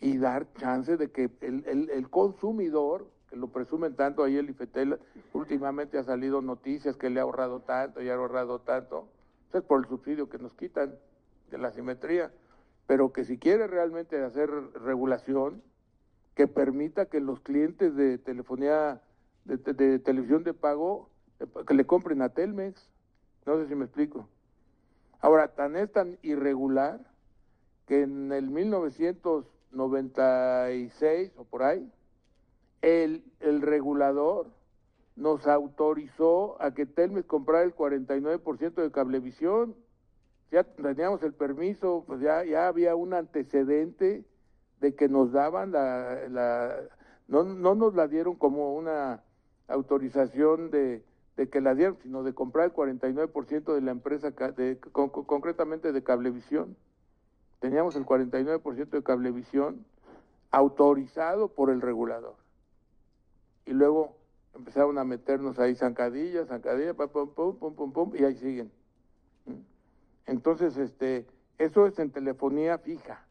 Y 0.00 0.16
dar 0.18 0.52
chance 0.54 0.96
de 0.96 1.10
que 1.10 1.30
el, 1.40 1.64
el, 1.66 1.90
el 1.90 2.08
consumidor, 2.08 3.06
que 3.28 3.36
lo 3.36 3.48
presumen 3.48 3.94
tanto 3.96 4.22
ahí 4.24 4.36
el 4.36 4.48
IFETEL, 4.50 4.98
últimamente 5.32 5.98
ha 5.98 6.04
salido 6.04 6.40
noticias 6.40 6.96
que 6.96 7.10
le 7.10 7.20
ha 7.20 7.24
ahorrado 7.24 7.60
tanto 7.60 8.02
y 8.02 8.08
ha 8.08 8.14
ahorrado 8.14 8.60
tanto, 8.60 9.08
eso 9.48 9.58
es 9.58 9.64
por 9.64 9.80
el 9.80 9.88
subsidio 9.88 10.28
que 10.28 10.38
nos 10.38 10.54
quitan 10.54 10.94
de 11.50 11.58
la 11.58 11.72
simetría, 11.72 12.32
pero 12.86 13.12
que 13.12 13.24
si 13.24 13.38
quiere 13.38 13.66
realmente 13.66 14.22
hacer 14.22 14.48
regulación, 14.82 15.62
que 16.34 16.46
permita 16.46 17.06
que 17.06 17.20
los 17.20 17.40
clientes 17.40 17.94
de 17.96 18.16
telefonía, 18.18 19.02
de, 19.44 19.56
de- 19.58 19.72
de 19.74 19.98
televisión 19.98 20.44
de 20.44 20.54
pago, 20.54 21.10
eh, 21.40 21.46
que 21.66 21.74
le 21.74 21.84
compren 21.86 22.22
a 22.22 22.30
Telmex, 22.30 22.88
no 23.46 23.58
sé 23.58 23.66
si 23.68 23.74
me 23.74 23.84
explico. 23.84 24.28
Ahora, 25.20 25.48
tan 25.48 25.76
es 25.76 25.92
tan 25.92 26.18
irregular 26.22 27.00
que 27.86 28.02
en 28.02 28.32
el 28.32 28.50
1996 28.50 31.32
o 31.36 31.44
por 31.44 31.62
ahí, 31.62 31.92
el, 32.82 33.24
el 33.40 33.60
regulador 33.60 34.46
nos 35.16 35.46
autorizó 35.46 36.56
a 36.62 36.72
que 36.72 36.86
Telmex 36.86 37.26
comprara 37.26 37.62
el 37.62 37.74
49% 37.74 38.74
de 38.74 38.90
cablevisión. 38.90 39.76
Ya 40.50 40.64
teníamos 40.64 41.22
el 41.22 41.34
permiso, 41.34 42.04
pues 42.06 42.20
ya, 42.20 42.42
ya 42.44 42.68
había 42.68 42.96
un 42.96 43.12
antecedente 43.12 44.24
de 44.80 44.94
que 44.94 45.08
nos 45.08 45.32
daban 45.32 45.72
la, 45.72 46.26
la 46.28 46.76
no, 47.28 47.44
no 47.44 47.74
nos 47.74 47.94
la 47.94 48.08
dieron 48.08 48.36
como 48.36 48.74
una 48.74 49.22
autorización 49.68 50.70
de, 50.70 51.04
de 51.40 51.48
que 51.48 51.62
la 51.62 51.74
dieron, 51.74 51.96
sino 52.02 52.22
de 52.22 52.34
comprar 52.34 52.66
el 52.66 52.74
49% 52.74 53.72
de 53.72 53.80
la 53.80 53.92
empresa, 53.92 54.34
concretamente 54.92 55.90
de 55.90 56.02
Cablevisión. 56.02 56.76
Teníamos 57.60 57.96
el 57.96 58.04
49% 58.04 58.90
de 58.90 59.02
Cablevisión 59.02 59.86
autorizado 60.50 61.48
por 61.48 61.70
el 61.70 61.80
regulador. 61.80 62.34
Y 63.64 63.72
luego 63.72 64.18
empezaron 64.54 64.98
a 64.98 65.04
meternos 65.04 65.58
ahí 65.58 65.74
zancadillas, 65.74 66.48
zancadillas, 66.48 66.94
pum, 66.94 67.30
pum, 67.30 67.56
pum, 67.56 67.74
pum, 67.74 67.90
pum, 67.90 68.12
y 68.14 68.24
ahí 68.24 68.34
siguen. 68.34 68.70
Entonces, 70.26 70.76
este, 70.76 71.26
eso 71.56 71.86
es 71.86 71.98
en 71.98 72.10
telefonía 72.10 72.76
fija, 72.76 73.24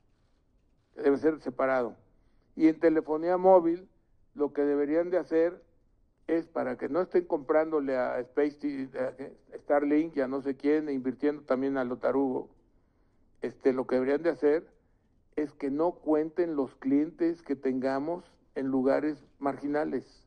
debe 0.96 1.18
ser 1.18 1.40
separado. 1.42 1.96
Y 2.56 2.70
en 2.70 2.80
telefonía 2.80 3.38
móvil, 3.38 3.88
lo 4.34 4.52
que 4.52 4.64
deberían 4.64 5.12
de 5.12 5.20
hacer 5.20 5.62
es 6.38 6.48
para 6.48 6.78
que 6.78 6.90
no 6.90 7.02
estén 7.02 7.26
comprándole 7.26 7.98
a 7.98 8.20
Space 8.20 8.90
a 8.98 9.58
Starlink 9.58 10.16
y 10.18 10.22
a 10.22 10.28
no 10.28 10.42
sé 10.42 10.56
quién, 10.56 10.88
e 10.90 10.94
invirtiendo 10.94 11.44
también 11.44 11.78
a 11.78 11.84
Lotarugo, 11.84 12.50
este, 13.42 13.74
lo 13.74 13.88
que 13.88 13.96
deberían 13.96 14.24
de 14.24 14.30
hacer 14.30 14.68
es 15.36 15.54
que 15.54 15.72
no 15.72 15.94
cuenten 15.94 16.56
los 16.56 16.76
clientes 16.76 17.42
que 17.42 17.56
tengamos 17.56 18.26
en 18.56 18.68
lugares 18.68 19.26
marginales, 19.40 20.24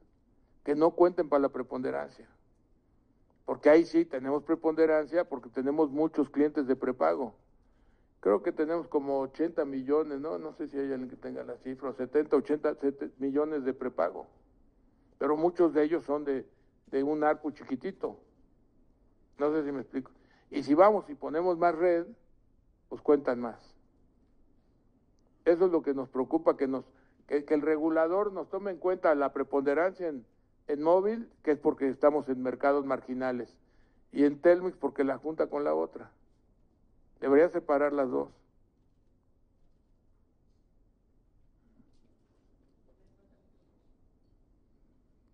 que 0.65 0.74
no 0.74 0.93
cuenten 0.93 1.29
para 1.29 1.43
la 1.43 1.49
preponderancia. 1.51 2.29
Porque 3.45 3.70
ahí 3.70 3.85
sí 3.85 4.05
tenemos 4.05 4.45
preponderancia 4.45 5.24
porque 5.29 5.51
tenemos 5.51 5.91
muchos 5.91 6.31
clientes 6.31 6.66
de 6.66 6.77
prepago. 6.77 7.35
Creo 8.20 8.43
que 8.43 8.53
tenemos 8.53 8.87
como 8.89 9.20
80 9.20 9.65
millones, 9.65 10.20
¿no? 10.20 10.39
No 10.39 10.53
sé 10.55 10.69
si 10.69 10.79
hay 10.79 10.93
alguien 10.93 11.11
que 11.11 11.16
tenga 11.16 11.43
la 11.45 11.57
cifra, 11.59 11.93
70, 11.93 12.37
80 12.37 12.74
sete- 12.77 13.11
millones 13.19 13.65
de 13.65 13.74
prepago. 13.74 14.29
Pero 15.23 15.36
muchos 15.36 15.73
de 15.73 15.85
ellos 15.85 16.03
son 16.03 16.24
de, 16.24 16.44
de 16.89 17.05
un 17.05 17.23
arco 17.23 17.53
chiquitito. 17.53 18.19
No 19.39 19.53
sé 19.53 19.62
si 19.62 19.70
me 19.70 19.82
explico. 19.82 20.11
Y 20.51 20.65
si 20.65 20.74
vamos 20.74 21.09
y 21.09 21.15
ponemos 21.15 21.57
más 21.59 21.77
red, 21.77 22.07
pues 22.89 23.01
cuentan 23.03 23.39
más. 23.40 23.77
Eso 25.44 25.66
es 25.66 25.70
lo 25.70 25.81
que 25.81 25.94
nos 25.94 26.09
preocupa, 26.09 26.57
que, 26.57 26.66
nos, 26.66 26.85
que, 27.28 27.44
que 27.44 27.55
el 27.55 27.62
regulador 27.62 28.32
nos 28.32 28.49
tome 28.51 28.73
en 28.73 28.78
cuenta 28.78 29.15
la 29.15 29.32
preponderancia 29.32 30.09
en, 30.09 30.27
en 30.66 30.82
móvil, 30.82 31.31
que 31.44 31.53
es 31.53 31.59
porque 31.61 31.89
estamos 31.89 32.28
en 32.28 32.43
mercados 32.43 32.85
marginales, 32.85 33.57
y 34.11 34.24
en 34.24 34.40
Telmex 34.40 34.77
porque 34.77 35.05
la 35.05 35.19
junta 35.19 35.47
con 35.47 35.62
la 35.62 35.77
otra. 35.77 36.11
Debería 37.20 37.49
separar 37.49 37.93
las 37.93 38.11
dos. 38.11 38.41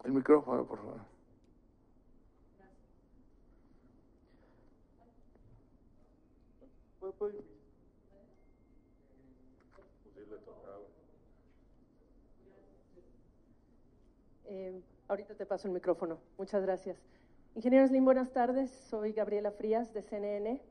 El 0.09 0.15
micrófono, 0.15 0.65
por 0.65 0.79
favor. 0.79 1.01
Eh, 14.47 14.81
ahorita 15.09 15.35
te 15.35 15.45
paso 15.45 15.69
el 15.69 15.75
micrófono. 15.75 16.19
Muchas 16.39 16.63
gracias. 16.63 16.97
Ingeniero 17.55 17.87
Slim, 17.87 18.07
buenas 18.07 18.33
tardes. 18.33 18.71
Soy 18.89 19.13
Gabriela 19.13 19.51
Frías 19.51 19.93
de 19.93 20.01
CNN. 20.01 20.63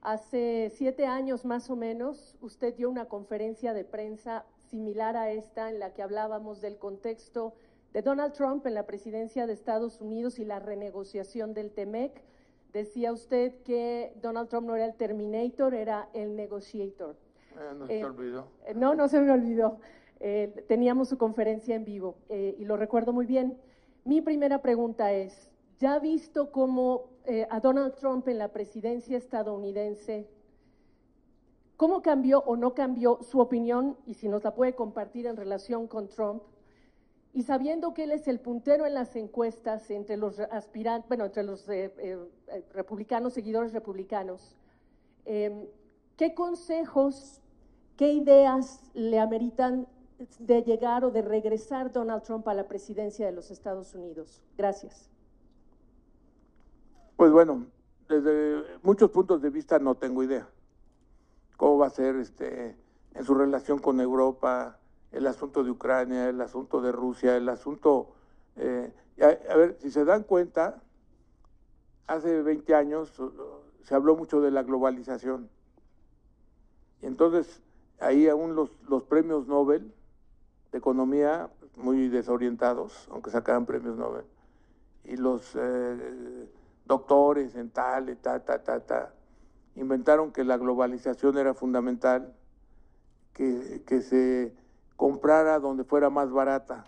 Hace 0.00 0.70
siete 0.72 1.06
años 1.06 1.44
más 1.44 1.70
o 1.70 1.74
menos, 1.74 2.36
usted 2.40 2.72
dio 2.76 2.88
una 2.88 3.06
conferencia 3.06 3.74
de 3.74 3.82
prensa 3.82 4.46
similar 4.70 5.16
a 5.16 5.32
esta 5.32 5.70
en 5.70 5.80
la 5.80 5.92
que 5.92 6.02
hablábamos 6.02 6.60
del 6.60 6.78
contexto 6.78 7.52
de 7.96 8.02
Donald 8.02 8.34
Trump 8.34 8.66
en 8.66 8.74
la 8.74 8.84
presidencia 8.84 9.46
de 9.46 9.54
Estados 9.54 10.02
Unidos 10.02 10.38
y 10.38 10.44
la 10.44 10.58
renegociación 10.58 11.54
del 11.54 11.70
TEMEC. 11.70 12.22
Decía 12.70 13.10
usted 13.10 13.54
que 13.62 14.12
Donald 14.20 14.50
Trump 14.50 14.66
no 14.66 14.76
era 14.76 14.84
el 14.84 14.94
Terminator, 14.96 15.72
era 15.72 16.10
el 16.12 16.36
negotiator. 16.36 17.16
Eh, 17.54 17.74
no 17.74 17.86
se 17.86 18.00
Eh, 18.00 18.04
olvidó. 18.04 18.48
Eh, 18.66 18.74
No, 18.74 18.94
no 18.94 19.08
se 19.08 19.18
me 19.18 19.30
olvidó. 19.30 19.78
Eh, 20.20 20.62
teníamos 20.68 21.08
su 21.08 21.16
conferencia 21.16 21.74
en 21.74 21.86
vivo 21.86 22.16
y 22.28 22.66
lo 22.66 22.76
recuerdo 22.76 23.14
muy 23.14 23.24
bien. 23.24 23.56
Mi 24.04 24.20
primera 24.20 24.60
pregunta 24.60 25.14
es, 25.14 25.50
¿ya 25.78 25.94
ha 25.94 25.98
visto 25.98 26.52
cómo 26.52 27.04
a 27.48 27.60
Donald 27.60 27.94
Trump 27.94 28.28
en 28.28 28.36
la 28.36 28.48
presidencia 28.48 29.16
estadounidense, 29.16 30.28
cómo 31.78 32.02
cambió 32.02 32.40
o 32.40 32.56
no 32.56 32.74
cambió 32.74 33.20
su 33.22 33.40
opinión 33.40 33.96
y 34.04 34.12
si 34.12 34.28
nos 34.28 34.44
la 34.44 34.54
puede 34.54 34.74
compartir 34.74 35.26
en 35.26 35.38
relación 35.38 35.86
con 35.86 36.08
Trump? 36.08 36.42
Y 37.36 37.42
sabiendo 37.42 37.92
que 37.92 38.04
él 38.04 38.12
es 38.12 38.28
el 38.28 38.40
puntero 38.40 38.86
en 38.86 38.94
las 38.94 39.14
encuestas 39.14 39.90
entre 39.90 40.16
los 40.16 40.40
aspirantes, 40.40 41.06
bueno, 41.06 41.26
entre 41.26 41.42
los 41.42 41.68
eh, 41.68 41.92
eh, 41.98 42.18
republicanos, 42.72 43.34
seguidores 43.34 43.74
republicanos, 43.74 44.56
eh, 45.26 45.68
¿qué 46.16 46.32
consejos, 46.34 47.42
qué 47.98 48.10
ideas 48.10 48.90
le 48.94 49.20
ameritan 49.20 49.86
de 50.38 50.62
llegar 50.62 51.04
o 51.04 51.10
de 51.10 51.20
regresar 51.20 51.92
Donald 51.92 52.22
Trump 52.22 52.48
a 52.48 52.54
la 52.54 52.66
presidencia 52.66 53.26
de 53.26 53.32
los 53.32 53.50
Estados 53.50 53.94
Unidos? 53.94 54.42
Gracias. 54.56 55.10
Pues 57.18 57.32
bueno, 57.32 57.66
desde 58.08 58.62
muchos 58.82 59.10
puntos 59.10 59.42
de 59.42 59.50
vista 59.50 59.78
no 59.78 59.94
tengo 59.94 60.22
idea. 60.22 60.48
¿Cómo 61.58 61.76
va 61.76 61.88
a 61.88 61.90
ser 61.90 62.16
este, 62.16 62.74
en 63.12 63.24
su 63.26 63.34
relación 63.34 63.78
con 63.78 64.00
Europa, 64.00 64.78
el 65.12 65.26
asunto 65.26 65.64
de 65.64 65.70
Ucrania, 65.70 66.28
el 66.28 66.40
asunto 66.40 66.80
de 66.80 66.92
Rusia, 66.92 67.36
el 67.36 67.48
asunto... 67.48 68.12
eh, 68.56 68.92
a, 69.20 69.56
ver, 69.56 69.76
si 69.80 69.90
se 69.90 70.04
dan 70.04 70.24
cuenta, 70.24 70.82
hace 72.06 72.42
20 72.42 72.74
años 72.74 73.12
se 73.82 73.94
habló 73.94 74.16
mucho 74.16 74.40
de 74.40 74.50
la 74.50 74.62
globalización. 74.62 75.48
Y 77.02 77.06
entonces 77.06 77.62
ahí 77.98 78.28
aún 78.28 78.54
los, 78.54 78.70
los 78.88 79.04
premios 79.04 79.46
Nobel 79.46 79.92
de 80.72 80.78
economía, 80.78 81.50
muy 81.76 82.08
desorientados, 82.08 83.08
aunque 83.10 83.30
sacaban 83.30 83.66
premios 83.66 83.96
Nobel, 83.96 84.24
y 85.04 85.16
los 85.16 85.54
eh, 85.54 86.48
doctores 86.84 87.54
en 87.54 87.70
tal, 87.70 88.10
y 88.10 88.16
ta, 88.16 88.44
ta, 88.44 88.62
ta, 88.62 88.80
ta, 88.80 89.14
inventaron 89.76 90.32
que 90.32 90.44
la 90.44 90.56
globalización 90.56 91.38
era 91.38 91.54
fundamental, 91.54 92.34
que, 93.32 93.82
que 93.86 94.00
se 94.00 94.54
comprara 94.96 95.58
donde 95.60 95.84
fuera 95.84 96.10
más 96.10 96.30
barata. 96.30 96.84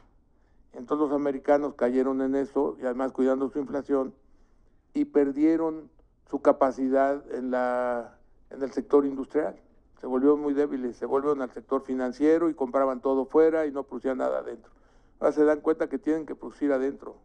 Entonces 0.73 1.09
los 1.09 1.17
americanos 1.17 1.75
cayeron 1.75 2.21
en 2.23 2.35
eso, 2.35 2.77
y 2.81 2.85
además 2.85 3.13
cuidando 3.13 3.49
su 3.51 3.59
inflación, 3.59 4.15
y 4.95 5.07
perdieron 5.07 5.91
su 6.31 6.41
capacidad 6.41 7.23
en, 7.35 7.51
la, 7.51 8.19
en 8.51 8.63
el 8.63 8.73
sector 8.73 9.07
industrial. 9.07 9.57
Se 10.01 10.07
volvió 10.07 10.37
muy 10.37 10.55
débiles, 10.55 10.97
se 10.97 11.07
volvieron 11.07 11.43
al 11.43 11.51
sector 11.51 11.83
financiero 11.83 12.49
y 12.49 12.55
compraban 12.55 13.01
todo 13.01 13.25
fuera 13.25 13.67
y 13.67 13.73
no 13.73 13.83
producían 13.83 14.19
nada 14.19 14.39
adentro. 14.39 14.71
Ahora 15.19 15.33
se 15.33 15.45
dan 15.45 15.61
cuenta 15.61 15.89
que 15.89 15.99
tienen 15.99 16.27
que 16.27 16.35
producir 16.35 16.73
adentro. 16.73 17.17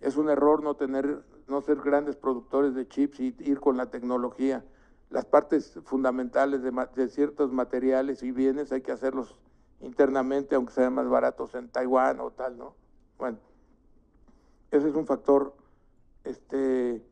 Es 0.00 0.16
un 0.16 0.30
error 0.30 0.62
no 0.62 0.76
tener, 0.76 1.24
no 1.48 1.60
ser 1.60 1.80
grandes 1.80 2.16
productores 2.16 2.74
de 2.74 2.88
chips 2.88 3.20
y 3.20 3.34
ir 3.40 3.60
con 3.60 3.76
la 3.76 3.86
tecnología. 3.90 4.64
Las 5.10 5.26
partes 5.26 5.78
fundamentales 5.84 6.62
de, 6.62 6.72
de 6.94 7.08
ciertos 7.08 7.52
materiales 7.52 8.22
y 8.22 8.32
bienes 8.32 8.72
hay 8.72 8.80
que 8.80 8.92
hacerlos 8.92 9.36
internamente, 9.80 10.54
aunque 10.54 10.72
sean 10.72 10.94
más 10.94 11.08
baratos 11.08 11.54
en 11.54 11.68
Taiwán 11.68 12.20
o 12.20 12.30
tal, 12.30 12.56
¿no? 12.58 12.74
Bueno, 13.18 13.38
ese 14.70 14.88
es 14.88 14.94
un 14.94 15.06
factor 15.06 15.54
este, 16.24 17.02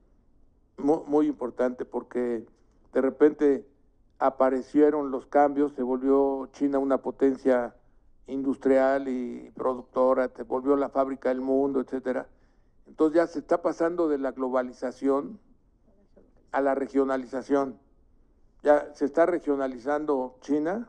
mu- 0.76 1.04
muy, 1.06 1.26
importante 1.26 1.84
porque 1.84 2.46
de 2.92 3.00
repente 3.00 3.66
aparecieron 4.18 5.10
los 5.10 5.26
cambios, 5.26 5.72
se 5.74 5.82
volvió 5.82 6.46
China 6.52 6.78
una 6.78 6.98
potencia 6.98 7.74
industrial 8.26 9.08
y 9.08 9.50
productora, 9.54 10.30
se 10.34 10.44
volvió 10.44 10.76
la 10.76 10.88
fábrica 10.88 11.28
del 11.28 11.40
mundo, 11.40 11.80
etcétera. 11.80 12.28
Entonces 12.86 13.16
ya 13.16 13.26
se 13.26 13.38
está 13.38 13.62
pasando 13.62 14.08
de 14.08 14.18
la 14.18 14.32
globalización 14.32 15.38
a 16.52 16.60
la 16.60 16.74
regionalización. 16.74 17.78
Ya 18.62 18.94
se 18.94 19.04
está 19.04 19.26
regionalizando 19.26 20.36
China, 20.40 20.88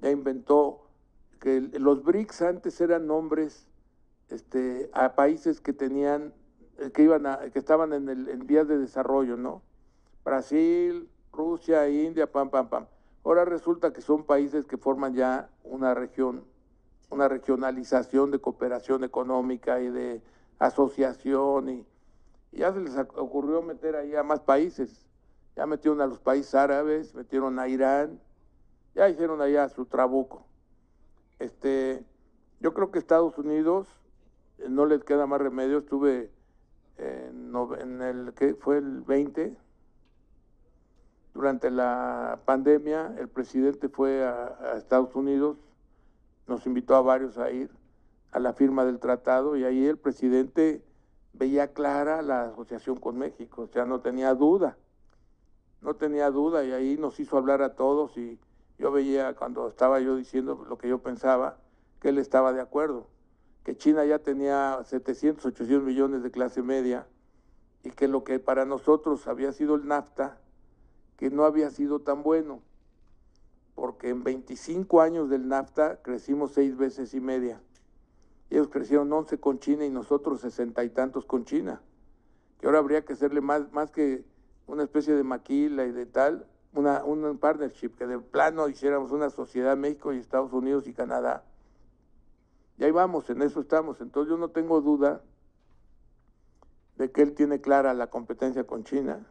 ya 0.00 0.10
inventó 0.10 0.87
que 1.38 1.60
los 1.60 2.02
BRICS 2.02 2.42
antes 2.42 2.80
eran 2.80 3.06
nombres 3.06 3.66
este, 4.28 4.90
a 4.92 5.14
países 5.14 5.60
que 5.60 5.72
tenían, 5.72 6.34
eh, 6.78 6.90
que 6.90 7.02
iban 7.02 7.26
a, 7.26 7.50
que 7.50 7.58
estaban 7.58 7.92
en, 7.92 8.08
el, 8.08 8.28
en 8.28 8.46
vías 8.46 8.68
de 8.68 8.78
desarrollo, 8.78 9.36
¿no? 9.36 9.62
Brasil, 10.24 11.08
Rusia, 11.32 11.88
India, 11.88 12.30
pam, 12.30 12.50
pam, 12.50 12.68
pam. 12.68 12.86
Ahora 13.24 13.44
resulta 13.44 13.92
que 13.92 14.00
son 14.00 14.24
países 14.24 14.66
que 14.66 14.76
forman 14.76 15.14
ya 15.14 15.50
una 15.64 15.94
región, 15.94 16.44
una 17.10 17.28
regionalización 17.28 18.30
de 18.30 18.38
cooperación 18.38 19.04
económica 19.04 19.80
y 19.80 19.88
de 19.88 20.22
asociación 20.58 21.68
y, 21.68 21.86
y 22.52 22.58
ya 22.58 22.72
se 22.72 22.80
les 22.80 22.96
ocurrió 22.96 23.62
meter 23.62 23.96
ahí 23.96 24.14
a 24.14 24.22
más 24.22 24.40
países. 24.40 25.06
Ya 25.56 25.66
metieron 25.66 26.00
a 26.00 26.06
los 26.06 26.20
países 26.20 26.54
árabes, 26.54 27.14
metieron 27.14 27.58
a 27.58 27.68
Irán, 27.68 28.20
ya 28.94 29.08
hicieron 29.08 29.40
allá 29.40 29.68
su 29.68 29.86
trabuco. 29.86 30.47
Este, 31.38 32.04
yo 32.60 32.74
creo 32.74 32.90
que 32.90 32.98
Estados 32.98 33.38
Unidos 33.38 33.86
eh, 34.58 34.66
no 34.68 34.86
les 34.86 35.04
queda 35.04 35.26
más 35.26 35.40
remedio. 35.40 35.78
Estuve 35.78 36.30
en, 36.96 37.52
nove- 37.52 37.80
en 37.80 38.02
el 38.02 38.34
que 38.34 38.54
fue 38.54 38.78
el 38.78 39.02
20 39.02 39.56
durante 41.34 41.70
la 41.70 42.40
pandemia. 42.44 43.14
El 43.18 43.28
presidente 43.28 43.88
fue 43.88 44.24
a, 44.24 44.56
a 44.60 44.76
Estados 44.76 45.14
Unidos, 45.14 45.56
nos 46.46 46.66
invitó 46.66 46.94
a 46.96 47.02
varios 47.02 47.38
a 47.38 47.50
ir 47.50 47.70
a 48.32 48.38
la 48.40 48.52
firma 48.52 48.84
del 48.84 48.98
tratado 48.98 49.56
y 49.56 49.64
ahí 49.64 49.86
el 49.86 49.96
presidente 49.98 50.82
veía 51.32 51.72
clara 51.72 52.20
la 52.22 52.42
asociación 52.44 52.96
con 52.96 53.16
México, 53.16 53.62
o 53.62 53.66
sea, 53.68 53.84
no 53.84 54.00
tenía 54.00 54.34
duda, 54.34 54.76
no 55.80 55.94
tenía 55.94 56.30
duda 56.30 56.64
y 56.64 56.72
ahí 56.72 56.96
nos 56.98 57.20
hizo 57.20 57.38
hablar 57.38 57.62
a 57.62 57.74
todos 57.74 58.16
y 58.18 58.38
yo 58.78 58.92
veía 58.92 59.34
cuando 59.34 59.68
estaba 59.68 60.00
yo 60.00 60.16
diciendo 60.16 60.64
lo 60.68 60.78
que 60.78 60.88
yo 60.88 60.98
pensaba, 60.98 61.58
que 62.00 62.10
él 62.10 62.18
estaba 62.18 62.52
de 62.52 62.60
acuerdo, 62.60 63.08
que 63.64 63.76
China 63.76 64.04
ya 64.04 64.20
tenía 64.20 64.78
700, 64.84 65.44
800 65.46 65.84
millones 65.84 66.22
de 66.22 66.30
clase 66.30 66.62
media 66.62 67.06
y 67.82 67.90
que 67.90 68.08
lo 68.08 68.24
que 68.24 68.38
para 68.38 68.64
nosotros 68.64 69.26
había 69.26 69.52
sido 69.52 69.74
el 69.74 69.86
NAFTA, 69.86 70.38
que 71.16 71.30
no 71.30 71.44
había 71.44 71.70
sido 71.70 72.00
tan 72.00 72.22
bueno, 72.22 72.62
porque 73.74 74.08
en 74.10 74.24
25 74.24 75.00
años 75.00 75.28
del 75.28 75.48
NAFTA 75.48 76.02
crecimos 76.02 76.52
seis 76.52 76.76
veces 76.76 77.14
y 77.14 77.20
media. 77.20 77.60
Ellos 78.50 78.68
crecieron 78.68 79.12
11 79.12 79.38
con 79.38 79.58
China 79.58 79.84
y 79.84 79.90
nosotros 79.90 80.40
sesenta 80.40 80.84
y 80.84 80.90
tantos 80.90 81.26
con 81.26 81.44
China. 81.44 81.82
Que 82.58 82.66
ahora 82.66 82.78
habría 82.78 83.04
que 83.04 83.12
hacerle 83.12 83.40
más, 83.40 83.70
más 83.72 83.90
que 83.90 84.24
una 84.66 84.82
especie 84.82 85.14
de 85.14 85.22
maquila 85.22 85.84
y 85.84 85.92
de 85.92 86.06
tal, 86.06 86.46
una, 86.74 87.04
un 87.04 87.38
partnership, 87.38 87.90
que 87.96 88.06
de 88.06 88.18
plano 88.18 88.68
hiciéramos 88.68 89.12
una 89.12 89.30
sociedad 89.30 89.76
México 89.76 90.12
y 90.12 90.18
Estados 90.18 90.52
Unidos 90.52 90.86
y 90.86 90.92
Canadá. 90.92 91.44
Y 92.78 92.84
ahí 92.84 92.90
vamos, 92.90 93.28
en 93.30 93.42
eso 93.42 93.60
estamos. 93.60 94.00
Entonces 94.00 94.30
yo 94.30 94.38
no 94.38 94.48
tengo 94.50 94.80
duda 94.80 95.20
de 96.96 97.10
que 97.10 97.22
él 97.22 97.34
tiene 97.34 97.60
clara 97.60 97.94
la 97.94 98.08
competencia 98.08 98.64
con 98.64 98.84
China. 98.84 99.26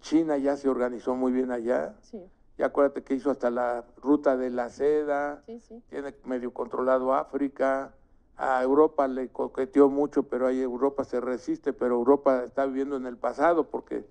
China 0.00 0.36
ya 0.38 0.56
se 0.56 0.68
organizó 0.68 1.14
muy 1.14 1.32
bien 1.32 1.50
allá. 1.50 1.94
Sí, 2.00 2.22
Ya 2.58 2.66
acuérdate 2.66 3.02
que 3.02 3.14
hizo 3.14 3.30
hasta 3.30 3.50
la 3.50 3.84
ruta 4.00 4.36
de 4.36 4.50
la 4.50 4.70
seda, 4.70 5.42
sí, 5.46 5.60
sí. 5.60 5.82
tiene 5.90 6.14
medio 6.24 6.52
controlado 6.52 7.12
África, 7.14 7.92
a 8.36 8.62
Europa 8.62 9.08
le 9.08 9.28
coqueteó 9.28 9.88
mucho, 9.88 10.24
pero 10.24 10.46
ahí 10.46 10.60
Europa 10.60 11.04
se 11.04 11.20
resiste, 11.20 11.72
pero 11.72 11.94
Europa 11.96 12.44
está 12.44 12.66
viviendo 12.66 12.96
en 12.96 13.06
el 13.06 13.16
pasado 13.16 13.68
porque 13.70 14.04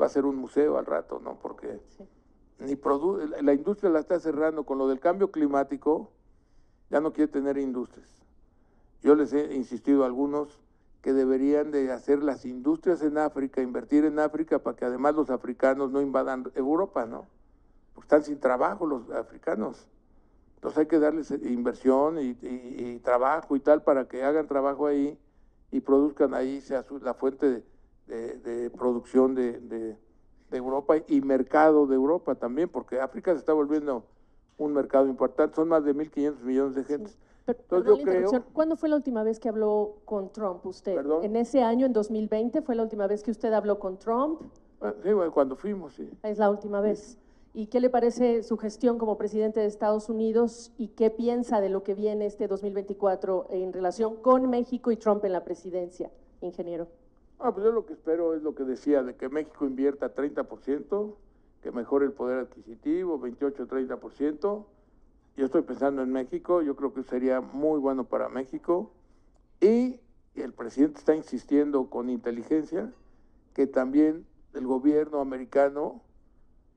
va 0.00 0.06
a 0.06 0.08
ser 0.08 0.24
un 0.24 0.36
museo 0.36 0.78
al 0.78 0.86
rato, 0.86 1.20
¿no? 1.22 1.38
Porque 1.38 1.80
Sí. 1.88 2.04
ni 2.58 2.76
produ 2.76 3.18
la 3.42 3.52
industria 3.52 3.90
la 3.90 4.00
está 4.00 4.18
cerrando 4.18 4.64
con 4.64 4.78
lo 4.78 4.88
del 4.88 5.00
cambio 5.00 5.30
climático, 5.30 6.10
ya 6.90 7.00
no 7.00 7.12
quiere 7.12 7.30
tener 7.30 7.58
industrias. 7.58 8.08
yo 9.02 9.14
les 9.14 9.34
he 9.34 9.54
insistido 9.54 10.02
a 10.02 10.06
algunos 10.06 10.58
que 11.02 11.12
deberían 11.12 11.70
de 11.70 11.92
hacer 11.92 12.22
las 12.22 12.46
industrias 12.46 13.02
en 13.02 13.18
África, 13.18 13.60
invertir 13.60 14.06
en 14.06 14.18
África 14.18 14.60
para 14.60 14.74
que 14.74 14.86
además 14.86 15.14
los 15.14 15.28
africanos 15.28 15.90
no 15.90 16.00
invadan 16.00 16.50
Europa, 16.54 17.04
¿no? 17.04 17.26
Porque 17.92 18.06
están 18.06 18.22
sin 18.22 18.40
trabajo 18.40 18.86
los 18.86 19.10
africanos. 19.10 19.86
Entonces 20.54 20.78
hay 20.78 20.86
que 20.86 20.98
darles 20.98 21.30
inversión 21.30 22.18
y, 22.18 22.98
trabajo 23.00 23.54
y 23.54 23.60
tal 23.60 23.82
para 23.82 24.08
que 24.08 24.24
hagan 24.24 24.46
trabajo 24.46 24.86
ahí 24.86 25.18
y 25.70 25.80
produzcan 25.80 26.32
ahí, 26.32 26.62
sea 26.62 26.86
la 27.02 27.12
fuente 27.12 27.50
de, 27.50 27.64
producción 28.76 29.34
de, 29.34 29.96
Europa 30.50 30.94
y 31.08 31.20
mercado 31.20 31.86
de 31.86 31.96
Europa 31.96 32.34
también, 32.36 32.68
porque 32.68 33.00
África 33.00 33.32
se 33.32 33.38
está 33.38 33.52
volviendo 33.52 34.04
un 34.56 34.72
mercado 34.72 35.08
importante, 35.08 35.56
son 35.56 35.68
más 35.68 35.84
de 35.84 35.94
1.500 35.94 36.40
millones 36.42 36.74
de 36.76 36.84
gente. 36.84 37.10
¿Cuándo 38.52 38.76
fue 38.76 38.88
la 38.88 38.96
última 38.96 39.22
vez 39.22 39.38
que 39.38 39.48
habló 39.48 39.96
con 40.04 40.32
Trump 40.32 40.64
usted? 40.64 40.96
¿En 41.22 41.36
ese 41.36 41.62
año, 41.62 41.86
en 41.86 41.92
2020, 41.92 42.62
fue 42.62 42.74
la 42.74 42.82
última 42.82 43.06
vez 43.06 43.22
que 43.22 43.30
usted 43.30 43.52
habló 43.52 43.78
con 43.78 43.98
Trump? 43.98 44.40
Ah, 44.80 44.94
sí, 45.02 45.10
cuando 45.32 45.56
fuimos, 45.56 45.94
sí. 45.94 46.08
Es 46.22 46.38
la 46.38 46.50
última 46.50 46.80
vez. 46.80 47.18
¿Y 47.52 47.66
qué 47.66 47.80
le 47.80 47.90
parece 47.90 48.42
su 48.42 48.56
gestión 48.56 48.98
como 48.98 49.16
presidente 49.16 49.60
de 49.60 49.66
Estados 49.66 50.08
Unidos 50.08 50.72
y 50.76 50.88
qué 50.88 51.10
piensa 51.10 51.60
de 51.60 51.68
lo 51.68 51.84
que 51.84 51.94
viene 51.94 52.26
este 52.26 52.48
2024 52.48 53.46
en 53.50 53.72
relación 53.72 54.16
con 54.16 54.50
México 54.50 54.90
y 54.90 54.96
Trump 54.96 55.24
en 55.24 55.32
la 55.32 55.44
presidencia, 55.44 56.10
ingeniero? 56.40 56.88
Ah, 57.38 57.52
pues 57.52 57.64
yo 57.64 57.72
lo 57.72 57.84
que 57.84 57.92
espero 57.92 58.34
es 58.34 58.42
lo 58.42 58.54
que 58.54 58.64
decía, 58.64 59.02
de 59.02 59.16
que 59.16 59.28
México 59.28 59.66
invierta 59.66 60.14
30%, 60.14 61.14
que 61.62 61.72
mejore 61.72 62.06
el 62.06 62.12
poder 62.12 62.38
adquisitivo, 62.38 63.20
28-30%. 63.20 64.64
Yo 65.36 65.44
estoy 65.44 65.62
pensando 65.62 66.02
en 66.02 66.12
México, 66.12 66.62
yo 66.62 66.76
creo 66.76 66.94
que 66.94 67.02
sería 67.02 67.40
muy 67.40 67.80
bueno 67.80 68.04
para 68.04 68.28
México. 68.28 68.92
Y 69.60 70.00
el 70.34 70.52
presidente 70.52 70.98
está 70.98 71.14
insistiendo 71.14 71.90
con 71.90 72.10
inteligencia 72.10 72.92
que 73.54 73.66
también 73.66 74.26
el 74.52 74.66
gobierno 74.66 75.20
americano 75.20 76.02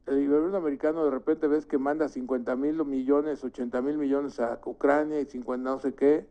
el 0.08 0.26
gobierno 0.26 0.58
americano 0.58 1.04
de 1.04 1.12
repente 1.12 1.48
ves 1.48 1.66
que 1.66 1.78
manda 1.78 2.08
50 2.08 2.56
mil 2.56 2.84
millones, 2.86 3.44
80 3.44 3.82
mil 3.82 3.98
millones 3.98 4.40
a 4.40 4.60
Ucrania 4.66 5.20
y 5.20 5.26
50 5.26 5.70
no 5.70 5.80
sé 5.80 5.94
qué, 5.94 6.26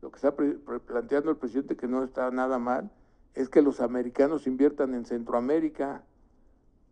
lo 0.00 0.10
que 0.10 0.16
está 0.16 0.34
planteando 0.34 1.30
el 1.30 1.36
presidente 1.36 1.76
que 1.76 1.86
no 1.86 2.02
está 2.02 2.30
nada 2.30 2.58
mal, 2.58 2.90
es 3.34 3.48
que 3.48 3.62
los 3.62 3.80
americanos 3.80 4.46
inviertan 4.46 4.94
en 4.94 5.04
Centroamérica 5.04 6.02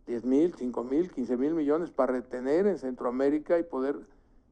10 0.07 0.23
mil, 0.23 0.53
5 0.55 0.83
mil, 0.85 1.11
15 1.11 1.37
mil 1.37 1.53
millones 1.53 1.91
para 1.91 2.13
retener 2.13 2.65
en 2.65 2.77
Centroamérica 2.77 3.59
y 3.59 3.63
poder 3.63 3.97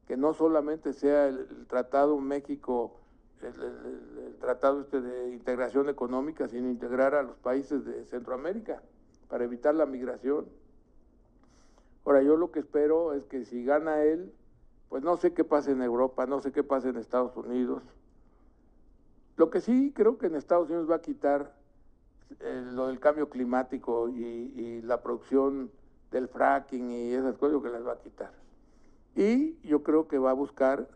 que 0.06 0.16
no 0.16 0.34
solamente 0.34 0.92
sea 0.92 1.26
el, 1.28 1.66
tratado 1.66 2.18
México, 2.20 3.00
el, 3.42 4.36
tratado 4.38 4.82
este 4.82 5.00
de 5.00 5.32
integración 5.32 5.88
económica, 5.88 6.46
sino 6.48 6.68
integrar 6.68 7.14
a 7.14 7.22
los 7.22 7.36
países 7.38 7.84
de 7.84 8.04
Centroamérica 8.04 8.82
para 9.28 9.44
evitar 9.44 9.74
la 9.74 9.86
migración. 9.86 10.46
Ahora, 12.04 12.22
yo 12.22 12.36
lo 12.36 12.52
que 12.52 12.60
espero 12.60 13.14
es 13.14 13.24
que 13.24 13.44
si 13.44 13.64
gana 13.64 14.02
él, 14.02 14.32
pues 14.88 15.02
no 15.02 15.16
sé 15.16 15.32
qué 15.32 15.42
pasa 15.42 15.72
en 15.72 15.82
Europa, 15.82 16.26
no 16.26 16.40
sé 16.40 16.52
qué 16.52 16.62
pasa 16.62 16.88
en 16.88 16.96
Estados 16.96 17.36
Unidos. 17.36 17.82
Lo 19.36 19.50
que 19.50 19.60
sí 19.60 19.92
creo 19.94 20.18
que 20.18 20.26
en 20.26 20.36
Estados 20.36 20.68
Unidos 20.68 20.88
va 20.88 20.96
a 20.96 21.02
quitar 21.02 21.56
eh, 22.40 22.62
lo 22.72 22.88
del 22.88 23.00
cambio 23.00 23.28
climático 23.28 24.08
y, 24.08 24.82
la 24.82 25.02
producción 25.02 25.70
del 26.10 26.28
fracking 26.28 26.90
y 26.90 27.12
esas 27.12 27.36
cosas 27.38 27.62
que 27.62 27.70
las 27.70 27.86
va 27.86 27.92
a 27.92 27.98
quitar. 27.98 28.32
Y 29.14 29.56
yo 29.66 29.82
creo 29.82 30.06
que 30.06 30.18
va 30.18 30.30
a 30.30 30.34
buscar, 30.34 30.88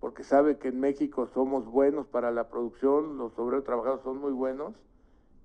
porque 0.00 0.24
sabe 0.24 0.58
que 0.58 0.68
en 0.68 0.80
México 0.80 1.26
somos 1.26 1.66
buenos 1.66 2.06
para 2.06 2.30
la 2.30 2.48
producción, 2.48 3.16
los 3.16 3.38
obreros 3.38 3.64
trabajadores 3.64 4.02
son 4.02 4.18
muy 4.18 4.32
buenos 4.32 4.74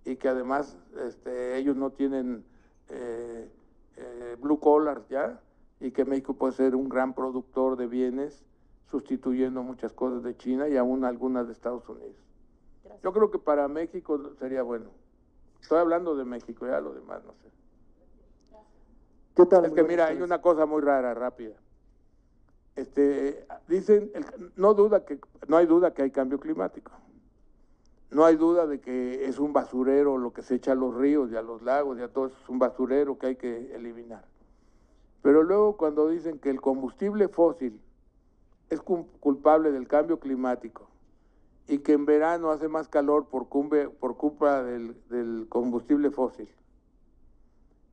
y 0.04 0.16
que 0.18 0.28
además 0.28 0.78
este, 1.08 1.58
ellos 1.58 1.76
no 1.76 1.92
tienen 1.92 2.44
eh, 2.90 3.50
eh, 3.98 4.38
blue 4.42 4.60
collar 4.60 5.04
ya, 5.10 5.40
y 5.80 5.92
que 5.92 6.06
México 6.06 6.34
puede 6.34 6.54
ser 6.54 6.76
un 6.76 6.90
gran 6.90 7.14
productor 7.14 7.78
de 7.78 7.88
bienes, 7.88 8.44
sustituyendo 8.90 9.64
muchas 9.64 9.94
cosas 9.94 10.24
de 10.24 10.38
China 10.38 10.68
y 10.70 10.78
aún 10.78 11.04
algunas 11.04 11.48
de 11.48 11.54
Estados 11.54 11.88
Unidos. 11.90 12.16
Yo 13.04 13.14
creo 13.14 13.30
que 13.30 13.40
para 13.40 13.68
México 13.68 14.32
sería 14.40 14.64
bueno. 14.64 14.86
Estoy 15.66 15.80
hablando 15.80 16.16
de 16.16 16.26
México, 16.26 16.68
ya 16.68 16.80
lo 16.80 16.94
demás 16.94 17.24
no 17.26 17.34
sé. 17.42 17.50
¿Qué 19.36 19.48
tal? 19.48 19.66
Es 19.66 19.72
que 19.72 19.82
mira, 19.82 20.06
hay 20.06 20.22
una 20.22 20.40
cosa 20.40 20.68
muy 20.68 20.80
rara, 20.80 21.16
rápida. 21.16 21.56
Este, 22.76 23.48
dicen, 23.68 24.12
no 24.58 24.76
duda 24.76 25.06
que 25.06 25.20
no 25.48 25.58
hay 25.58 25.66
duda 25.66 25.92
que 25.92 26.04
hay 26.04 26.12
cambio 26.12 26.40
climático. 26.40 26.92
No 28.12 28.26
hay 28.26 28.36
duda 28.36 28.68
de 28.68 28.80
que 28.80 29.26
es 29.26 29.40
un 29.40 29.54
basurero 29.54 30.20
lo 30.20 30.34
que 30.34 30.44
se 30.44 30.54
echa 30.54 30.74
a 30.74 30.76
los 30.76 30.94
ríos 30.94 31.32
y 31.32 31.36
a 31.36 31.42
los 31.42 31.64
lagos 31.64 31.98
y 31.98 32.04
a 32.04 32.10
todo 32.10 32.28
eso, 32.28 32.38
es 32.44 32.48
un 32.48 32.60
basurero 32.60 33.18
que 33.18 33.26
hay 33.26 33.36
que 33.36 33.74
eliminar. 33.74 34.24
Pero 35.24 35.42
luego 35.42 35.78
cuando 35.78 36.10
dicen 36.10 36.38
que 36.38 36.52
el 36.52 36.62
combustible 36.62 37.28
fósil 37.28 37.82
es 38.70 38.84
culpable 38.84 39.72
del 39.72 39.88
cambio 39.88 40.20
climático 40.20 40.92
y 41.68 41.80
que 41.80 41.94
en 41.94 42.06
verano 42.06 42.52
hace 42.52 42.68
más 42.68 42.88
calor 42.88 43.28
por, 43.28 43.48
por 43.48 44.18
culpa 44.18 44.64
del, 44.64 44.96
del 45.10 45.48
combustible 45.50 46.12
fósil, 46.12 46.50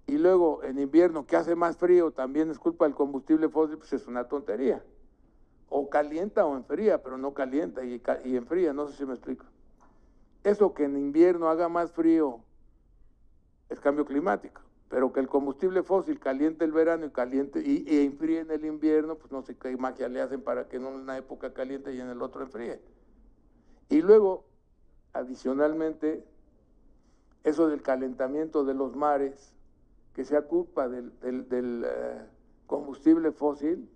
y 0.07 0.19
luego 0.19 0.63
en 0.63 0.79
invierno 0.79 1.27
que 1.27 1.37
hace 1.37 1.55
más 1.55 1.77
frío 1.77 2.11
también 2.11 2.51
es 2.51 2.59
culpa 2.59 2.85
del 2.85 2.95
combustible 2.95 3.49
fósil, 3.49 3.79
pues 3.79 3.93
es 3.93 4.07
una 4.07 4.25
tontería. 4.25 4.85
O 5.69 5.89
calienta 5.89 6.45
o 6.45 6.57
enfría, 6.57 7.03
pero 7.03 7.17
no 7.17 7.33
calienta 7.33 7.83
y, 7.85 8.03
y 8.25 8.37
enfría, 8.37 8.73
no 8.75 8.89
sé 8.89 8.97
si 8.99 9.07
me 9.07 9.15
explico. 9.15 9.47
Eso 10.45 10.75
que 10.75 10.85
en 10.85 10.99
invierno 10.99 11.49
haga 11.49 11.69
más 11.69 11.93
frío 11.93 12.41
es 13.71 13.81
cambio 13.81 14.05
climático, 14.05 14.61
pero 14.89 15.13
que 15.13 15.21
el 15.21 15.29
combustible 15.29 15.83
fósil 15.83 16.19
caliente 16.19 16.65
el 16.65 16.73
verano 16.73 17.07
y 17.07 17.11
caliente 17.11 17.63
y, 17.65 18.05
enfríe 18.05 18.41
en 18.41 18.51
el 18.51 18.67
invierno, 18.67 19.15
pues 19.15 19.33
no 19.33 19.43
sé 19.43 19.57
qué 19.57 19.75
magia 19.77 20.09
le 20.09 20.21
hacen 20.21 20.43
para 20.43 20.69
que 20.69 20.77
en 20.77 20.85
una 20.85 21.17
época 21.17 21.55
caliente 21.55 21.95
y 21.95 22.01
en 22.01 22.09
el 22.09 22.21
otro 22.21 22.43
enfríe. 22.43 22.83
Y 23.93 24.01
luego, 24.01 24.47
adicionalmente, 25.13 26.25
eso 27.45 27.69
del 27.69 27.83
calentamiento 27.83 28.65
de 28.65 28.73
los 28.73 28.97
mares, 28.97 29.53
que 30.15 30.25
sea 30.25 30.41
culpa 30.41 30.89
del, 30.89 31.13
eh, 31.23 32.27
combustible 32.67 33.33
fósil, 33.33 33.91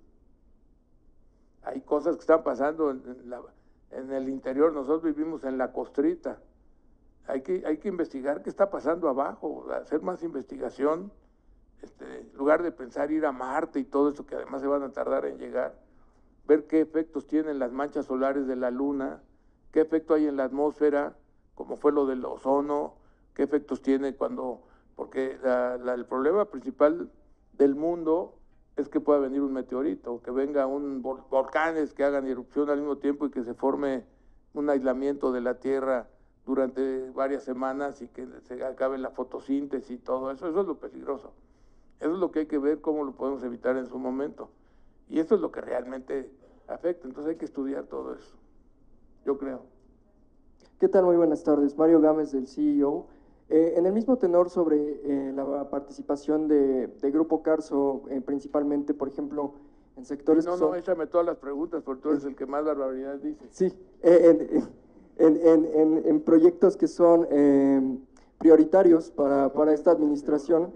hay 1.62 1.80
cosas 1.80 2.16
que 2.16 2.20
están 2.20 2.44
pasando 2.44 2.90
en 2.90 4.12
el 4.12 4.28
interior, 4.28 4.70
nosotros 4.70 5.02
vivimos 5.02 5.44
en 5.44 5.56
la 5.56 5.72
costrita. 5.72 6.40
Hay 7.26 7.40
que, 7.40 7.62
hay 7.64 7.78
que 7.78 7.88
investigar 7.88 8.42
qué 8.42 8.50
está 8.50 8.68
pasando 8.68 9.08
abajo, 9.08 9.64
hacer 9.72 10.02
más 10.02 10.22
investigación, 10.22 11.10
este, 11.80 12.20
en 12.20 12.36
lugar 12.36 12.62
de 12.62 12.70
pensar 12.70 13.10
ir 13.10 13.24
a 13.24 13.32
Marte 13.32 13.80
y 13.80 13.84
todo 13.84 14.10
eso 14.10 14.26
que 14.26 14.34
además 14.34 14.60
se 14.60 14.66
van 14.66 14.82
a 14.82 14.92
tardar 14.92 15.24
en 15.24 15.38
llegar, 15.38 15.74
ver 16.46 16.66
qué 16.66 16.82
efectos 16.82 17.26
tienen 17.26 17.58
las 17.58 17.72
manchas 17.72 18.04
solares 18.04 18.46
de 18.46 18.56
la 18.56 18.70
Luna, 18.70 19.22
qué 19.76 19.82
efecto 19.82 20.14
hay 20.14 20.26
en 20.26 20.38
la 20.38 20.44
atmósfera, 20.44 21.14
como 21.54 21.76
fue 21.76 21.92
lo 21.92 22.06
del 22.06 22.24
ozono, 22.24 22.94
qué 23.34 23.42
efectos 23.42 23.82
tiene 23.82 24.14
cuando, 24.14 24.62
porque 24.94 25.38
el 25.42 26.06
problema 26.06 26.46
principal 26.46 27.10
del 27.52 27.74
mundo 27.74 28.38
es 28.76 28.88
que 28.88 29.00
pueda 29.00 29.18
venir 29.18 29.42
un 29.42 29.52
meteorito, 29.52 30.22
que 30.22 30.30
venga 30.30 30.66
un 30.66 31.02
volcanes 31.02 31.92
que 31.92 32.04
hagan 32.04 32.26
erupción 32.26 32.70
al 32.70 32.78
mismo 32.78 32.96
tiempo 32.96 33.26
y 33.26 33.30
que 33.30 33.44
se 33.44 33.52
forme 33.52 34.06
un 34.54 34.70
aislamiento 34.70 35.30
de 35.30 35.42
la 35.42 35.60
Tierra 35.60 36.08
durante 36.46 37.10
varias 37.10 37.44
semanas 37.44 38.00
y 38.00 38.08
que 38.08 38.26
se 38.48 38.64
acabe 38.64 38.96
la 38.96 39.10
fotosíntesis 39.10 39.90
y 39.90 39.98
todo 39.98 40.30
eso. 40.30 40.48
Eso 40.48 40.62
es 40.62 40.66
lo 40.66 40.78
peligroso. 40.78 41.34
Eso 42.00 42.14
es 42.14 42.18
lo 42.18 42.30
que 42.30 42.38
hay 42.38 42.46
que 42.46 42.56
ver 42.56 42.80
cómo 42.80 43.04
lo 43.04 43.12
podemos 43.12 43.44
evitar 43.44 43.76
en 43.76 43.88
su 43.88 43.98
momento. 43.98 44.48
Y 45.10 45.20
eso 45.20 45.34
es 45.34 45.42
lo 45.42 45.52
que 45.52 45.60
realmente 45.60 46.30
afecta. 46.66 47.06
Entonces 47.06 47.32
hay 47.32 47.36
que 47.36 47.44
estudiar 47.44 47.84
todo 47.84 48.14
eso. 48.14 48.38
Yo 49.26 49.36
creo. 49.36 49.62
¿Qué 50.78 50.88
tal? 50.88 51.04
Muy 51.04 51.16
buenas 51.16 51.42
tardes. 51.42 51.76
Mario 51.76 52.00
Gámez 52.00 52.30
del 52.30 52.46
CEO. 52.46 53.06
Eh, 53.48 53.74
en 53.76 53.84
el 53.84 53.92
mismo 53.92 54.18
tenor 54.18 54.50
sobre 54.50 54.76
eh, 54.76 55.32
la 55.34 55.68
participación 55.68 56.46
de, 56.46 56.88
Grupo 57.12 57.42
Carso, 57.42 58.02
eh, 58.08 58.20
principalmente, 58.20 58.94
por 58.94 59.08
ejemplo, 59.08 59.54
en 59.96 60.04
sectores... 60.04 60.46
No, 60.46 60.56
no, 60.56 60.76
échame 60.76 61.08
todas 61.08 61.26
las 61.26 61.38
preguntas, 61.38 61.82
porque 61.82 62.02
tú 62.02 62.10
eres 62.10 62.24
el 62.24 62.36
que 62.36 62.46
más 62.46 62.64
barbaridad 62.64 63.16
dice. 63.16 63.44
Sí, 63.50 63.72
en, 64.02 64.70
en, 65.18 66.20
proyectos 66.20 66.76
que 66.76 66.86
son 66.86 67.26
prioritarios 68.38 69.10
para, 69.10 69.52
para, 69.52 69.72
esta 69.72 69.90
administración. 69.90 70.72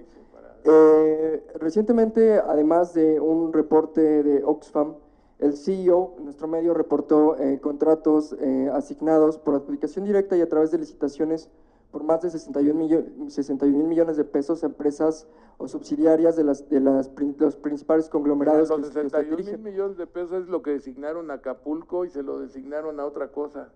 recientemente, 1.55 2.39
además 2.39 2.95
de 2.95 3.21
un 3.21 3.53
reporte 3.53 4.25
de 4.25 4.43
Oxfam, 4.43 4.95
el 5.41 5.57
CEO, 5.57 6.17
nuestro 6.21 6.49
medio, 6.49 6.75
reportó 6.75 7.37
contratos 7.61 8.37
asignados 8.73 9.39
por 9.39 9.55
adjudicación 9.55 10.05
directa 10.05 10.37
y 10.37 10.41
a 10.41 10.49
través 10.49 10.71
de 10.71 10.79
licitaciones 10.79 11.51
por 11.91 12.05
más 12.05 12.23
de 12.23 12.31
61 12.31 12.75
mil 12.75 13.87
millones 13.89 14.17
de 14.17 14.25
pesos 14.25 14.63
a 14.63 14.67
empresas 14.67 15.27
o 15.59 15.69
subsidiarias 15.69 16.37
de, 16.37 16.45
las, 16.45 16.69
de 16.69 16.81
las, 16.81 17.11
los 17.39 17.57
principales 17.57 18.09
conglomerados. 18.09 18.71
Los 18.71 18.87
61 18.87 19.37
mil 19.37 19.59
millones 19.59 19.97
de 19.97 20.07
pesos 20.07 20.45
es 20.45 20.49
lo 20.49 20.63
que 20.63 20.71
designaron 20.71 21.31
a 21.31 21.35
Acapulco 21.35 22.05
y 22.05 22.11
se 22.11 22.23
lo 22.23 22.39
designaron 22.39 23.01
a 23.01 23.05
otra 23.05 23.29
cosa. 23.33 23.73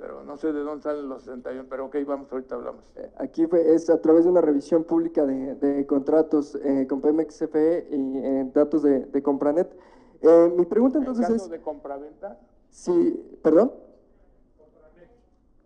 Pero 0.00 0.24
no 0.24 0.36
sé 0.38 0.52
de 0.52 0.60
dónde 0.60 0.82
salen 0.82 1.08
los 1.08 1.22
61, 1.22 1.66
pero 1.68 1.86
ok, 1.86 1.96
vamos, 2.06 2.32
ahorita 2.32 2.54
hablamos. 2.54 2.90
Eh, 2.96 3.10
Aquí 3.18 3.46
fue, 3.46 3.74
es 3.74 3.90
a 3.90 4.00
través 4.00 4.24
de 4.24 4.30
una 4.30 4.40
revisión 4.40 4.84
pública 4.84 5.26
de, 5.26 5.54
de 5.56 5.86
contratos 5.86 6.54
eh, 6.64 6.86
con 6.88 7.00
Pemex 7.02 7.38
CFE 7.38 7.86
y 7.90 8.18
eh, 8.18 8.50
datos 8.54 8.82
de, 8.82 9.00
de 9.04 9.22
Compranet. 9.22 9.70
Eh, 10.22 10.52
mi 10.56 10.64
pregunta 10.64 10.98
entonces 10.98 11.26
¿En 11.26 11.32
caso 11.34 11.44
es, 11.46 11.50
de 11.50 11.60
compraventa? 11.60 12.38
si, 12.70 13.38
perdón, 13.42 13.72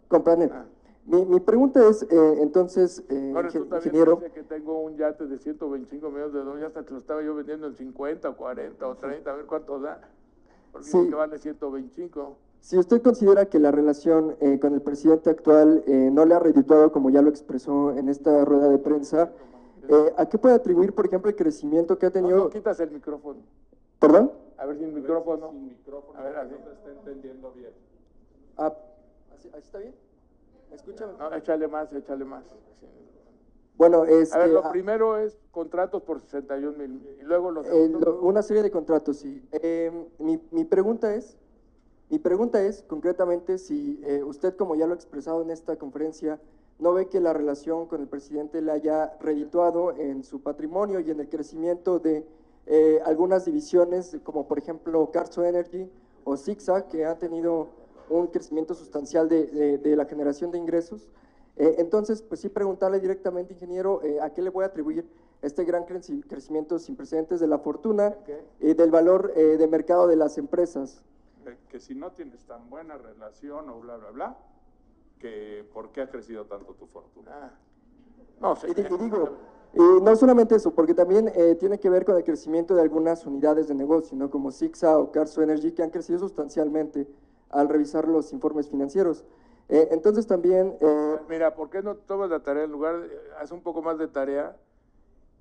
Compranet. 0.08 0.50
Ah. 0.52 0.66
Mi, 1.06 1.24
mi 1.26 1.38
pregunta 1.40 1.86
es, 1.86 2.02
eh, 2.10 2.38
entonces, 2.40 3.04
eh, 3.10 3.32
resulta 3.36 3.78
bien 3.78 3.94
ingeniero, 3.94 4.20
que 4.32 4.42
tengo 4.42 4.80
un 4.80 4.96
yate 4.96 5.26
de 5.26 5.38
125 5.38 6.08
millones 6.10 6.32
de 6.32 6.38
dólares, 6.40 6.64
hasta 6.68 6.84
que 6.84 6.92
lo 6.92 6.98
estaba 6.98 7.22
yo 7.22 7.34
vendiendo 7.34 7.66
en 7.66 7.74
50 7.74 8.28
o 8.30 8.36
40 8.36 8.88
o 8.88 8.96
30, 8.96 9.30
a 9.30 9.36
ver 9.36 9.44
cuánto 9.46 9.78
da. 9.80 10.00
Porque 10.72 10.88
Sí. 10.88 11.08
que 11.08 11.14
vale 11.14 11.38
125. 11.38 12.36
Si 12.64 12.78
usted 12.78 13.02
considera 13.02 13.44
que 13.44 13.58
la 13.58 13.70
relación 13.70 14.36
eh, 14.40 14.58
con 14.58 14.72
el 14.72 14.80
presidente 14.80 15.28
actual 15.28 15.84
eh, 15.86 16.08
no 16.10 16.24
le 16.24 16.34
ha 16.34 16.38
redituado, 16.38 16.90
como 16.92 17.10
ya 17.10 17.20
lo 17.20 17.28
expresó 17.28 17.92
en 17.92 18.08
esta 18.08 18.42
rueda 18.46 18.70
de 18.70 18.78
prensa, 18.78 19.30
eh, 19.86 20.14
¿a 20.16 20.26
qué 20.30 20.38
puede 20.38 20.54
atribuir, 20.54 20.94
por 20.94 21.04
ejemplo, 21.04 21.28
el 21.28 21.36
crecimiento 21.36 21.98
que 21.98 22.06
ha 22.06 22.08
No, 22.08 22.12
tenido? 22.14 22.38
no 22.38 22.48
quitas 22.48 22.80
el 22.80 22.90
micrófono. 22.90 23.40
¿Perdón? 24.00 24.32
A 24.56 24.64
ver 24.64 24.78
si 24.78 24.84
el 24.84 24.92
micrófono. 24.92 25.50
Sin 25.50 25.68
micrófono, 25.68 26.18
A 26.18 26.22
ver, 26.22 26.36
así. 26.38 26.54
no 26.64 26.72
está 26.72 26.90
entendiendo 26.90 27.52
bien. 27.52 27.70
Ah, 28.56 28.72
¿así, 29.36 29.48
así 29.50 29.58
está 29.58 29.78
bien? 29.80 29.94
¿Me 30.70 30.76
escucha? 30.76 31.06
No, 31.18 31.34
échale 31.34 31.68
más, 31.68 31.92
échale 31.92 32.24
más. 32.24 32.44
Sí. 32.80 32.86
Bueno, 33.76 34.06
es 34.06 34.32
A 34.32 34.38
ver, 34.38 34.48
lo 34.48 34.64
ah, 34.64 34.70
primero 34.72 35.18
es 35.18 35.36
contratos 35.50 36.02
por 36.02 36.18
61 36.18 36.78
mil. 36.78 37.06
Y 37.20 37.24
luego 37.24 37.50
lo 37.50 37.62
eh, 37.62 37.90
lo- 37.90 38.22
una 38.22 38.40
serie 38.40 38.62
de 38.62 38.70
contratos, 38.70 39.18
sí. 39.18 39.46
Eh, 39.52 39.92
mi, 40.18 40.40
mi 40.50 40.64
pregunta 40.64 41.14
es, 41.14 41.36
mi 42.10 42.18
pregunta 42.18 42.62
es 42.62 42.82
concretamente 42.82 43.58
si 43.58 44.00
eh, 44.04 44.22
usted, 44.22 44.54
como 44.56 44.74
ya 44.76 44.86
lo 44.86 44.92
ha 44.92 44.96
expresado 44.96 45.42
en 45.42 45.50
esta 45.50 45.76
conferencia, 45.76 46.38
no 46.78 46.92
ve 46.92 47.08
que 47.08 47.20
la 47.20 47.32
relación 47.32 47.86
con 47.86 48.00
el 48.00 48.08
presidente 48.08 48.60
le 48.60 48.72
haya 48.72 49.16
redituado 49.20 49.92
en 49.96 50.22
su 50.24 50.40
patrimonio 50.42 51.00
y 51.00 51.10
en 51.10 51.20
el 51.20 51.28
crecimiento 51.28 51.98
de 51.98 52.26
eh, 52.66 53.00
algunas 53.04 53.44
divisiones, 53.44 54.16
como 54.22 54.46
por 54.48 54.58
ejemplo 54.58 55.10
Carso 55.12 55.44
Energy 55.44 55.88
o 56.24 56.36
Zigzag, 56.36 56.88
que 56.88 57.04
han 57.04 57.18
tenido 57.18 57.68
un 58.10 58.26
crecimiento 58.28 58.74
sustancial 58.74 59.28
de, 59.28 59.46
de- 59.46 59.78
de 59.78 59.96
la 59.96 60.04
generación 60.04 60.50
de 60.50 60.58
ingresos. 60.58 61.08
Eh, 61.56 61.76
entonces, 61.78 62.22
pues 62.22 62.40
sí, 62.40 62.48
preguntarle 62.48 63.00
directamente, 63.00 63.54
ingeniero, 63.54 64.02
eh, 64.02 64.20
a 64.20 64.30
qué 64.32 64.42
le 64.42 64.50
voy 64.50 64.64
a 64.64 64.66
atribuir 64.68 65.06
este 65.42 65.64
gran 65.64 65.84
creci- 65.86 66.24
crecimiento 66.26 66.78
sin 66.78 66.96
precedentes 66.96 67.38
de 67.40 67.46
la 67.46 67.58
fortuna 67.58 68.16
y 68.60 68.74
del 68.74 68.90
valor 68.90 69.32
de 69.34 69.66
mercado 69.68 70.06
de 70.06 70.16
las 70.16 70.38
empresas. 70.38 71.02
Eh, 71.46 71.56
Que 71.68 71.80
si 71.80 71.94
no 71.94 72.12
tienes 72.12 72.44
tan 72.44 72.68
buena 72.70 72.96
relación 72.96 73.68
o 73.68 73.80
bla, 73.80 73.96
bla, 73.96 74.10
bla, 74.10 74.36
que 75.18 75.68
¿por 75.72 75.90
qué 75.92 76.02
ha 76.02 76.10
crecido 76.10 76.44
tanto 76.46 76.74
tu 76.74 76.86
fortuna? 76.86 77.30
Ah. 77.32 77.50
No. 78.40 78.54
Y, 78.66 78.70
y 78.70 78.74
digo, 78.74 79.36
y 79.74 80.02
no 80.02 80.16
solamente 80.16 80.54
eso, 80.54 80.74
porque 80.74 80.94
también 80.94 81.30
eh, 81.34 81.54
tiene 81.56 81.78
que 81.78 81.90
ver 81.90 82.04
con 82.04 82.16
el 82.16 82.24
crecimiento 82.24 82.74
de 82.74 82.82
algunas 82.82 83.26
unidades 83.26 83.68
de 83.68 83.74
negocio, 83.74 84.16
¿no? 84.16 84.30
como 84.30 84.50
Sixa 84.50 84.98
o 84.98 85.10
Carso 85.10 85.42
Energy, 85.42 85.72
que 85.72 85.82
han 85.82 85.90
crecido 85.90 86.18
sustancialmente 86.18 87.08
al 87.50 87.68
revisar 87.68 88.08
los 88.08 88.32
informes 88.32 88.68
financieros. 88.68 89.24
Eh, 89.68 89.88
entonces 89.92 90.26
también, 90.26 90.76
eh, 90.80 91.18
Mira, 91.28 91.54
¿por 91.54 91.70
qué 91.70 91.82
no 91.82 91.96
tomas 91.96 92.28
la 92.28 92.42
tarea 92.42 92.64
en 92.64 92.72
lugar, 92.72 93.00
de, 93.00 93.18
haz 93.38 93.50
un 93.50 93.62
poco 93.62 93.80
más 93.80 93.98
de 93.98 94.08
tarea 94.08 94.56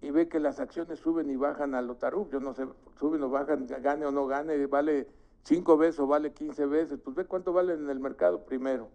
y 0.02 0.12
ve 0.12 0.30
que 0.30 0.40
las 0.40 0.60
acciones 0.60 1.00
suben 1.00 1.30
y 1.30 1.36
bajan 1.36 1.76
a 1.76 1.82
lo? 1.82 1.98
Yo 2.30 2.40
no 2.40 2.54
sé, 2.54 2.66
suben 3.00 3.22
o 3.24 3.30
bajan, 3.30 3.68
gane 3.82 4.06
o 4.06 4.12
no 4.12 4.28
gane, 4.28 4.66
vale 4.68 5.08
cinco 5.44 5.78
veces 5.78 6.00
o 6.00 6.08
vale 6.08 6.34
15 6.34 6.66
veces. 6.66 7.00
Pues 7.04 7.16
ve 7.16 7.26
cuánto 7.26 7.54
vale 7.54 7.74
en 7.74 7.90
el 7.90 8.00
mercado 8.00 8.46
primero. 8.46 8.90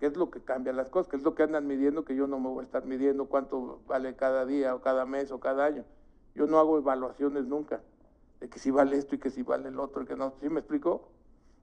¿Qué 0.00 0.06
es 0.06 0.16
lo 0.16 0.30
que 0.30 0.40
cambia 0.40 0.72
las 0.72 0.90
cosas? 0.90 1.08
¿Qué 1.10 1.16
es 1.16 1.22
lo 1.22 1.34
que 1.34 1.42
andan 1.42 1.66
midiendo? 1.66 2.04
Que 2.04 2.14
yo 2.14 2.26
no 2.26 2.38
me 2.38 2.48
voy 2.48 2.60
a 2.60 2.64
estar 2.64 2.84
midiendo 2.84 3.26
cuánto 3.26 3.80
vale 3.88 4.14
cada 4.14 4.46
día 4.46 4.74
o 4.74 4.80
cada 4.80 5.04
mes 5.06 5.32
o 5.32 5.40
cada 5.40 5.64
año. 5.64 5.84
Yo 6.34 6.46
no 6.46 6.58
hago 6.58 6.78
evaluaciones 6.78 7.46
nunca 7.46 7.82
de 8.40 8.48
que 8.48 8.60
si 8.60 8.70
vale 8.70 8.96
esto 8.96 9.16
y 9.16 9.18
que 9.18 9.30
si 9.30 9.42
vale 9.42 9.68
el 9.70 9.80
otro 9.80 10.02
y 10.02 10.06
que 10.06 10.14
no. 10.14 10.34
¿Sí 10.40 10.48
me 10.48 10.60
explico? 10.60 11.08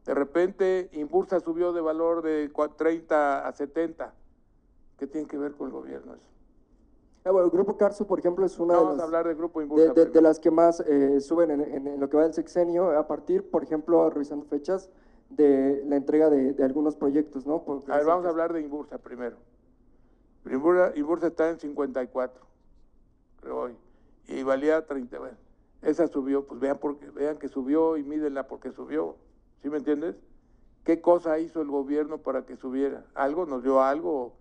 De 0.06 0.14
repente, 0.14 0.89
Inbursa 0.91 1.39
subió 1.39 1.72
de 1.72 1.80
valor 1.81 2.22
de 2.22 2.52
cua- 2.52 2.76
30 2.76 3.47
a 3.47 3.52
70. 3.53 4.14
¿Qué 4.97 5.07
tiene 5.07 5.27
que 5.27 5.38
ver 5.38 5.53
con 5.53 5.68
el 5.68 5.73
gobierno 5.73 6.14
eso? 6.14 6.34
Ah, 7.26 7.31
bueno, 7.31 7.45
el 7.45 7.52
Grupo 7.52 7.76
Carso, 7.77 8.06
por 8.07 8.19
ejemplo, 8.19 8.45
es 8.45 8.57
una 8.60 8.76
No, 8.76 8.91
de 8.91 8.95
las... 8.97 9.03
hablar 9.03 9.27
del 9.27 9.35
grupo 9.35 9.60
de, 9.61 9.89
de- 9.93 10.06
de 10.06 10.22
las 10.22 10.39
que 10.39 10.52
más 10.52 10.80
eh, 10.81 11.19
suben 11.19 11.52
en, 11.52 11.61
en- 11.61 11.88
en 11.88 11.99
lo 11.99 12.10
que 12.10 12.18
va 12.18 12.23
del 12.23 12.34
sexenio, 12.34 12.91
a 12.97 13.07
partir, 13.07 13.49
por 13.49 13.64
ejemplo, 13.64 14.10
revisando 14.10 14.45
fechas, 14.45 14.89
de 15.30 15.84
la 15.88 15.95
entrega 15.95 16.30
de, 16.30 16.53
de 16.53 16.64
algunos 16.64 16.95
proyectos, 16.95 17.45
¿no? 17.47 17.64
Por- 17.64 17.81
A 17.91 17.97
ver, 17.97 18.06
vamos 18.06 18.26
a 18.26 18.30
hablar 18.30 18.53
de 18.53 18.61
Inbursa 18.61 18.99
primero. 18.99 19.38
Inbursa 20.95 21.27
está 21.27 21.49
en 21.49 21.60
54, 21.60 22.41
creo 23.41 23.57
hoy, 23.60 23.76
y 24.27 24.43
valía 24.43 24.85
30. 24.85 25.18
Bueno, 25.18 25.38
esa 25.81 26.07
subió, 26.07 26.45
pues 26.45 26.60
vean, 26.60 26.77
porque, 26.80 27.10
vean 27.10 27.38
que 27.38 27.47
subió 27.47 27.97
y 27.97 28.03
mídenla 28.03 28.47
porque 28.47 28.72
subió. 28.72 29.15
¿Sí 29.64 29.69
me 29.72 29.77
entiendes? 29.77 30.15
¿Qué 30.84 31.02
cosa 31.02 31.39
hizo 31.39 31.61
el 31.64 31.69
gobierno 31.69 32.19
para 32.19 32.45
que 32.45 32.56
subiera? 32.56 33.03
¿Algo? 33.15 33.47
¿Nos 33.47 33.64
dio 33.64 33.81
algo? 33.81 34.34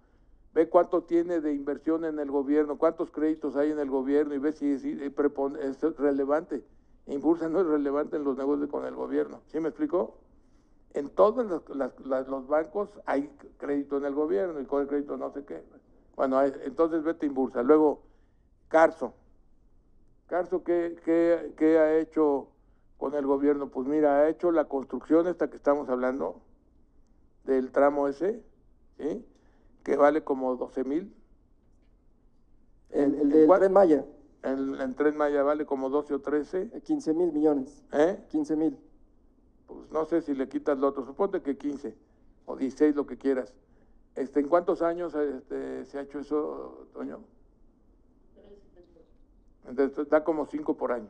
Ve 0.55 0.69
cuánto 0.69 1.03
tiene 1.03 1.41
de 1.41 1.53
inversión 1.53 2.05
en 2.05 2.21
el 2.21 2.31
gobierno, 2.31 2.79
cuántos 2.79 3.11
créditos 3.11 3.57
hay 3.57 3.73
en 3.73 3.81
el 3.81 3.91
gobierno 3.91 4.35
y 4.35 4.39
ve 4.39 4.53
si, 4.53 4.79
si 4.79 4.93
es 4.93 5.97
relevante. 5.99 6.65
Inbursa 7.07 7.49
no 7.49 7.61
es 7.61 7.67
relevante 7.67 8.17
en 8.17 8.25
los 8.25 8.39
negocios 8.39 8.71
con 8.71 8.87
el 8.87 8.95
gobierno. 8.95 9.41
¿Sí 9.49 9.59
me 9.59 9.69
explico? 9.69 10.17
En 10.95 11.11
todos 11.11 11.45
los, 11.69 12.47
bancos 12.47 12.89
hay 13.05 13.29
crédito 13.59 13.97
en 13.97 14.05
el 14.05 14.15
gobierno 14.15 14.61
y 14.61 14.65
con 14.65 14.83
el 14.83 14.87
crédito 14.87 15.17
no 15.17 15.33
sé 15.33 15.45
qué. 15.45 15.65
Bueno, 16.15 16.39
hay- 16.39 16.53
entonces 16.63 17.03
vete 17.03 17.27
Inbursa. 17.27 17.65
Luego, 17.65 18.03
Carso. 18.69 19.13
Carso, 20.29 20.63
¿qué, 20.63 20.97
qué, 21.05 21.53
qué 21.57 21.79
ha 21.79 21.99
hecho 21.99 22.49
con 22.97 23.15
el 23.15 23.27
gobierno? 23.27 23.71
Pues 23.71 23.89
mira, 23.89 24.19
ha 24.19 24.29
hecho 24.29 24.53
la 24.53 24.67
construcción 24.67 25.27
esta 25.27 25.51
que 25.51 25.57
estamos 25.57 25.89
hablando, 25.89 26.41
del 27.43 27.73
tramo 27.73 28.07
ese, 28.09 28.43
¿sí? 28.97 29.27
Que 29.85 29.97
vale 29.97 30.25
como 30.25 30.57
12 30.57 30.85
mil. 30.85 31.15
El, 32.91 33.15
el 33.15 33.21
¿En 33.21 33.29
del 33.31 33.47
cuál? 33.47 33.61
Tren 33.61 33.73
Maya, 33.73 34.05
El, 34.43 34.81
el 34.81 34.95
Tren 34.95 35.17
Maya 35.17 35.43
vale 35.43 35.67
como 35.67 35.91
12 35.91 36.15
o 36.15 36.21
13. 36.21 36.71
eh, 36.73 36.81
15 36.83 37.15
mil 37.15 37.33
millones, 37.33 37.85
¿eh? 37.93 38.25
15 38.31 38.57
mil. 38.57 38.79
pues 39.67 39.91
no 39.91 40.05
sé 40.07 40.23
si 40.23 40.35
le 40.35 40.49
quitas 40.49 40.79
lo 40.79 40.89
otro, 40.89 41.05
suponte 41.05 41.43
que 41.43 41.57
15 41.57 41.95
o 42.47 42.57
16, 42.57 42.95
lo 42.97 43.07
que 43.07 43.17
quieras. 43.19 43.53
Este, 44.15 44.41
¿En 44.41 44.49
cuántos 44.49 44.81
años 44.83 45.15
este, 45.15 45.85
se 45.87 45.99
ha 45.99 46.03
hecho 46.03 46.21
eso, 46.21 46.87
Toño? 46.93 47.21
Entonces 49.67 50.09
da 50.09 50.23
como 50.23 50.47
5 50.47 50.77
por 50.77 50.93
año. 50.93 51.09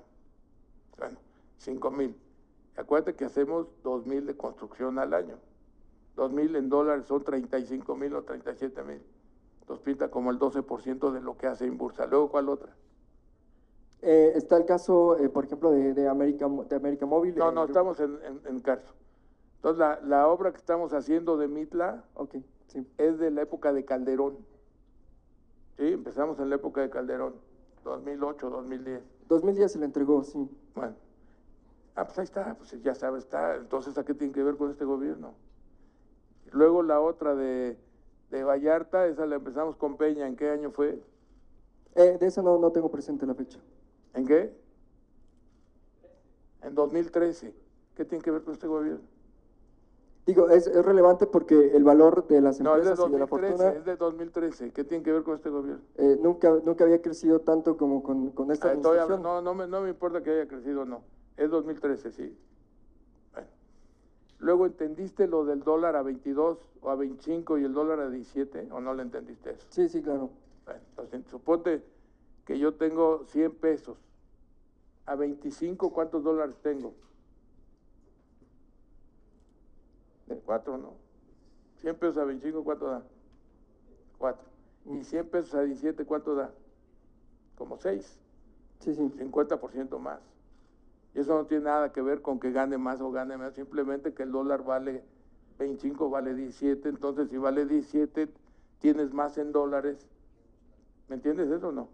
Bueno, 0.97 1.19
5 1.59 1.91
mil. 1.91 2.15
Acuérdate 2.77 3.15
que 3.15 3.25
hacemos 3.25 3.67
2 3.83 4.07
mil 4.07 4.27
de 4.27 4.37
construcción 4.37 4.99
al 4.99 5.13
año. 5.13 5.39
2 6.17 6.33
mil 6.33 6.55
en 6.57 6.69
dólares 6.69 7.07
son 7.07 7.23
35 7.25 7.97
mil 7.97 8.15
o 8.15 8.23
37 8.23 8.83
mil. 8.83 9.03
Entonces 9.61 9.85
pinta 9.85 10.11
como 10.11 10.31
el 10.31 10.39
12% 10.39 11.11
de 11.13 11.21
lo 11.21 11.37
que 11.37 11.47
hace 11.47 11.67
Inbursa. 11.67 12.07
Luego, 12.07 12.31
¿cuál 12.31 12.49
otra? 12.49 12.75
Eh, 14.03 14.33
está 14.35 14.59
el 14.59 14.67
caso, 14.67 15.17
eh, 15.17 15.29
por 15.31 15.47
ejemplo, 15.47 15.71
de, 15.71 15.95
de, 15.95 16.09
América, 16.09 16.47
de 16.69 16.77
América 16.77 17.07
Móvil. 17.07 17.35
No, 17.37 17.51
no, 17.51 17.65
estamos 17.65 17.99
en, 18.01 18.19
en, 18.23 18.41
en 18.47 18.61
Carso. 18.61 18.93
Entonces, 19.57 19.79
la, 19.79 20.01
la 20.03 20.29
obra 20.29 20.53
que 20.53 20.59
estamos 20.59 20.93
haciendo 20.93 21.39
de 21.39 21.49
Mitla, 21.49 22.05
Ok, 22.15 22.37
sí. 22.67 22.87
es 22.99 23.19
de 23.19 23.31
la 23.31 23.43
época 23.43 23.73
de 23.73 23.87
Calderón. 23.87 24.37
Sí, 25.79 25.89
empezamos 25.89 26.39
en 26.39 26.51
la 26.51 26.57
época 26.57 26.83
de 26.83 26.91
Calderón, 26.91 27.35
2008, 27.83 28.51
2010. 28.51 29.03
2010 29.29 29.73
se 29.73 29.79
le 29.79 29.87
entregó, 29.87 30.23
sí. 30.23 30.51
Bueno, 30.75 30.95
ah, 31.95 32.05
pues 32.05 32.19
ahí 32.19 32.25
está, 32.25 32.55
pues 32.57 32.81
ya 32.83 32.95
sabes, 32.95 33.25
está. 33.25 33.57
Entonces, 33.57 33.97
¿a 33.97 34.05
qué 34.05 34.13
tiene 34.13 34.35
que 34.35 34.43
ver 34.43 34.59
con 34.59 34.71
este 34.71 34.85
gobierno? 34.85 35.33
Luego 36.55 36.85
la 36.85 37.01
otra 37.01 37.35
de, 37.35 37.77
de 38.31 38.45
Vallarta, 38.45 39.09
esa 39.09 39.27
la 39.27 39.35
empezamos 39.37 39.75
con 39.77 39.97
Peña, 39.97 40.29
¿en 40.29 40.37
qué 40.37 40.51
año 40.51 40.71
fue? 40.71 41.01
Eh, 41.97 42.17
de 42.19 42.27
esa 42.27 42.43
no, 42.43 42.59
no 42.59 42.71
tengo 42.71 42.91
presente 42.93 43.27
la 43.27 43.35
fecha. 43.35 43.59
¿En 44.15 44.25
qué? 44.25 44.55
En 46.63 46.75
2013. 46.77 47.53
¿Qué 47.97 48.05
tiene 48.05 48.23
que 48.23 48.31
ver 48.31 48.43
con 48.43 48.55
este 48.55 48.69
gobierno? 48.69 49.01
Digo, 50.27 50.49
es, 50.49 50.69
es 50.69 50.85
relevante 50.85 51.27
porque 51.27 51.77
el 51.77 51.83
valor 51.83 52.27
de 52.29 52.41
las 52.41 52.61
No, 52.61 52.77
es 52.77 52.85
de 52.85 52.91
empresas 52.91 53.09
y 53.09 53.13
de 53.13 53.19
la 53.19 53.27
2013, 53.27 53.57
fortuna 53.57 53.79
es 53.79 53.85
de 53.85 53.97
2013. 53.97 54.71
¿Qué 54.73 54.85
tiene 54.85 55.03
que 55.03 55.13
ver 55.13 55.23
con 55.25 55.35
este 55.35 55.51
gobierno? 55.51 55.83
eh, 55.97 56.17
nunca, 56.21 56.51
nunca 56.65 56.85
había 56.85 57.03
crecido 57.03 57.41
tanto 57.41 57.77
como 57.77 58.03
con, 58.03 58.31
con 58.31 58.53
esta 58.53 58.69
Ah, 58.69 58.71
administración. 58.71 59.03
hablando- 59.27 59.29
no, 59.29 59.43
no 59.43 59.55
me, 59.55 59.67
no 59.67 59.81
me 59.83 59.89
importa 59.91 60.23
que 60.23 60.31
haya 60.31 60.47
crecido 60.47 60.83
o 60.83 60.85
no. 60.85 61.03
Es 61.37 61.51
2013, 61.51 62.13
sí. 62.13 62.39
Luego, 64.45 64.67
¿entendiste 64.67 65.27
lo 65.27 65.47
del 65.47 65.63
dólar 65.63 65.97
a 65.97 66.03
22 66.03 66.59
o 66.83 66.91
a 66.91 66.97
25 66.97 67.57
y 67.57 67.65
el 67.65 67.73
dólar 67.73 68.01
a 68.01 68.11
17? 68.11 68.69
¿O 68.73 68.79
no 68.79 68.93
le 68.93 69.01
entendiste 69.01 69.53
eso? 69.53 69.67
Sí, 69.71 69.89
sí, 69.89 70.03
claro. 70.03 70.29
Bueno, 70.67 70.81
entonces, 70.91 71.25
suponte 71.31 71.83
que 72.45 72.59
yo 72.59 72.75
tengo 72.75 73.25
100 73.29 73.55
pesos. 73.55 73.97
A 75.07 75.15
25, 75.15 75.95
¿cuántos 75.95 76.23
dólares 76.25 76.59
tengo? 76.63 76.93
De 80.27 80.37
4, 80.37 80.77
¿no? 80.77 80.93
100 81.81 81.97
pesos 81.97 82.19
a 82.19 82.25
25, 82.25 82.65
¿cuánto 82.65 82.87
da? 82.89 83.03
4. 84.19 84.47
Y 84.91 85.05
100 85.05 85.27
pesos 85.31 85.55
a 85.55 85.63
17, 85.63 86.05
¿cuánto 86.05 86.35
da? 86.35 86.53
Como 87.57 87.79
6. 87.79 88.19
Sí, 88.81 88.95
sí. 88.95 89.01
50% 89.01 89.99
más. 89.99 90.21
Y 91.15 91.21
eso 91.21 91.35
no 91.35 91.47
tiene 91.47 91.65
nada 91.65 91.93
que 91.93 92.03
ver 92.03 92.23
con 92.23 92.41
que 92.41 92.51
gane 92.51 92.77
más 92.79 93.01
o 93.01 93.11
gane 93.11 93.37
menos, 93.37 93.55
simplemente 93.55 94.13
que 94.13 94.25
el 94.25 94.33
dólar 94.33 94.65
vale 94.65 95.03
25, 95.59 96.11
vale 96.11 96.35
17, 96.35 96.89
entonces 96.89 97.29
si 97.31 97.37
vale 97.39 97.67
17, 97.67 98.29
tienes 98.81 99.13
más 99.13 99.39
en 99.39 99.53
dólares. 99.53 100.07
¿Me 101.09 101.17
entiendes 101.17 101.51
eso 101.51 101.69
o 101.69 101.73
no? 101.73 101.89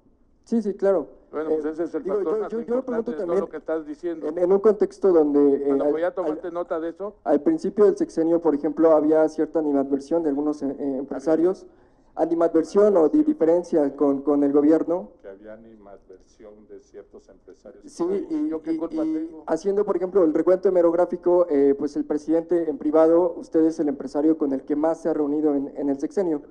Sí, 0.44 0.62
sí, 0.62 0.72
claro. 0.74 1.08
Bueno, 1.30 1.50
pues 1.50 1.64
Eh, 1.66 1.70
ese 1.72 1.84
es 1.84 1.94
el 1.94 2.02
digo, 2.02 2.16
factor 2.16 2.34
yo- 2.34 2.40
más 2.40 2.50
yo- 2.50 2.58
yo 2.58 2.62
importante 2.62 3.10
todo 3.12 3.18
también 3.20 3.40
lo 3.40 3.48
que 3.48 3.56
estás 3.58 3.86
diciendo. 3.86 4.26
En, 4.26 4.38
en 4.38 4.50
un 4.52 4.58
contexto 4.58 5.12
donde... 5.12 5.54
eh, 5.56 5.64
Bueno, 5.68 5.84
al- 5.84 5.90
pues 5.90 6.00
ya 6.00 6.06
al- 6.08 6.14
tomaste 6.14 6.50
nota 6.50 6.80
de 6.80 6.88
eso. 6.88 7.16
Al 7.24 7.40
principio 7.42 7.84
del 7.84 7.96
sexenio, 7.96 8.40
por 8.40 8.54
ejemplo, 8.54 8.92
había 8.92 9.28
cierta 9.28 9.58
animadversión 9.58 10.22
de 10.22 10.30
algunos 10.30 10.62
eh, 10.62 10.74
eh, 10.78 10.96
empresarios, 10.98 11.66
animadversión 12.20 12.96
o 12.96 13.08
di- 13.08 13.24
diferencia 13.24 13.96
con, 13.96 14.22
con 14.22 14.42
el 14.44 14.52
gobierno. 14.52 15.12
Que 15.22 15.28
había 15.28 15.54
animadversión 15.54 16.66
de 16.68 16.80
ciertos 16.80 17.28
empresarios. 17.28 17.82
Sí, 17.90 18.04
y, 18.28 18.48
¿Yo 18.48 18.62
qué 18.62 18.72
y- 18.74 18.76
culpa 18.78 19.04
y 19.04 19.12
tengo? 19.14 19.44
haciendo, 19.46 19.84
por 19.84 19.96
ejemplo, 19.96 20.22
el 20.24 20.34
recuento 20.34 20.68
hemerográfico, 20.68 21.46
eh, 21.48 21.74
pues 21.78 21.96
el 21.96 22.04
presidente 22.04 22.68
en 22.68 22.76
privado, 22.78 23.34
usted 23.36 23.64
es 23.64 23.80
el 23.80 23.88
empresario 23.88 24.36
con 24.36 24.52
el 24.52 24.62
que 24.64 24.76
más 24.76 25.00
se 25.00 25.08
ha 25.08 25.14
reunido 25.14 25.54
en, 25.54 25.72
en 25.76 25.88
el 25.88 25.98
sexenio. 25.98 26.42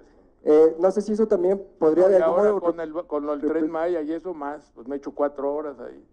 Eh, 0.44 0.76
no 0.80 0.90
sé 0.90 1.02
si 1.02 1.14
eso 1.14 1.28
también 1.28 1.62
podría 1.78 2.06
No, 2.06 2.10
de 2.10 2.16
algún 2.18 2.40
ahora 2.40 2.52
modo... 2.54 2.62
con 2.62 2.80
el, 2.80 2.94
con 3.06 3.30
el 3.30 3.42
rep- 3.42 3.48
tren 3.48 3.70
Maya 3.72 4.02
y 4.02 4.12
eso 4.14 4.34
más, 4.34 4.72
pues 4.74 4.88
me 4.88 4.96
he 4.96 4.98
hecho 4.98 5.12
cuatro 5.12 5.54
horas 5.54 5.80
ahí. 5.80 6.04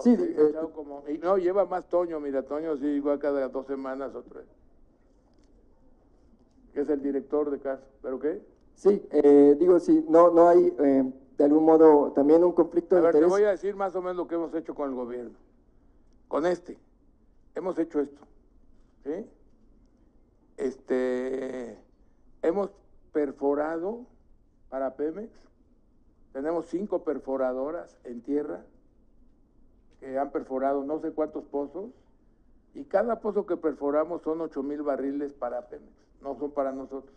Sí, 0.00 0.14
eh, 0.18 0.52
como- 0.74 1.04
y 1.08 1.16
no, 1.16 1.38
lleva 1.38 1.64
más 1.64 1.88
Toño, 1.88 2.20
mira, 2.20 2.42
Toño 2.42 2.76
sí, 2.76 2.84
igual 2.86 3.18
cada 3.18 3.48
dos 3.48 3.66
semanas 3.66 4.14
otra 4.14 4.40
vez. 4.40 4.48
Que 6.76 6.82
es 6.82 6.90
el 6.90 7.02
director 7.02 7.50
de 7.50 7.58
casa, 7.58 7.82
¿pero 8.02 8.20
qué? 8.20 8.38
Sí, 8.74 9.02
eh, 9.10 9.56
digo, 9.58 9.80
sí, 9.80 10.04
no, 10.10 10.30
no 10.30 10.46
hay 10.46 10.74
eh, 10.78 11.10
de 11.38 11.44
algún 11.44 11.64
modo 11.64 12.12
también 12.12 12.44
un 12.44 12.52
conflicto 12.52 12.96
A 12.96 12.98
de 12.98 13.04
ver, 13.04 13.12
te 13.12 13.16
interés. 13.16 13.30
voy 13.30 13.44
a 13.44 13.50
decir 13.52 13.74
más 13.74 13.96
o 13.96 14.02
menos 14.02 14.16
lo 14.18 14.28
que 14.28 14.34
hemos 14.34 14.54
hecho 14.54 14.74
con 14.74 14.90
el 14.90 14.94
gobierno. 14.94 15.38
Con 16.28 16.44
este, 16.44 16.76
hemos 17.54 17.78
hecho 17.78 17.98
esto, 18.00 18.20
¿sí? 19.04 19.24
Este, 20.58 21.78
hemos 22.42 22.68
perforado 23.10 24.00
para 24.68 24.96
Pemex, 24.96 25.30
tenemos 26.34 26.66
cinco 26.66 27.04
perforadoras 27.04 27.96
en 28.04 28.20
tierra 28.20 28.66
que 29.98 30.18
han 30.18 30.30
perforado 30.30 30.84
no 30.84 31.00
sé 31.00 31.12
cuántos 31.12 31.44
pozos, 31.46 31.86
y 32.74 32.84
cada 32.84 33.20
pozo 33.20 33.46
que 33.46 33.56
perforamos 33.56 34.20
son 34.20 34.42
ocho 34.42 34.62
mil 34.62 34.82
barriles 34.82 35.32
para 35.32 35.68
Pemex, 35.68 36.05
no 36.20 36.36
son 36.38 36.50
para 36.52 36.72
nosotros. 36.72 37.14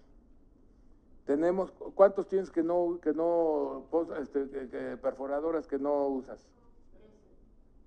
Tenemos, 1.25 1.71
¿cuántos 1.93 2.27
tienes 2.27 2.49
que 2.49 2.63
no, 2.63 2.99
que 3.01 3.13
no, 3.13 3.85
este, 4.19 4.49
que- 4.49 4.97
perforadoras 4.97 5.67
que 5.67 5.77
no 5.77 6.07
usas? 6.07 6.39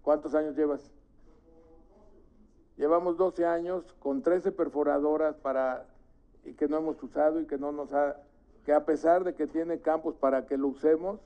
¿Cuántos 0.03 0.35
años 0.35 0.57
llevas? 0.57 0.93
Llevamos 2.77 3.17
12 3.17 3.45
años 3.45 3.95
con 3.99 4.23
13 4.23 4.53
perforadoras 4.53 5.37
para, 5.37 5.87
y 6.45 6.55
que 6.55 6.69
no 6.69 6.79
hemos 6.79 7.03
usado 7.03 7.41
y 7.41 7.47
que 7.47 7.59
no 7.59 7.73
nos 7.73 7.93
ha, 7.93 8.17
que 8.65 8.73
a 8.73 8.85
pesar 8.85 9.25
de 9.25 9.35
que 9.35 9.47
tiene 9.47 9.81
campos 9.81 10.17
para 10.17 10.47
que 10.47 10.57
lo 10.57 10.69
usemos, 10.69 11.21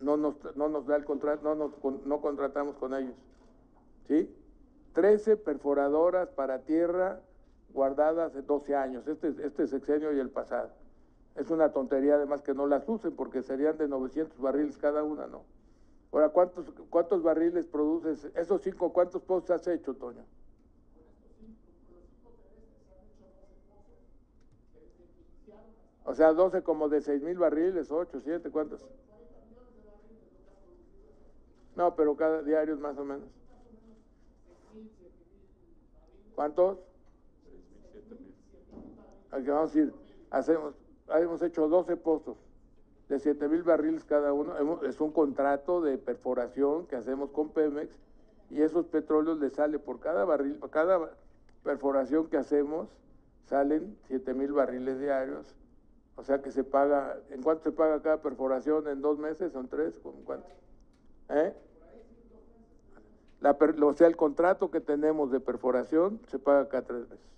no 0.00 0.16
nos, 0.16 0.36
no 0.56 0.68
nos 0.68 0.86
da 0.86 0.96
el 0.96 1.04
contrato, 1.04 1.54
no 1.54 1.72
no 2.04 2.20
contratamos 2.20 2.76
con 2.76 2.94
ellos. 2.94 3.14
¿Sí? 4.06 4.30
13 4.92 5.36
perforadoras 5.36 6.28
para 6.28 6.60
tierra 6.60 7.20
guardadas 7.74 8.32
de 8.32 8.42
12 8.42 8.74
años, 8.74 9.06
este, 9.06 9.34
este 9.44 9.66
sexenio 9.66 10.12
y 10.14 10.20
el 10.20 10.30
pasado. 10.30 10.70
Es 11.34 11.50
una 11.50 11.72
tontería 11.72 12.14
además 12.14 12.40
que 12.40 12.54
no 12.54 12.66
las 12.66 12.88
usen 12.88 13.14
porque 13.16 13.42
serían 13.42 13.76
de 13.76 13.88
900 13.88 14.40
barriles 14.40 14.78
cada 14.78 15.02
una, 15.02 15.26
¿no? 15.26 15.42
Ahora, 16.12 16.28
¿cuántos, 16.28 16.66
cuántos 16.88 17.24
barriles 17.24 17.66
produces? 17.66 18.30
Esos 18.36 18.62
cinco, 18.62 18.92
¿cuántos 18.92 19.20
pozos 19.22 19.50
has 19.50 19.66
hecho, 19.66 19.94
Toño? 19.94 20.24
O 26.04 26.14
sea, 26.14 26.32
12 26.32 26.62
como 26.62 26.88
de 26.88 27.00
6 27.00 27.22
mil 27.22 27.36
barriles, 27.36 27.90
8, 27.90 28.20
7, 28.20 28.50
¿cuántos? 28.50 28.80
No, 31.74 31.96
pero 31.96 32.14
cada 32.14 32.42
diario 32.42 32.74
es 32.74 32.80
más 32.80 32.96
o 32.96 33.04
menos. 33.04 33.28
¿Cuántos? 36.36 36.78
Aquí 39.34 39.48
vamos 39.48 39.74
a 39.74 39.78
ir, 39.80 39.92
hacemos, 40.30 40.74
hemos 41.08 41.42
hecho 41.42 41.66
12 41.66 41.96
pozos 41.96 42.36
de 43.08 43.18
7 43.18 43.48
mil 43.48 43.64
barriles 43.64 44.04
cada 44.04 44.32
uno. 44.32 44.54
Es 44.84 45.00
un 45.00 45.10
contrato 45.10 45.80
de 45.80 45.98
perforación 45.98 46.86
que 46.86 46.94
hacemos 46.94 47.30
con 47.30 47.48
Pemex 47.48 47.98
y 48.50 48.62
esos 48.62 48.86
petróleos 48.86 49.40
le 49.40 49.50
sale 49.50 49.80
por 49.80 49.98
cada 49.98 50.24
barril, 50.24 50.60
cada 50.70 51.10
perforación 51.64 52.28
que 52.28 52.36
hacemos, 52.36 52.88
salen 53.46 53.98
7 54.06 54.34
mil 54.34 54.52
barriles 54.52 55.00
diarios. 55.00 55.56
O 56.16 56.22
sea 56.22 56.40
que 56.40 56.52
se 56.52 56.62
paga, 56.62 57.18
¿en 57.30 57.42
cuánto 57.42 57.64
se 57.64 57.72
paga 57.72 58.00
cada 58.02 58.22
perforación? 58.22 58.86
¿En 58.86 59.00
dos 59.00 59.18
meses? 59.18 59.52
¿Son 59.52 59.66
tres? 59.66 59.98
¿Con 59.98 60.12
cuánto? 60.22 60.46
¿Eh? 61.30 61.52
O 63.42 63.92
sea, 63.94 64.06
el 64.06 64.16
contrato 64.16 64.70
que 64.70 64.80
tenemos 64.80 65.32
de 65.32 65.40
perforación 65.40 66.20
se 66.28 66.38
paga 66.38 66.68
cada 66.68 66.84
tres 66.84 67.08
meses. 67.10 67.33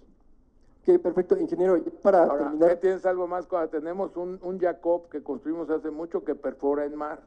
Ok, 0.89 1.01
perfecto, 1.03 1.37
ingeniero. 1.37 1.83
Para 2.03 2.23
Ahora, 2.23 2.45
terminar, 2.45 2.69
¿qué 2.71 2.77
tienes 2.77 3.05
algo 3.07 3.27
más? 3.27 3.47
Cuando 3.47 3.69
Tenemos 3.71 4.17
un, 4.17 4.39
un 4.43 4.61
Jacob 4.61 5.09
que 5.09 5.21
construimos 5.23 5.69
hace 5.69 5.91
mucho 5.91 6.23
que 6.25 6.35
perfora 6.37 6.85
en 6.85 6.95
mar. 6.95 7.23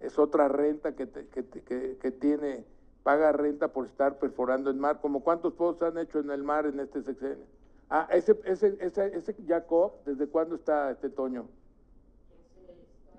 Es 0.00 0.18
otra 0.18 0.48
renta 0.48 0.96
que, 0.96 1.06
te- 1.06 1.28
que, 1.28 1.44
te- 1.44 1.62
que, 1.62 1.96
que 1.98 2.10
tiene, 2.10 2.66
paga 3.04 3.30
renta 3.30 3.68
por 3.72 3.86
estar 3.86 4.18
perforando 4.18 4.68
en 4.70 4.80
mar. 4.80 5.00
¿Como 5.00 5.22
cuántos 5.22 5.52
pozos 5.54 5.82
han 5.82 5.96
hecho 5.98 6.18
en 6.18 6.30
el 6.30 6.42
mar 6.42 6.66
en 6.66 6.80
este 6.80 7.02
sexenio? 7.02 7.46
Ah, 7.88 8.08
ese, 8.10 8.40
ese, 8.44 8.76
ese, 8.80 9.16
ese 9.16 9.36
Jacob, 9.46 9.92
¿desde 10.04 10.26
cuándo 10.26 10.56
está 10.56 10.90
este 10.90 11.08
Toño? 11.08 11.48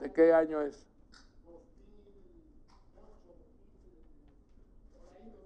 ¿De 0.01 0.11
qué 0.11 0.33
año 0.33 0.61
es? 0.61 0.89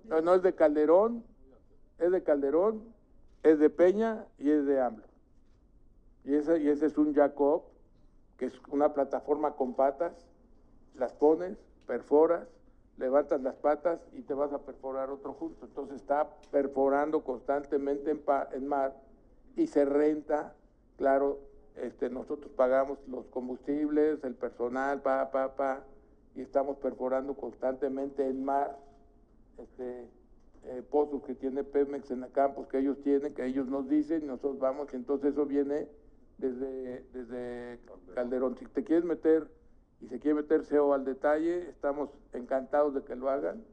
No, 0.05 0.21
no 0.21 0.33
es 0.33 0.41
de 0.41 0.55
Calderón, 0.55 1.23
es 1.99 2.11
de 2.11 2.23
Calderón, 2.23 2.95
es 3.51 3.59
de 3.59 3.69
Peña 3.69 4.25
y 4.37 4.49
es 4.51 4.65
de 4.65 4.81
AMLO. 4.81 5.05
Y 6.23 6.35
ese, 6.35 6.59
y 6.59 6.67
ese 6.69 6.87
es 6.87 6.97
un 6.97 7.13
Jacob, 7.13 7.63
que 8.37 8.45
es 8.45 8.53
una 8.69 8.93
plataforma 8.93 9.53
con 9.55 9.73
patas, 9.73 10.13
las 10.95 11.13
pones, 11.13 11.57
perforas, 11.85 12.47
levantas 12.97 13.41
las 13.41 13.55
patas 13.55 13.99
y 14.13 14.21
te 14.23 14.33
vas 14.33 14.51
a 14.51 14.59
perforar 14.59 15.09
otro 15.09 15.33
junto. 15.33 15.65
Entonces 15.65 15.97
está 15.97 16.29
perforando 16.51 17.23
constantemente 17.23 18.11
en, 18.11 18.19
pa- 18.19 18.49
en 18.51 18.67
mar 18.67 18.95
y 19.55 19.67
se 19.67 19.85
renta, 19.85 20.53
claro, 20.97 21.39
este, 21.75 22.09
nosotros 22.09 22.51
pagamos 22.53 22.97
los 23.07 23.27
combustibles, 23.27 24.23
el 24.23 24.35
personal, 24.35 25.01
pa, 25.01 25.31
pa, 25.31 25.55
pa, 25.55 25.83
y 26.35 26.41
estamos 26.41 26.77
perforando 26.77 27.35
constantemente 27.35 28.27
en 28.27 28.43
mar 28.43 28.77
este, 29.57 30.07
eh, 30.69 30.83
pozos 30.89 31.23
que 31.23 31.35
tiene 31.35 31.63
Pemex 31.63 32.11
en 32.11 32.21
la 32.21 32.27
campos 32.27 32.67
que 32.67 32.79
ellos 32.79 32.97
tienen, 33.01 33.33
que 33.33 33.45
ellos 33.45 33.67
nos 33.67 33.87
dicen, 33.87 34.27
nosotros 34.27 34.59
vamos, 34.59 34.93
entonces 34.93 35.31
eso 35.33 35.45
viene 35.45 35.87
desde, 36.37 37.05
desde 37.13 37.79
Calderón. 38.13 38.57
Si 38.57 38.65
te 38.65 38.83
quieres 38.83 39.05
meter 39.05 39.47
y 40.01 40.07
se 40.07 40.19
quiere 40.19 40.41
meter 40.41 40.63
CEO 40.65 40.93
al 40.93 41.05
detalle, 41.05 41.69
estamos 41.69 42.09
encantados 42.33 42.93
de 42.93 43.03
que 43.03 43.15
lo 43.15 43.29
hagan 43.29 43.63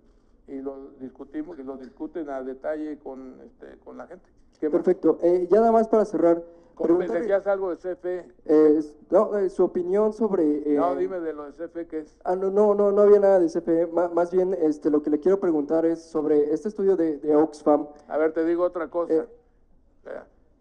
y 0.46 0.60
lo 0.60 0.90
discutimos 1.00 1.58
y 1.58 1.62
lo 1.62 1.76
discuten 1.76 2.30
a 2.30 2.42
detalle 2.42 2.98
con, 2.98 3.40
este, 3.44 3.78
con 3.84 3.96
la 3.98 4.06
gente. 4.06 4.26
Perfecto. 4.60 5.18
Eh, 5.22 5.48
ya 5.50 5.60
nada 5.60 5.72
más 5.72 5.88
para 5.88 6.04
cerrar, 6.04 6.42
Como 6.74 6.88
me 6.88 7.06
preguntarle, 7.06 7.20
decías 7.20 7.46
algo 7.46 7.74
de 7.74 7.76
CFE, 7.76 8.26
eh, 8.46 8.80
no, 9.10 9.38
eh, 9.38 9.48
su 9.48 9.64
opinión 9.64 10.12
sobre... 10.12 10.42
eh, 10.42 10.76
no, 10.76 10.94
dime 10.96 11.20
de 11.20 11.32
lo 11.32 11.50
de 11.50 11.52
CFE 11.52 11.86
que 11.86 11.98
es. 12.00 12.18
Ah, 12.24 12.34
no, 12.34 12.50
no, 12.50 12.74
no, 12.74 12.90
no 12.90 13.02
había 13.02 13.20
nada 13.20 13.38
de 13.38 13.46
CFE. 13.46 13.86
Más 13.86 14.30
bien, 14.32 14.54
este, 14.54 14.90
lo 14.90 15.02
que 15.02 15.10
le 15.10 15.20
quiero 15.20 15.38
preguntar 15.38 15.86
es 15.86 16.02
sobre 16.02 16.52
este 16.52 16.68
estudio 16.68 16.96
de, 16.96 17.18
de 17.18 17.36
Oxfam. 17.36 17.88
A 18.08 18.18
ver, 18.18 18.32
te 18.32 18.44
digo 18.44 18.64
otra 18.64 18.88
cosa. 18.88 19.14
Eh. 19.14 19.26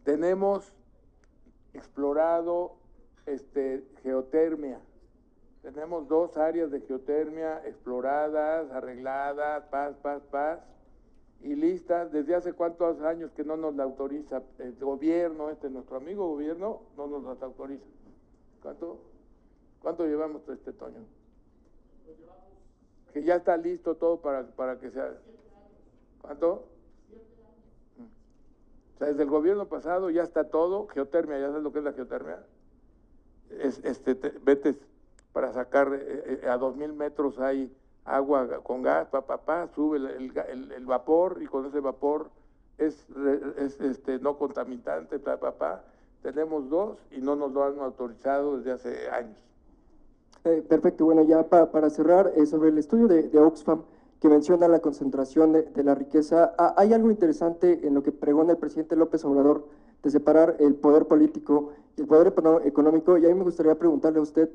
Tenemos 0.03 0.73
explorado 1.73 2.73
este, 3.26 3.84
geotermia. 4.03 4.80
Tenemos 5.61 6.07
dos 6.07 6.38
áreas 6.38 6.72
de 6.72 6.81
geotermia 6.81 7.65
exploradas, 7.65 8.69
arregladas, 8.72 9.64
paz, 9.65 9.95
paz, 10.02 10.22
paz, 10.30 10.60
y 11.44 11.56
listas. 11.56 12.11
¿Desde 12.11 12.36
hace 12.36 12.53
cuántos 12.53 13.02
años 13.02 13.32
que 13.32 13.44
no 13.44 13.56
nos 13.57 13.76
la 13.76 13.84
autoriza 13.84 14.41
el 14.60 14.76
gobierno, 14.80 15.49
este 15.49 15.70
nuestro 15.70 15.98
amigo 15.98 16.28
gobierno, 16.30 16.82
no 16.98 17.07
nos 17.07 17.24
las 17.24 17.41
autoriza? 17.41 17.86
¿Cuánto? 18.61 18.99
¿Cuánto 19.82 20.06
llevamos 20.06 20.48
este 20.49 20.72
Toño? 20.72 21.06
Que 23.14 23.24
ya 23.24 23.36
está 23.36 23.57
listo 23.57 23.95
todo 23.95 24.22
para, 24.22 24.48
para 24.48 24.80
que 24.80 24.90
sea. 24.90 25.14
¿Cuánto? 26.22 26.68
O 28.95 28.98
sea, 28.98 29.07
desde 29.07 29.24
el 29.24 29.30
gobierno 29.30 29.68
pasado 29.68 30.10
ya 30.10 30.24
está 30.24 30.45
todo, 30.49 30.88
geotermia, 30.88 31.40
ya 31.40 31.48
sabes 31.48 31.64
lo 31.64 31.72
que 31.74 31.80
es 31.80 31.86
la 31.86 31.94
geotermia. 31.94 32.45
Es, 33.49 33.80
este, 33.84 34.15
te- 34.15 34.34
vete 34.41 34.76
para 35.34 35.52
sacar 35.52 35.94
eh, 35.94 36.40
eh, 36.44 36.48
a 36.48 36.57
dos 36.57 36.76
mil 36.76 36.94
metros 36.94 37.40
hay 37.40 37.76
agua 38.06 38.48
con 38.64 38.82
gas, 38.82 39.08
pa, 39.08 39.22
pa, 39.22 39.38
pa, 39.38 39.68
sube 39.76 39.98
el, 39.98 40.06
el 40.08 40.72
el- 40.72 40.86
vapor 40.86 41.40
y 41.42 41.48
con 41.48 41.66
ese 41.66 41.80
vapor 41.80 42.30
es, 42.78 43.06
es, 43.58 43.80
este, 43.80 44.20
no 44.20 44.38
contaminante, 44.38 45.20
pa, 45.20 45.38
pa. 45.38 45.84
Tenemos 46.22 46.70
dos 46.70 46.98
y 47.12 47.22
no 47.22 47.36
nos 47.36 47.52
lo 47.52 47.64
han 47.64 47.80
autorizado 47.80 48.58
desde 48.58 48.72
hace 48.72 49.10
años. 49.10 49.38
Eh, 50.46 50.62
perfecto, 50.68 51.06
bueno, 51.06 51.24
ya 51.24 51.48
pa- 51.48 51.72
para 51.72 51.90
cerrar, 51.90 52.34
eh, 52.36 52.46
sobre 52.46 52.70
el 52.70 52.78
estudio 52.78 53.08
de, 53.08 53.24
de 53.30 53.40
Oxfam 53.40 53.84
que 54.20 54.30
menciona 54.30 54.68
la 54.70 54.80
concentración 54.80 55.52
de, 55.52 55.64
de 55.64 55.84
la 55.84 55.96
riqueza, 55.96 56.54
hay 56.78 56.94
algo 56.94 57.12
interesante 57.12 57.86
en 57.86 57.94
lo 57.94 58.04
que 58.04 58.14
pregona 58.14 58.54
el 58.54 58.58
presidente 58.58 58.96
López 58.96 59.24
Obrador 59.26 59.68
de 60.02 60.10
separar 60.10 60.56
el 60.60 60.76
poder 60.76 61.08
político 61.08 61.72
y 61.98 62.02
el 62.02 62.08
poder 62.08 62.34
económico, 62.66 63.18
y 63.18 63.26
a 63.26 63.28
mí 63.30 63.34
me 63.36 63.44
gustaría 63.44 63.76
preguntarle 63.76 64.20
a 64.20 64.22
usted 64.22 64.50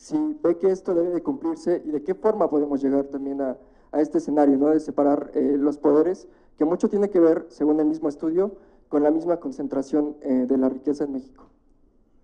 si 0.00 0.16
ve 0.42 0.56
que 0.56 0.70
esto 0.70 0.94
debe 0.94 1.10
de 1.10 1.22
cumplirse 1.22 1.82
y 1.84 1.90
de 1.90 2.02
qué 2.02 2.14
forma 2.14 2.48
podemos 2.48 2.82
llegar 2.82 3.04
también 3.04 3.42
a, 3.42 3.58
a 3.92 4.00
este 4.00 4.16
escenario, 4.16 4.56
¿no? 4.56 4.68
De 4.68 4.80
separar 4.80 5.30
eh, 5.34 5.58
los 5.58 5.76
poderes, 5.76 6.26
que 6.56 6.64
mucho 6.64 6.88
tiene 6.88 7.10
que 7.10 7.20
ver, 7.20 7.44
según 7.50 7.78
el 7.80 7.86
mismo 7.86 8.08
estudio, 8.08 8.56
con 8.88 9.02
la 9.02 9.10
misma 9.10 9.36
concentración 9.36 10.16
eh, 10.22 10.46
de 10.48 10.56
la 10.56 10.70
riqueza 10.70 11.04
en 11.04 11.12
México. 11.12 11.50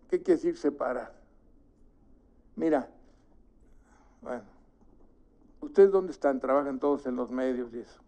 ¿Qué 0.09 0.23
quiere 0.23 0.37
decir 0.39 0.57
separar? 0.57 1.13
Mira, 2.57 2.89
bueno, 4.23 4.45
¿ustedes 5.61 5.93
dónde 5.93 6.13
están? 6.13 6.41
Trabajan 6.41 6.81
todos 6.81 7.05
en 7.05 7.15
los 7.15 7.31
medios 7.31 7.75
y 7.75 7.81
eso. 7.81 8.01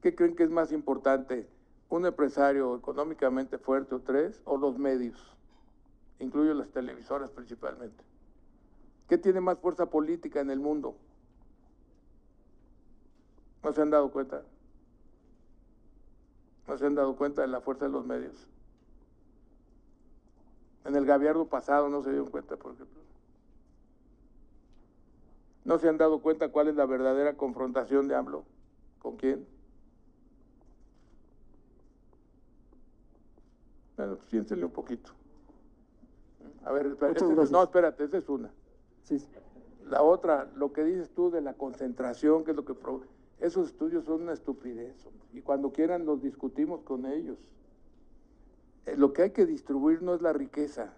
¿Qué 0.00 0.14
creen 0.14 0.36
que 0.36 0.44
es 0.44 0.50
más 0.50 0.70
importante? 0.70 1.48
¿Un 1.88 2.06
empresario 2.06 2.76
económicamente 2.76 3.58
fuerte 3.58 3.96
o 3.96 4.00
tres? 4.02 4.40
¿O 4.44 4.56
los 4.56 4.78
medios? 4.78 5.36
Incluyo 6.20 6.54
las 6.54 6.68
televisoras 6.68 7.32
principalmente. 7.32 8.07
¿Qué 9.08 9.16
tiene 9.18 9.40
más 9.40 9.58
fuerza 9.58 9.86
política 9.86 10.40
en 10.40 10.50
el 10.50 10.60
mundo? 10.60 10.96
¿No 13.62 13.72
se 13.72 13.80
han 13.82 13.90
dado 13.90 14.10
cuenta? 14.10 14.42
¿No 16.66 16.76
se 16.76 16.86
han 16.86 16.94
dado 16.94 17.16
cuenta 17.16 17.42
de 17.42 17.48
la 17.48 17.60
fuerza 17.62 17.86
de 17.86 17.90
los 17.92 18.04
medios? 18.04 18.46
En 20.84 20.94
el 20.94 21.06
gobierno 21.06 21.46
pasado 21.46 21.88
no 21.88 22.02
se 22.02 22.10
dieron 22.10 22.30
cuenta, 22.30 22.56
por 22.56 22.74
ejemplo. 22.74 23.00
¿No 25.64 25.78
se 25.78 25.88
han 25.88 25.98
dado 25.98 26.20
cuenta 26.20 26.50
cuál 26.50 26.68
es 26.68 26.76
la 26.76 26.86
verdadera 26.86 27.36
confrontación 27.36 28.08
de 28.08 28.14
AMLO? 28.14 28.44
¿Con 28.98 29.16
quién? 29.16 29.46
Bueno, 33.96 34.16
pues 34.16 34.28
piénsenle 34.28 34.64
un 34.66 34.70
poquito. 34.72 35.12
A 36.64 36.72
ver, 36.72 36.86
espera, 36.86 37.08
Muchas 37.08 37.22
esa 37.22 37.30
es- 37.32 37.36
gracias. 37.36 37.50
no, 37.50 37.62
espérate, 37.62 38.04
esa 38.04 38.18
es 38.18 38.28
una. 38.28 38.50
Sí. 39.08 39.24
La 39.88 40.02
otra, 40.02 40.50
lo 40.54 40.72
que 40.74 40.84
dices 40.84 41.08
tú 41.14 41.30
de 41.30 41.40
la 41.40 41.54
concentración, 41.54 42.44
que 42.44 42.50
es 42.50 42.56
lo 42.56 42.64
que... 42.66 42.74
Esos 43.40 43.68
estudios 43.68 44.04
son 44.04 44.22
una 44.22 44.34
estupidez, 44.34 45.08
y 45.32 45.40
cuando 45.40 45.72
quieran 45.72 46.04
los 46.04 46.20
discutimos 46.20 46.82
con 46.82 47.06
ellos. 47.06 47.38
Eh, 48.84 48.96
Lo 48.96 49.14
que 49.14 49.22
hay 49.22 49.30
que 49.30 49.46
distribuir 49.46 50.02
no 50.02 50.14
es 50.14 50.20
la 50.20 50.34
riqueza. 50.34 50.92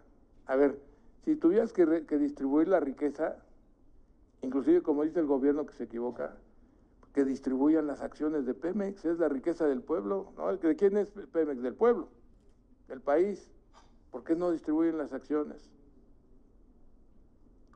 A 0.46 0.56
ver, 0.56 0.80
si 1.24 1.36
tuvieras 1.36 1.72
que, 1.72 2.04
que 2.06 2.18
distribuir 2.18 2.66
la 2.66 2.80
riqueza, 2.80 3.36
inclusive 4.42 4.82
como 4.82 5.04
dice 5.04 5.20
el 5.20 5.26
gobierno 5.26 5.66
que 5.66 5.74
se 5.74 5.84
equivoca, 5.84 6.36
que 7.14 7.24
distribuyan 7.24 7.86
las 7.86 8.00
acciones 8.00 8.44
de 8.44 8.54
Pemex, 8.54 9.04
es 9.04 9.18
la 9.18 9.28
riqueza 9.28 9.66
del 9.66 9.82
pueblo, 9.82 10.32
¿no? 10.36 10.56
¿De 10.56 10.76
quién 10.76 10.96
es 10.96 11.10
Pemex? 11.10 11.62
Del 11.62 11.74
pueblo, 11.74 12.08
del 12.88 13.00
país. 13.00 13.48
¿Por 14.10 14.24
qué 14.24 14.34
no 14.34 14.50
distribuyen 14.50 14.98
las 14.98 15.12
acciones? 15.12 15.70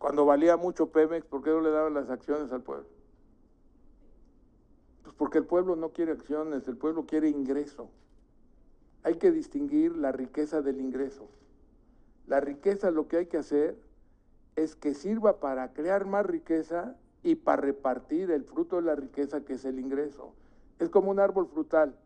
Cuando 0.04 0.26
valía 0.26 0.58
mucho 0.58 0.90
Pemex, 0.90 1.24
¿por 1.24 1.42
qué 1.42 1.48
no 1.48 1.62
le 1.62 1.70
daban 1.70 1.94
las 1.94 2.10
acciones 2.10 2.52
al 2.52 2.60
pueblo? 2.60 2.86
Pues 5.02 5.14
porque 5.14 5.38
el 5.38 5.46
pueblo 5.46 5.76
no 5.76 5.94
quiere 5.94 6.12
acciones, 6.12 6.68
el 6.68 6.76
pueblo 6.76 7.06
quiere 7.06 7.30
ingreso. 7.30 7.88
Hay 9.02 9.14
que 9.14 9.30
distinguir 9.30 9.96
la 9.96 10.12
riqueza 10.12 10.60
del 10.60 10.78
ingreso. 10.78 11.30
La 12.26 12.40
riqueza 12.40 12.90
lo 12.90 13.08
que 13.08 13.16
hay 13.16 13.26
que 13.28 13.38
hacer 13.38 13.78
es 14.56 14.76
que 14.76 14.92
sirva 14.92 15.40
para 15.40 15.72
crear 15.72 16.04
más 16.04 16.26
riqueza 16.26 16.98
y 17.22 17.36
para 17.36 17.62
repartir 17.62 18.30
el 18.30 18.44
fruto 18.44 18.76
de 18.76 18.82
la 18.82 18.96
riqueza 18.96 19.42
que 19.42 19.54
es 19.54 19.64
el 19.64 19.78
ingreso. 19.78 20.34
Es 20.80 20.90
como 20.90 21.12
un 21.12 21.18
árbol 21.18 21.48
frutal. 21.48 21.96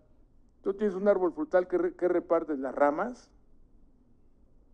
Tú 0.63 0.73
tienes 0.73 0.95
un 0.95 1.09
árbol 1.09 1.33
frutal 1.33 1.67
que, 1.67 1.97
que 1.97 2.07
repartes 2.07 2.61
las 2.61 2.77
ramas. 2.77 3.29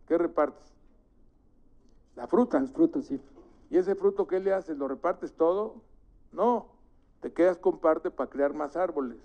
¿Qué 0.06 0.18
repartes? 0.18 0.73
La 2.16 2.26
fruta. 2.26 2.60
Los 2.60 2.70
frutos, 2.72 3.06
sí. 3.06 3.20
¿Y 3.70 3.78
ese 3.78 3.94
fruto 3.94 4.26
qué 4.26 4.40
le 4.40 4.52
haces? 4.52 4.76
¿Lo 4.76 4.88
repartes 4.88 5.32
todo? 5.34 5.82
No, 6.32 6.68
te 7.20 7.32
quedas 7.32 7.58
con 7.58 7.78
parte 7.78 8.10
para 8.10 8.30
crear 8.30 8.54
más 8.54 8.76
árboles, 8.76 9.18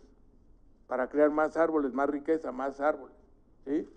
para 0.87 1.09
crear 1.09 1.29
más 1.31 1.57
árboles, 1.57 1.93
más 1.93 2.09
riqueza, 2.09 2.51
más 2.51 2.79
árboles, 2.79 3.15
¿sí? 3.65 3.87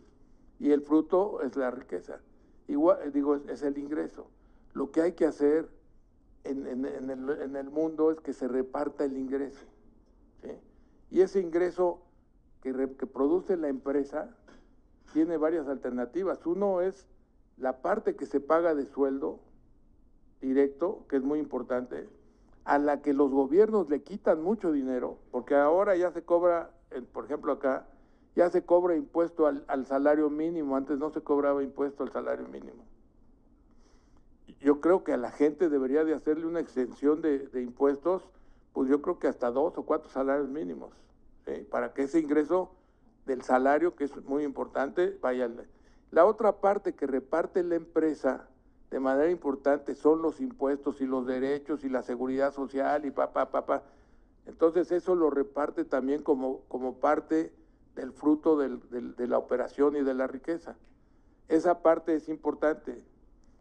Y 0.58 0.70
el 0.72 0.82
fruto 0.82 1.40
es 1.42 1.56
la 1.56 1.70
riqueza, 1.70 2.20
igual, 2.68 2.98
eh, 3.02 3.10
digo, 3.10 3.34
es, 3.36 3.46
es 3.48 3.62
el 3.62 3.78
ingreso. 3.78 4.26
Lo 4.74 4.90
que 4.90 5.02
hay 5.02 5.12
que 5.12 5.26
hacer 5.26 5.68
en, 6.44 6.66
en- 6.66 6.84
el, 7.10 7.30
en 7.42 7.56
el 7.56 7.70
mundo 7.70 8.10
es 8.10 8.20
que 8.20 8.32
se 8.32 8.48
reparta 8.48 9.04
el 9.04 9.16
ingreso. 9.16 9.66
Y 11.10 11.20
ese 11.20 11.40
ingreso 11.40 12.00
que, 12.62 12.72
que 12.98 13.06
produce 13.06 13.56
la 13.58 13.68
empresa 13.68 14.34
tiene 15.12 15.36
varias 15.36 15.68
alternativas. 15.68 16.46
Uno 16.46 16.80
es 16.80 17.06
la 17.62 17.80
parte 17.80 18.16
que 18.16 18.26
se 18.26 18.40
paga 18.40 18.74
de 18.74 18.86
sueldo 18.86 19.38
directo, 20.40 21.06
que 21.08 21.16
es 21.16 21.22
muy 21.22 21.38
importante, 21.38 22.08
a 22.64 22.78
la 22.78 23.00
que 23.02 23.14
los 23.14 23.30
gobiernos 23.30 23.88
le 23.88 24.02
quitan 24.02 24.42
mucho 24.42 24.72
dinero, 24.72 25.18
porque 25.30 25.54
ahora 25.54 25.94
ya 25.94 26.10
se 26.10 26.22
cobra, 26.22 26.70
por 27.12 27.24
ejemplo 27.24 27.52
acá, 27.52 27.86
ya 28.34 28.50
se 28.50 28.64
cobra 28.64 28.96
impuesto 28.96 29.46
al, 29.46 29.64
al 29.68 29.86
salario 29.86 30.28
mínimo, 30.28 30.76
antes 30.76 30.98
no 30.98 31.10
se 31.10 31.20
cobraba 31.20 31.62
impuesto 31.62 32.02
al 32.02 32.10
salario 32.10 32.48
mínimo. 32.48 32.84
Yo 34.60 34.80
creo 34.80 35.04
que 35.04 35.12
a 35.12 35.16
la 35.16 35.30
gente 35.30 35.68
debería 35.68 36.04
de 36.04 36.14
hacerle 36.14 36.46
una 36.46 36.60
extensión 36.60 37.22
de, 37.22 37.48
impuestos, 37.62 38.28
pues 38.72 38.88
yo 38.88 39.00
creo 39.02 39.20
que 39.20 39.28
hasta 39.28 39.52
dos 39.52 39.78
o 39.78 39.84
cuatro 39.84 40.10
salarios 40.10 40.48
mínimos, 40.48 40.90
para 41.70 41.94
que 41.94 42.02
ese 42.02 42.18
ingreso 42.18 42.72
del 43.24 43.42
salario, 43.42 43.94
que 43.94 44.04
es 44.04 44.16
muy 44.24 44.42
importante, 44.42 45.16
vaya. 45.22 45.44
al- 45.44 45.68
La 46.12 46.24
otra 46.26 46.60
parte 46.60 46.94
que 46.94 47.06
reparte 47.06 47.64
la 47.64 47.74
empresa 47.74 48.46
de 48.90 49.00
manera 49.00 49.30
importante 49.30 49.94
son 49.94 50.20
los 50.22 50.40
impuestos 50.40 51.00
y 51.00 51.06
los 51.06 51.26
derechos 51.26 51.82
y 51.84 51.88
la 51.88 52.02
seguridad 52.02 52.52
social 52.52 53.04
y 53.06 53.10
pa, 53.10 53.32
pa, 53.32 53.50
pa. 53.50 53.82
Entonces 54.46 54.92
eso 54.92 55.14
lo 55.14 55.30
reparte 55.30 55.84
también 55.86 56.22
como, 56.22 56.60
como 56.68 56.96
parte 57.00 57.52
del 57.94 58.12
fruto 58.12 58.58
del- 58.58 59.16
de 59.16 59.26
la 59.26 59.38
operación 59.38 59.96
y 59.96 60.02
de 60.02 60.12
la 60.14 60.26
riqueza. 60.26 60.76
Esa 61.48 61.80
parte 61.82 62.14
es 62.14 62.28
importante. 62.28 63.02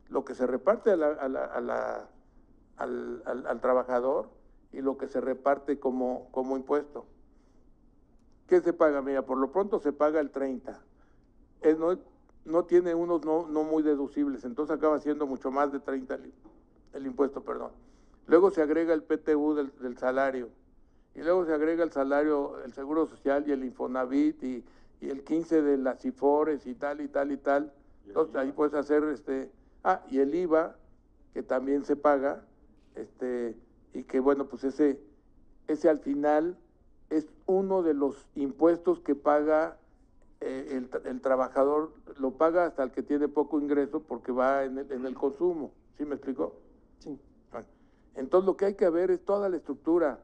Lo 0.10 0.26
que 0.26 0.36
se 0.36 0.46
reparte 0.46 0.92
al, 0.92 1.04
al- 1.04 1.28
al 2.78 3.62
trabajador 3.62 4.30
y 4.74 4.82
lo 4.82 4.98
que 4.98 5.08
se 5.08 5.22
reparte 5.22 5.80
como, 5.80 6.30
como 6.32 6.58
impuesto. 6.58 7.06
¿Qué 8.48 8.60
se 8.60 8.74
paga? 8.74 9.02
Mira, 9.02 9.22
por 9.26 9.38
lo 9.38 9.52
pronto 9.54 9.80
se 9.80 9.94
paga 9.94 10.20
el 10.20 10.32
30. 10.32 10.82
Es 11.62 11.78
no, 11.78 11.98
no 12.46 12.66
tiene 12.66 12.96
unos 12.96 13.24
no, 13.26 13.48
no 13.48 13.64
muy 13.64 13.84
deducibles, 13.84 14.44
entonces 14.44 14.76
acaba 14.76 15.00
siendo 15.00 15.28
mucho 15.28 15.52
más 15.52 15.72
de 15.72 15.80
30 15.80 16.16
el, 16.16 16.34
el 16.94 17.06
impuesto, 17.06 17.42
perdón. 17.44 17.72
Luego 18.28 18.52
se 18.52 18.62
agrega 18.62 18.94
el 18.94 19.04
PTU 19.04 19.54
del, 19.56 19.72
del 19.80 19.98
salario, 19.98 20.50
y 21.14 21.22
luego 21.22 21.46
se 21.46 21.54
agrega 21.54 21.84
el 21.84 21.92
salario, 21.92 22.62
el 22.64 22.74
Seguro 22.74 23.06
Social 23.06 23.44
y 23.48 23.52
el 23.52 23.64
Infonavit, 23.64 24.42
y, 24.44 24.64
y 25.02 25.10
el 25.10 25.24
15 25.24 25.62
de 25.62 25.78
las 25.78 26.04
IFORES 26.06 26.66
y 26.68 26.76
tal 26.76 27.02
y 27.02 27.08
tal 27.08 27.32
y 27.32 27.38
tal. 27.38 27.74
Entonces 28.08 28.36
ahí 28.36 28.52
puedes 28.52 28.74
hacer 28.74 29.04
este, 29.06 29.52
ah, 29.84 30.02
y 30.10 30.20
el 30.20 30.34
IVA, 30.34 30.78
que 31.34 31.44
también 31.44 31.84
se 31.84 31.96
paga, 31.96 32.44
este, 32.96 33.56
y 33.94 34.04
que 34.04 34.20
bueno, 34.20 34.48
pues 34.48 34.64
ese, 34.64 35.00
ese 35.68 35.90
al 35.90 36.00
final 36.00 36.58
es 37.10 37.28
uno 37.46 37.84
de 37.84 37.94
los 37.94 38.28
impuestos 38.36 39.02
que 39.02 39.16
paga 39.16 39.78
el, 40.42 40.90
tra- 40.90 41.06
el 41.06 41.22
trabajador, 41.22 41.94
lo 42.20 42.32
paga 42.32 42.66
hasta 42.66 42.84
el 42.84 42.92
que 42.92 43.04
tiene 43.04 43.28
poco 43.28 43.60
ingreso 43.60 44.02
porque 44.02 44.32
va 44.32 44.64
en 44.66 44.80
el, 44.80 44.92
en 44.92 45.06
el 45.06 45.14
consumo. 45.16 45.72
¿Sí 45.98 46.06
me 46.06 46.16
explicó? 46.16 46.56
Sí. 47.00 47.20
Bueno, 47.52 47.68
entonces 48.16 48.46
lo 48.48 48.58
que 48.58 48.66
hay 48.66 48.76
que 48.76 48.90
ver 48.90 49.12
es 49.12 49.24
toda 49.24 49.50
la 49.50 49.58
estructura. 49.58 50.20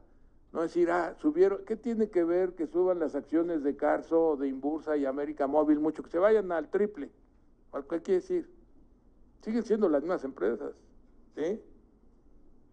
No 0.52 0.62
decir, 0.62 0.90
ah, 0.90 1.14
subieron, 1.20 1.64
¿qué 1.66 1.76
tiene 1.76 2.08
que 2.08 2.24
ver 2.24 2.54
que 2.54 2.66
suban 2.66 2.98
las 2.98 3.14
acciones 3.14 3.62
de 3.62 3.76
Carso, 3.76 4.36
de 4.36 4.48
Imbursa 4.48 4.96
y 4.96 5.04
América 5.06 5.46
Móvil 5.46 5.78
mucho? 5.78 6.02
Que 6.02 6.10
se 6.10 6.18
vayan 6.18 6.50
al 6.52 6.68
triple. 6.68 7.10
¿Qué 7.90 8.00
quiere 8.02 8.20
decir? 8.20 8.50
Siguen 9.42 9.62
siendo 9.62 9.88
las 9.88 10.00
mismas 10.02 10.24
empresas. 10.24 10.72
¿Sí? 11.36 11.60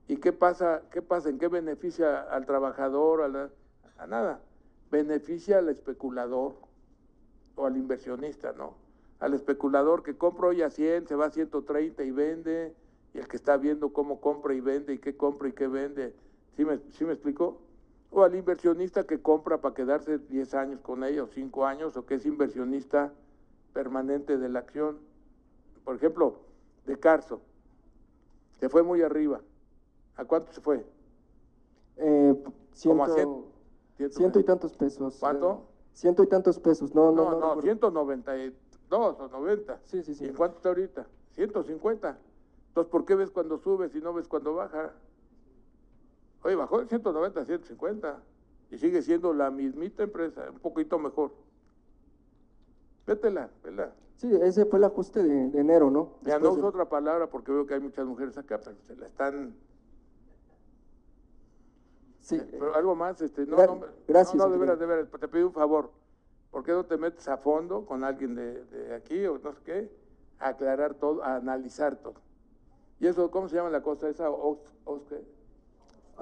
¿Y 0.07 0.17
qué 0.17 0.31
pasa? 0.31 0.83
¿Qué 0.89 1.01
pasa? 1.01 1.29
¿En 1.29 1.37
qué 1.37 1.47
beneficia 1.47 2.21
al 2.21 2.45
trabajador? 2.45 3.21
A, 3.21 3.27
la- 3.27 3.49
a 3.97 4.07
nada. 4.07 4.39
Beneficia 4.89 5.57
al 5.57 5.67
especulador. 5.69 6.55
O 7.55 7.65
al 7.65 7.77
inversionista, 7.77 8.53
¿no? 8.53 8.75
Al 9.19 9.33
especulador 9.33 10.03
que 10.03 10.17
compra 10.17 10.47
hoy 10.47 10.61
a 10.61 10.69
100, 10.69 11.07
se 11.07 11.15
va 11.15 11.27
a 11.27 11.31
130 11.31 12.03
y 12.03 12.11
vende, 12.11 12.75
y 13.13 13.17
el 13.19 13.27
que 13.27 13.37
está 13.37 13.57
viendo 13.57 13.93
cómo 13.93 14.19
compra 14.19 14.53
y 14.53 14.59
vende 14.59 14.93
y 14.93 14.99
qué 14.99 15.15
compra 15.15 15.47
y 15.47 15.53
qué 15.53 15.67
vende. 15.67 16.13
¿Sí 16.55 16.65
me, 16.65 16.79
sí 16.91 17.05
me 17.05 17.13
explicó? 17.13 17.61
O 18.11 18.23
al 18.23 18.35
inversionista 18.35 19.05
que 19.05 19.21
compra 19.21 19.59
para 19.61 19.73
quedarse 19.73 20.17
10 20.19 20.53
años 20.53 20.81
con 20.81 21.03
ella 21.03 21.23
o 21.23 21.27
5 21.27 21.65
años, 21.65 21.95
o 21.97 22.05
que 22.05 22.15
es 22.15 22.25
inversionista 22.25 23.13
permanente 23.73 24.37
de 24.37 24.49
la 24.49 24.59
acción. 24.59 24.99
Por 25.83 25.95
ejemplo, 25.95 26.39
de 26.85 26.97
Carso, 26.99 27.41
se 28.59 28.69
fue 28.69 28.83
muy 28.83 29.01
arriba. 29.01 29.41
¿A 30.17 30.25
cuánto 30.25 30.51
se 30.53 30.61
fue? 30.61 30.85
Eh, 31.97 32.33
Como 32.83 33.03
a 33.03 33.07
ciento, 33.09 33.45
Ciento- 33.97 34.17
ciento 34.17 34.39
y 34.39 34.43
tantos 34.43 34.73
pesos. 34.75 35.17
¿Cuánto? 35.19 35.67
Ciento 35.95 36.21
y 36.23 36.27
tantos 36.27 36.59
pesos, 36.59 36.93
no, 36.93 37.11
no, 37.11 37.23
No, 37.25 37.31
no. 37.31 37.39
no, 37.39 37.55
recuerdo. 37.55 37.61
192 37.63 39.19
o 39.19 39.27
90. 39.29 39.79
Sí, 39.85 40.03
sí, 40.03 40.13
sí. 40.13 40.25
¿Y 40.25 40.29
cuánto 40.29 40.57
está 40.57 40.69
ahorita? 40.69 41.07
150. 41.31 42.19
Entonces, 42.67 42.91
¿por 42.91 43.05
qué 43.05 43.15
ves 43.15 43.31
cuando 43.31 43.57
sube 43.57 43.89
si 43.89 43.99
no 44.01 44.13
ves 44.13 44.27
cuando 44.27 44.53
baja? 44.53 44.93
Oye, 46.43 46.55
bajó 46.55 46.79
de 46.81 46.87
190 46.87 47.39
a 47.39 47.45
150 47.45 48.21
y 48.69 48.77
sigue 48.77 49.01
siendo 49.01 49.33
la 49.33 49.49
mismita 49.49 50.03
empresa, 50.03 50.49
un 50.51 50.59
poquito 50.59 50.99
mejor. 50.99 51.31
Vétela, 53.07 53.49
vela. 53.63 53.93
Sí, 54.17 54.31
ese 54.41 54.65
fue 54.65 54.79
el 54.79 54.85
ajuste 54.85 55.23
de, 55.23 55.49
de 55.49 55.59
enero, 55.59 55.89
¿no? 55.91 56.13
Ya 56.23 56.39
no 56.39 56.45
de- 56.53 56.59
uso 56.59 56.67
otra 56.67 56.87
palabra 56.87 57.27
porque 57.29 57.51
veo 57.51 57.65
que 57.65 57.73
hay 57.73 57.79
muchas 57.79 58.05
mujeres 58.05 58.37
acá, 58.37 58.59
pero 58.63 58.77
se 58.87 58.95
la 58.95 59.07
están... 59.07 59.55
Sí, 62.25 62.41
Pero 62.51 62.73
algo 62.73 62.95
más, 62.95 63.21
este, 63.21 63.45
no, 63.45 63.55
Gra- 63.55 63.67
no, 63.79 63.85
gracias, 64.07 64.35
no, 64.35 64.45
no, 64.47 64.51
de 64.51 64.57
veras, 64.57 64.79
de 64.79 64.85
veras, 64.87 65.07
te 65.19 65.27
pido 65.27 65.45
un 65.45 65.53
favor. 65.53 65.91
¿Por 66.49 66.63
qué 66.63 66.71
no 66.71 66.83
te 66.83 66.97
metes 66.97 67.27
a 67.27 67.37
fondo 67.37 67.85
con 67.85 68.03
alguien 68.03 68.33
de, 68.33 68.63
de 68.65 68.95
aquí 68.95 69.23
o 69.27 69.37
no 69.37 69.53
sé 69.53 69.59
qué? 69.63 69.91
A 70.39 70.47
aclarar 70.49 70.95
todo, 70.95 71.23
a 71.23 71.35
analizar 71.35 71.97
todo. 71.97 72.15
¿Y 72.99 73.05
eso, 73.05 73.29
cómo 73.29 73.47
se 73.47 73.57
llama 73.57 73.69
la 73.69 73.83
cosa 73.83 74.09
esa? 74.09 74.31
Ox, 74.31 74.59
Ox, 74.85 75.03
¿qué? 75.07 75.23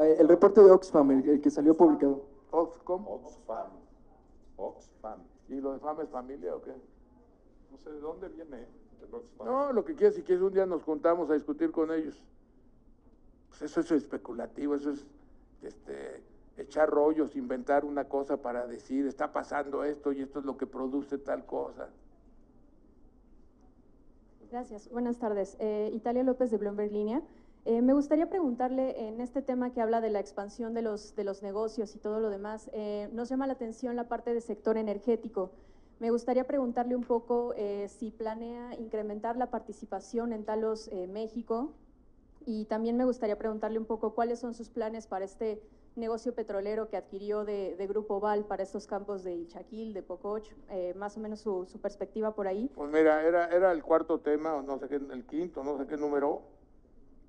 eh, 0.04 0.18
el 0.20 0.28
reporte 0.28 0.62
de 0.62 0.72
Oxfam, 0.72 1.10
el, 1.12 1.30
el 1.30 1.40
que 1.42 1.50
salió 1.50 1.78
publicado. 1.78 2.26
Oxcom. 2.52 3.08
Oxfam. 3.08 3.70
Oxfam. 4.58 5.20
¿Y 5.48 5.62
lo 5.62 5.72
de 5.72 5.80
fama 5.80 6.04
es 6.04 6.10
familia 6.10 6.54
o 6.54 6.62
qué? 6.62 6.74
No 7.72 7.78
sé 7.78 7.92
de 7.92 8.00
dónde 8.02 8.28
viene 8.28 8.68
el 9.08 9.16
Oxfam. 9.16 9.48
No, 9.48 9.72
lo 9.72 9.86
que 9.86 9.96
quieres, 9.96 10.16
si 10.16 10.24
quieres, 10.24 10.44
un 10.44 10.52
día 10.52 10.66
nos 10.66 10.84
juntamos 10.84 11.30
a 11.30 11.34
discutir 11.34 11.72
con 11.72 11.92
ellos. 11.94 12.22
Pues 13.48 13.62
eso 13.62 13.80
es 13.80 13.92
especulativo, 13.92 14.76
eso 14.76 14.90
es 14.90 15.06
este, 15.64 16.22
echar 16.58 16.90
rollos, 16.90 17.36
inventar 17.36 17.86
una 17.86 18.06
cosa 18.06 18.38
para 18.38 18.68
decir, 18.68 19.08
está 19.08 19.32
pasando 19.32 19.84
esto 19.84 20.12
y 20.12 20.22
esto 20.22 20.40
es 20.40 20.46
lo 20.46 20.58
que 20.58 20.68
produce 20.68 21.18
tal 21.18 21.46
cosa. 21.46 21.90
Gracias. 24.52 24.90
Buenas 24.90 25.18
tardes. 25.18 25.58
Eh, 25.60 25.90
Italia 25.94 26.24
López 26.24 26.52
de 26.52 26.58
Bloomberg 26.58 26.92
Línea. 26.92 27.24
Eh, 27.66 27.82
me 27.82 27.94
gustaría 27.94 28.30
preguntarle 28.30 29.08
en 29.08 29.22
este 29.22 29.42
tema 29.42 29.72
que 29.72 29.82
habla 29.82 30.02
de 30.02 30.10
la 30.10 30.20
expansión 30.20 30.74
de 30.74 30.82
los, 30.82 31.16
de 31.16 31.24
los 31.24 31.42
negocios 31.42 31.96
y 31.96 32.00
todo 32.00 32.20
lo 32.20 32.30
demás, 32.30 32.70
eh, 32.74 33.10
nos 33.14 33.30
llama 33.30 33.48
la 33.48 33.54
atención 33.54 33.96
la 33.96 34.10
parte 34.10 34.34
del 34.34 34.42
sector 34.42 34.78
energético. 34.78 35.52
Me 36.00 36.12
gustaría 36.12 36.44
preguntarle 36.46 36.96
un 36.96 37.04
poco 37.04 37.54
eh, 37.56 37.88
si 37.88 38.12
planea 38.12 38.76
incrementar 38.78 39.38
la 39.38 39.50
participación 39.50 40.34
en 40.34 40.44
Talos 40.44 40.92
México 41.10 41.72
y 42.46 42.66
también 42.66 42.98
me 42.98 43.06
gustaría 43.06 43.38
preguntarle 43.38 43.80
un 43.80 43.86
poco 43.86 44.14
cuáles 44.14 44.40
son 44.40 44.54
sus 44.54 44.70
planes 44.70 45.08
para 45.08 45.26
este 45.26 45.62
negocio 45.96 46.34
petrolero 46.34 46.90
que 46.90 46.98
adquirió 46.98 47.46
de, 47.46 47.76
Grupo 47.88 48.20
Val 48.20 48.46
para 48.46 48.64
estos 48.64 48.88
campos 48.88 49.24
de 49.24 49.36
Ilchaquil, 49.36 49.94
de 49.94 50.02
Pococh, 50.02 50.48
eh, 50.70 50.94
más 50.96 51.18
o 51.18 51.20
menos 51.20 51.42
su, 51.42 51.68
perspectiva 51.82 52.34
por 52.34 52.48
ahí. 52.48 52.70
Pues 52.76 52.92
mira, 52.92 53.24
era, 53.24 53.48
era 53.50 53.72
el 53.72 53.84
cuarto 53.84 54.20
tema, 54.20 54.56
o 54.56 54.62
no 54.62 54.80
sé 54.80 54.88
qué, 54.88 54.96
el 54.96 55.26
quinto, 55.26 55.64
no 55.64 55.78
sé 55.78 55.86
qué 55.86 55.98
número, 55.98 56.42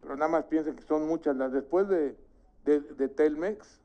pero 0.01 0.16
nada 0.16 0.31
más 0.31 0.45
piensen 0.45 0.77
que 0.77 0.82
son 0.82 1.07
muchas. 1.07 1.36
Las 1.36 1.53
después 1.53 1.89
de, 1.89 2.16
de, 2.65 3.09
Telmex, 3.09 3.81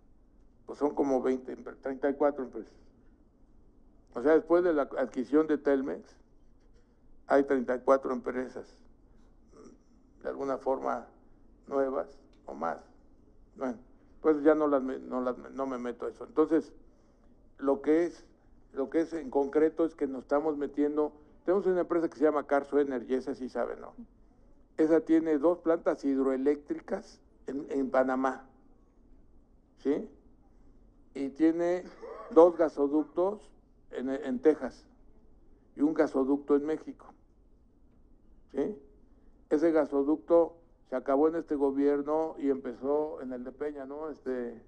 pues 0.66 0.80
son 0.80 0.96
como 0.96 1.22
20, 1.22 1.58
empre- 1.58 1.76
34 1.82 2.44
empresas. 2.46 2.74
O 4.14 4.22
sea, 4.22 4.34
después 4.34 4.64
de 4.64 4.74
la 4.74 4.84
adquisición 4.84 5.48
de 5.48 5.58
Telmex, 5.58 6.16
hay 7.28 7.44
34 7.44 8.12
empresas, 8.12 8.66
de 10.24 10.30
alguna 10.30 10.58
forma 10.58 11.08
nuevas 11.70 12.20
o 12.46 12.54
más. 12.54 12.78
Bueno, 13.56 13.78
pues 14.22 14.44
ya 14.44 14.56
no, 14.56 14.68
las, 14.68 14.84
no, 14.84 15.22
las, 15.22 15.38
no 15.38 15.66
me 15.66 15.78
meto 15.78 16.06
a 16.06 16.10
eso. 16.10 16.26
Entonces, 16.26 16.74
lo 17.58 17.82
que 17.82 18.06
es 18.06 18.26
lo 18.74 18.90
que 18.90 19.02
es 19.02 19.14
en 19.14 19.30
concreto 19.30 19.86
es 19.86 19.96
que 19.96 20.08
nos 20.08 20.24
estamos 20.24 20.58
metiendo, 20.58 21.12
tenemos 21.46 21.66
una 21.66 21.82
empresa 21.82 22.10
que 22.10 22.18
se 22.18 22.24
llama 22.24 22.46
Carso 22.46 22.80
Energy, 22.80 23.16
esa 23.16 23.34
sí 23.34 23.50
sabe, 23.50 23.76
¿no? 23.78 23.94
Esa 24.78 25.02
tiene 25.02 25.38
dos 25.38 25.60
plantas 25.60 26.06
hidroeléctricas 26.06 27.20
en, 27.48 27.66
en 27.70 27.90
Panamá, 27.90 28.46
¿sí? 29.80 30.08
Y 31.16 31.30
tiene 31.30 31.84
dos 32.32 32.58
gasoductos 32.58 33.52
en, 33.92 34.10
en 34.10 34.40
Texas 34.40 34.86
y 35.76 35.82
un 35.82 35.94
gasoducto 35.94 36.56
en 36.56 36.66
México, 36.66 37.08
¿sí? 38.52 38.78
Ese 39.50 39.72
gasoducto 39.72 40.59
se 40.90 40.96
acabó 40.96 41.28
en 41.28 41.36
este 41.36 41.56
gobierno 41.56 42.36
y 42.40 42.50
empezó 42.50 43.22
en 43.22 43.32
el 43.34 43.44
de 43.44 43.52
Peña, 43.52 43.86
¿no? 43.86 44.10
Este, 44.10 44.62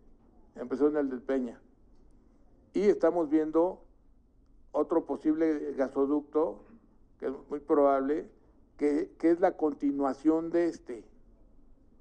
empezó 0.56 0.88
en 0.88 0.98
el 0.98 1.10
de 1.10 1.18
Peña. 1.18 1.60
Y 2.74 2.82
estamos 2.84 3.30
viendo 3.30 3.84
otro 4.72 5.06
posible 5.06 5.74
gasoducto, 5.74 6.64
que 7.20 7.26
es 7.28 7.34
muy 7.50 7.60
probable, 7.60 8.30
que, 8.78 9.12
que 9.18 9.32
es 9.32 9.40
la 9.40 9.58
continuación 9.58 10.52
de 10.52 10.68
este, 10.68 11.04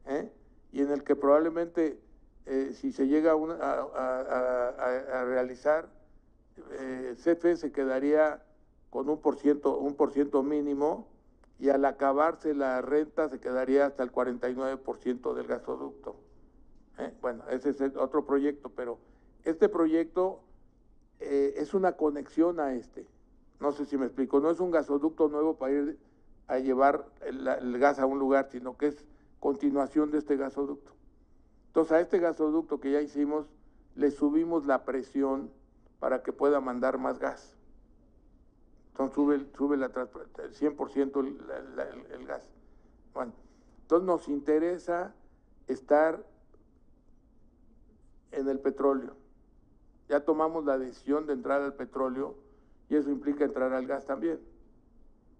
¿eh? 0.06 0.30
y 0.72 0.82
en 0.82 0.90
el 0.90 1.02
que 1.02 1.16
probablemente, 1.16 1.98
eh, 2.46 2.72
si 2.74 2.92
se 2.92 3.06
llega 3.08 3.32
a, 3.32 3.36
una- 3.36 3.54
a- 3.54 3.80
a- 3.82 5.20
a- 5.20 5.24
realizar, 5.24 5.88
eh, 6.72 7.14
CFE 7.16 7.56
se 7.56 7.72
quedaría 7.72 8.42
con 8.90 9.08
un 9.08 9.18
por 9.20 9.36
ciento, 9.36 9.78
un 9.78 9.94
por 9.94 10.12
ciento 10.12 10.42
mínimo, 10.42 11.08
y 11.60 11.68
al 11.68 11.84
acabarse 11.84 12.54
la 12.54 12.80
renta 12.80 13.28
se 13.28 13.38
quedaría 13.38 13.84
hasta 13.84 14.02
el 14.02 14.10
49% 14.10 15.34
del 15.34 15.46
gasoducto. 15.46 16.16
¿eh? 16.98 17.12
Bueno, 17.20 17.44
ese 17.50 17.70
es 17.70 17.80
otro 17.96 18.24
proyecto, 18.24 18.70
pero 18.70 18.98
este 19.44 19.68
proyecto 19.68 20.40
eh, 21.20 21.52
es 21.58 21.74
una 21.74 21.92
conexión 21.92 22.60
a 22.60 22.72
este. 22.72 23.06
No 23.60 23.72
sé 23.72 23.84
si 23.84 23.98
me 23.98 24.06
explico, 24.06 24.40
no 24.40 24.50
es 24.50 24.58
un 24.58 24.70
gasoducto 24.70 25.28
nuevo 25.28 25.58
para 25.58 25.74
ir 25.74 25.98
a 26.46 26.58
llevar 26.58 27.04
el 27.26 27.78
gas 27.78 27.98
a 27.98 28.06
un 28.06 28.18
lugar, 28.18 28.48
sino 28.50 28.78
que 28.78 28.86
es 28.86 29.04
continuación 29.38 30.10
de 30.10 30.18
este 30.18 30.38
gasoducto. 30.38 30.92
Entonces 31.66 31.92
a 31.92 32.00
este 32.00 32.18
gasoducto 32.18 32.80
que 32.80 32.90
ya 32.90 33.02
hicimos, 33.02 33.46
le 33.96 34.10
subimos 34.10 34.64
la 34.64 34.86
presión 34.86 35.50
para 35.98 36.22
que 36.22 36.32
pueda 36.32 36.60
mandar 36.60 36.96
más 36.96 37.18
gas. 37.18 37.59
Entonces 38.90 39.14
sube, 39.14 39.46
sube 39.56 39.76
la, 39.76 39.88
trans- 39.90 40.10
el 40.38 40.54
100% 40.54 41.20
el, 41.20 41.46
la- 41.46 41.60
la- 41.60 41.90
el- 41.90 42.06
el 42.12 42.26
gas. 42.26 42.48
Bueno, 43.14 43.32
entonces 43.82 44.06
nos 44.06 44.28
interesa 44.28 45.14
estar 45.66 46.24
en 48.32 48.48
el 48.48 48.58
petróleo. 48.60 49.14
Ya 50.08 50.24
tomamos 50.24 50.64
la 50.64 50.78
decisión 50.78 51.26
de 51.26 51.32
entrar 51.34 51.60
al 51.62 51.74
petróleo 51.74 52.34
y 52.88 52.96
eso 52.96 53.10
implica 53.10 53.44
entrar 53.44 53.72
al 53.72 53.86
gas 53.86 54.04
también. 54.06 54.40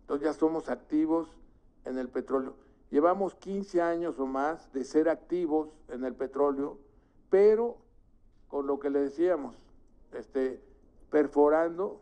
Entonces 0.03 0.25
ya 0.27 0.33
somos 0.33 0.69
activos 0.69 1.29
en 1.85 1.99
el 1.99 2.09
petróleo. 2.09 2.55
Llevamos 2.91 3.35
15 3.37 3.81
años 3.83 4.19
o 4.19 4.27
más 4.27 4.73
de 4.73 4.85
ser 4.85 5.09
activos 5.09 5.69
en 5.89 6.05
el 6.05 6.15
petróleo, 6.15 6.79
pero 7.31 7.79
con 8.49 8.67
lo 8.67 8.81
que 8.81 8.91
le 8.91 9.01
decíamos, 9.01 9.57
este, 10.13 10.61
perforando 11.11 12.01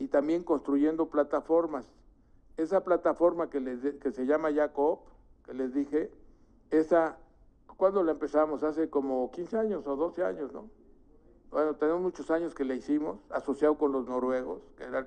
y 0.00 0.08
también 0.08 0.42
construyendo 0.42 1.06
plataformas. 1.10 1.86
Esa 2.56 2.82
plataforma 2.82 3.48
que, 3.50 3.60
les 3.60 3.82
de- 3.82 3.98
que 3.98 4.10
se 4.10 4.24
llama 4.26 4.52
Jacob, 4.52 5.00
que 5.44 5.52
les 5.54 5.72
dije, 5.74 6.10
esa, 6.70 7.18
¿cuándo 7.76 8.02
la 8.02 8.12
empezamos? 8.12 8.62
Hace 8.64 8.88
como 8.88 9.30
15 9.30 9.58
años 9.58 9.86
o 9.86 9.96
12 9.96 10.24
años, 10.24 10.52
¿no? 10.52 10.68
Bueno, 11.50 11.74
tenemos 11.76 12.00
muchos 12.00 12.30
años 12.30 12.54
que 12.54 12.64
la 12.64 12.74
hicimos, 12.74 13.18
asociado 13.28 13.76
con 13.76 13.92
los 13.92 14.06
noruegos, 14.06 14.62
que 14.76 14.84
eran 14.84 15.06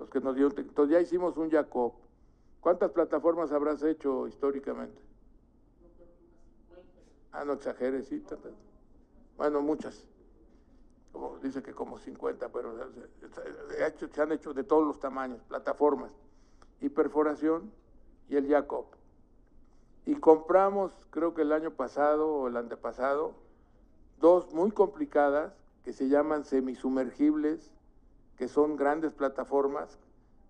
los 0.00 0.10
que 0.10 0.20
nos 0.20 0.34
dieron. 0.34 0.52
Entonces 0.56 0.92
ya 0.92 1.00
hicimos 1.00 1.36
un 1.36 1.50
Jacob. 1.50 1.92
¿Cuántas 2.60 2.90
plataformas 2.90 3.52
habrás 3.52 3.82
hecho 3.84 4.26
históricamente? 4.26 5.00
Ah, 7.30 7.44
no 7.44 7.52
exageres, 7.54 8.08
sí. 8.08 8.22
Bueno, 9.36 9.60
muchas. 9.60 10.04
Como, 11.12 11.38
dice 11.38 11.62
que 11.62 11.72
como 11.74 11.98
50, 11.98 12.48
pero 12.50 12.74
se, 12.76 13.28
se- 13.98 14.08
se 14.08 14.22
han 14.22 14.32
hecho 14.32 14.54
de 14.54 14.64
todos 14.64 14.86
los 14.86 14.98
tamaños, 14.98 15.42
plataformas. 15.44 16.10
Y 16.80 16.88
perforación 16.88 17.70
y 18.28 18.36
el 18.36 18.48
Jacob. 18.48 18.86
Y 20.06 20.16
compramos, 20.16 21.06
creo 21.10 21.34
que 21.34 21.42
el 21.42 21.52
año 21.52 21.70
pasado 21.70 22.28
o 22.28 22.48
el 22.48 22.56
antepasado, 22.56 23.34
dos 24.18 24.52
muy 24.52 24.70
complicadas 24.72 25.52
que 25.84 25.92
se 25.92 26.08
llaman 26.08 26.44
semisumergibles, 26.44 27.72
que 28.36 28.48
son 28.48 28.76
grandes 28.76 29.12
plataformas 29.14 29.98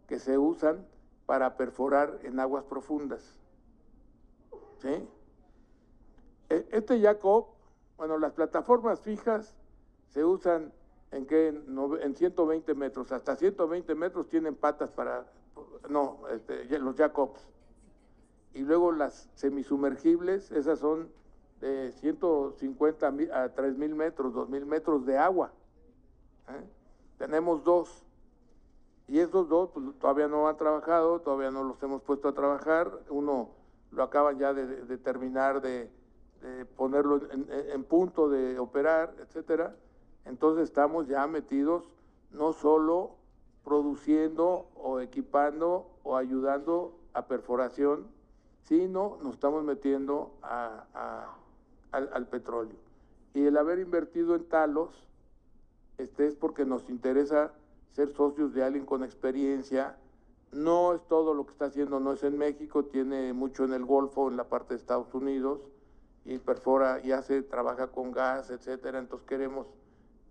que 0.07 0.19
se 0.19 0.39
usan 0.39 0.87
para 1.27 1.57
perforar 1.57 2.19
en 2.23 2.39
aguas 2.41 2.65
profundas. 2.65 3.39
¿Sí? 4.79 5.09
E- 6.49 6.67
Este 6.71 7.01
Jacob, 7.01 7.47
bueno, 7.97 8.19
las 8.19 8.33
plataformas 8.33 9.01
fijas 9.01 9.55
se 10.13 10.25
usan 10.25 10.73
en 11.11 11.27
que 11.27 11.49
en 11.49 12.15
120 12.17 12.75
metros, 12.75 13.13
hasta 13.13 13.37
120 13.37 13.95
metros 13.95 14.29
tienen 14.29 14.55
patas 14.55 14.91
para, 14.93 15.27
no, 15.89 16.21
este, 16.31 16.65
los 16.79 16.97
Jacobs. 16.97 17.47
Y 18.55 18.61
luego 18.63 18.93
las 18.93 19.29
semisumergibles, 19.35 20.51
esas 20.53 20.79
son 20.79 21.11
de 21.61 21.93
150 21.93 23.11
mi- 23.11 23.29
a 23.31 23.55
3000 23.55 23.95
metros, 23.95 24.33
2000 24.35 24.67
metros 24.67 25.07
de 25.07 25.17
agua. 25.19 25.53
¿eh? 26.49 26.65
Tenemos 27.19 27.63
dos. 27.65 28.05
Y 29.09 29.19
esos 29.21 29.49
dos 29.49 29.71
pues, 29.73 29.99
todavía 29.99 30.29
no 30.29 30.49
han 30.49 30.57
trabajado, 30.57 31.21
todavía 31.21 31.51
no 31.51 31.63
los 31.65 31.83
hemos 31.83 32.03
puesto 32.03 32.29
a 32.29 32.35
trabajar. 32.35 32.91
Uno 33.11 33.51
lo 33.91 34.03
acaban 34.03 34.39
ya 34.39 34.53
de, 34.55 34.65
terminar 34.99 35.61
de, 35.61 35.91
ponerlo 36.77 37.31
en- 37.31 37.47
en 37.51 37.85
punto 37.85 38.29
de 38.29 38.59
operar, 38.59 39.15
etcétera. 39.21 39.77
Entonces 40.25 40.65
estamos 40.65 41.09
ya 41.09 41.27
metidos 41.27 41.85
no 42.31 42.53
solo 42.53 43.17
produciendo 43.65 44.67
o 44.77 45.01
equipando 45.01 45.87
o 46.03 46.17
ayudando 46.17 46.99
a 47.13 47.27
perforación, 47.27 48.07
sino 48.63 49.19
nos 49.23 49.35
estamos 49.35 49.65
metiendo 49.65 50.33
a- 50.43 51.35
al, 51.93 52.11
al 52.13 52.27
petróleo. 52.29 52.77
Y 53.35 53.45
el 53.47 53.57
haber 53.57 53.79
invertido 53.79 54.35
en 54.35 54.45
Talos, 54.49 55.09
este 55.99 56.27
es 56.27 56.35
porque 56.37 56.65
nos 56.65 56.89
interesa 56.89 57.53
ser 57.91 58.11
socios 58.13 58.55
de 58.55 58.65
alguien 58.65 58.87
con 58.87 59.05
experiencia. 59.05 59.97
No 60.53 60.95
es 60.95 61.03
todo 61.09 61.35
lo 61.35 61.47
que 61.47 61.53
está 61.53 61.67
haciendo, 61.67 62.01
no 62.01 62.13
es 62.13 62.23
en 62.25 62.37
México, 62.39 62.85
tiene 62.85 63.33
mucho 63.33 63.65
en 63.65 63.73
el 63.73 63.85
Golfo, 63.85 64.29
en 64.29 64.37
la 64.37 64.45
parte 64.45 64.75
de 64.75 64.81
Estados 64.81 65.13
Unidos, 65.15 65.61
y 66.25 66.39
perfora 66.39 67.01
y 67.03 67.13
hace, 67.13 67.43
trabaja 67.43 67.89
con 67.89 68.13
gas, 68.13 68.51
etcétera. 68.51 68.99
Entonces 68.99 69.27
queremos 69.27 69.67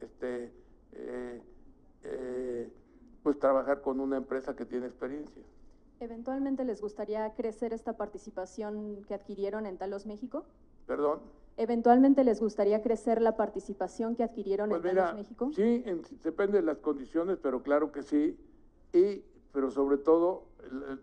este, 0.02 0.52
eh, 0.94 1.42
eh, 2.04 2.70
pues 3.24 3.40
trabajar 3.40 3.82
con 3.82 4.00
una 4.00 4.18
empresa 4.18 4.56
que 4.56 4.66
tiene 4.66 4.88
experiencia. 4.88 5.42
¿Eventualmente 6.00 6.64
les 6.66 6.82
gustaría 6.82 7.32
crecer 7.36 7.74
esta 7.74 7.94
participación 7.96 9.04
que 9.08 9.14
adquirieron 9.14 9.66
en 9.68 9.78
Talos 9.78 10.06
México? 10.08 10.46
Perdón. 10.88 11.20
¿Eventualmente 11.58 12.24
les 12.24 12.40
gustaría 12.40 12.82
crecer 12.82 13.22
la 13.22 13.36
participación 13.38 14.16
que 14.16 14.24
adquirieron 14.24 14.70
Pues 14.70 14.82
en 14.84 14.90
mira, 14.90 15.06
Talos 15.06 15.20
México? 15.20 15.52
sí, 15.54 15.84
en- 15.86 16.02
depende 16.24 16.58
de 16.58 16.64
las 16.64 16.80
condiciones, 16.80 17.38
pero 17.42 17.62
claro 17.62 17.92
que 17.92 18.02
sí. 18.02 18.40
Y, 18.94 19.24
pero 19.54 19.70
sobre 19.70 19.98
todo, 19.98 20.48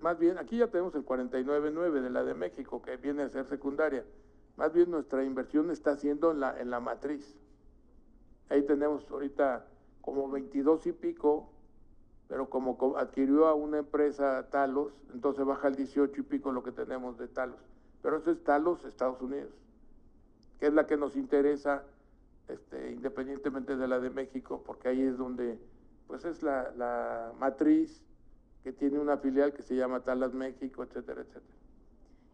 más 0.00 0.18
bien, 0.18 0.36
aquí 0.38 0.58
ya 0.58 0.66
tenemos 0.68 0.94
el 0.96 1.04
49.9 1.04 2.00
de 2.00 2.10
la 2.10 2.24
de 2.24 2.34
México, 2.34 2.82
que 2.82 2.96
viene 2.96 3.22
a 3.22 3.28
ser 3.28 3.46
secundaria. 3.46 4.04
Más 4.56 4.72
bien 4.72 4.90
nuestra 4.90 5.22
inversión 5.22 5.70
está 5.70 5.92
haciendo 5.92 6.32
en 6.32 6.40
la, 6.40 6.60
en 6.60 6.70
la 6.70 6.80
matriz. 6.80 7.36
Ahí 8.50 8.62
tenemos 8.62 9.08
ahorita 9.10 9.66
como 10.00 10.28
22 10.30 10.86
y 10.86 10.92
pico, 10.92 11.50
pero 12.28 12.48
como 12.48 12.78
co- 12.78 12.96
adquirió 12.96 13.46
a 13.46 13.54
una 13.54 13.78
empresa 13.78 14.48
Talos, 14.50 14.92
entonces 15.12 15.44
baja 15.44 15.68
el 15.68 15.76
18 15.76 16.20
y 16.20 16.24
pico 16.24 16.52
lo 16.52 16.62
que 16.62 16.72
tenemos 16.72 17.18
de 17.18 17.28
Talos. 17.28 17.60
Pero 18.02 18.16
eso 18.18 18.30
es 18.30 18.42
Talos, 18.44 18.84
Estados 18.84 19.20
Unidos, 19.20 19.52
que 20.60 20.66
es 20.68 20.72
la 20.72 20.86
que 20.86 20.96
nos 20.96 21.16
interesa 21.16 21.84
este, 22.48 22.92
independientemente 22.92 23.76
de 23.76 23.88
la 23.88 24.00
de 24.00 24.10
México, 24.10 24.62
porque 24.64 24.88
ahí 24.88 25.02
es 25.02 25.18
donde, 25.18 25.58
pues 26.06 26.24
es 26.24 26.42
la, 26.42 26.70
la 26.76 27.32
matriz 27.38 28.02
que 28.64 28.72
tiene 28.72 28.98
una 28.98 29.18
filial 29.18 29.52
que 29.52 29.62
se 29.62 29.76
llama 29.76 30.00
Talas 30.00 30.32
México, 30.32 30.82
etcétera, 30.82 31.20
etcétera. 31.20 31.54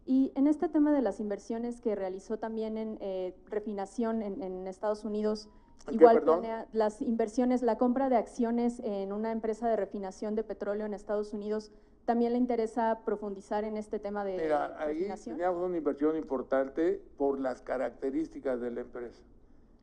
Y 0.05 0.31
en 0.35 0.47
este 0.47 0.69
tema 0.69 0.91
de 0.93 1.01
las 1.01 1.19
inversiones 1.19 1.81
que 1.81 1.95
realizó 1.95 2.37
también 2.37 2.77
en 2.77 2.97
eh, 3.01 3.35
refinación 3.49 4.21
en, 4.21 4.41
en 4.41 4.67
Estados 4.67 5.03
Unidos, 5.03 5.49
¿En 5.49 5.49
qué, 5.49 5.64
igual 5.91 6.21
planea 6.21 6.67
las 6.73 7.01
inversiones, 7.01 7.61
la 7.61 7.77
compra 7.77 8.09
de 8.09 8.17
acciones 8.17 8.79
en 8.83 9.13
una 9.13 9.31
empresa 9.31 9.69
de 9.69 9.75
refinación 9.75 10.35
de 10.35 10.43
petróleo 10.43 10.85
en 10.85 10.93
Estados 10.93 11.33
Unidos, 11.33 11.71
¿también 12.05 12.33
le 12.33 12.39
interesa 12.39 12.99
profundizar 13.05 13.63
en 13.63 13.77
este 13.77 13.99
tema 13.99 14.23
de 14.25 14.37
Mira, 14.37 14.75
ahí 14.79 14.95
refinación? 14.95 15.35
teníamos 15.37 15.63
una 15.63 15.77
inversión 15.77 16.17
importante 16.17 17.01
por 17.17 17.39
las 17.39 17.61
características 17.61 18.59
de 18.61 18.71
la 18.71 18.81
empresa. 18.81 19.21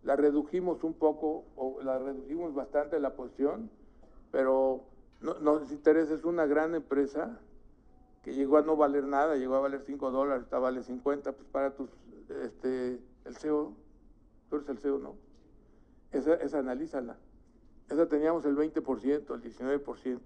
La 0.03 0.17
redujimos 0.17 0.83
un 0.83 0.95
poco, 0.95 1.45
o 1.57 1.81
la 1.83 1.99
redujimos 1.99 2.55
bastante 2.55 2.99
la 2.99 3.15
posición, 3.15 3.71
pero 4.33 4.85
no, 5.21 5.39
nos 5.39 5.71
interesa, 5.71 6.15
es 6.15 6.25
una 6.25 6.47
gran 6.47 6.75
empresa 6.75 7.39
que 8.23 8.35
llegó 8.35 8.57
a 8.57 8.63
no 8.63 8.77
valer 8.77 9.05
nada, 9.05 9.37
llegó 9.37 9.57
a 9.57 9.61
valer 9.61 9.83
5 9.85 10.11
dólares, 10.11 10.43
ahorita 10.43 10.59
vale 10.59 10.83
50, 10.83 11.33
pues 11.33 11.49
para 11.49 11.75
tus, 11.75 11.91
este, 12.45 13.01
el 13.25 13.37
CEO, 13.37 13.73
tú 14.49 14.57
eres 14.57 14.69
el 14.69 14.79
CEO, 14.79 14.99
¿no? 14.99 15.15
Esa, 16.13 16.35
esa 16.35 16.59
analízala. 16.59 17.17
Esa 17.89 18.07
teníamos 18.07 18.45
el 18.45 18.57
20%, 18.57 19.35
el 19.35 19.43
19%, 19.43 20.21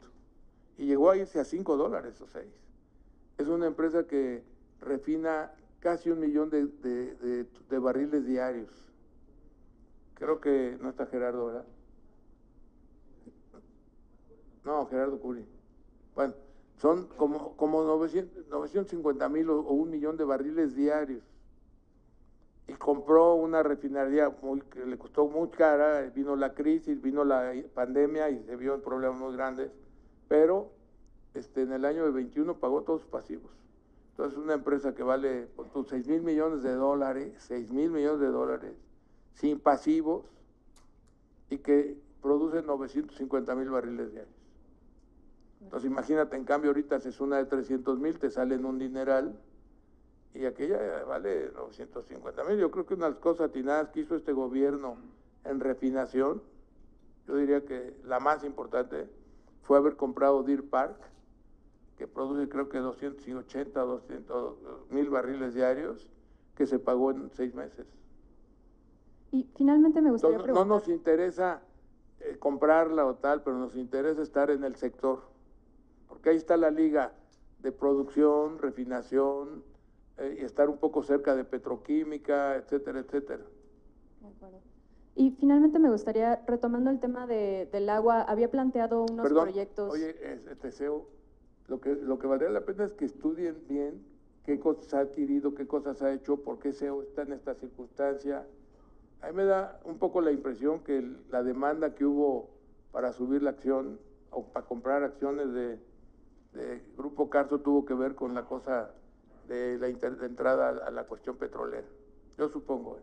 y 0.79 0.87
llegó 0.87 1.11
a 1.11 1.17
irse 1.17 1.41
a 1.41 1.45
5 1.45 1.77
dólares 1.77 2.21
o 2.21 2.27
6. 2.27 2.47
Es 3.39 3.49
una 3.49 3.67
empresa 3.67 4.07
que 4.07 4.43
refina 4.81 5.53
casi 5.81 6.11
un 6.11 6.21
millón 6.21 6.51
de, 6.51 6.67
de- 6.67 7.45
de- 7.69 7.79
barriles 7.79 8.27
diarios. 8.27 8.71
Creo 10.15 10.41
que 10.41 10.77
no 10.81 10.89
está 10.89 11.07
Gerardo, 11.07 11.47
¿verdad? 11.47 11.67
No, 14.65 14.87
Gerardo 14.87 15.19
Curi. 15.21 15.45
Bueno, 16.15 16.35
son 16.79 17.07
como, 17.17 17.57
como 17.57 17.83
900 17.85 18.49
950 18.49 19.29
mil 19.29 19.49
o 19.51 19.61
un 19.61 19.91
millón 19.91 20.17
de 20.17 20.25
barriles 20.25 20.75
diarios. 20.75 21.23
Y 22.69 22.73
compró 22.75 23.35
una 23.35 23.63
refinería 23.63 24.35
muy, 24.43 24.61
que 24.63 24.85
le 24.85 24.99
costó 24.99 25.29
muy 25.29 25.49
cara, 25.49 26.01
vino 26.15 26.35
la 26.35 26.53
crisis, 26.55 27.01
vino 27.01 27.25
la 27.25 27.53
pandemia 27.75 28.29
y 28.31 28.43
se 28.43 28.57
vio 28.57 28.75
en 28.75 28.81
problemas 28.81 29.21
muy 29.21 29.37
grandes, 29.37 29.71
pero 30.29 30.73
este, 31.35 31.63
en 31.63 31.73
el 31.73 31.85
año 31.85 32.05
de 32.05 32.11
21 32.11 32.59
pagó 32.59 32.83
todos 32.83 33.03
sus 33.03 33.11
pasivos. 33.11 33.51
Entonces, 34.11 34.39
una 34.39 34.55
empresa 34.55 34.95
que 34.95 35.03
vale 35.03 35.47
por 35.55 35.69
tus 35.69 35.89
6 35.89 36.09
mil 36.09 36.23
millones 36.23 36.63
de 36.63 36.73
dólares, 36.73 37.35
6 37.39 37.71
mil 37.71 37.91
millones 37.91 38.21
de 38.21 38.29
dólares, 38.29 38.73
sin 39.35 39.61
pasivos, 39.61 40.25
y 41.51 41.59
que 41.59 41.97
produce 42.23 42.63
950 42.63 43.55
mil 43.55 43.69
barriles 43.71 44.11
diarios. 44.11 44.35
Entonces, 45.61 45.91
imagínate, 45.91 46.37
en 46.37 46.45
cambio, 46.45 46.71
ahorita 46.71 46.97
haces 46.97 47.21
una 47.21 47.37
de 47.37 47.45
300 47.45 47.99
mil, 47.99 48.19
te 48.19 48.31
sale 48.31 48.55
en 48.55 48.65
un 48.65 48.79
dineral, 48.79 49.39
y 50.39 50.47
aquella 50.47 51.05
vale 51.05 51.51
950 51.55 52.45
mil. 52.45 52.59
Yo 52.59 52.71
creo 52.71 52.87
que 52.87 52.95
una 52.95 53.07
de 53.07 53.13
las 53.13 53.21
cosas 53.21 53.51
atinadas 53.51 53.91
que 53.91 54.01
hizo 54.01 54.17
este 54.17 54.33
gobierno 54.33 54.97
en 55.45 55.61
refinación, 55.61 56.43
yo 57.27 57.37
diría 57.37 57.65
que 57.65 57.95
la 58.05 58.21
más 58.21 58.45
importante 58.45 59.09
fue 59.63 59.79
haber 59.79 59.97
comprado 59.97 60.43
Deer 60.43 60.65
Park, 60.65 60.97
que 61.97 62.07
produce 62.07 62.49
creo 62.49 62.69
que 62.69 62.79
280 62.79 63.85
o 63.85 63.87
200 63.87 64.57
mil 64.91 65.09
barriles 65.09 65.55
diarios, 65.55 66.11
que 66.55 66.67
se 66.67 66.79
pagó 66.79 67.11
en 67.11 67.31
seis 67.33 67.55
meses. 67.55 67.87
Y 69.33 69.49
finalmente 69.57 70.01
me 70.01 70.11
gustaría 70.11 70.37
Entonces, 70.37 70.55
no 70.55 70.63
preguntar, 70.63 70.89
nos 70.89 70.89
interesa 70.89 71.63
eh, 72.21 72.37
comprarla 72.39 73.07
o 73.07 73.17
tal, 73.17 73.43
pero 73.43 73.57
nos 73.57 73.77
interesa 73.77 74.23
estar 74.23 74.51
en 74.51 74.65
el 74.65 74.77
sector, 74.77 75.23
porque 76.09 76.31
ahí 76.31 76.37
está 76.37 76.57
la 76.57 76.71
liga 76.71 77.13
de 77.61 77.73
producción, 77.73 78.59
refinación, 78.59 79.65
eh, 80.19 80.39
y 80.41 80.45
estar 80.45 80.69
un 80.69 80.79
poco 80.79 81.03
cerca 81.03 81.35
de 81.35 81.45
petroquímica, 81.45 82.57
etcétera, 82.57 83.01
etcétera. 83.01 83.45
De 84.21 84.29
acuerdo. 84.29 84.61
Y 85.15 85.31
finalmente 85.33 85.79
me 85.79 85.91
gustaría, 85.91 86.43
retomando 86.47 86.91
el 86.91 87.01
tema 87.01 87.27
de- 87.27 87.69
del 87.73 87.89
agua, 87.89 88.23
había 88.23 88.51
planteado 88.51 89.03
unos 89.11 89.23
Perdón, 89.27 89.45
proyectos. 89.45 89.93
oye, 89.93 90.11
es- 90.21 90.45
te 90.59 90.67
deseo, 90.69 91.07
lo 91.69 91.81
que, 91.81 91.95
lo 91.95 92.19
que 92.19 92.27
valdría 92.27 92.51
la 92.51 92.65
pena 92.65 92.85
es 92.85 92.93
que 92.93 93.07
estudien 93.07 93.57
bien 93.69 94.05
qué 94.45 94.61
cosas 94.61 94.93
ha 94.95 95.01
adquirido, 95.01 95.55
qué 95.55 95.67
cosas 95.67 96.03
ha 96.03 96.13
hecho, 96.13 96.37
por 96.43 96.59
qué 96.59 96.73
SEO 96.73 97.03
está 97.03 97.23
en 97.23 97.33
esta 97.33 97.55
circunstancia. 97.55 98.47
A 99.23 99.29
mí 99.29 99.33
me 99.35 99.45
da 99.45 99.81
un 99.85 99.99
poco 99.99 100.21
la 100.21 100.31
impresión 100.31 100.81
que 100.85 100.99
el- 100.99 101.19
la 101.31 101.43
demanda 101.43 101.95
que 101.95 102.05
hubo 102.05 102.51
para 102.93 103.13
subir 103.13 103.43
la 103.43 103.51
acción 103.51 103.99
o 104.31 104.45
para 104.53 104.67
comprar 104.67 105.03
acciones 105.03 105.53
de, 105.53 105.79
de 106.53 106.83
Grupo 106.97 107.29
Carso 107.31 107.61
tuvo 107.61 107.85
que 107.85 107.95
ver 107.95 108.15
con 108.15 108.35
la 108.35 108.45
cosa 108.45 108.95
de 109.47 109.79
la 109.79 109.89
inter- 109.89 110.17
de 110.19 110.27
entrada 110.27 110.69
a, 110.69 110.91
la 110.91 111.05
cuestión 111.05 111.37
petrolera. 111.37 111.87
Yo 112.39 112.49
supongo. 112.49 112.99
eh. 112.99 113.03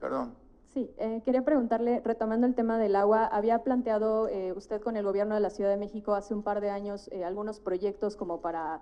Perdón. 0.00 0.34
Sí, 0.68 0.92
eh, 0.98 1.22
quería 1.24 1.44
preguntarle, 1.44 2.00
retomando 2.04 2.46
el 2.46 2.54
tema 2.54 2.78
del 2.78 2.96
agua, 2.96 3.26
había 3.26 3.62
planteado 3.62 4.28
eh, 4.28 4.52
usted 4.52 4.80
con 4.80 4.96
el 4.96 5.04
gobierno 5.04 5.34
de 5.34 5.40
la 5.40 5.50
Ciudad 5.50 5.70
de 5.70 5.76
México 5.76 6.14
hace 6.14 6.34
un 6.34 6.42
par 6.42 6.60
de 6.60 6.70
años 6.70 7.08
eh, 7.12 7.24
algunos 7.24 7.60
proyectos 7.60 8.16
como 8.16 8.40
para 8.40 8.80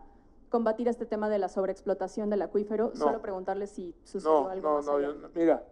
combatir 0.49 0.89
este 0.89 1.05
tema 1.07 1.29
de 1.29 1.39
la 1.39 1.49
sobreexplotación 1.49 2.31
del 2.31 2.43
acuífero. 2.43 2.93
No. 2.95 2.97
Solo 2.97 3.21
preguntarle 3.21 3.67
si 3.67 3.95
sucedió 4.05 4.43
No, 4.45 4.49
algo 4.49 4.69
no, 4.71 4.77
más 4.77 4.87
no, 4.87 4.93
allá. 4.97 5.09
yo 5.09 5.15
no- 5.15 5.29
mira, 5.35 5.65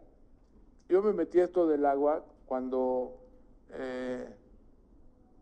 yo 0.88 1.02
me 1.02 1.12
metí 1.12 1.40
a 1.40 1.44
esto 1.44 1.66
del 1.66 1.86
agua 1.86 2.24
cuando 2.46 3.16
eh, 3.70 4.28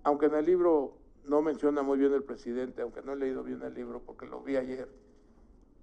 aunque 0.05 0.27
en 0.27 0.35
el 0.35 0.45
libro 0.47 0.95
no 1.25 1.43
menciona 1.43 1.83
muy 1.83 1.99
bien 1.99 2.13
el 2.13 2.23
presidente, 2.23 2.83
aunque 2.83 3.03
no 3.03 3.13
he 3.13 3.17
leído 3.17 3.43
bien 3.43 3.63
el 3.63 3.75
libro 3.75 4.01
porque 4.05 4.27
lo 4.27 4.41
vi 4.43 4.57
ayer, 4.57 4.89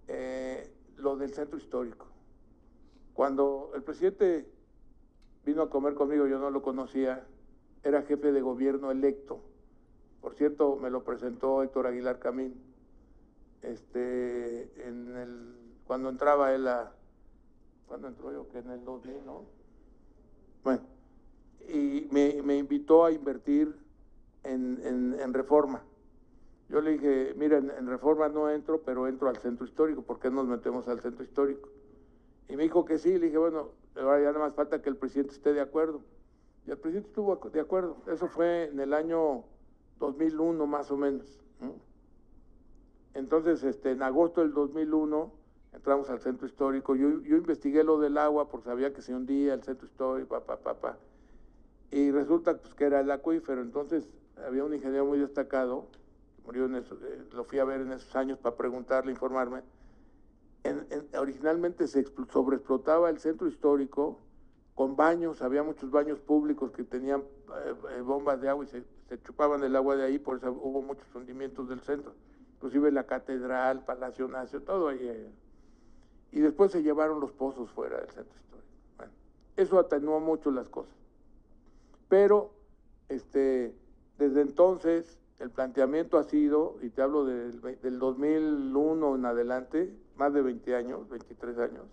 eh, 0.08 0.72
lo 0.98 1.16
del 1.18 1.34
centro 1.34 1.58
histórico. 1.58 2.08
Cuando 3.14 3.72
el 3.76 3.84
presidente 3.84 4.48
vino 5.46 5.62
a 5.62 5.70
comer 5.70 5.94
conmigo, 5.94 6.28
yo 6.28 6.40
no 6.40 6.50
lo 6.50 6.62
conocía, 6.62 7.26
era 7.84 8.02
jefe 8.04 8.32
de 8.32 8.42
gobierno 8.42 8.92
electo. 8.92 9.42
Por 10.22 10.34
cierto, 10.36 10.76
me 10.76 10.90
lo 10.90 11.04
presentó 11.04 11.62
Héctor 11.64 11.88
Aguilar 11.88 12.20
Camín. 12.20 12.56
Este, 13.62 14.70
cuando 15.86 16.10
entraba 16.10 16.54
él 16.54 16.68
a, 16.68 16.92
cuando 17.88 18.08
entró 18.08 18.32
yo? 18.32 18.48
Que 18.50 18.60
en 18.60 18.72
el 18.72 18.84
2000, 18.84 19.26
¿no? 19.26 19.44
Bueno, 20.64 20.82
y 21.70 22.08
me, 22.12 22.58
invitó 22.58 23.06
a 23.06 23.12
invertir 23.12 23.76
en, 24.44 25.34
reforma. 25.34 25.84
Yo 26.70 26.82
le 26.82 26.92
dije, 26.92 27.34
mira, 27.38 27.58
en, 27.58 27.70
en, 27.70 27.88
reforma 27.88 28.28
no 28.30 28.50
entro, 28.50 28.82
pero 28.82 29.08
entro 29.08 29.30
al 29.30 29.38
centro 29.38 29.66
histórico, 29.66 30.02
¿por 30.02 30.20
qué 30.20 30.32
nos 30.32 30.48
metemos 30.48 30.88
al 30.88 31.00
centro 31.00 31.24
histórico? 31.24 31.70
Y 32.50 32.56
me 32.56 32.64
dijo 32.64 32.86
que 32.86 32.98
sí, 32.98 33.18
le 33.18 33.28
dije, 33.28 33.38
bueno, 33.38 33.70
ahora 33.96 34.20
ya 34.20 34.32
nada 34.32 34.46
más 34.46 34.56
falta 34.56 34.82
que 34.82 34.90
el 34.90 34.98
presidente 34.98 35.34
esté 35.34 35.54
de 35.54 35.62
acuerdo. 35.62 36.02
Y 36.68 36.72
el 36.72 36.78
presidente 36.78 37.10
estuvo 37.10 37.36
de 37.36 37.60
acuerdo. 37.60 37.98
Eso 38.08 38.28
fue 38.28 38.66
en 38.66 38.80
el 38.80 38.94
año 38.94 39.44
2001 40.00 40.66
más 40.66 40.92
o 40.92 40.98
menos. 40.98 41.40
Entonces, 43.14 43.64
este, 43.64 43.92
en 43.92 44.04
agosto 44.04 44.42
del 44.42 44.54
2001 44.54 45.32
entramos 45.74 46.10
al 46.10 46.20
centro 46.20 46.48
histórico. 46.48 46.96
Yo, 46.96 47.22
yo 47.22 47.38
investigué 47.38 47.84
lo 47.84 48.00
del 48.00 48.18
agua 48.18 48.50
porque 48.50 48.66
sabía 48.66 48.94
que 48.94 49.02
se 49.02 49.14
hundía 49.14 49.54
el 49.54 49.64
centro 49.64 49.88
histórico, 49.88 50.30
papá, 50.30 50.58
papá. 50.58 50.98
Y 51.92 52.12
resulta 52.12 52.58
pues, 52.58 52.74
que 52.74 52.86
era 52.86 53.00
el 53.00 53.12
acuífero. 53.12 53.62
Entonces, 53.62 54.10
había 54.46 54.64
un 54.64 54.74
ingeniero 54.74 55.06
muy 55.06 55.20
destacado, 55.20 55.88
murió 56.46 56.66
en 56.66 56.76
eso, 56.76 56.96
eh, 57.02 57.24
lo 57.34 57.44
fui 57.44 57.60
a 57.60 57.66
ver 57.66 57.82
en 57.82 57.92
esos 57.92 58.16
años 58.16 58.38
para 58.40 58.56
preguntarle, 58.56 59.12
informarme. 59.12 59.62
En, 60.64 60.86
en, 60.90 61.08
originalmente 61.18 61.88
se 61.88 62.06
sobreexplotaba 62.32 63.10
el 63.10 63.20
centro 63.20 63.48
histórico 63.48 64.20
con 64.74 64.96
baños, 64.96 65.42
había 65.42 65.64
muchos 65.64 65.90
baños 65.90 66.20
públicos 66.20 66.72
que 66.72 66.84
tenían 66.84 67.24
eh, 67.92 68.02
bombas 68.02 68.42
de 68.42 68.50
agua 68.50 68.66
y 68.66 68.68
se, 68.68 68.84
se, 69.08 69.22
chupaban 69.22 69.64
el 69.64 69.76
agua 69.76 69.96
de 69.96 70.04
ahí, 70.04 70.20
por 70.20 70.38
eso 70.38 70.52
hubo 70.52 70.82
muchos 70.82 71.14
hundimientos 71.16 71.70
del 71.70 71.80
centro, 71.82 72.14
inclusive 72.56 72.92
la 72.92 73.06
catedral, 73.06 73.86
Palacio 73.86 74.28
Nacio, 74.28 74.62
todo 74.62 74.90
ahí. 74.90 75.00
Eh. 75.02 75.32
Y 76.32 76.42
después 76.42 76.72
se 76.72 76.84
llevaron 76.84 77.22
los 77.22 77.32
pozos 77.32 77.70
fuera 77.72 77.98
del 77.98 78.10
centro 78.10 78.38
histórico. 78.38 78.68
Bueno, 78.98 79.14
eso 79.56 79.80
atenuó 79.80 80.20
mucho 80.20 80.52
las 80.52 80.68
cosas. 80.68 80.94
Pero, 82.10 82.52
este, 83.08 83.74
desde 84.18 84.42
entonces, 84.42 85.18
el 85.40 85.50
planteamiento 85.50 86.18
ha 86.18 86.24
sido, 86.24 86.78
y 86.82 86.90
te 86.90 87.02
hablo 87.02 87.26
del, 87.26 87.62
del 87.82 88.00
2001 88.00 89.16
en 89.16 89.26
adelante, 89.26 89.94
más 90.16 90.34
de 90.34 90.42
20 90.42 90.76
años, 90.76 91.10
23 91.10 91.58
años, 91.60 91.86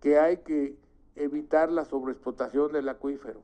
que 0.00 0.18
hay 0.18 0.38
que 0.38 0.76
evitar 1.16 1.70
la 1.70 1.84
sobreexplotación 1.84 2.72
del 2.72 2.88
acuífero. 2.88 3.40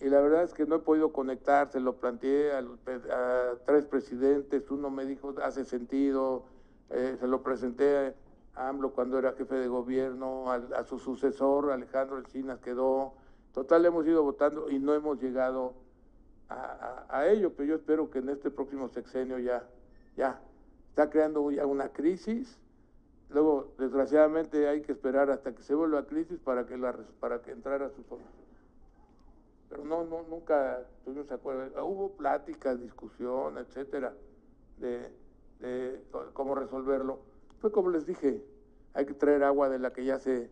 Y 0.00 0.08
la 0.08 0.20
verdad 0.20 0.42
es 0.42 0.52
que 0.52 0.66
no 0.66 0.76
he 0.76 0.80
podido 0.80 1.12
conectar, 1.12 1.70
se 1.70 1.80
lo 1.80 1.96
planteé 1.96 2.52
a, 2.52 2.58
a 2.58 3.54
tres 3.64 3.86
presidentes, 3.86 4.70
uno 4.70 4.90
me 4.90 5.06
dijo, 5.06 5.34
hace 5.42 5.64
sentido, 5.64 6.44
eh, 6.90 7.16
se 7.18 7.26
lo 7.26 7.42
presenté 7.42 8.14
a 8.54 8.68
AMLO 8.68 8.92
cuando 8.92 9.18
era 9.18 9.32
jefe 9.32 9.56
de 9.56 9.68
gobierno, 9.68 10.50
a, 10.50 10.84
su 10.84 10.98
sucesor, 10.98 11.70
Alejandro 11.70 12.18
Encinas, 12.18 12.60
quedó. 12.60 13.14
Total, 13.52 13.84
hemos 13.84 14.06
ido 14.06 14.22
votando 14.22 14.70
y 14.70 14.78
no 14.78 14.94
hemos 14.94 15.20
llegado 15.20 15.74
a, 16.48 17.26
ello, 17.26 17.52
pero 17.54 17.68
yo 17.70 17.74
espero 17.76 18.10
que 18.10 18.18
en 18.18 18.28
este 18.28 18.50
próximo 18.50 18.88
sexenio 18.88 19.38
ya, 19.38 19.66
ya, 20.16 20.40
está 20.90 21.10
creando 21.10 21.50
ya 21.50 21.66
una 21.66 21.88
crisis 21.88 22.58
Luego, 23.28 23.74
desgraciadamente, 23.78 24.68
hay 24.68 24.82
que 24.82 24.92
esperar 24.92 25.30
hasta 25.30 25.52
que 25.54 25.62
se 25.62 25.74
vuelva 25.74 26.06
crisis 26.06 26.38
para 26.38 26.66
que, 26.66 26.76
la, 26.76 26.96
para 27.18 27.42
que 27.42 27.50
entrara 27.50 27.90
su 27.90 28.02
forma. 28.04 28.26
Pero 29.68 29.84
no, 29.84 30.04
no, 30.04 30.22
nunca 30.22 30.86
tuvimos 31.04 31.30
acuerdo. 31.32 31.84
Hubo 31.84 32.12
pláticas, 32.12 32.80
discusión, 32.80 33.58
etcétera, 33.58 34.14
de, 34.78 35.10
de, 35.58 36.00
cómo 36.34 36.54
resolverlo. 36.54 37.18
Fue 37.60 37.72
como 37.72 37.90
les 37.90 38.06
dije, 38.06 38.44
hay 38.94 39.06
que 39.06 39.14
traer 39.14 39.42
agua 39.42 39.68
de 39.68 39.80
la 39.80 39.92
que 39.92 40.04
ya 40.04 40.20
se, 40.20 40.50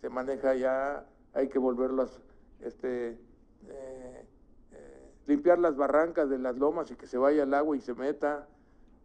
se 0.00 0.08
maneja 0.08 0.54
ya, 0.54 1.06
hay 1.32 1.48
que 1.48 1.60
volverlas, 1.60 2.20
este, 2.60 3.16
eh, 3.68 3.95
limpiar 5.26 5.58
las 5.58 5.76
barrancas 5.76 6.30
de 6.30 6.38
las 6.38 6.56
lomas 6.56 6.90
y 6.90 6.96
que 6.96 7.06
se 7.06 7.18
vaya 7.18 7.42
el 7.42 7.54
agua 7.54 7.76
y 7.76 7.80
se 7.80 7.94
meta 7.94 8.46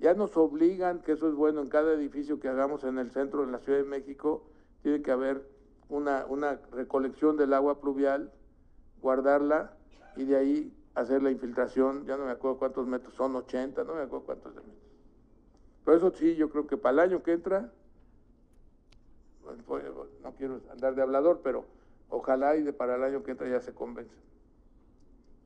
ya 0.02 0.16
nos 0.16 0.36
obligan, 0.36 1.00
que 1.00 1.12
eso 1.12 1.30
es 1.30 1.36
bueno, 1.36 1.62
en 1.62 1.70
cada 1.70 1.94
edificio 1.94 2.40
que 2.40 2.50
hagamos 2.50 2.84
en 2.84 2.98
el 2.98 3.12
centro 3.12 3.46
de 3.46 3.52
la 3.52 3.60
Ciudad 3.60 3.78
de 3.78 3.86
México, 3.86 4.44
tiene 4.82 5.04
que 5.04 5.12
haber 5.12 5.48
una, 5.90 6.26
una 6.26 6.60
recolección 6.72 7.38
del 7.38 7.54
agua 7.54 7.80
pluvial, 7.80 8.32
guardarla 9.00 9.78
y 10.16 10.26
de 10.26 10.38
ahí 10.38 10.78
hacer 10.96 11.22
la 11.22 11.30
infiltración, 11.30 12.06
ya 12.08 12.18
no 12.18 12.26
me 12.26 12.32
acuerdo 12.32 12.58
cuántos 12.58 12.88
metros 12.88 13.14
son, 13.14 13.36
80, 13.36 13.84
no 13.84 13.94
me 13.94 14.02
acuerdo 14.02 14.26
cuántos 14.26 14.56
metros. 14.56 14.74
Pero 15.86 15.98
eso 15.98 16.12
sí, 16.12 16.36
yo 16.36 16.50
creo 16.50 16.66
que 16.66 16.78
para 16.78 16.94
el 16.94 17.12
año 17.12 17.24
que 17.24 17.34
entra, 17.34 17.72
pues, 19.68 19.84
no 20.24 20.32
quiero 20.36 20.62
andar 20.72 20.96
de 20.96 21.04
hablador, 21.04 21.42
pero 21.44 21.66
ojalá 22.10 22.56
y 22.56 22.64
de 22.64 22.74
para 22.74 22.96
el 22.96 23.04
año 23.04 23.22
que 23.22 23.32
entra 23.32 23.48
ya 23.48 23.62
se 23.62 23.74
convence. 23.74 24.16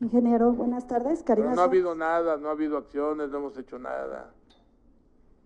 Ingeniero, 0.02 0.52
buenas 0.52 0.88
tardes. 0.88 1.24
Karina 1.24 1.56
no 1.56 1.62
ha 1.62 1.66
habido 1.66 1.96
nada, 1.96 2.36
no 2.38 2.50
ha 2.50 2.52
habido 2.52 2.78
acciones, 2.78 3.30
no 3.30 3.38
hemos 3.38 3.58
hecho 3.58 3.80
nada. 3.80 4.34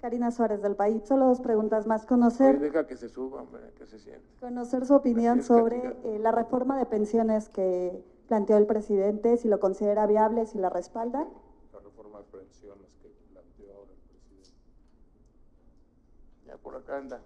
Karina 0.01 0.31
Suárez 0.31 0.61
del 0.61 0.75
país. 0.75 1.03
Solo 1.05 1.27
dos 1.27 1.41
preguntas 1.41 1.85
más. 1.85 2.05
Conocer. 2.05 2.55
Oye, 2.55 2.65
deja 2.65 2.87
que 2.87 2.97
se 2.97 3.09
suba, 3.09 3.41
hombre, 3.41 3.73
que 3.77 3.85
se 3.85 3.99
siente. 3.99 4.25
Conocer 4.39 4.85
su 4.85 4.95
opinión 4.95 5.43
sobre 5.43 5.97
eh, 6.03 6.19
la 6.19 6.31
reforma 6.31 6.79
de 6.79 6.85
pensiones 6.85 7.49
que 7.49 8.03
planteó 8.27 8.57
el 8.57 8.65
presidente, 8.65 9.37
si 9.37 9.47
lo 9.47 9.59
considera 9.59 10.07
viable, 10.07 10.45
si 10.45 10.57
la 10.57 10.69
respalda. 10.69 11.27
La 11.73 11.79
reforma 11.79 12.19
de 12.19 12.25
pensiones 12.25 12.87
que 13.01 13.09
planteó 13.31 13.75
ahora 13.75 13.91
el 13.91 13.99
presidente. 14.09 14.57
Ya 16.47 16.57
por 16.57 16.75
acá 16.75 16.97
anda. 16.97 17.21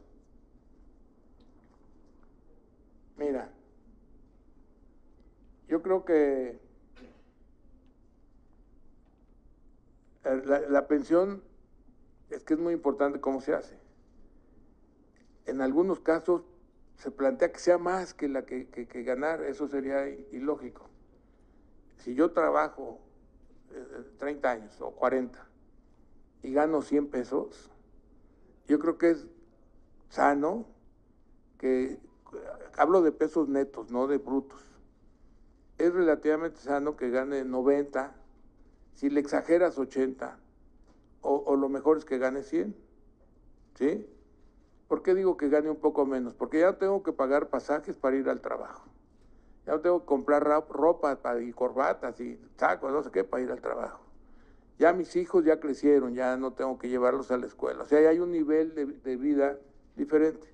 Mira, 3.18 3.50
yo 5.68 5.82
creo 5.82 6.04
que 6.04 6.60
la, 10.24 10.88
pensión 10.88 11.44
es 12.30 12.44
que 12.44 12.54
es 12.54 12.60
muy 12.60 12.74
importante 12.74 13.20
cómo 13.20 13.42
se 13.42 13.54
hace. 13.54 13.78
En 15.46 15.62
algunos 15.62 16.00
casos 16.00 16.44
se 16.98 17.12
plantea 17.12 17.52
que 17.52 17.60
sea 17.60 17.78
más 17.78 18.14
que 18.14 18.30
la 18.30 18.46
que, 18.46 18.68
que, 18.70 18.88
que 18.88 19.04
ganar, 19.04 19.44
eso 19.44 19.68
sería 19.68 20.08
ilógico. 20.08 20.90
Si 21.98 22.16
yo 22.16 22.32
trabajo 22.32 23.00
eh, 23.72 24.04
30 24.20 24.52
años 24.52 24.82
o 24.82 24.92
40 24.92 25.40
y 26.44 26.54
gano 26.54 26.82
100 26.82 27.08
pesos, 27.08 27.72
yo 28.68 28.80
creo 28.80 28.98
que 28.98 29.12
es 29.12 29.26
sano 30.10 30.66
que, 31.58 31.98
hablo 32.78 33.02
de 33.02 33.12
pesos 33.12 33.48
netos, 33.48 33.92
no 33.92 34.08
de 34.08 34.18
brutos, 34.18 34.62
es 35.78 35.94
relativamente 35.94 36.60
sano 36.60 36.96
que 36.96 37.10
gane 37.10 37.44
90, 37.44 38.16
si 38.96 39.10
le 39.10 39.20
exageras 39.20 39.78
80, 39.78 40.38
o, 41.24 41.56
lo 41.56 41.70
mejor 41.70 41.98
es 41.98 42.06
que 42.06 42.18
gane 42.18 42.44
100. 42.44 42.76
¿Sí? 43.76 44.06
¿Por 44.88 45.02
qué 45.02 45.16
digo 45.16 45.38
que 45.38 45.50
gane 45.50 45.70
un 45.70 45.78
poco 45.78 46.06
menos? 46.06 46.34
Porque 46.34 46.60
ya 46.60 46.78
tengo 46.78 47.02
que 47.02 47.14
pagar 47.14 47.50
pasajes 47.50 47.96
para 47.96 48.18
ir 48.18 48.30
al 48.30 48.42
trabajo. 48.42 48.90
Ya 49.66 49.80
tengo 49.80 50.02
que 50.02 50.06
comprar 50.06 50.44
ropa 50.44 51.18
y 51.42 51.54
corbatas 51.54 52.20
y 52.20 52.40
sacos, 52.58 52.92
no 52.92 53.02
sé 53.02 53.10
qué, 53.10 53.24
para 53.24 53.44
ir 53.44 53.52
al 53.52 53.62
trabajo. 53.62 54.02
Ya 54.78 54.92
mis 54.92 55.16
hijos 55.16 55.46
ya 55.46 55.60
crecieron, 55.60 56.14
ya 56.14 56.36
no 56.36 56.52
tengo 56.52 56.78
que 56.78 56.90
llevarlos 56.90 57.32
a 57.32 57.38
la 57.38 57.46
escuela. 57.46 57.84
O 57.84 57.86
sea, 57.86 58.02
ya 58.02 58.10
hay 58.10 58.20
un 58.20 58.32
nivel 58.32 58.76
de, 58.76 58.86
de 58.86 59.16
vida 59.16 59.58
diferente. 59.96 60.48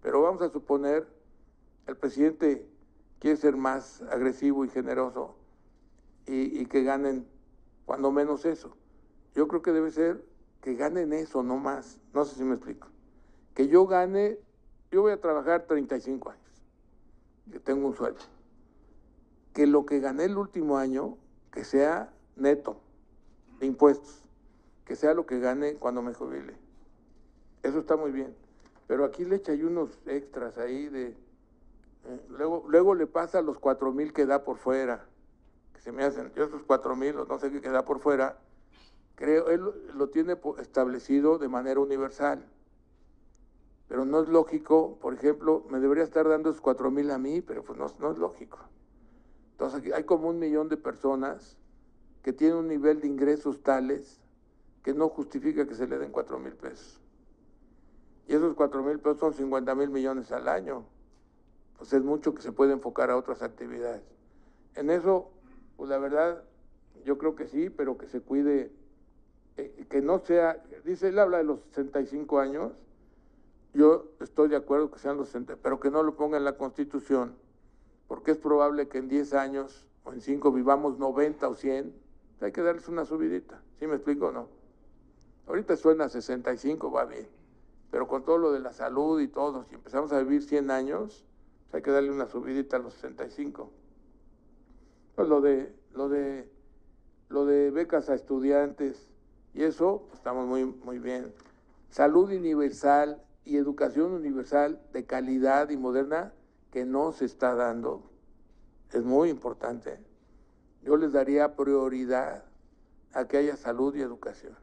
Pero 0.00 0.22
vamos 0.22 0.40
a 0.42 0.48
suponer, 0.48 1.06
el 1.86 1.96
presidente 1.96 2.66
quiere 3.18 3.36
ser 3.36 3.56
más 3.56 4.02
agresivo 4.02 4.64
y 4.64 4.68
generoso 4.68 5.34
y, 6.26 6.60
y 6.60 6.66
que 6.66 6.84
ganen 6.84 7.26
cuando 7.84 8.10
menos 8.10 8.44
eso. 8.44 8.76
Yo 9.34 9.48
creo 9.48 9.62
que 9.62 9.72
debe 9.72 9.90
ser 9.90 10.24
que 10.60 10.74
ganen 10.74 11.12
eso, 11.12 11.42
no 11.42 11.56
más. 11.56 11.98
No 12.14 12.24
sé 12.24 12.36
si 12.36 12.44
me 12.44 12.54
explico. 12.54 12.88
Que 13.54 13.68
yo 13.68 13.86
gane, 13.86 14.38
yo 14.90 15.02
voy 15.02 15.12
a 15.12 15.20
trabajar 15.20 15.66
35 15.66 16.30
años. 16.30 16.42
Yo 17.46 17.60
tengo 17.60 17.86
un 17.86 17.94
sueldo. 17.94 18.20
Que 19.52 19.66
lo 19.66 19.84
que 19.84 20.00
gané 20.00 20.24
el 20.24 20.38
último 20.38 20.78
año, 20.78 21.18
que 21.50 21.64
sea 21.64 22.12
neto 22.36 22.80
de 23.58 23.66
impuestos. 23.66 24.22
Que 24.84 24.96
sea 24.96 25.14
lo 25.14 25.26
que 25.26 25.40
gane 25.40 25.74
cuando 25.74 26.02
me 26.02 26.14
jubile. 26.14 26.54
Eso 27.62 27.80
está 27.80 27.96
muy 27.96 28.12
bien. 28.12 28.34
Pero 28.86 29.04
aquí 29.04 29.24
le 29.24 29.36
echa 29.36 29.52
unos 29.52 29.98
extras 30.06 30.58
ahí 30.58 30.88
de... 30.88 31.08
Eh, 32.04 32.26
luego, 32.30 32.64
luego 32.68 32.94
le 32.94 33.06
pasa 33.06 33.42
los 33.42 33.58
cuatro 33.58 33.92
mil 33.92 34.12
que 34.12 34.26
da 34.26 34.44
por 34.44 34.58
fuera. 34.58 35.06
Se 35.82 35.90
me 35.90 36.04
hacen, 36.04 36.32
yo 36.36 36.44
esos 36.44 36.62
cuatro 36.62 36.94
mil, 36.94 37.16
no 37.28 37.38
sé 37.40 37.50
qué 37.50 37.60
queda 37.60 37.84
por 37.84 37.98
fuera, 37.98 38.38
creo, 39.16 39.48
él 39.50 39.62
lo 39.94 40.10
tiene 40.10 40.38
establecido 40.60 41.38
de 41.38 41.48
manera 41.48 41.80
universal. 41.80 42.46
Pero 43.88 44.04
no 44.04 44.22
es 44.22 44.28
lógico, 44.28 44.96
por 45.00 45.12
ejemplo, 45.12 45.66
me 45.70 45.80
debería 45.80 46.04
estar 46.04 46.28
dando 46.28 46.50
esos 46.50 46.62
cuatro 46.62 46.92
mil 46.92 47.10
a 47.10 47.18
mí, 47.18 47.40
pero 47.40 47.64
pues 47.64 47.76
no, 47.76 47.86
no 47.98 48.12
es 48.12 48.18
lógico. 48.18 48.60
Entonces 49.50 49.80
aquí 49.80 49.92
hay 49.92 50.04
como 50.04 50.28
un 50.28 50.38
millón 50.38 50.68
de 50.68 50.76
personas 50.76 51.56
que 52.22 52.32
tienen 52.32 52.58
un 52.58 52.68
nivel 52.68 53.00
de 53.00 53.08
ingresos 53.08 53.60
tales 53.60 54.20
que 54.84 54.94
no 54.94 55.08
justifica 55.08 55.66
que 55.66 55.74
se 55.74 55.88
le 55.88 55.98
den 55.98 56.12
cuatro 56.12 56.38
mil 56.38 56.52
pesos. 56.52 57.00
Y 58.28 58.34
esos 58.34 58.54
cuatro 58.54 58.84
mil 58.84 59.00
pesos 59.00 59.18
son 59.18 59.34
50 59.34 59.74
mil 59.74 59.90
millones 59.90 60.30
al 60.30 60.46
año. 60.46 60.84
Pues 61.76 61.92
es 61.92 62.04
mucho 62.04 62.34
que 62.34 62.40
se 62.40 62.52
puede 62.52 62.72
enfocar 62.72 63.10
a 63.10 63.16
otras 63.16 63.42
actividades. 63.42 64.04
En 64.76 64.88
eso, 64.88 65.32
pues 65.76 65.90
la 65.90 65.98
verdad, 65.98 66.42
yo 67.04 67.18
creo 67.18 67.34
que 67.34 67.46
sí, 67.46 67.70
pero 67.70 67.98
que 67.98 68.06
se 68.06 68.20
cuide, 68.20 68.70
eh, 69.56 69.86
que 69.88 70.02
no 70.02 70.18
sea, 70.20 70.62
dice, 70.84 71.08
él 71.08 71.18
habla 71.18 71.38
de 71.38 71.44
los 71.44 71.60
65 71.72 72.38
años, 72.38 72.72
yo 73.74 74.06
estoy 74.20 74.48
de 74.48 74.56
acuerdo 74.56 74.90
que 74.90 74.98
sean 74.98 75.16
los 75.16 75.28
60, 75.28 75.56
pero 75.62 75.80
que 75.80 75.90
no 75.90 76.02
lo 76.02 76.14
ponga 76.16 76.36
en 76.36 76.44
la 76.44 76.56
Constitución, 76.56 77.34
porque 78.06 78.32
es 78.32 78.38
probable 78.38 78.88
que 78.88 78.98
en 78.98 79.08
10 79.08 79.34
años 79.34 79.86
o 80.04 80.12
en 80.12 80.20
5 80.20 80.52
vivamos 80.52 80.98
90 80.98 81.48
o 81.48 81.54
100, 81.54 81.94
hay 82.40 82.52
que 82.52 82.60
darles 82.60 82.88
una 82.88 83.04
subidita, 83.04 83.62
¿sí 83.78 83.86
me 83.86 83.94
explico 83.94 84.26
o 84.26 84.32
no? 84.32 84.48
Ahorita 85.46 85.76
suena 85.76 86.08
65, 86.08 86.90
va 86.90 87.04
bien, 87.04 87.28
pero 87.90 88.08
con 88.08 88.24
todo 88.24 88.38
lo 88.38 88.52
de 88.52 88.60
la 88.60 88.72
salud 88.72 89.20
y 89.20 89.28
todo, 89.28 89.64
si 89.64 89.74
empezamos 89.74 90.12
a 90.12 90.18
vivir 90.18 90.42
100 90.42 90.70
años, 90.70 91.24
hay 91.72 91.82
que 91.82 91.90
darle 91.90 92.10
una 92.10 92.26
subidita 92.26 92.76
a 92.76 92.80
los 92.80 92.94
65. 92.94 93.70
Lo 95.28 95.40
de, 95.40 95.74
lo 95.94 96.08
de, 96.08 96.50
lo 97.28 97.46
de 97.46 97.70
becas 97.70 98.08
a 98.08 98.14
estudiantes 98.14 99.12
y 99.54 99.62
eso, 99.62 100.04
pues 100.06 100.18
estamos 100.18 100.46
muy, 100.46 100.64
muy 100.64 100.98
bien. 100.98 101.32
Salud 101.90 102.30
universal 102.30 103.22
y 103.44 103.56
educación 103.56 104.12
universal 104.12 104.80
de 104.92 105.04
calidad 105.04 105.68
y 105.70 105.76
moderna 105.76 106.32
que 106.70 106.84
no 106.84 107.12
se 107.12 107.26
está 107.26 107.54
dando. 107.54 108.02
Es 108.92 109.04
muy 109.04 109.28
importante. 109.28 109.98
Yo 110.82 110.96
les 110.96 111.12
daría 111.12 111.54
prioridad 111.54 112.44
a 113.12 113.26
que 113.26 113.36
haya 113.36 113.56
salud 113.56 113.94
y 113.94 114.00
educación, 114.00 114.56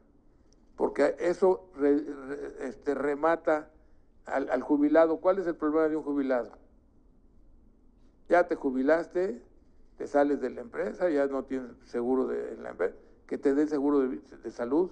porque 0.76 1.14
eso 1.20 1.70
este, 2.60 2.94
remata 2.94 3.70
al, 4.26 4.50
al 4.50 4.62
jubilado. 4.62 5.20
¿Cuál 5.20 5.38
es 5.38 5.46
el 5.46 5.54
problema 5.54 5.88
de 5.88 5.96
un 5.96 6.02
jubilado? 6.02 6.50
Ya 8.28 8.46
te 8.48 8.56
jubilaste, 8.56 9.40
te 10.00 10.06
sales 10.06 10.40
de 10.40 10.48
la 10.48 10.62
empresa, 10.62 11.10
ya 11.10 11.26
no 11.26 11.44
tienes 11.44 11.72
seguro 11.84 12.26
de 12.26 12.56
la 12.56 12.70
empresa, 12.70 12.94
que 13.26 13.36
te 13.36 13.54
den 13.54 13.68
seguro 13.68 14.00
de, 14.00 14.50
salud. 14.50 14.90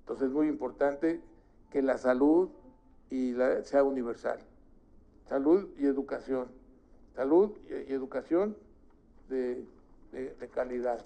Entonces 0.00 0.28
es 0.28 0.34
muy 0.34 0.48
importante 0.48 1.22
que 1.70 1.80
la 1.80 1.96
salud 1.96 2.50
y 3.08 3.32
sea 3.62 3.82
universal. 3.82 4.38
Salud 5.30 5.70
y 5.78 5.86
educación. 5.86 6.48
Salud 7.14 7.52
y, 7.70 7.90
educación 7.90 8.54
de, 9.30 9.64
calidad. 10.52 11.02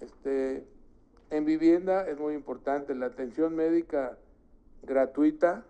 Este, 0.00 0.66
en 1.28 1.44
vivienda 1.44 2.08
es 2.08 2.18
muy 2.18 2.32
importante 2.32 2.94
la 2.94 3.04
atención 3.04 3.54
médica 3.54 4.16
gratuita, 4.82 5.66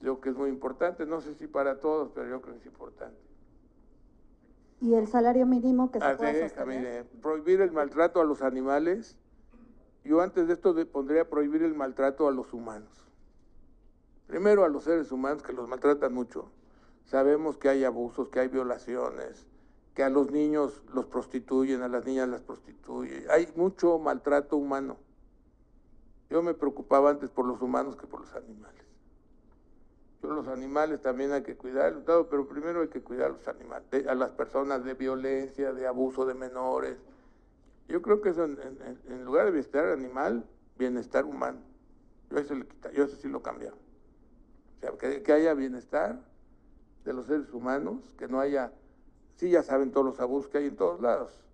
creo 0.00 0.18
que 0.22 0.30
es 0.30 0.34
muy 0.34 0.48
importante, 0.48 1.04
no 1.04 1.20
sé 1.20 1.34
si 1.34 1.46
para 1.46 1.78
todos, 1.78 2.10
pero 2.14 2.26
yo 2.30 2.40
creo 2.40 2.54
que 2.54 2.60
es 2.60 2.66
importante 2.66 3.23
y 4.84 4.94
el 4.96 5.08
salario 5.08 5.46
mínimo 5.46 5.90
que 5.90 5.98
se 5.98 6.04
ah, 6.04 6.14
puede 6.14 6.46
sostener. 6.46 7.06
prohibir 7.22 7.62
el 7.62 7.72
maltrato 7.72 8.20
a 8.20 8.24
los 8.24 8.42
animales. 8.42 9.16
Yo 10.04 10.20
antes 10.20 10.46
de 10.46 10.52
esto 10.52 10.74
pondría 10.92 11.30
prohibir 11.30 11.62
el 11.62 11.74
maltrato 11.74 12.28
a 12.28 12.32
los 12.32 12.52
humanos. 12.52 12.90
Primero 14.26 14.62
a 14.62 14.68
los 14.68 14.84
seres 14.84 15.10
humanos 15.10 15.42
que 15.42 15.54
los 15.54 15.66
maltratan 15.68 16.12
mucho. 16.12 16.50
Sabemos 17.06 17.56
que 17.56 17.70
hay 17.70 17.84
abusos, 17.84 18.28
que 18.28 18.40
hay 18.40 18.48
violaciones, 18.48 19.46
que 19.94 20.02
a 20.02 20.10
los 20.10 20.30
niños 20.30 20.82
los 20.92 21.06
prostituyen, 21.06 21.80
a 21.80 21.88
las 21.88 22.04
niñas 22.04 22.28
las 22.28 22.42
prostituyen. 22.42 23.24
Hay 23.30 23.48
mucho 23.56 23.98
maltrato 23.98 24.58
humano. 24.58 24.98
Yo 26.28 26.42
me 26.42 26.52
preocupaba 26.52 27.08
antes 27.08 27.30
por 27.30 27.46
los 27.46 27.62
humanos 27.62 27.96
que 27.96 28.06
por 28.06 28.20
los 28.20 28.34
animales 28.34 28.83
los 30.32 30.48
animales 30.48 31.00
también 31.00 31.32
hay 31.32 31.42
que 31.42 31.56
cuidar, 31.56 32.02
pero 32.04 32.46
primero 32.48 32.82
hay 32.82 32.88
que 32.88 33.02
cuidar 33.02 33.26
a 33.26 33.34
los 33.34 33.48
animales, 33.48 34.06
a 34.06 34.14
las 34.14 34.30
personas 34.30 34.84
de 34.84 34.94
violencia, 34.94 35.72
de 35.72 35.86
abuso 35.86 36.24
de 36.24 36.34
menores. 36.34 36.98
Yo 37.88 38.00
creo 38.00 38.20
que 38.20 38.30
eso 38.30 38.44
en, 38.44 39.24
lugar 39.24 39.46
de 39.46 39.52
bienestar 39.52 39.86
animal, 39.86 40.44
bienestar 40.78 41.24
humano. 41.24 41.58
Yo 42.30 42.38
eso, 42.38 42.54
le 42.54 42.66
quita, 42.66 42.90
yo 42.92 43.04
eso 43.04 43.16
sí 43.16 43.28
lo 43.28 43.42
cambio. 43.42 43.74
O 44.76 44.80
sea, 44.80 44.92
que, 45.22 45.32
haya 45.32 45.54
bienestar 45.54 46.20
de 47.04 47.12
los 47.12 47.26
seres 47.26 47.52
humanos, 47.52 48.14
que 48.18 48.28
no 48.28 48.40
haya, 48.40 48.72
sí 49.36 49.50
ya 49.50 49.62
saben 49.62 49.92
todos 49.92 50.06
los 50.06 50.20
abusos 50.20 50.50
que 50.50 50.58
hay 50.58 50.66
en 50.66 50.76
todos 50.76 51.00
lados, 51.00 51.44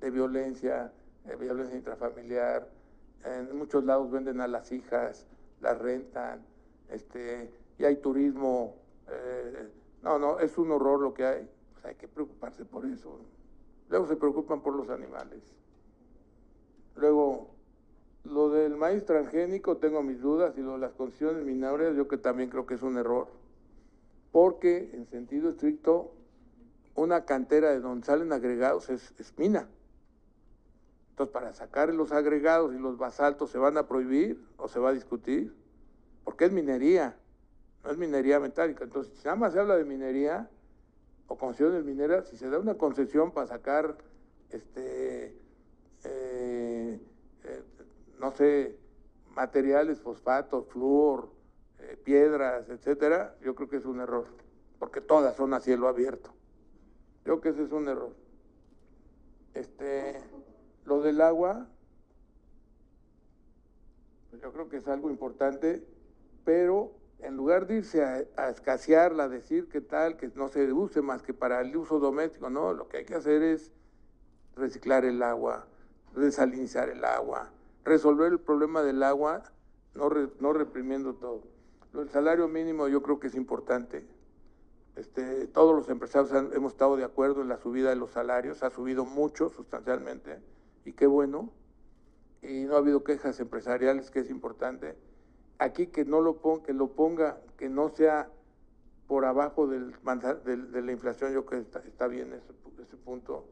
de 0.00 0.10
violencia, 0.10 0.92
de 1.24 1.36
violencia 1.36 1.76
intrafamiliar, 1.76 2.68
en 3.24 3.56
muchos 3.56 3.84
lados 3.84 4.10
venden 4.10 4.40
a 4.40 4.48
las 4.48 4.72
hijas, 4.72 5.26
las 5.60 5.78
rentan, 5.78 6.44
este, 6.88 7.50
y 7.78 7.84
hay 7.84 7.96
turismo. 7.96 8.76
Eh, 9.08 9.68
no, 10.02 10.18
no, 10.18 10.38
es 10.40 10.58
un 10.58 10.70
horror 10.70 11.00
lo 11.00 11.14
que 11.14 11.24
hay. 11.24 11.48
Pues 11.72 11.84
hay 11.84 11.94
que 11.94 12.08
preocuparse 12.08 12.64
por 12.64 12.84
eso. 12.86 13.18
Luego 13.88 14.06
se 14.06 14.16
preocupan 14.16 14.60
por 14.60 14.74
los 14.74 14.90
animales. 14.90 15.42
Luego, 16.96 17.50
lo 18.24 18.50
del 18.50 18.76
maíz 18.76 19.04
transgénico, 19.04 19.76
tengo 19.76 20.02
mis 20.02 20.20
dudas, 20.20 20.58
y 20.58 20.60
lo 20.60 20.72
de 20.72 20.78
las 20.78 20.92
condiciones 20.92 21.44
mineras, 21.44 21.96
yo 21.96 22.08
que 22.08 22.18
también 22.18 22.50
creo 22.50 22.66
que 22.66 22.74
es 22.74 22.82
un 22.82 22.98
error. 22.98 23.28
Porque, 24.32 24.90
en 24.92 25.06
sentido 25.06 25.48
estricto, 25.48 26.12
una 26.94 27.24
cantera 27.24 27.70
de 27.70 27.80
donde 27.80 28.04
salen 28.04 28.32
agregados 28.32 28.90
es, 28.90 29.14
es 29.18 29.32
mina. 29.38 29.68
Entonces, 31.10 31.32
para 31.32 31.52
sacar 31.54 31.94
los 31.94 32.12
agregados 32.12 32.74
y 32.74 32.78
los 32.78 32.98
basaltos, 32.98 33.50
¿se 33.50 33.58
van 33.58 33.78
a 33.78 33.86
prohibir 33.86 34.44
o 34.56 34.68
se 34.68 34.80
va 34.80 34.90
a 34.90 34.92
discutir? 34.92 35.54
Porque 36.24 36.44
es 36.44 36.52
minería 36.52 37.16
no 37.84 37.90
es 37.90 37.98
minería 37.98 38.40
metálica. 38.40 38.84
Entonces, 38.84 39.12
si 39.18 39.24
nada 39.24 39.36
más 39.36 39.52
se 39.52 39.60
habla 39.60 39.76
de 39.76 39.84
minería 39.84 40.48
o 41.26 41.36
concesiones 41.36 41.84
mineras, 41.84 42.28
si 42.28 42.36
se 42.36 42.48
da 42.48 42.58
una 42.58 42.74
concesión 42.74 43.32
para 43.32 43.46
sacar, 43.46 43.96
este, 44.50 45.36
eh, 46.04 47.00
eh, 47.44 47.62
no 48.18 48.32
sé, 48.32 48.76
materiales, 49.34 50.00
fosfatos, 50.00 50.66
flúor, 50.68 51.30
eh, 51.80 51.96
piedras, 52.02 52.68
etcétera, 52.68 53.36
yo 53.42 53.54
creo 53.54 53.68
que 53.68 53.76
es 53.76 53.84
un 53.84 54.00
error, 54.00 54.26
porque 54.78 55.00
todas 55.00 55.36
son 55.36 55.54
a 55.54 55.60
cielo 55.60 55.86
abierto. 55.86 56.34
Creo 57.22 57.40
que 57.40 57.50
ese 57.50 57.62
es 57.62 57.72
un 57.72 57.88
error. 57.88 58.16
Este, 59.54 60.20
lo 60.84 61.02
del 61.02 61.20
agua, 61.20 61.68
pues 64.30 64.42
yo 64.42 64.52
creo 64.52 64.68
que 64.68 64.78
es 64.78 64.88
algo 64.88 65.10
importante, 65.10 65.84
pero 66.44 66.97
en 67.20 67.36
lugar 67.36 67.66
de 67.66 67.78
irse 67.78 68.04
a, 68.04 68.48
escasearla, 68.48 69.28
decir 69.28 69.68
que 69.68 69.80
tal, 69.80 70.16
que 70.16 70.28
no 70.34 70.48
se 70.48 70.72
use 70.72 71.02
más 71.02 71.22
que 71.22 71.34
para 71.34 71.60
el 71.60 71.76
uso 71.76 71.98
doméstico, 71.98 72.48
no, 72.48 72.72
lo 72.72 72.88
que 72.88 72.98
hay 72.98 73.04
que 73.04 73.14
hacer 73.14 73.42
es 73.42 73.72
reciclar 74.54 75.04
el 75.04 75.22
agua, 75.22 75.66
desalinizar 76.14 76.88
el 76.88 77.04
agua, 77.04 77.50
resolver 77.84 78.32
el 78.32 78.40
problema 78.40 78.82
del 78.82 79.02
agua, 79.02 79.42
no, 79.94 80.10
no 80.38 80.52
reprimiendo 80.52 81.14
todo. 81.14 81.42
El 81.94 82.08
salario 82.10 82.46
mínimo 82.46 82.86
yo 82.86 83.02
creo 83.02 83.18
que 83.18 83.26
es 83.26 83.34
importante. 83.34 84.06
Este, 84.94 85.46
todos 85.48 85.74
los 85.74 85.88
empresarios 85.88 86.32
hemos 86.52 86.72
estado 86.72 86.96
de 86.96 87.04
acuerdo 87.04 87.42
en 87.42 87.48
la 87.48 87.58
subida 87.58 87.90
de 87.90 87.96
los 87.96 88.10
salarios, 88.10 88.62
ha 88.62 88.70
subido 88.70 89.04
mucho 89.04 89.48
sustancialmente, 89.48 90.38
y 90.84 90.92
qué 90.92 91.06
bueno. 91.06 91.52
Y 92.42 92.64
no 92.64 92.76
ha 92.76 92.78
habido 92.78 93.02
quejas 93.02 93.40
empresariales, 93.40 94.12
que 94.12 94.20
es 94.20 94.30
importante 94.30 94.96
aquí 95.58 95.88
que 95.88 96.04
no 96.04 96.20
lo 96.20 96.36
ponga, 96.36 97.40
que 97.56 97.68
no 97.68 97.88
sea 97.90 98.30
por 99.06 99.24
abajo 99.24 99.66
de 99.66 99.80
la 100.82 100.92
inflación, 100.92 101.32
yo 101.32 101.46
creo 101.46 101.62
que 101.70 101.78
está, 101.88 102.06
bien 102.08 102.32
ese, 102.32 102.52
ese, 102.82 102.96
punto. 102.96 103.46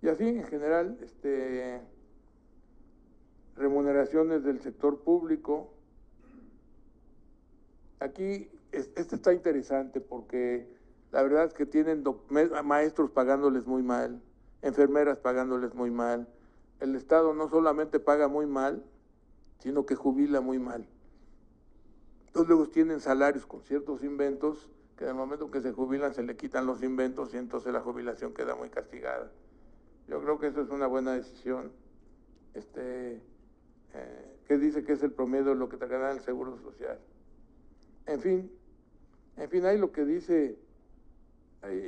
Y 0.00 0.08
así 0.08 0.26
en 0.26 0.44
general, 0.44 0.98
este, 1.02 1.82
remuneraciones 3.58 4.44
del 4.44 4.60
sector 4.60 5.00
público. 5.00 5.70
Aquí 8.00 8.48
este 8.72 9.14
está 9.14 9.32
interesante 9.32 10.00
porque 10.00 10.66
la 11.10 11.22
verdad 11.22 11.44
es 11.44 11.54
que 11.54 11.66
tienen 11.66 12.04
maestros 12.64 13.10
pagándoles 13.10 13.66
muy 13.66 13.82
mal, 13.82 14.22
enfermeras 14.62 15.18
pagándoles 15.18 15.74
muy 15.74 15.90
mal. 15.90 16.28
El 16.80 16.94
Estado 16.94 17.34
no 17.34 17.48
solamente 17.48 17.98
paga 17.98 18.28
muy 18.28 18.46
mal, 18.46 18.84
sino 19.58 19.84
que 19.84 19.96
jubila 19.96 20.40
muy 20.40 20.58
mal. 20.58 20.86
Entonces 22.28 22.48
luego 22.48 22.68
tienen 22.68 23.00
salarios 23.00 23.46
con 23.46 23.62
ciertos 23.62 24.04
inventos 24.04 24.70
que 24.96 25.04
en 25.04 25.10
el 25.10 25.16
momento 25.16 25.50
que 25.50 25.60
se 25.60 25.72
jubilan 25.72 26.12
se 26.14 26.22
le 26.22 26.36
quitan 26.36 26.66
los 26.66 26.82
inventos 26.82 27.32
y 27.32 27.38
entonces 27.38 27.72
la 27.72 27.80
jubilación 27.80 28.34
queda 28.34 28.54
muy 28.54 28.68
castigada. 28.68 29.30
Yo 30.08 30.20
creo 30.22 30.38
que 30.38 30.48
eso 30.48 30.60
es 30.60 30.70
una 30.70 30.86
buena 30.86 31.12
decisión. 31.12 31.70
Este, 32.54 33.22
eh, 33.94 34.36
¿Qué 34.46 34.58
dice 34.58 34.84
que 34.84 34.92
es 34.92 35.02
el 35.02 35.12
promedio 35.12 35.50
de 35.50 35.54
lo 35.54 35.68
que 35.68 35.76
te 35.76 35.86
gana 35.86 36.10
el 36.10 36.20
Seguro 36.20 36.58
Social? 36.58 36.98
En 38.06 38.20
fin, 38.20 38.50
en 39.36 39.48
fin, 39.48 39.64
hay 39.64 39.78
lo 39.78 39.92
que 39.92 40.04
dice, 40.04 40.58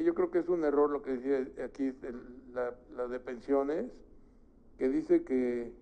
yo 0.05 0.15
creo 0.15 0.31
que 0.31 0.39
es 0.39 0.49
un 0.49 0.65
error 0.65 0.91
lo 0.91 1.03
que 1.03 1.17
decía 1.17 1.65
aquí 1.65 1.93
la, 2.53 2.75
la, 2.95 3.09
de 3.09 3.21
pensiones, 3.21 3.91
que 4.79 4.89
dice 4.89 5.23
que, 5.23 5.73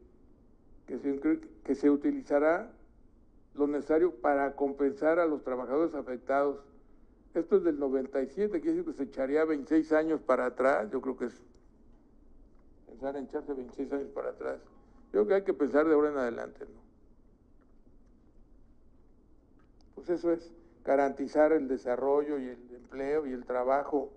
que, 0.87 0.99
se, 0.99 1.21
que 1.65 1.75
se 1.75 1.91
utilizará 1.91 2.73
lo 3.59 3.67
necesario 3.67 4.15
para 4.15 4.55
compensar 4.55 5.19
a 5.19 5.27
los 5.27 5.43
trabajadores 5.43 5.95
afectados. 5.95 6.61
Esto 7.35 7.57
es 7.57 7.65
del 7.65 7.79
97, 7.79 8.61
quiere 8.61 8.77
decir 8.77 8.93
que 8.93 8.97
se 8.97 9.03
echaría 9.05 9.45
26 9.45 9.93
años 9.93 10.21
para 10.21 10.47
atrás, 10.47 10.91
yo 10.91 11.01
creo 11.01 11.17
que 11.17 11.27
es 11.27 11.43
pensar 12.87 13.17
en 13.17 13.25
echarse 13.25 13.53
26 13.53 13.93
años 13.93 14.09
para 14.11 14.31
atrás. 14.31 14.61
Yo 15.13 15.25
creo 15.25 15.27
que 15.27 15.35
hay 15.35 15.43
que 15.43 15.55
pensar 15.55 15.87
de 15.87 15.95
ahora 15.95 16.11
en 16.11 16.19
adelante, 16.19 16.65
¿no? 16.65 16.89
Pues 19.95 20.11
eso 20.11 20.33
es 20.33 20.53
garantizar 20.85 21.53
el 21.53 21.69
desarrollo 21.69 22.39
y 22.39 22.45
el 22.45 22.75
empleo 22.75 23.27
y 23.27 23.33
el 23.33 23.45
trabajo. 23.45 24.11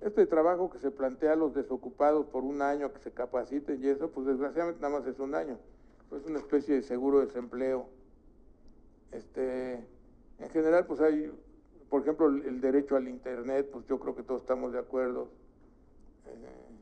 Este 0.00 0.26
trabajo 0.26 0.70
que 0.70 0.78
se 0.78 0.90
plantea 0.90 1.32
a 1.32 1.36
los 1.36 1.54
desocupados 1.54 2.26
por 2.26 2.44
un 2.44 2.62
año 2.62 2.92
que 2.92 3.00
se 3.00 3.12
capaciten 3.12 3.82
y 3.82 3.88
eso, 3.88 4.10
pues 4.10 4.26
desgraciadamente 4.26 4.80
nada 4.82 4.98
más 4.98 5.06
es 5.06 5.18
un 5.18 5.34
año. 5.34 5.58
Es 6.16 6.26
una 6.26 6.38
especie 6.38 6.74
de 6.74 6.82
seguro 6.82 7.20
de 7.20 7.26
desempleo. 7.26 7.86
Este, 9.12 9.74
en 10.38 10.50
general, 10.50 10.86
pues 10.86 11.00
hay, 11.00 11.30
por 11.88 12.02
ejemplo, 12.02 12.26
el, 12.26 12.60
derecho 12.60 12.96
al 12.96 13.08
Internet, 13.08 13.68
pues 13.70 13.86
yo 13.86 14.00
creo 14.00 14.16
que 14.16 14.22
todos 14.22 14.40
estamos 14.40 14.72
de 14.72 14.78
acuerdo. 14.78 15.28
Eh, 16.26 16.72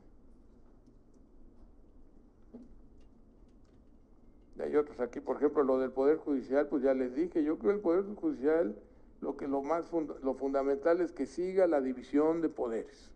hay 4.63 4.75
otros 4.75 4.99
aquí, 4.99 5.19
por 5.19 5.37
ejemplo, 5.37 5.63
lo 5.63 5.79
del 5.79 5.91
Poder 5.91 6.17
Judicial, 6.17 6.67
pues 6.67 6.83
ya 6.83 6.93
les 6.93 7.13
dije, 7.15 7.43
yo 7.43 7.57
creo 7.57 7.71
que 7.71 7.77
el 7.77 7.81
Poder 7.81 8.15
Judicial 8.15 8.75
lo 9.21 9.37
que 9.37 9.47
lo 9.47 9.61
más 9.61 9.91
lo 9.91 10.33
fundamental 10.33 10.99
es 10.99 11.11
que 11.11 11.25
siga 11.27 11.67
la 11.67 11.79
división 11.79 12.41
de 12.41 12.49
poderes. 12.49 13.11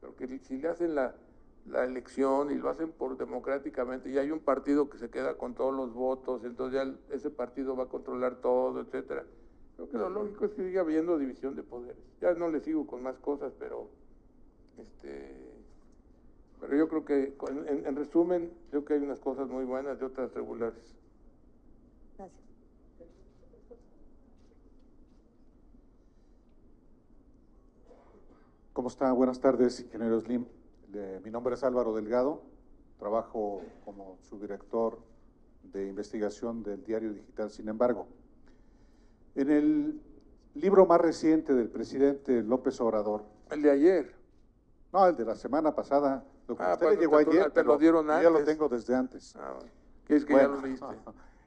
Porque 0.00 0.38
si 0.40 0.58
le 0.58 0.68
hacen 0.68 0.94
la, 0.96 1.14
la 1.70 1.84
elección 1.84 2.50
y 2.50 2.54
lo 2.54 2.70
hacen 2.70 2.90
por 2.90 3.16
democráticamente 3.16 4.10
y 4.10 4.18
hay 4.18 4.30
un 4.30 4.40
partido 4.40 4.88
que 4.88 4.98
se 4.98 5.10
queda 5.10 5.36
con 5.36 5.54
todos 5.54 5.74
los 5.74 5.92
votos, 5.92 6.44
entonces 6.44 6.82
ya 6.82 7.14
ese 7.14 7.30
partido 7.30 7.76
va 7.76 7.84
a 7.84 7.88
controlar 7.88 8.36
todo, 8.36 8.80
etcétera. 8.80 9.24
Creo 9.76 9.88
que 9.88 9.96
lo 9.98 10.10
lógico 10.10 10.44
es 10.46 10.52
que 10.52 10.64
siga 10.64 10.80
habiendo 10.80 11.18
división 11.18 11.54
de 11.54 11.62
poderes. 11.62 11.96
Ya 12.20 12.34
no 12.34 12.48
le 12.48 12.60
sigo 12.60 12.86
con 12.86 13.02
más 13.02 13.16
cosas, 13.18 13.52
pero 13.58 13.88
este 14.76 15.48
pero 16.60 16.76
yo 16.76 16.88
creo 16.88 17.04
que 17.04 17.36
en, 17.48 17.86
en 17.86 17.96
resumen, 17.96 18.52
creo 18.70 18.84
que 18.84 18.94
hay 18.94 19.00
unas 19.00 19.20
cosas 19.20 19.48
muy 19.48 19.64
buenas 19.64 20.00
y 20.00 20.04
otras 20.04 20.34
regulares. 20.34 20.96
Gracias. 22.16 22.40
¿Cómo 28.72 28.88
está? 28.88 29.12
Buenas 29.12 29.40
tardes, 29.40 29.80
ingeniero 29.80 30.20
Slim 30.20 30.57
mi 31.22 31.30
nombre 31.30 31.54
es 31.54 31.62
Álvaro 31.64 31.94
Delgado, 31.94 32.42
trabajo 32.98 33.62
como 33.84 34.18
subdirector 34.22 34.98
de 35.62 35.86
investigación 35.86 36.62
del 36.62 36.84
diario 36.84 37.12
digital. 37.12 37.50
Sin 37.50 37.68
embargo, 37.68 38.06
en 39.34 39.50
el 39.50 40.00
libro 40.54 40.86
más 40.86 41.00
reciente 41.00 41.54
del 41.54 41.68
presidente 41.68 42.42
López 42.42 42.80
Obrador. 42.80 43.24
El 43.50 43.62
de 43.62 43.70
ayer. 43.70 44.14
No, 44.92 45.06
el 45.06 45.16
de 45.16 45.24
la 45.24 45.36
semana 45.36 45.74
pasada. 45.74 46.24
Lo 46.46 46.56
que 46.56 46.62
ah, 46.62 46.72
usted 46.72 46.90
le 46.90 46.96
llegó 46.96 47.16
ayer, 47.18 47.50
te 47.50 47.62
lo 47.62 47.76
dieron 47.76 48.10
antes. 48.10 48.24
Ya 48.24 48.30
lo 48.30 48.44
tengo 48.44 48.68
desde 48.68 48.94
antes. 48.94 49.36
Ah, 49.36 49.58
es 50.08 50.24
que 50.24 50.32
ya 50.34 50.48
lo 50.48 50.60
leíste? 50.60 50.86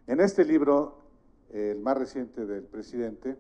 En 0.07 0.19
este 0.19 0.43
libro, 0.43 0.97
el 1.51 1.79
más 1.79 1.95
reciente 1.95 2.45
del 2.45 2.63
presidente, 2.63 3.37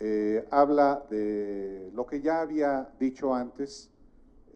eh, 0.00 0.46
habla 0.50 1.06
de 1.08 1.90
lo 1.94 2.04
que 2.04 2.20
ya 2.20 2.40
había 2.40 2.90
dicho 2.98 3.32
antes 3.32 3.93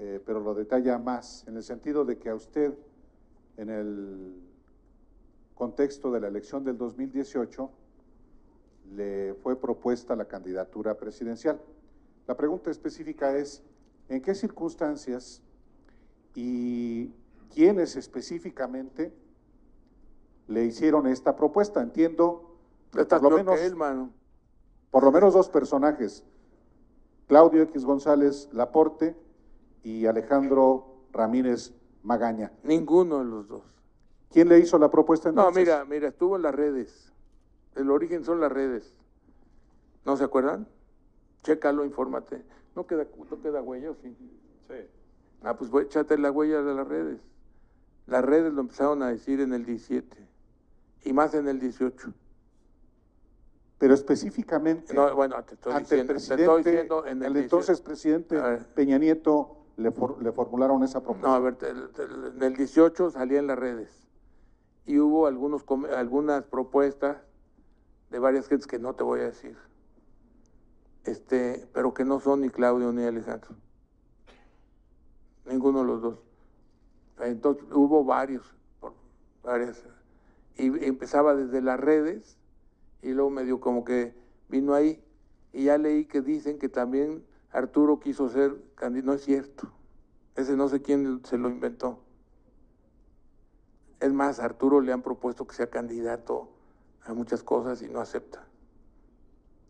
eh, 0.01 0.23
pero 0.25 0.39
lo 0.39 0.55
detalla 0.55 0.97
más, 0.97 1.45
en 1.49 1.57
el 1.57 1.63
sentido 1.65 2.05
de 2.05 2.19
que 2.19 2.29
a 2.29 2.35
usted, 2.37 2.73
en 3.57 3.69
el 3.69 4.37
contexto 5.57 6.13
de 6.13 6.21
la 6.21 6.29
elección 6.29 6.63
del 6.63 6.79
2018, 6.79 7.69
le 8.95 9.35
fue 9.43 9.61
propuesta 9.61 10.15
la 10.15 10.27
candidatura 10.27 10.95
presidencial. 10.95 11.61
La 12.29 12.37
pregunta 12.37 12.71
específica 12.71 13.37
es, 13.37 13.65
¿en 14.09 14.23
qué 14.23 14.37
circunstancias 14.37 15.43
y 16.33 17.11
quiénes 17.53 17.97
específicamente 17.97 19.13
le 20.47 20.65
hicieron 20.65 21.09
esta 21.09 21.35
propuesta? 21.35 21.83
Entiendo 21.83 22.57
por 22.93 23.23
lo 23.23 23.31
menos, 23.31 23.61
por 24.93 25.03
lo 25.03 25.11
menos 25.11 25.35
dos 25.35 25.49
personajes, 25.49 26.23
Claudio 27.27 27.63
X 27.63 27.85
González 27.85 28.49
Laporte 28.53 29.17
y 29.83 30.07
Alejandro 30.07 31.05
Ramírez 31.13 31.73
Magaña. 32.03 32.53
Ninguno 32.63 33.19
de 33.19 33.25
los 33.25 33.49
dos. 33.49 33.63
¿Quién 34.31 34.49
le 34.49 34.59
hizo 34.59 34.79
la 34.79 34.91
propuesta 34.91 35.31
entonces? 35.31 35.55
No, 35.55 35.61
mira, 35.61 35.85
mira, 35.85 36.09
estuvo 36.09 36.37
en 36.37 36.43
las 36.43 36.55
redes. 36.55 37.13
El 37.75 37.91
origen 37.91 38.25
son 38.25 38.41
las 38.41 38.53
redes. 38.53 38.95
¿No 40.05 40.17
se 40.17 40.25
acuerdan? 40.25 40.67
Chécalo, 41.43 41.85
infórmate. 41.85 42.43
¿No 42.75 42.87
queda, 42.87 43.07
no 43.31 43.43
queda 43.43 43.63
huella 43.63 43.93
sí? 44.03 44.15
Sí. 44.69 44.75
Ah, 45.43 45.57
pues 45.57 45.71
échate 45.85 46.19
la 46.19 46.31
huella 46.31 46.63
de 46.63 46.75
las 46.75 46.87
redes. 46.87 47.21
Las 48.07 48.25
redes 48.25 48.53
lo 48.53 48.63
empezaron 48.63 49.03
a 49.03 49.09
decir 49.09 49.41
en 49.41 49.53
el 49.53 49.65
17 49.65 50.17
y 51.05 51.13
más 51.13 51.35
en 51.35 51.49
el 51.49 51.61
18. 51.61 52.13
Pero 53.79 53.95
específicamente 53.95 54.93
no, 54.93 55.15
bueno, 55.15 55.43
te 55.45 55.55
estoy 55.55 55.79
diciendo, 55.79 56.15
te 56.15 56.19
estoy 56.19 56.63
diciendo 56.65 57.07
en 57.07 57.23
el, 57.23 57.37
el 57.37 57.45
entonces 57.45 57.81
presidente 57.81 58.41
Peña 58.75 58.99
Nieto 58.99 59.58
le, 59.79 59.95
le 60.21 60.33
formularon 60.33 60.83
esa 60.83 61.01
propuesta? 61.01 61.29
No, 61.29 61.35
a 61.35 61.39
ver, 61.39 61.57
en 61.63 62.43
el 62.43 62.57
18 62.57 63.11
salía 63.11 63.39
en 63.39 63.47
las 63.47 63.59
redes 63.59 64.07
y 64.85 64.99
hubo 64.99 65.27
algunos, 65.27 65.65
algunas 65.97 66.45
propuestas 66.45 67.19
de 68.11 68.19
varias 68.19 68.49
gentes 68.49 68.67
que 68.67 68.79
no 68.79 68.95
te 68.95 69.05
voy 69.05 69.21
a 69.21 69.25
decir, 69.25 69.57
este, 71.05 71.69
pero 71.73 71.95
que 71.95 72.05
no 72.05 72.21
son 72.21 72.41
ni 72.41 72.51
Claudio 72.51 72.93
ni 72.93 73.05
Alejandro. 73.05 73.51
Ninguno 75.45 75.81
de 75.81 75.85
los 75.87 76.03
dos. 76.03 76.19
Entonces 77.21 77.65
hubo 77.73 78.05
varios, 78.05 78.55
varias, 79.43 79.85
y 80.57 80.67
empezaba 80.85 81.35
desde 81.35 81.63
las 81.63 81.79
redes 81.79 82.37
y 83.03 83.13
luego 83.13 83.31
medio 83.31 83.61
como 83.61 83.85
que 83.85 84.15
vino 84.49 84.75
ahí 84.75 85.03
y 85.53 85.65
ya 85.65 85.79
leí 85.79 86.05
que 86.05 86.21
dicen 86.21 86.59
que 86.59 86.69
también 86.69 87.25
Arturo 87.51 87.99
quiso 88.01 88.29
ser 88.29 88.57
candidato. 88.75 89.07
No 89.07 89.13
es 89.15 89.25
cierto. 89.25 89.71
Ese 90.37 90.57
no 90.57 90.69
sé 90.69 90.83
quién 90.83 91.25
se 91.25 91.39
lo 91.39 91.49
inventó. 91.49 91.99
Es 94.01 94.13
más, 94.13 94.39
a 94.39 94.45
Arturo 94.45 94.81
le 94.81 94.93
han 94.93 95.03
propuesto 95.03 95.47
que 95.47 95.55
sea 95.55 95.69
candidato 95.69 96.49
a 97.05 97.15
muchas 97.15 97.43
cosas 97.43 97.83
y 97.83 97.89
no 97.89 98.01
acepta. 98.01 98.45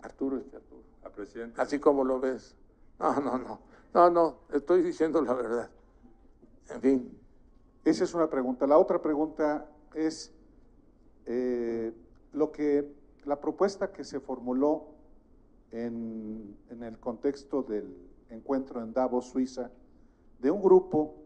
Arturo 0.03 0.39
es 0.39 0.53
Arturo. 0.53 0.83
A 1.05 1.11
presidente. 1.11 1.61
Así 1.61 1.79
como 1.79 2.05
lo 2.05 2.21
ves. 2.21 2.55
No, 2.99 3.21
no, 3.21 3.39
no. 3.39 3.61
No, 3.95 4.11
no, 4.11 4.39
estoy 4.53 4.83
diciendo 4.83 5.23
la 5.23 5.33
verdad. 5.33 5.71
En 6.69 6.81
fin. 6.81 7.19
Esa 7.85 8.05
es 8.05 8.13
una 8.13 8.29
pregunta. 8.29 8.67
La 8.67 8.77
otra 8.77 9.01
pregunta 9.01 9.67
es 9.95 10.33
eh, 11.25 11.95
lo 12.33 12.53
que 12.53 12.93
la 13.25 13.41
propuesta 13.41 13.93
que 13.93 14.05
se 14.05 14.21
formuló 14.21 14.89
en, 15.71 16.57
el 16.71 16.99
contexto 16.99 17.63
del 17.63 17.95
encuentro 18.31 18.83
en 18.83 18.93
Davos, 18.93 19.27
Suiza, 19.27 19.71
de 20.39 20.51
un 20.51 20.63
grupo 20.63 21.17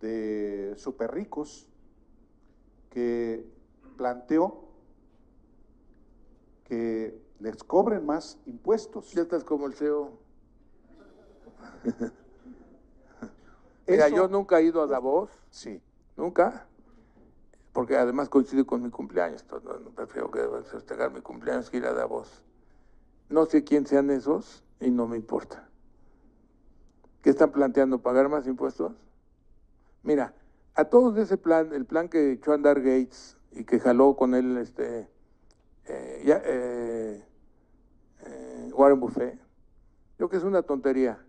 de 0.00 0.74
super 0.76 1.12
ricos 1.12 1.68
que 2.90 3.44
planteó 3.96 4.68
que 6.64 7.20
les 7.40 7.62
cobren 7.64 8.04
más 8.04 8.38
impuestos. 8.46 9.12
Ya 9.12 9.22
estás 9.22 9.44
como 9.44 9.66
el 9.66 9.74
CEO. 9.74 10.18
Mira, 13.86 14.08
yo 14.08 14.28
nunca 14.28 14.60
he 14.60 14.64
ido 14.64 14.82
a 14.82 14.86
Davos. 14.86 15.30
Sí. 15.50 15.80
Nunca. 16.16 16.66
Porque 17.72 17.96
además 17.96 18.28
coincide 18.28 18.66
con 18.66 18.82
mi 18.82 18.90
cumpleaños. 18.90 19.44
No, 19.50 19.90
prefiero 19.90 20.30
que 20.30 20.40
festejar 20.70 21.12
mi 21.12 21.20
cumpleaños 21.20 21.70
que 21.70 21.78
ir 21.78 21.86
a 21.86 21.94
Davos. 21.94 22.44
No 23.28 23.46
sé 23.46 23.64
quién 23.64 23.86
sean 23.86 24.10
esos 24.10 24.64
y 24.80 24.90
no 24.90 25.06
me 25.06 25.16
importa. 25.16 25.68
¿Qué 27.22 27.30
están 27.30 27.52
planteando? 27.52 28.00
¿Pagar 28.00 28.28
más 28.28 28.46
impuestos? 28.46 28.92
Mira, 30.02 30.34
a 30.74 30.84
todos 30.84 31.14
de 31.14 31.22
ese 31.22 31.36
plan, 31.36 31.72
el 31.72 31.84
plan 31.84 32.08
que 32.08 32.32
echó 32.32 32.52
a 32.52 32.54
andar 32.54 32.80
Gates 32.80 33.36
y 33.52 33.64
que 33.64 33.80
jaló 33.80 34.16
con 34.16 34.34
él 34.34 34.56
este, 34.58 35.08
eh, 35.86 36.22
eh, 36.24 37.24
eh, 38.24 38.70
Warren 38.72 39.00
Buffett, 39.00 39.38
yo 40.18 40.28
que 40.28 40.36
es 40.36 40.44
una 40.44 40.62
tontería. 40.62 41.24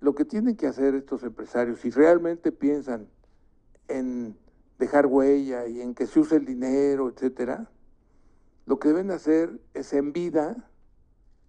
lo 0.00 0.14
que 0.14 0.26
tienen 0.26 0.56
que 0.56 0.66
hacer 0.66 0.94
estos 0.94 1.22
empresarios, 1.22 1.80
si 1.80 1.90
realmente 1.90 2.52
piensan 2.52 3.08
en 3.88 4.36
dejar 4.78 5.06
huella 5.06 5.66
y 5.66 5.80
en 5.80 5.94
que 5.94 6.06
se 6.06 6.20
use 6.20 6.36
el 6.36 6.44
dinero, 6.44 7.08
etcétera, 7.08 7.70
lo 8.66 8.78
que 8.78 8.88
deben 8.88 9.10
hacer 9.10 9.58
es 9.72 9.92
en 9.94 10.12
vida 10.12 10.68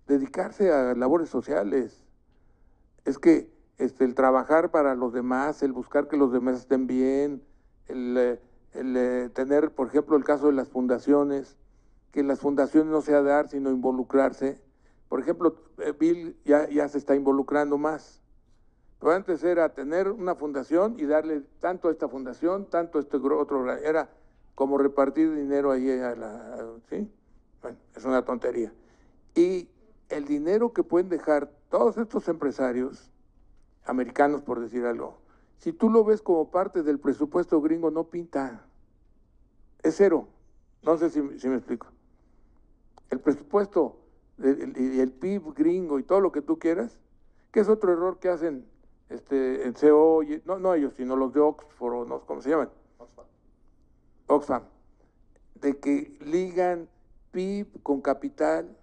dedicarse 0.08 0.72
a 0.72 0.94
labores 0.96 1.30
sociales. 1.30 2.04
Es 3.06 3.20
que 3.20 3.50
este, 3.78 4.06
el 4.06 4.16
trabajar 4.16 4.72
para 4.72 4.96
los 4.96 5.14
demás, 5.14 5.62
el 5.62 5.72
buscar 5.72 6.08
que 6.08 6.18
los 6.18 6.32
demás 6.32 6.58
estén 6.58 6.88
bien, 6.88 7.44
el, 7.88 8.18
eh, 8.18 8.40
eh, 8.74 9.30
tener, 9.34 9.72
por 9.72 9.88
ejemplo, 9.88 10.18
el 10.18 10.24
caso 10.24 10.48
de 10.48 10.54
las 10.54 10.70
fundaciones, 10.70 11.58
que 12.12 12.24
las 12.24 12.40
fundaciones 12.40 12.92
no 12.92 13.02
sea 13.02 13.22
dar, 13.22 13.50
sino 13.50 13.70
involucrarse. 13.70 14.60
Por 15.10 15.20
ejemplo, 15.20 15.56
eh, 15.78 15.94
Bill 15.98 16.36
ya, 16.44 16.68
ya 16.70 16.88
se 16.90 16.98
está 16.98 17.16
involucrando 17.16 17.78
más. 17.78 18.22
Pero 19.00 19.12
antes 19.12 19.44
era 19.44 19.74
tener 19.74 20.10
una 20.10 20.34
fundación 20.34 20.96
y 20.98 21.06
darle 21.06 21.42
tanto 21.60 21.88
a 21.88 21.92
esta 21.92 22.10
fundación, 22.10 22.66
tanto 22.66 22.98
a 22.98 23.02
este 23.02 23.18
otro. 23.18 23.72
Era 23.72 24.10
como 24.56 24.80
repartir 24.80 25.36
dinero 25.36 25.72
ahí 25.72 25.92
a 25.92 26.16
la. 26.16 26.66
¿Sí? 26.90 27.08
Bueno, 27.62 27.78
es 27.96 28.06
una 28.06 28.26
tontería. 28.26 28.74
Y 29.36 29.70
el 30.10 30.26
dinero 30.26 30.74
que 30.74 30.84
pueden 30.84 31.10
dejar 31.10 31.52
todos 31.70 31.98
estos 31.98 32.28
empresarios, 32.28 33.12
americanos 33.86 34.42
por 34.42 34.60
decir 34.60 34.86
algo, 34.86 35.18
si 35.58 35.74
tú 35.74 35.90
lo 35.90 36.04
ves 36.04 36.22
como 36.22 36.52
parte 36.52 36.84
del 36.84 37.00
presupuesto 37.00 37.62
gringo, 37.62 37.92
no 37.92 38.06
pinta. 38.06 38.66
Es 39.82 39.96
cero. 39.98 40.28
No 40.84 40.98
sé 40.98 41.10
si, 41.10 41.22
me 41.22 41.56
explico. 41.56 41.88
El 43.10 43.20
presupuesto 43.20 43.98
y 44.38 45.00
el, 45.00 45.12
PIB 45.12 45.54
gringo 45.56 45.98
y 45.98 46.04
todo 46.04 46.22
lo 46.22 46.32
que 46.32 46.42
tú 46.42 46.60
quieras, 46.60 47.00
que 47.52 47.62
es 47.62 47.70
otro 47.70 47.92
error 47.92 48.20
que 48.20 48.30
hacen 48.30 48.66
este, 49.10 49.66
en 49.66 49.74
CO, 49.74 50.22
no, 50.46 50.60
no 50.60 50.74
ellos, 50.76 50.94
sino 50.96 51.16
los 51.16 51.34
de 51.34 51.40
Oxford, 51.40 51.94
o 51.94 52.06
no, 52.06 52.20
¿cómo 52.22 52.42
se 52.42 52.52
llaman? 52.52 52.70
Oxfam. 53.00 53.26
Oxfam. 54.28 54.64
De 55.56 55.78
que 55.78 56.16
ligan 56.22 56.88
PIB 57.32 57.82
con 57.82 58.02
capital 58.02 58.78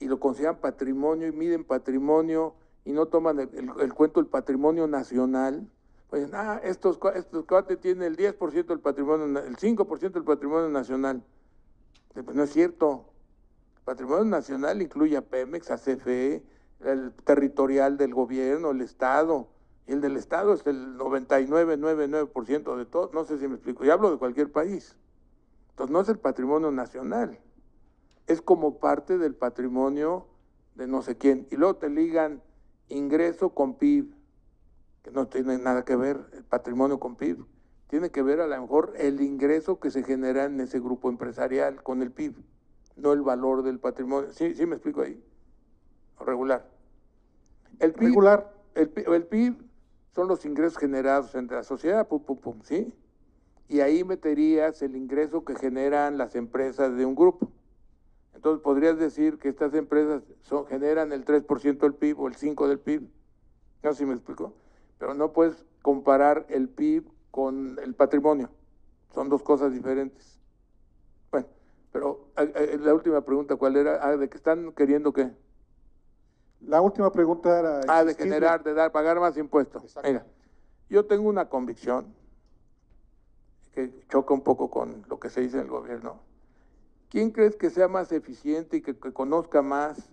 y 0.00 0.06
lo 0.06 0.18
consideran 0.18 0.56
patrimonio 0.56 1.28
y 1.28 1.32
miden 1.32 1.62
patrimonio 1.62 2.54
y 2.84 2.92
no 2.92 3.06
toman 3.06 3.38
el, 3.38 3.94
cuento 3.94 4.20
del 4.20 4.28
patrimonio 4.28 4.86
nacional. 4.86 5.68
Pues, 6.08 6.28
ah, 6.32 6.60
estos, 6.64 6.98
estos 7.14 7.44
cuates 7.44 7.78
tienen 7.78 8.02
el 8.02 8.16
10% 8.16 8.66
del 8.66 8.80
patrimonio, 8.80 9.26
el 9.38 9.56
5% 9.56 10.12
del 10.12 10.24
patrimonio 10.24 10.68
nacional. 10.70 11.22
Pues 12.14 12.34
no 12.34 12.42
es 12.42 12.52
cierto. 12.52 13.04
El 13.76 13.82
patrimonio 13.84 14.24
nacional 14.24 14.82
incluye 14.82 15.16
a 15.16 15.22
Pemex, 15.22 15.70
a 15.70 15.76
CFE, 15.76 16.42
el 16.80 17.12
territorial 17.24 17.98
del 17.98 18.14
gobierno, 18.14 18.70
el 18.70 18.80
Estado. 18.80 19.48
Y 19.86 19.92
el 19.92 20.00
del 20.00 20.16
Estado 20.16 20.54
es 20.54 20.66
el 20.66 20.96
99,99% 20.98 22.76
de 22.76 22.86
todo. 22.86 23.10
No 23.12 23.24
sé 23.24 23.38
si 23.38 23.46
me 23.46 23.54
explico. 23.54 23.84
Y 23.84 23.90
hablo 23.90 24.10
de 24.10 24.16
cualquier 24.16 24.50
país. 24.50 24.96
Entonces 25.70 25.92
no 25.92 26.00
es 26.00 26.08
el 26.08 26.18
patrimonio 26.18 26.70
nacional. 26.70 27.38
Es 28.30 28.40
como 28.40 28.78
parte 28.78 29.18
del 29.18 29.34
patrimonio 29.34 30.24
de 30.76 30.86
no 30.86 31.02
sé 31.02 31.18
quién. 31.18 31.48
Y 31.50 31.56
luego 31.56 31.74
te 31.74 31.90
ligan 31.90 32.40
ingreso 32.88 33.50
con 33.50 33.74
PIB, 33.74 34.14
que 35.02 35.10
no 35.10 35.26
tiene 35.26 35.58
nada 35.58 35.84
que 35.84 35.96
ver 35.96 36.20
el 36.34 36.44
patrimonio 36.44 37.00
con 37.00 37.16
PIB. 37.16 37.44
Tiene 37.88 38.10
que 38.10 38.22
ver 38.22 38.40
a 38.40 38.46
lo 38.46 38.60
mejor 38.60 38.92
el 38.96 39.20
ingreso 39.20 39.80
que 39.80 39.90
se 39.90 40.04
genera 40.04 40.44
en 40.44 40.60
ese 40.60 40.78
grupo 40.78 41.08
empresarial 41.08 41.82
con 41.82 42.02
el 42.02 42.12
PIB, 42.12 42.36
no 42.94 43.12
el 43.12 43.22
valor 43.22 43.64
del 43.64 43.80
patrimonio. 43.80 44.30
¿Sí, 44.32 44.54
sí 44.54 44.64
me 44.64 44.76
explico 44.76 45.00
ahí? 45.00 45.20
Regular. 46.20 46.70
El 47.80 47.94
PIB, 47.94 48.10
Regular. 48.10 48.54
El, 48.76 48.92
el 48.94 49.26
PIB 49.26 49.56
son 50.14 50.28
los 50.28 50.44
ingresos 50.44 50.78
generados 50.78 51.34
entre 51.34 51.56
la 51.56 51.64
sociedad, 51.64 52.06
pum, 52.06 52.22
pum, 52.22 52.38
pum, 52.38 52.60
¿sí? 52.62 52.94
Y 53.68 53.80
ahí 53.80 54.04
meterías 54.04 54.82
el 54.82 54.94
ingreso 54.94 55.44
que 55.44 55.56
generan 55.56 56.16
las 56.16 56.36
empresas 56.36 56.96
de 56.96 57.04
un 57.04 57.16
grupo. 57.16 57.50
Entonces 58.34 58.62
podrías 58.62 58.98
decir 58.98 59.38
que 59.38 59.48
estas 59.48 59.74
empresas 59.74 60.22
son, 60.42 60.66
generan 60.66 61.12
el 61.12 61.24
3% 61.24 61.78
del 61.78 61.94
PIB 61.94 62.20
o 62.20 62.28
el 62.28 62.36
5% 62.36 62.68
del 62.68 62.78
PIB. 62.78 63.08
No 63.82 63.92
sé 63.92 63.98
si 63.98 64.06
me 64.06 64.14
explico. 64.14 64.54
Pero 64.98 65.14
no 65.14 65.32
puedes 65.32 65.64
comparar 65.82 66.46
el 66.48 66.68
PIB 66.68 67.04
con 67.30 67.78
el 67.82 67.94
patrimonio. 67.94 68.50
Son 69.14 69.28
dos 69.28 69.42
cosas 69.42 69.72
diferentes. 69.72 70.38
Bueno, 71.30 71.48
pero 71.92 72.28
eh, 72.36 72.52
eh, 72.54 72.78
la 72.80 72.94
última 72.94 73.20
pregunta, 73.22 73.56
¿cuál 73.56 73.76
era? 73.76 73.98
Ah, 74.02 74.16
¿de 74.16 74.28
que 74.28 74.36
están 74.36 74.72
queriendo 74.72 75.12
qué? 75.12 75.30
La 76.60 76.80
última 76.80 77.10
pregunta 77.10 77.58
era... 77.58 77.80
Ah, 77.88 78.04
de 78.04 78.14
generar, 78.14 78.62
de 78.62 78.74
dar, 78.74 78.92
pagar 78.92 79.18
más 79.18 79.36
impuestos. 79.36 79.96
Mira, 80.04 80.26
yo 80.88 81.06
tengo 81.06 81.28
una 81.28 81.48
convicción 81.48 82.14
que 83.72 84.04
choca 84.08 84.34
un 84.34 84.42
poco 84.42 84.70
con 84.70 85.04
lo 85.08 85.18
que 85.18 85.30
se 85.30 85.40
dice 85.40 85.56
en 85.56 85.64
el 85.64 85.70
gobierno 85.70 86.29
¿Quién 87.10 87.32
crees 87.32 87.56
que 87.56 87.70
sea 87.70 87.88
más 87.88 88.12
eficiente 88.12 88.76
y 88.76 88.82
que, 88.82 88.94
conozca 88.94 89.62
más 89.62 90.08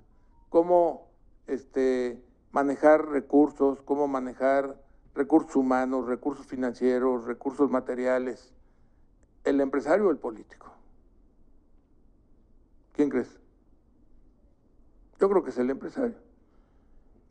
cómo 0.50 1.08
este, 1.46 2.20
manejar 2.52 3.08
recursos, 3.10 3.84
cómo 3.84 4.08
manejar 4.08 4.82
recursos 5.14 5.56
humanos, 5.56 6.08
recursos 6.08 6.48
financieros, 6.48 7.26
recursos 7.26 7.70
materiales? 7.70 8.52
¿El 9.44 9.62
empresario 9.62 10.08
o 10.08 10.12
el 10.12 10.18
político? 10.18 10.74
¿Quién 12.94 13.10
crees? 13.10 13.40
Yo 15.20 15.30
creo 15.30 15.44
que 15.44 15.52
es 15.52 15.58
el 15.60 15.70
empresario. 15.70 16.16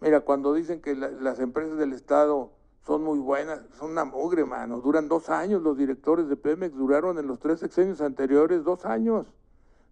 Mira, 0.01 0.21
cuando 0.21 0.55
dicen 0.55 0.81
que 0.81 0.95
las 0.95 1.41
empresas 1.41 1.77
del 1.77 1.93
Estado 1.93 2.53
son 2.87 3.03
muy 3.03 3.19
buenas, 3.19 3.63
son 3.77 3.91
una 3.91 4.05
mugre, 4.05 4.45
mano. 4.45 4.81
Duran 4.81 5.09
dos 5.09 5.29
años. 5.29 5.61
Los 5.61 5.77
directores 5.77 6.29
de 6.29 6.37
Pemex 6.37 6.77
duraron 6.77 7.19
en 7.19 7.27
los 7.27 7.41
tres 7.41 7.59
sexenios 7.59 8.01
anteriores 8.01 8.63
dos 8.63 8.85
años. 8.85 9.27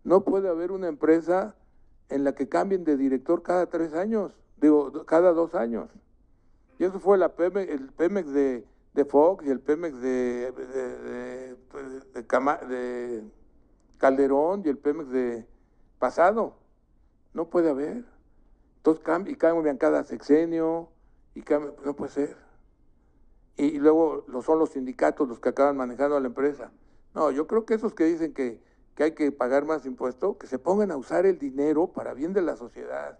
No 0.04 0.22
puede 0.22 0.48
haber 0.48 0.70
una 0.70 0.88
empresa 0.88 1.56
en 2.08 2.24
la 2.24 2.34
que 2.34 2.48
cambien 2.48 2.84
de 2.84 2.96
director 2.96 3.42
cada 3.42 3.66
tres 3.66 3.94
años, 3.94 4.32
digo, 4.58 5.04
cada 5.06 5.32
dos 5.32 5.54
años. 5.54 5.90
Y 6.78 6.84
eso 6.84 7.00
fue 7.00 7.18
la 7.18 7.34
Pemex, 7.34 7.72
el 7.72 7.92
Pemex 7.92 8.32
de, 8.32 8.64
Fox 9.08 9.46
y 9.46 9.50
el 9.50 9.60
Pemex 9.60 10.00
de, 10.00 10.52
de, 12.22 13.24
Calderón 13.98 14.62
y 14.64 14.68
el 14.68 14.78
Pemex 14.78 15.10
de 15.10 15.46
pasado. 15.98 16.56
No 17.32 17.48
puede 17.48 17.70
haber. 17.70 18.04
Entonces 18.76 19.02
y 19.26 19.36
cambian 19.36 19.78
cada 19.78 20.04
sexenio 20.04 20.90
y 21.34 21.42
no 21.84 21.96
puede 21.96 22.12
ser. 22.12 22.36
Y, 23.56 23.78
luego 23.78 24.24
lo 24.28 24.42
son 24.42 24.58
los 24.58 24.70
sindicatos 24.70 25.28
los 25.28 25.40
que 25.40 25.48
acaban 25.48 25.76
manejando 25.76 26.16
a 26.16 26.20
la 26.20 26.26
empresa. 26.26 26.72
No, 27.14 27.30
yo 27.30 27.46
creo 27.46 27.64
que 27.64 27.74
esos 27.74 27.94
que 27.94 28.04
dicen 28.04 28.34
que 28.34 28.60
que 28.94 29.04
hay 29.04 29.12
que 29.12 29.32
pagar 29.32 29.64
más 29.64 29.86
impuesto, 29.86 30.38
que 30.38 30.46
se 30.46 30.58
pongan 30.58 30.90
a 30.90 30.96
usar 30.96 31.26
el 31.26 31.38
dinero 31.38 31.88
para 31.88 32.14
bien 32.14 32.32
de 32.32 32.42
la 32.42 32.56
sociedad. 32.56 33.18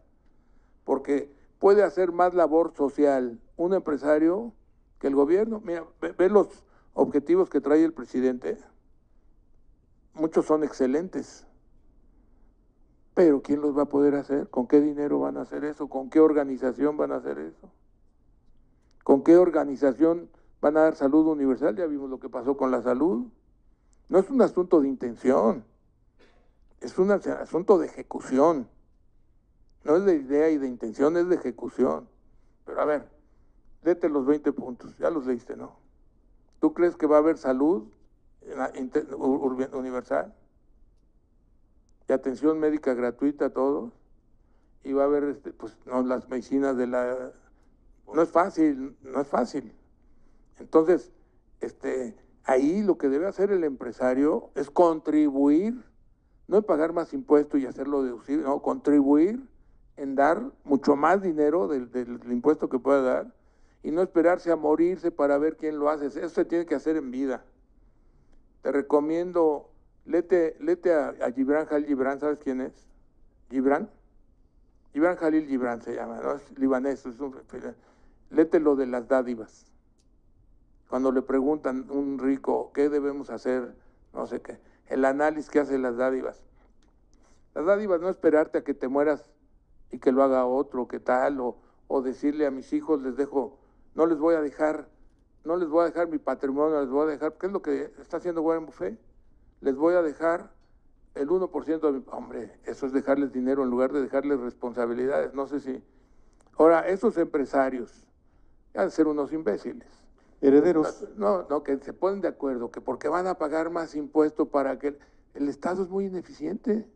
Porque 0.85 1.33
puede 1.59 1.83
hacer 1.83 2.13
más 2.13 2.35
labor 2.35 2.73
social 2.77 3.41
un 3.57 3.75
empresario 3.75 4.53
que 4.99 5.09
el 5.09 5.15
gobierno. 5.15 5.61
Mira, 5.65 5.85
ve, 6.01 6.29
los 6.29 6.65
objetivos 6.93 7.51
que 7.51 7.61
trae 7.61 7.85
el 7.85 7.93
presidente. 7.93 8.59
Muchos 10.15 10.47
son 10.47 10.63
excelentes. 10.63 11.47
Pero 13.15 13.43
¿quién 13.43 13.61
los 13.61 13.77
va 13.77 13.83
a 13.83 13.89
poder 13.89 14.15
hacer? 14.15 14.49
¿Con 14.49 14.67
qué 14.67 14.81
dinero 14.81 15.21
van 15.21 15.37
a 15.37 15.43
hacer 15.43 15.65
eso? 15.65 15.89
¿Con 15.89 16.11
qué 16.11 16.21
organización 16.21 16.97
van 16.97 17.13
a 17.13 17.17
hacer 17.17 17.39
eso? 17.39 17.71
¿Con 19.03 19.23
qué 19.23 19.37
organización 19.37 20.31
van 20.61 20.77
a 20.77 20.83
dar 20.83 20.97
salud 20.97 21.27
universal? 21.27 21.77
Ya 21.77 21.87
vimos 21.87 22.11
lo 22.11 22.19
que 22.19 22.29
pasó 22.29 22.57
con 22.57 22.71
la 22.71 22.83
salud. 22.83 23.27
No 24.09 24.19
es 24.19 24.29
un 24.31 24.43
asunto 24.43 24.81
de 24.81 24.89
intención, 24.89 25.65
es 26.81 26.99
un 26.99 27.11
asunto 27.11 27.79
de 27.79 27.87
ejecución. 27.87 28.69
No 29.85 29.97
es 29.97 30.05
de 30.05 30.17
idea 30.17 30.51
y 30.51 30.59
de 30.59 30.69
intención, 30.69 31.17
es 31.17 31.29
de 31.29 31.37
ejecución. 31.37 32.09
Pero 32.65 32.81
a 32.81 32.85
ver, 32.85 33.09
léete 33.83 34.09
los 34.09 34.27
20 34.27 34.53
puntos, 34.53 34.97
ya 34.99 35.11
los 35.11 35.27
leíste, 35.27 35.57
¿no? 35.57 35.77
¿Tú 36.61 36.73
crees 36.73 36.97
que 36.97 37.07
va 37.07 37.17
a 37.17 37.19
haber 37.19 37.37
salud 37.39 37.85
universal? 39.73 40.35
Y 42.09 42.13
atención 42.13 42.59
médica 42.59 42.95
gratuita 42.95 43.47
a 43.47 43.51
todos. 43.51 43.93
Y 44.83 44.93
va 44.93 45.03
a 45.03 45.07
haber, 45.07 45.25
este, 45.25 45.53
pues, 45.53 45.77
no, 45.87 46.03
las 46.03 46.29
medicinas 46.29 46.77
de 46.77 46.87
la... 46.87 47.33
No 48.13 48.21
es 48.21 48.29
fácil, 48.29 48.97
no 49.03 49.21
es 49.23 49.29
fácil. 49.29 49.73
Entonces, 50.59 51.11
este, 51.61 52.15
Ahí 52.45 52.83
lo 52.83 52.99
que 52.99 53.09
debe 53.09 53.27
hacer 53.27 53.51
el 53.53 53.65
empresario 53.65 54.51
es 54.55 54.71
contribuir, 54.71 55.83
no 56.47 56.59
en 56.59 56.63
pagar 56.63 56.93
más 56.93 57.15
impuestos 57.15 57.59
y 57.61 57.67
hacerlo 57.67 58.03
deducir, 58.03 58.41
no, 58.41 58.61
contribuir 58.61 59.41
en 59.97 60.15
dar 60.15 60.43
mucho 60.65 60.95
más 60.95 61.23
dinero 61.23 61.69
del, 61.69 61.89
impuesto 62.31 62.69
que 62.69 62.79
pueda 62.79 63.01
dar 63.01 63.35
y 63.83 63.91
no 63.91 64.03
esperarse 64.03 64.51
a 64.51 64.57
morirse 64.57 65.11
para 65.11 65.39
ver 65.39 65.57
quién 65.57 65.79
lo 65.79 65.89
hace. 65.89 66.07
Eso 66.07 66.29
se 66.29 66.45
tiene 66.45 66.67
que 66.67 66.75
hacer 66.75 66.97
en 66.97 67.11
vida. 67.11 67.45
Te 68.63 68.73
recomiendo, 68.73 69.71
lete, 70.05 70.57
lete 70.61 70.93
a, 70.93 71.15
Gibran 71.35 71.67
Jal 71.67 71.87
Gibran, 71.87 72.21
¿sabes 72.21 72.41
quién 72.41 72.61
es? 72.61 72.73
Gibran. 73.51 73.89
Gibran 74.93 75.17
Jalil 75.17 75.47
Gibran 75.49 75.83
se 75.83 75.95
llama, 75.95 76.21
¿no? 76.23 76.35
es 76.35 76.59
libanés, 76.59 77.05
es 77.05 77.19
un, 77.19 77.35
léete 78.31 78.61
lo 78.61 78.77
de 78.77 78.87
las 78.87 79.09
dádivas. 79.09 79.74
Cuando 80.95 81.11
le 81.11 81.23
preguntan 81.23 81.91
un 81.91 82.21
rico, 82.21 82.71
¿qué 82.73 82.89
debemos 82.89 83.29
hacer? 83.29 83.75
No 84.13 84.29
sé 84.29 84.41
qué. 84.41 84.61
El 84.87 85.05
análisis 85.05 85.51
que 85.51 85.59
hace 85.59 85.77
las 85.77 85.97
dádivas. 85.97 86.45
Las 87.53 87.67
dádivas 87.67 88.01
no 88.01 88.09
esperarte 88.09 88.59
a 88.59 88.63
que 88.63 88.75
te 88.75 88.87
mueras 88.87 89.29
y 89.91 89.99
que 89.99 90.13
lo 90.13 90.23
haga 90.23 90.47
otro, 90.47 90.87
qué 90.87 91.01
tal, 91.01 91.41
o, 91.41 91.57
o 91.89 92.01
decirle 92.01 92.47
a 92.47 92.53
mis 92.53 92.73
hijos, 92.73 93.03
les 93.03 93.17
dejo, 93.17 93.59
no 93.97 94.07
les 94.07 94.19
voy 94.19 94.37
a 94.37 94.41
dejar, 94.41 94.89
no 95.43 95.57
les 95.57 95.69
voy 95.69 95.83
a 95.83 95.87
dejar 95.87 96.07
mi 96.07 96.19
patrimonio, 96.19 96.81
les 96.81 96.91
voy 96.91 97.09
a 97.09 97.11
dejar, 97.11 97.39
¿qué 97.39 97.47
es 97.47 97.53
lo 97.53 97.61
que 97.61 97.93
está 98.01 98.19
haciendo 98.19 98.43
Warren 98.43 98.67
Buffett? 98.67 98.97
Les 99.63 99.75
voy 99.75 99.95
a 99.95 100.03
dejar 100.03 100.53
el 101.17 101.29
1% 101.29 101.81
de 101.81 101.91
mi... 101.91 102.05
Hombre, 102.13 102.61
eso 102.67 102.87
es 102.87 102.93
dejarles 102.93 103.33
dinero 103.33 103.65
en 103.65 103.71
lugar 103.71 103.93
de 103.93 104.01
dejarles 104.01 104.39
responsabilidades. 104.39 105.35
No 105.35 105.49
sé 105.49 105.59
si... 105.59 105.83
Ahora, 106.57 106.87
esos 106.87 107.19
empresarios 107.19 108.07
han 108.77 108.85
de 108.85 108.91
ser 108.93 109.09
unos 109.09 109.33
imbéciles. 109.33 110.04
Herederos. 110.47 111.07
No, 111.17 111.47
no, 111.49 111.63
que 111.63 111.79
se 111.79 111.93
ponen 111.93 112.21
de 112.21 112.29
acuerdo, 112.29 112.71
que 112.71 112.81
porque 112.81 113.09
van 113.09 113.27
a 113.27 113.39
pagar 113.39 113.71
más 113.71 113.95
impuestos 113.95 114.49
para 114.49 114.79
que... 114.79 114.99
El 115.35 115.49
Estado 115.49 115.83
es 115.83 115.89
muy 115.89 116.07
ineficiente. 116.07 116.89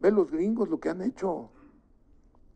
Ve 0.00 0.10
los 0.10 0.30
gringos 0.32 0.68
lo 0.68 0.80
que 0.80 0.88
han 0.88 1.00
hecho. 1.00 1.50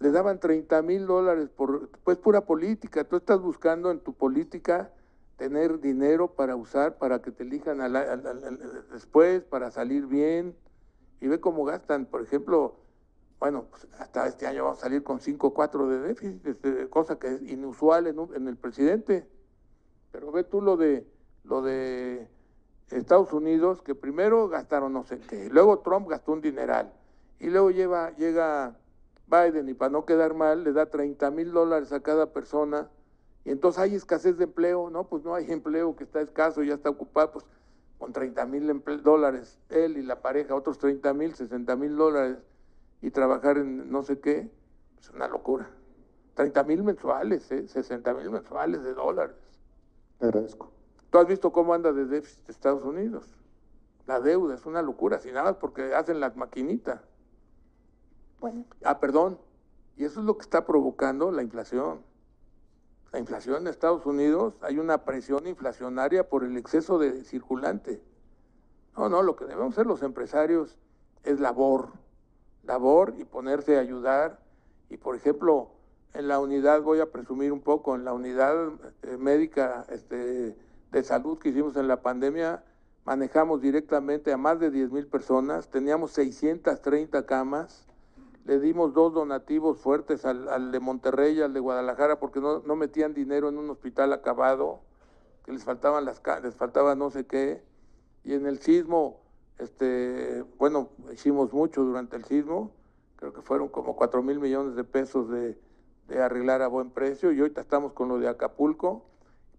Le 0.00 0.10
daban 0.10 0.40
30 0.40 0.82
mil 0.82 1.06
dólares 1.06 1.48
por... 1.48 1.90
Pues 2.02 2.16
pura 2.16 2.44
política. 2.44 3.04
Tú 3.04 3.16
estás 3.16 3.40
buscando 3.40 3.90
en 3.90 4.00
tu 4.00 4.14
política 4.14 4.92
tener 5.36 5.80
dinero 5.80 6.34
para 6.34 6.56
usar, 6.56 6.98
para 6.98 7.22
que 7.22 7.30
te 7.30 7.44
elijan 7.44 7.80
al, 7.80 7.96
al, 7.96 8.88
después, 8.92 9.42
para 9.44 9.70
salir 9.70 10.06
bien. 10.06 10.56
Y 11.20 11.28
ve 11.28 11.40
cómo 11.40 11.64
gastan, 11.64 12.06
por 12.06 12.22
ejemplo, 12.22 12.76
bueno, 13.38 13.66
pues 13.70 13.86
hasta 13.98 14.26
este 14.26 14.46
año 14.46 14.64
vamos 14.64 14.78
a 14.78 14.82
salir 14.82 15.02
con 15.02 15.20
5 15.20 15.46
o 15.46 15.54
4 15.54 15.88
de 15.88 15.98
déficit, 16.00 16.46
este, 16.46 16.88
cosa 16.88 17.18
que 17.18 17.28
es 17.28 17.42
inusual 17.42 18.06
en, 18.06 18.18
un, 18.18 18.34
en, 18.34 18.48
el 18.48 18.56
presidente. 18.56 19.26
Pero 20.12 20.32
ve 20.32 20.44
tú 20.44 20.60
lo 20.60 20.76
de 20.76 21.06
lo 21.44 21.62
de 21.62 22.28
Estados 22.90 23.32
Unidos, 23.32 23.82
que 23.82 23.94
primero 23.94 24.48
gastaron 24.48 24.92
no 24.92 25.04
sé 25.04 25.18
qué, 25.18 25.48
luego 25.50 25.78
Trump 25.78 26.08
gastó 26.08 26.32
un 26.32 26.40
dineral, 26.40 26.92
y 27.38 27.48
luego 27.48 27.70
lleva, 27.70 28.10
llega 28.16 28.76
Biden 29.26 29.68
y 29.68 29.74
para 29.74 29.90
no 29.90 30.04
quedar 30.04 30.34
mal, 30.34 30.64
le 30.64 30.72
da 30.72 30.86
30 30.86 31.30
mil 31.30 31.52
dólares 31.52 31.92
a 31.92 32.00
cada 32.00 32.32
persona 32.32 32.88
y 33.44 33.50
entonces 33.50 33.80
hay 33.80 33.94
escasez 33.94 34.36
de 34.36 34.44
empleo, 34.44 34.90
¿no? 34.90 35.04
Pues 35.04 35.24
no 35.24 35.34
hay 35.34 35.50
empleo 35.50 35.96
que 35.96 36.04
está 36.04 36.20
escaso, 36.20 36.62
ya 36.62 36.74
está 36.74 36.90
ocupado, 36.90 37.32
pues 37.32 37.46
con 37.98 38.12
30 38.12 38.46
mil 38.46 38.82
dólares, 39.02 39.58
él 39.68 39.96
y 39.96 40.02
la 40.02 40.20
pareja, 40.20 40.54
otros 40.54 40.78
30 40.78 41.12
mil, 41.14 41.34
60 41.34 41.76
mil 41.76 41.96
dólares, 41.96 42.38
y 43.02 43.10
trabajar 43.10 43.58
en 43.58 43.90
no 43.90 44.02
sé 44.02 44.20
qué, 44.20 44.50
es 44.98 45.10
una 45.10 45.28
locura. 45.28 45.70
30 46.34 46.62
mil 46.64 46.82
mensuales, 46.82 47.50
¿eh? 47.50 47.66
60 47.66 48.14
mil 48.14 48.30
mensuales 48.30 48.82
de 48.82 48.94
dólares. 48.94 49.36
Te 50.20 50.26
agradezco. 50.26 50.70
¿Tú 51.10 51.18
has 51.18 51.26
visto 51.26 51.50
cómo 51.50 51.74
anda 51.74 51.92
de 51.92 52.06
déficit 52.06 52.48
Estados 52.48 52.84
Unidos? 52.84 53.26
La 54.06 54.20
deuda 54.20 54.54
es 54.54 54.64
una 54.64 54.82
locura, 54.82 55.18
sin 55.18 55.34
nada 55.34 55.58
porque 55.58 55.92
hacen 55.94 56.20
la 56.20 56.30
maquinita. 56.30 57.02
Bueno. 58.38 58.64
Ah, 58.84 59.00
perdón. 59.00 59.40
Y 59.96 60.04
eso 60.04 60.20
es 60.20 60.26
lo 60.26 60.36
que 60.36 60.42
está 60.42 60.64
provocando 60.64 61.32
la 61.32 61.42
inflación 61.42 62.04
la 63.12 63.18
inflación 63.18 63.62
en 63.62 63.66
Estados 63.66 64.06
Unidos, 64.06 64.54
hay 64.60 64.78
una 64.78 65.04
presión 65.04 65.46
inflacionaria 65.46 66.28
por 66.28 66.44
el 66.44 66.56
exceso 66.56 66.98
de 66.98 67.24
circulante. 67.24 68.00
No, 68.96 69.08
no, 69.08 69.22
lo 69.22 69.34
que 69.34 69.46
debemos 69.46 69.74
hacer 69.74 69.86
los 69.86 70.02
empresarios 70.02 70.78
es 71.24 71.40
labor, 71.40 71.88
labor 72.62 73.14
y 73.18 73.24
ponerse 73.24 73.76
a 73.76 73.80
ayudar. 73.80 74.38
Y 74.88 74.96
por 74.96 75.16
ejemplo, 75.16 75.72
en 76.14 76.28
la 76.28 76.40
unidad, 76.40 76.82
voy 76.82 77.00
a 77.00 77.10
presumir 77.10 77.52
un 77.52 77.60
poco, 77.60 77.94
en 77.94 78.04
la 78.04 78.12
unidad 78.12 78.72
eh, 79.02 79.16
médica 79.16 79.86
este, 79.90 80.56
de 80.90 81.02
salud 81.02 81.38
que 81.38 81.50
hicimos 81.50 81.76
en 81.76 81.88
la 81.88 82.02
pandemia, 82.02 82.64
manejamos 83.04 83.60
directamente 83.60 84.32
a 84.32 84.36
más 84.36 84.58
de 84.58 84.70
10 84.70 84.90
mil 84.90 85.06
personas, 85.06 85.68
teníamos 85.68 86.12
630 86.12 87.26
camas, 87.26 87.86
le 88.44 88.58
dimos 88.58 88.92
dos 88.94 89.14
donativos 89.14 89.78
fuertes 89.78 90.24
al, 90.24 90.72
de 90.72 90.80
Monterrey 90.80 91.40
al 91.40 91.52
de 91.52 91.60
Guadalajara 91.60 92.18
porque 92.18 92.40
no, 92.40 92.60
no, 92.60 92.74
metían 92.74 93.14
dinero 93.14 93.48
en 93.48 93.58
un 93.58 93.70
hospital 93.70 94.12
acabado, 94.12 94.80
que 95.44 95.52
les 95.52 95.64
faltaban 95.64 96.04
las 96.04 96.20
les 96.42 96.56
faltaba 96.56 96.94
no 96.94 97.10
sé 97.10 97.26
qué, 97.26 97.62
y 98.24 98.34
en 98.34 98.46
el 98.46 98.58
sismo, 98.58 99.20
este, 99.58 100.44
bueno, 100.58 100.88
hicimos 101.12 101.52
mucho 101.52 101.84
durante 101.84 102.16
el 102.16 102.24
sismo, 102.24 102.72
creo 103.16 103.32
que 103.32 103.42
fueron 103.42 103.68
como 103.68 103.94
cuatro 103.94 104.22
mil 104.22 104.40
millones 104.40 104.74
de 104.74 104.84
pesos 104.84 105.30
de, 105.30 105.56
de 106.14 106.22
arreglar 106.22 106.60
a 106.62 106.68
buen 106.68 106.90
precio, 106.90 107.32
y 107.32 107.40
ahorita 107.40 107.60
estamos 107.60 107.92
con 107.92 108.08
lo 108.08 108.18
de 108.18 108.28
Acapulco, 108.28 109.06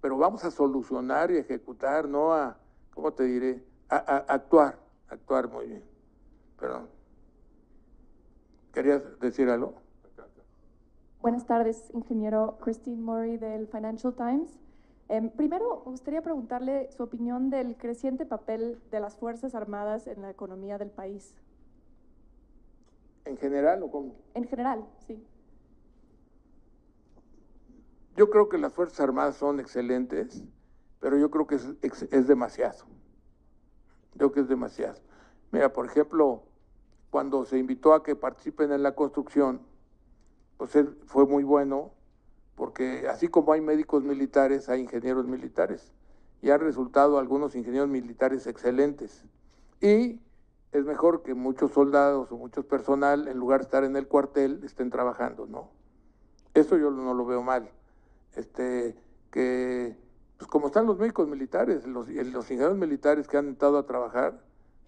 pero 0.01 0.17
vamos 0.17 0.43
a 0.43 0.51
solucionar 0.51 1.31
y 1.31 1.37
ejecutar, 1.37 2.07
no 2.07 2.33
a, 2.33 2.57
¿cómo 2.93 3.13
te 3.13 3.23
diré? 3.23 3.63
A, 3.89 3.95
a 3.95 4.17
actuar, 4.33 4.77
actuar 5.07 5.49
muy 5.49 5.67
bien. 5.67 5.83
Perdón. 6.59 6.89
¿Querías 8.73 9.19
decir 9.19 9.49
algo? 9.49 9.75
Buenas 11.21 11.45
tardes, 11.45 11.91
ingeniero 11.93 12.57
Christine 12.61 13.01
Murray 13.01 13.37
del 13.37 13.67
Financial 13.67 14.13
Times. 14.13 14.59
Eh, 15.09 15.31
primero, 15.35 15.83
me 15.85 15.91
gustaría 15.91 16.21
preguntarle 16.21 16.89
su 16.91 17.03
opinión 17.03 17.49
del 17.49 17.77
creciente 17.77 18.25
papel 18.25 18.81
de 18.89 18.99
las 18.99 19.15
Fuerzas 19.17 19.53
Armadas 19.53 20.07
en 20.07 20.21
la 20.21 20.31
economía 20.31 20.77
del 20.77 20.89
país. 20.89 21.35
¿En 23.25 23.37
general 23.37 23.83
o 23.83 23.91
cómo? 23.91 24.15
En 24.33 24.47
general, 24.47 24.85
sí. 25.05 25.23
Yo 28.15 28.29
creo 28.29 28.49
que 28.49 28.57
las 28.57 28.73
Fuerzas 28.73 28.99
Armadas 28.99 29.37
son 29.37 29.59
excelentes, 29.59 30.43
pero 30.99 31.17
yo 31.17 31.31
creo 31.31 31.47
que 31.47 31.55
es, 31.55 31.75
es 31.81 32.27
demasiado. 32.27 32.85
Creo 34.17 34.31
que 34.31 34.41
es 34.41 34.47
demasiado. 34.47 34.99
Mira, 35.51 35.71
por 35.73 35.85
ejemplo, 35.85 36.43
cuando 37.09 37.45
se 37.45 37.57
invitó 37.57 37.93
a 37.93 38.03
que 38.03 38.15
participen 38.15 38.71
en 38.71 38.83
la 38.83 38.95
construcción, 38.95 39.61
pues 40.57 40.77
fue 41.05 41.25
muy 41.25 41.43
bueno, 41.43 41.91
porque 42.55 43.07
así 43.09 43.27
como 43.27 43.53
hay 43.53 43.61
médicos 43.61 44.03
militares, 44.03 44.69
hay 44.69 44.81
ingenieros 44.81 45.25
militares, 45.25 45.91
y 46.41 46.51
han 46.51 46.59
resultado 46.59 47.17
algunos 47.17 47.55
ingenieros 47.55 47.89
militares 47.89 48.47
excelentes. 48.47 49.25
Y 49.79 50.19
es 50.71 50.85
mejor 50.85 51.23
que 51.23 51.33
muchos 51.33 51.71
soldados 51.71 52.31
o 52.31 52.37
muchos 52.37 52.65
personal, 52.65 53.27
en 53.27 53.37
lugar 53.37 53.59
de 53.59 53.65
estar 53.65 53.83
en 53.83 53.95
el 53.95 54.07
cuartel, 54.07 54.61
estén 54.63 54.89
trabajando, 54.89 55.47
¿no? 55.47 55.69
Eso 56.53 56.77
yo 56.77 56.91
no 56.91 57.13
lo 57.13 57.25
veo 57.25 57.41
mal. 57.41 57.69
Este, 58.35 58.95
que, 59.31 59.95
pues 60.37 60.49
como 60.49 60.67
están 60.67 60.85
los 60.85 60.97
médicos 60.97 61.27
militares, 61.27 61.85
los, 61.85 62.07
los 62.07 62.51
ingenieros 62.51 62.77
militares 62.77 63.27
que 63.27 63.37
han 63.37 63.47
entrado 63.47 63.77
a 63.77 63.85
trabajar, 63.85 64.41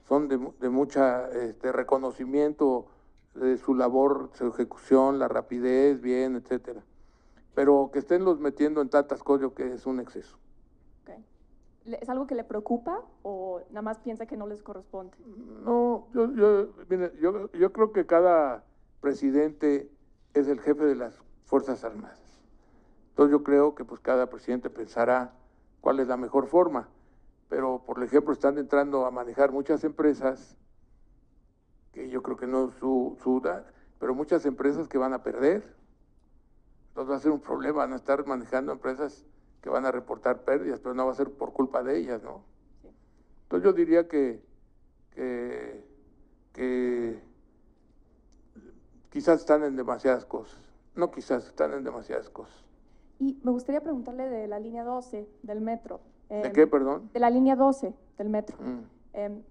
son 0.07 0.27
de, 0.27 0.37
de 0.59 0.69
mucha 0.69 1.29
este, 1.29 1.71
reconocimiento 1.71 2.87
de 3.35 3.57
su 3.57 3.73
labor, 3.73 4.29
su 4.33 4.47
ejecución, 4.47 5.19
la 5.19 5.27
rapidez, 5.27 6.01
bien, 6.01 6.35
etcétera. 6.35 6.83
Pero 7.55 7.89
que 7.91 7.99
estén 7.99 8.25
los 8.25 8.39
metiendo 8.39 8.81
en 8.81 8.89
tantas 8.89 9.23
cosas, 9.23 9.51
que 9.53 9.73
es 9.73 9.85
un 9.85 9.99
exceso. 9.99 10.37
Okay. 11.03 11.23
¿Es 11.85 12.09
algo 12.09 12.27
que 12.27 12.35
le 12.35 12.43
preocupa 12.43 13.01
o 13.23 13.61
nada 13.69 13.81
más 13.81 13.99
piensa 13.99 14.25
que 14.25 14.37
no 14.37 14.47
les 14.47 14.61
corresponde? 14.61 15.15
No, 15.63 16.07
yo, 16.13 16.33
yo, 16.33 16.69
mire, 16.89 17.11
yo, 17.21 17.51
yo 17.51 17.71
creo 17.71 17.91
que 17.91 18.05
cada 18.05 18.63
presidente 19.01 19.89
es 20.33 20.47
el 20.47 20.59
jefe 20.59 20.85
de 20.85 20.95
las 20.95 21.21
Fuerzas 21.45 21.83
Armadas. 21.83 22.22
Entonces 23.13 23.31
yo 23.31 23.43
creo 23.43 23.75
que 23.75 23.85
pues 23.85 24.01
cada 24.01 24.29
presidente 24.29 24.69
pensará 24.69 25.33
cuál 25.81 25.99
es 25.99 26.07
la 26.07 26.17
mejor 26.17 26.47
forma 26.47 26.89
pero 27.53 27.83
por 27.85 28.03
ejemplo 28.03 28.33
están 28.33 28.57
entrando 28.57 29.05
a 29.05 29.11
manejar 29.11 29.51
muchas 29.51 29.83
empresas, 29.83 30.57
que 31.91 32.09
yo 32.09 32.23
creo 32.23 32.35
que 32.35 32.47
no 32.47 32.69
es 32.69 32.73
su, 32.79 33.15
su 33.21 33.43
pero 33.99 34.15
muchas 34.15 34.47
empresas 34.47 34.87
que 34.87 34.97
van 34.97 35.13
a 35.13 35.21
perder. 35.21 35.75
Entonces 36.87 37.11
va 37.11 37.17
a 37.17 37.19
ser 37.19 37.29
un 37.29 37.41
problema, 37.41 37.77
van 37.77 37.93
a 37.93 37.97
estar 37.97 38.25
manejando 38.25 38.71
empresas 38.71 39.23
que 39.61 39.69
van 39.69 39.85
a 39.85 39.91
reportar 39.91 40.43
pérdidas, 40.43 40.79
pero 40.79 40.95
no 40.95 41.05
va 41.05 41.11
a 41.11 41.15
ser 41.15 41.29
por 41.29 41.53
culpa 41.53 41.83
de 41.83 41.99
ellas, 41.99 42.23
¿no? 42.23 42.43
Entonces 43.43 43.63
yo 43.63 43.71
diría 43.71 44.07
que, 44.07 44.43
que, 45.11 45.85
que 46.53 47.21
quizás 49.11 49.41
están 49.41 49.63
en 49.63 49.75
demasiadas 49.75 50.25
cosas, 50.25 50.59
no 50.95 51.11
quizás, 51.11 51.45
están 51.45 51.73
en 51.73 51.83
demasiadas 51.83 52.31
cosas. 52.31 52.62
Y 53.23 53.39
me 53.43 53.51
gustaría 53.51 53.79
preguntarle 53.79 54.27
de 54.27 54.47
la 54.47 54.59
línea 54.59 54.83
12 54.83 55.27
del 55.43 55.61
metro. 55.61 56.01
¿De 56.29 56.51
qué, 56.51 56.67
perdón? 56.67 57.09
De 57.13 57.19
la 57.19 57.29
línea 57.29 57.55
12 57.55 57.93
del 58.17 58.29
metro. 58.29 58.57
Mm. 58.59 58.79
Eh, 59.13 59.41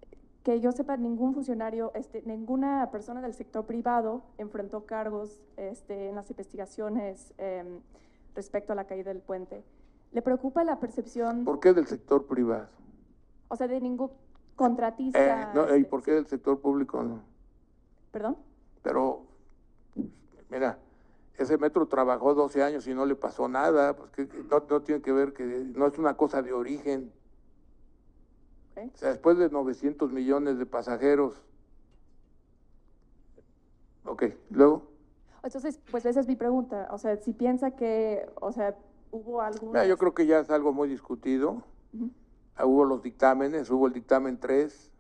que 0.43 0.61
yo 0.61 0.73
sepa, 0.73 0.97
ningún 0.97 1.33
funcionario, 1.33 1.93
este, 1.95 2.23
ninguna 2.27 2.91
persona 2.91 3.23
del 3.23 3.33
sector 3.33 3.65
privado 3.65 4.23
enfrentó 4.37 4.85
cargos 4.85 5.41
este, 5.57 6.09
en 6.09 6.17
las 6.17 6.29
investigaciones 6.31 7.33
eh, 7.39 7.65
respecto 8.35 8.73
a 8.73 8.77
la 8.77 8.85
caída 8.85 9.13
del 9.13 9.23
puente. 9.23 9.63
¿Le 10.11 10.21
preocupa 10.21 10.65
la 10.65 10.79
percepción? 10.81 11.45
¿Por 11.45 11.61
qué 11.61 11.73
del 11.73 11.87
sector 11.87 12.27
privado? 12.27 12.67
O 13.49 13.57
sea, 13.57 13.69
de 13.69 13.81
ningún 13.81 14.11
contratista. 14.57 15.43
Eh, 15.43 15.47
no, 15.55 15.77
¿Y 15.77 15.85
por 15.85 16.03
qué 16.03 16.11
del 16.11 16.27
sector 16.27 16.61
público 16.61 17.03
no? 17.03 17.21
¿Perdón? 18.11 18.37
Pero 18.83 19.23
Mira, 20.53 20.77
ese 21.39 21.59
metro 21.59 21.87
trabajó 21.87 22.35
12 22.35 22.63
años 22.63 22.87
y 22.87 22.95
no 22.95 23.07
le 23.07 23.17
pasó 23.17 23.49
nada, 23.49 23.97
pues 23.97 24.11
que, 24.11 24.29
no, 24.51 24.63
no, 24.69 24.83
tiene 24.83 25.03
que 25.03 25.13
ver 25.13 25.33
que 25.33 25.45
no 25.45 25.87
es 25.87 25.99
una 25.99 26.17
cosa 26.17 26.43
de 26.43 26.53
origen. 26.53 27.13
O 28.77 28.97
sea, 28.97 29.11
después 29.11 29.39
de 29.39 29.51
900 29.51 30.13
millones 30.13 30.59
de 30.59 30.67
pasajeros. 30.67 31.43
Ok, 34.05 34.25
luego. 34.51 34.83
Entonces, 35.43 35.81
pues 35.91 36.07
esa 36.07 36.21
es 36.21 36.29
mi 36.29 36.37
pregunta. 36.37 36.89
O 36.91 36.99
sea, 36.99 37.17
si 37.17 37.33
piensa 37.33 37.73
que, 37.73 38.27
o 38.41 38.53
sea, 38.53 38.77
hubo 39.11 39.43
algo... 39.43 39.69
Mira, 39.69 39.87
yo 39.87 39.99
creo 39.99 40.15
que 40.15 40.27
ya 40.27 40.41
es 40.41 40.51
algo 40.51 40.73
muy 40.73 40.89
discutido. 40.89 41.63
Hubo 42.63 42.85
los 42.85 43.03
dictámenes, 43.03 43.71
hubo 43.71 43.87
el 43.87 43.93
dictamen 43.93 44.39
3 44.39 44.91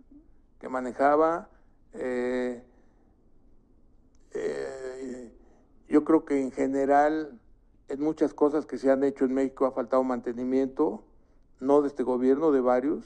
que 0.58 0.68
manejaba. 0.68 1.48
Eh, 1.92 2.62
eh, 4.32 4.71
yo 5.92 6.04
creo 6.04 6.24
que 6.24 6.40
en 6.40 6.50
general, 6.52 7.38
en 7.88 8.00
muchas 8.00 8.32
cosas 8.32 8.64
que 8.64 8.78
se 8.78 8.90
han 8.90 9.04
hecho 9.04 9.26
en 9.26 9.34
México 9.34 9.66
ha 9.66 9.72
faltado 9.72 10.02
mantenimiento, 10.02 11.04
no 11.60 11.82
de 11.82 11.88
este 11.88 12.02
gobierno, 12.02 12.50
de 12.50 12.62
varios. 12.62 13.04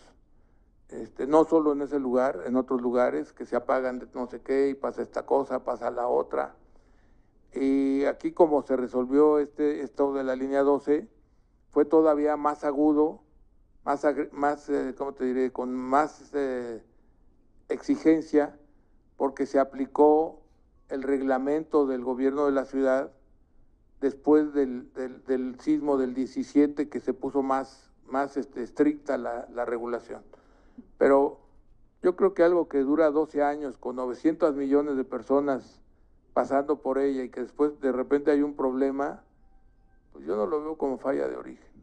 Este, 0.90 1.26
no 1.26 1.44
solo 1.46 1.72
en 1.72 1.82
ese 1.82 1.98
lugar, 1.98 2.44
en 2.46 2.54
otros 2.54 2.80
lugares 2.80 3.32
que 3.32 3.44
se 3.44 3.56
apagan 3.56 3.98
de 3.98 4.06
no 4.14 4.28
sé 4.28 4.40
qué 4.40 4.68
y 4.68 4.74
pasa 4.74 5.02
esta 5.02 5.26
cosa, 5.26 5.64
pasa 5.64 5.90
la 5.90 6.06
otra. 6.06 6.54
Y 7.52 8.04
aquí 8.04 8.30
como 8.30 8.62
se 8.62 8.76
resolvió 8.76 9.40
este, 9.40 9.80
esto 9.82 10.12
de 10.12 10.22
la 10.22 10.36
línea 10.36 10.62
12, 10.62 11.08
fue 11.70 11.86
todavía 11.86 12.36
más 12.36 12.62
agudo, 12.62 13.20
más, 13.82 14.06
más 14.30 14.68
eh, 14.68 14.94
¿cómo 14.96 15.12
te 15.12 15.24
diré?, 15.24 15.50
con 15.50 15.74
más 15.74 16.30
eh, 16.34 16.84
exigencia, 17.68 18.56
porque 19.16 19.44
se 19.44 19.58
aplicó 19.58 20.45
el 20.88 21.02
reglamento 21.02 21.86
del 21.86 22.02
gobierno 22.02 22.46
de 22.46 22.52
la 22.52 22.64
ciudad 22.64 23.12
después 24.00 24.52
del, 24.52 24.92
del, 24.94 25.58
sismo 25.60 25.96
del 25.96 26.14
17, 26.14 26.88
que 26.88 27.00
se 27.00 27.14
puso 27.14 27.42
más, 27.42 27.90
más 28.06 28.36
este, 28.36 28.62
estricta 28.62 29.18
la, 29.18 29.48
la 29.52 29.64
regulación. 29.64 30.22
Pero 30.98 31.40
yo 32.02 32.14
creo 32.14 32.34
que 32.34 32.42
algo 32.42 32.68
que 32.68 32.78
dura 32.80 33.10
12 33.10 33.42
años, 33.42 33.78
con 33.78 33.96
900 33.96 34.54
millones 34.54 34.96
de 34.96 35.04
personas 35.04 35.80
pasando 36.34 36.82
por 36.82 36.98
ella 36.98 37.24
y 37.24 37.30
que 37.30 37.40
después 37.40 37.80
de 37.80 37.92
repente 37.92 38.30
hay 38.30 38.42
un 38.42 38.54
problema, 38.54 39.24
pues 40.12 40.26
yo 40.26 40.36
no 40.36 40.46
lo 40.46 40.62
veo 40.62 40.76
como 40.76 40.98
falla 40.98 41.26
de 41.28 41.36
origen. 41.36 41.76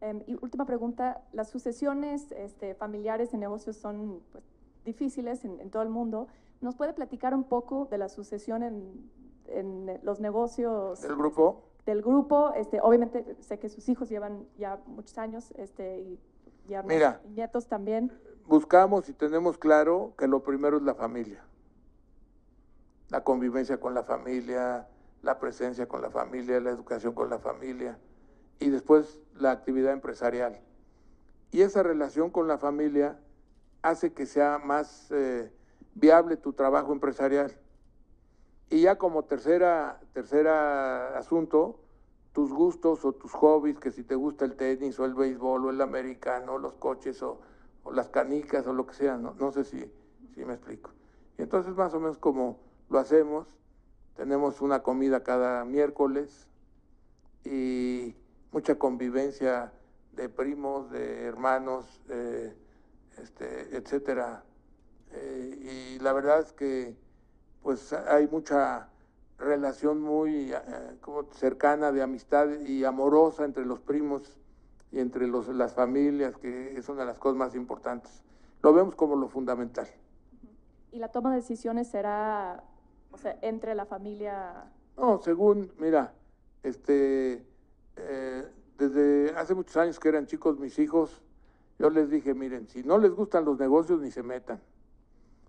Em, 0.00 0.22
y 0.26 0.36
última 0.40 0.64
pregunta, 0.64 1.22
las 1.32 1.48
sucesiones 1.50 2.30
este, 2.32 2.74
familiares 2.74 3.34
en 3.34 3.40
negocios 3.40 3.76
son 3.76 4.22
pues, 4.30 4.44
difíciles 4.84 5.44
en, 5.44 5.70
todo 5.70 5.82
el 5.82 5.88
mundo. 5.88 6.28
¿Nos 6.60 6.74
puede 6.74 6.92
platicar 6.92 7.34
un 7.34 7.44
poco 7.44 7.86
de 7.90 7.98
la 7.98 8.08
sucesión 8.08 8.62
en, 8.62 9.10
en 9.46 10.00
los 10.02 10.20
negocios? 10.20 11.02
¿Del 11.02 11.16
grupo? 11.16 11.64
Del 11.86 12.02
grupo, 12.02 12.52
este, 12.54 12.80
obviamente 12.80 13.36
sé 13.40 13.58
que 13.58 13.68
sus 13.68 13.88
hijos 13.88 14.08
llevan 14.08 14.46
ya 14.58 14.80
muchos 14.86 15.16
años 15.18 15.52
este, 15.56 16.00
y 16.00 16.20
ya 16.66 16.82
Mira, 16.82 17.20
nietos 17.28 17.66
también. 17.66 18.12
Buscamos 18.46 19.08
y 19.08 19.12
tenemos 19.14 19.56
claro 19.56 20.14
que 20.18 20.26
lo 20.26 20.42
primero 20.42 20.76
es 20.76 20.82
la 20.82 20.94
familia 20.94 21.42
la 23.10 23.24
convivencia 23.24 23.80
con 23.80 23.94
la 23.94 24.02
familia, 24.02 24.86
la 25.22 25.38
presencia 25.38 25.88
con 25.88 26.02
la 26.02 26.10
familia, 26.10 26.60
la 26.60 26.70
educación 26.70 27.14
con 27.14 27.30
la 27.30 27.38
familia 27.38 27.98
y 28.58 28.68
después 28.68 29.20
la 29.34 29.50
actividad 29.50 29.92
empresarial. 29.92 30.60
Y 31.50 31.62
esa 31.62 31.82
relación 31.82 32.30
con 32.30 32.46
la 32.46 32.58
familia 32.58 33.18
hace 33.82 34.12
que 34.12 34.26
sea 34.26 34.58
más 34.58 35.10
eh, 35.10 35.50
viable 35.98 36.36
tu 36.36 36.52
trabajo 36.52 36.92
empresarial. 36.92 37.56
Y 38.70 38.82
ya 38.82 38.98
como 38.98 39.24
tercera, 39.24 40.00
tercera 40.12 41.18
asunto, 41.18 41.80
tus 42.32 42.52
gustos 42.52 43.04
o 43.04 43.12
tus 43.12 43.32
hobbies, 43.32 43.78
que 43.78 43.90
si 43.90 44.04
te 44.04 44.14
gusta 44.14 44.44
el 44.44 44.56
tenis 44.56 44.98
o 45.00 45.04
el 45.04 45.14
béisbol 45.14 45.66
o 45.66 45.70
el 45.70 45.80
americano, 45.80 46.54
o 46.54 46.58
los 46.58 46.74
coches 46.74 47.22
o, 47.22 47.40
las 47.92 48.08
canicas 48.10 48.66
o 48.66 48.74
lo 48.74 48.86
que 48.86 48.94
sea, 48.94 49.16
no, 49.16 49.34
no 49.38 49.50
sé 49.50 49.64
si, 49.64 49.82
si 50.34 50.44
me 50.44 50.54
explico. 50.54 50.90
Y 51.38 51.42
entonces 51.42 51.74
más 51.74 51.94
o 51.94 52.00
menos 52.00 52.18
como 52.18 52.58
lo 52.90 52.98
hacemos. 52.98 53.46
Tenemos 54.16 54.60
una 54.60 54.82
comida 54.82 55.22
cada 55.22 55.64
miércoles 55.64 56.48
y 57.44 58.14
mucha 58.50 58.76
convivencia 58.76 59.72
de 60.12 60.28
primos, 60.28 60.90
de 60.90 61.24
hermanos, 61.24 62.02
este, 63.16 63.76
etcétera. 63.76 64.44
Eh, 65.12 65.96
y 65.96 66.02
la 66.02 66.12
verdad 66.12 66.40
es 66.40 66.52
que 66.52 66.96
pues 67.62 67.92
hay 67.92 68.28
mucha 68.28 68.88
relación 69.38 70.00
muy 70.00 70.52
eh, 70.52 70.58
cercana 71.32 71.92
de 71.92 72.02
amistad 72.02 72.48
y 72.60 72.84
amorosa 72.84 73.44
entre 73.44 73.64
los 73.64 73.80
primos 73.80 74.38
y 74.90 75.00
entre 75.00 75.26
los, 75.26 75.48
las 75.48 75.74
familias, 75.74 76.36
que 76.36 76.76
es 76.76 76.88
una 76.88 77.00
de 77.00 77.06
las 77.06 77.18
cosas 77.18 77.36
más 77.36 77.54
importantes. 77.54 78.22
Lo 78.62 78.72
vemos 78.72 78.94
como 78.94 79.16
lo 79.16 79.28
fundamental. 79.28 79.86
¿Y 80.90 80.98
la 80.98 81.08
toma 81.08 81.30
de 81.30 81.36
decisiones 81.36 81.88
será 81.88 82.64
o 83.10 83.18
sea, 83.18 83.38
entre 83.42 83.74
la 83.74 83.86
familia. 83.86 84.70
No, 84.96 85.20
según, 85.22 85.72
mira, 85.78 86.12
este, 86.62 87.44
eh, 87.96 88.48
desde 88.76 89.34
hace 89.36 89.54
muchos 89.54 89.76
años 89.76 89.98
que 89.98 90.08
eran 90.08 90.26
chicos 90.26 90.58
mis 90.58 90.78
hijos, 90.78 91.22
yo 91.78 91.90
les 91.90 92.10
dije, 92.10 92.34
miren, 92.34 92.68
si 92.68 92.82
no 92.82 92.98
les 92.98 93.12
gustan 93.12 93.44
los 93.44 93.58
negocios, 93.58 94.00
ni 94.00 94.10
se 94.10 94.22
metan. 94.22 94.60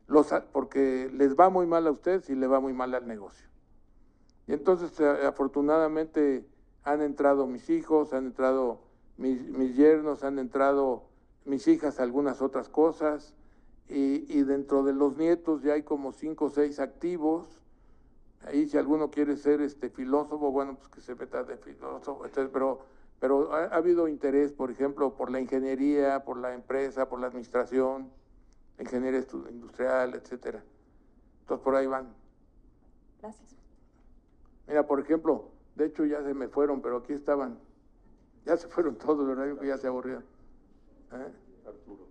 Los, 0.09 0.33
porque 0.51 1.09
les 1.13 1.35
va 1.35 1.49
muy 1.49 1.65
mal 1.65 1.87
a 1.87 1.91
ustedes 1.91 2.29
y 2.29 2.35
le 2.35 2.47
va 2.47 2.59
muy 2.59 2.73
mal 2.73 2.93
al 2.93 3.07
negocio. 3.07 3.47
Y 4.47 4.53
entonces, 4.53 4.99
eh, 4.99 5.25
afortunadamente, 5.25 6.45
han 6.83 7.01
entrado 7.01 7.47
mis 7.47 7.69
hijos, 7.69 8.11
han 8.11 8.25
entrado 8.25 8.81
mis, 9.17 9.41
mis 9.49 9.75
yernos, 9.77 10.23
han 10.23 10.39
entrado 10.39 11.03
mis 11.45 11.67
hijas 11.67 11.99
algunas 11.99 12.41
otras 12.41 12.67
cosas, 12.67 13.35
y, 13.89 14.43
dentro 14.43 14.83
de 14.83 14.93
los 14.93 15.17
nietos 15.17 15.63
ya 15.63 15.73
hay 15.73 15.81
como 15.81 16.11
cinco 16.11 16.45
o 16.45 16.49
seis 16.49 16.79
activos. 16.79 17.63
Ahí 18.45 18.67
si 18.67 18.77
alguno 18.77 19.09
quiere 19.09 19.35
ser 19.35 19.61
este 19.61 19.89
filósofo, 19.89 20.51
bueno, 20.51 20.75
pues 20.75 20.89
que 20.89 21.01
se 21.01 21.15
meta 21.15 21.43
de 21.43 21.57
filósofo, 21.57 22.23
pero, 22.53 22.79
pero 23.19 23.51
ha, 23.51 23.65
habido 23.75 24.07
interés, 24.07 24.53
por 24.53 24.69
ejemplo, 24.69 25.15
por 25.15 25.31
la 25.31 25.41
ingeniería, 25.41 26.23
por 26.23 26.37
la 26.37 26.53
empresa, 26.53 27.09
por 27.09 27.19
la 27.19 27.27
administración, 27.27 28.11
ingeniería 28.79 29.25
industrial, 29.49 30.15
etcétera. 30.15 30.63
Entonces 31.41 31.63
por 31.63 31.75
ahí 31.75 31.87
van. 31.87 32.13
Gracias. 33.21 33.55
Mira, 34.67 34.85
por 34.85 34.99
ejemplo, 34.99 35.49
de 35.75 35.85
hecho 35.85 36.05
ya 36.05 36.23
se 36.23 36.33
me 36.33 36.47
fueron, 36.47 36.81
pero 36.81 36.97
aquí 36.97 37.13
estaban. 37.13 37.57
Ya 38.45 38.55
se 38.57 38.67
fueron 38.67 38.95
todos, 38.95 39.27
¿verdad? 39.27 39.59
Que 39.59 39.67
ya 39.67 39.77
se 39.77 39.87
aburrieron. 39.87 40.23
¿Eh? 41.11 41.33
Arturo. 41.67 42.07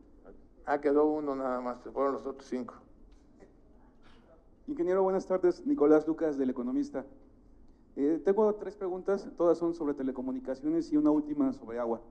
Ah, 0.66 0.80
quedó 0.80 1.06
uno 1.06 1.34
nada 1.34 1.60
más, 1.60 1.80
se 1.82 1.90
fueron 1.90 2.12
los 2.12 2.26
otros 2.26 2.46
cinco. 2.46 2.74
Ingeniero, 4.66 5.02
buenas 5.02 5.26
tardes. 5.26 5.64
Nicolás 5.66 6.06
Lucas, 6.06 6.36
del 6.36 6.50
Economista. 6.50 7.06
Eh, 7.96 8.20
tengo 8.22 8.54
tres 8.56 8.76
preguntas, 8.76 9.26
todas 9.36 9.56
son 9.56 9.74
sobre 9.74 9.94
telecomunicaciones 9.94 10.92
y 10.92 10.96
una 10.96 11.10
última 11.10 11.52
sobre 11.52 11.78
agua. 11.78 12.02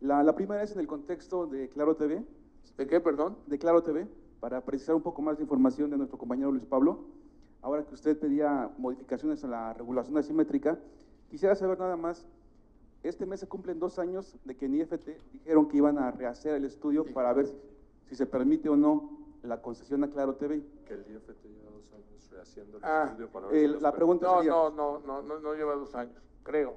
La, 0.00 0.22
la, 0.22 0.34
primera 0.34 0.62
es 0.62 0.72
en 0.72 0.80
el 0.80 0.86
contexto 0.86 1.46
de 1.46 1.68
Claro 1.70 1.96
TV. 1.96 2.22
¿De 2.76 2.86
qué, 2.86 3.00
perdón? 3.00 3.36
De 3.46 3.58
Claro 3.58 3.82
TV, 3.82 4.06
para 4.40 4.60
precisar 4.60 4.94
un 4.94 5.02
poco 5.02 5.22
más 5.22 5.36
de 5.36 5.42
información 5.42 5.90
de 5.90 5.96
nuestro 5.96 6.18
compañero 6.18 6.50
Luis 6.50 6.64
Pablo. 6.64 7.00
Ahora 7.60 7.84
que 7.84 7.94
usted 7.94 8.18
pedía 8.18 8.70
modificaciones 8.78 9.44
a 9.44 9.48
la 9.48 9.72
regulación 9.74 10.16
asimétrica, 10.18 10.78
quisiera 11.30 11.54
saber 11.54 11.78
nada 11.78 11.96
más 11.96 12.26
este 13.02 13.26
mes 13.26 13.40
se 13.40 13.48
cumplen 13.48 13.78
dos 13.80 13.98
años 13.98 14.36
de 14.44 14.56
que 14.56 14.66
en 14.66 14.76
IFT 14.76 15.08
dijeron 15.32 15.68
que 15.68 15.76
iban 15.76 15.98
a 15.98 16.10
rehacer 16.12 16.54
el 16.54 16.64
estudio 16.64 17.04
para 17.12 17.32
ver 17.32 17.52
si 18.06 18.14
se 18.14 18.26
permite 18.26 18.68
o 18.68 18.76
no 18.76 19.18
la 19.42 19.60
concesión 19.60 20.04
a 20.04 20.08
Claro 20.08 20.36
TV. 20.36 20.62
Que 20.86 20.94
el 20.94 21.00
IFT 21.00 21.44
lleva 21.44 21.70
dos 21.72 21.92
años 21.92 22.30
rehaciendo 22.30 22.78
el 22.78 22.84
ah, 22.84 23.06
estudio 23.08 23.28
para 23.28 23.48
ver 23.48 23.82
La 23.82 23.92
pregunta 23.92 24.26
no, 24.26 24.36
sería, 24.36 24.52
no, 24.52 24.70
no, 24.70 25.00
no, 25.00 25.22
no, 25.22 25.40
no 25.40 25.54
lleva 25.54 25.74
dos 25.74 25.94
años, 25.94 26.22
creo. 26.44 26.74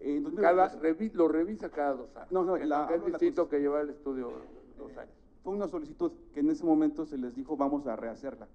Eh, 0.00 0.24
cada, 0.40 0.72
lo 1.12 1.28
revisa 1.28 1.68
cada 1.70 1.94
dos 1.94 2.16
años. 2.16 2.32
No, 2.32 2.44
no, 2.44 2.56
la, 2.56 2.88
es 2.92 3.04
distinto 3.04 3.48
que 3.48 3.60
llevar 3.60 3.82
el 3.82 3.90
estudio 3.90 4.32
dos 4.76 4.96
años. 4.96 5.14
Fue 5.42 5.52
una 5.52 5.68
solicitud 5.68 6.12
que 6.32 6.40
en 6.40 6.50
ese 6.50 6.64
momento 6.64 7.06
se 7.06 7.18
les 7.18 7.34
dijo 7.34 7.56
vamos 7.56 7.86
a 7.86 7.96
rehacerla. 7.96 8.48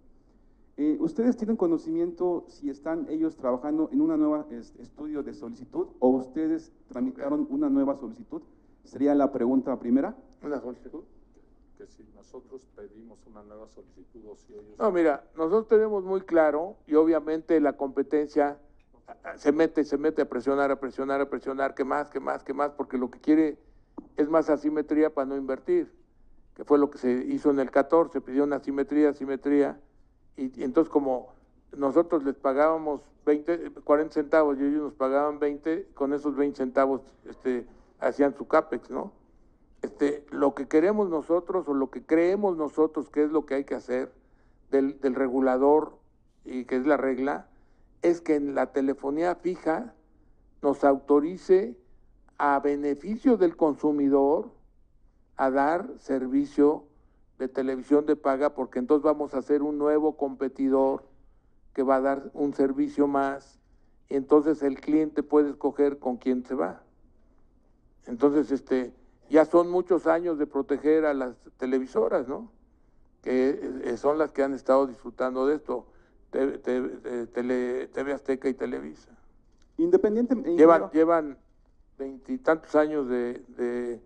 Eh, 0.78 0.98
¿Ustedes 1.00 1.38
tienen 1.38 1.56
conocimiento 1.56 2.44
si 2.48 2.70
están 2.70 3.08
ellos 3.10 3.38
trabajando 3.38 3.90
en 3.94 4.02
una 4.02 4.18
nueva 4.18 4.46
estudio 4.52 5.24
de 5.24 5.34
solicitud 5.34 5.88
o 6.00 6.10
ustedes 6.10 6.72
tramitaron 6.90 7.48
una 7.50 7.70
nueva 7.70 7.96
solicitud? 7.96 8.42
Sería 8.84 9.16
la 9.16 9.32
pregunta 9.32 9.80
primera. 9.80 10.16
¿Una 10.44 10.60
solicitud? 10.60 11.04
que 11.78 11.88
si 11.88 12.04
nosotros 12.16 12.66
pedimos 12.76 13.20
una 13.28 13.44
nueva 13.44 13.68
solicitud 13.68 14.22
o 14.30 14.36
si 14.36 14.54
ellos... 14.54 14.80
No, 14.80 14.92
mira, 14.92 15.24
nosotros 15.36 15.68
tenemos 15.68 16.04
muy 16.04 16.22
claro 16.22 16.78
y 16.88 16.96
obviamente 16.96 17.60
la 17.60 17.74
competencia 17.74 18.58
se 19.36 19.52
mete, 19.52 19.84
se 19.84 19.98
mete 19.98 20.22
a 20.22 20.30
presionar, 20.30 20.72
a 20.72 20.80
presionar, 20.80 21.22
a 21.22 21.30
presionar, 21.30 21.76
que 21.76 21.84
más, 21.84 22.10
que 22.10 22.20
más, 22.20 22.44
que 22.44 22.54
más, 22.54 22.72
porque 22.72 22.98
lo 22.98 23.12
que 23.12 23.20
quiere 23.20 23.58
es 24.18 24.30
más 24.30 24.50
asimetría 24.50 25.14
para 25.14 25.28
no 25.28 25.36
invertir, 25.36 25.92
que 26.56 26.64
fue 26.64 26.80
lo 26.80 26.90
que 26.90 26.98
se 26.98 27.12
hizo 27.12 27.52
en 27.52 27.60
el 27.60 27.70
14, 27.70 28.22
pidió 28.22 28.44
una 28.44 28.58
asimetría, 28.58 29.10
asimetría, 29.10 29.80
y, 30.38 30.64
entonces 30.64 30.92
como 30.92 31.34
nosotros 31.76 32.24
les 32.24 32.36
pagábamos 32.36 33.02
20, 33.26 33.72
40 33.84 34.14
centavos 34.14 34.58
y 34.58 34.64
ellos 34.64 34.82
nos 34.82 34.94
pagaban 34.94 35.40
20, 35.40 35.90
con 35.94 36.14
esos 36.14 36.36
20 36.36 36.58
centavos 36.58 37.02
este, 37.26 37.66
hacían 38.00 38.36
su 38.36 38.48
CAPEX, 38.48 38.90
¿no? 38.90 39.12
Este, 39.82 40.26
lo 40.32 40.56
que 40.56 40.68
queremos 40.68 41.10
nosotros 41.10 41.68
o 41.68 41.74
lo 41.74 41.92
que 41.92 42.06
creemos 42.06 42.58
nosotros 42.58 43.10
que 43.10 43.24
es 43.24 43.32
lo 43.32 43.46
que 43.46 43.56
hay 43.56 43.64
que 43.66 43.76
hacer 43.76 44.12
del, 44.72 45.00
del 45.02 45.16
regulador 45.16 45.98
y 46.46 46.66
que 46.66 46.78
es 46.78 46.88
la 46.88 46.98
regla, 46.98 47.48
es 48.02 48.22
que 48.22 48.36
en 48.36 48.56
la 48.56 48.72
telefonía 48.72 49.36
fija 49.36 49.94
nos 50.62 50.84
autorice 50.84 51.76
a 52.38 52.60
beneficio 52.60 53.38
del 53.38 53.56
consumidor 53.56 54.55
a 55.38 55.50
dar 55.52 55.90
servicio 55.98 56.86
de 57.38 57.48
televisión 57.48 58.06
de 58.06 58.16
paga 58.16 58.54
porque 58.54 58.80
entonces 58.80 59.04
vamos 59.04 59.34
a 59.34 59.40
hacer 59.40 59.62
un 59.62 59.78
nuevo 59.78 60.16
competidor 60.16 61.04
que 61.74 61.84
va 61.84 61.98
a 61.98 62.02
dar 62.02 62.32
un 62.34 62.54
servicio 62.54 63.08
más 63.08 63.60
y 64.10 64.16
entonces 64.16 64.64
el 64.64 64.80
cliente 64.80 65.24
puede 65.24 65.50
escoger 65.50 66.00
con 66.00 66.18
quién 66.18 66.44
se 66.44 66.56
va. 66.56 66.84
Entonces, 68.06 68.52
este, 68.52 68.94
ya 69.30 69.46
son 69.46 69.70
muchos 69.70 70.08
años 70.08 70.38
de 70.38 70.48
proteger 70.48 71.06
a 71.06 71.14
las 71.14 71.36
televisoras, 71.58 72.28
¿no? 72.28 72.52
Que 73.22 73.60
eh, 73.84 73.98
son 73.98 74.18
las 74.18 74.32
que 74.32 74.44
han 74.44 74.54
estado 74.54 74.86
disfrutando 74.86 75.48
de 75.48 75.56
esto, 75.56 75.88
TV, 76.32 78.14
Azteca 78.14 78.48
y 78.48 78.54
Televisa. 78.54 79.10
Independiente. 79.78 80.36
Llevan, 80.56 80.92
llevan 80.92 81.38
veintitantos 81.98 82.76
años 82.76 83.10
de, 83.10 83.44
de, 83.58 84.02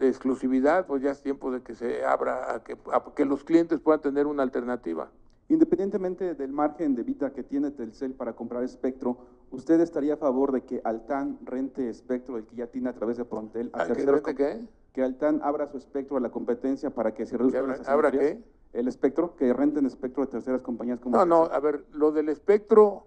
exclusividad, 0.00 0.86
pues 0.86 1.02
ya 1.02 1.10
es 1.10 1.22
tiempo 1.22 1.50
de 1.50 1.62
que 1.62 1.74
se 1.74 2.04
abra, 2.04 2.54
a 2.54 2.62
que, 2.62 2.76
a 2.92 3.04
que 3.14 3.24
los 3.24 3.44
clientes 3.44 3.80
puedan 3.80 4.00
tener 4.00 4.26
una 4.26 4.42
alternativa. 4.42 5.10
Independientemente 5.48 6.34
del 6.34 6.52
margen 6.52 6.94
de 6.94 7.02
vida 7.02 7.32
que 7.32 7.42
tiene 7.42 7.70
Telcel 7.70 8.12
para 8.12 8.34
comprar 8.34 8.62
espectro, 8.62 9.16
¿usted 9.50 9.80
estaría 9.80 10.14
a 10.14 10.16
favor 10.18 10.52
de 10.52 10.62
que 10.62 10.82
Altán 10.84 11.38
rente 11.42 11.88
espectro, 11.88 12.36
el 12.36 12.44
que 12.44 12.56
ya 12.56 12.66
tiene 12.66 12.90
a 12.90 12.92
través 12.92 13.16
de 13.16 13.24
Frontel, 13.24 13.70
a 13.72 13.86
terceros? 13.86 14.20
¿Que 14.20 14.34
qué? 14.34 14.60
Que 14.92 15.02
Altán 15.02 15.40
abra 15.42 15.66
su 15.66 15.78
espectro 15.78 16.18
a 16.18 16.20
la 16.20 16.30
competencia 16.30 16.90
para 16.90 17.14
que 17.14 17.24
se 17.24 17.38
reduzca 17.38 17.62
las 17.62 17.88
¿Abra 17.88 18.10
qué? 18.10 18.42
El 18.74 18.88
espectro, 18.88 19.36
que 19.36 19.50
renten 19.54 19.86
espectro 19.86 20.22
de 20.22 20.30
terceras 20.30 20.60
compañías 20.60 21.00
como 21.00 21.16
No, 21.16 21.24
no, 21.24 21.44
a 21.44 21.60
ver, 21.60 21.86
lo 21.92 22.12
del 22.12 22.28
espectro, 22.28 23.06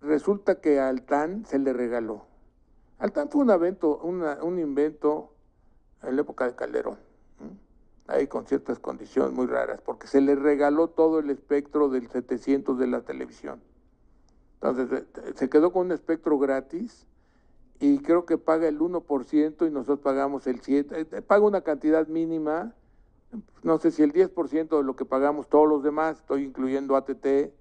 resulta 0.00 0.58
que 0.58 0.80
a 0.80 0.88
Altán 0.88 1.44
se 1.44 1.58
le 1.58 1.74
regaló. 1.74 2.24
Altán 2.98 3.28
fue 3.28 3.42
un 3.42 3.50
evento, 3.50 3.98
un 3.98 4.58
invento 4.58 5.31
en 6.02 6.16
la 6.16 6.22
época 6.22 6.46
de 6.46 6.54
Calderón 6.54 6.98
ahí 8.12 8.26
con 8.26 8.46
ciertas 8.46 8.78
condiciones 8.78 9.32
muy 9.32 9.46
raras, 9.46 9.80
porque 9.80 10.06
se 10.06 10.20
le 10.20 10.34
regaló 10.34 10.88
todo 10.88 11.18
el 11.18 11.30
espectro 11.30 11.88
del 11.88 12.08
700 12.08 12.78
de 12.78 12.86
la 12.86 13.02
televisión. 13.02 13.60
Entonces, 14.54 15.04
eh, 15.16 15.32
se 15.34 15.48
quedó 15.48 15.72
con 15.72 15.86
un 15.86 15.92
espectro 15.92 16.38
gratis 16.38 17.06
y 17.80 17.98
creo 17.98 18.26
que 18.26 18.38
paga 18.38 18.68
el 18.68 18.78
1% 18.80 19.66
y 19.66 19.70
nosotros 19.70 20.00
pagamos 20.00 20.46
el 20.46 20.60
7%, 20.60 20.92
eh, 20.92 21.06
eh, 21.10 21.22
paga 21.22 21.44
una 21.44 21.62
cantidad 21.62 22.06
mínima, 22.06 22.74
no 23.62 23.78
sé 23.78 23.90
si 23.90 24.02
el 24.02 24.12
10% 24.12 24.76
de 24.76 24.82
lo 24.82 24.94
que 24.94 25.04
pagamos 25.04 25.48
todos 25.48 25.68
los 25.68 25.82
demás, 25.82 26.18
estoy 26.18 26.44
incluyendo 26.44 26.96
ATT 26.96 27.52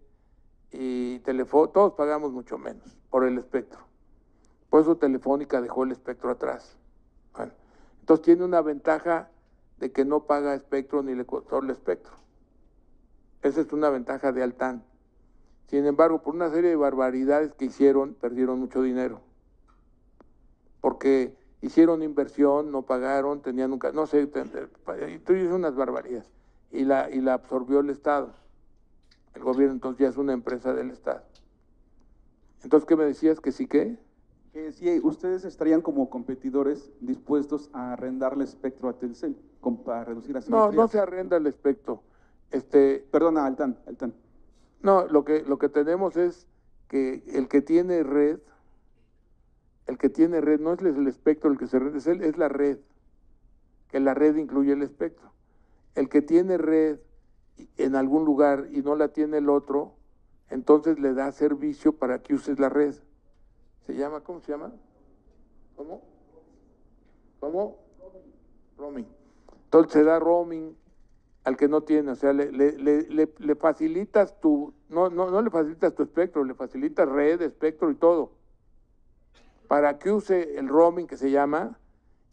y 0.72 1.20
Telefónica, 1.20 1.74
todos 1.74 1.94
pagamos 1.94 2.32
mucho 2.32 2.58
menos 2.58 2.98
por 3.10 3.26
el 3.26 3.38
espectro. 3.38 3.80
Por 4.70 4.82
eso 4.82 4.98
Telefónica 4.98 5.60
dejó 5.62 5.84
el 5.84 5.92
espectro 5.92 6.30
atrás. 6.30 6.78
Bueno, 7.36 7.52
entonces 8.02 8.26
tiene 8.26 8.44
una 8.44 8.62
ventaja 8.62 9.30
de 9.80 9.92
que 9.92 10.06
no 10.06 10.26
paga 10.26 10.54
espectro 10.54 11.02
ni 11.02 11.16
le 11.16 11.26
costó 11.26 11.60
el 11.60 11.70
espectro. 11.70 12.14
Esa 13.42 13.62
es 13.62 13.72
una 13.74 13.90
ventaja 13.90 14.32
de 14.32 14.44
Altán. 14.44 14.84
Sin 15.68 15.86
embargo, 15.86 16.22
por 16.22 16.36
una 16.36 16.50
serie 16.50 16.72
de 16.72 16.76
barbaridades 16.76 17.54
que 17.54 17.66
hicieron, 17.66 18.14
perdieron 18.14 18.60
mucho 18.60 18.82
dinero. 18.82 19.22
Porque 20.82 21.36
hicieron 21.62 22.04
inversión, 22.04 22.72
no 22.72 22.84
pagaron, 22.84 23.42
tenían 23.42 23.70
nunca, 23.70 23.92
no 23.92 24.06
sé, 24.06 24.28
tuvieron 24.28 25.54
unas 25.54 25.76
barbaridades. 25.76 26.30
Y 26.72 26.84
la, 26.86 27.10
y 27.10 27.22
la 27.22 27.36
absorbió 27.36 27.80
el 27.80 27.90
Estado. 27.90 28.34
El 29.34 29.44
gobierno 29.44 29.74
entonces 29.74 30.00
ya 30.00 30.10
es 30.10 30.18
una 30.18 30.34
empresa 30.34 30.74
del 30.74 30.92
Estado. 30.92 31.24
Entonces, 32.64 32.88
¿qué 32.88 32.96
me 32.96 33.06
decías? 33.06 33.40
¿Que 33.40 33.52
sí 33.52 33.68
qué? 33.68 33.98
Que 34.54 34.72
si 34.72 35.00
ustedes 35.00 35.46
estarían 35.46 35.82
como 35.82 36.10
competidores 36.10 36.92
dispuestos 37.00 37.70
a 37.74 37.94
arrendarle 37.94 38.44
espectro 38.44 38.90
a 38.90 38.94
Telcel 38.98 39.36
para 39.86 40.04
reducir 40.04 40.36
la 40.36 40.42
No, 40.48 40.72
no 40.72 40.88
se 40.88 41.00
arrenda 41.00 41.38
el 41.38 41.48
espectro. 41.48 42.04
Este, 42.52 43.06
Perdona, 43.12 43.46
Altan, 43.46 43.78
Altan. 43.88 44.14
No, 44.82 45.06
lo 45.08 45.24
que, 45.24 45.44
lo 45.44 45.58
que 45.58 45.70
tenemos 45.70 46.18
es 46.18 46.48
que 46.88 47.24
el 47.28 47.48
que 47.48 47.62
tiene 47.62 48.04
red, 48.04 48.40
el 49.88 49.98
que 49.98 50.10
tiene 50.10 50.42
red, 50.42 50.60
no 50.60 50.74
es 50.74 50.82
el 50.82 51.08
espectro 51.08 51.50
el 51.50 51.58
que 51.58 51.68
se 51.68 51.80
rende, 51.80 52.00
es, 52.00 52.08
es 52.08 52.38
la 52.38 52.50
red, 52.50 52.80
que 53.90 54.00
la 54.00 54.14
red 54.14 54.36
incluye 54.36 54.74
el 54.74 54.82
espectro. 54.82 55.32
El 55.96 56.10
que 56.10 56.22
tiene 56.22 56.58
red 56.58 57.00
en 57.78 57.96
algún 57.96 58.26
lugar 58.26 58.68
y 58.72 58.82
no 58.82 58.96
la 58.96 59.10
tiene 59.10 59.38
el 59.38 59.50
otro, 59.50 59.94
entonces 60.50 61.00
le 61.00 61.14
da 61.14 61.32
servicio 61.32 61.94
para 61.94 62.22
que 62.22 62.34
uses 62.34 62.60
la 62.60 62.70
red. 62.70 62.96
Se 63.92 63.98
llama, 63.98 64.22
¿cómo 64.22 64.40
se 64.40 64.54
llama? 64.54 64.72
¿Cómo? 65.76 66.02
¿Cómo? 67.42 67.78
Roaming. 68.78 69.06
Entonces 69.66 69.92
se 69.92 70.04
da 70.06 70.18
roaming 70.18 70.78
al 71.44 71.58
que 71.58 71.68
no 71.68 71.82
tiene, 71.82 72.12
o 72.12 72.16
sea, 72.16 72.32
le, 72.32 72.52
le, 72.54 73.56
facilitas 73.58 74.40
tu, 74.40 74.74
no, 74.88 75.10
no, 75.10 75.30
no 75.30 75.42
le 75.42 75.50
facilitas 75.50 75.94
tu 75.94 76.04
espectro, 76.04 76.46
le 76.46 76.54
facilitas 76.54 77.10
red, 77.10 77.42
espectro 77.42 77.92
y 77.92 77.96
todo, 77.96 78.32
para 79.68 80.00
que 80.00 80.10
use 80.10 80.58
el 80.58 80.70
roaming 80.70 81.06
que 81.06 81.18
se 81.18 81.30
llama 81.30 81.78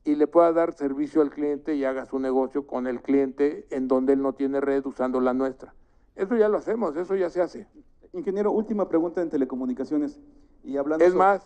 y 0.05 0.15
le 0.15 0.29
pueda 0.29 0.53
dar 0.53 0.75
servicio 0.75 1.23
al 1.23 1.31
cliente 1.31 1.75
y 1.75 1.85
haga 1.85 2.07
su 2.07 2.21
negocio 2.21 2.69
con 2.69 2.87
el 2.87 3.03
cliente 3.03 3.67
en 3.71 3.89
donde 3.89 4.13
él 4.13 4.23
no 4.23 4.33
tiene 4.35 4.61
red 4.61 4.87
usando 4.87 5.21
la 5.21 5.35
nuestra. 5.35 5.75
Eso 6.15 6.37
ya 6.37 6.49
lo 6.49 6.59
hacemos, 6.59 6.97
eso 6.97 7.17
ya 7.17 7.31
se 7.31 7.43
hace. 7.43 7.67
Ingeniero, 8.13 8.53
última 8.53 8.89
pregunta 8.89 9.23
en 9.23 9.29
telecomunicaciones. 9.29 10.21
Y 10.65 10.77
hablando 10.77 11.05
es 11.05 11.15
más, 11.15 11.43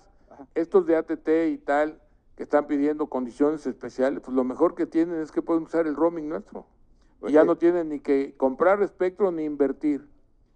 estos 0.55 0.87
de 0.87 0.97
ATT 0.97 1.29
y 1.51 1.59
tal, 1.59 2.01
que 2.37 2.43
están 2.43 2.67
pidiendo 2.67 3.07
condiciones 3.07 3.67
especiales, 3.67 4.21
pues 4.21 4.35
lo 4.35 4.45
mejor 4.45 4.75
que 4.75 4.87
tienen 4.87 5.21
es 5.21 5.31
que 5.31 5.43
pueden 5.43 5.65
usar 5.65 5.87
el 5.87 5.95
roaming 5.95 6.29
nuestro. 6.29 6.67
Y 7.27 7.33
ya 7.33 7.45
no 7.45 7.57
tienen 7.57 7.91
ni 7.91 8.01
que 8.01 8.35
comprar 8.37 8.83
espectro 8.83 9.31
ni 9.31 9.45
invertir. 9.45 10.09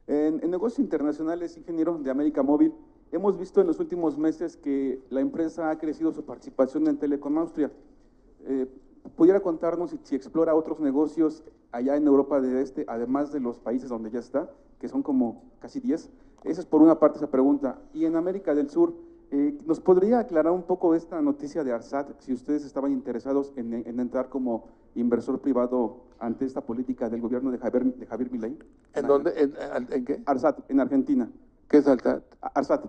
En, 0.09 0.39
negocios 0.51 0.81
internacionales, 0.81 1.57
ingeniero 1.57 1.99
de 1.99 2.11
América 2.11 2.43
Móvil, 2.43 2.73
hemos 3.13 3.39
visto 3.39 3.61
en 3.61 3.69
los 3.69 3.79
últimos 3.79 4.19
meses 4.19 4.57
que 4.57 5.01
la 5.11 5.21
empresa 5.21 5.71
ha 5.71 5.79
crecido 5.79 6.13
su 6.13 6.25
participación 6.25 6.89
en 6.89 6.99
Telecom 6.99 7.39
Austria. 7.39 7.71
Eh, 8.47 8.67
¿Pudiera 9.15 9.41
contarnos 9.41 9.91
si, 9.91 10.01
si, 10.03 10.17
explora 10.17 10.55
otros 10.55 10.81
negocios 10.81 11.45
allá 11.71 11.97
en 11.97 12.07
Europa 12.07 12.41
del 12.41 12.57
Este, 12.57 12.85
además 12.89 13.33
de 13.33 13.39
los 13.39 13.61
países 13.61 13.89
donde 13.89 14.11
ya 14.11 14.19
está, 14.19 14.51
que 14.81 14.89
son 14.89 15.03
como 15.03 15.45
casi 15.61 15.79
10? 15.79 16.11
Esa 16.47 16.61
es 16.61 16.67
por 16.67 16.81
una 16.81 16.99
parte 16.99 17.19
esa 17.19 17.31
pregunta. 17.31 17.79
Y 17.93 18.05
en 18.05 18.17
América 18.17 18.55
del 18.55 18.71
Sur, 18.71 18.95
eh, 19.31 19.59
¿nos 19.67 19.81
podría 19.81 20.21
aclarar 20.21 20.53
un 20.53 20.63
poco 20.63 20.95
esta 20.95 21.21
noticia 21.21 21.65
de 21.65 21.73
ARSAT, 21.73 22.21
si 22.21 22.33
ustedes 22.33 22.65
estaban 22.65 22.93
interesados 22.93 23.53
en, 23.57 23.73
entrar 23.99 24.29
como 24.29 24.69
inversor 24.95 25.41
privado 25.41 26.05
ante 26.21 26.45
esta 26.45 26.61
política 26.61 27.11
del 27.11 27.21
gobierno 27.21 27.51
de 27.51 27.59
Javier, 27.59 27.85
de 27.85 28.07
Javier 28.07 28.31
Milei? 28.31 28.59
¿En 28.95 29.07
dónde? 29.07 29.33
¿En, 29.91 30.05
qué? 30.05 30.23
ARSAT, 30.25 30.71
en 30.71 30.81
Argentina. 30.81 31.29
¿Qué 31.69 31.79
es 31.79 31.89
ARSAT? 31.89 32.23
ARSAT. 32.41 32.85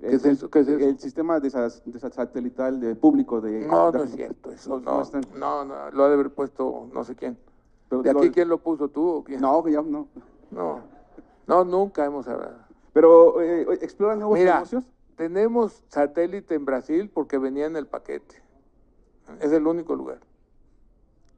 ¿Qué 0.00 0.14
es 0.14 0.24
eso? 0.24 0.50
¿Qué 0.50 0.60
es 0.60 0.68
eso? 0.68 0.84
El 0.84 0.98
sistema 0.98 1.38
de, 1.40 1.50
de 1.50 1.98
satelital 1.98 2.80
de 2.80 2.94
público 2.94 3.40
de... 3.40 3.66
No, 3.66 3.92
no 3.92 4.02
es 4.02 4.10
cierto, 4.10 4.50
eso 4.50 4.80
no, 4.80 5.02
no, 5.36 5.64
no, 5.64 5.90
lo 5.90 6.04
ha 6.04 6.08
de 6.08 6.14
haber 6.14 6.30
puesto 6.30 6.88
no 6.92 7.04
sé 7.04 7.14
quién. 7.14 7.38
¿De 7.90 8.10
aquí 8.10 8.30
quién 8.30 8.48
lo 8.48 8.58
puso 8.58 8.88
tú 8.88 9.06
o 9.06 9.24
quién? 9.24 9.40
No, 9.40 9.66
ya 9.68 9.82
no. 9.82 10.08
No, 10.50 10.80
no, 11.46 11.64
nunca 11.64 12.04
hemos 12.04 12.26
hablado. 12.26 12.63
Pero, 12.94 13.42
eh, 13.42 13.66
¿exploran 13.82 14.20
nuevos 14.20 14.38
Mira, 14.38 14.54
negocios? 14.54 14.84
tenemos 15.16 15.82
satélite 15.88 16.54
en 16.54 16.64
Brasil 16.64 17.10
porque 17.12 17.38
venía 17.38 17.66
en 17.66 17.76
el 17.76 17.86
paquete. 17.86 18.40
Es 19.40 19.52
el 19.52 19.66
único 19.66 19.96
lugar. 19.96 20.20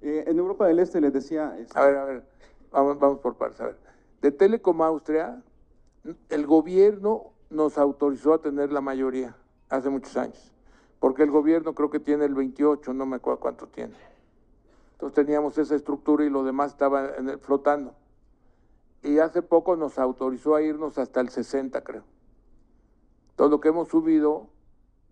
Eh, 0.02 0.24
en 0.26 0.38
Europa 0.38 0.66
del 0.66 0.78
Este 0.78 1.00
les 1.00 1.12
decía... 1.12 1.56
A 1.74 1.84
ver, 1.84 1.96
a 1.96 2.04
ver, 2.04 2.22
vamos, 2.70 2.98
vamos 2.98 3.18
por 3.20 3.36
partes. 3.36 3.60
A 3.60 3.66
ver, 3.66 3.76
de 4.20 4.30
Telecom 4.30 4.82
Austria, 4.82 5.42
el 6.28 6.46
gobierno 6.46 7.32
nos 7.48 7.78
autorizó 7.78 8.34
a 8.34 8.42
tener 8.42 8.70
la 8.70 8.82
mayoría 8.82 9.34
hace 9.70 9.88
muchos 9.88 10.14
años, 10.16 10.52
porque 11.00 11.22
el 11.22 11.30
gobierno 11.30 11.74
creo 11.74 11.88
que 11.90 12.00
tiene 12.00 12.26
el 12.26 12.34
28, 12.34 12.92
no 12.92 13.06
me 13.06 13.16
acuerdo 13.16 13.40
cuánto 13.40 13.66
tiene. 13.66 13.94
Entonces 14.92 15.14
teníamos 15.14 15.56
esa 15.56 15.74
estructura 15.74 16.24
y 16.24 16.28
lo 16.28 16.44
demás 16.44 16.72
estaba 16.72 17.16
en 17.16 17.30
el, 17.30 17.38
flotando 17.38 17.94
y 19.06 19.18
hace 19.18 19.42
poco 19.42 19.76
nos 19.76 19.98
autorizó 19.98 20.54
a 20.54 20.62
irnos 20.62 20.98
hasta 20.98 21.20
el 21.20 21.28
60, 21.28 21.82
creo. 21.84 22.04
Todo 23.36 23.48
lo 23.48 23.60
que 23.60 23.68
hemos 23.68 23.88
subido 23.88 24.48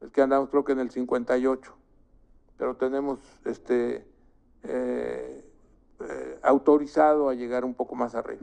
es 0.00 0.10
que 0.10 0.22
andamos 0.22 0.48
creo 0.50 0.64
que 0.64 0.72
en 0.72 0.80
el 0.80 0.90
58, 0.90 1.72
pero 2.56 2.76
tenemos 2.76 3.18
este 3.44 4.06
eh, 4.62 5.44
eh, 6.00 6.38
autorizado 6.42 7.28
a 7.28 7.34
llegar 7.34 7.64
un 7.64 7.74
poco 7.74 7.94
más 7.94 8.14
arriba. 8.14 8.42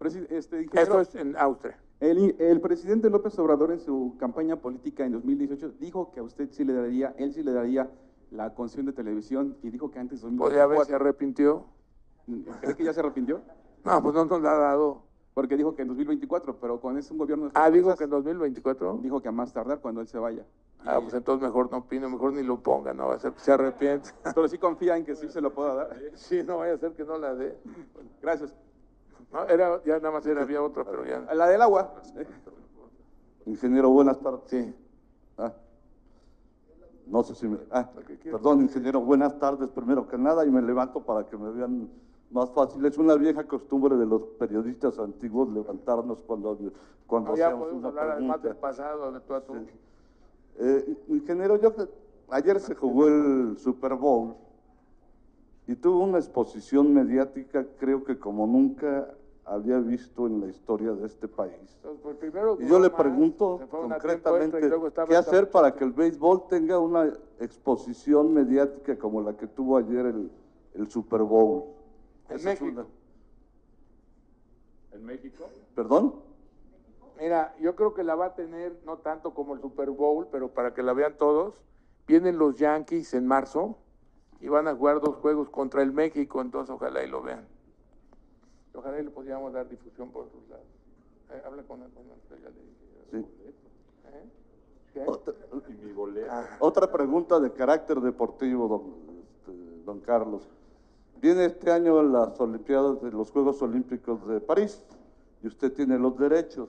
Este, 0.00 0.36
Eso 0.36 0.56
ingeniero, 0.62 1.00
es 1.00 1.14
en 1.14 1.36
Austria. 1.36 1.78
el, 2.00 2.34
el 2.40 2.60
presidente 2.60 3.08
López 3.08 3.38
Obrador 3.38 3.70
en 3.70 3.78
su 3.80 4.16
campaña 4.18 4.56
política 4.56 5.04
en 5.06 5.12
2018 5.12 5.74
dijo 5.78 6.10
que 6.12 6.20
a 6.20 6.24
usted 6.24 6.48
sí 6.50 6.64
le 6.64 6.72
daría, 6.74 7.14
él 7.18 7.32
sí 7.32 7.42
le 7.42 7.52
daría 7.52 7.88
la 8.32 8.52
concesión 8.54 8.86
de 8.86 8.92
televisión 8.92 9.56
y 9.62 9.70
dijo 9.70 9.90
que 9.90 9.98
antes 10.00 10.22
de 10.22 10.30
Podría 10.30 10.64
haber, 10.64 10.78
se 10.84 10.92
2024. 10.92 10.96
arrepintió. 10.96 11.66
¿Cree 12.60 12.74
que 12.76 12.84
ya 12.84 12.92
se 12.92 13.00
arrepintió? 13.00 13.42
No, 13.84 14.02
pues 14.02 14.14
no 14.14 14.24
nos 14.24 14.40
la 14.42 14.52
ha 14.52 14.58
dado. 14.58 15.02
Porque 15.34 15.56
dijo 15.56 15.74
que 15.74 15.82
en 15.82 15.88
2024, 15.88 16.56
pero 16.60 16.78
con 16.80 16.98
ese 16.98 17.12
un 17.12 17.18
gobierno 17.18 17.50
Ah, 17.54 17.70
fuerzas, 17.70 17.96
que 17.96 18.04
en 18.04 18.10
2024. 18.10 18.98
dijo 19.02 19.20
que 19.22 19.28
a 19.28 19.32
más 19.32 19.52
tardar 19.52 19.80
cuando 19.80 20.02
él 20.02 20.06
se 20.06 20.18
vaya. 20.18 20.44
Ah, 20.84 20.98
pues 21.00 21.14
entonces 21.14 21.46
mejor 21.46 21.70
no 21.70 21.78
opino, 21.78 22.10
mejor 22.10 22.32
ni 22.34 22.42
lo 22.42 22.60
ponga, 22.60 22.92
no 22.92 23.08
va 23.08 23.14
a 23.14 23.18
ser 23.18 23.32
que 23.32 23.40
se 23.40 23.52
arrepiente. 23.52 24.10
Pero 24.34 24.46
sí 24.48 24.58
confía 24.58 24.96
en 24.96 25.04
que 25.04 25.14
sí 25.14 25.28
se 25.30 25.40
lo 25.40 25.54
pueda 25.54 25.74
dar. 25.74 25.96
Sí, 26.14 26.42
no 26.42 26.58
vaya 26.58 26.74
a 26.74 26.78
ser 26.78 26.92
que 26.92 27.04
no 27.04 27.16
la 27.16 27.34
dé. 27.34 27.56
Gracias. 28.20 28.54
No, 29.32 29.44
era, 29.44 29.82
ya 29.84 29.94
nada 29.98 30.10
más 30.10 30.26
era, 30.26 30.42
había 30.42 30.62
otra, 30.62 30.84
pero 30.84 31.06
ya. 31.06 31.20
La 31.34 31.46
del 31.48 31.62
agua. 31.62 31.94
Ingeniero, 33.46 33.88
buenas 33.88 34.20
tardes. 34.20 34.42
Sí. 34.46 34.74
Ah, 35.38 35.52
no 37.06 37.22
sé 37.22 37.34
si 37.34 37.48
me... 37.48 37.58
Ah, 37.70 37.88
perdón, 38.24 38.60
ingeniero, 38.60 39.00
buenas 39.00 39.38
tardes 39.38 39.68
primero 39.70 40.06
que 40.06 40.18
nada 40.18 40.44
y 40.44 40.50
me 40.50 40.60
levanto 40.60 41.00
para 41.02 41.26
que 41.26 41.36
me 41.38 41.50
vean 41.50 41.88
más 42.32 42.50
fácil. 42.50 42.84
Es 42.84 42.98
una 42.98 43.14
vieja 43.14 43.44
costumbre 43.44 43.96
de 43.96 44.06
los 44.06 44.22
periodistas 44.38 44.98
antiguos 44.98 45.48
levantarnos 45.52 46.22
cuando, 46.22 46.58
cuando 47.06 47.30
No, 47.30 47.34
hacemos 47.34 47.72
una 47.72 47.88
hablar 47.88 48.10
además 48.10 48.38
pregunta. 48.40 48.48
del 48.48 48.56
pasado, 48.56 49.12
de 49.12 49.34
a 49.34 49.40
tú. 49.40 49.54
Eh, 50.58 50.96
ingeniero, 51.08 51.56
yo 51.60 51.72
ayer 52.30 52.60
se 52.60 52.74
jugó 52.74 53.08
el 53.08 53.56
Super 53.58 53.94
Bowl 53.94 54.34
y 55.66 55.76
tuvo 55.76 56.02
una 56.04 56.18
exposición 56.18 56.92
mediática, 56.92 57.66
creo 57.78 58.04
que 58.04 58.18
como 58.18 58.46
nunca 58.46 59.14
había 59.44 59.78
visto 59.78 60.26
en 60.26 60.40
la 60.40 60.46
historia 60.48 60.92
de 60.92 61.06
este 61.06 61.26
país. 61.28 61.54
Entonces, 61.76 62.00
pues, 62.02 62.16
primero 62.16 62.56
Y 62.60 62.66
yo 62.66 62.78
le 62.78 62.90
pregunto 62.90 63.60
concretamente, 63.70 64.60
¿qué 65.08 65.16
hacer 65.16 65.50
para 65.50 65.74
que 65.74 65.84
el 65.84 65.92
béisbol 65.92 66.46
tenga 66.48 66.78
una 66.78 67.12
exposición 67.40 68.32
mediática 68.32 68.96
como 68.98 69.20
la 69.20 69.36
que 69.36 69.46
tuvo 69.46 69.78
ayer 69.78 70.06
el, 70.06 70.30
el 70.74 70.88
Super 70.90 71.22
Bowl? 71.22 71.64
En 72.34 72.44
México. 72.44 72.86
¿En 74.92 75.04
México? 75.04 75.44
¿Perdón? 75.74 76.14
Mira, 77.18 77.54
yo 77.60 77.74
creo 77.76 77.94
que 77.94 78.02
la 78.02 78.14
va 78.14 78.26
a 78.26 78.34
tener, 78.34 78.80
no 78.84 78.98
tanto 78.98 79.32
como 79.34 79.54
el 79.54 79.60
Super 79.60 79.90
Bowl, 79.90 80.26
pero 80.30 80.48
para 80.48 80.74
que 80.74 80.82
la 80.82 80.92
vean 80.92 81.16
todos. 81.16 81.54
Vienen 82.06 82.38
los 82.38 82.56
Yankees 82.56 83.14
en 83.14 83.26
marzo 83.26 83.78
y 84.40 84.48
van 84.48 84.66
a 84.66 84.74
jugar 84.74 85.00
dos 85.00 85.16
juegos 85.16 85.48
contra 85.50 85.82
el 85.82 85.92
México, 85.92 86.40
entonces 86.40 86.74
ojalá 86.74 87.04
y 87.04 87.08
lo 87.08 87.22
vean. 87.22 87.46
Ojalá 88.74 89.00
y 89.00 89.04
le 89.04 89.10
podríamos 89.10 89.52
dar 89.52 89.68
difusión 89.68 90.10
por 90.10 90.24
otros 90.24 90.42
lados. 90.48 90.66
Eh, 91.30 91.42
habla 91.44 91.62
con 91.62 91.80
con 91.80 92.04
dije. 92.04 92.50
Sí. 93.10 93.16
¿Eh? 93.18 94.30
¿Qué? 94.92 95.04
Otra, 95.06 95.34
Y 95.68 95.72
mi 95.74 95.92
boleto. 95.92 96.30
otra 96.58 96.90
pregunta 96.90 97.38
de 97.38 97.52
carácter 97.52 98.00
deportivo, 98.00 98.66
don, 98.68 99.22
este, 99.22 99.84
don 99.84 100.00
Carlos. 100.00 100.42
Viene 101.22 101.44
este 101.44 101.70
año 101.70 102.02
las 102.02 102.38
Olimpiadas 102.40 103.00
de 103.00 103.12
los 103.12 103.30
Juegos 103.30 103.62
Olímpicos 103.62 104.26
de 104.26 104.40
París 104.40 104.82
y 105.40 105.46
usted 105.46 105.72
tiene 105.72 105.96
los 105.96 106.18
derechos. 106.18 106.68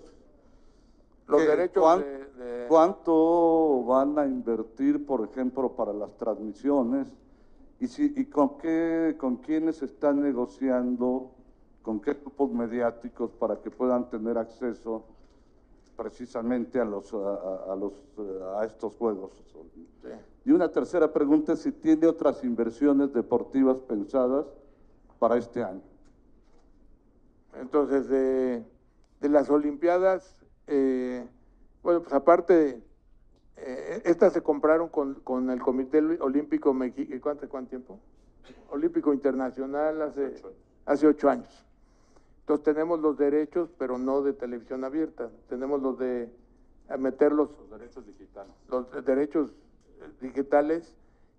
Los 1.27 1.41
¿Qué- 1.41 1.47
derechos 1.47 1.81
cuán- 1.81 2.01
de- 2.01 2.23
de- 2.43 2.67
¿Cuánto 2.67 3.83
van 3.85 4.17
a 4.19 4.25
invertir, 4.27 5.05
por 5.07 5.27
ejemplo, 5.27 5.71
para 5.75 5.91
las 5.91 6.15
transmisiones? 6.17 7.07
¿Y, 7.79 7.87
si, 7.87 8.13
y 8.15 8.25
con, 8.25 8.59
qué, 8.59 9.15
con 9.19 9.37
quiénes 9.37 9.81
están 9.81 10.21
negociando, 10.21 11.31
con 11.81 11.99
qué 11.99 12.13
grupos 12.13 12.51
mediáticos 12.51 13.31
para 13.31 13.59
que 13.59 13.71
puedan 13.71 14.07
tener 14.11 14.37
acceso 14.37 15.03
precisamente 15.95 16.79
a, 16.79 16.85
los, 16.85 17.13
a, 17.13 17.75
los, 17.75 17.93
a 18.57 18.65
estos 18.65 18.95
Juegos? 18.95 19.31
Y 20.45 20.51
una 20.51 20.69
tercera 20.69 21.11
pregunta 21.11 21.53
es 21.53 21.59
si 21.59 21.71
tiene 21.71 22.07
otras 22.07 22.43
inversiones 22.43 23.13
deportivas 23.13 23.77
pensadas 23.77 24.45
para 25.19 25.37
este 25.37 25.63
año. 25.63 25.81
Entonces, 27.59 28.09
de, 28.09 28.63
de 29.21 29.29
las 29.29 29.49
Olimpiadas, 29.49 30.35
eh, 30.67 31.25
bueno, 31.81 32.01
pues 32.01 32.13
aparte, 32.13 32.81
eh, 33.57 34.01
estas 34.05 34.33
se 34.33 34.41
compraron 34.41 34.89
con, 34.89 35.15
con 35.15 35.49
el 35.49 35.61
Comité 35.61 35.99
Olímpico 36.19 36.73
Mexicano, 36.73 37.21
¿cuánto, 37.21 37.47
¿cuánto 37.47 37.69
tiempo? 37.69 37.99
Olímpico 38.71 39.13
Internacional 39.13 40.01
hace, 40.01 40.33
hace 40.85 41.07
ocho 41.07 41.29
años. 41.29 41.65
Entonces 42.43 42.63
tenemos 42.65 42.99
los 42.99 43.17
derechos, 43.17 43.69
pero 43.77 43.97
no 43.97 44.21
de 44.21 44.33
televisión 44.33 44.83
abierta. 44.83 45.29
Tenemos 45.47 45.81
los 45.81 45.97
de 45.97 46.29
a 46.89 46.97
meterlos, 46.97 47.49
Los 47.57 47.79
derechos 47.79 48.05
digitales. 48.05 48.53
los 48.69 48.91
de- 48.91 49.01
derechos 49.01 49.51
eh, 50.01 50.09
digitales, 50.21 50.93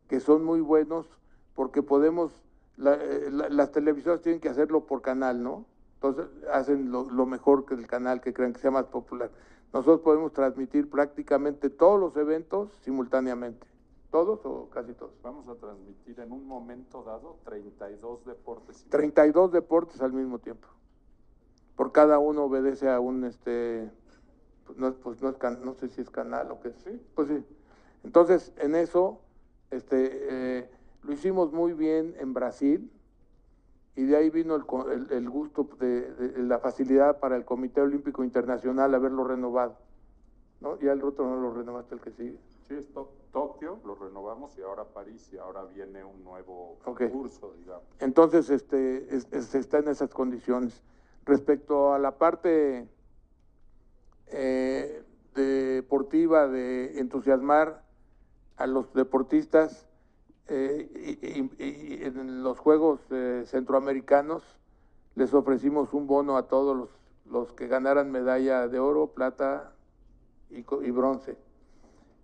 que 0.09 0.19
son 0.21 0.43
muy 0.45 0.61
buenos, 0.63 1.07
porque 1.55 1.83
podemos, 1.83 2.33
la- 2.79 2.95
eh, 2.95 3.31
la- 3.31 3.51
las 3.51 3.71
televisoras 3.71 4.23
tienen 4.23 4.41
que 4.41 4.49
hacerlo 4.49 4.87
por 4.87 5.03
canal, 5.03 5.43
¿no? 5.43 5.67
Entonces 5.97 6.27
hacen 6.51 6.91
lo, 6.91 7.05
lo 7.11 7.27
mejor 7.27 7.67
que 7.67 7.75
el 7.75 7.87
canal 7.87 8.23
que 8.23 8.33
crean 8.33 8.55
que 8.55 8.61
sea 8.61 8.71
más 8.71 8.87
popular. 8.87 9.31
Nosotros 9.75 10.01
podemos 10.01 10.33
transmitir 10.33 10.89
prácticamente 10.89 11.69
todos 11.69 12.01
los 12.01 12.17
eventos 12.17 12.71
simultáneamente. 12.83 13.67
¿Todos 14.11 14.41
o 14.45 14.71
casi 14.71 14.95
todos? 14.95 15.13
Vamos 15.23 15.49
a 15.49 15.55
transmitir 15.57 16.19
en 16.21 16.33
un 16.33 16.47
momento 16.47 17.03
dado 17.03 17.37
32 17.45 18.25
deportes. 18.25 18.87
32 18.89 19.53
deportes 19.53 20.01
al 20.01 20.13
mismo 20.13 20.39
tiempo. 20.39 20.69
Por 21.77 21.93
cada 21.93 22.19
uno 22.19 22.45
obedece 22.45 22.89
a 22.89 23.01
un, 23.01 23.25
este, 23.25 23.91
pues 24.67 24.79
no, 24.79 24.95
pues 24.95 25.21
no, 25.23 25.29
es 25.31 25.37
can- 25.37 25.65
no 25.65 25.75
sé 25.75 25.89
si 25.89 26.01
es 26.01 26.11
canal 26.11 26.51
o 26.51 26.61
qué. 26.61 26.73
Sí, 26.85 27.01
pues 27.15 27.29
sí. 27.29 27.45
Entonces, 28.05 28.53
en 28.59 28.75
eso, 28.75 29.21
este, 29.71 30.59
eh, 30.59 30.71
lo 31.03 31.13
hicimos 31.13 31.53
muy 31.53 31.73
bien 31.73 32.15
en 32.19 32.33
Brasil 32.35 32.91
y 33.97 34.05
de 34.05 34.17
ahí 34.17 34.31
vino 34.31 34.55
el, 34.57 34.65
el- 34.93 35.13
el 35.13 35.31
gusto 35.31 35.69
de, 35.79 36.13
de 36.13 36.43
la 36.45 36.59
facilidad 36.59 37.19
para 37.19 37.37
el 37.37 37.45
Comité 37.45 37.81
Olímpico 37.81 38.23
Internacional 38.25 38.95
haberlo 38.95 39.25
renovado. 39.25 39.79
¿no? 40.61 40.79
Ya 40.81 40.93
el 40.93 41.03
otro 41.05 41.27
no 41.29 41.37
lo 41.37 41.53
renovaste 41.53 41.95
el 41.95 42.01
que 42.01 42.11
sigue. 42.13 42.39
Sí, 42.67 42.75
es 42.75 42.91
To- 42.93 43.13
Tokio, 43.33 43.81
lo 43.85 43.97
renovamos 43.97 44.57
y 44.57 44.63
ahora 44.63 44.85
París 44.85 45.29
y 45.33 45.37
ahora 45.37 45.65
viene 45.65 46.03
un 46.05 46.25
nuevo 46.25 46.79
Ok. 46.87 47.03
curso, 47.11 47.53
digamos. 47.59 47.85
Entonces, 47.99 48.49
este, 48.49 49.15
es- 49.15 49.27
es- 49.33 49.55
está 49.55 49.79
en 49.79 49.89
esas 49.89 50.09
condiciones. 50.15 50.83
Respecto 51.27 51.95
a 51.95 51.99
la 51.99 52.19
parte 52.19 52.87
eh, 54.27 55.03
deportiva 55.35 56.49
de 56.49 56.99
entusiasmar 56.99 57.83
a 58.57 58.67
los 58.67 58.93
deportistas 58.93 59.89
eh, 60.49 61.49
y, 61.59 62.05
en 62.05 62.43
los 62.43 62.59
Juegos 62.59 63.01
eh, 63.11 63.45
Centroamericanos 63.47 64.43
les 65.15 65.33
ofrecimos 65.33 65.95
un 65.95 66.07
bono 66.07 66.37
a 66.37 66.47
todos 66.47 66.77
los, 66.77 66.91
los 67.25 67.53
que 67.55 67.69
ganaran 67.69 68.11
medalla 68.11 68.69
de 68.69 68.79
oro, 68.79 69.07
plata 69.09 69.73
y, 70.51 70.59
y 70.59 70.91
bronce. 70.91 71.39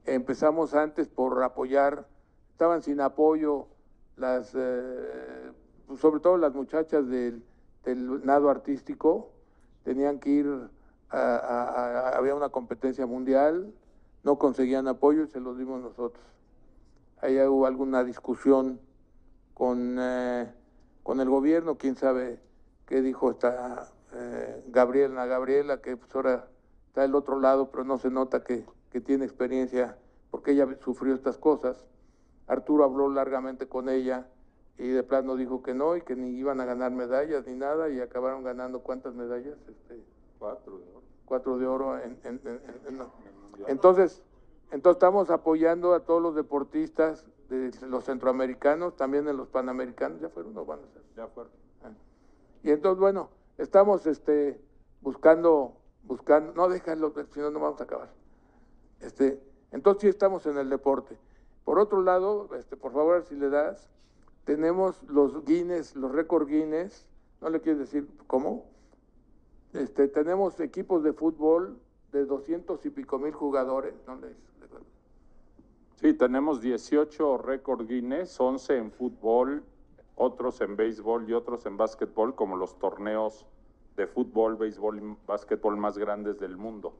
Empezamos 0.05 0.75
antes 0.75 1.09
por 1.09 1.43
apoyar, 1.43 2.07
estaban 2.51 2.83
sin 2.83 3.01
apoyo 3.01 3.67
las, 4.17 4.51
pues, 5.87 6.01
sobre 6.01 6.20
todo 6.20 6.37
las 6.37 6.53
muchachas 6.55 7.09
del, 7.09 7.43
del 7.84 8.25
nado 8.25 8.50
artístico, 8.50 9.31
tenían 9.84 10.18
que 10.20 10.31
ir, 10.31 10.70
a, 11.10 12.12
había 12.17 12.34
una 12.34 12.50
competencia 12.50 13.07
mundial, 13.07 13.73
no 14.23 14.39
conseguían 14.39 14.89
apoyo 14.89 15.25
y 15.25 15.28
se 15.28 15.41
los 15.41 15.59
dimos 15.59 15.81
nosotros. 15.81 16.23
Ahí 17.20 17.39
hubo 17.41 17.67
alguna 17.67 18.05
discusión 18.05 18.81
con, 19.55 19.97
eh, 19.99 20.50
con 21.02 21.20
el 21.20 21.28
gobierno, 21.28 21.76
quién 21.76 21.97
sabe 21.97 22.41
qué 22.86 23.02
dijo 23.02 23.31
esta 23.31 23.89
eh, 24.12 24.65
Gabriela, 24.68 25.26
Gabriela, 25.26 25.81
que 25.81 25.97
pues 25.97 26.15
ahora 26.15 26.49
está 26.89 27.02
del 27.02 27.15
otro 27.15 27.39
lado, 27.39 27.70
pero 27.70 27.84
no 27.84 27.99
se 27.99 28.10
nota 28.10 28.42
que, 28.42 28.65
que 28.91 29.00
tiene 29.00 29.25
experiencia, 29.25 29.97
porque 30.31 30.52
ella 30.52 30.67
sufrió 30.83 31.15
estas 31.15 31.39
cosas. 31.39 31.84
Arturo 32.47 32.84
habló 32.84 33.09
largamente 33.09 33.68
con 33.68 33.89
ella 33.89 34.26
y 34.81 34.89
de 34.89 35.02
plano 35.02 35.36
dijo 35.36 35.62
que 35.62 35.75
no 35.75 35.97
y 35.97 36.00
que 36.02 36.17
ni 36.17 36.31
iban 36.39 36.60
a 36.60 36.65
ganar 36.65 36.91
medallas 36.91 37.47
ni 37.47 37.55
nada 37.55 37.91
y 37.91 38.00
acabaron 38.00 38.42
ganando 38.42 38.81
cuántas 38.81 39.15
medallas, 39.15 39.59
este, 39.68 40.02
Cuatro 40.39 40.78
de 40.78 40.84
oro. 40.91 41.02
cuatro 41.26 41.59
de 41.59 41.67
oro. 41.67 41.99
En, 41.99 42.18
en- 42.25 42.41
en- 42.44 42.60
en- 42.89 43.00
en- 43.00 43.07
entonces, 43.67 44.23
entonces 44.70 44.97
estamos 44.97 45.28
apoyando 45.31 45.92
a 45.92 46.00
todos 46.00 46.23
los 46.23 46.34
deportistas 46.34 47.26
de 47.50 47.70
los 47.89 48.05
centroamericanos, 48.05 48.97
también 48.97 49.28
en 49.28 49.36
los 49.36 49.49
panamericanos, 49.49 50.20
ya 50.20 50.28
fueron 50.31 50.57
o 50.57 50.65
van 50.65 50.78
a 50.78 50.86
ser. 50.89 51.02
Ya 51.17 51.26
fueron. 51.26 51.52
Y 52.62 52.70
entonces, 52.70 52.99
bueno, 53.00 53.28
estamos 53.59 54.07
este, 54.07 54.59
buscando, 55.02 55.76
buscando, 56.05 56.52
no 56.55 56.68
déjalo, 56.68 57.12
si 57.33 57.41
no, 57.41 57.50
no 57.50 57.60
vamos 57.60 57.81
a 57.81 57.84
acabar. 57.84 58.09
Este, 59.00 59.42
entonces 59.73 60.02
sí 60.02 60.09
estamos 60.09 60.47
en 60.47 60.57
el 60.59 60.70
deporte. 60.70 61.18
Por 61.65 61.78
otro 61.78 62.02
lado, 62.02 62.49
este, 62.57 62.76
por 62.76 62.92
favor, 62.92 63.25
si 63.25 63.34
le 63.34 63.50
das, 63.50 63.91
tenemos 64.51 65.01
los 65.05 65.45
Guinness, 65.45 65.95
los 65.95 66.11
récord 66.11 66.49
Guinness, 66.49 67.07
¿no 67.41 67.51
le 67.51 67.61
quieres 67.61 67.79
decir 67.79 68.09
cómo? 68.27 68.65
Este, 69.75 70.09
tenemos 70.09 70.59
equipos 70.59 71.05
de 71.05 71.12
fútbol 71.12 71.79
de 72.11 72.27
200 72.27 72.85
y 72.85 72.91
pico 72.91 73.20
mil 73.20 73.33
jugadores, 73.33 73.95
¿no 74.09 74.17
les? 74.17 74.37
Sí, 76.01 76.15
tenemos 76.15 76.61
18 76.61 77.39
récord 77.39 77.87
Guinness, 77.87 78.41
11 78.41 78.77
en 78.77 78.91
fútbol, 78.91 79.62
otros 80.17 80.61
en 80.62 80.75
béisbol 80.75 81.31
y 81.31 81.33
otros 81.33 81.65
en 81.67 81.77
básquetbol, 81.77 82.35
como 82.35 82.57
los 82.57 82.77
torneos 82.77 83.47
de 83.97 84.09
fútbol, 84.09 84.57
béisbol 84.57 84.99
y 84.99 85.17
básquetbol 85.29 85.77
más 85.77 85.97
grandes 85.97 86.41
del 86.41 86.57
mundo. 86.57 86.95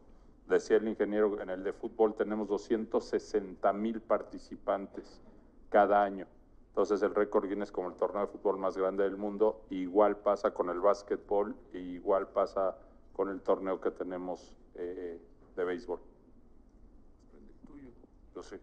Decía 0.49 0.77
el 0.77 0.87
ingeniero, 0.87 1.41
en 1.41 1.51
el 1.51 1.65
de 1.65 1.73
fútbol 1.73 2.15
tenemos 2.15 2.47
260 2.47 3.73
mil 3.73 4.01
participantes 4.01 5.21
cada 5.69 6.05
año. 6.05 6.29
Entonces 6.71 7.03
el 7.03 7.15
récord 7.15 7.49
Guinness 7.49 7.73
como 7.73 7.89
el 7.89 7.97
torneo 7.97 8.23
de 8.23 8.29
fútbol 8.29 8.59
más 8.59 8.77
grande 8.77 9.03
del 9.03 9.17
mundo, 9.17 9.63
igual 9.71 10.17
pasa 10.17 10.53
con 10.53 10.71
el 10.71 10.81
básquetbol 10.81 11.55
igual 11.73 12.29
pasa 12.29 12.77
con 13.13 13.29
el 13.29 13.41
torneo 13.43 13.81
que 13.81 13.91
tenemos 13.91 14.57
eh, 14.77 15.21
de 15.57 15.65
béisbol. 15.65 16.01
Yo 18.35 18.43
sé. 18.43 18.61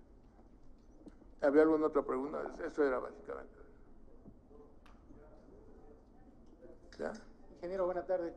¿Había 1.41 1.63
alguna 1.63 1.87
otra 1.87 2.01
pregunta? 2.01 2.41
Eso 2.65 2.83
era 2.83 2.99
básicamente. 2.99 3.53
¿Ya? 6.97 7.13
Ingeniero, 7.55 7.85
buena 7.85 8.05
tarde. 8.05 8.33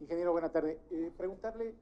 Ingeniero, 0.00 0.32
buena 0.32 0.50
tarde. 0.50 0.78
Eh, 0.90 1.12
preguntarle, 1.16 1.74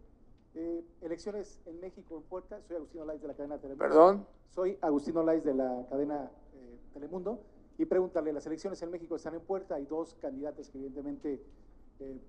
eh, 0.59 0.83
elecciones 1.03 1.61
en 1.67 1.79
México 1.81 2.17
en 2.17 2.23
puerta. 2.23 2.63
Soy 2.63 2.77
Agustino 2.77 3.05
Lais 3.05 3.21
de 3.21 3.29
la 3.29 3.35
cadena 3.35 3.59
Telemundo. 3.59 3.85
¿Perdón? 3.85 4.27
Soy 4.49 4.79
Agustino 4.81 5.23
Lais 5.23 5.45
de 5.45 5.53
la 5.53 5.87
cadena 5.91 6.31
eh, 6.55 6.79
Telemundo. 6.95 7.41
Y 7.77 7.85
preguntarle, 7.85 8.33
las 8.33 8.47
elecciones 8.47 8.81
en 8.81 8.91
México 8.91 9.17
están 9.17 9.35
en 9.35 9.43
puerta. 9.43 9.75
Hay 9.75 9.85
dos 9.85 10.15
candidatas 10.15 10.71
que 10.71 10.79
evidentemente 10.79 11.43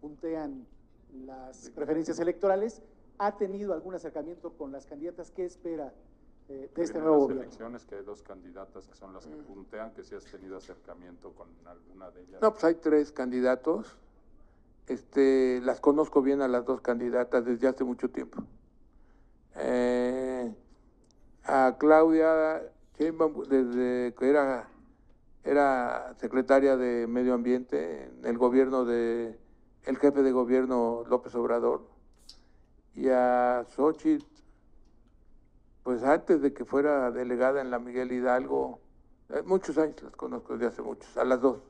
puntean 0.01 0.67
las 1.25 1.69
preferencias 1.69 2.19
electorales. 2.19 2.81
¿Ha 3.17 3.37
tenido 3.37 3.73
algún 3.73 3.95
acercamiento 3.95 4.51
con 4.57 4.73
las 4.73 4.85
candidatas? 4.85 5.31
¿Qué 5.31 5.45
espera 5.45 5.93
de 6.49 6.69
este 6.75 6.99
nuevo 6.99 7.19
gobierno? 7.19 7.43
elecciones 7.43 7.85
que 7.85 7.95
hay 7.95 8.03
dos 8.03 8.23
candidatas 8.23 8.87
que 8.89 8.95
son 8.95 9.13
las 9.13 9.25
que 9.25 9.35
mm. 9.35 9.45
puntean, 9.45 9.93
que 9.93 10.03
si 10.03 10.15
has 10.15 10.25
tenido 10.25 10.57
acercamiento 10.57 11.31
con 11.31 11.47
alguna 11.65 12.11
de 12.11 12.23
ellas. 12.23 12.41
No, 12.41 12.51
pues 12.51 12.65
hay 12.65 12.75
tres 12.75 13.13
candidatos 13.13 13.97
este, 14.87 15.61
las 15.61 15.79
conozco 15.79 16.21
bien 16.21 16.41
a 16.41 16.47
las 16.47 16.65
dos 16.65 16.81
candidatas 16.81 17.45
desde 17.45 17.67
hace 17.67 17.83
mucho 17.83 18.09
tiempo. 18.09 18.43
Eh, 19.55 20.53
a 21.43 21.75
Claudia 21.77 22.61
desde 22.97 24.15
que 24.15 24.29
era, 24.29 24.67
era 25.43 26.15
secretaria 26.17 26.77
de 26.77 27.05
Medio 27.07 27.33
Ambiente 27.35 28.05
en 28.05 28.25
el 28.25 28.37
gobierno 28.37 28.85
de 28.85 29.37
el 29.87 29.97
jefe 29.97 30.21
de 30.21 30.31
gobierno 30.31 31.03
López 31.07 31.33
Obrador, 31.35 31.87
y 32.93 33.07
a 33.09 33.65
Xochitl, 33.69 34.25
pues 35.83 36.03
antes 36.03 36.41
de 36.41 36.53
que 36.53 36.65
fuera 36.65 37.09
delegada 37.11 37.61
en 37.61 37.71
la 37.71 37.79
Miguel 37.79 38.11
Hidalgo, 38.11 38.81
eh, 39.29 39.41
muchos 39.45 39.77
años 39.77 40.01
las 40.03 40.15
conozco 40.15 40.53
desde 40.53 40.67
hace 40.67 40.81
muchos, 40.81 41.15
a 41.15 41.23
las 41.23 41.39
dos. 41.39 41.61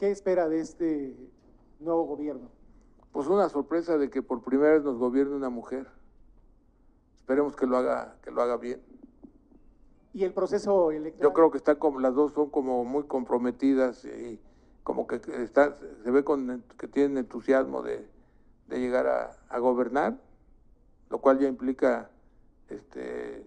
¿Qué 0.00 0.10
espera 0.10 0.48
de 0.48 0.60
este 0.60 1.14
nuevo 1.78 2.04
gobierno? 2.04 2.48
Pues 3.12 3.26
una 3.26 3.50
sorpresa 3.50 3.98
de 3.98 4.08
que 4.08 4.22
por 4.22 4.42
primera 4.42 4.72
vez 4.72 4.82
nos 4.82 4.96
gobierne 4.96 5.36
una 5.36 5.50
mujer. 5.50 5.88
Esperemos 7.16 7.54
que 7.54 7.66
lo 7.66 7.76
haga, 7.76 8.16
que 8.22 8.30
lo 8.30 8.40
haga 8.40 8.56
bien. 8.56 8.80
¿Y 10.14 10.24
el 10.24 10.32
proceso 10.32 10.90
electoral? 10.90 11.22
Yo 11.22 11.34
creo 11.34 11.50
que 11.50 11.58
están 11.58 11.76
como, 11.76 12.00
las 12.00 12.14
dos 12.14 12.32
son 12.32 12.48
como 12.48 12.82
muy 12.82 13.04
comprometidas 13.04 14.06
y 14.06 14.40
como 14.84 15.06
que 15.06 15.20
está, 15.42 15.76
se 16.02 16.10
ve 16.10 16.24
con, 16.24 16.64
que 16.78 16.88
tienen 16.88 17.18
entusiasmo 17.18 17.82
de, 17.82 18.08
llegar 18.70 19.06
a, 19.06 19.58
gobernar, 19.58 20.16
lo 21.10 21.18
cual 21.18 21.38
ya 21.40 21.46
implica 21.46 22.10
este 22.70 23.44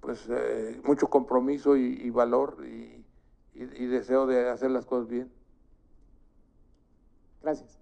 pues 0.00 0.28
eh, 0.28 0.82
mucho 0.84 1.08
compromiso 1.08 1.78
y, 1.78 2.10
valor 2.10 2.58
y 2.66 3.86
deseo 3.86 4.26
de 4.26 4.50
hacer 4.50 4.70
las 4.70 4.84
cosas 4.84 5.08
bien. 5.08 5.37
Gracias. 7.42 7.78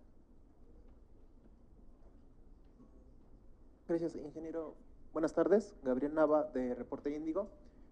Gracias, 3.89 4.17
ingeniero. 4.17 4.75
Buenas 5.13 5.33
tardes, 5.33 5.75
Gabriel 5.83 6.15
Nava 6.15 6.45
de 6.53 6.75
Reporte 6.75 7.15
Índigo. 7.15 7.49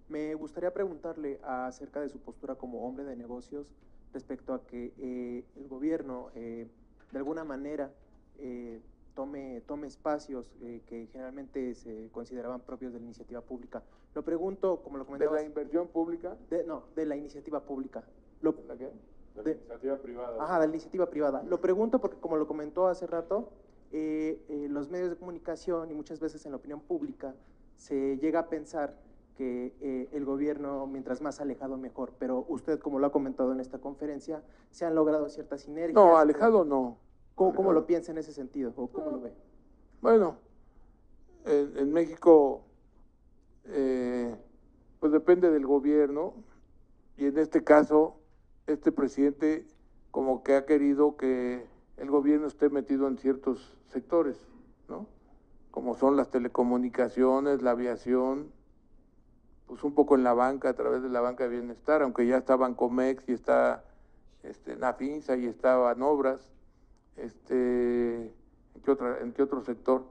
Me 0.09 0.35
gustaría 0.35 0.75
preguntarle 0.75 1.41
acerca 1.43 2.01
de 2.01 2.09
su 2.09 2.19
postura 2.19 2.57
como 2.57 2.87
hombre 2.87 3.05
de 3.05 3.17
negocios 3.17 3.67
respecto 4.13 4.53
a 4.53 4.67
que 4.67 4.93
eh, 4.99 5.45
el 5.57 5.69
gobierno 5.69 6.31
eh, 6.35 6.69
de 7.11 7.19
alguna 7.19 7.45
manera 7.45 7.91
eh, 8.39 8.81
tome, 9.15 9.63
tome 9.63 9.87
espacios 9.87 10.53
que 10.87 11.09
generalmente 11.13 11.75
se 11.75 12.11
consideraban 12.11 12.61
propios 12.61 12.93
de 12.93 12.99
la 12.99 13.07
iniciativa 13.07 13.41
pública. 13.41 13.83
Lo 14.15 14.23
pregunto, 14.23 14.83
como 14.83 14.99
lo 14.99 15.07
comentaba... 15.07 15.37
¿De 15.37 15.43
la 15.43 15.47
inversión 15.47 15.89
pública? 15.89 16.37
no, 16.67 16.85
de 16.95 17.07
la 17.07 17.17
iniciativa 17.17 17.61
pública. 17.61 18.05
Lo, 18.43 18.55
¿La 18.69 18.77
qué? 18.77 18.91
De 19.35 19.43
la 19.43 19.51
iniciativa 19.51 19.97
privada. 19.97 20.43
Ajá, 20.43 20.61
de 20.61 20.67
la 20.67 20.73
iniciativa 20.73 21.11
privada. 21.11 21.43
Lo 21.43 21.61
pregunto 21.61 22.01
porque, 22.01 22.19
como 22.19 22.37
lo 22.37 22.47
comentó 22.47 22.87
hace 22.87 23.07
rato, 23.07 23.51
eh, 23.97 24.45
eh, 24.49 24.67
los 24.71 24.91
medios 24.91 25.11
de 25.11 25.17
comunicación 25.17 25.89
y 25.89 25.95
muchas 25.95 26.19
veces 26.19 26.45
en 26.47 26.51
la 26.51 26.57
opinión 26.57 26.81
pública 26.81 27.35
se 27.77 28.19
llega 28.19 28.41
a 28.41 28.49
pensar 28.49 28.97
que 29.37 29.73
eh, 29.81 30.09
el 30.11 30.25
gobierno, 30.25 30.89
mientras 30.89 31.21
más 31.21 31.41
alejado, 31.41 31.77
mejor. 31.77 32.13
Pero 32.19 32.45
usted, 32.49 32.81
como 32.81 32.99
lo 32.99 33.07
ha 33.07 33.13
comentado 33.13 33.53
en 33.53 33.61
esta 33.61 33.79
conferencia, 33.79 34.43
se 34.73 34.85
han 34.85 34.97
logrado 34.97 35.29
ciertas 35.29 35.61
sinergias. 35.63 35.95
No, 35.95 36.17
alejado 36.17 36.65
no. 36.65 36.99
¿Cómo, 37.37 37.73
lo 37.73 37.87
piensa 37.87 38.11
en 38.11 38.19
ese 38.19 38.33
sentido? 38.33 38.73
¿O 38.77 38.89
cómo 38.89 39.11
lo 39.11 39.21
ve? 39.21 39.33
Bueno, 40.01 40.39
en 41.47 41.93
México, 41.93 42.63
pues 43.65 45.13
depende 45.13 45.51
del 45.51 45.67
gobierno. 45.67 46.35
Y 47.17 47.27
en 47.27 47.39
este 47.39 47.63
caso, 47.63 48.17
este 48.67 48.93
presidente 48.93 49.67
como 50.11 50.43
que 50.43 50.55
ha 50.55 50.65
querido 50.65 51.17
que 51.17 51.67
el 51.97 52.11
gobierno 52.11 52.47
esté 52.47 52.71
metido 52.71 53.09
en 53.09 53.19
ciertos 53.19 53.77
sectores, 53.89 54.37
¿no? 54.89 55.07
Como 55.71 55.95
son 55.97 56.17
las 56.17 56.31
telecomunicaciones, 56.31 57.63
la 57.63 57.73
aviación, 57.73 58.53
pues 59.67 59.83
un 59.83 59.95
poco 59.95 60.15
en 60.15 60.25
la 60.25 60.35
banca, 60.35 60.69
a 60.69 60.75
través 60.75 61.03
de 61.03 61.09
la 61.09 61.21
banca 61.21 61.45
de 61.45 61.51
bienestar, 61.51 62.03
aunque 62.03 62.27
ya 62.27 62.37
está 62.37 62.57
Bancomex 62.57 63.29
y 63.29 63.33
está 63.33 63.85
este, 64.43 64.77
Nafinsa 64.77 65.37
y 65.37 65.47
estaban 65.47 66.03
obras, 66.03 66.53
este, 67.17 68.27
¿en 68.75 68.83
qué, 68.85 68.91
otra, 68.91 69.19
¿en 69.21 69.33
qué 69.33 69.43
otro 69.43 69.63
sector? 69.63 70.05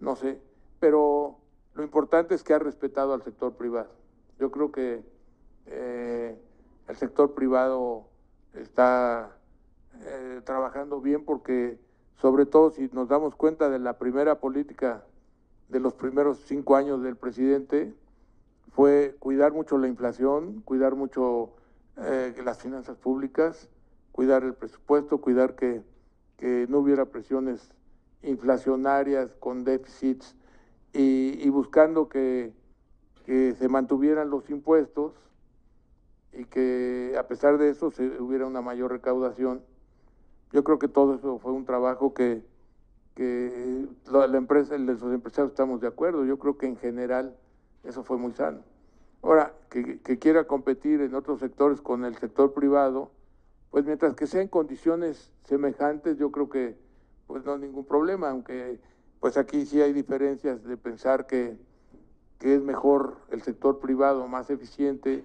No 0.00 0.16
sé, 0.16 0.40
pero 0.80 1.38
lo 1.74 1.82
importante 1.82 2.34
es 2.34 2.42
que 2.42 2.54
ha 2.54 2.58
respetado 2.58 3.14
al 3.14 3.22
sector 3.22 3.54
privado. 3.54 3.90
Yo 4.38 4.50
creo 4.50 4.72
que 4.72 5.02
eh, 5.66 6.38
el 6.88 6.96
sector 6.96 7.34
privado 7.34 8.08
está 8.54 9.36
eh, 10.04 10.40
trabajando 10.44 11.00
bien 11.00 11.24
porque 11.24 11.78
sobre 12.20 12.46
todo 12.46 12.70
si 12.70 12.88
nos 12.92 13.08
damos 13.08 13.34
cuenta 13.36 13.68
de 13.68 13.78
la 13.78 13.98
primera 13.98 14.40
política 14.40 15.04
de 15.68 15.80
los 15.80 15.92
primeros 15.94 16.38
cinco 16.46 16.76
años 16.76 17.02
del 17.02 17.16
presidente, 17.16 17.94
fue 18.72 19.16
cuidar 19.18 19.52
mucho 19.52 19.76
la 19.76 19.86
inflación, 19.86 20.62
cuidar 20.62 20.94
mucho 20.94 21.50
eh, 21.98 22.34
las 22.42 22.58
finanzas 22.58 22.96
públicas, 22.96 23.68
cuidar 24.12 24.44
el 24.44 24.54
presupuesto, 24.54 25.20
cuidar 25.20 25.54
que, 25.54 25.82
no 26.68 26.78
hubiera 26.78 27.04
presiones 27.06 27.72
inflacionarias 28.22 29.34
con 29.40 29.64
déficits 29.64 30.36
y, 30.92 31.48
buscando 31.50 32.08
que 32.08 32.52
se 33.26 33.68
mantuvieran 33.68 34.30
los 34.30 34.48
impuestos 34.48 35.27
y 36.32 36.44
que 36.44 37.14
a 37.18 37.26
pesar 37.26 37.58
de 37.58 37.70
eso 37.70 37.90
se 37.90 38.20
hubiera 38.20 38.46
una 38.46 38.60
mayor 38.60 38.92
recaudación. 38.92 39.62
Yo 40.52 40.64
creo 40.64 40.78
que 40.78 40.88
todo 40.88 41.14
eso 41.14 41.38
fue 41.38 41.52
un 41.52 41.64
trabajo 41.64 42.14
que, 42.14 42.42
que 43.14 43.86
la, 44.10 44.36
empresa, 44.36 44.78
los 44.78 45.02
empresarios 45.02 45.52
estamos 45.52 45.80
de 45.80 45.88
acuerdo. 45.88 46.24
Yo 46.24 46.38
creo 46.38 46.56
que 46.56 46.66
en 46.66 46.76
general 46.76 47.36
eso 47.84 48.02
fue 48.04 48.16
muy 48.16 48.32
sano. 48.32 48.60
Ahora, 49.22 49.52
que, 49.68 50.00
que 50.00 50.18
quiera 50.18 50.44
competir 50.44 51.00
en 51.00 51.14
otros 51.14 51.40
sectores 51.40 51.80
con 51.80 52.04
el 52.04 52.16
sector 52.16 52.54
privado, 52.54 53.10
pues 53.70 53.84
mientras 53.84 54.14
que 54.14 54.26
sea 54.26 54.40
en 54.40 54.48
condiciones 54.48 55.32
semejantes, 55.44 56.18
yo 56.18 56.30
creo 56.30 56.48
que 56.48 56.76
pues 57.26 57.44
no 57.44 57.54
hay 57.54 57.60
ningún 57.60 57.84
problema, 57.84 58.30
aunque 58.30 58.80
pues 59.20 59.36
aquí 59.36 59.66
sí 59.66 59.82
hay 59.82 59.92
diferencias 59.92 60.64
de 60.64 60.76
pensar 60.76 61.26
que, 61.26 61.58
que 62.38 62.54
es 62.54 62.62
mejor 62.62 63.18
el 63.30 63.42
sector 63.42 63.80
privado, 63.80 64.26
más 64.28 64.48
eficiente, 64.48 65.24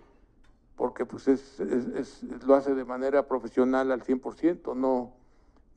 porque 0.76 1.06
pues 1.06 1.28
es, 1.28 1.60
es, 1.60 2.24
lo 2.46 2.56
hace 2.56 2.74
de 2.74 2.86
manera 2.86 3.28
profesional 3.28 3.92
al 3.92 4.04
100%, 4.04 4.76
no, 4.76 5.14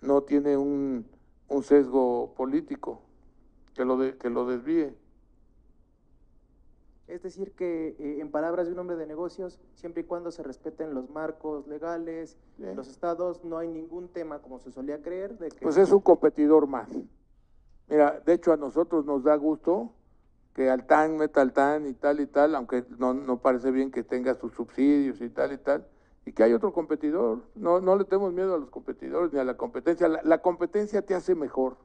no 0.01 0.23
tiene 0.23 0.57
un, 0.57 1.07
un 1.49 1.63
sesgo 1.63 2.35
político 2.35 3.03
que 3.75 3.85
lo, 3.85 3.99
de, 3.99 4.17
que 4.17 4.31
lo 4.31 4.47
desvíe. 4.47 4.95
Es 7.09 7.23
decir, 7.23 7.53
que 7.53 7.95
eh, 8.01 8.21
en 8.21 8.31
palabras 8.31 8.67
de 8.67 8.73
un 8.73 8.81
hombre 8.81 8.97
de 8.97 9.07
negocios, 9.07 9.61
siempre 9.75 10.03
y 10.03 10.05
cuando 10.05 10.33
se 10.33 10.43
respeten 10.43 10.93
los 10.93 11.09
marcos 11.11 11.69
legales, 11.69 12.37
los 12.59 12.89
estados, 12.89 13.45
no 13.45 13.59
hay 13.59 13.69
ningún 13.69 14.09
tema, 14.09 14.41
como 14.41 14.59
se 14.59 14.73
solía 14.73 15.01
creer, 15.03 15.39
de 15.39 15.51
que... 15.51 15.61
Pues 15.61 15.77
es 15.77 15.93
un 15.93 16.01
competidor 16.01 16.67
más. 16.67 16.89
Mira, 17.89 18.21
de 18.25 18.33
hecho 18.33 18.53
a 18.53 18.57
nosotros 18.57 19.05
nos 19.05 19.23
da 19.23 19.37
gusto 19.37 19.93
que 20.57 20.71
Altán 20.71 21.19
meta 21.19 21.43
Altán 21.43 21.87
y 21.87 21.93
tal 21.93 22.19
y 22.19 22.27
tal, 22.27 22.55
aunque 22.55 22.83
no, 22.97 23.13
no 23.13 23.43
parece 23.43 23.71
bien 23.71 23.91
que 23.91 24.03
tenga 24.03 24.35
sus 24.37 24.55
subsidios 24.55 25.21
y 25.21 25.29
tal 25.29 25.53
y 25.53 25.59
tal, 25.59 25.87
y 26.25 26.33
que 26.33 26.45
hay 26.45 26.55
otro 26.55 26.73
competidor. 26.73 27.43
No, 27.55 27.79
no 27.83 27.95
le 27.95 28.05
tenemos 28.05 28.33
miedo 28.33 28.55
a 28.55 28.59
los 28.59 28.71
competidores 28.71 29.35
ni 29.35 29.39
a 29.39 29.45
la 29.45 29.59
competencia. 29.59 30.09
La, 30.09 30.39
competencia 30.39 31.03
te 31.03 31.15
hace 31.15 31.35
mejor. 31.35 31.77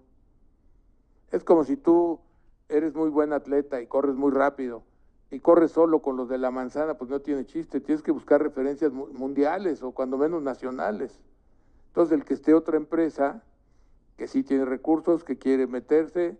Es 1.33 1.43
como 1.43 1.65
si 1.65 1.75
tú 1.75 2.21
eres 2.69 2.95
muy 2.95 3.09
buen 3.09 3.33
atleta 3.33 3.81
y 3.81 3.87
corres 3.87 4.15
muy 4.15 4.31
rápido 4.31 4.83
y 5.31 5.41
corres 5.41 5.71
solo 5.71 6.01
con 6.01 6.15
los 6.15 6.29
de 6.29 6.37
la 6.37 6.49
manzana, 6.49 6.93
pues 6.93 7.11
no 7.11 7.19
tiene 7.19 7.45
chiste. 7.45 7.81
Tienes 7.81 8.01
que 8.01 8.13
buscar 8.13 8.41
referencias 8.41 8.93
mundiales 8.93 9.83
o 9.83 9.91
cuando 9.91 10.17
menos 10.17 10.41
nacionales. 10.43 11.19
Entonces, 11.87 12.17
el 12.17 12.23
que 12.23 12.35
esté 12.35 12.53
otra 12.53 12.77
empresa 12.77 13.43
que 14.15 14.29
sí 14.29 14.43
tiene 14.43 14.63
recursos, 14.63 15.25
que 15.25 15.37
quiere 15.37 15.67
meterse 15.67 16.37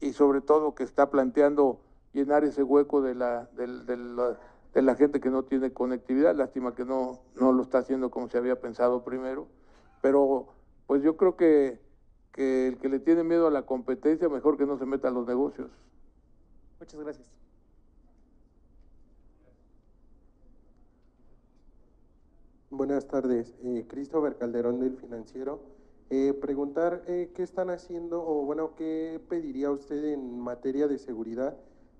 y 0.00 0.12
sobre 0.12 0.40
todo 0.40 0.74
que 0.74 0.84
está 0.84 1.10
planteando 1.10 1.80
llenar 2.12 2.44
ese 2.44 2.62
hueco 2.62 3.02
de 3.02 3.14
la, 3.14 3.48
de 3.56 4.82
la 4.82 4.94
gente 4.94 5.20
que 5.20 5.30
no 5.30 5.44
tiene 5.44 5.72
conectividad. 5.72 6.34
Lástima 6.34 6.74
que 6.74 6.84
no, 6.84 7.20
no 7.36 7.52
lo 7.52 7.62
está 7.62 7.78
haciendo 7.78 8.10
como 8.10 8.28
se 8.28 8.38
había 8.38 8.60
pensado 8.60 9.04
primero. 9.04 9.46
Pero 10.00 10.48
pues 10.86 11.02
yo 11.02 11.16
creo 11.16 11.36
que, 11.36 11.80
que 12.32 12.68
el 12.68 12.78
que 12.78 12.88
le 12.88 12.98
tiene 12.98 13.24
miedo 13.24 13.46
a 13.46 13.50
la 13.50 13.66
competencia, 13.66 14.28
mejor 14.28 14.56
que 14.56 14.66
no 14.66 14.78
se 14.78 14.86
meta 14.86 15.08
a 15.08 15.10
los 15.10 15.26
negocios. 15.26 15.70
Muchas 16.80 17.00
gracias. 17.00 17.28
Buenas 22.70 23.08
tardes, 23.08 23.54
eh, 23.62 23.86
Christopher 23.88 24.36
Calderón 24.36 24.78
del 24.78 24.96
Financiero. 24.96 25.77
Eh, 26.10 26.32
preguntar 26.40 27.02
eh, 27.06 27.30
qué 27.34 27.42
están 27.42 27.70
haciendo 27.70 28.22
o 28.26 28.44
bueno, 28.44 28.74
qué 28.76 29.20
pediría 29.28 29.70
usted 29.70 30.04
en 30.04 30.40
materia 30.40 30.88
de 30.88 30.98
seguridad 30.98 31.56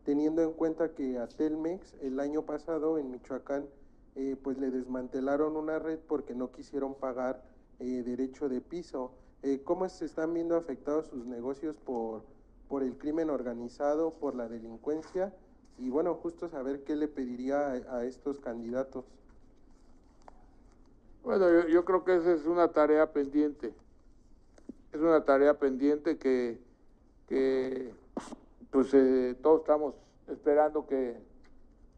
teniendo 0.09 0.41
en 0.41 0.55
cuenta 0.55 0.95
que 0.95 1.19
a 1.19 1.29
Telmex 1.29 1.93
el 2.01 2.19
año 2.19 2.41
pasado 2.41 2.97
en 2.97 3.11
Michoacán 3.11 3.67
eh, 4.17 4.37
pues 4.43 4.57
le 4.57 4.71
desmantelaron 4.71 5.55
una 5.55 5.79
red 5.79 5.99
porque 6.09 6.35
no 6.35 6.51
quisieron 6.51 6.95
pagar 6.95 7.45
eh, 7.79 8.03
derecho 8.07 8.49
de 8.49 8.63
piso. 8.63 9.13
Eh, 9.43 9.61
¿Cómo 9.63 9.87
se 9.87 10.07
están 10.07 10.33
viendo 10.33 10.57
afectados 10.57 11.09
sus 11.09 11.27
negocios 11.27 11.77
por, 11.77 12.23
por 12.71 12.83
el 12.83 12.97
crimen 12.97 13.29
organizado, 13.29 14.15
por 14.15 14.35
la 14.35 14.49
delincuencia? 14.49 15.35
Y 15.77 15.91
bueno, 15.91 16.15
justo 16.15 16.49
saber 16.49 16.85
qué 16.85 16.97
le 16.97 17.07
pediría 17.07 17.73
a, 17.73 18.05
estos 18.07 18.41
candidatos. 18.41 19.05
Bueno, 21.23 21.51
yo, 21.51 21.69
yo, 21.69 21.85
creo 21.85 22.03
que 22.05 22.17
esa 22.17 22.33
es 22.33 22.47
una 22.47 22.69
tarea 22.69 23.13
pendiente. 23.13 23.75
Es 24.93 25.01
una 25.01 25.25
tarea 25.25 25.59
pendiente 25.59 26.19
que, 26.19 26.59
que 27.27 27.93
pues 28.71 28.93
eh, 28.95 29.37
todos 29.43 29.61
estamos 29.61 29.95
esperando 30.29 30.87
que, 30.87 31.21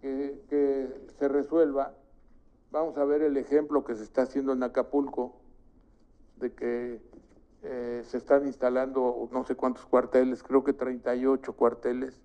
que, 0.00 0.88
se 1.18 1.28
resuelva. 1.28 1.94
Vamos 2.72 2.96
a 2.98 3.04
ver 3.04 3.22
el 3.22 3.36
ejemplo 3.36 3.84
que 3.84 3.94
se 3.94 4.02
está 4.02 4.22
haciendo 4.22 4.52
en 4.52 4.62
Acapulco, 4.62 5.36
de 6.36 6.52
que 6.52 7.00
eh, 7.62 8.02
se 8.06 8.16
están 8.16 8.46
instalando 8.46 9.28
no 9.30 9.44
sé 9.44 9.54
cuántos 9.54 9.86
cuarteles, 9.86 10.42
creo 10.42 10.64
que 10.64 10.72
38 10.72 11.52
cuarteles, 11.52 12.20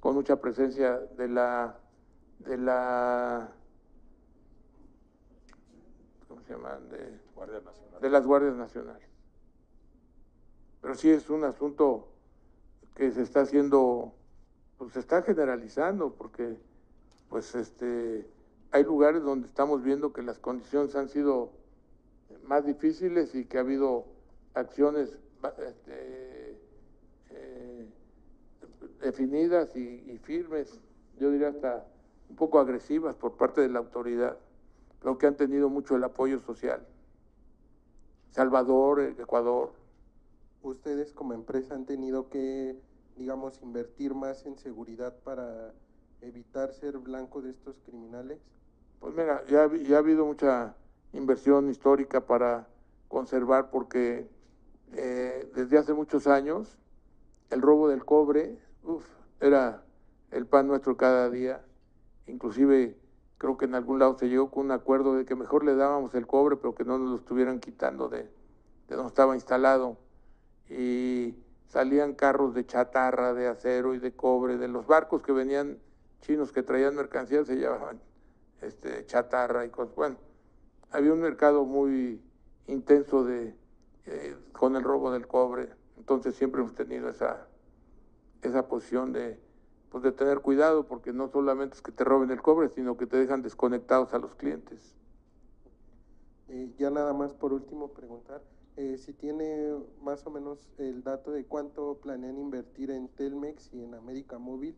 con 0.00 0.14
mucha 0.14 0.36
presencia 0.36 0.98
de 1.16 1.28
la 1.28 1.78
de 2.40 2.58
la 2.58 3.52
¿cómo 6.28 6.42
se 6.42 6.52
llaman? 6.52 6.88
De, 6.90 7.20
de 8.00 8.10
las 8.10 8.26
guardias 8.26 8.54
nacionales. 8.54 9.13
Pero 10.84 10.96
sí 10.96 11.08
es 11.08 11.30
un 11.30 11.44
asunto 11.44 12.08
que 12.94 13.10
se 13.10 13.22
está 13.22 13.40
haciendo, 13.40 14.12
pues 14.76 14.92
se 14.92 15.00
está 15.00 15.22
generalizando, 15.22 16.12
porque 16.12 16.58
pues 17.30 17.54
este 17.54 18.28
hay 18.70 18.84
lugares 18.84 19.22
donde 19.22 19.48
estamos 19.48 19.82
viendo 19.82 20.12
que 20.12 20.20
las 20.20 20.38
condiciones 20.38 20.94
han 20.94 21.08
sido 21.08 21.52
más 22.46 22.66
difíciles 22.66 23.34
y 23.34 23.46
que 23.46 23.56
ha 23.56 23.60
habido 23.62 24.04
acciones 24.52 25.16
este, 25.66 26.60
eh, 27.30 27.88
definidas 29.00 29.74
y, 29.76 30.18
firmes, 30.18 30.78
yo 31.18 31.30
diría 31.30 31.48
hasta 31.48 31.86
un 32.28 32.36
poco 32.36 32.58
agresivas 32.60 33.16
por 33.16 33.38
parte 33.38 33.62
de 33.62 33.70
la 33.70 33.78
autoridad, 33.78 34.36
pero 35.00 35.16
que 35.16 35.28
han 35.28 35.36
tenido 35.38 35.70
mucho 35.70 35.96
el 35.96 36.04
apoyo 36.04 36.40
social. 36.40 36.86
Salvador, 38.32 39.00
Ecuador, 39.00 39.72
ustedes 40.68 41.12
como 41.12 41.34
empresa 41.34 41.74
han 41.74 41.86
tenido 41.86 42.28
que, 42.28 42.80
digamos, 43.16 43.62
invertir 43.62 44.14
más 44.14 44.46
en 44.46 44.58
seguridad 44.58 45.16
para 45.24 45.72
evitar 46.20 46.72
ser 46.72 46.98
blanco 46.98 47.42
de 47.42 47.50
estos 47.50 47.78
criminales? 47.80 48.40
Pues 49.00 49.14
mira, 49.14 49.44
ya, 49.46 49.70
ya 49.82 49.96
ha 49.96 49.98
habido 49.98 50.24
mucha 50.24 50.74
inversión 51.12 51.68
histórica 51.68 52.26
para 52.26 52.66
conservar 53.08 53.70
porque 53.70 54.28
eh, 54.92 55.50
desde 55.54 55.78
hace 55.78 55.92
muchos 55.92 56.26
años 56.26 56.78
el 57.50 57.62
robo 57.62 57.88
del 57.88 58.04
cobre 58.04 58.58
era 59.40 59.84
el 60.30 60.46
pan 60.46 60.66
nuestro 60.66 60.96
cada 60.96 61.30
día. 61.30 61.64
Inclusive 62.26 62.96
creo 63.38 63.56
que 63.56 63.66
en 63.66 63.74
algún 63.74 63.98
lado 63.98 64.16
se 64.18 64.28
llegó 64.28 64.50
con 64.50 64.66
un 64.66 64.72
acuerdo 64.72 65.14
de 65.14 65.24
que 65.24 65.34
mejor 65.34 65.64
le 65.64 65.74
dábamos 65.74 66.14
el 66.14 66.26
cobre, 66.26 66.56
pero 66.56 66.74
que 66.74 66.84
no 66.84 66.98
nos 66.98 67.10
lo 67.10 67.16
estuvieran 67.16 67.60
quitando 67.60 68.08
de, 68.08 68.30
de 68.88 68.96
donde 68.96 69.08
estaba 69.08 69.34
instalado 69.34 69.98
y 70.68 71.34
salían 71.68 72.14
carros 72.14 72.54
de 72.54 72.66
chatarra, 72.66 73.34
de 73.34 73.48
acero 73.48 73.94
y 73.94 73.98
de 73.98 74.12
cobre, 74.12 74.56
de 74.56 74.68
los 74.68 74.86
barcos 74.86 75.22
que 75.22 75.32
venían 75.32 75.78
chinos 76.20 76.52
que 76.52 76.62
traían 76.62 76.94
mercancías 76.94 77.46
se 77.46 77.56
llevaban 77.56 78.00
este, 78.62 79.04
chatarra 79.06 79.64
y 79.66 79.70
cosas. 79.70 79.94
Bueno, 79.94 80.16
había 80.90 81.12
un 81.12 81.20
mercado 81.20 81.64
muy 81.64 82.22
intenso 82.66 83.24
de, 83.24 83.54
eh, 84.06 84.36
con 84.52 84.76
el 84.76 84.82
robo 84.82 85.12
del 85.12 85.26
cobre, 85.26 85.68
entonces 85.98 86.34
siempre 86.34 86.60
hemos 86.60 86.74
tenido 86.74 87.08
esa, 87.10 87.46
esa 88.42 88.68
posición 88.68 89.12
de, 89.12 89.38
pues 89.90 90.02
de 90.02 90.12
tener 90.12 90.40
cuidado, 90.40 90.86
porque 90.86 91.12
no 91.12 91.28
solamente 91.28 91.76
es 91.76 91.82
que 91.82 91.92
te 91.92 92.04
roben 92.04 92.30
el 92.30 92.40
cobre, 92.40 92.68
sino 92.70 92.96
que 92.96 93.06
te 93.06 93.16
dejan 93.16 93.42
desconectados 93.42 94.14
a 94.14 94.18
los 94.18 94.34
clientes. 94.34 94.94
Eh, 96.48 96.72
ya 96.78 96.90
nada 96.90 97.12
más 97.12 97.34
por 97.34 97.52
último 97.52 97.88
preguntar, 97.88 98.42
eh, 98.76 98.96
si 98.98 99.12
tiene 99.12 99.74
más 100.02 100.26
o 100.26 100.30
menos 100.30 100.68
el 100.78 101.02
dato 101.02 101.30
de 101.30 101.44
cuánto 101.44 101.98
planean 102.02 102.38
invertir 102.38 102.90
en 102.90 103.08
Telmex 103.08 103.72
y 103.72 103.82
en 103.82 103.94
América 103.94 104.38
Móvil 104.38 104.76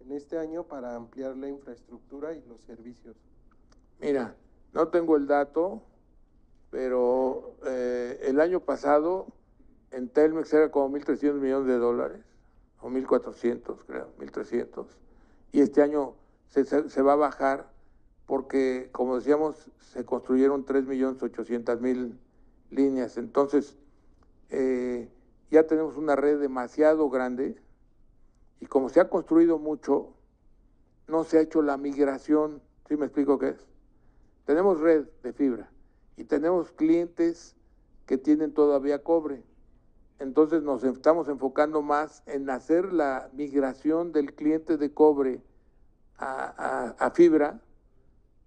en 0.00 0.12
este 0.12 0.38
año 0.38 0.64
para 0.64 0.94
ampliar 0.94 1.36
la 1.36 1.48
infraestructura 1.48 2.34
y 2.34 2.42
los 2.42 2.60
servicios. 2.62 3.16
Mira, 4.00 4.34
no 4.72 4.88
tengo 4.88 5.16
el 5.16 5.26
dato, 5.26 5.82
pero 6.70 7.56
eh, 7.66 8.18
el 8.22 8.40
año 8.40 8.60
pasado 8.60 9.26
en 9.90 10.08
Telmex 10.08 10.52
era 10.52 10.70
como 10.70 10.96
1.300 10.96 11.34
millones 11.34 11.66
de 11.66 11.78
dólares, 11.78 12.24
o 12.80 12.88
1.400 12.88 13.76
creo, 13.86 14.08
1.300, 14.18 14.86
y 15.52 15.60
este 15.60 15.82
año 15.82 16.14
se, 16.48 17.02
va 17.02 17.12
a 17.12 17.16
bajar 17.16 17.70
porque, 18.26 18.88
como 18.92 19.16
decíamos, 19.16 19.70
se 19.78 20.04
construyeron 20.04 20.64
3.800.000 20.64 22.16
líneas. 22.70 23.16
Entonces, 23.16 23.76
eh, 24.48 25.08
ya 25.50 25.66
tenemos 25.66 25.96
una 25.96 26.16
red 26.16 26.40
demasiado 26.40 27.08
grande 27.10 27.56
y 28.60 28.66
como 28.66 28.88
se 28.88 29.00
ha 29.00 29.08
construido 29.08 29.58
mucho, 29.58 30.14
no 31.08 31.24
se 31.24 31.38
ha 31.38 31.40
hecho 31.40 31.62
la 31.62 31.76
migración. 31.76 32.62
¿Sí 32.88 32.96
me 32.96 33.06
explico 33.06 33.38
qué 33.38 33.50
es? 33.50 33.66
Tenemos 34.44 34.80
red 34.80 35.06
de 35.22 35.32
fibra 35.32 35.70
y 36.16 36.24
tenemos 36.24 36.72
clientes 36.72 37.56
que 38.06 38.18
tienen 38.18 38.52
todavía 38.52 39.02
cobre. 39.02 39.42
Entonces 40.18 40.62
nos 40.62 40.84
estamos 40.84 41.28
enfocando 41.28 41.82
más 41.82 42.22
en 42.26 42.50
hacer 42.50 42.92
la 42.92 43.30
migración 43.32 44.12
del 44.12 44.34
cliente 44.34 44.76
de 44.76 44.92
cobre 44.92 45.42
a 46.18 47.10
fibra 47.14 47.62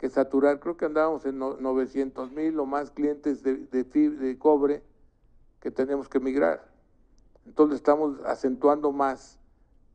que 0.04 0.10
saturar. 0.10 0.60
Creo 0.60 0.76
que 0.76 0.84
andábamos 0.84 1.26
en 1.26 1.40
900 1.40 2.30
mil 2.34 2.60
o 2.60 2.66
más 2.66 2.92
clientes 2.92 3.42
de, 3.42 3.56
de, 3.56 4.38
cobre 4.38 4.84
que 5.62 5.72
tenemos 5.72 6.10
que 6.10 6.20
migrar. 6.20 6.70
Entonces 7.46 7.78
estamos 7.78 8.20
acentuando 8.26 8.92
más 8.92 9.40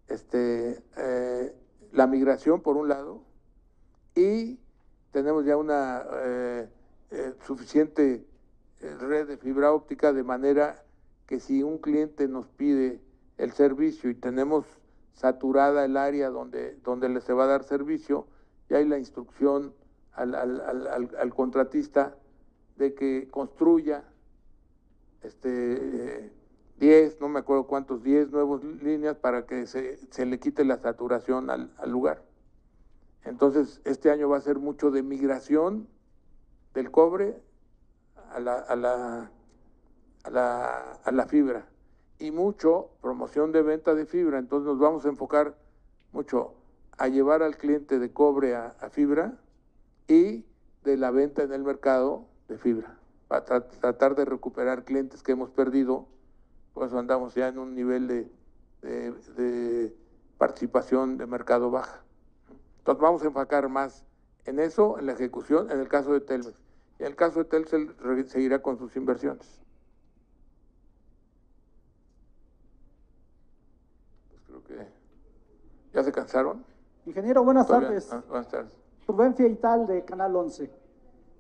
este, 0.07 0.83
eh, 0.97 1.55
la 1.93 2.07
migración 2.07 2.62
por 2.62 2.78
un 2.78 2.89
lado 2.89 3.20
y 4.15 4.59
tenemos 5.11 5.45
ya 5.45 5.59
una 5.59 6.07
eh, 6.11 6.69
eh, 7.11 7.35
suficiente 7.47 8.27
red 8.81 9.28
de 9.28 9.37
fibra 9.37 9.75
óptica 9.75 10.15
de 10.15 10.23
manera 10.23 10.87
que 11.27 11.39
si 11.39 11.62
un 11.62 11.77
cliente 11.77 12.28
nos 12.28 12.49
pide 12.49 13.03
el 13.37 13.53
servicio 13.53 14.09
y 14.09 14.15
tenemos 14.15 14.65
saturada 15.12 15.85
el 15.85 15.99
área 15.99 16.31
donde, 16.31 16.77
donde 16.77 17.11
le 17.11 17.20
se 17.20 17.35
va 17.35 17.45
a 17.45 17.49
dar 17.49 17.62
servicio 17.62 18.27
y 18.70 18.75
hay 18.75 18.87
la 18.87 18.99
instrucción 18.99 19.75
al, 20.19 20.35
al, 20.35 20.61
al, 20.61 21.11
al 21.17 21.35
contratista 21.35 22.17
de 22.77 22.95
que 22.95 23.29
construya 23.31 24.05
este 25.23 26.33
10, 26.79 27.21
no 27.21 27.29
me 27.29 27.41
acuerdo 27.41 27.67
cuántos, 27.67 28.03
10 28.03 28.31
nuevas 28.31 28.63
líneas 28.65 29.17
para 29.17 29.47
que 29.47 29.67
se, 29.67 29.97
se 30.11 30.27
le 30.27 30.39
quite 30.39 30.65
la 30.65 30.79
saturación 30.79 31.51
al, 31.51 31.71
lugar. 31.87 32.23
Entonces, 33.25 33.81
este 33.85 34.11
año 34.11 34.29
va 34.29 34.39
a 34.39 34.41
ser 34.41 34.59
mucho 34.59 34.91
de 34.91 35.03
migración 35.03 35.89
del 36.75 36.91
cobre 36.91 37.43
a 38.31 38.41
la, 38.41 38.59
a 38.59 38.77
la, 38.77 39.31
a 40.23 40.31
la, 40.31 40.93
a 41.05 41.13
la 41.13 41.27
fibra 41.27 41.67
y 42.21 42.31
mucho 42.31 42.91
promoción 43.01 43.51
de 43.51 43.63
venta 43.63 43.95
de 43.95 44.07
fibra. 44.07 44.39
Entonces, 44.39 44.67
nos 44.67 44.79
vamos 44.79 45.05
a 45.05 45.09
enfocar 45.09 45.57
mucho 46.13 46.55
a 46.97 47.09
llevar 47.09 47.43
al 47.43 47.57
cliente 47.57 47.99
de 47.99 48.13
cobre 48.13 48.55
a 48.55 48.73
fibra 48.91 49.39
y 50.09 50.45
de 50.85 50.97
la 50.97 51.11
venta 51.11 51.43
en 51.43 51.53
el 51.53 51.62
mercado 51.62 52.27
de 52.49 52.59
fibra, 52.59 52.99
para 53.28 53.45
tra 53.45 53.69
tratar 53.69 54.15
de 54.17 54.25
recuperar 54.25 54.85
clientes 54.85 55.23
que 55.23 55.33
hemos 55.33 55.51
perdido 55.51 56.09
por 56.78 56.87
eso 56.87 56.97
andamos 56.97 57.35
ya 57.35 57.49
en 57.49 57.59
un 57.59 57.75
nivel 57.75 58.07
de, 58.07 58.31
de, 58.83 59.12
de, 59.37 59.97
participación 60.39 61.19
de 61.19 61.27
mercado 61.27 61.73
baja. 61.73 62.05
Entonces 62.78 63.03
vamos 63.03 63.20
a 63.25 63.27
enfocar 63.27 63.69
más 63.69 64.05
en 64.45 64.61
eso, 64.61 64.97
en 64.97 65.07
la 65.07 65.12
ejecución, 65.15 65.73
en 65.73 65.81
el 65.81 65.89
caso 65.89 66.12
de 66.12 66.20
Telmex. 66.20 66.62
Y 67.01 67.03
en 67.03 67.09
el 67.09 67.17
caso 67.17 67.41
de 67.41 67.47
Telcel 67.47 67.97
seguirá 68.28 68.62
con 68.62 68.78
sus 68.78 68.95
inversiones. 68.95 69.61
Pues 74.28 74.43
creo 74.47 74.62
que 74.62 74.89
ya 75.93 76.05
se 76.05 76.12
cansaron. 76.12 76.65
Ingeniero, 77.07 77.43
buenas 77.43 77.67
tardes. 77.67 78.12
Ah, 78.12 78.23
buenas 78.28 78.49
tardes. 78.49 78.88
Rubén 79.09 79.35
Fieital 79.35 79.87
de 79.87 80.05
Canal 80.05 80.37
11. 80.37 80.70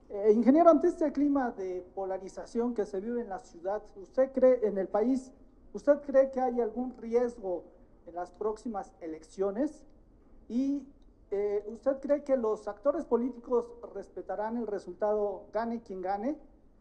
Eh, 0.08 0.32
ingeniero, 0.32 0.70
ante 0.70 0.88
este 0.88 1.12
clima 1.12 1.50
de 1.50 1.86
polarización 1.94 2.72
que 2.72 2.86
se 2.86 2.98
vive 2.98 3.20
en 3.20 3.28
la 3.28 3.40
ciudad, 3.40 3.82
¿usted 3.96 4.32
cree 4.32 4.66
en 4.66 4.78
el 4.78 4.88
país, 4.88 5.30
usted 5.74 6.00
cree 6.00 6.30
que 6.30 6.40
hay 6.40 6.62
algún 6.62 6.96
riesgo 6.96 7.64
en 8.06 8.14
las 8.14 8.30
próximas 8.30 8.94
elecciones? 9.02 9.84
Y 10.48 10.82
eh, 11.30 11.62
¿usted 11.70 12.00
cree 12.00 12.24
que 12.24 12.38
los 12.38 12.66
actores 12.68 13.04
políticos 13.04 13.66
respetarán 13.94 14.56
el 14.56 14.66
resultado, 14.66 15.44
gane 15.52 15.82
quien 15.82 16.00
gane? 16.00 16.38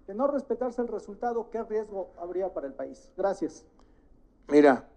De 0.08 0.16
no 0.16 0.28
respetarse 0.28 0.82
el 0.82 0.88
resultado, 0.88 1.50
¿qué 1.50 1.64
riesgo 1.64 2.12
habría 2.18 2.54
para 2.54 2.66
el 2.66 2.74
país? 2.74 3.12
Gracias. 3.18 3.66
Mira, 4.48 4.88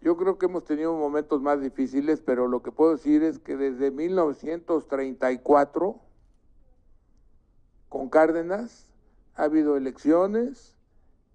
yo 0.00 0.16
creo 0.16 0.38
que 0.38 0.46
hemos 0.46 0.64
tenido 0.64 0.94
momentos 0.94 1.42
más 1.42 1.60
difíciles, 1.60 2.20
pero 2.20 2.48
lo 2.48 2.62
que 2.62 2.72
puedo 2.72 2.92
decir 2.92 3.22
es 3.22 3.38
que 3.38 3.56
desde 3.56 3.90
1934 3.90 6.00
con 7.90 8.08
Cárdenas, 8.08 8.86
ha 9.34 9.44
habido 9.44 9.76
elecciones 9.76 10.76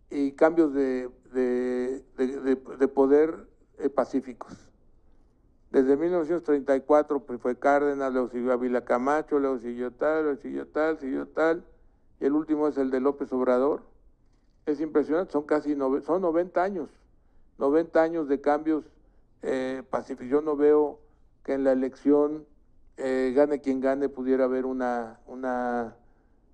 y 0.10 0.32
cambios 0.32 0.74
de, 0.74 1.10
de, 1.34 2.03
de, 2.18 2.56
de 2.56 2.88
poder 2.88 3.48
eh, 3.77 3.90
pacíficos. 3.90 4.53
Desde 5.72 5.98
1934 5.98 7.26
pues, 7.26 7.42
fue 7.42 7.60
Cárdenas, 7.60 8.14
luego 8.14 8.30
siguió 8.30 8.53
Ávila 8.53 8.85
Camacho, 8.85 9.38
luego 9.38 9.60
siguió 9.60 9.92
tal, 9.92 10.24
luego 10.24 10.42
siguió 10.42 10.66
tal, 10.68 10.98
siguió 10.98 11.27
tal, 11.27 11.66
y 12.22 12.26
el 12.26 12.32
último 12.32 12.69
es 12.69 12.77
el 12.77 12.90
de 12.90 13.02
López 13.02 13.34
Obrador. 13.34 13.84
Es 14.66 14.80
impresionante, 14.80 15.34
son 15.34 15.44
casi 15.44 15.76
nove, 15.76 16.02
son 16.02 16.22
90 16.22 16.64
años, 16.64 16.90
90 17.58 18.01
años 18.01 18.27
de 18.27 18.42
cambios 18.42 18.85
eh, 19.42 19.84
pacíficos. 19.90 20.27
Yo 20.27 20.42
no 20.42 20.56
veo 20.56 21.00
que 21.43 21.53
en 21.53 21.64
la 21.64 21.72
elección, 21.72 22.45
eh, 22.98 23.34
gane 23.35 23.61
quien 23.61 23.80
gane, 23.80 24.09
pudiera 24.09 24.45
haber 24.45 24.66
una, 24.66 25.19
una 25.27 25.95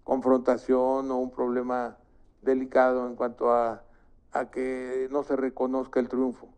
confrontación 0.04 1.10
o 1.12 1.18
un 1.18 1.32
problema 1.32 1.98
delicado 2.42 3.08
en 3.08 3.16
cuanto 3.16 3.52
a, 3.52 3.84
a, 4.32 4.52
que 4.52 5.08
no 5.12 5.24
se 5.24 5.36
reconozca 5.36 6.00
el 6.00 6.10
triunfo. 6.10 6.50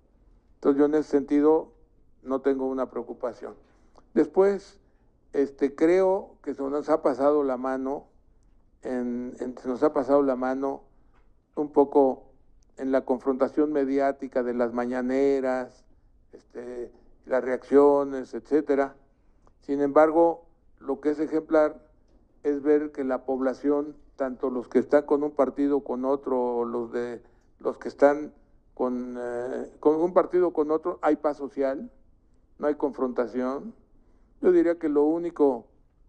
Entonces 0.55 0.80
yo 0.80 0.85
en 0.85 0.95
ese 0.95 1.09
sentido 1.09 1.73
no 2.23 2.41
tengo 2.41 2.67
una 2.67 2.89
preocupación. 2.89 3.55
Después, 4.13 4.80
este, 5.33 5.75
creo 5.75 6.38
que 6.43 6.53
se 6.53 6.63
nos 6.63 6.89
ha 6.89 7.01
pasado 7.01 7.43
la 7.43 7.57
mano, 7.57 8.07
en, 8.81 9.35
se 9.38 9.67
nos 9.67 9.83
ha 9.83 9.93
pasado 9.93 10.22
la 10.22 10.35
mano 10.35 10.83
un 11.55 11.72
poco 11.72 12.32
en 12.77 12.91
la 12.91 13.01
confrontación 13.01 13.71
mediática 13.71 14.43
de 14.43 14.53
las 14.53 14.73
mañaneras, 14.73 15.85
este, 16.31 16.91
las 17.25 17.43
reacciones, 17.43 18.33
etcétera. 18.33 18.95
Sin 19.61 19.81
embargo, 19.81 20.45
lo 20.79 20.99
que 20.99 21.11
es 21.11 21.19
ejemplar 21.19 21.79
es 22.43 22.61
ver 22.61 22.91
que 22.91 23.03
la 23.03 23.25
población, 23.25 23.95
tanto 24.15 24.49
los 24.49 24.67
que 24.67 24.79
están 24.79 25.05
con 25.05 25.23
un 25.23 25.31
partido 25.31 25.81
con 25.81 26.05
otro, 26.05 26.65
los 26.65 26.91
de 26.91 27.21
los 27.59 27.77
que 27.77 27.87
están 27.87 28.33
con, 28.73 29.15
eh, 29.17 29.71
con 29.79 29.95
un 29.95 30.13
partido 30.13 30.51
con 30.51 30.71
otro, 30.71 30.99
hay 31.01 31.15
paz 31.15 31.37
social, 31.37 31.89
no 32.59 32.67
hay 32.67 32.75
confrontación. 32.75 33.73
Yo 34.41 34.51
diría 34.51 34.77
que 34.77 34.89
lo 34.89 35.03
único 35.03 35.67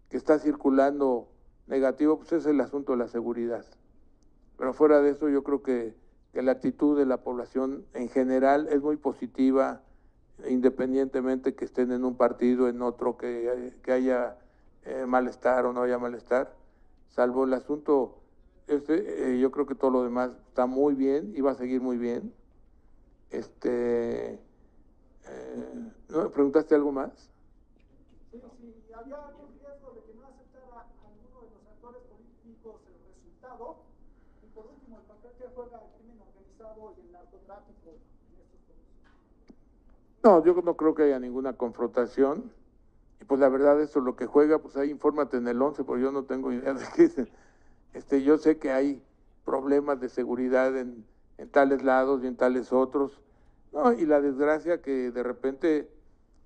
que 0.09 0.17
está 0.17 0.39
circulando 0.39 1.29
negativo 1.67 2.17
pues 2.17 2.33
es 2.33 2.45
el 2.45 2.59
asunto 2.59 2.91
de 2.91 2.97
la 2.99 3.07
seguridad. 3.07 3.65
Pero 4.57 4.73
fuera 4.73 5.01
de 5.01 5.11
eso 5.11 5.29
yo 5.29 5.43
creo 5.43 5.63
que, 5.63 5.95
que 6.35 6.41
la 6.41 6.51
actitud 6.51 6.97
de 6.97 7.05
la 7.05 7.23
población 7.23 7.85
en 7.93 8.09
general 8.09 8.67
es 8.67 8.81
muy 8.81 8.97
positiva, 8.97 9.81
independientemente 10.49 11.55
que 11.55 11.63
estén 11.63 11.93
en 11.93 12.03
un 12.03 12.17
partido, 12.17 12.67
en 12.67 12.81
otro, 12.81 13.15
que, 13.15 13.73
que 13.81 13.91
haya 13.93 14.37
eh, 14.83 15.05
malestar 15.07 15.65
o 15.65 15.71
no 15.71 15.83
haya 15.83 15.97
malestar, 15.97 16.53
salvo 17.07 17.45
el 17.45 17.53
asunto, 17.53 18.17
este, 18.67 19.35
eh, 19.35 19.39
yo 19.39 19.49
creo 19.49 19.65
que 19.65 19.75
todo 19.75 19.91
lo 19.91 20.03
demás 20.03 20.31
está 20.49 20.65
muy 20.65 20.93
bien 20.93 21.31
y 21.37 21.39
va 21.39 21.51
a 21.51 21.55
seguir 21.55 21.79
muy 21.79 21.97
bien. 21.97 22.33
Este, 23.29 24.33
eh, 24.33 24.39
¿no? 26.09 26.31
¿Preguntaste 26.31 26.75
algo 26.75 26.91
más? 26.91 27.13
Sí, 28.29 28.41
sí, 28.59 28.93
había 28.93 29.25
algún 29.25 29.57
riesgo 29.57 29.93
de 29.93 30.01
que 30.01 30.13
no 30.19 30.25
aceptara 30.27 30.85
alguno 30.99 31.43
de 31.43 31.51
los 31.55 31.65
actores 31.65 32.01
políticos 32.09 32.81
el 32.87 33.15
resultado. 33.15 33.84
Por 34.55 34.65
último, 34.67 34.97
el 34.97 35.03
papel 35.03 35.31
juega 35.53 35.81
el 35.81 35.91
crimen 35.99 36.21
organizado 36.21 36.95
y 36.97 37.01
el 37.05 37.11
narcotráfico. 37.11 37.91
No, 40.23 40.43
yo 40.43 40.61
no 40.63 40.77
creo 40.77 40.95
que 40.95 41.03
haya 41.03 41.19
ninguna 41.19 41.53
confrontación. 41.53 42.51
Y 43.21 43.25
pues 43.25 43.39
la 43.39 43.49
verdad, 43.49 43.79
eso 43.81 43.99
es 43.99 44.05
lo 44.05 44.15
que 44.15 44.25
juega, 44.25 44.59
pues 44.59 44.77
ahí 44.77 44.89
infórmate 44.89 45.37
en 45.37 45.47
el 45.47 45.61
11, 45.61 45.83
porque 45.83 46.03
yo 46.03 46.11
no 46.11 46.23
tengo 46.23 46.51
idea 46.53 46.73
de 46.73 46.85
qué 46.95 47.03
es. 47.03 47.15
Este, 47.93 48.23
yo 48.23 48.37
sé 48.37 48.57
que 48.57 48.71
hay 48.71 49.03
problemas 49.43 49.99
de 49.99 50.09
seguridad 50.09 50.75
en, 50.77 51.05
en 51.37 51.49
tales 51.49 51.83
lados 51.83 52.23
y 52.23 52.27
en 52.27 52.35
tales 52.35 52.73
otros. 52.73 53.21
No, 53.71 53.91
y 53.91 54.05
la 54.05 54.21
desgracia 54.21 54.81
que 54.81 55.11
de 55.11 55.23
repente, 55.23 55.89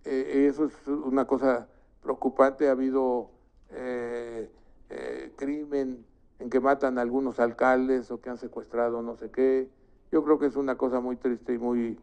eh, 0.04 0.48
eso 0.50 0.66
es 0.66 0.88
una 0.88 1.26
cosa 1.26 1.68
preocupante, 2.02 2.68
ha 2.68 2.72
habido 2.72 3.30
eh, 3.70 4.50
eh, 4.90 5.32
crimen 5.36 6.06
en 6.40 6.50
que 6.50 6.60
matan 6.60 6.98
a 6.98 7.02
algunos 7.02 7.40
alcaldes 7.40 8.12
o 8.12 8.22
que 8.22 8.30
han 8.30 8.38
secuestrado 8.38 9.02
no 9.02 9.16
sé 9.16 9.30
qué. 9.32 9.70
Yo 10.12 10.24
creo 10.24 10.40
que 10.40 10.48
es 10.48 10.56
una 10.56 10.78
cosa 10.78 11.00
muy 11.00 11.18
triste 11.18 11.54
y 11.54 11.58
muy 11.58 12.00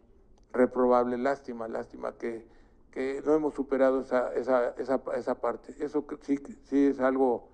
reprobable, 0.52 1.18
lástima, 1.18 1.68
lástima 1.68 2.12
que 2.12 2.46
que 2.96 3.22
no 3.26 3.34
hemos 3.34 3.52
superado 3.52 4.00
esa, 4.00 4.32
esa, 4.32 4.70
esa, 4.78 5.02
esa 5.14 5.34
parte. 5.34 5.74
Eso 5.84 6.06
sí, 6.22 6.38
sí 6.64 6.86
es 6.86 6.98
algo 6.98 7.50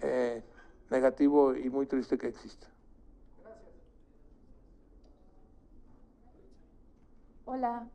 eh, 0.00 0.40
negativo 0.88 1.56
y 1.56 1.68
muy 1.68 1.86
triste 1.86 2.16
que 2.16 2.28
exista. 2.28 2.68
Hola, 7.44 7.88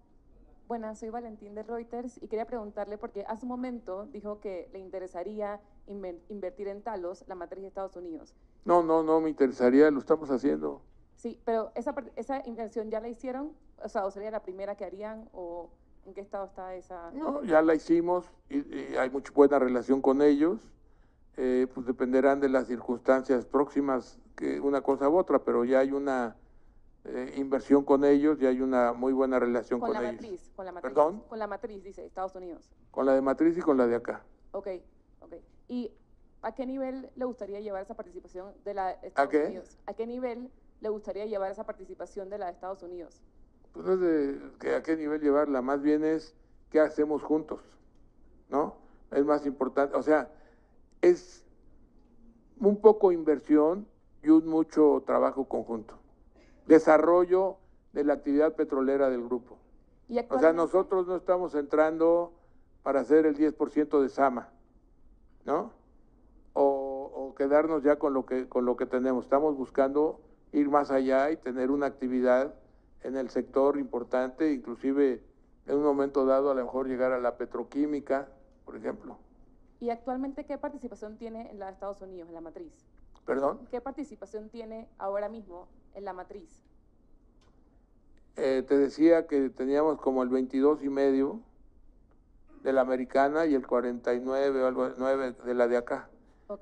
buenas, 0.67 0.99
soy 0.99 1.09
Valentín 1.09 1.55
de 1.55 1.63
Reuters 1.63 2.21
y 2.21 2.27
quería 2.27 2.45
preguntarle, 2.45 2.97
porque 2.97 3.23
hace 3.29 3.45
un 3.45 3.49
momento 3.49 4.05
dijo 4.07 4.41
que 4.41 4.69
le 4.73 4.79
interesaría 4.79 5.61
invertir 5.89 6.67
en 6.67 6.81
Talos, 6.81 7.25
la 7.27 7.35
matriz 7.35 7.61
de 7.61 7.67
Estados 7.67 7.95
Unidos. 7.95 8.35
No, 8.65 8.83
no, 8.83 9.03
no 9.03 9.19
me 9.19 9.29
interesaría, 9.29 9.91
lo 9.91 9.99
estamos 9.99 10.29
haciendo. 10.29 10.81
Sí, 11.15 11.39
pero 11.43 11.71
esa, 11.75 11.93
esa 12.15 12.41
inversión 12.47 12.89
ya 12.89 13.01
la 13.01 13.09
hicieron, 13.09 13.51
o 13.83 13.89
sea, 13.89 14.05
o 14.05 14.11
sería 14.11 14.31
la 14.31 14.41
primera 14.41 14.75
que 14.75 14.85
harían 14.85 15.27
o 15.33 15.69
¿En 16.05 16.13
qué 16.15 16.21
estado 16.21 16.45
está 16.45 16.73
esa? 16.75 17.11
No, 17.11 17.43
ya 17.43 17.61
la 17.61 17.75
hicimos 17.75 18.25
y, 18.49 18.57
y 18.57 18.95
hay 18.97 19.11
mucha 19.11 19.31
buena 19.31 19.59
relación 19.59 20.01
con 20.01 20.23
ellos. 20.23 20.59
Eh, 21.37 21.67
pues 21.73 21.85
dependerán 21.85 22.39
de 22.39 22.49
las 22.49 22.67
circunstancias 22.67 23.45
próximas 23.45 24.19
que 24.35 24.59
una 24.59 24.81
cosa 24.81 25.07
u 25.07 25.17
otra, 25.17 25.39
pero 25.39 25.63
ya 25.63 25.79
hay 25.79 25.91
una 25.91 26.35
eh, 27.05 27.33
inversión 27.37 27.85
con 27.85 28.03
ellos 28.03 28.41
y 28.41 28.47
hay 28.47 28.59
una 28.59 28.91
muy 28.91 29.13
buena 29.13 29.39
relación 29.39 29.79
con, 29.79 29.93
con 29.93 30.01
la 30.01 30.09
ellos. 30.09 30.21
Matriz, 30.21 30.51
con 30.55 30.65
la 30.65 30.71
matriz. 30.71 30.89
¿Perdón? 30.89 31.23
Con 31.29 31.39
la 31.39 31.47
matriz, 31.47 31.83
dice 31.83 32.05
Estados 32.05 32.35
Unidos. 32.35 32.69
Con 32.91 33.05
la 33.05 33.13
de 33.13 33.21
matriz 33.21 33.57
y 33.57 33.61
con 33.61 33.77
la 33.77 33.87
de 33.87 33.95
acá. 33.95 34.23
Ok, 34.51 34.67
ok. 34.67 34.98
¿Y 35.69 35.93
a 36.41 36.53
qué 36.53 36.65
nivel 36.65 37.09
le 37.15 37.25
gustaría 37.25 37.61
llevar 37.61 37.83
esa 37.83 37.95
participación 37.95 38.53
de 38.65 38.73
la 38.73 38.97
de 38.97 39.07
Estados 39.07 39.27
¿A 39.27 39.29
qué? 39.29 39.45
Unidos? 39.45 39.77
¿A 39.85 39.93
qué 39.93 40.05
nivel 40.07 40.51
le 40.81 40.89
gustaría 40.89 41.25
llevar 41.25 41.51
esa 41.51 41.65
participación 41.65 42.29
de 42.29 42.37
la 42.37 42.47
de 42.47 42.51
Estados 42.51 42.83
Unidos? 42.83 43.21
pues 43.71 43.85
no 43.85 43.93
es 43.93 43.99
de 43.99 44.39
que 44.59 44.73
a 44.73 44.81
qué 44.81 44.97
nivel 44.97 45.21
llevarla, 45.21 45.61
más 45.61 45.81
bien 45.81 46.03
es 46.03 46.33
qué 46.71 46.79
hacemos 46.79 47.21
juntos, 47.21 47.61
¿no? 48.49 48.75
Es 49.11 49.23
más 49.23 49.45
importante, 49.45 49.95
o 49.95 50.01
sea, 50.01 50.31
es 51.01 51.45
un 52.59 52.81
poco 52.81 53.11
inversión 53.11 53.87
y 54.23 54.29
un 54.29 54.47
mucho 54.47 55.03
trabajo 55.05 55.45
conjunto. 55.47 55.99
Desarrollo 56.65 57.57
de 57.93 58.03
la 58.03 58.13
actividad 58.13 58.55
petrolera 58.55 59.09
del 59.09 59.23
grupo. 59.23 59.57
O 60.29 60.39
sea, 60.39 60.51
nosotros 60.51 61.07
no 61.07 61.15
estamos 61.15 61.53
entrando 61.53 62.33
para 62.81 63.01
hacer 63.01 63.27
el 63.27 63.37
10% 63.37 64.01
de 64.01 64.09
Sama, 64.09 64.49
¿no? 65.45 65.71
O, 66.53 67.11
o, 67.13 67.35
quedarnos 67.35 67.83
ya 67.83 67.97
con 67.97 68.13
lo 68.13 68.25
que 68.25 68.47
con 68.49 68.65
lo 68.65 68.75
que 68.75 68.85
tenemos. 68.85 69.25
Estamos 69.25 69.55
buscando 69.55 70.19
ir 70.51 70.69
más 70.69 70.91
allá 70.91 71.31
y 71.31 71.37
tener 71.37 71.71
una 71.71 71.85
actividad 71.85 72.53
en 73.03 73.15
el 73.15 73.29
sector 73.29 73.77
importante, 73.77 74.51
inclusive 74.51 75.23
en 75.67 75.77
un 75.77 75.83
momento 75.83 76.25
dado 76.25 76.51
a 76.51 76.55
lo 76.55 76.63
mejor 76.63 76.87
llegar 76.87 77.11
a 77.11 77.19
la 77.19 77.37
petroquímica, 77.37 78.27
por 78.65 78.75
ejemplo. 78.75 79.17
¿Y 79.79 79.91
actualmente 79.91 80.45
qué 80.45 80.57
participación 80.57 81.17
tiene 81.17 81.49
en 81.51 81.59
la 81.59 81.69
Estados 81.69 82.01
Unidos, 82.01 82.27
en 82.27 82.35
la 82.35 82.41
matriz? 82.41 82.73
¿Perdón? 83.25 83.67
¿Qué 83.69 83.79
participación 83.79 84.49
tiene 84.49 84.89
ahora 84.97 85.29
mismo 85.29 85.67
en 85.93 86.03
la 86.03 86.13
matriz? 86.13 86.63
Eh, 88.35 88.63
te 88.67 88.77
decía 88.77 89.27
que 89.27 89.49
teníamos 89.49 89.99
como 90.01 90.23
el 90.23 90.29
22 90.29 90.83
y 90.83 90.89
medio 90.89 91.39
de 92.63 92.73
la 92.73 92.81
americana 92.81 93.45
y 93.45 93.55
el 93.55 93.65
49 93.65 94.63
o 94.63 94.67
algo 94.67 94.89
9 94.97 95.35
de 95.45 95.53
la 95.53 95.67
de 95.67 95.77
acá. 95.77 96.09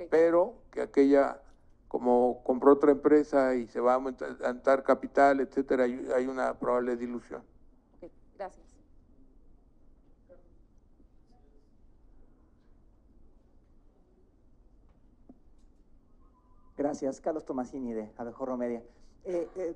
Pero 0.09 0.55
que 0.71 0.81
aquella 0.81 1.41
como 1.87 2.43
compró 2.43 2.73
otra 2.73 2.91
empresa 2.91 3.55
y 3.55 3.67
se 3.67 3.79
va 3.79 3.93
a 3.93 3.95
aumentar 3.95 4.83
capital, 4.83 5.39
etcétera, 5.39 5.85
hay 5.85 6.27
una 6.27 6.53
probable 6.59 6.97
dilución. 6.97 7.43
gracias. 8.35 8.67
Gracias, 16.77 17.19
Carlos 17.21 17.43
Tomasini 17.43 17.93
de 17.93 18.11
Abejorro 18.17 18.55
Media. 18.55 18.83
Eh, 19.23 19.49
eh, 19.55 19.75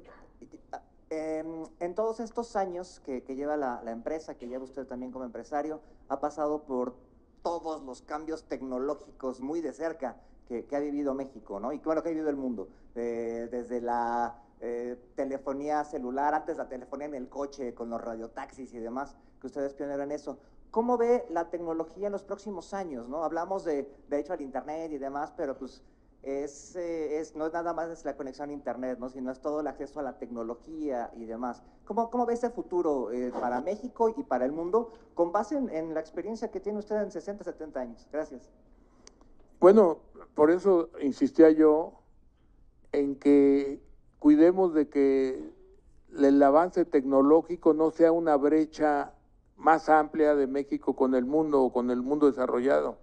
em, 1.11 1.65
en 1.79 1.93
todos 1.93 2.19
estos 2.19 2.55
años 2.55 3.01
que, 3.01 3.21
lleva 3.35 3.57
la, 3.57 3.83
empresa, 3.91 4.35
que 4.35 4.47
lleva 4.47 4.63
usted 4.63 4.87
también 4.87 5.11
como 5.11 5.25
empresario, 5.25 5.81
ha 6.07 6.19
pasado 6.19 6.63
por 6.63 6.95
todos 7.43 7.83
los 7.83 8.01
cambios 8.01 8.45
tecnológicos 8.45 9.41
muy 9.41 9.61
de 9.61 9.73
cerca 9.73 10.15
que, 10.47 10.65
ha 10.75 10.79
vivido 10.79 11.13
México, 11.13 11.59
¿no? 11.59 11.73
Y 11.73 11.79
claro 11.79 12.01
que 12.01 12.09
ha 12.09 12.11
vivido 12.11 12.29
el 12.29 12.37
mundo, 12.37 12.69
desde 12.95 13.81
la 13.81 14.41
eh, 14.61 14.97
telefonía 15.15 15.83
celular, 15.83 16.33
antes 16.33 16.55
la 16.55 16.69
telefonía 16.69 17.07
en 17.07 17.15
el 17.15 17.29
coche 17.29 17.73
con 17.73 17.89
los 17.89 17.99
radiotaxis 17.99 18.73
y 18.73 18.79
demás, 18.79 19.15
que 19.39 19.47
usted 19.47 19.63
es 19.63 19.73
pionero 19.73 20.03
en 20.03 20.11
eso. 20.11 20.37
¿Cómo 20.71 20.97
ve 20.97 21.25
la 21.29 21.49
tecnología 21.49 22.07
en 22.07 22.13
los 22.13 22.23
próximos 22.23 22.73
años, 22.73 23.09
no? 23.09 23.25
Hablamos 23.25 23.65
de, 23.65 23.93
de 24.07 24.19
hecho, 24.19 24.33
al 24.33 24.41
Internet 24.41 24.91
y 24.93 24.97
demás, 24.97 25.33
pero 25.35 25.57
pues 25.57 25.83
es, 26.23 26.75
eh, 26.75 27.19
es, 27.19 27.35
no 27.35 27.47
es 27.47 27.53
nada 27.53 27.73
más 27.73 28.05
la 28.05 28.15
conexión 28.15 28.49
a 28.49 28.53
Internet, 28.53 28.99
¿no? 28.99 29.09
sino 29.09 29.31
es 29.31 29.39
todo 29.39 29.61
el 29.61 29.67
acceso 29.67 29.99
a 29.99 30.03
la 30.03 30.17
tecnología 30.17 31.11
y 31.15 31.25
demás. 31.25 31.63
¿Cómo, 31.85 32.09
cómo 32.09 32.25
ve 32.25 32.35
ese 32.35 32.49
futuro 32.51 33.11
eh, 33.11 33.31
para 33.31 33.61
México 33.61 34.13
y 34.15 34.23
para 34.23 34.45
el 34.45 34.51
mundo 34.51 34.91
con 35.15 35.31
base 35.31 35.57
en, 35.57 35.93
la 35.93 35.99
experiencia 35.99 36.51
que 36.51 36.59
tiene 36.59 36.79
usted 36.79 37.01
en 37.01 37.11
60, 37.11 37.43
70 37.43 37.79
años? 37.79 38.07
Gracias. 38.11 38.49
Bueno, 39.59 39.99
por 40.35 40.51
eso 40.51 40.89
insistía 41.01 41.49
yo 41.49 41.93
en 42.91 43.15
que 43.15 43.81
cuidemos 44.19 44.73
de 44.73 44.89
que 44.89 45.51
el 46.17 46.43
avance 46.43 46.85
tecnológico 46.85 47.73
no 47.73 47.89
sea 47.91 48.11
una 48.11 48.35
brecha 48.35 49.13
más 49.57 49.89
amplia 49.89 50.35
de 50.35 50.47
México 50.47 50.95
con 50.95 51.15
el 51.15 51.25
mundo 51.25 51.63
o 51.63 51.73
con 51.73 51.89
el 51.89 52.01
mundo 52.01 52.27
desarrollado, 52.27 52.97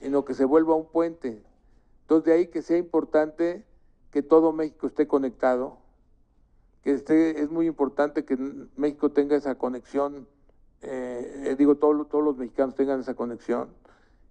sino 0.00 0.24
que 0.24 0.34
se 0.34 0.44
vuelva 0.44 0.74
un 0.74 0.86
puente 0.86 1.42
entonces, 2.08 2.24
de 2.24 2.32
ahí 2.32 2.46
que 2.46 2.62
sea 2.62 2.78
importante 2.78 3.66
que 4.10 4.22
todo 4.22 4.50
México 4.54 4.86
esté 4.86 5.06
conectado, 5.06 5.76
que 6.82 6.92
esté, 6.92 7.42
es 7.42 7.50
muy 7.50 7.66
importante 7.66 8.24
que 8.24 8.38
México 8.76 9.10
tenga 9.10 9.36
esa 9.36 9.56
conexión, 9.56 10.26
eh, 10.80 11.54
digo, 11.58 11.74
todos 11.74 12.24
los 12.24 12.38
mexicanos 12.38 12.74
tengan 12.76 13.00
esa 13.00 13.12
conexión, 13.12 13.68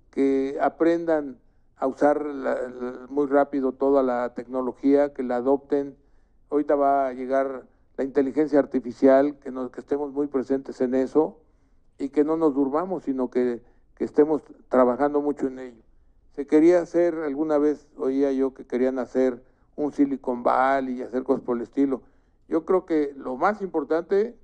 que 0.09 0.57
aprendan 0.59 1.37
a 1.75 1.85
usar 1.85 2.25
muy 3.09 3.27
rápido 3.27 3.73
toda 3.73 4.01
la 4.01 4.33
tecnología, 4.33 5.13
que 5.13 5.21
la 5.21 5.35
adopten. 5.35 5.95
Ahorita 6.49 6.73
va 6.73 7.09
a 7.09 7.13
llegar 7.13 7.67
la 7.95 8.03
inteligencia 8.03 8.57
artificial, 8.57 9.37
que, 9.37 9.51
nos, 9.51 9.69
que 9.69 9.81
estemos 9.81 10.11
muy 10.13 10.25
presentes 10.25 10.81
en 10.81 10.95
eso 10.95 11.37
y 11.99 12.09
que 12.09 12.23
no 12.23 12.37
nos 12.37 12.55
durmamos, 12.55 13.03
sino 13.03 13.29
que, 13.29 13.61
que 13.93 14.03
estemos 14.03 14.41
trabajando 14.67 15.21
mucho 15.21 15.45
en 15.45 15.59
ello. 15.59 15.86
Se 16.37 16.45
quería 16.45 16.81
hacer, 16.81 17.15
alguna 17.15 17.57
vez 17.57 17.87
oía 17.97 18.31
yo 18.31 18.53
que 18.53 18.63
querían 18.63 18.99
hacer 18.99 19.43
un 19.75 19.91
Silicon 19.91 20.43
Valley 20.43 20.99
y 20.99 21.01
hacer 21.01 21.23
cosas 21.23 21.43
por 21.43 21.57
el 21.57 21.63
estilo. 21.63 22.03
Yo 22.47 22.63
creo 22.63 22.85
que 22.85 23.11
lo 23.17 23.37
más 23.37 23.63
importante, 23.63 24.37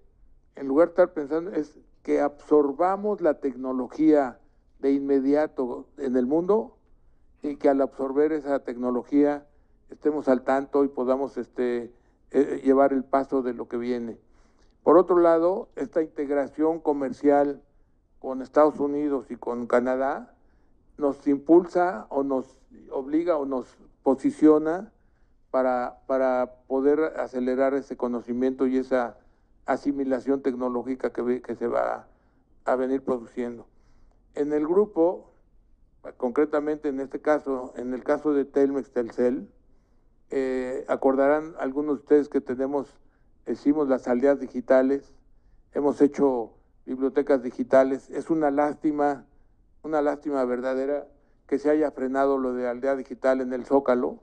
en 0.55 0.67
lugar 0.67 0.87
de 0.87 0.91
estar 0.93 1.13
pensando, 1.13 1.51
es 1.51 1.77
que 2.01 2.19
absorbamos 2.19 3.21
la 3.21 3.35
tecnología 3.35 4.39
de 4.79 4.91
inmediato 4.91 5.85
en 5.97 6.15
el 6.15 6.25
mundo 6.25 6.77
y 7.43 7.57
que 7.57 7.69
al 7.69 7.79
absorber 7.79 8.31
esa 8.31 8.63
tecnología 8.63 9.45
estemos 9.91 10.27
al 10.27 10.41
tanto 10.41 10.83
y 10.85 10.87
podamos 10.87 11.37
este, 11.37 11.93
eh, 12.31 12.59
llevar 12.63 12.91
el 12.91 13.03
paso 13.03 13.43
de 13.43 13.53
lo 13.53 13.67
que 13.67 13.77
viene. 13.77 14.17
Por 14.81 14.97
otro 14.97 15.19
lado, 15.19 15.69
esta 15.75 16.01
integración 16.01 16.79
comercial 16.79 17.61
con 18.17 18.41
Estados 18.41 18.79
Unidos 18.79 19.29
y 19.29 19.35
con 19.35 19.67
Canadá 19.67 20.32
nos 20.97 21.25
impulsa 21.27 22.07
o 22.09 22.23
nos 22.23 22.57
obliga 22.91 23.37
o 23.37 23.45
nos 23.45 23.77
posiciona 24.03 24.91
para, 25.51 25.99
para 26.07 26.55
poder 26.67 26.99
acelerar 27.17 27.73
ese 27.73 27.95
conocimiento 27.97 28.67
y 28.67 28.77
esa 28.77 29.17
asimilación 29.65 30.41
tecnológica 30.41 31.11
que, 31.11 31.41
que 31.41 31.55
se 31.55 31.67
va 31.67 32.07
a 32.65 32.75
venir 32.75 33.03
produciendo. 33.03 33.67
En 34.35 34.51
el 34.51 34.67
grupo, 34.67 35.31
concretamente 36.17 36.89
en 36.89 36.99
este 36.99 37.21
caso, 37.21 37.73
en 37.77 37.93
el 37.93 38.03
caso 38.03 38.33
de 38.33 38.45
Telmex 38.45 38.91
Telcel, 38.91 39.49
eh, 40.31 40.85
acordarán 40.87 41.53
algunos 41.59 41.97
de 41.97 42.01
ustedes 42.01 42.29
que 42.29 42.41
tenemos, 42.41 42.87
hicimos 43.47 43.87
las 43.87 44.07
aldeas 44.07 44.39
digitales, 44.39 45.13
hemos 45.73 46.01
hecho 46.01 46.53
bibliotecas 46.85 47.43
digitales, 47.43 48.09
es 48.09 48.29
una 48.29 48.49
lástima 48.49 49.25
una 49.83 50.01
lástima 50.01 50.43
verdadera 50.45 51.07
que 51.47 51.59
se 51.59 51.69
haya 51.69 51.91
frenado 51.91 52.37
lo 52.37 52.53
de 52.53 52.67
aldea 52.67 52.95
digital 52.95 53.41
en 53.41 53.53
el 53.53 53.65
Zócalo. 53.65 54.19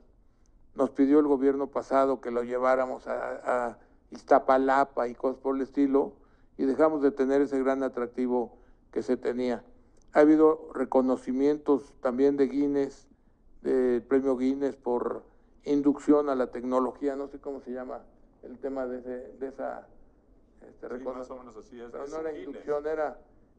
Nos 0.74 0.90
pidió 0.90 1.20
el 1.20 1.26
gobierno 1.26 1.68
pasado 1.68 2.20
que 2.20 2.30
lo 2.30 2.42
lleváramos 2.42 3.06
a, 3.06 3.78
Iztapalapa 4.10 5.06
y 5.06 5.14
cosas 5.14 5.38
por 5.40 5.54
el 5.54 5.62
estilo 5.62 6.14
y 6.58 6.64
dejamos 6.64 7.00
de 7.00 7.12
tener 7.12 7.42
ese 7.42 7.62
gran 7.62 7.84
atractivo 7.84 8.58
que 8.90 9.04
se 9.04 9.16
tenía. 9.16 9.62
Ha 10.12 10.20
habido 10.20 10.68
reconocimientos 10.74 11.94
también 12.00 12.36
de 12.36 12.48
Guinness, 12.48 13.06
del 13.62 14.02
premio 14.02 14.36
Guinness 14.36 14.74
por 14.74 15.22
inducción 15.62 16.28
a 16.28 16.34
la 16.34 16.48
tecnología, 16.48 17.14
no 17.14 17.28
sé 17.28 17.38
cómo 17.38 17.60
se 17.60 17.70
llama 17.70 18.00
el 18.42 18.58
tema 18.58 18.86
de, 18.86 19.00
de 19.00 19.46
esa... 19.46 19.86
Este, 20.68 20.98
sí, 20.98 21.04
más 21.04 21.30
o 21.30 21.36
menos 21.36 21.56
así 21.56 21.80
es. 21.80 21.90
Pero 21.92 22.08
no 22.08 22.18
era 22.18 22.36
inducción, 22.36 22.86
era 22.86 23.16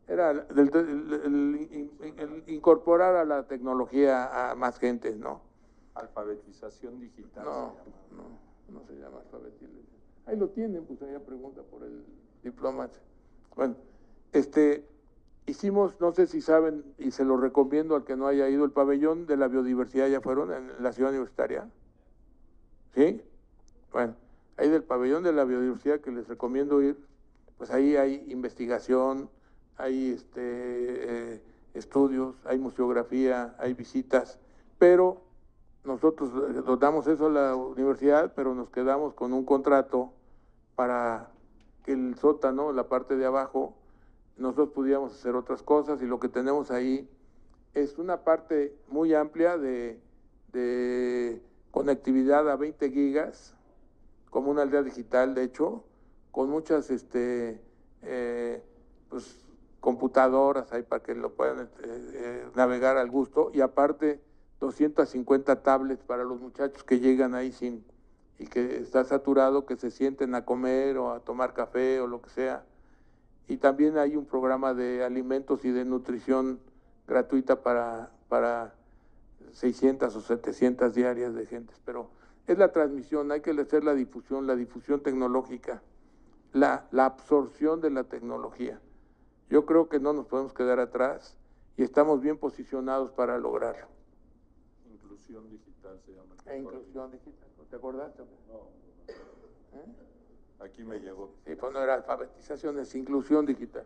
era 0.07 0.31
el, 0.31 0.43
incorporar 2.47 3.15
a 3.15 3.25
la 3.25 3.47
tecnología 3.47 4.51
a 4.51 4.55
más 4.55 4.77
gente, 4.79 5.15
¿no? 5.15 5.41
Alfabetización 5.95 6.99
digital. 6.99 7.45
No, 7.45 7.75
no, 8.11 8.79
no 8.79 8.85
se 8.85 8.93
llama 8.95 9.19
alfabetización. 9.19 9.85
Ahí 10.25 10.37
lo 10.37 10.49
tienen, 10.49 10.85
pues 10.85 11.01
ella 11.01 11.19
pregunta 11.19 11.61
por 11.63 11.83
el 11.83 12.03
diploma. 12.43 12.89
Bueno, 13.55 13.75
este, 14.33 14.85
hicimos, 15.45 15.99
no 15.99 16.11
sé 16.13 16.27
si 16.27 16.41
saben, 16.41 16.83
y 16.97 17.11
se 17.11 17.25
lo 17.25 17.37
recomiendo 17.37 17.95
al 17.95 18.03
que 18.03 18.15
no 18.15 18.27
haya 18.27 18.49
ido, 18.49 18.65
el 18.65 18.71
pabellón 18.71 19.25
de 19.25 19.37
la 19.37 19.47
biodiversidad 19.47 20.07
ya 20.07 20.21
fueron 20.21 20.51
en 20.53 20.83
la 20.83 20.93
ciudad 20.93 21.11
universitaria. 21.11 21.69
¿Sí? 22.95 23.21
Bueno, 23.91 24.15
ahí 24.57 24.69
del 24.69 24.83
pabellón 24.83 25.23
de 25.23 25.33
la 25.33 25.43
biodiversidad 25.43 25.99
que 25.99 26.11
les 26.11 26.27
recomiendo 26.27 26.81
ir, 26.81 26.97
pues 27.57 27.71
ahí 27.71 27.95
hay 27.95 28.25
investigación, 28.29 29.29
hay 29.77 30.11
este, 30.11 30.41
eh, 31.35 31.41
estudios, 31.73 32.35
hay 32.45 32.59
museografía, 32.59 33.55
hay 33.59 33.73
visitas, 33.73 34.39
pero 34.77 35.21
nosotros 35.83 36.31
nos 36.31 36.79
damos 36.79 37.07
eso 37.07 37.27
a 37.27 37.29
la 37.29 37.55
universidad, 37.55 38.33
pero 38.35 38.53
nos 38.53 38.69
quedamos 38.69 39.13
con 39.13 39.33
un 39.33 39.45
contrato 39.45 40.11
para 40.75 41.31
que 41.83 41.93
el 41.93 42.15
sótano, 42.15 42.71
la 42.71 42.87
parte 42.87 43.15
de 43.15 43.25
abajo, 43.25 43.75
nosotros 44.37 44.69
pudiéramos 44.69 45.13
hacer 45.13 45.35
otras 45.35 45.63
cosas 45.63 46.01
y 46.01 46.05
lo 46.05 46.19
que 46.19 46.29
tenemos 46.29 46.71
ahí 46.71 47.09
es 47.73 47.97
una 47.97 48.23
parte 48.23 48.75
muy 48.87 49.13
amplia 49.13 49.57
de, 49.57 49.99
de 50.51 51.41
conectividad 51.71 52.49
a 52.49 52.55
20 52.55 52.91
gigas, 52.91 53.55
como 54.29 54.51
una 54.51 54.61
aldea 54.61 54.83
digital, 54.83 55.35
de 55.35 55.43
hecho, 55.43 55.83
con 56.31 56.49
muchas 56.49 56.89
este, 56.89 57.61
eh, 58.01 58.63
pues, 59.09 59.37
computadoras 59.81 60.71
ahí 60.71 60.83
para 60.83 61.03
que 61.03 61.15
lo 61.15 61.33
puedan 61.33 61.59
este, 61.59 61.83
eh, 61.85 62.45
navegar 62.55 62.97
al 62.97 63.09
gusto 63.09 63.51
y 63.53 63.61
aparte 63.61 64.21
250 64.61 65.63
tablets 65.63 66.03
para 66.03 66.23
los 66.23 66.39
muchachos 66.39 66.83
que 66.83 66.99
llegan 66.99 67.35
ahí 67.35 67.51
sin 67.51 67.83
y 68.37 68.47
que 68.47 68.77
está 68.77 69.03
saturado, 69.03 69.65
que 69.65 69.75
se 69.75 69.91
sienten 69.91 70.33
a 70.33 70.45
comer 70.45 70.97
o 70.97 71.11
a 71.11 71.19
tomar 71.19 71.53
café 71.53 71.99
o 71.99 72.07
lo 72.07 72.21
que 72.21 72.29
sea. 72.29 72.63
Y 73.47 73.57
también 73.57 73.97
hay 73.97 74.15
un 74.15 74.25
programa 74.25 74.73
de 74.73 75.03
alimentos 75.03 75.63
y 75.65 75.71
de 75.71 75.85
nutrición 75.85 76.59
gratuita 77.07 77.61
para, 77.61 78.09
para 78.29 78.73
600 79.53 80.15
o 80.15 80.21
700 80.21 80.93
diarias 80.95 81.35
de 81.35 81.45
gentes. 81.45 81.79
Pero 81.85 82.09
es 82.47 82.57
la 82.57 82.71
transmisión, 82.71 83.31
hay 83.31 83.41
que 83.41 83.51
hacer 83.51 83.83
la 83.83 83.93
difusión, 83.93 84.47
la 84.47 84.55
difusión 84.55 85.01
tecnológica, 85.01 85.81
la, 86.53 86.85
la 86.91 87.05
absorción 87.05 87.79
de 87.81 87.91
la 87.91 88.05
tecnología. 88.05 88.79
Yo 89.51 89.65
creo 89.65 89.89
que 89.89 89.99
no 89.99 90.13
nos 90.13 90.27
podemos 90.27 90.53
quedar 90.53 90.79
atrás 90.79 91.37
y 91.75 91.83
estamos 91.83 92.21
bien 92.21 92.37
posicionados 92.37 93.11
para 93.11 93.37
lograrlo. 93.37 93.85
Inclusión 94.89 95.49
digital 95.49 95.99
se 96.05 96.13
llama. 96.13 96.35
E 96.45 96.57
inclusión 96.57 97.11
digital, 97.11 97.49
¿te 97.69 97.75
acordaste? 97.75 98.21
¿Eh? 99.73 99.85
Aquí 100.61 100.85
me 100.85 100.99
llegó. 101.01 101.33
Sí, 101.45 101.53
pues 101.55 101.73
no 101.73 101.79
era 101.79 101.95
alfabetización, 101.95 102.79
es 102.79 102.95
inclusión 102.95 103.45
digital. 103.45 103.83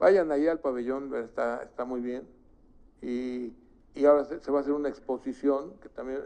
Vayan 0.00 0.32
ahí 0.32 0.48
al 0.48 0.58
pabellón, 0.58 1.14
está, 1.14 1.62
está 1.62 1.84
muy 1.84 2.00
bien. 2.00 2.26
Y, 3.00 3.54
y 3.94 4.04
ahora 4.06 4.24
se, 4.24 4.40
se 4.40 4.50
va 4.50 4.58
a 4.58 4.60
hacer 4.62 4.72
una 4.72 4.88
exposición 4.88 5.78
que 5.80 5.88
también 5.88 6.20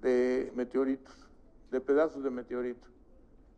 de 0.00 0.50
meteoritos, 0.54 1.14
de 1.70 1.80
pedazos 1.82 2.24
de 2.24 2.30
meteoritos. 2.30 2.90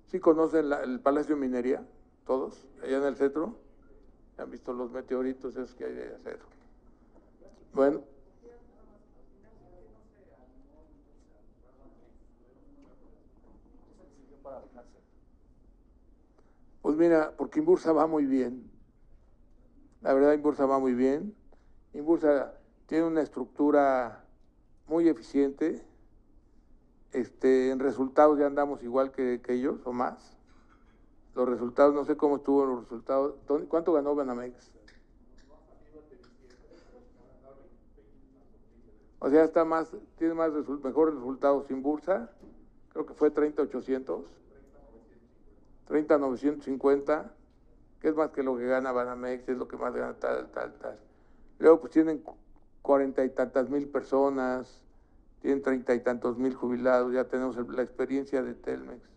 ¿Sí 0.09 0.19
conocen 0.19 0.71
la- 0.71 0.83
el 0.83 0.99
Palacio 0.99 1.37
de 1.37 1.41
Minería? 1.41 1.87
¿Todos? 2.27 2.67
Allá 2.83 2.99
en 2.99 3.05
el 3.05 3.17
centro. 3.17 3.57
¿Han 4.37 4.51
visto 4.51 4.73
los 4.73 4.91
meteoritos 4.91 5.57
esos 5.57 5.75
que 5.75 5.85
hay 5.85 5.95
de 5.95 6.15
acero? 6.15 6.45
Bueno. 7.73 8.03
Pues 16.83 16.97
mira, 16.97 17.33
porque 17.37 17.61
Inbursa 17.61 17.93
va 17.93 18.07
muy 18.07 18.27
bien. 18.27 18.71
La 20.03 20.13
verdad, 20.13 20.35
Inbursa 20.35 20.67
va 20.67 20.79
muy 20.79 20.95
bien. 20.95 21.35
Inbursa 21.95 22.55
tiene 22.87 23.05
una 23.07 23.23
estructura 23.23 24.25
muy 24.87 25.09
eficiente. 25.09 25.85
Este, 27.13 27.71
en 27.71 27.79
resultados 27.79 28.39
ya 28.39 28.47
andamos 28.47 28.83
igual 28.83 29.11
que, 29.11 29.41
que 29.43 29.55
ellos 29.55 29.81
o 29.85 29.93
más. 29.93 30.36
Los 31.37 31.47
resultados, 31.49 31.95
no 31.95 32.05
sé 32.07 32.17
cómo 32.17 32.37
estuvo 32.37 32.65
los 32.65 32.81
resultados. 32.85 33.35
¿Cuánto 33.69 33.93
ganó 33.93 34.15
Banamex? 34.15 34.73
O 39.19 39.29
sea, 39.31 39.45
está 39.45 39.65
más, 39.67 39.91
tiene 40.17 40.33
más 40.35 40.51
resu- 40.53 40.83
mejores 40.83 41.15
resultados 41.15 41.67
sin 41.67 41.83
bursa. 41.83 42.31
Creo 42.93 43.05
que 43.05 43.13
fue 43.13 43.31
30,800. 43.31 44.25
30,950. 45.87 47.33
Que 48.01 48.09
es 48.09 48.15
más 48.17 48.31
que 48.31 48.43
lo 48.43 48.57
que 48.57 48.65
gana 48.67 48.93
Banamex, 48.93 49.49
es 49.49 49.57
lo 49.59 49.69
que 49.69 49.77
más 49.77 49.93
gana 49.95 50.15
tal, 50.15 50.51
tal, 50.53 50.73
tal. 50.79 50.99
Luego, 51.59 51.81
pues 51.81 51.93
tienen 51.93 52.19
cu- 52.19 52.37
cuarenta 52.83 53.25
y 53.25 53.31
tantas 53.31 53.69
mil 53.71 53.89
personas, 53.89 54.81
tienen 55.41 55.63
treinta 55.63 55.95
y 55.95 56.01
tantos 56.01 56.39
mil 56.39 56.55
jubilados. 56.55 57.13
Ya 57.13 57.25
tenemos 57.25 57.57
la 57.69 57.83
experiencia 57.83 58.43
de 58.43 58.55
Telmex. 58.55 59.16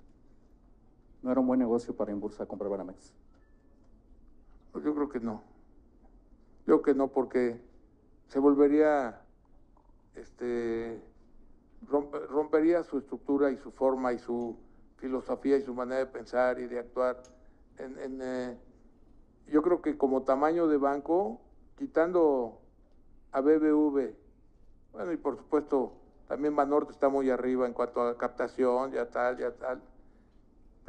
¿No 1.22 1.32
era 1.32 1.40
un 1.42 1.48
buen 1.48 1.60
negocio 1.60 1.96
para 1.96 2.12
Inbursa 2.12 2.46
comprar 2.46 2.70
Banamex? 2.70 3.14
Pues 4.72 4.84
yo 4.86 4.94
creo 4.96 5.10
que 5.10 5.20
no. 5.20 5.42
Yo 6.66 6.82
creo 6.82 6.82
que 6.82 6.94
no, 6.94 7.08
porque 7.08 7.60
se 8.28 8.40
volvería, 8.40 9.22
este, 10.16 11.02
rompe- 11.88 12.26
rompería 12.28 12.84
su 12.84 13.00
estructura 13.00 13.52
y 13.52 13.58
su 13.58 13.72
forma 13.72 14.14
y 14.14 14.20
su 14.20 14.56
filosofía 14.98 15.58
y 15.58 15.62
su 15.64 15.74
manera 15.74 16.00
de 16.00 16.06
pensar 16.06 16.60
y 16.60 16.68
de 16.68 16.80
actuar. 16.80 17.22
Eh, 17.80 18.58
yo 19.48 19.62
creo 19.62 19.82
que 19.82 19.98
como 19.98 20.22
tamaño 20.24 20.68
de 20.68 20.78
banco, 20.78 21.42
quitando 21.78 22.60
a 23.32 23.42
BBV, 23.42 24.16
bueno, 24.94 25.12
y 25.14 25.18
por 25.18 25.38
supuesto 25.38 25.94
también 26.28 26.56
Banorte 26.56 26.92
está 26.92 27.10
muy 27.10 27.30
arriba 27.30 27.66
en 27.66 27.74
cuanto 27.74 28.02
a 28.02 28.18
captación, 28.18 28.92
ya 28.92 29.10
tal, 29.10 29.38
ya 29.38 29.52
tal, 29.56 29.82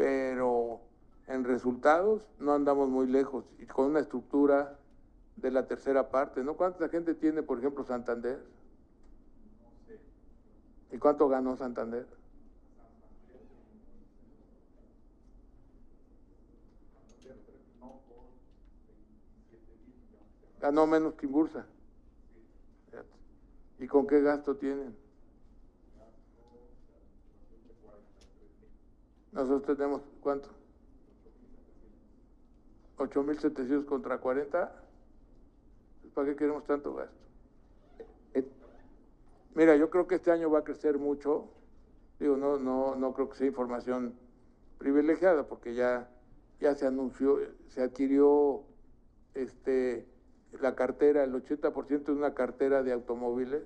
pero 0.01 0.81
en 1.27 1.45
resultados 1.45 2.23
no 2.39 2.55
andamos 2.55 2.89
muy 2.89 3.07
lejos 3.07 3.45
y 3.59 3.67
con 3.67 3.85
una 3.91 4.01
estructura 4.01 4.79
de 5.37 5.51
la 5.51 5.67
tercera 5.67 6.09
parte, 6.09 6.43
¿no? 6.43 6.57
¿Cuánta 6.57 6.89
gente 6.89 7.15
tiene, 7.15 7.43
por 7.43 7.59
ejemplo, 7.59 7.85
Santander? 7.85 8.43
¿Y 10.91 10.97
cuánto 10.97 11.29
ganó 11.29 11.55
Santander? 11.55 12.07
Ganó 20.63 20.87
menos 20.87 21.13
que. 21.13 21.67
Fíjate. 22.87 23.09
¿Y 23.81 23.87
con 23.87 24.07
qué 24.07 24.23
gasto 24.23 24.57
tienen? 24.57 25.10
Nosotros 29.33 29.77
tenemos, 29.77 30.03
¿cuánto? 30.21 30.49
8.700 32.99 33.85
contra 33.87 34.19
40. 34.19 34.73
¿Para 36.15 36.29
qué 36.29 36.37
queremos 36.37 36.65
tanto 36.67 36.95
gasto? 36.95 37.15
Eh, 38.35 38.45
Mira, 39.55 39.77
yo 39.77 39.91
creo 39.91 40.07
que 40.07 40.17
este 40.17 40.31
año 40.31 40.51
va 40.51 40.61
a 40.61 40.65
crecer 40.65 40.99
mucho. 40.99 41.49
Digo, 42.19 42.37
no, 42.37 42.59
no, 42.59 42.97
no 42.97 43.15
creo 43.15 43.31
que 43.31 43.37
sea 43.37 43.47
información 43.47 44.15
privilegiada, 44.79 45.47
porque 45.47 45.75
ya, 45.75 46.11
ya 46.61 46.75
se 46.75 46.87
anunció, 46.87 47.39
se 47.69 47.83
adquirió 47.83 48.65
este, 49.35 50.07
la 50.61 50.75
cartera, 50.75 51.25
el 51.25 51.33
80% 51.33 52.05
de 52.05 52.13
una 52.13 52.35
cartera 52.35 52.83
de 52.83 52.93
automóviles, 52.93 53.63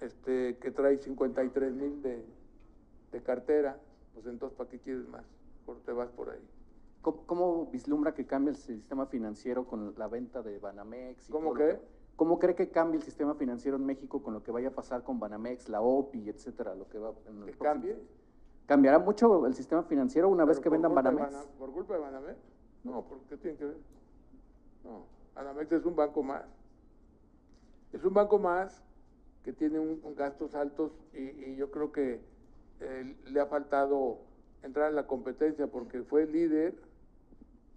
este, 0.00 0.56
que 0.58 0.70
trae 0.70 0.98
53 0.98 1.72
mil 1.72 2.02
de, 2.02 2.24
de 3.12 3.22
cartera. 3.22 3.78
Pues 4.14 4.26
entonces, 4.26 4.56
¿para 4.56 4.68
qué 4.70 4.78
quieres 4.78 5.08
más? 5.08 5.24
Por 5.66 5.80
te 5.80 5.92
vas 5.92 6.10
por 6.10 6.30
ahí. 6.30 6.40
¿Cómo, 7.00 7.26
cómo 7.26 7.66
vislumbra 7.66 8.14
que 8.14 8.26
cambia 8.26 8.50
el 8.50 8.56
sistema 8.56 9.06
financiero 9.06 9.66
con 9.66 9.94
la 9.96 10.08
venta 10.08 10.42
de 10.42 10.58
Banamex? 10.58 11.28
y 11.28 11.32
¿Cómo 11.32 11.54
qué? 11.54 11.80
¿Cómo 12.16 12.38
cree 12.38 12.54
que 12.54 12.70
cambie 12.70 12.98
el 12.98 13.02
sistema 13.02 13.34
financiero 13.34 13.76
en 13.76 13.86
México 13.86 14.22
con 14.22 14.34
lo 14.34 14.42
que 14.42 14.52
vaya 14.52 14.68
a 14.68 14.72
pasar 14.72 15.02
con 15.02 15.18
Banamex, 15.18 15.68
la 15.68 15.80
OPI, 15.80 16.28
etcétera? 16.28 16.74
Lo 16.74 16.88
que 16.88 16.98
va 16.98 17.12
en 17.26 17.44
¿Que 17.46 17.52
cambie? 17.52 17.98
¿Cambiará 18.66 18.98
mucho 18.98 19.46
el 19.46 19.54
sistema 19.54 19.82
financiero 19.82 20.28
una 20.28 20.44
vez 20.44 20.60
que 20.60 20.68
vendan 20.68 20.94
Banamex? 20.94 21.32
Bana- 21.32 21.44
¿Por 21.58 21.72
culpa 21.72 21.94
de 21.94 22.00
Banamex? 22.00 22.38
No, 22.84 23.02
¿por 23.04 23.18
qué 23.22 23.36
tiene 23.36 23.56
que 23.56 23.64
ver? 23.64 23.76
No, 24.84 25.06
Banamex 25.34 25.72
es 25.72 25.84
un 25.84 25.96
banco 25.96 26.22
más. 26.22 26.44
Es 27.92 28.04
un 28.04 28.14
banco 28.14 28.38
más 28.38 28.82
que 29.42 29.52
tiene 29.52 29.78
un, 29.80 30.00
un 30.04 30.14
gastos 30.14 30.54
altos 30.54 30.92
y, 31.12 31.18
y 31.50 31.56
yo 31.56 31.70
creo 31.70 31.90
que 31.92 32.20
eh, 32.82 33.16
le 33.26 33.40
ha 33.40 33.46
faltado 33.46 34.18
entrar 34.62 34.88
en 34.90 34.96
la 34.96 35.06
competencia 35.06 35.66
porque 35.66 36.02
fue 36.02 36.26
líder, 36.26 36.74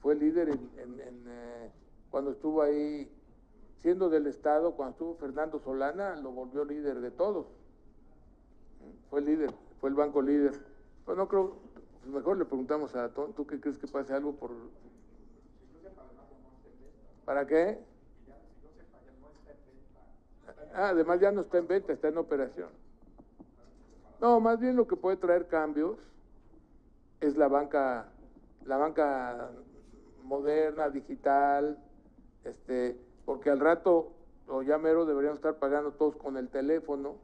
fue 0.02 0.16
líder 0.16 0.50
en, 0.50 0.70
en- 0.78 1.00
en, 1.00 1.24
eh, 1.28 1.72
cuando 2.10 2.32
estuvo 2.32 2.62
ahí 2.62 3.10
siendo 3.82 4.10
del 4.10 4.28
Estado, 4.28 4.76
cuando 4.76 4.92
estuvo 4.94 5.16
Fernando 5.16 5.60
Solana, 5.60 6.16
lo 6.16 6.32
volvió 6.32 6.66
líder 6.66 7.02
de 7.02 7.12
todos. 7.12 7.48
Fue 9.10 9.22
líder, 9.22 9.52
fue 9.80 9.90
el 9.90 9.96
banco 9.96 10.22
líder. 10.22 10.54
Pues 11.06 11.18
no 11.18 11.28
creo, 11.28 11.58
pues 12.02 12.14
mejor 12.14 12.38
le 12.38 12.46
preguntamos 12.46 12.96
a 12.96 13.10
Ton, 13.14 13.34
¿tú 13.34 13.46
qué 13.46 13.60
crees 13.60 13.78
que 13.78 13.88
pase 13.88 14.14
algo 14.14 14.36
por... 14.36 14.52
¿Para 17.26 17.46
qué? 17.48 17.80
Ah, 20.74 20.90
además 20.90 21.20
ya 21.20 21.32
no 21.32 21.42
está 21.42 21.58
en 21.58 21.68
venta, 21.68 21.94
está 21.94 22.08
en 22.10 22.18
operación. 22.18 22.70
No, 24.22 24.40
más 24.40 24.60
bien 24.60 24.76
lo 24.76 24.88
que 24.88 24.96
puede 24.96 25.18
traer 25.18 25.48
cambios 25.48 25.98
es 27.22 27.36
la 27.38 27.48
banca, 27.48 28.08
la 28.66 28.78
banca 28.78 29.52
moderna, 30.24 30.90
digital, 30.90 31.78
este, 32.44 32.98
porque 33.26 33.50
al 33.50 33.60
rato, 33.60 34.14
o 34.48 34.62
ya 34.62 34.78
mero, 34.78 35.06
deberíamos 35.06 35.38
estar 35.38 35.56
pagando 35.56 35.92
todos 35.94 36.16
con 36.16 36.38
el 36.38 36.50
teléfono. 36.50 37.16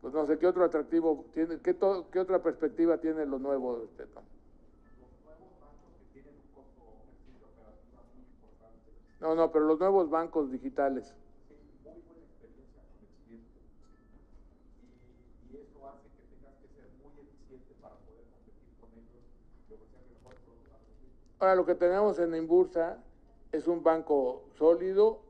Pues 0.00 0.14
no 0.14 0.26
sé 0.26 0.38
qué 0.38 0.46
otro 0.46 0.64
atractivo 0.64 1.26
tiene, 1.34 1.58
qué, 1.60 1.76
otra 2.18 2.42
perspectiva 2.42 2.98
tiene 2.98 3.26
lo 3.26 3.38
nuevo, 3.38 3.82
este, 3.84 4.06
Tom? 4.06 4.24
No, 9.20 9.34
no, 9.34 9.52
pero 9.52 9.66
los 9.66 9.78
nuevos 9.78 10.08
bancos 10.08 10.50
digitales. 10.50 11.14
Ahora, 21.40 21.54
lo 21.54 21.64
que 21.64 21.74
tenemos 21.74 22.18
en 22.18 22.34
Imbursa 22.34 22.98
es 23.50 23.66
un 23.66 23.82
banco 23.82 24.44
sólido, 24.58 25.22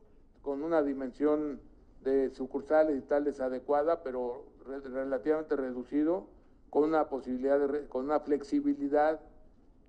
con 0.43 0.65
una 0.65 0.83
dimensión 0.83 1.61
de 2.03 2.31
sucursales 2.35 2.99
y 2.99 3.03
tales 3.03 3.41
adecuada, 3.41 4.03
pero 4.03 4.45
relativamente 4.67 5.55
reducido, 5.55 6.27
con 6.69 6.83
una 6.83 7.09
posibilidad, 7.09 7.61
de, 7.61 7.87
con 7.87 8.07
una 8.07 8.19
flexibilidad 8.19 9.21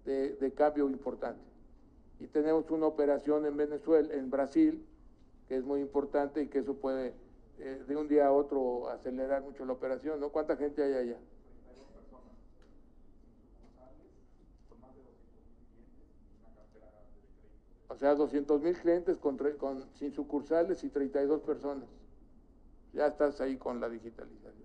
de, 0.05 0.53
cambio 0.55 0.87
importante. 0.89 1.41
Y 2.19 2.27
tenemos 2.27 2.69
una 2.69 2.85
operación 2.85 3.47
en 3.47 3.57
Venezuela, 3.57 4.13
en 4.13 4.29
Brasil, 4.29 4.85
que 5.47 5.55
es 5.55 5.63
muy 5.63 5.81
importante 5.81 6.43
y 6.43 6.49
que 6.49 6.59
eso 6.59 6.75
puede 6.75 7.15
eh, 7.57 7.83
de 7.87 7.95
un 7.95 8.07
día 8.07 8.27
a 8.27 8.31
otro 8.31 8.89
acelerar 8.89 9.41
mucho 9.41 9.65
la 9.65 9.73
operación, 9.73 10.19
¿no? 10.19 10.29
¿Cuánta 10.29 10.55
gente 10.55 10.83
hay 10.83 10.93
allá? 10.93 11.17
O 17.91 17.97
sea, 17.97 18.15
200 18.15 18.61
mil 18.61 18.77
clientes 18.77 19.17
con, 19.17 19.37
con, 19.57 19.83
sin 19.95 20.13
sucursales 20.13 20.81
y 20.85 20.89
32 20.89 21.41
personas. 21.41 21.89
Ya 22.93 23.07
estás 23.07 23.41
ahí 23.41 23.57
con 23.57 23.81
la 23.81 23.89
digitalización. 23.89 24.63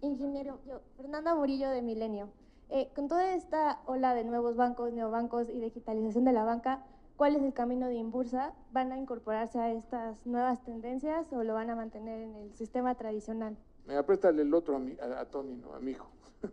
Ingeniero, 0.00 0.58
yo, 0.66 0.80
Fernanda 0.96 1.34
Murillo 1.34 1.68
de 1.68 1.82
Milenio. 1.82 2.30
Eh, 2.70 2.90
con 2.94 3.08
toda 3.08 3.34
esta 3.34 3.82
ola 3.84 4.14
de 4.14 4.24
nuevos 4.24 4.56
bancos, 4.56 4.94
neobancos 4.94 5.50
y 5.50 5.60
digitalización 5.60 6.24
de 6.24 6.32
la 6.32 6.44
banca, 6.44 6.82
¿cuál 7.18 7.36
es 7.36 7.42
el 7.42 7.52
camino 7.52 7.86
de 7.86 7.96
Imbursa? 7.96 8.54
¿Van 8.72 8.92
a 8.92 8.98
incorporarse 8.98 9.58
a 9.58 9.70
estas 9.70 10.24
nuevas 10.24 10.64
tendencias 10.64 11.30
o 11.34 11.44
lo 11.44 11.52
van 11.52 11.68
a 11.68 11.76
mantener 11.76 12.22
en 12.22 12.34
el 12.34 12.54
sistema 12.54 12.94
tradicional? 12.94 13.58
Me 13.86 14.02
préstale 14.04 14.40
el 14.40 14.54
otro 14.54 14.76
a, 14.76 15.20
a, 15.20 15.26
Tony, 15.26 15.54
no, 15.56 15.74
a 15.74 15.80
mi 15.80 15.90
hijo. 15.90 16.08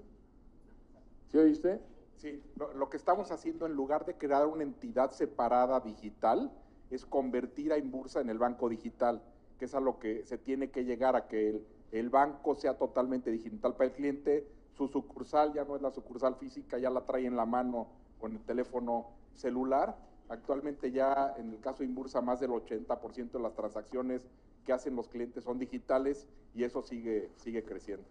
¿Sí 1.32 1.38
oíste? 1.38 1.80
Sí, 2.22 2.40
lo, 2.76 2.88
que 2.88 2.98
estamos 2.98 3.32
haciendo 3.32 3.66
en 3.66 3.74
lugar 3.74 4.06
de 4.06 4.14
crear 4.14 4.46
una 4.46 4.62
entidad 4.62 5.10
separada 5.10 5.80
digital 5.80 6.52
es 6.92 7.04
convertir 7.04 7.74
a 7.74 7.80
Inbursa 7.80 8.22
en 8.22 8.30
el 8.30 8.38
banco 8.38 8.70
digital, 8.70 9.24
que 9.58 9.66
es 9.66 9.74
a 9.74 9.80
lo 9.80 9.98
que 9.98 10.24
se 10.28 10.38
tiene 10.38 10.70
que 10.70 10.86
llegar 10.86 11.16
a 11.16 11.26
que 11.28 11.64
el, 11.92 12.10
banco 12.12 12.54
sea 12.54 12.78
totalmente 12.78 13.32
digital 13.32 13.74
para 13.74 13.86
el 13.86 13.94
cliente, 13.94 14.48
su 14.78 14.88
sucursal 14.88 15.52
ya 15.54 15.66
no 15.66 15.76
es 15.76 15.82
la 15.82 15.90
sucursal 15.90 16.36
física, 16.36 16.78
ya 16.78 16.92
la 16.92 17.06
trae 17.06 17.26
en 17.26 17.36
la 17.36 17.48
mano 17.48 17.88
con 18.20 18.34
el 18.34 18.42
teléfono 18.42 19.08
celular. 19.34 19.98
Actualmente 20.30 20.92
ya 20.92 21.34
en 21.40 21.50
el 21.50 21.60
caso 21.60 21.80
de 21.80 21.86
Inbursa 21.86 22.22
más 22.22 22.40
del 22.40 22.52
80% 22.52 23.32
de 23.32 23.40
las 23.40 23.56
transacciones 23.56 24.22
que 24.64 24.74
hacen 24.74 24.96
los 24.96 25.10
clientes 25.10 25.44
son 25.44 25.58
digitales 25.58 26.28
y 26.54 26.66
eso 26.66 26.84
sigue, 26.84 27.32
sigue 27.38 27.64
creciendo. 27.64 28.06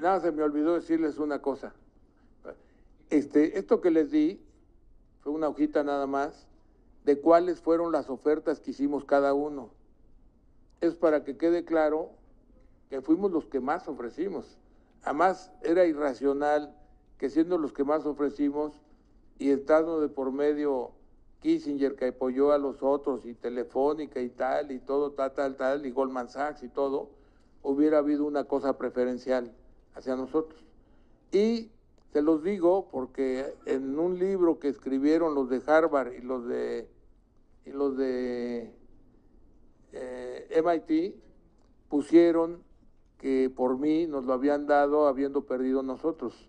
Nada, 0.00 0.20
se 0.20 0.30
me 0.30 0.42
olvidó 0.42 0.74
decirles 0.74 1.18
una 1.18 1.42
cosa. 1.42 1.74
Este, 3.10 3.58
esto 3.58 3.80
que 3.80 3.90
les 3.90 4.10
di 4.10 4.40
fue 5.20 5.32
una 5.32 5.48
hojita 5.48 5.82
nada 5.82 6.06
más 6.06 6.46
de 7.04 7.20
cuáles 7.20 7.60
fueron 7.60 7.90
las 7.90 8.08
ofertas 8.08 8.60
que 8.60 8.70
hicimos 8.70 9.04
cada 9.04 9.34
uno. 9.34 9.70
Es 10.80 10.94
para 10.94 11.24
que 11.24 11.36
quede 11.36 11.64
claro 11.64 12.10
que 12.90 13.00
fuimos 13.00 13.32
los 13.32 13.46
que 13.46 13.60
más 13.60 13.88
ofrecimos. 13.88 14.56
Además, 15.02 15.52
era 15.62 15.84
irracional 15.84 16.76
que 17.18 17.28
siendo 17.28 17.58
los 17.58 17.72
que 17.72 17.84
más 17.84 18.06
ofrecimos 18.06 18.80
y 19.38 19.50
estando 19.50 20.00
de 20.00 20.08
por 20.08 20.30
medio 20.30 20.92
Kissinger 21.40 21.96
que 21.96 22.06
apoyó 22.06 22.52
a 22.52 22.58
los 22.58 22.82
otros 22.82 23.26
y 23.26 23.34
Telefónica 23.34 24.20
y 24.20 24.28
tal 24.28 24.70
y 24.70 24.78
todo, 24.78 25.10
tal, 25.10 25.32
tal, 25.32 25.56
tal, 25.56 25.84
y 25.86 25.90
Goldman 25.90 26.28
Sachs 26.28 26.62
y 26.62 26.68
todo, 26.68 27.10
hubiera 27.62 27.98
habido 27.98 28.24
una 28.24 28.44
cosa 28.44 28.78
preferencial 28.78 29.52
hacia 29.94 30.16
nosotros. 30.16 30.62
Y 31.30 31.70
se 32.12 32.22
los 32.22 32.42
digo 32.42 32.88
porque 32.90 33.54
en 33.64 33.98
un 33.98 34.18
libro 34.18 34.58
que 34.58 34.68
escribieron 34.68 35.34
los 35.34 35.48
de 35.48 35.62
Harvard 35.66 36.12
y 36.12 36.20
los 36.20 36.46
de, 36.46 36.88
y 37.64 37.70
los 37.70 37.96
de 37.96 38.70
eh, 39.92 40.62
MIT 40.62 41.14
pusieron 41.88 42.62
que 43.18 43.50
por 43.54 43.78
mí 43.78 44.06
nos 44.06 44.24
lo 44.24 44.34
habían 44.34 44.66
dado 44.66 45.06
habiendo 45.06 45.46
perdido 45.46 45.82
nosotros. 45.82 46.48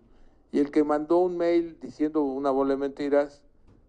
Y 0.52 0.58
el 0.58 0.70
que 0.70 0.84
mandó 0.84 1.18
un 1.18 1.36
mail 1.36 1.78
diciendo 1.80 2.22
una 2.22 2.50
bola 2.50 2.74
de 2.74 2.80
mentiras 2.80 3.42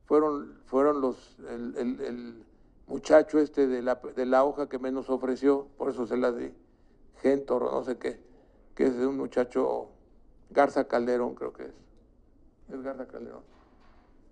fueron, 0.06 0.60
fueron 0.66 1.02
los, 1.02 1.38
el, 1.50 1.76
el, 1.78 2.46
muchacho 2.88 3.40
este 3.40 3.66
de 3.66 3.82
la, 3.82 3.96
de 3.96 4.26
la 4.28 4.44
hoja 4.44 4.70
que 4.70 4.78
menos 4.78 5.10
ofreció, 5.10 5.68
por 5.76 5.90
eso 5.90 6.06
se 6.06 6.18
la 6.18 6.32
di, 6.32 6.52
Gentor 7.18 7.64
o 7.64 7.72
no 7.72 7.84
sé 7.84 7.98
qué 7.98 8.20
que 8.76 8.86
es 8.86 8.98
de 8.98 9.08
un 9.08 9.18
muchacho, 9.18 9.90
Garza 10.50 10.88
Calderón 10.88 11.36
creo 11.36 11.54
que 11.54 11.64
es. 11.64 11.74
Es 12.72 12.82
Garza 12.82 13.08
Calderón. 13.08 13.44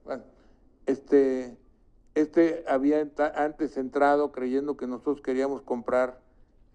Bueno, 0.04 0.24
este, 0.86 1.58
este 2.14 2.66
había 2.68 3.08
antes 3.36 3.78
entrado 3.78 4.32
creyendo 4.32 4.76
que 4.78 4.86
nosotros 4.86 5.22
queríamos 5.22 5.62
comprar 5.62 6.22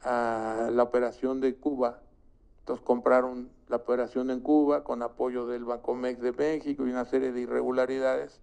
la 0.04 0.82
operación 0.82 1.40
de 1.40 1.56
Cuba. 1.56 2.00
Entonces 2.60 2.84
compraron 2.84 3.50
la 3.68 3.76
operación 3.76 4.30
en 4.30 4.40
Cuba 4.40 4.84
con 4.84 5.02
apoyo 5.02 5.46
del 5.46 5.64
Bancomex 5.64 6.20
de 6.20 6.32
México 6.32 6.86
y 6.86 6.90
una 6.90 7.04
serie 7.04 7.32
de 7.32 7.40
irregularidades. 7.40 8.40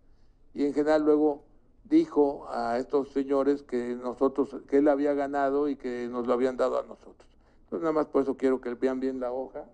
Y 0.53 0.65
en 0.65 0.73
general 0.73 1.03
luego 1.03 1.43
dijo 1.83 2.47
a 2.49 2.77
estos 2.77 3.11
señores 3.11 3.63
que 3.63 3.95
nosotros, 3.95 4.55
que 4.67 4.77
él 4.77 4.87
había 4.87 5.13
ganado 5.13 5.69
y 5.69 5.75
que 5.75 6.07
nos 6.09 6.27
lo 6.27 6.33
habían 6.33 6.57
dado 6.57 6.79
a 6.79 6.83
nosotros. 6.83 7.34
Entonces 7.75 7.93
nada 7.93 8.03
más 8.03 8.07
por 8.07 8.23
eso 8.23 8.37
quiero 8.37 8.61
que 8.61 8.73
vean 8.73 9.01
bien 9.01 9.19
la 9.19 9.33
hoja. 9.33 9.65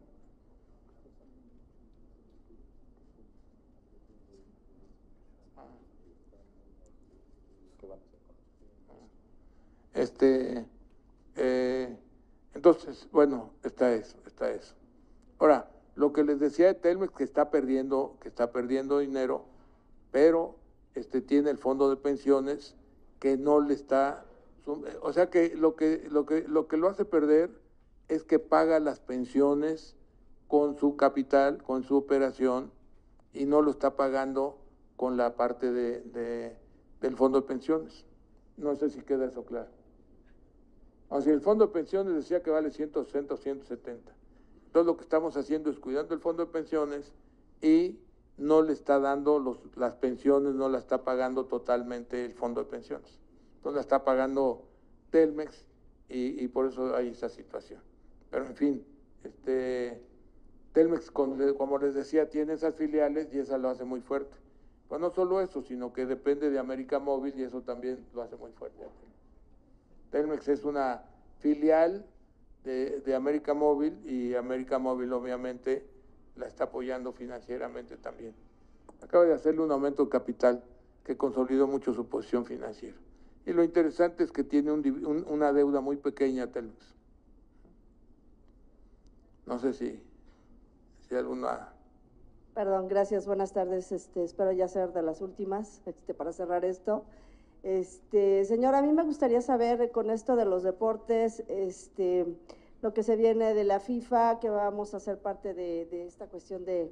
Este, 9.94 10.66
eh, 11.36 11.96
entonces, 12.56 13.08
bueno, 13.12 13.52
está 13.64 13.94
eso, 13.94 14.18
está 14.26 14.50
eso. 14.50 14.74
Ahora, 15.38 15.70
lo 15.94 16.12
que 16.12 16.24
les 16.24 16.40
decía 16.40 16.66
de 16.66 16.74
Telmex 16.74 17.14
que 17.14 17.24
está 17.24 17.52
perdiendo, 17.52 18.18
que 18.20 18.30
está 18.30 18.52
perdiendo 18.52 18.98
dinero, 18.98 19.46
pero 20.10 20.56
este 20.96 21.22
tiene 21.22 21.52
el 21.52 21.60
fondo 21.60 21.88
de 21.88 21.98
pensiones 21.98 22.76
que 23.20 23.38
no 23.38 23.60
le 23.60 23.76
está, 23.76 24.26
o 25.04 25.14
sea 25.14 25.30
que 25.30 25.56
lo 25.56 25.76
que 25.76 26.08
lo 26.10 26.26
que 26.26 26.48
lo 26.48 26.68
que 26.68 26.78
lo 26.78 26.90
hace 26.90 27.06
perder 27.06 27.61
es 28.12 28.26
que 28.26 28.40
paga 28.40 28.82
las 28.82 29.00
pensiones 29.00 29.96
con 30.50 30.76
su 30.78 30.98
capital, 30.98 31.64
con 31.64 31.84
su 31.84 31.96
operación, 31.96 32.70
y 33.32 33.46
no 33.46 33.62
lo 33.62 33.72
está 33.72 33.96
pagando 33.96 34.58
con 34.98 35.16
la 35.16 35.38
parte 35.38 35.72
de, 35.72 36.58
del 37.00 37.16
fondo 37.16 37.40
de 37.40 37.48
pensiones. 37.48 38.06
No 38.58 38.76
sé 38.76 38.90
si 38.90 39.02
queda 39.02 39.28
eso 39.28 39.46
claro. 39.46 39.70
O 41.08 41.22
sea, 41.22 41.32
el 41.32 41.40
fondo 41.40 41.68
de 41.68 41.72
pensiones 41.72 42.14
decía 42.14 42.44
que 42.44 42.50
vale 42.50 42.72
160 42.72 43.34
o 43.34 43.38
170. 43.38 44.14
Entonces 44.66 44.86
lo 44.86 44.98
que 44.98 45.04
estamos 45.04 45.38
haciendo 45.38 45.70
es 45.70 45.80
cuidando 45.80 46.14
el 46.14 46.20
fondo 46.20 46.46
de 46.46 46.52
pensiones 46.52 47.14
y 47.62 47.98
no 48.36 48.62
le 48.62 48.74
está 48.74 49.00
dando 49.00 49.58
las 49.78 49.96
pensiones, 49.96 50.54
no 50.54 50.68
la 50.68 50.80
está 50.80 51.06
pagando 51.06 51.46
totalmente 51.46 52.26
el 52.26 52.34
fondo 52.34 52.62
de 52.62 52.70
pensiones. 52.70 53.22
Entonces 53.56 53.76
la 53.76 53.82
está 53.82 54.04
pagando 54.04 54.68
Telmex 55.12 55.66
y 56.10 56.46
por 56.50 56.66
eso 56.66 56.94
hay 56.94 57.08
esa 57.08 57.30
situación. 57.30 57.82
Pero 58.32 58.48
en 58.48 58.56
fin, 58.56 58.86
este, 59.24 60.02
Telmex, 60.74 61.12
como 61.12 61.78
les 61.78 61.94
decía, 61.94 62.30
tiene 62.30 62.54
esas 62.54 62.76
filiales 62.76 63.32
y 63.34 63.40
esa 63.40 63.58
lo 63.58 63.70
hace 63.70 63.84
muy 63.84 64.02
fuerte. 64.02 64.36
Pues 64.88 65.00
no 65.00 65.12
solo 65.12 65.42
eso, 65.42 65.62
sino 65.62 65.94
que 65.94 66.06
depende 66.06 66.50
de 66.50 66.58
América 66.58 67.00
Móvil 67.00 67.38
y 67.38 67.44
eso 67.44 67.62
también 67.62 68.04
lo 68.14 68.24
hace 68.24 68.36
muy 68.36 68.52
fuerte. 68.54 68.84
Telmex 70.10 70.48
es 70.48 70.66
una 70.66 71.04
filial 71.40 72.06
de 72.64 73.16
América 73.16 73.54
Móvil 73.54 73.98
y 74.06 74.36
América 74.36 74.80
Móvil 74.80 75.14
obviamente 75.14 75.86
la 76.36 76.48
está 76.48 76.66
apoyando 76.66 77.14
financieramente 77.14 77.98
también. 77.98 78.34
Acaba 79.02 79.26
de 79.26 79.34
hacerle 79.34 79.62
un 79.62 79.72
aumento 79.72 80.04
de 80.04 80.10
capital 80.10 80.64
que 81.04 81.18
consolidó 81.18 81.68
mucho 81.68 81.94
su 81.94 82.08
posición 82.08 82.46
financiera. 82.46 82.98
Y 83.46 83.54
lo 83.54 83.64
interesante 83.64 84.24
es 84.24 84.32
que 84.32 84.44
tiene 84.44 84.72
una 84.72 85.52
deuda 85.54 85.82
muy 85.82 85.98
pequeña 85.98 86.48
Telmex. 86.48 86.94
No 89.46 89.60
sé 89.60 89.74
si, 89.74 90.00
si 91.08 91.16
alguna... 91.16 91.74
Perdón, 92.54 92.88
gracias, 92.88 93.26
buenas 93.26 93.54
tardes. 93.54 93.92
Este, 93.92 94.24
espero 94.24 94.52
ya 94.52 94.68
ser 94.68 94.92
de 94.94 95.02
las 95.02 95.22
últimas 95.22 95.82
este, 95.86 96.14
para 96.14 96.34
cerrar 96.34 96.66
esto. 96.66 97.06
Este, 97.64 98.44
señor, 98.46 98.76
a 98.76 98.82
mí 98.82 98.92
me 98.92 99.04
gustaría 99.04 99.42
saber 99.42 99.92
con 99.92 100.10
esto 100.10 100.36
de 100.36 100.46
los 100.46 100.64
deportes, 100.64 101.44
este, 101.48 102.26
lo 102.82 102.94
que 102.94 103.04
se 103.04 103.16
viene 103.16 103.54
de 103.54 103.64
la 103.64 103.80
FIFA, 103.80 104.40
que 104.40 104.50
vamos 104.50 104.94
a 104.96 105.00
ser 105.00 105.20
parte 105.20 105.54
de, 105.54 106.08
esta 106.08 106.26
cuestión 106.28 106.66
de, 106.66 106.92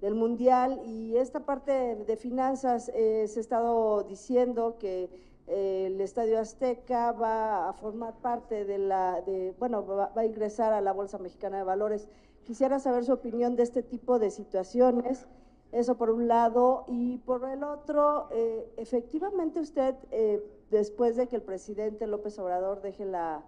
del 0.00 0.14
Mundial 0.14 0.80
y 0.84 1.16
esta 1.16 1.46
parte 1.46 1.94
de, 1.94 2.16
finanzas, 2.16 2.90
eh, 2.94 3.26
se 3.28 3.38
ha 3.38 3.42
estado 3.42 4.02
diciendo 4.02 4.76
que 4.80 5.08
el 5.48 6.00
Estadio 6.00 6.38
Azteca 6.38 7.12
va 7.12 7.68
a 7.68 7.72
formar 7.72 8.14
parte 8.20 8.64
de 8.64 8.78
la, 8.78 9.22
de, 9.22 9.54
bueno, 9.58 9.84
va, 9.86 10.12
va 10.16 10.22
a 10.22 10.26
ingresar 10.26 10.72
a 10.72 10.80
la 10.80 10.92
Bolsa 10.92 11.18
Mexicana 11.18 11.58
de 11.58 11.64
Valores. 11.64 12.08
Quisiera 12.44 12.78
saber 12.78 13.04
su 13.04 13.12
opinión 13.12 13.56
de 13.56 13.62
este 13.62 13.82
tipo 13.82 14.18
de 14.18 14.30
situaciones. 14.30 15.26
Eso 15.72 15.96
por 15.98 16.10
un 16.10 16.28
lado. 16.28 16.84
Y 16.88 17.18
por 17.18 17.44
el 17.48 17.62
otro, 17.62 18.28
eh, 18.30 18.72
efectivamente 18.76 19.60
usted, 19.60 19.94
eh, 20.10 20.42
después 20.70 21.16
de 21.16 21.28
que 21.28 21.36
el 21.36 21.42
presidente 21.42 22.06
López 22.06 22.38
Obrador 22.38 22.80
deje 22.80 23.04
la, 23.04 23.42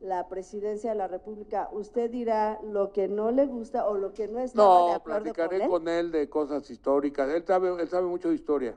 la 0.00 0.28
presidencia 0.28 0.90
de 0.90 0.96
la 0.96 1.08
República, 1.08 1.68
usted 1.72 2.10
dirá 2.10 2.60
lo 2.62 2.92
que 2.92 3.08
no 3.08 3.30
le 3.30 3.46
gusta 3.46 3.88
o 3.88 3.96
lo 3.96 4.12
que 4.12 4.28
no 4.28 4.38
está 4.38 4.68
de 4.68 4.68
No, 4.68 4.92
acuerdo 4.92 5.02
platicaré 5.02 5.60
con 5.60 5.62
él. 5.62 5.68
con 5.68 5.88
él 5.88 6.12
de 6.12 6.28
cosas 6.28 6.68
históricas. 6.70 7.28
Él 7.30 7.44
sabe, 7.46 7.70
él 7.80 7.88
sabe 7.88 8.06
mucho 8.06 8.28
de 8.28 8.34
historia. 8.34 8.76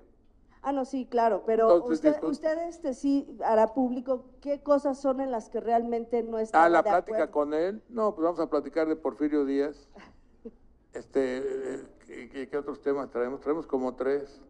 Ah, 0.67 0.71
no, 0.71 0.83
sí, 0.83 1.05
claro, 1.05 1.43
pero 1.45 1.75
Entonces, 1.75 1.99
usted, 2.15 2.23
usted 2.23 2.57
este, 2.67 2.95
sí 2.95 3.37
hará 3.43 3.67
público 3.75 4.25
qué 4.41 4.63
cosas 4.63 4.99
son 4.99 5.21
en 5.21 5.29
las 5.29 5.47
que 5.47 5.59
realmente 5.59 6.23
no 6.23 6.39
está 6.39 6.63
Ah, 6.63 6.69
la 6.69 6.81
de 6.81 6.89
plática 6.89 7.15
acuerdo. 7.25 7.31
con 7.31 7.53
él. 7.53 7.83
No, 7.87 8.15
pues 8.15 8.23
vamos 8.25 8.39
a 8.39 8.49
platicar 8.49 8.87
de 8.87 8.95
Porfirio 8.95 9.45
Díaz. 9.45 9.87
Este, 10.93 11.37
eh, 11.39 11.83
¿qué, 12.07 12.29
qué- 12.29 12.49
qué 12.49 12.57
otros 12.57 12.81
temas 12.81 13.09
traemos? 13.11 13.41
Traemos 13.41 13.67
como 13.67 13.93
tres, 13.95 14.41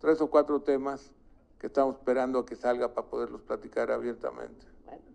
tres 0.00 0.20
o 0.20 0.28
cuatro 0.28 0.60
temas 0.60 1.12
que 1.58 1.68
estamos 1.68 1.94
esperando 1.96 2.40
a 2.40 2.44
que 2.44 2.56
salga 2.56 2.92
para 2.92 3.06
poderlos 3.06 3.42
platicar 3.42 3.90
abiertamente. 3.92 4.66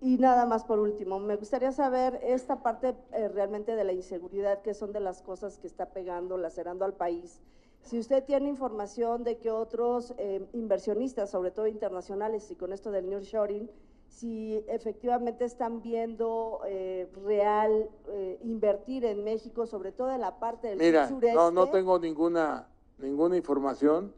Y 0.01 0.17
nada 0.17 0.45
más 0.45 0.63
por 0.63 0.79
último, 0.79 1.19
me 1.19 1.35
gustaría 1.35 1.71
saber 1.71 2.19
esta 2.23 2.63
parte 2.63 2.95
eh, 3.11 3.27
realmente 3.27 3.75
de 3.75 3.83
la 3.83 3.91
inseguridad, 3.93 4.61
que 4.61 4.73
son 4.73 4.91
de 4.93 5.01
las 5.01 5.21
cosas 5.21 5.57
que 5.59 5.67
está 5.67 5.87
pegando, 5.87 6.37
lacerando 6.37 6.83
al 6.85 6.93
país. 6.93 7.41
Si 7.83 7.99
usted 7.99 8.23
tiene 8.23 8.49
información 8.49 9.23
de 9.23 9.37
que 9.37 9.51
otros 9.51 10.13
eh, 10.17 10.47
inversionistas, 10.53 11.29
sobre 11.29 11.51
todo 11.51 11.67
internacionales, 11.67 12.49
y 12.49 12.55
con 12.55 12.71
esto 12.71 12.91
del 12.91 13.09
nearshoring, 13.09 13.69
si 14.07 14.63
efectivamente 14.67 15.43
están 15.43 15.81
viendo 15.81 16.61
eh, 16.65 17.09
real 17.25 17.89
eh, 18.07 18.39
invertir 18.43 19.03
en 19.05 19.23
México, 19.23 19.65
sobre 19.65 19.91
todo 19.91 20.11
en 20.11 20.21
la 20.21 20.39
parte 20.39 20.69
del 20.69 20.77
Mira, 20.77 21.09
sureste. 21.09 21.35
no, 21.35 21.51
no 21.51 21.69
tengo 21.69 21.99
ninguna, 21.99 22.69
ninguna 22.99 23.35
información, 23.35 24.13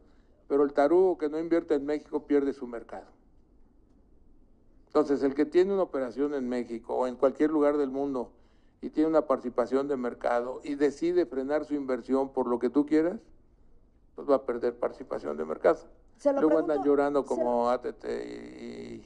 pero 0.48 0.62
el 0.62 0.72
tarugo 0.72 1.18
que 1.18 1.28
no 1.28 1.38
invierte 1.38 1.74
en 1.74 1.84
México 1.84 2.24
pierde 2.24 2.52
su 2.52 2.66
mercado. 2.68 3.06
Entonces, 4.86 5.22
el 5.24 5.34
que 5.34 5.44
tiene 5.44 5.74
una 5.74 5.82
operación 5.82 6.34
en 6.34 6.48
México 6.48 6.94
o 6.94 7.06
en 7.06 7.16
cualquier 7.16 7.50
lugar 7.50 7.78
del 7.78 7.90
mundo 7.90 8.30
y 8.80 8.90
tiene 8.90 9.08
una 9.10 9.26
participación 9.26 9.88
de 9.88 9.96
mercado 9.96 10.60
y 10.62 10.76
decide 10.76 11.26
frenar 11.26 11.64
su 11.64 11.74
inversión 11.74 12.32
por 12.32 12.46
lo 12.46 12.58
que 12.58 12.70
tú 12.70 12.86
quieras, 12.86 13.18
pues 14.16 14.28
va 14.28 14.36
a 14.36 14.44
perder 14.46 14.74
participación 14.76 15.36
de 15.36 15.44
mercado. 15.44 15.78
Se 16.16 16.32
lo 16.32 16.40
Luego 16.40 16.56
pregunto- 16.56 16.72
andan 16.72 16.86
llorando 16.86 17.24
como 17.24 17.68
ATT 17.68 18.04
y, 18.06 19.04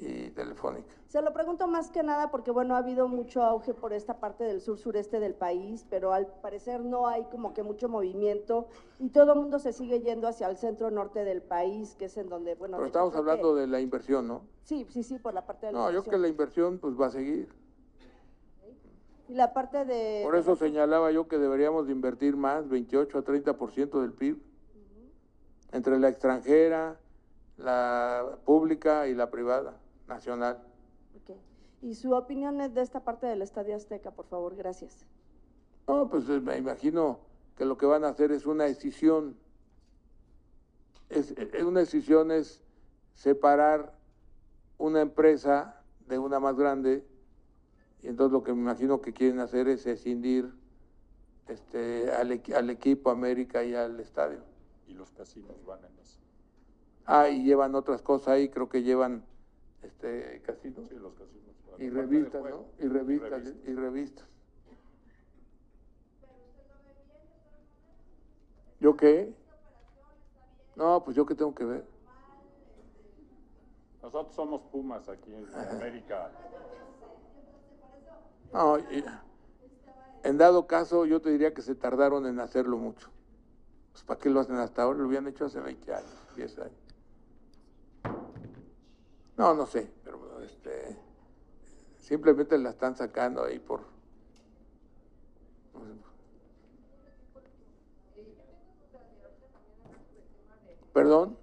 y 0.00 0.30
Telefónica. 0.30 0.92
Se 1.06 1.22
lo 1.22 1.32
pregunto 1.32 1.66
más 1.68 1.90
que 1.90 2.02
nada 2.02 2.30
porque, 2.30 2.50
bueno, 2.50 2.74
ha 2.74 2.78
habido 2.78 3.08
mucho 3.08 3.42
auge 3.42 3.72
por 3.72 3.92
esta 3.92 4.18
parte 4.20 4.42
del 4.44 4.60
sur-sureste 4.60 5.20
del 5.20 5.34
país, 5.34 5.86
pero 5.88 6.12
al 6.12 6.26
parecer 6.26 6.80
no 6.84 7.06
hay 7.06 7.24
como 7.26 7.54
que 7.54 7.62
mucho 7.62 7.88
movimiento 7.88 8.66
y 8.98 9.08
todo 9.10 9.32
el 9.32 9.38
mundo 9.38 9.58
se 9.60 9.72
sigue 9.72 10.00
yendo 10.00 10.26
hacia 10.28 10.48
el 10.48 10.56
centro-norte 10.58 11.24
del 11.24 11.40
país, 11.40 11.94
que 11.94 12.06
es 12.06 12.16
en 12.18 12.28
donde, 12.28 12.56
bueno... 12.56 12.76
Pero 12.76 12.86
estamos 12.88 13.12
que- 13.12 13.18
hablando 13.18 13.54
de 13.54 13.68
la 13.68 13.80
inversión, 13.80 14.26
¿no? 14.26 14.42
Sí, 14.64 14.84
sí, 14.90 15.02
sí, 15.04 15.18
por 15.18 15.32
la 15.32 15.46
parte 15.46 15.66
de 15.66 15.72
la 15.72 15.78
No, 15.78 15.90
yo 15.92 16.02
creo 16.02 16.10
que 16.10 16.18
la 16.18 16.28
inversión 16.28 16.78
pues 16.78 17.00
va 17.00 17.06
a 17.06 17.10
seguir. 17.10 17.48
Y 19.28 19.34
la 19.34 19.52
parte 19.52 19.84
de... 19.84 20.22
Por 20.24 20.36
eso 20.36 20.56
señalaba 20.56 21.12
yo 21.12 21.28
que 21.28 21.38
deberíamos 21.38 21.86
de 21.86 21.92
invertir 21.92 22.36
más, 22.36 22.68
28 22.68 23.18
a 23.18 23.24
30% 23.24 24.00
del 24.00 24.12
PIB, 24.12 24.38
entre 25.72 25.98
la 25.98 26.08
extranjera, 26.08 26.98
la 27.58 28.38
pública 28.46 29.06
y 29.06 29.14
la 29.14 29.30
privada, 29.30 29.76
nacional. 30.06 30.58
Ok. 31.14 31.36
Y 31.82 31.94
su 31.94 32.12
opinión 32.14 32.60
es 32.62 32.72
de 32.74 32.80
esta 32.80 33.04
parte 33.04 33.26
del 33.26 33.42
Estadio 33.42 33.76
Azteca, 33.76 34.10
por 34.12 34.26
favor, 34.26 34.56
gracias. 34.56 35.04
No, 35.86 36.08
pues 36.08 36.28
eh, 36.28 36.40
me 36.40 36.56
imagino 36.56 37.20
que 37.56 37.64
lo 37.66 37.76
que 37.76 37.86
van 37.86 38.04
a 38.04 38.08
hacer 38.08 38.32
es 38.32 38.46
una 38.46 38.64
decisión. 38.64 39.36
Es, 41.10 41.32
es- 41.32 41.62
una 41.62 41.80
decisión 41.80 42.30
es 42.30 42.62
separar 43.14 43.94
una 44.78 45.00
empresa 45.02 45.82
de 46.06 46.18
una 46.18 46.40
más 46.40 46.56
grande 46.56 47.04
y 48.02 48.08
entonces 48.08 48.32
lo 48.32 48.42
que 48.42 48.52
me 48.52 48.60
imagino 48.60 49.00
que 49.00 49.12
quieren 49.12 49.40
hacer 49.40 49.68
es 49.68 49.86
escindir 49.86 50.52
este, 51.48 52.10
al, 52.12 52.30
equi- 52.30 52.54
al 52.54 52.70
equipo 52.70 53.10
América 53.10 53.64
y 53.64 53.74
al 53.74 53.98
estadio. 54.00 54.40
Y 54.86 54.94
los 54.94 55.10
casinos 55.12 55.64
van 55.64 55.84
en 55.84 55.98
eso. 55.98 56.18
Ah, 57.06 57.28
y 57.28 57.42
llevan 57.44 57.74
otras 57.74 58.02
cosas 58.02 58.28
ahí, 58.28 58.48
creo 58.50 58.68
que 58.68 58.82
llevan 58.82 59.24
este 59.82 60.42
casinos. 60.42 60.88
Sí, 60.88 60.94
los 60.96 61.14
casinos 61.14 61.54
van. 61.70 61.80
Y 61.82 61.88
revistas. 61.90 62.42
¿no? 62.44 62.66
Y 62.78 62.86
revistas, 62.88 63.30
Revistas. 63.30 63.68
y 63.68 63.74
revistas. 63.74 64.28
¿Yo 68.80 68.96
qué? 68.96 69.34
No, 70.76 71.02
pues 71.02 71.16
yo 71.16 71.26
qué 71.26 71.34
tengo 71.34 71.54
que 71.54 71.64
ver. 71.64 71.84
Nosotros 74.02 74.34
somos 74.34 74.62
Pumas 74.70 75.08
aquí 75.08 75.34
en 75.34 75.46
América. 75.70 76.30
No, 78.52 78.78
en 80.24 80.38
dado 80.38 80.66
caso, 80.66 81.06
yo 81.06 81.20
te 81.20 81.30
diría 81.30 81.54
que 81.54 81.62
se 81.62 81.74
tardaron 81.74 82.26
en 82.26 82.40
hacerlo 82.40 82.76
mucho. 82.76 83.08
Pues 83.92 84.04
¿para 84.04 84.20
qué 84.20 84.30
lo 84.30 84.40
hacen 84.40 84.56
hasta 84.56 84.82
ahora? 84.82 84.98
Lo 84.98 85.06
habían 85.06 85.26
hecho 85.26 85.46
hace 85.46 85.60
20 85.60 85.94
años, 85.94 86.16
10 86.36 86.58
años. 86.58 86.72
No, 89.36 89.54
no 89.54 89.66
sé, 89.66 89.90
pero 90.04 90.40
este, 90.42 90.96
simplemente 92.00 92.58
la 92.58 92.70
están 92.70 92.96
sacando 92.96 93.44
ahí 93.44 93.58
por... 93.58 93.80
sé. 93.80 93.86
¿Perdón? 100.92 101.38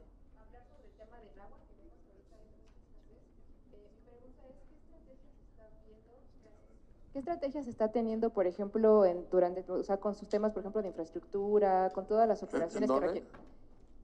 ¿Qué 7.16 7.20
estrategias 7.20 7.66
está 7.68 7.94
teniendo, 7.94 8.32
por 8.32 8.46
ejemplo, 8.46 9.06
en, 9.06 9.26
durante, 9.32 9.64
o 9.72 9.82
sea, 9.84 9.96
con 10.02 10.16
sus 10.16 10.28
temas, 10.28 10.52
por 10.52 10.60
ejemplo, 10.60 10.82
de 10.82 10.90
infraestructura, 10.90 11.90
con 11.92 12.06
todas 12.08 12.28
las 12.28 12.44
operaciones 12.44 12.92
que 12.92 13.00
requieren? 13.00 13.30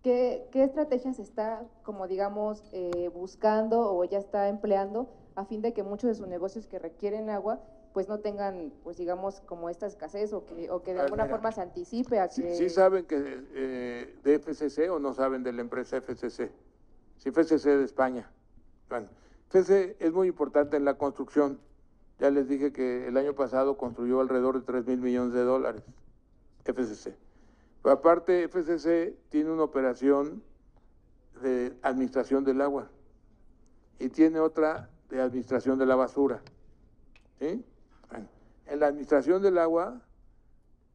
¿Qué, 0.01 0.47
qué 0.49 0.63
estrategias 0.63 1.19
está, 1.19 1.61
como 1.83 2.07
digamos, 2.07 2.63
eh, 2.71 3.09
buscando 3.13 3.93
o 3.93 4.05
ya 4.05 4.17
está 4.17 4.47
empleando 4.47 5.09
a 5.35 5.43
fin 5.43 5.61
de 5.61 5.73
que 5.73 5.83
muchos 5.83 6.07
de 6.07 6.15
sus 6.15 6.29
negocios 6.29 6.67
que 6.67 6.79
requieren 6.79 7.29
agua, 7.29 7.59
pues 7.91 8.07
no 8.07 8.21
tengan, 8.21 8.71
pues 8.81 8.95
digamos, 8.95 9.41
como 9.41 9.69
esta 9.69 9.87
escasez 9.87 10.31
o 10.31 10.45
que, 10.45 10.71
o 10.71 10.81
que 10.81 10.93
de 10.93 11.01
alguna 11.01 11.25
mira. 11.25 11.35
forma 11.35 11.51
se 11.51 11.59
anticipe 11.59 12.17
a 12.17 12.29
¿Sí, 12.29 12.43
que... 12.43 12.55
sí 12.55 12.69
saben 12.69 13.03
que 13.07 13.43
eh, 13.53 14.15
de 14.23 14.39
FCC 14.39 14.89
o 14.89 14.99
no 14.99 15.13
saben 15.13 15.43
de 15.43 15.51
la 15.51 15.59
empresa 15.59 15.97
FCC? 15.99 16.49
Sí, 17.17 17.29
FCC 17.29 17.65
de 17.71 17.83
España. 17.83 18.31
Bueno, 18.87 19.09
FCC 19.49 19.97
es 19.99 20.13
muy 20.13 20.29
importante 20.29 20.77
en 20.77 20.85
la 20.85 20.93
construcción. 20.93 21.59
Ya 22.21 22.29
les 22.29 22.47
dije 22.47 22.71
que 22.71 23.07
el 23.07 23.17
año 23.17 23.33
pasado 23.33 23.77
construyó 23.77 24.21
alrededor 24.21 24.59
de 24.59 24.63
3 24.63 24.85
mil 24.85 25.01
millones 25.01 25.33
de 25.33 25.41
dólares. 25.41 25.81
FCC. 26.63 27.15
Pero 27.81 27.95
aparte, 27.95 28.47
FCC 28.47 29.17
tiene 29.29 29.49
una 29.49 29.63
operación 29.63 30.43
de 31.41 31.75
administración 31.81 32.43
del 32.43 32.61
agua 32.61 32.91
y 33.97 34.09
tiene 34.09 34.39
otra 34.39 34.91
de 35.09 35.19
administración 35.19 35.79
de 35.79 35.87
la 35.87 35.95
basura. 35.95 36.43
En 37.39 37.65
la 38.67 38.85
administración 38.85 39.41
del 39.41 39.57
agua, 39.57 39.99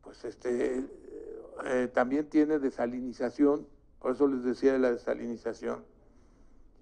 pues 0.03 0.25
este 0.25 0.87
eh, 1.65 1.91
también 1.93 2.31
tiene 2.31 2.61
desalinización, 2.61 3.67
por 3.99 4.13
eso 4.13 4.29
les 4.29 4.45
decía 4.45 4.75
de 4.75 4.79
la 4.79 4.93
desalinización. 4.93 5.85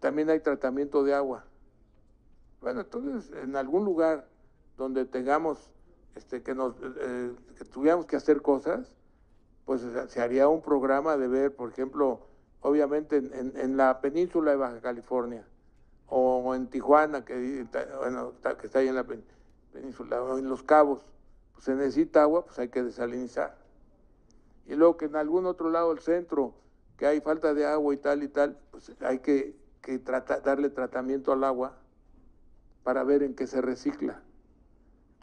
También 0.00 0.28
hay 0.28 0.40
tratamiento 0.40 1.02
de 1.02 1.14
agua. 1.14 1.46
Bueno, 2.60 2.82
entonces 2.82 3.32
en 3.42 3.56
algún 3.56 3.86
lugar 3.86 4.33
donde 4.76 5.04
tengamos 5.04 5.70
este 6.14 6.42
que 6.42 6.54
nos 6.54 6.74
eh, 7.00 7.32
que 7.58 7.64
tuviéramos 7.64 8.06
que 8.06 8.16
hacer 8.16 8.42
cosas, 8.42 8.94
pues 9.64 9.82
se- 10.08 10.20
haría 10.20 10.48
un 10.48 10.62
programa 10.62 11.16
de 11.16 11.28
ver, 11.28 11.54
por 11.54 11.70
ejemplo, 11.70 12.20
obviamente 12.60 13.16
en, 13.18 13.76
la 13.76 14.00
península 14.00 14.52
de 14.52 14.56
Baja 14.56 14.80
California 14.80 15.44
o 16.08 16.54
en 16.54 16.68
Tijuana 16.68 17.24
que 17.24 17.66
bueno, 17.98 18.32
que 18.58 18.66
está 18.66 18.78
ahí 18.78 18.88
en 18.88 18.94
la 18.94 19.04
pen- 19.04 19.24
península 19.72 20.22
o 20.22 20.38
en 20.38 20.48
Los 20.48 20.62
Cabos, 20.62 21.04
pues 21.52 21.64
se 21.64 21.74
necesita 21.74 22.22
agua, 22.22 22.44
pues 22.44 22.58
hay 22.58 22.68
que 22.68 22.82
desalinizar. 22.82 23.56
Y 24.66 24.74
luego 24.74 24.96
que 24.96 25.06
en 25.06 25.16
algún 25.16 25.46
otro 25.46 25.70
lado 25.70 25.90
del 25.90 26.02
centro, 26.02 26.54
que 26.96 27.06
hay 27.06 27.20
falta 27.20 27.52
de 27.54 27.66
agua 27.66 27.92
y 27.92 27.96
tal 27.98 28.22
y 28.22 28.28
tal, 28.28 28.58
pues 28.70 28.92
hay 29.00 29.18
que, 29.18 29.56
que 29.82 29.98
darle 29.98 30.70
tratamiento 30.70 31.32
al 31.32 31.44
agua 31.44 31.76
para 32.82 33.02
ver 33.04 33.22
en 33.22 33.34
qué 33.34 33.46
se 33.46 33.60
recicla. 33.60 34.22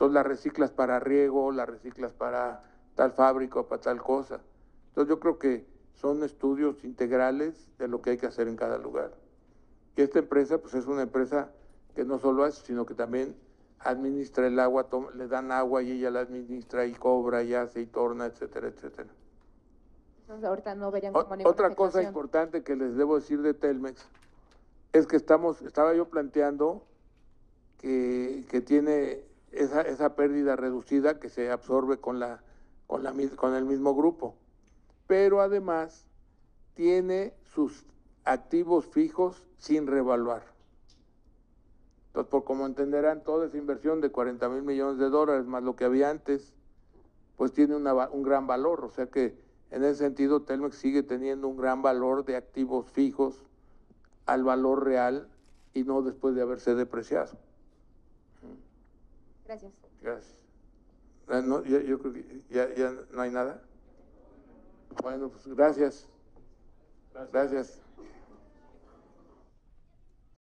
Entonces 0.02 0.16
la 0.16 0.24
reciclas 0.24 0.72
para 0.72 1.00
riego, 1.00 1.52
la 1.52 1.68
reciclas 1.68 2.12
para 2.12 2.64
tal 2.96 3.12
fábrica 3.12 3.60
o 3.60 3.68
para 3.68 3.84
tal 3.84 4.02
cosa. 4.02 4.40
Entonces 4.88 5.08
yo 5.10 5.20
creo 5.20 5.38
que 5.38 5.64
son 5.94 6.24
estudios 6.24 6.84
integrales 6.84 7.70
de 7.78 7.88
lo 7.88 8.02
que 8.02 8.10
hay 8.10 8.18
que 8.18 8.26
hacer 8.26 8.48
en 8.48 8.56
cada 8.56 8.80
lugar. 8.80 9.12
Y 9.96 10.02
esta 10.02 10.18
empresa, 10.18 10.58
pues 10.58 10.74
es 10.74 10.88
una 10.88 11.04
empresa 11.04 11.52
que 11.94 12.04
no 12.04 12.18
solo 12.18 12.46
hace, 12.46 12.66
sino 12.66 12.84
que 12.88 12.96
también 12.96 13.36
administra 13.78 14.48
el 14.48 14.60
agua, 14.60 14.88
le 15.14 15.28
dan 15.28 15.52
agua 15.52 15.84
y 15.84 15.92
ella 15.92 16.10
la 16.10 16.22
administra 16.22 16.88
y 16.88 16.94
cobra 16.94 17.44
y 17.44 17.54
hace 17.54 17.82
y 17.82 17.86
torna, 17.86 18.26
etcétera, 18.26 18.70
etcétera. 18.70 19.10
Entonces 20.22 20.46
ahorita 20.46 20.74
no 20.74 20.90
verían 20.90 21.14
como 21.14 21.48
Otra 21.48 21.76
cosa 21.76 22.02
importante 22.02 22.64
que 22.64 22.76
les 22.76 22.96
debo 22.96 23.18
decir 23.18 23.44
de 23.44 23.54
Telmex 23.54 24.04
es 24.94 25.06
que 25.06 25.16
estamos, 25.16 25.62
estaba 25.62 25.94
yo 25.94 26.10
planteando 26.10 26.88
que, 27.78 28.48
que 28.50 28.62
tiene 28.62 29.30
esa, 29.52 29.82
esa 29.82 30.16
pérdida 30.16 30.56
reducida 30.56 31.20
que 31.20 31.30
se 31.30 31.52
absorbe 31.52 31.98
con, 31.98 32.20
la, 32.20 32.42
con, 32.88 33.04
la, 33.04 33.14
con 33.36 33.56
el 33.56 33.66
mismo 33.66 33.96
grupo. 33.96 34.36
Pero 35.08 35.42
además 35.42 36.06
tiene 36.74 37.34
sus 37.54 37.86
activos 38.24 38.86
fijos 38.86 39.44
sin 39.58 39.88
revaluar. 39.88 40.44
Entonces, 42.08 42.30
por 42.30 42.44
como 42.44 42.66
entenderán, 42.66 43.24
toda 43.24 43.46
esa 43.46 43.58
inversión 43.58 44.02
de 44.02 44.12
40 44.12 44.50
mil 44.50 44.64
millones 44.64 44.98
de 44.98 45.10
dólares 45.10 45.46
más 45.46 45.64
lo 45.64 45.76
que 45.76 45.86
había 45.86 46.10
antes, 46.10 46.54
pues 47.38 47.54
tiene 47.54 47.76
un 47.76 48.24
gran 48.24 48.48
valor. 48.48 48.84
O 48.84 48.90
sea 48.90 49.08
que 49.08 49.38
en 49.72 49.84
ese 49.84 49.96
sentido 49.96 50.42
Telmex 50.42 50.76
sigue 50.76 51.04
teniendo 51.04 51.48
un 51.48 51.58
gran 51.58 51.82
valor 51.82 52.26
de 52.26 52.36
activos 52.36 52.90
fijos 52.92 53.42
al 54.26 54.44
valor 54.44 54.84
real 54.84 55.30
y 55.74 55.84
no 55.84 56.02
después 56.02 56.36
de 56.36 56.42
haberse 56.42 56.76
depreciado. 56.76 57.38
Gracias. 59.52 59.74
Gracias. 60.02 60.34
Ah, 61.28 61.42
no, 61.42 61.62
yo, 61.66 61.82
yo 61.82 62.00
creo 62.00 62.14
que 62.14 62.42
ya, 62.50 62.74
ya 62.74 62.96
no 63.12 63.22
hay 63.22 63.32
nada. 63.32 63.62
Bueno, 65.02 65.28
pues 65.28 65.46
gracias. 65.46 66.08
Gracias. 67.34 67.82